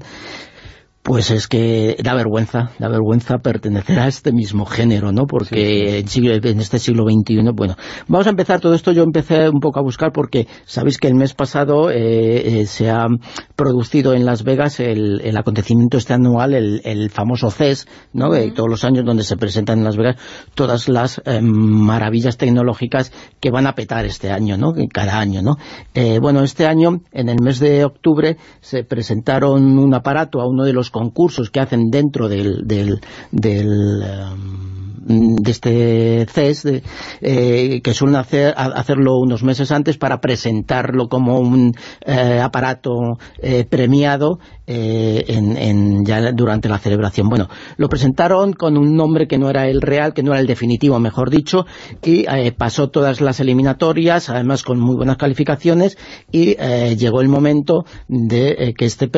pues 1.03 1.31
es 1.31 1.47
que 1.47 1.97
da 2.03 2.13
vergüenza, 2.13 2.71
da 2.77 2.87
vergüenza 2.87 3.39
pertenecer 3.39 3.99
a 3.99 4.07
este 4.07 4.31
mismo 4.31 4.65
género, 4.65 5.11
¿no? 5.11 5.25
Porque 5.25 5.99
En, 5.99 6.07
siglo- 6.07 6.33
en 6.35 6.59
este 6.59 6.77
siglo 6.77 7.05
XXI, 7.05 7.41
bueno, 7.55 7.75
vamos 8.07 8.27
a 8.27 8.29
empezar 8.29 8.59
todo 8.59 8.75
esto, 8.75 8.91
yo 8.91 9.01
empecé 9.03 9.49
un 9.49 9.59
poco 9.59 9.79
a 9.79 9.83
buscar 9.83 10.11
porque 10.11 10.47
sabéis 10.65 10.99
que 10.99 11.07
el 11.07 11.15
mes 11.15 11.33
pasado 11.33 11.89
eh, 11.89 12.59
eh, 12.61 12.65
se 12.67 12.91
ha 12.91 13.07
producido 13.55 14.13
en 14.13 14.25
Las 14.25 14.43
Vegas 14.43 14.79
el, 14.79 15.21
el 15.23 15.37
acontecimiento 15.37 15.97
este 15.97 16.13
anual, 16.13 16.53
el, 16.53 16.81
el 16.85 17.09
famoso 17.09 17.49
CES, 17.49 17.87
¿no? 18.13 18.33
Eh, 18.35 18.51
todos 18.51 18.69
los 18.69 18.83
años 18.83 19.03
donde 19.03 19.23
se 19.23 19.37
presentan 19.37 19.79
en 19.79 19.85
Las 19.85 19.97
Vegas 19.97 20.17
todas 20.53 20.87
las 20.87 21.19
eh, 21.25 21.41
maravillas 21.41 22.37
tecnológicas 22.37 23.11
que 23.39 23.49
van 23.49 23.65
a 23.65 23.73
petar 23.73 24.05
este 24.05 24.29
año, 24.31 24.55
¿no? 24.57 24.73
Cada 24.93 25.19
año, 25.19 25.41
¿no? 25.41 25.57
Eh, 25.95 26.19
bueno, 26.21 26.43
este 26.43 26.67
año, 26.67 27.01
en 27.11 27.29
el 27.29 27.37
mes 27.41 27.59
de 27.59 27.85
octubre, 27.85 28.37
se 28.59 28.83
presentaron 28.83 29.79
un 29.79 29.93
aparato 29.95 30.41
a 30.41 30.47
uno 30.47 30.63
de 30.63 30.73
los 30.73 30.90
concursos 30.91 31.49
que 31.49 31.59
hacen 31.59 31.89
dentro 31.89 32.29
del, 32.29 32.67
del, 32.67 33.01
del, 33.31 34.03
em, 34.03 34.71
de 35.03 35.51
este 35.51 36.25
CES 36.31 36.63
de, 36.63 36.83
eh, 37.21 37.81
que 37.81 37.93
suelen 37.93 38.17
hacer, 38.17 38.53
hacerlo 38.55 39.17
unos 39.19 39.43
meses 39.43 39.71
antes 39.71 39.97
para 39.97 40.21
presentarlo 40.21 41.07
como 41.09 41.39
un 41.39 41.73
eh, 42.05 42.39
aparato 42.39 43.17
eh, 43.39 43.65
premiado 43.65 44.39
eh, 44.73 45.25
en, 45.27 45.57
en- 45.57 46.05
ya 46.05 46.31
durante 46.31 46.69
la 46.69 46.77
celebración. 46.79 47.27
Bueno, 47.27 47.49
lo 47.77 47.89
presentaron 47.89 48.53
con 48.53 48.77
un 48.77 48.95
nombre 48.95 49.27
que 49.27 49.37
no 49.37 49.49
era 49.49 49.67
el 49.67 49.81
real, 49.81 50.13
que 50.13 50.23
no 50.23 50.31
era 50.31 50.39
el 50.39 50.47
definitivo, 50.47 50.97
mejor 50.99 51.29
dicho, 51.29 51.65
y 52.03 52.25
eh, 52.29 52.53
pasó 52.57 52.89
todas 52.89 53.19
las 53.19 53.39
eliminatorias, 53.39 54.29
además 54.29 54.63
con 54.63 54.79
muy 54.79 54.95
buenas 54.95 55.17
calificaciones, 55.17 55.97
y 56.31 56.55
eh, 56.59 56.95
llegó 56.97 57.19
el 57.21 57.27
momento 57.27 57.83
de 58.07 58.55
eh, 58.57 58.73
que 58.73 58.85
este 58.85 59.09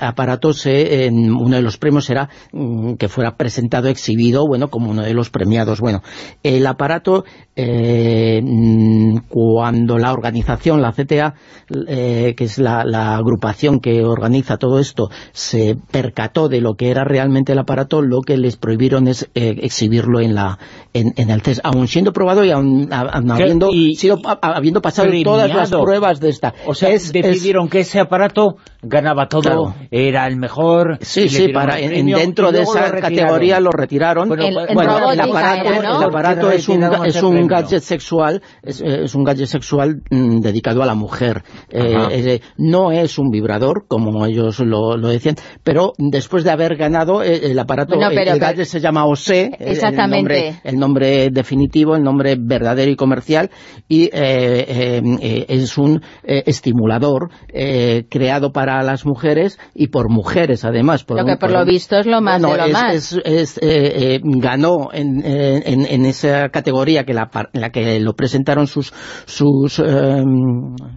aparato, 0.00 0.52
se, 0.52 1.06
en 1.06 1.32
uno 1.32 1.56
de 1.56 1.62
los 1.62 1.76
premios 1.78 2.08
era 2.10 2.28
mm, 2.52 2.94
que 2.94 3.08
fuera 3.08 3.36
presentado, 3.36 3.88
exhibido, 3.88 4.46
bueno, 4.46 4.68
como 4.68 4.90
uno 4.90 5.02
de 5.02 5.14
los 5.14 5.30
premiados. 5.30 5.80
Bueno, 5.80 6.02
el 6.42 6.66
aparato, 6.66 7.24
mm, 7.56 9.16
cuando 9.28 9.98
la 9.98 10.12
organización, 10.12 10.82
la 10.82 10.92
CTA, 10.92 11.34
que 11.68 12.34
es 12.38 12.58
la, 12.58 12.84
la 12.84 13.16
agrupación 13.16 13.80
que 13.80 14.04
organiza 14.04 14.56
todo 14.56 14.78
esto, 14.78 14.99
se 15.32 15.76
percató 15.90 16.48
de 16.48 16.60
lo 16.60 16.74
que 16.74 16.90
era 16.90 17.04
realmente 17.04 17.52
el 17.52 17.58
aparato, 17.58 18.02
lo 18.02 18.20
que 18.20 18.36
les 18.36 18.56
prohibieron 18.56 19.08
es 19.08 19.28
eh, 19.34 19.56
exhibirlo 19.62 20.20
en 20.20 20.34
la 20.34 20.58
en, 20.92 21.12
en 21.16 21.30
el 21.30 21.40
CES, 21.42 21.60
aún 21.64 21.86
siendo 21.88 22.12
probado 22.12 22.44
y 22.44 22.50
aún, 22.50 22.88
habiendo, 22.90 23.70
Y- 23.72 23.94
sido, 23.94 24.18
a- 24.24 24.38
habiendo 24.56 24.82
pasado 24.82 25.08
todas 25.22 25.48
las 25.54 25.70
pruebas 25.70 26.18
de 26.20 26.28
esta. 26.30 26.52
O 26.66 26.74
sea, 26.74 26.88
Es- 26.90 27.06
es- 27.06 27.12
decidieron 27.12 27.68
que 27.68 27.80
ese 27.80 28.00
aparato 28.00 28.56
ganaba 28.82 29.26
todo, 29.28 29.40
Claro. 29.42 29.74
era 29.90 30.26
el 30.26 30.36
mejor. 30.36 30.98
Sí, 31.00 31.28
sí, 31.28 31.48
para, 31.48 31.78
en, 31.78 32.06
dentro 32.06 32.50
de 32.50 32.62
esa 32.62 32.88
lo 32.88 33.00
categoría 33.00 33.60
lo 33.60 33.70
retiraron. 33.70 34.28
Bueno, 34.28 34.44
El, 34.44 34.74
bueno, 34.74 35.12
el 35.12 35.20
aparato, 35.20 35.68
era, 35.68 35.82
¿no? 35.90 35.98
el 36.02 36.08
aparato 36.08 36.50
es 36.50 36.68
un, 36.68 36.82
es 37.06 37.22
un 37.22 37.32
premio. 37.34 37.46
gadget 37.48 37.82
sexual, 37.82 38.42
es, 38.62 38.80
es 38.80 39.14
un 39.14 39.22
gadget 39.24 39.46
sexual 39.46 40.02
mm, 40.10 40.40
dedicado 40.40 40.82
a 40.82 40.86
la 40.86 40.94
mujer. 40.94 41.42
Eh, 41.70 41.94
eh, 42.10 42.40
no 42.56 42.90
es 42.90 43.18
un 43.18 43.30
vibrador, 43.30 43.84
como 43.86 44.26
ellos 44.26 44.58
lo, 44.60 44.79
lo 44.96 45.08
decían, 45.08 45.36
pero 45.62 45.92
después 45.98 46.44
de 46.44 46.50
haber 46.50 46.76
ganado 46.76 47.22
eh, 47.22 47.40
el 47.50 47.58
aparato, 47.58 47.94
Bueno, 47.96 48.10
el- 48.10 48.16
pero- 48.16 48.32
el, 48.32 48.38
pero- 48.38 48.50
gadget 48.50 48.66
se 48.66 48.80
llama 48.80 49.04
OSE, 49.06 49.40
eh, 49.46 49.56
Exactamente. 49.58 50.48
el 50.48 50.52
nombre, 50.54 50.60
el 50.64 50.76
nombre 50.78 51.28
definitivo, 51.30 51.96
el 51.96 52.02
nombre 52.02 52.36
verdadero 52.38 52.90
y 52.90 52.96
comercial, 52.96 53.50
y 53.88 54.04
eh, 54.04 54.10
eh, 54.12 55.02
eh, 55.20 55.46
es 55.48 55.76
un 55.78 56.02
eh, 56.24 56.42
estimulador 56.46 57.30
eh, 57.52 58.04
creado 58.10 58.52
para 58.52 58.82
las 58.82 59.04
mujeres 59.06 59.58
y 59.74 59.88
por 59.88 60.10
mujeres 60.10 60.64
además. 60.64 61.04
Lo 61.08 61.24
que 61.24 61.32
un- 61.32 61.38
por 61.38 61.50
lo 61.50 61.64
visto 61.64 61.96
es 61.98 62.06
lo 62.06 62.20
más 62.20 62.40
bueno, 62.40 62.54
de 62.56 62.60
lo 62.62 62.66
es, 62.66 62.72
más. 62.72 62.94
es- 62.94 63.20
es, 63.24 63.58
eh, 63.58 64.14
eh, 64.16 64.20
ganó 64.22 64.88
en, 64.92 65.20
eh, 65.24 65.62
en, 65.66 65.86
en 65.86 66.06
esa 66.06 66.48
categoría 66.50 67.04
que 67.04 67.14
la, 67.14 67.30
en 67.52 67.60
la 67.60 67.70
que 67.70 68.00
lo 68.00 68.14
presentaron 68.14 68.66
sus, 68.66 68.92
sus 69.26 69.78
eh, 69.78 70.22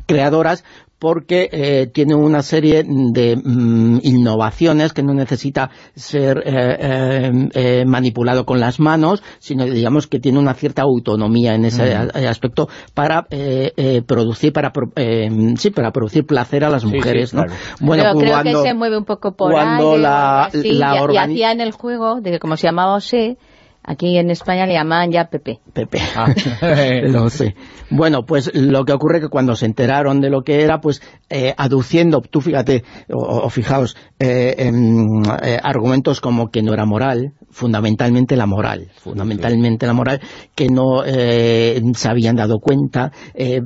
creadoras 0.05 0.63
porque 1.03 1.49
eh, 1.51 1.87
tiene 1.87 2.15
una 2.15 2.41
serie 2.43 2.85
de 2.87 3.35
mm, 3.35 3.99
innovaciones 4.03 4.93
que 4.93 5.03
no 5.03 5.13
necesita 5.13 5.69
ser 5.95 6.37
eh, 6.45 6.77
eh, 6.79 7.49
eh, 7.53 7.83
manipulado 7.85 8.45
con 8.45 8.61
las 8.61 8.79
manos, 8.79 9.21
sino 9.39 9.65
digamos 9.65 10.07
que 10.07 10.21
tiene 10.21 10.39
una 10.39 10.53
cierta 10.53 10.83
autonomía 10.83 11.55
en 11.55 11.65
ese 11.65 11.93
Mm. 11.93 12.25
aspecto 12.29 12.69
para 12.93 13.27
eh, 13.31 13.73
eh, 13.75 14.01
producir 14.07 14.53
para 14.53 14.71
pro- 14.71 14.93
eh, 14.95 15.27
sí 15.57 15.71
para 15.71 15.91
producir 15.91 16.25
placer 16.25 16.63
a 16.63 16.69
las 16.69 16.83
Sí, 16.83 16.87
sí, 16.87 16.95
mujeres, 16.95 17.33
¿no? 17.33 17.43
claro. 17.43 17.59
Bueno, 17.81 18.03
Pero 18.03 18.19
creo 18.19 18.31
cuando- 18.31 18.63
que 18.63 18.69
se 18.69 18.73
mueve 18.73 18.97
un 18.97 19.03
poco 19.05 19.35
por 19.35 19.51
cuando 19.51 19.95
ahí, 19.95 20.01
la- 20.01 20.43
así, 20.45 20.71
la 20.71 20.93
y, 20.93 20.97
y 20.97 21.01
organi- 21.01 21.31
hacía 21.33 21.51
en 21.51 21.59
el 21.59 21.73
juego, 21.73 22.21
de 22.21 22.39
como 22.39 22.55
se 22.55 22.67
llamaba 22.67 22.95
OSE, 22.95 23.35
Aquí 23.83 24.17
en 24.17 24.29
España 24.29 24.65
le 24.65 24.73
llaman 24.73 25.11
ya 25.11 25.25
Pepe. 25.25 25.59
Pepe, 25.73 25.99
ah. 26.15 26.33
lo 27.03 27.29
sé. 27.29 27.55
Bueno, 27.89 28.25
pues 28.25 28.49
lo 28.55 28.85
que 28.85 28.93
ocurre 28.93 29.17
es 29.17 29.25
que 29.25 29.29
cuando 29.29 29.55
se 29.55 29.65
enteraron 29.65 30.21
de 30.21 30.29
lo 30.29 30.43
que 30.43 30.63
era, 30.63 30.79
pues 30.79 31.01
eh, 31.29 31.53
aduciendo, 31.57 32.21
tú 32.21 32.41
fíjate, 32.41 32.83
o, 33.11 33.49
fijaos, 33.49 33.95
eh, 34.19 34.55
eh, 34.57 35.59
argumentos 35.61 36.21
como 36.21 36.49
que 36.49 36.63
no 36.63 36.73
era 36.73 36.85
moral, 36.85 37.33
fundamentalmente 37.51 38.35
la 38.35 38.45
moral, 38.45 38.91
fundamentalmente 38.97 39.85
la 39.85 39.93
moral, 39.93 40.21
que 40.55 40.69
no 40.69 41.03
se 41.03 42.09
habían 42.09 42.35
dado 42.35 42.59
cuenta 42.59 43.11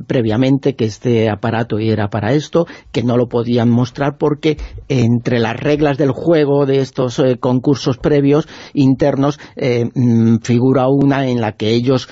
previamente 0.08 0.76
que 0.76 0.86
este 0.86 1.30
aparato 1.30 1.78
era 1.78 2.10
para 2.10 2.34
esto, 2.34 2.68
que 2.92 3.04
no 3.04 3.16
lo 3.16 3.28
podían 3.28 3.70
mostrar 3.70 4.18
porque 4.18 4.58
entre 4.90 5.40
las 5.40 5.58
reglas 5.58 5.98
del 5.98 6.12
juego 6.12 6.66
de 6.66 6.80
estos 6.80 7.22
concursos 7.40 7.98
previos 7.98 8.48
internos 8.74 9.40
mm, 10.08 10.38
figura 10.42 10.88
una 10.88 11.28
en 11.28 11.42
la 11.42 11.54
que 11.54 11.70
ellos 11.72 12.10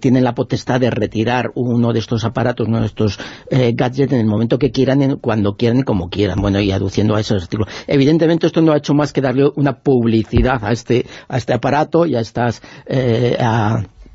tienen 0.00 0.24
la 0.24 0.34
potestad 0.34 0.80
de 0.80 0.90
retirar 0.90 1.50
uno 1.54 1.92
de 1.92 1.98
estos 1.98 2.24
aparatos, 2.24 2.68
uno 2.68 2.80
de 2.80 2.86
estos 2.86 3.18
eh, 3.50 3.72
gadgets 3.74 4.12
en 4.12 4.20
el 4.20 4.26
momento 4.26 4.58
que 4.58 4.70
quieran, 4.70 5.18
cuando 5.20 5.56
quieran 5.56 5.80
y 5.80 5.82
como 5.82 6.08
quieran. 6.08 6.40
Bueno, 6.40 6.60
y 6.60 6.70
aduciendo 6.70 7.14
a 7.16 7.20
esos 7.20 7.42
estilos. 7.42 7.68
Evidentemente 7.86 8.46
esto 8.46 8.62
no 8.62 8.72
ha 8.72 8.78
hecho 8.78 8.94
más 8.94 9.12
que 9.12 9.20
darle 9.20 9.50
una 9.56 9.80
publicidad 9.80 10.64
a 10.64 10.72
este, 10.72 11.06
a 11.28 11.36
este 11.36 11.54
aparato 11.54 12.06
y 12.06 12.16
a 12.16 12.20
estas... 12.20 12.62
Eh, 12.86 13.36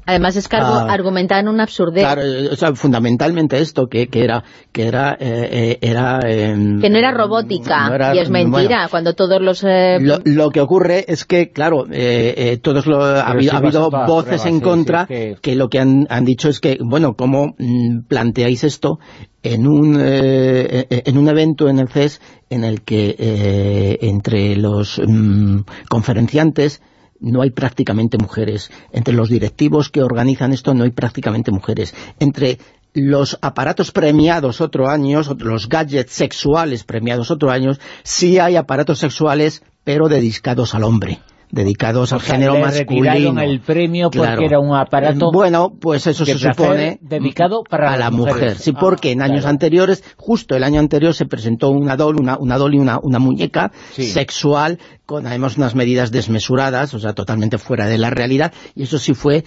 Además 0.09 0.35
es 0.37 0.47
que 0.47 0.55
ah, 0.55 0.87
argumentan 0.89 1.47
una 1.47 1.63
absurdez. 1.63 2.01
Claro, 2.01 2.23
o 2.51 2.55
sea, 2.55 2.73
fundamentalmente 2.73 3.59
esto, 3.59 3.87
que, 3.87 4.07
que 4.07 4.23
era... 4.23 4.43
Que 4.71 4.87
era, 4.87 5.15
eh, 5.19 5.77
eh 5.79 5.79
era 5.81 6.19
em, 6.25 6.81
que 6.81 6.89
no 6.89 6.97
era 6.97 7.11
robótica, 7.11 8.11
y 8.15 8.17
es 8.17 8.31
mentira, 8.31 8.87
cuando 8.89 9.13
todos 9.13 9.39
los... 9.39 9.63
Eh, 9.63 9.99
lo, 9.99 10.49
que 10.49 10.61
ocurre 10.61 11.05
es 11.07 11.25
que, 11.25 11.51
claro, 11.51 11.85
eh, 11.91 12.57
todos 12.59 12.87
lo, 12.87 13.03
ha, 13.03 13.21
habido, 13.21 13.91
voces 14.07 14.47
en 14.47 14.61
contra 14.61 15.05
que... 15.05 15.55
lo 15.55 15.69
que 15.69 15.79
han, 15.79 16.07
han, 16.09 16.25
dicho 16.25 16.49
es 16.49 16.59
que, 16.59 16.79
bueno, 16.83 17.13
¿cómo 17.13 17.53
mm, 17.59 18.07
planteáis 18.07 18.63
esto 18.63 18.97
en 19.43 19.67
un, 19.67 19.95
en 20.01 21.17
un 21.17 21.27
evento 21.29 21.69
en 21.69 21.77
el 21.77 21.87
CES 21.87 22.19
en 22.49 22.63
el 22.63 22.81
que 22.81 23.99
entre 24.01 24.55
los 24.55 24.99
mm, 25.05 25.59
conferenciantes 25.87 26.81
no 27.19 27.41
hay 27.41 27.51
prácticamente 27.51 28.17
mujeres. 28.17 28.71
Entre 28.91 29.13
los 29.13 29.29
directivos 29.29 29.89
que 29.89 30.01
organizan 30.01 30.53
esto 30.53 30.73
no 30.73 30.83
hay 30.83 30.91
prácticamente 30.91 31.51
mujeres. 31.51 31.93
Entre 32.19 32.59
los 32.93 33.37
aparatos 33.41 33.91
premiados 33.91 34.61
otro 34.61 34.89
año, 34.89 35.21
los 35.37 35.69
gadgets 35.69 36.13
sexuales 36.13 36.83
premiados 36.83 37.31
otro 37.31 37.51
año, 37.51 37.71
sí 38.03 38.39
hay 38.39 38.55
aparatos 38.55 38.99
sexuales, 38.99 39.63
pero 39.83 40.07
dedicados 40.09 40.73
al 40.75 40.83
hombre 40.83 41.19
dedicados 41.51 42.13
al 42.13 42.21
género 42.21 42.53
le 42.53 42.61
masculino. 42.61 43.41
el 43.41 43.59
premio 43.61 44.09
porque 44.09 44.45
era 44.45 44.59
un 44.59 44.75
aparato 44.75 45.31
bueno 45.31 45.69
pues 45.79 46.05
eso 46.07 46.25
se 46.25 46.37
supone 46.37 46.99
dedicado 47.01 47.63
para 47.67 47.93
a 47.93 47.97
la 47.97 48.11
mujer. 48.11 48.57
sí 48.57 48.71
porque 48.71 49.11
en 49.11 49.21
ah, 49.21 49.25
años 49.25 49.45
anteriores 49.45 50.03
justo 50.17 50.55
el 50.55 50.63
año 50.63 50.79
anterior 50.79 51.13
se 51.13 51.25
presentó 51.25 51.69
una 51.69 51.95
doll 51.95 52.19
una, 52.19 52.37
una 52.39 52.57
doll 52.57 52.75
y 52.75 52.79
una, 52.79 52.99
una 53.01 53.19
muñeca 53.19 53.71
sexual 53.91 54.79
con 55.05 55.25
además 55.25 55.57
unas 55.57 55.73
medidas 55.73 56.11
desmesuradas 56.11 56.93
o 56.93 56.99
sea 56.99 57.13
totalmente 57.13 57.57
fuera 57.57 57.87
de 57.87 57.97
la 57.97 58.11
realidad. 58.11 58.53
Y 58.75 58.83
eso 58.83 58.99
sí 58.99 59.13
fue 59.13 59.37
eh, 59.37 59.43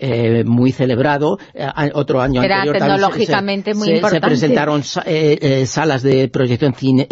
eh, 0.00 0.44
muy 0.44 0.72
celebrado. 0.72 1.36
Eh, 1.52 1.66
otro 1.92 2.22
año 2.22 2.42
era 2.42 2.62
anterior 2.62 2.78
tecnológicamente 2.78 3.74
muy 3.74 3.90
importante. 3.90 4.36
se 4.36 4.46
presentaron 4.46 4.82
salas 5.66 6.02
de 6.02 6.28
proyección 6.28 6.74
cine 6.74 7.06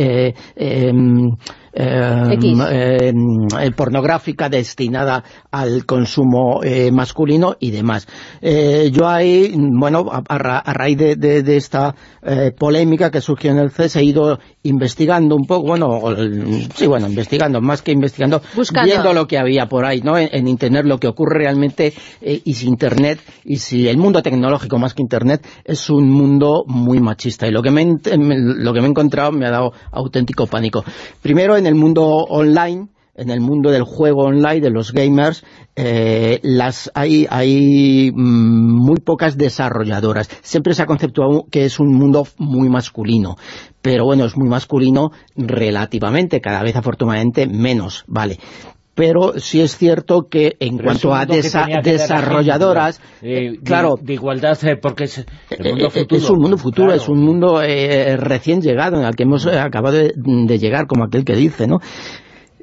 em, 1.75 2.33
Em, 2.43 2.61
em, 2.61 3.47
eh, 3.61 3.71
pornográfica 3.71 4.49
destinada 4.49 5.23
al 5.51 5.87
consumo 5.87 6.61
eh, 6.63 6.91
masculino 6.91 7.57
y 7.59 7.71
demás. 7.71 8.07
Eh, 8.41 8.91
yo 8.93 9.09
ahí, 9.09 9.55
bueno, 9.57 10.07
a, 10.11 10.73
raíz 10.73 10.99
de, 10.99 11.57
esta 11.57 11.95
polémica 12.59 13.11
que 13.11 13.21
surgió 13.21 13.51
en 13.51 13.59
el 13.59 13.71
CES 13.71 13.97
he 13.97 14.05
ido 14.05 14.39
investigando 14.63 15.35
un 15.35 15.45
poco, 15.45 15.67
bueno, 15.67 16.01
sí, 16.75 16.87
bueno, 16.87 17.09
investigando, 17.09 17.61
más 17.61 17.83
que 17.83 17.93
investigando, 17.93 18.41
viendo 18.85 19.13
lo 19.13 19.27
que 19.27 19.39
había 19.39 19.67
por 19.67 19.85
ahí, 19.85 20.01
¿no? 20.01 20.17
En, 20.17 20.47
Internet, 20.47 20.85
lo 20.85 20.99
que 20.99 21.09
ocurre 21.09 21.39
realmente, 21.39 21.93
y 22.21 22.55
si 22.55 22.69
Internet, 22.69 23.19
y 23.45 23.57
si 23.57 23.89
el 23.89 23.97
mundo 23.97 24.23
tecnológico 24.23 24.79
más 24.79 24.95
que 24.95 25.03
Internet, 25.03 25.47
es 25.65 25.91
un 25.91 26.11
mundo 26.11 26.65
muy 26.67 27.01
machista. 27.01 27.47
Y 27.47 27.51
lo 27.51 27.63
que 27.63 27.71
me, 27.71 27.85
lo 27.85 28.73
que 28.73 28.81
me 28.81 28.87
he 28.87 28.91
encontrado 28.91 29.33
me 29.33 29.47
ha 29.47 29.51
dado 29.51 29.73
auténtico 29.91 30.47
pánico. 30.47 30.85
Primero, 31.21 31.57
en 31.63 31.67
el 31.67 31.75
mundo 31.77 32.05
online, 32.05 32.89
en 33.15 33.31
el 33.31 33.41
mundo 33.41 33.71
del 33.71 33.85
juego 33.85 34.23
online, 34.23 34.61
de 34.61 34.71
los 34.71 34.93
gamers, 34.93 35.45
eh, 35.77 36.41
las 36.43 36.91
hay, 36.95 37.27
hay 37.31 38.11
mm, 38.13 38.85
muy 38.85 38.99
pocas 38.99 39.37
desarrolladoras. 39.37 40.29
Siempre 40.43 40.75
se 40.75 40.83
ha 40.83 40.87
conceptuado 40.87 41.47
que 41.51 41.65
es 41.65 41.79
un 41.79 41.95
mundo 41.95 42.27
muy 42.39 42.69
masculino, 42.69 43.37
pero 43.81 44.05
bueno, 44.05 44.25
es 44.25 44.37
muy 44.37 44.49
masculino 44.49 45.13
relativamente, 45.37 46.41
cada 46.41 46.63
vez 46.63 46.75
afortunadamente 46.75 47.47
menos, 47.47 48.05
¿vale? 48.09 48.39
Pero 48.95 49.39
sí 49.39 49.61
es 49.61 49.77
cierto 49.77 50.29
que 50.29 50.57
en 50.61 50.79
cuanto 50.79 51.15
a 51.15 51.25
desarrolladoras, 51.27 53.01
eh, 53.23 53.59
claro, 53.65 53.95
de, 54.01 54.15
igualdad, 54.15 54.59
eh, 54.65 54.77
porque 54.77 55.05
es 55.05 55.25
el 55.51 55.73
mundo 55.73 55.91
futuro. 55.91 56.19
Es 56.19 56.31
un 56.31 56.39
mundo 56.39 56.59
futuro, 56.59 56.93
es 56.93 57.09
un 57.09 57.25
mundo 57.25 57.61
recién 57.61 58.61
llegado, 58.61 58.99
en 58.99 59.05
el 59.05 59.15
que 59.15 59.23
hemos 59.23 59.47
acabado 59.47 59.97
de, 59.97 60.13
de, 60.17 60.59
llegar, 60.59 60.87
como 60.87 61.05
aquel 61.05 61.25
que 61.25 61.35
dice, 61.35 61.67
¿no? 61.67 61.79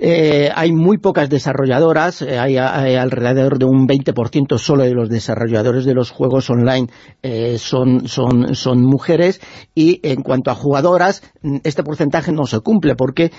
Eh, 0.01 0.49
hay 0.55 0.71
muy 0.71 0.97
pocas 0.97 1.29
desarrolladoras, 1.29 2.21
eh, 2.21 2.39
hay, 2.39 2.55
alrededor 2.55 3.59
de 3.59 3.65
un 3.65 3.85
20% 3.85 4.57
solo 4.57 4.83
de 4.85 4.93
los 4.93 5.09
desarrolladores 5.09 5.83
de 5.83 5.93
los 5.93 6.09
juegos 6.09 6.49
online 6.49 6.87
eh, 7.21 7.57
son, 7.57 8.07
son, 8.07 8.55
son 8.55 8.81
mujeres 8.81 9.41
y 9.75 9.99
en 10.03 10.21
cuanto 10.21 10.51
a 10.51 10.55
jugadoras, 10.55 11.21
mm, 11.41 11.57
este 11.65 11.83
porcentaje 11.83 12.31
no 12.31 12.45
se 12.45 12.61
cumple 12.61 12.95
porque 12.95 13.31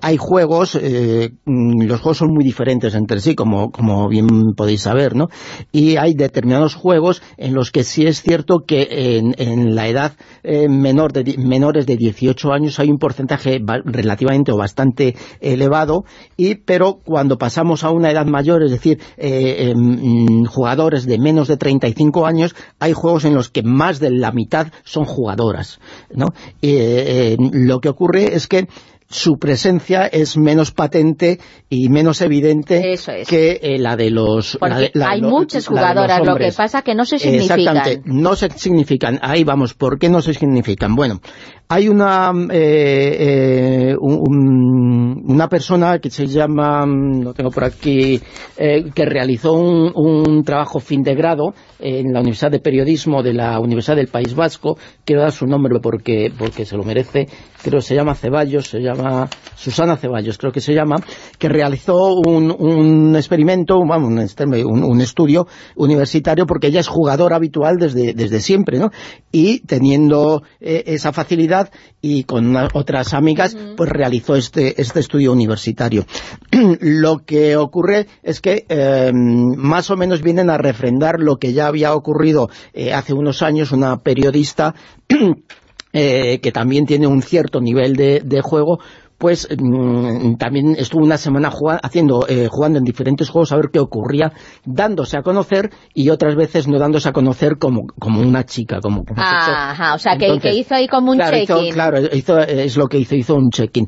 hay 0.00 0.16
juegos, 0.16 0.76
mm, 0.76 1.82
los 1.82 2.00
juegos 2.00 2.18
son 2.18 2.32
muy 2.32 2.44
diferentes 2.44 2.94
entre 2.94 3.20
sí, 3.20 3.34
como, 3.34 3.70
como 3.70 4.08
bien 4.08 4.54
podéis 4.56 4.82
saber, 4.82 5.14
¿no? 5.14 5.26
Y 5.72 5.96
hay 5.96 6.14
determinados 6.14 6.74
juegos 6.74 7.22
en 7.36 7.54
los 7.54 7.70
que 7.70 7.84
sí 7.84 8.06
es 8.06 8.22
cierto 8.22 8.60
que 8.66 9.18
en, 9.18 9.34
en 9.36 9.74
la 9.74 9.88
edad 9.88 10.12
menor 10.42 11.12
de, 11.12 11.36
menores 11.38 11.86
de 11.86 11.96
18 11.96 12.52
años 12.52 12.78
hay 12.78 12.90
un 12.90 12.98
porcentaje 12.98 13.60
relativamente 13.84 14.52
o 14.52 14.56
bastante 14.56 15.14
elevado 15.40 15.87
y 16.36 16.56
pero 16.56 17.00
cuando 17.04 17.38
pasamos 17.38 17.84
a 17.84 17.90
una 17.90 18.10
edad 18.10 18.26
mayor, 18.26 18.62
es 18.62 18.70
decir, 18.70 19.00
eh, 19.16 19.70
em, 19.70 20.44
jugadores 20.44 21.06
de 21.06 21.18
menos 21.18 21.48
de 21.48 21.56
35 21.56 22.26
años, 22.26 22.54
hay 22.78 22.92
juegos 22.92 23.24
en 23.24 23.34
los 23.34 23.48
que 23.48 23.62
más 23.62 24.00
de 24.00 24.10
la 24.10 24.32
mitad 24.32 24.68
son 24.84 25.04
jugadoras. 25.04 25.80
¿no? 26.10 26.28
Eh, 26.62 27.36
lo 27.38 27.80
que 27.80 27.88
ocurre 27.88 28.34
es 28.34 28.46
que 28.48 28.68
su 29.10 29.38
presencia 29.38 30.06
es 30.06 30.36
menos 30.36 30.70
patente 30.70 31.38
y 31.70 31.88
menos 31.88 32.20
evidente 32.20 32.98
que 33.26 33.58
eh, 33.62 33.78
la 33.78 33.96
de 33.96 34.10
los... 34.10 34.58
hay 34.60 35.22
muchas 35.22 35.66
jugadoras, 35.66 36.20
lo 36.26 36.36
que 36.36 36.52
pasa 36.54 36.82
que 36.82 36.94
no 36.94 37.06
se 37.06 37.18
significan. 37.18 37.58
Exactamente, 37.58 38.02
no 38.04 38.36
se 38.36 38.50
significan. 38.50 39.18
Ahí 39.22 39.44
vamos, 39.44 39.72
¿por 39.72 39.98
qué 39.98 40.10
no 40.10 40.20
se 40.20 40.34
significan? 40.34 40.94
Bueno, 40.94 41.20
hay 41.68 41.88
una 41.88 42.32
eh, 42.50 43.90
eh, 43.90 43.96
una 43.98 45.48
persona 45.48 45.98
que 46.00 46.10
se 46.10 46.26
llama, 46.26 46.84
lo 46.86 47.32
tengo 47.32 47.50
por 47.50 47.64
aquí, 47.64 48.20
que 48.56 49.04
realizó 49.06 49.54
un, 49.54 49.90
un, 49.94 50.44
trabajo 50.44 50.80
fin 50.80 51.02
de 51.02 51.14
grado 51.14 51.54
en 51.78 52.12
la 52.12 52.20
Universidad 52.20 52.50
de 52.50 52.60
Periodismo 52.60 53.22
de 53.22 53.34
la 53.34 53.58
Universidad 53.60 53.96
del 53.96 54.08
País 54.08 54.34
Vasco, 54.34 54.78
quiero 55.04 55.22
dar 55.22 55.32
su 55.32 55.46
nombre 55.46 55.78
porque, 55.80 56.32
porque 56.36 56.64
se 56.64 56.76
lo 56.76 56.82
merece, 56.82 57.28
creo 57.62 57.80
que 57.80 57.86
se 57.86 57.94
llama 57.94 58.14
Ceballos, 58.14 58.68
se 58.68 58.80
llama 58.80 59.28
Susana 59.56 59.96
Ceballos, 59.96 60.38
creo 60.38 60.52
que 60.52 60.60
se 60.60 60.74
llama, 60.74 60.96
que 61.38 61.48
realizó 61.48 62.14
un, 62.14 62.54
un 62.56 63.16
experimento, 63.16 63.78
un, 63.78 64.84
un, 64.84 65.00
estudio 65.00 65.46
universitario, 65.76 66.46
porque 66.46 66.68
ella 66.68 66.80
es 66.80 66.88
jugadora 66.88 67.36
habitual 67.36 67.76
desde, 67.78 68.14
desde 68.14 68.40
siempre, 68.40 68.78
¿no? 68.78 68.90
Y 69.32 69.60
teniendo 69.60 70.42
eh, 70.60 70.84
esa 70.86 71.12
facilidad 71.12 71.70
y 72.00 72.24
con 72.24 72.54
otras 72.74 73.14
amigas, 73.14 73.56
pues 73.76 73.90
realizó 73.90 74.36
este, 74.36 74.80
este 74.80 75.00
estudio 75.00 75.32
universitario. 75.32 76.06
lo 76.80 77.18
que 77.18 77.56
ocurre 77.56 78.06
es 78.22 78.40
que 78.40 78.64
eh, 78.68 79.12
más 79.14 79.90
o 79.90 79.96
menos 79.96 80.22
vienen 80.22 80.50
a 80.50 80.58
refrendar 80.58 81.20
lo 81.20 81.36
que 81.36 81.52
ya 81.52 81.67
había 81.68 81.94
ocurrido 81.94 82.48
eh, 82.72 82.92
hace 82.92 83.12
unos 83.12 83.42
años, 83.42 83.72
una 83.72 83.98
periodista 83.98 84.74
eh, 85.92 86.40
que 86.40 86.52
también 86.52 86.86
tiene 86.86 87.06
un 87.06 87.22
cierto 87.22 87.60
nivel 87.60 87.94
de, 87.94 88.40
juego, 88.42 88.78
pues 89.16 89.48
mm, 89.50 90.34
también 90.34 90.76
estuvo 90.78 91.04
una 91.04 91.16
semana 91.16 91.50
haciendo, 91.82 92.26
eh, 92.28 92.48
jugando 92.50 92.78
en 92.78 92.84
diferentes 92.84 93.30
juegos 93.30 93.52
a 93.52 93.56
ver 93.56 93.70
qué 93.72 93.80
ocurría, 93.80 94.32
dándose 94.64 95.18
a 95.18 95.22
conocer 95.22 95.70
y 95.94 96.10
otras 96.10 96.36
veces 96.36 96.68
no 96.68 96.78
dándose 96.78 97.08
a 97.08 97.12
conocer 97.12 97.58
como, 97.58 97.86
como 97.98 98.20
una 98.20 98.44
chica. 98.44 98.80
como, 98.80 99.04
Ajá, 99.16 99.94
o 99.94 99.98
sea, 99.98 100.16
que, 100.16 100.54
hizo 100.54 100.74
ahí 100.74 100.88
como 100.88 101.12
un 101.12 101.18
check-in. 101.18 101.72
Claro, 101.72 101.98
hizo, 102.12 102.38
es 102.38 102.76
lo 102.76 102.88
que 102.88 102.98
hizo, 102.98 103.14
hizo 103.14 103.34
un 103.34 103.50
check-in 103.50 103.86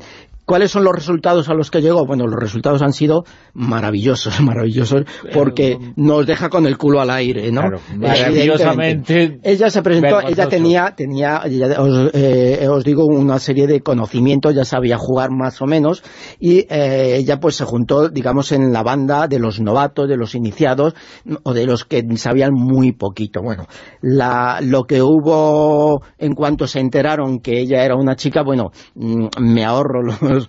¿Cuáles 0.51 0.69
son 0.69 0.83
los 0.83 0.93
resultados 0.93 1.47
a 1.47 1.53
los 1.53 1.71
que 1.71 1.81
llegó? 1.81 2.05
Bueno, 2.05 2.25
los 2.25 2.37
resultados 2.37 2.81
han 2.81 2.91
sido 2.91 3.23
maravillosos, 3.53 4.41
maravillosos, 4.41 5.03
porque 5.33 5.77
nos 5.95 6.25
deja 6.25 6.49
con 6.49 6.65
el 6.65 6.77
culo 6.77 6.99
al 6.99 7.09
aire, 7.09 7.49
¿no? 7.53 7.61
maravillosamente. 7.95 9.39
Ella 9.43 9.69
se 9.69 9.81
presentó, 9.81 10.19
ella 10.19 10.49
tenía, 10.49 10.93
tenía 10.93 11.43
eh, 11.45 12.67
os, 12.69 12.83
digo, 12.83 13.05
una 13.05 13.39
serie 13.39 13.65
de 13.65 13.79
conocimientos, 13.79 14.53
ya 14.53 14.65
sabía 14.65 14.97
jugar 14.97 15.29
más 15.31 15.61
o 15.61 15.67
menos, 15.67 16.03
y 16.37 16.65
eh, 16.69 17.15
ella 17.15 17.39
pues 17.39 17.55
se 17.55 17.63
juntó, 17.63 18.09
digamos, 18.09 18.51
en 18.51 18.73
la 18.73 18.83
banda 18.83 19.29
de 19.29 19.39
los 19.39 19.61
novatos, 19.61 20.09
de 20.09 20.17
los 20.17 20.35
iniciados, 20.35 20.95
o 21.43 21.53
de 21.53 21.65
los 21.65 21.85
que 21.85 22.03
sabían 22.17 22.51
muy 22.51 22.91
poquito. 22.91 23.41
Bueno, 23.41 23.67
la, 24.01 24.59
lo 24.61 24.83
que 24.83 25.01
hubo 25.01 26.01
en 26.17 26.33
cuanto 26.33 26.67
se 26.67 26.81
enteraron 26.81 27.39
que 27.39 27.57
ella 27.57 27.85
era 27.85 27.95
una 27.95 28.17
chica, 28.17 28.43
bueno, 28.43 28.71
mm, 28.95 29.27
me 29.39 29.63
ahorro 29.63 30.01
los, 30.03 30.40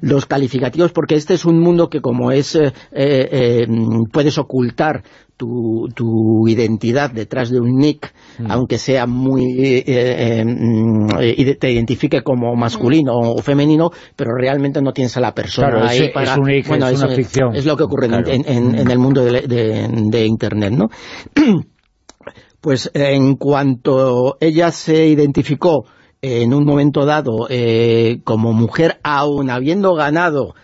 los 0.00 0.26
calificativos, 0.26 0.92
porque 0.92 1.14
este 1.14 1.34
es 1.34 1.44
un 1.44 1.60
mundo 1.60 1.88
que 1.88 2.00
como 2.00 2.32
es, 2.32 2.54
eh, 2.54 2.72
eh, 2.92 3.66
puedes 4.12 4.38
ocultar 4.38 5.02
tu, 5.40 5.88
tu, 5.94 6.46
identidad 6.48 7.10
detrás 7.10 7.48
de 7.48 7.60
un 7.60 7.78
nick, 7.78 8.12
mm. 8.38 8.50
aunque 8.50 8.76
sea 8.76 9.06
muy 9.06 9.42
eh, 9.56 9.84
eh, 9.86 10.44
mm, 10.44 11.58
te 11.58 11.72
identifique 11.72 12.22
como 12.22 12.54
masculino 12.56 13.14
o 13.14 13.38
femenino, 13.38 13.90
pero 14.16 14.32
realmente 14.34 14.82
no 14.82 14.92
tienes 14.92 15.16
a 15.16 15.20
la 15.20 15.34
persona 15.34 15.88
ahí 15.88 16.10
para... 16.12 16.32
Es, 16.32 16.38
un 16.38 16.44
nick, 16.44 16.68
bueno, 16.68 16.88
es, 16.88 17.02
una 17.02 17.14
ficción. 17.14 17.56
Es 17.56 17.64
lo 17.64 17.74
que 17.74 17.84
ocurre 17.84 18.06
en, 18.06 18.74
en, 18.76 18.90
el 18.90 18.98
mundo 18.98 19.24
de, 19.24 19.40
de, 19.46 20.26
Internet, 20.26 20.74
¿no? 20.74 20.88
pues 22.60 22.90
en 22.92 23.36
cuanto 23.36 24.36
ella 24.40 24.70
se 24.72 25.06
identificó 25.06 25.86
en 26.22 26.52
un 26.52 26.64
momento 26.64 27.06
dado 27.06 27.46
eh, 27.48 28.20
como 28.24 28.52
mujer, 28.52 29.00
aún 29.02 29.50
habiendo 29.50 29.94
ganado 29.94 30.54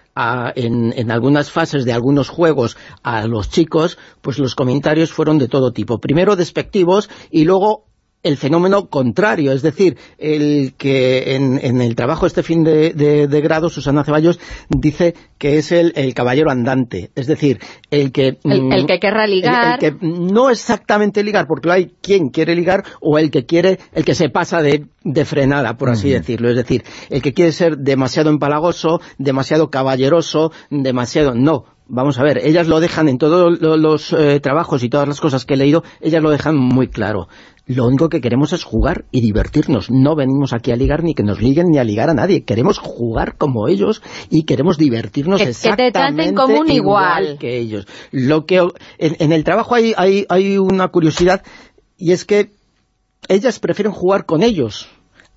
en, 0.54 0.94
en, 0.96 1.10
algunas 1.10 1.50
fases 1.50 1.84
de 1.84 1.92
algunos 1.92 2.30
juegos 2.30 2.76
a 3.02 3.26
los 3.26 3.50
chicos, 3.50 3.98
pues 4.22 4.38
los 4.38 4.54
comentarios 4.54 5.12
fueron 5.12 5.38
de 5.38 5.48
todo 5.48 5.72
tipo. 5.72 5.98
Primero 5.98 6.36
despectivos 6.36 7.10
y 7.30 7.44
luego 7.44 7.84
el 8.22 8.36
fenómeno 8.36 8.86
contrario, 8.88 9.52
es 9.52 9.62
decir, 9.62 9.96
el 10.18 10.74
que 10.76 11.36
en, 11.36 11.80
el 11.80 11.94
trabajo 11.94 12.26
este 12.26 12.42
fin 12.42 12.64
de, 12.64 13.40
grado, 13.42 13.68
Susana 13.68 14.04
Ceballos 14.04 14.40
dice 14.68 15.14
que 15.38 15.58
es 15.58 15.70
el, 15.70 15.92
caballero 16.14 16.50
andante, 16.50 17.10
es 17.14 17.26
decir, 17.28 17.60
el 17.90 18.10
que... 18.10 18.38
El, 18.42 18.86
que 18.86 18.98
querrá 18.98 19.26
ligar. 19.26 19.78
El, 19.82 19.98
que 19.98 20.06
no 20.06 20.50
exactamente 20.50 21.22
ligar, 21.22 21.46
porque 21.46 21.70
hay 21.70 21.92
quien 22.00 22.30
quiere 22.30 22.56
ligar 22.56 22.84
o 23.00 23.18
el 23.18 23.30
que 23.30 23.46
quiere, 23.46 23.78
el 23.92 24.04
que 24.04 24.14
se 24.14 24.28
pasa 24.28 24.60
de, 24.60 24.86
frenada, 25.24 25.76
por 25.76 25.90
así 25.90 26.10
decirlo, 26.10 26.50
es 26.50 26.56
decir, 26.56 26.82
el 27.10 27.22
que 27.22 27.32
quiere 27.32 27.52
ser 27.52 27.78
demasiado 27.78 28.30
empalagoso, 28.30 29.00
demasiado 29.18 29.70
caballeroso, 29.70 30.50
demasiado... 30.70 31.34
No, 31.34 31.64
vamos 31.86 32.18
a 32.18 32.24
ver, 32.24 32.38
ellas 32.38 32.66
lo 32.66 32.80
dejan 32.80 33.08
en 33.08 33.18
todos 33.18 33.60
los 33.60 34.12
eh, 34.12 34.40
trabajos 34.40 34.82
y 34.82 34.88
todas 34.88 35.06
las 35.06 35.20
cosas 35.20 35.44
que 35.44 35.54
he 35.54 35.56
leído, 35.56 35.84
ellas 36.00 36.22
lo 36.22 36.30
dejan 36.30 36.56
muy 36.56 36.88
claro 36.88 37.28
lo 37.66 37.86
único 37.86 38.08
que 38.08 38.20
queremos 38.20 38.52
es 38.52 38.62
jugar 38.62 39.06
y 39.10 39.20
divertirnos. 39.20 39.90
No 39.90 40.14
venimos 40.14 40.52
aquí 40.52 40.70
a 40.70 40.76
ligar 40.76 41.02
ni 41.02 41.14
que 41.14 41.24
nos 41.24 41.42
liguen 41.42 41.66
ni 41.68 41.78
a 41.78 41.84
ligar 41.84 42.08
a 42.08 42.14
nadie. 42.14 42.44
Queremos 42.44 42.78
jugar 42.78 43.36
como 43.36 43.66
ellos 43.66 44.02
y 44.30 44.44
queremos 44.44 44.78
divertirnos 44.78 45.40
exactamente 45.40 46.32
igual. 46.72 47.38
que 47.38 47.58
ellos. 47.58 47.88
Lo 48.12 48.46
que 48.46 48.66
en, 48.98 49.32
el 49.32 49.42
trabajo 49.42 49.74
hay, 49.74 49.94
hay, 49.96 50.58
una 50.58 50.88
curiosidad 50.88 51.42
y 51.96 52.12
es 52.12 52.24
que 52.24 52.52
ellas 53.28 53.58
prefieren 53.58 53.92
jugar 53.92 54.26
con 54.26 54.42
ellos 54.42 54.88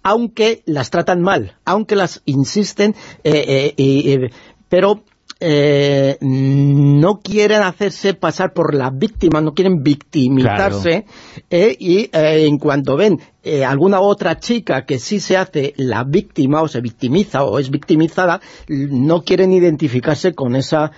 aunque 0.01 0.63
las 0.65 0.91
tratan 0.91 1.21
mal, 1.21 1.57
aunque 1.65 1.97
las 1.97 2.21
insisten, 2.23 2.95
eh, 3.25 3.43
eh, 3.45 3.73
eh, 3.77 4.29
pero 4.69 5.03
eh, 5.41 6.17
no 6.19 7.21
quieren 7.21 7.61
hacerse 7.61 8.13
pasar 8.13 8.51
por 8.51 8.75
la 8.75 8.89
víctima, 8.89 9.39
no 9.39 9.53
quieren 9.53 9.83
victimizarse, 9.83 11.05
eh, 11.49 11.77
y 11.79 12.09
eh, 12.11 12.45
en 12.45 12.57
cuanto 12.57 12.97
ven 12.97 13.21
alguna 13.65 13.99
otra 13.99 14.37
chica 14.37 14.85
que 14.85 14.99
sí 14.99 15.19
se 15.19 15.35
hace 15.35 15.73
la 15.75 16.03
víctima 16.03 16.61
o 16.61 16.67
se 16.67 16.81
victimiza 16.81 17.43
o 17.45 17.57
es 17.57 17.71
victimizada, 17.71 18.41
no 18.67 19.23
quieren 19.23 19.51
identificarse 19.51 20.35
con 20.35 20.55
esa 20.55 20.91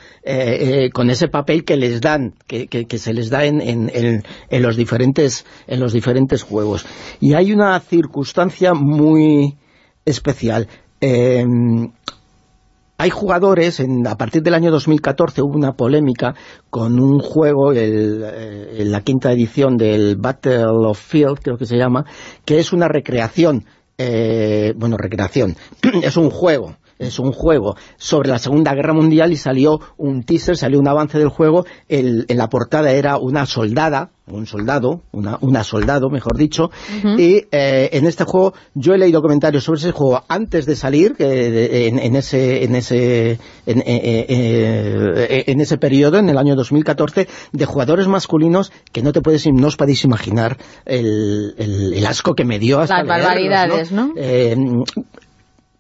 con 0.92 1.10
ese 1.10 1.30
papel 1.30 1.64
que 1.64 1.78
les 1.78 2.02
dan, 2.02 2.34
que, 2.48 2.68
que, 2.68 2.98
se 2.98 3.14
les 3.14 3.30
da 3.30 3.46
en, 3.46 3.62
en, 3.62 4.24
en, 4.50 4.62
los 4.62 4.76
diferentes, 4.76 5.46
en 5.68 5.80
los 5.80 5.94
diferentes 5.94 6.44
juegos. 6.44 6.86
Y 7.22 7.36
hay 7.36 7.54
una 7.54 7.80
circunstancia 7.80 8.74
muy 8.74 9.56
especial. 10.04 10.68
Hay 13.02 13.10
jugadores, 13.10 13.80
en, 13.80 14.06
a 14.06 14.16
partir 14.16 14.44
del 14.44 14.54
año 14.54 14.70
2014 14.70 15.42
hubo 15.42 15.56
una 15.56 15.74
polémica 15.74 16.36
con 16.70 17.00
un 17.00 17.18
juego, 17.18 17.72
el, 17.72 18.24
eh, 18.24 18.84
la 18.86 19.02
quinta 19.02 19.32
edición 19.32 19.76
del 19.76 20.18
Battle 20.18 20.86
of 20.86 21.00
Field, 21.00 21.40
creo 21.42 21.58
que 21.58 21.66
se 21.66 21.78
llama, 21.78 22.06
que 22.46 22.60
es 22.60 22.72
una 22.74 22.88
recreación, 22.88 23.66
eh, 23.98 24.76
bueno, 24.78 24.98
recreación, 24.98 25.56
es 26.04 26.16
un 26.16 26.30
juego 26.30 26.76
es 27.02 27.20
un 27.20 27.32
juego 27.32 27.76
sobre 27.98 28.30
la 28.30 28.40
Segunda 28.40 28.74
Guerra 28.74 28.94
Mundial 28.94 29.32
y 29.32 29.38
salió 29.38 29.80
un 29.98 30.24
teaser, 30.24 30.58
salió 30.58 30.80
un 30.80 30.88
avance 30.88 31.18
del 31.18 31.30
juego, 31.30 31.66
en 31.90 32.26
la 32.38 32.48
portada 32.48 32.92
era 32.92 33.18
una 33.18 33.46
soldada, 33.46 34.12
un 34.28 34.46
soldado, 34.46 35.02
una, 35.12 35.38
una 35.42 35.64
soldado, 35.64 36.10
mejor 36.10 36.38
dicho, 36.38 36.70
y 37.18 37.44
eh, 37.52 37.90
en 37.94 38.06
este 38.06 38.24
juego 38.24 38.54
yo 38.74 38.94
he 38.94 38.98
leído 38.98 39.22
comentarios 39.22 39.64
sobre 39.64 39.80
ese 39.80 39.92
juego 39.92 40.24
antes 40.28 40.66
de 40.66 40.76
salir, 40.76 41.16
en, 41.20 42.16
ese 42.16 42.64
en 42.64 42.76
ese 42.76 43.40
en, 43.66 43.80
eh, 43.80 44.26
eh, 44.30 45.44
en, 45.48 45.62
ese 45.62 45.78
periodo, 45.78 46.18
en 46.18 46.30
el 46.30 46.38
año 46.38 46.56
2014, 46.56 47.28
de 47.52 47.66
jugadores 47.66 48.08
masculinos 48.08 48.72
que 48.92 49.02
no 49.02 49.12
te 49.12 49.22
puedes 49.22 49.46
no 49.52 49.68
os 49.68 49.76
podéis 49.76 50.04
imaginar 50.06 50.58
el, 50.86 51.56
el, 51.58 52.06
asco 52.06 52.34
que 52.34 52.46
me 52.46 52.60
dio 52.60 52.80
hasta 52.80 53.04
Las 53.04 53.08
barbaridades, 53.08 53.92
¿no? 53.92 54.14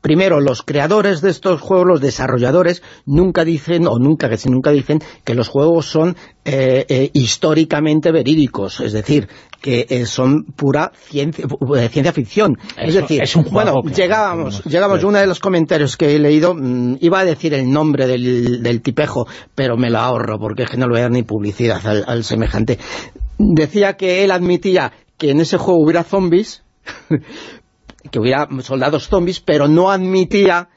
Primero, 0.01 0.39
los 0.39 0.63
creadores 0.63 1.21
de 1.21 1.29
estos 1.29 1.61
juegos, 1.61 1.87
los 1.87 2.01
desarrolladores, 2.01 2.81
nunca 3.05 3.45
dicen, 3.45 3.87
o 3.87 3.99
nunca, 3.99 4.29
que 4.29 4.49
nunca 4.49 4.71
dicen, 4.71 4.99
que 5.23 5.35
los 5.35 5.47
juegos 5.47 5.85
son 5.85 6.17
eh, 6.43 6.85
eh, 6.89 7.09
históricamente 7.13 8.11
verídicos, 8.11 8.79
es 8.81 8.93
decir, 8.93 9.29
que 9.61 9.85
eh, 9.89 10.05
son 10.07 10.43
pura 10.43 10.91
ciencia, 10.95 11.45
ciencia 11.89 12.11
ficción. 12.11 12.57
es 12.77 12.95
decir, 12.95 13.21
bueno, 13.51 13.81
llegábamos, 13.83 14.63
llegamos, 14.65 15.03
uno 15.03 15.19
de 15.19 15.27
los 15.27 15.39
comentarios 15.39 15.95
que 15.97 16.15
he 16.15 16.19
leído, 16.19 16.55
mm, 16.55 16.97
iba 16.99 17.19
a 17.19 17.25
decir 17.25 17.53
el 17.53 17.69
nombre 17.69 18.07
del, 18.07 18.81
tipejo, 18.81 19.27
pero 19.53 19.77
me 19.77 19.91
lo 19.91 19.99
ahorro, 19.99 20.39
porque 20.39 20.63
es 20.63 20.69
que 20.69 20.77
no 20.77 20.87
le 20.87 20.93
voy 20.93 20.99
a 20.99 21.03
dar 21.03 21.11
ni 21.11 21.23
publicidad 21.23 21.85
al, 21.85 22.03
al 22.07 22.23
semejante. 22.23 22.79
Decía 23.37 23.93
que 23.93 24.23
él 24.23 24.31
admitía 24.31 24.91
que 25.17 25.29
en 25.29 25.39
ese 25.39 25.57
juego 25.57 25.83
hubiera 25.83 26.03
zombies, 26.03 26.63
que 28.09 28.19
hubiera 28.19 28.47
soldados 28.61 29.07
zombies, 29.07 29.39
pero 29.39 29.67
no 29.67 29.91
admitía 29.91 30.69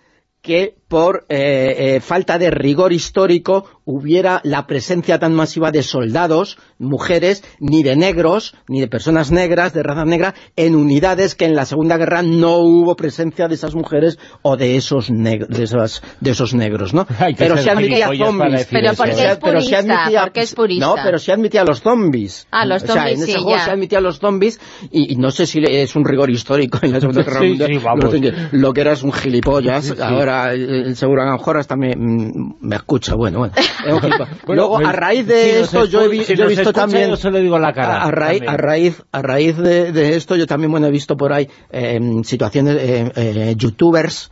que 0.42 0.76
por 0.94 1.26
eh, 1.28 1.96
eh, 1.96 2.00
falta 2.00 2.38
de 2.38 2.52
rigor 2.52 2.92
histórico 2.92 3.66
hubiera 3.84 4.40
la 4.44 4.68
presencia 4.68 5.18
tan 5.18 5.34
masiva 5.34 5.72
de 5.72 5.82
soldados, 5.82 6.56
mujeres, 6.78 7.42
ni 7.58 7.82
de 7.82 7.96
negros, 7.96 8.54
ni 8.68 8.80
de 8.80 8.86
personas 8.86 9.32
negras, 9.32 9.74
de 9.74 9.82
raza 9.82 10.04
negra, 10.04 10.34
en 10.54 10.76
unidades 10.76 11.34
que 11.34 11.46
en 11.46 11.56
la 11.56 11.64
Segunda 11.66 11.96
Guerra 11.96 12.22
no 12.22 12.58
hubo 12.58 12.94
presencia 12.94 13.48
de 13.48 13.56
esas 13.56 13.74
mujeres 13.74 14.20
o 14.42 14.56
de 14.56 14.76
esos 14.76 15.08
de, 15.10 15.64
esas, 15.64 16.00
de 16.20 16.30
esos 16.30 16.54
negros, 16.54 16.94
¿no? 16.94 17.08
pero 17.36 17.56
se 17.56 17.70
admitía 17.70 18.08
zombies. 18.16 18.68
Pero 18.70 18.92
porque 18.94 19.26
es 19.26 19.36
purista, 19.36 19.78
admitía, 19.78 20.30
es 20.32 20.54
purista. 20.54 20.86
No, 20.86 20.94
pero 21.02 21.18
se 21.18 21.32
admitía 21.32 21.62
a 21.62 21.64
los 21.64 21.80
zombies. 21.80 22.46
Ah, 22.52 22.64
los 22.64 22.82
zombies, 22.82 22.96
o 22.96 23.02
sea, 23.02 23.10
en 23.10 23.22
ese 23.22 23.38
juego 23.40 23.58
se 23.58 23.70
admitía 23.72 23.98
a 23.98 24.02
los 24.02 24.20
zombies 24.20 24.60
y, 24.92 25.16
no 25.16 25.32
sé 25.32 25.46
si 25.46 25.60
es 25.66 25.96
un 25.96 26.04
rigor 26.04 26.30
histórico 26.30 26.78
en 26.82 26.92
la 26.92 27.00
Segunda 27.00 27.22
Guerra 27.24 27.40
Mundial. 27.40 28.48
lo, 28.52 28.72
que 28.72 28.80
era 28.80 28.92
es 28.92 29.02
un 29.02 29.12
gilipollas, 29.12 29.98
ahora 30.00 30.54
eh, 30.84 30.94
seguro 30.94 31.22
a 31.22 31.26
lo 31.26 31.32
mejor 31.32 31.58
hasta 31.58 31.76
me, 31.76 31.94
mm, 31.96 32.56
me 32.60 32.76
escucha, 32.76 33.14
bueno, 33.14 33.38
bueno. 33.38 33.54
Luego, 34.46 34.78
a 34.78 34.92
raíz 34.92 35.26
de 35.26 35.60
esto, 35.60 35.84
yo 35.84 36.02
he, 36.02 36.08
visto 36.08 36.72
también... 36.72 37.14
digo 37.42 37.58
la 37.58 37.72
cara. 37.72 38.02
A, 38.02 38.10
raíz, 38.10 38.42
a 38.46 38.56
raíz, 38.56 39.02
a 39.12 39.22
raíz 39.22 39.56
de, 39.56 40.16
esto, 40.16 40.36
yo 40.36 40.46
también, 40.46 40.70
bueno, 40.70 40.86
he 40.86 40.90
visto 40.90 41.16
por 41.16 41.32
ahí 41.32 41.48
em, 41.70 42.22
situaciones, 42.24 42.76
eh, 42.76 43.12
eh, 43.16 43.54
youtubers 43.56 44.30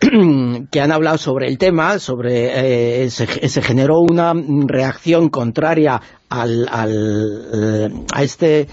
que 0.70 0.80
han 0.80 0.92
hablado 0.92 1.18
sobre 1.18 1.48
el 1.48 1.58
tema, 1.58 1.98
sobre 1.98 3.04
eh, 3.04 3.10
se, 3.10 3.62
generó 3.62 3.98
una 4.00 4.32
reacción 4.66 5.28
contraria 5.28 6.00
al, 6.28 6.68
al 6.70 8.04
a 8.12 8.22
este 8.22 8.68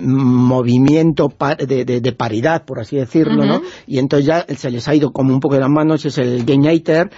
movimiento 0.00 1.28
de, 1.58 2.14
paridad, 2.16 2.64
por 2.64 2.80
así 2.80 2.96
decirlo, 2.96 3.44
¿no? 3.44 3.62
Y 3.86 3.98
entonces 3.98 4.26
ya 4.26 4.46
se 4.56 4.70
les 4.70 4.86
ha 4.88 4.94
ido 4.94 5.10
como 5.10 5.32
un 5.32 5.40
poco 5.40 5.54
de 5.54 5.60
las 5.60 5.70
manos, 5.70 6.04
es 6.04 6.18
el 6.18 6.44
Gameater 6.44 7.10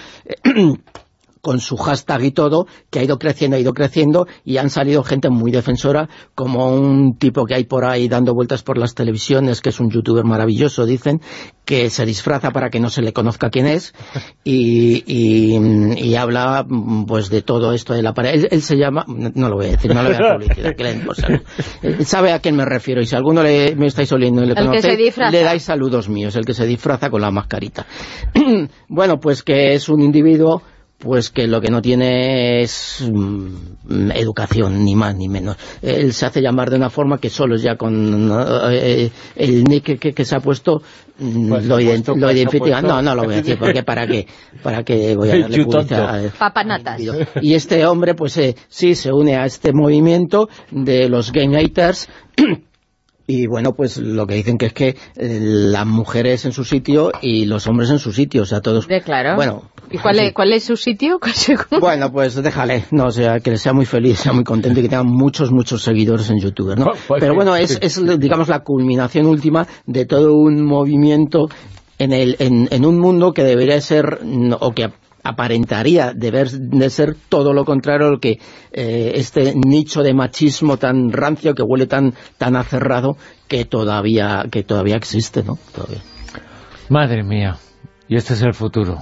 con 1.41 1.61
su 1.61 1.77
hashtag 1.77 2.25
y 2.25 2.31
todo, 2.33 2.67
que 2.91 3.01
ha 3.01 3.05
ido 3.05 3.19
creciendo, 3.19 3.57
ha 3.57 3.61
ido 3.61 3.73
creciendo, 3.73 4.27
y 4.45 4.59
han 4.59 4.71
salido 4.71 5.03
gente 5.03 5.31
muy 5.31 5.51
defensora, 5.51 6.09
como 6.35 6.73
un 6.73 7.17
tipo 7.19 7.45
que 7.47 7.55
hay 7.55 7.65
por 7.65 7.85
ahí 7.85 8.09
dando 8.09 8.35
vueltas 8.35 8.63
por 8.63 8.79
las 8.79 8.95
televisiones, 8.95 9.61
que 9.61 9.71
es 9.71 9.81
un 9.81 9.91
youtuber 9.91 10.25
maravilloso, 10.25 10.87
dicen, 10.87 11.21
que 11.65 11.89
se 11.91 12.05
disfraza 12.05 12.51
para 12.51 12.71
que 12.71 12.81
no 12.81 12.91
se 12.91 13.03
le 13.03 13.13
conozca 13.13 13.51
quién 13.51 13.67
es, 13.67 13.95
y, 14.45 15.05
y, 15.07 16.15
habla 16.21 16.67
pues 17.07 17.31
de 17.31 17.41
todo 17.41 17.73
esto 17.73 17.95
de 17.95 18.03
la 18.03 18.13
pared. 18.13 18.47
Él, 18.51 18.63
se 18.63 18.77
llama, 18.77 19.05
no 19.07 19.49
lo 19.49 19.57
voy 19.57 19.67
a 19.67 19.71
decir, 19.71 19.95
no 19.95 20.03
le 20.03 20.11
voy 20.11 20.27
a 20.27 20.35
publicidad, 20.35 20.75
que 20.77 20.85
le 20.85 22.05
sabe 22.05 22.33
a 22.33 22.41
quién 22.41 22.57
me 22.57 22.65
refiero, 22.65 23.01
y 23.01 23.07
si 23.07 23.17
alguno 23.17 23.43
le, 23.43 23.75
me 23.77 23.87
estáis 23.87 24.13
oliendo 24.13 24.43
y 24.43 24.47
le 24.47 24.55
conoce, 24.55 24.97
le 24.97 25.43
dais 25.43 25.63
saludos 25.63 26.09
míos, 26.09 26.37
el 26.37 26.45
que 26.45 26.53
se 26.53 26.67
disfraza 26.67 27.09
con 27.09 27.23
la 27.23 27.31
mascarita. 27.31 27.87
bueno, 28.89 29.19
pues 29.19 29.43
que 29.43 29.75
es 29.75 29.89
un 29.89 30.03
individuo 30.03 30.63
pues 31.01 31.31
que 31.31 31.47
lo 31.47 31.61
que 31.61 31.71
no 31.71 31.81
tiene 31.81 32.63
es 32.63 33.03
mm, 33.11 34.11
educación, 34.15 34.85
ni 34.85 34.95
más 34.95 35.17
ni 35.17 35.29
menos. 35.29 35.57
Él 35.81 36.13
se 36.13 36.27
hace 36.27 36.43
llamar 36.43 36.71
de 36.71 36.77
una 36.77 36.91
forma 36.91 37.19
que 37.19 37.31
solo 37.31 37.57
ya 37.57 37.77
con 37.77 38.31
eh, 38.71 39.11
el 39.35 39.65
nick 39.65 39.99
que, 39.99 40.25
se 40.25 40.37
ha 40.37 40.41
puesto 40.41 40.83
mm, 41.19 41.49
pues 41.49 41.67
lo, 41.67 41.81
identifica. 41.81 42.83
No, 42.83 43.01
no 43.01 43.15
lo 43.15 43.25
voy 43.25 43.35
a 43.35 43.37
decir, 43.39 43.59
porque 43.59 43.83
para 43.83 44.07
qué, 44.07 44.27
para 44.63 44.85
qué 44.85 45.17
voy 45.17 45.31
a 45.31 45.39
darle 45.41 45.65
publicidad. 45.65 46.33
Papanatas. 46.39 47.01
Y 47.41 47.55
este 47.55 47.87
hombre, 47.87 48.15
pues 48.15 48.37
eh, 48.37 48.55
sí, 48.69 48.95
se 48.95 49.11
une 49.11 49.37
a 49.37 49.47
este 49.47 49.73
movimiento 49.73 50.51
de 50.71 51.09
los 51.09 51.33
game 51.33 51.59
haters 51.59 52.09
y 53.31 53.47
bueno, 53.47 53.75
pues 53.75 53.97
lo 53.97 54.27
que 54.27 54.35
dicen 54.35 54.59
que 54.59 54.67
es 54.67 54.73
que 54.73 54.89
eh, 54.89 55.39
las 55.41 55.87
mujeres 55.87 56.45
en 56.45 56.53
su 56.53 56.65
sitio 56.65 57.13
y 57.23 57.45
los 57.45 57.69
hombres 57.69 57.91
en 57.91 58.01
su 58.01 58.13
sitio, 58.13 58.43
o 58.43 58.45
sea, 58.45 58.61
todos... 58.61 58.89
De 58.89 59.01
claro. 59.03 59.37
Bueno, 59.37 59.71
¿Y 59.89 59.99
cuál, 59.99 60.19
es, 60.19 60.33
cuál 60.33 60.53
es 60.53 60.65
su 60.65 60.77
sitio? 60.77 61.21
bueno, 61.81 62.11
pues 62.11 62.35
déjale, 62.43 62.87
no, 62.91 63.07
o 63.07 63.11
sea, 63.13 63.39
que 63.39 63.57
sea 63.57 63.73
muy 63.73 63.87
feliz, 63.87 64.19
sea 64.19 64.33
muy 64.33 64.43
contento 64.43 64.81
y 64.81 64.83
que 64.83 64.89
tenga 64.89 65.05
muchos, 65.05 65.53
muchos 65.53 65.83
seguidores 65.83 66.29
en 66.31 66.41
YouTube, 66.41 66.77
¿no? 66.77 66.87
Pues 67.07 67.21
Pero 67.21 67.35
bueno, 67.35 67.55
es, 67.55 67.79
es, 67.81 68.01
digamos, 68.19 68.49
la 68.49 68.61
culminación 68.61 69.27
última 69.27 69.67
de 69.87 70.07
todo 70.07 70.35
un 70.35 70.65
movimiento 70.65 71.49
en, 71.99 72.13
el, 72.13 72.35
en, 72.41 72.67
en 72.73 72.85
un 72.85 72.99
mundo 72.99 73.33
que 73.33 73.45
debería 73.45 73.81
ser, 73.81 74.19
o 74.59 74.73
que 74.73 74.91
aparentaría 75.23 76.13
deber 76.15 76.51
de 76.51 76.91
ser 76.91 77.17
todo 77.29 77.53
lo 77.53 77.65
contrario 77.65 78.09
a 78.09 78.11
lo 78.11 78.19
que 78.19 78.39
eh, 78.73 79.13
este 79.15 79.55
nicho 79.55 80.03
de 80.03 80.15
machismo 80.15 80.77
tan 80.77 81.13
rancio 81.13 81.55
que 81.55 81.63
huele 81.63 81.87
tan 81.87 82.15
tan 82.39 82.57
acerrado 82.57 83.17
que 83.49 83.65
todavía 83.65 84.45
que 84.51 84.63
todavía 84.63 84.97
existe, 84.97 85.43
¿no? 85.43 85.59
Todavía. 85.75 86.03
Madre 86.89 87.23
mía, 87.23 87.57
y 88.09 88.17
este 88.17 88.35
es 88.35 88.43
el 88.43 88.55
futuro. 88.55 88.99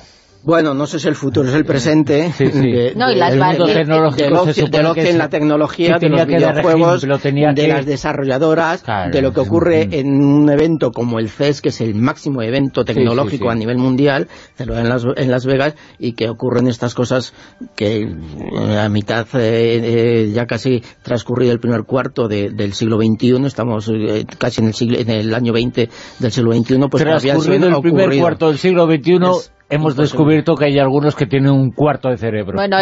Bueno, 0.49 0.73
no 0.73 0.86
sé 0.86 0.99
si 0.99 1.07
el 1.09 1.15
futuro 1.15 1.47
es 1.47 1.55
el 1.55 1.67
presente. 1.67 2.33
Sí, 2.33 2.47
sí. 2.47 2.73
De, 2.73 2.94
no, 2.97 3.12
y 3.12 3.17
las 3.17 3.35
el 3.35 3.39
mundo 3.39 3.67
tecnológico 3.67 4.68
de 4.70 4.83
lo 4.83 4.94
que 4.94 5.10
en 5.10 5.18
la 5.18 5.28
tecnología, 5.28 5.99
de 5.99 6.09
los 6.09 6.27
videojuegos, 6.27 7.02
de 7.02 7.68
las 7.68 7.85
desarrolladoras, 7.85 8.83
de 9.12 9.20
lo 9.20 9.35
que 9.35 9.41
ocurre 9.41 9.89
en 9.91 10.09
un 10.09 10.49
evento 10.49 10.91
como 10.91 11.18
el 11.18 11.28
CES, 11.28 11.60
que 11.60 11.68
es 11.68 11.83
el 11.83 11.94
máximo 11.97 12.41
evento 12.41 12.86
tecnológico 12.86 13.51
a 13.51 13.55
nivel 13.55 13.77
mundial, 13.77 14.28
en 14.59 14.89
Las, 14.89 15.05
en 15.17 15.31
Las 15.31 15.44
Vegas, 15.44 15.75
y 15.99 16.15
que 16.15 16.31
ocurren 16.31 16.67
estas 16.67 16.94
cosas 16.94 17.35
que 17.77 18.05
eh, 18.05 18.78
a 18.78 18.89
mitad, 18.89 19.27
eh, 19.35 20.23
eh, 20.25 20.33
ya 20.33 20.47
casi 20.47 20.83
transcurrido 21.02 21.52
el 21.52 21.60
primer 21.60 21.83
cuarto 21.83 22.27
del 22.27 22.73
siglo 22.73 22.97
XXI, 22.97 23.44
estamos 23.44 23.93
casi 24.39 24.62
en 24.62 24.68
el, 24.68 24.73
siglo, 24.73 24.99
en 24.99 25.10
el 25.10 25.35
año 25.35 25.52
20 25.52 25.91
del 26.20 26.33
siglo 26.33 26.55
XXI, 26.55 26.78
pues 26.91 27.05
transcurrido 27.05 27.68
el 27.68 27.83
primer 27.83 28.18
cuarto 28.18 28.49
del 28.49 28.57
siglo 28.57 28.86
XXI 28.86 29.58
hemos 29.71 29.97
descubierto 29.97 30.55
que 30.55 30.67
hay 30.67 30.79
algunos 30.79 31.15
que 31.15 31.27
tienen 31.27 31.51
un 31.51 31.71
cuarto 31.71 32.09
de 32.09 32.17
cerebro. 32.17 32.55
Bueno, 32.55 32.79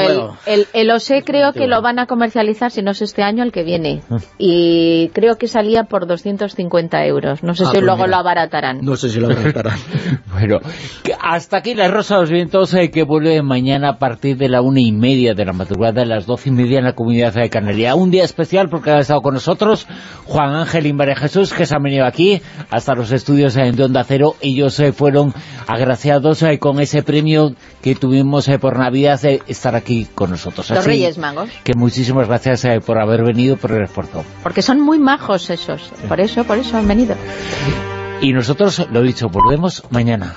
el, 0.47 0.67
el, 0.73 0.91
OSE 0.91 1.23
creo 1.25 1.53
que 1.53 1.67
lo 1.67 1.83
van 1.83 1.99
a 1.99 2.07
comercializar, 2.07 2.71
si 2.71 2.83
no 2.83 2.93
es 2.93 3.03
este 3.03 3.23
año, 3.23 3.43
el 3.43 3.53
que 3.53 3.65
viene. 3.65 4.03
Ah. 4.11 4.17
Y 4.39 5.09
creo 5.13 5.37
que 5.37 5.49
salía 5.49 5.85
por 5.85 6.07
250 6.07 7.05
euros. 7.07 7.43
No 7.43 7.55
sé 7.55 7.65
ah, 7.65 7.67
si 7.67 7.73
pues 7.75 7.85
luego 7.85 8.07
lo 8.07 8.17
abaratarán. 8.17 8.81
No 8.83 8.97
sé 8.97 9.09
si 9.09 9.21
lo 9.21 9.27
abaratarán. 9.27 9.79
bueno, 10.33 10.59
hasta 11.21 11.59
aquí 11.59 11.75
la 11.75 11.89
Rosa 11.89 12.17
de 12.17 12.21
los 12.23 12.31
Vientos, 12.31 12.75
eh, 12.75 12.91
que 12.91 13.03
vuelve 13.03 13.43
mañana 13.43 13.91
a 13.91 13.99
partir 13.99 14.37
de 14.37 14.49
la 14.49 14.61
una 14.63 14.81
y 14.81 14.93
media 14.93 15.35
de 15.35 15.45
la 15.45 15.53
madrugada, 15.53 16.03
a 16.03 16.07
las 16.07 16.27
doce 16.27 16.51
y 16.51 16.53
media 16.53 16.79
en 16.79 16.85
la 16.85 16.93
Comunidad 16.93 17.35
de 17.35 17.51
Canaria. 17.51 17.95
Un 17.95 18.11
día 18.11 18.25
especial 18.25 18.69
porque 18.69 18.91
ha 18.91 18.99
estado 18.99 19.23
con 19.23 19.35
nosotros 19.35 19.87
Juan 20.25 20.55
Ángel 20.55 20.87
y 20.87 20.93
María 20.93 21.17
Jesús, 21.17 21.53
que 21.53 21.67
se 21.67 21.75
han 21.75 21.83
venido 21.83 22.07
aquí 22.07 22.41
hasta 22.71 22.95
los 22.95 23.11
estudios 23.11 23.55
de 23.55 23.85
Onda 23.85 24.05
Cero. 24.05 24.35
Ellos 24.41 24.75
se 24.75 24.89
eh, 24.89 24.93
fueron 24.93 25.35
agraciados 25.67 26.43
eh, 26.43 26.59
con 26.59 26.76
ese 26.81 27.03
premio 27.03 27.55
que 27.83 27.95
tuvimos 27.95 28.49
eh, 28.49 28.59
por 28.59 28.79
Navidad 28.79 29.21
de 29.21 29.43
estar 29.47 29.75
aquí 29.75 30.07
con 30.15 30.31
nosotros. 30.31 30.71
Los 30.71 30.85
Reyes 30.85 31.19
Magos. 31.19 31.51
Que 31.65 31.75
muchísimas 31.75 32.29
gracias 32.29 32.65
eh, 32.65 32.81
por 32.85 32.99
haber 32.99 33.25
venido, 33.25 33.57
por 33.57 33.73
el 33.73 33.85
esfuerzo. 33.85 34.25
Porque 34.43 34.63
son 34.63 34.81
muy 34.81 34.99
majos 34.99 35.51
esos, 35.51 35.91
por 36.09 36.21
eso, 36.21 36.45
por 36.45 36.59
eso 36.59 36.77
han 36.77 36.89
venido. 36.89 37.15
Y 38.21 38.33
nosotros, 38.33 38.87
lo 38.91 39.03
dicho, 39.03 39.29
volvemos 39.29 39.83
mañana. 39.91 40.35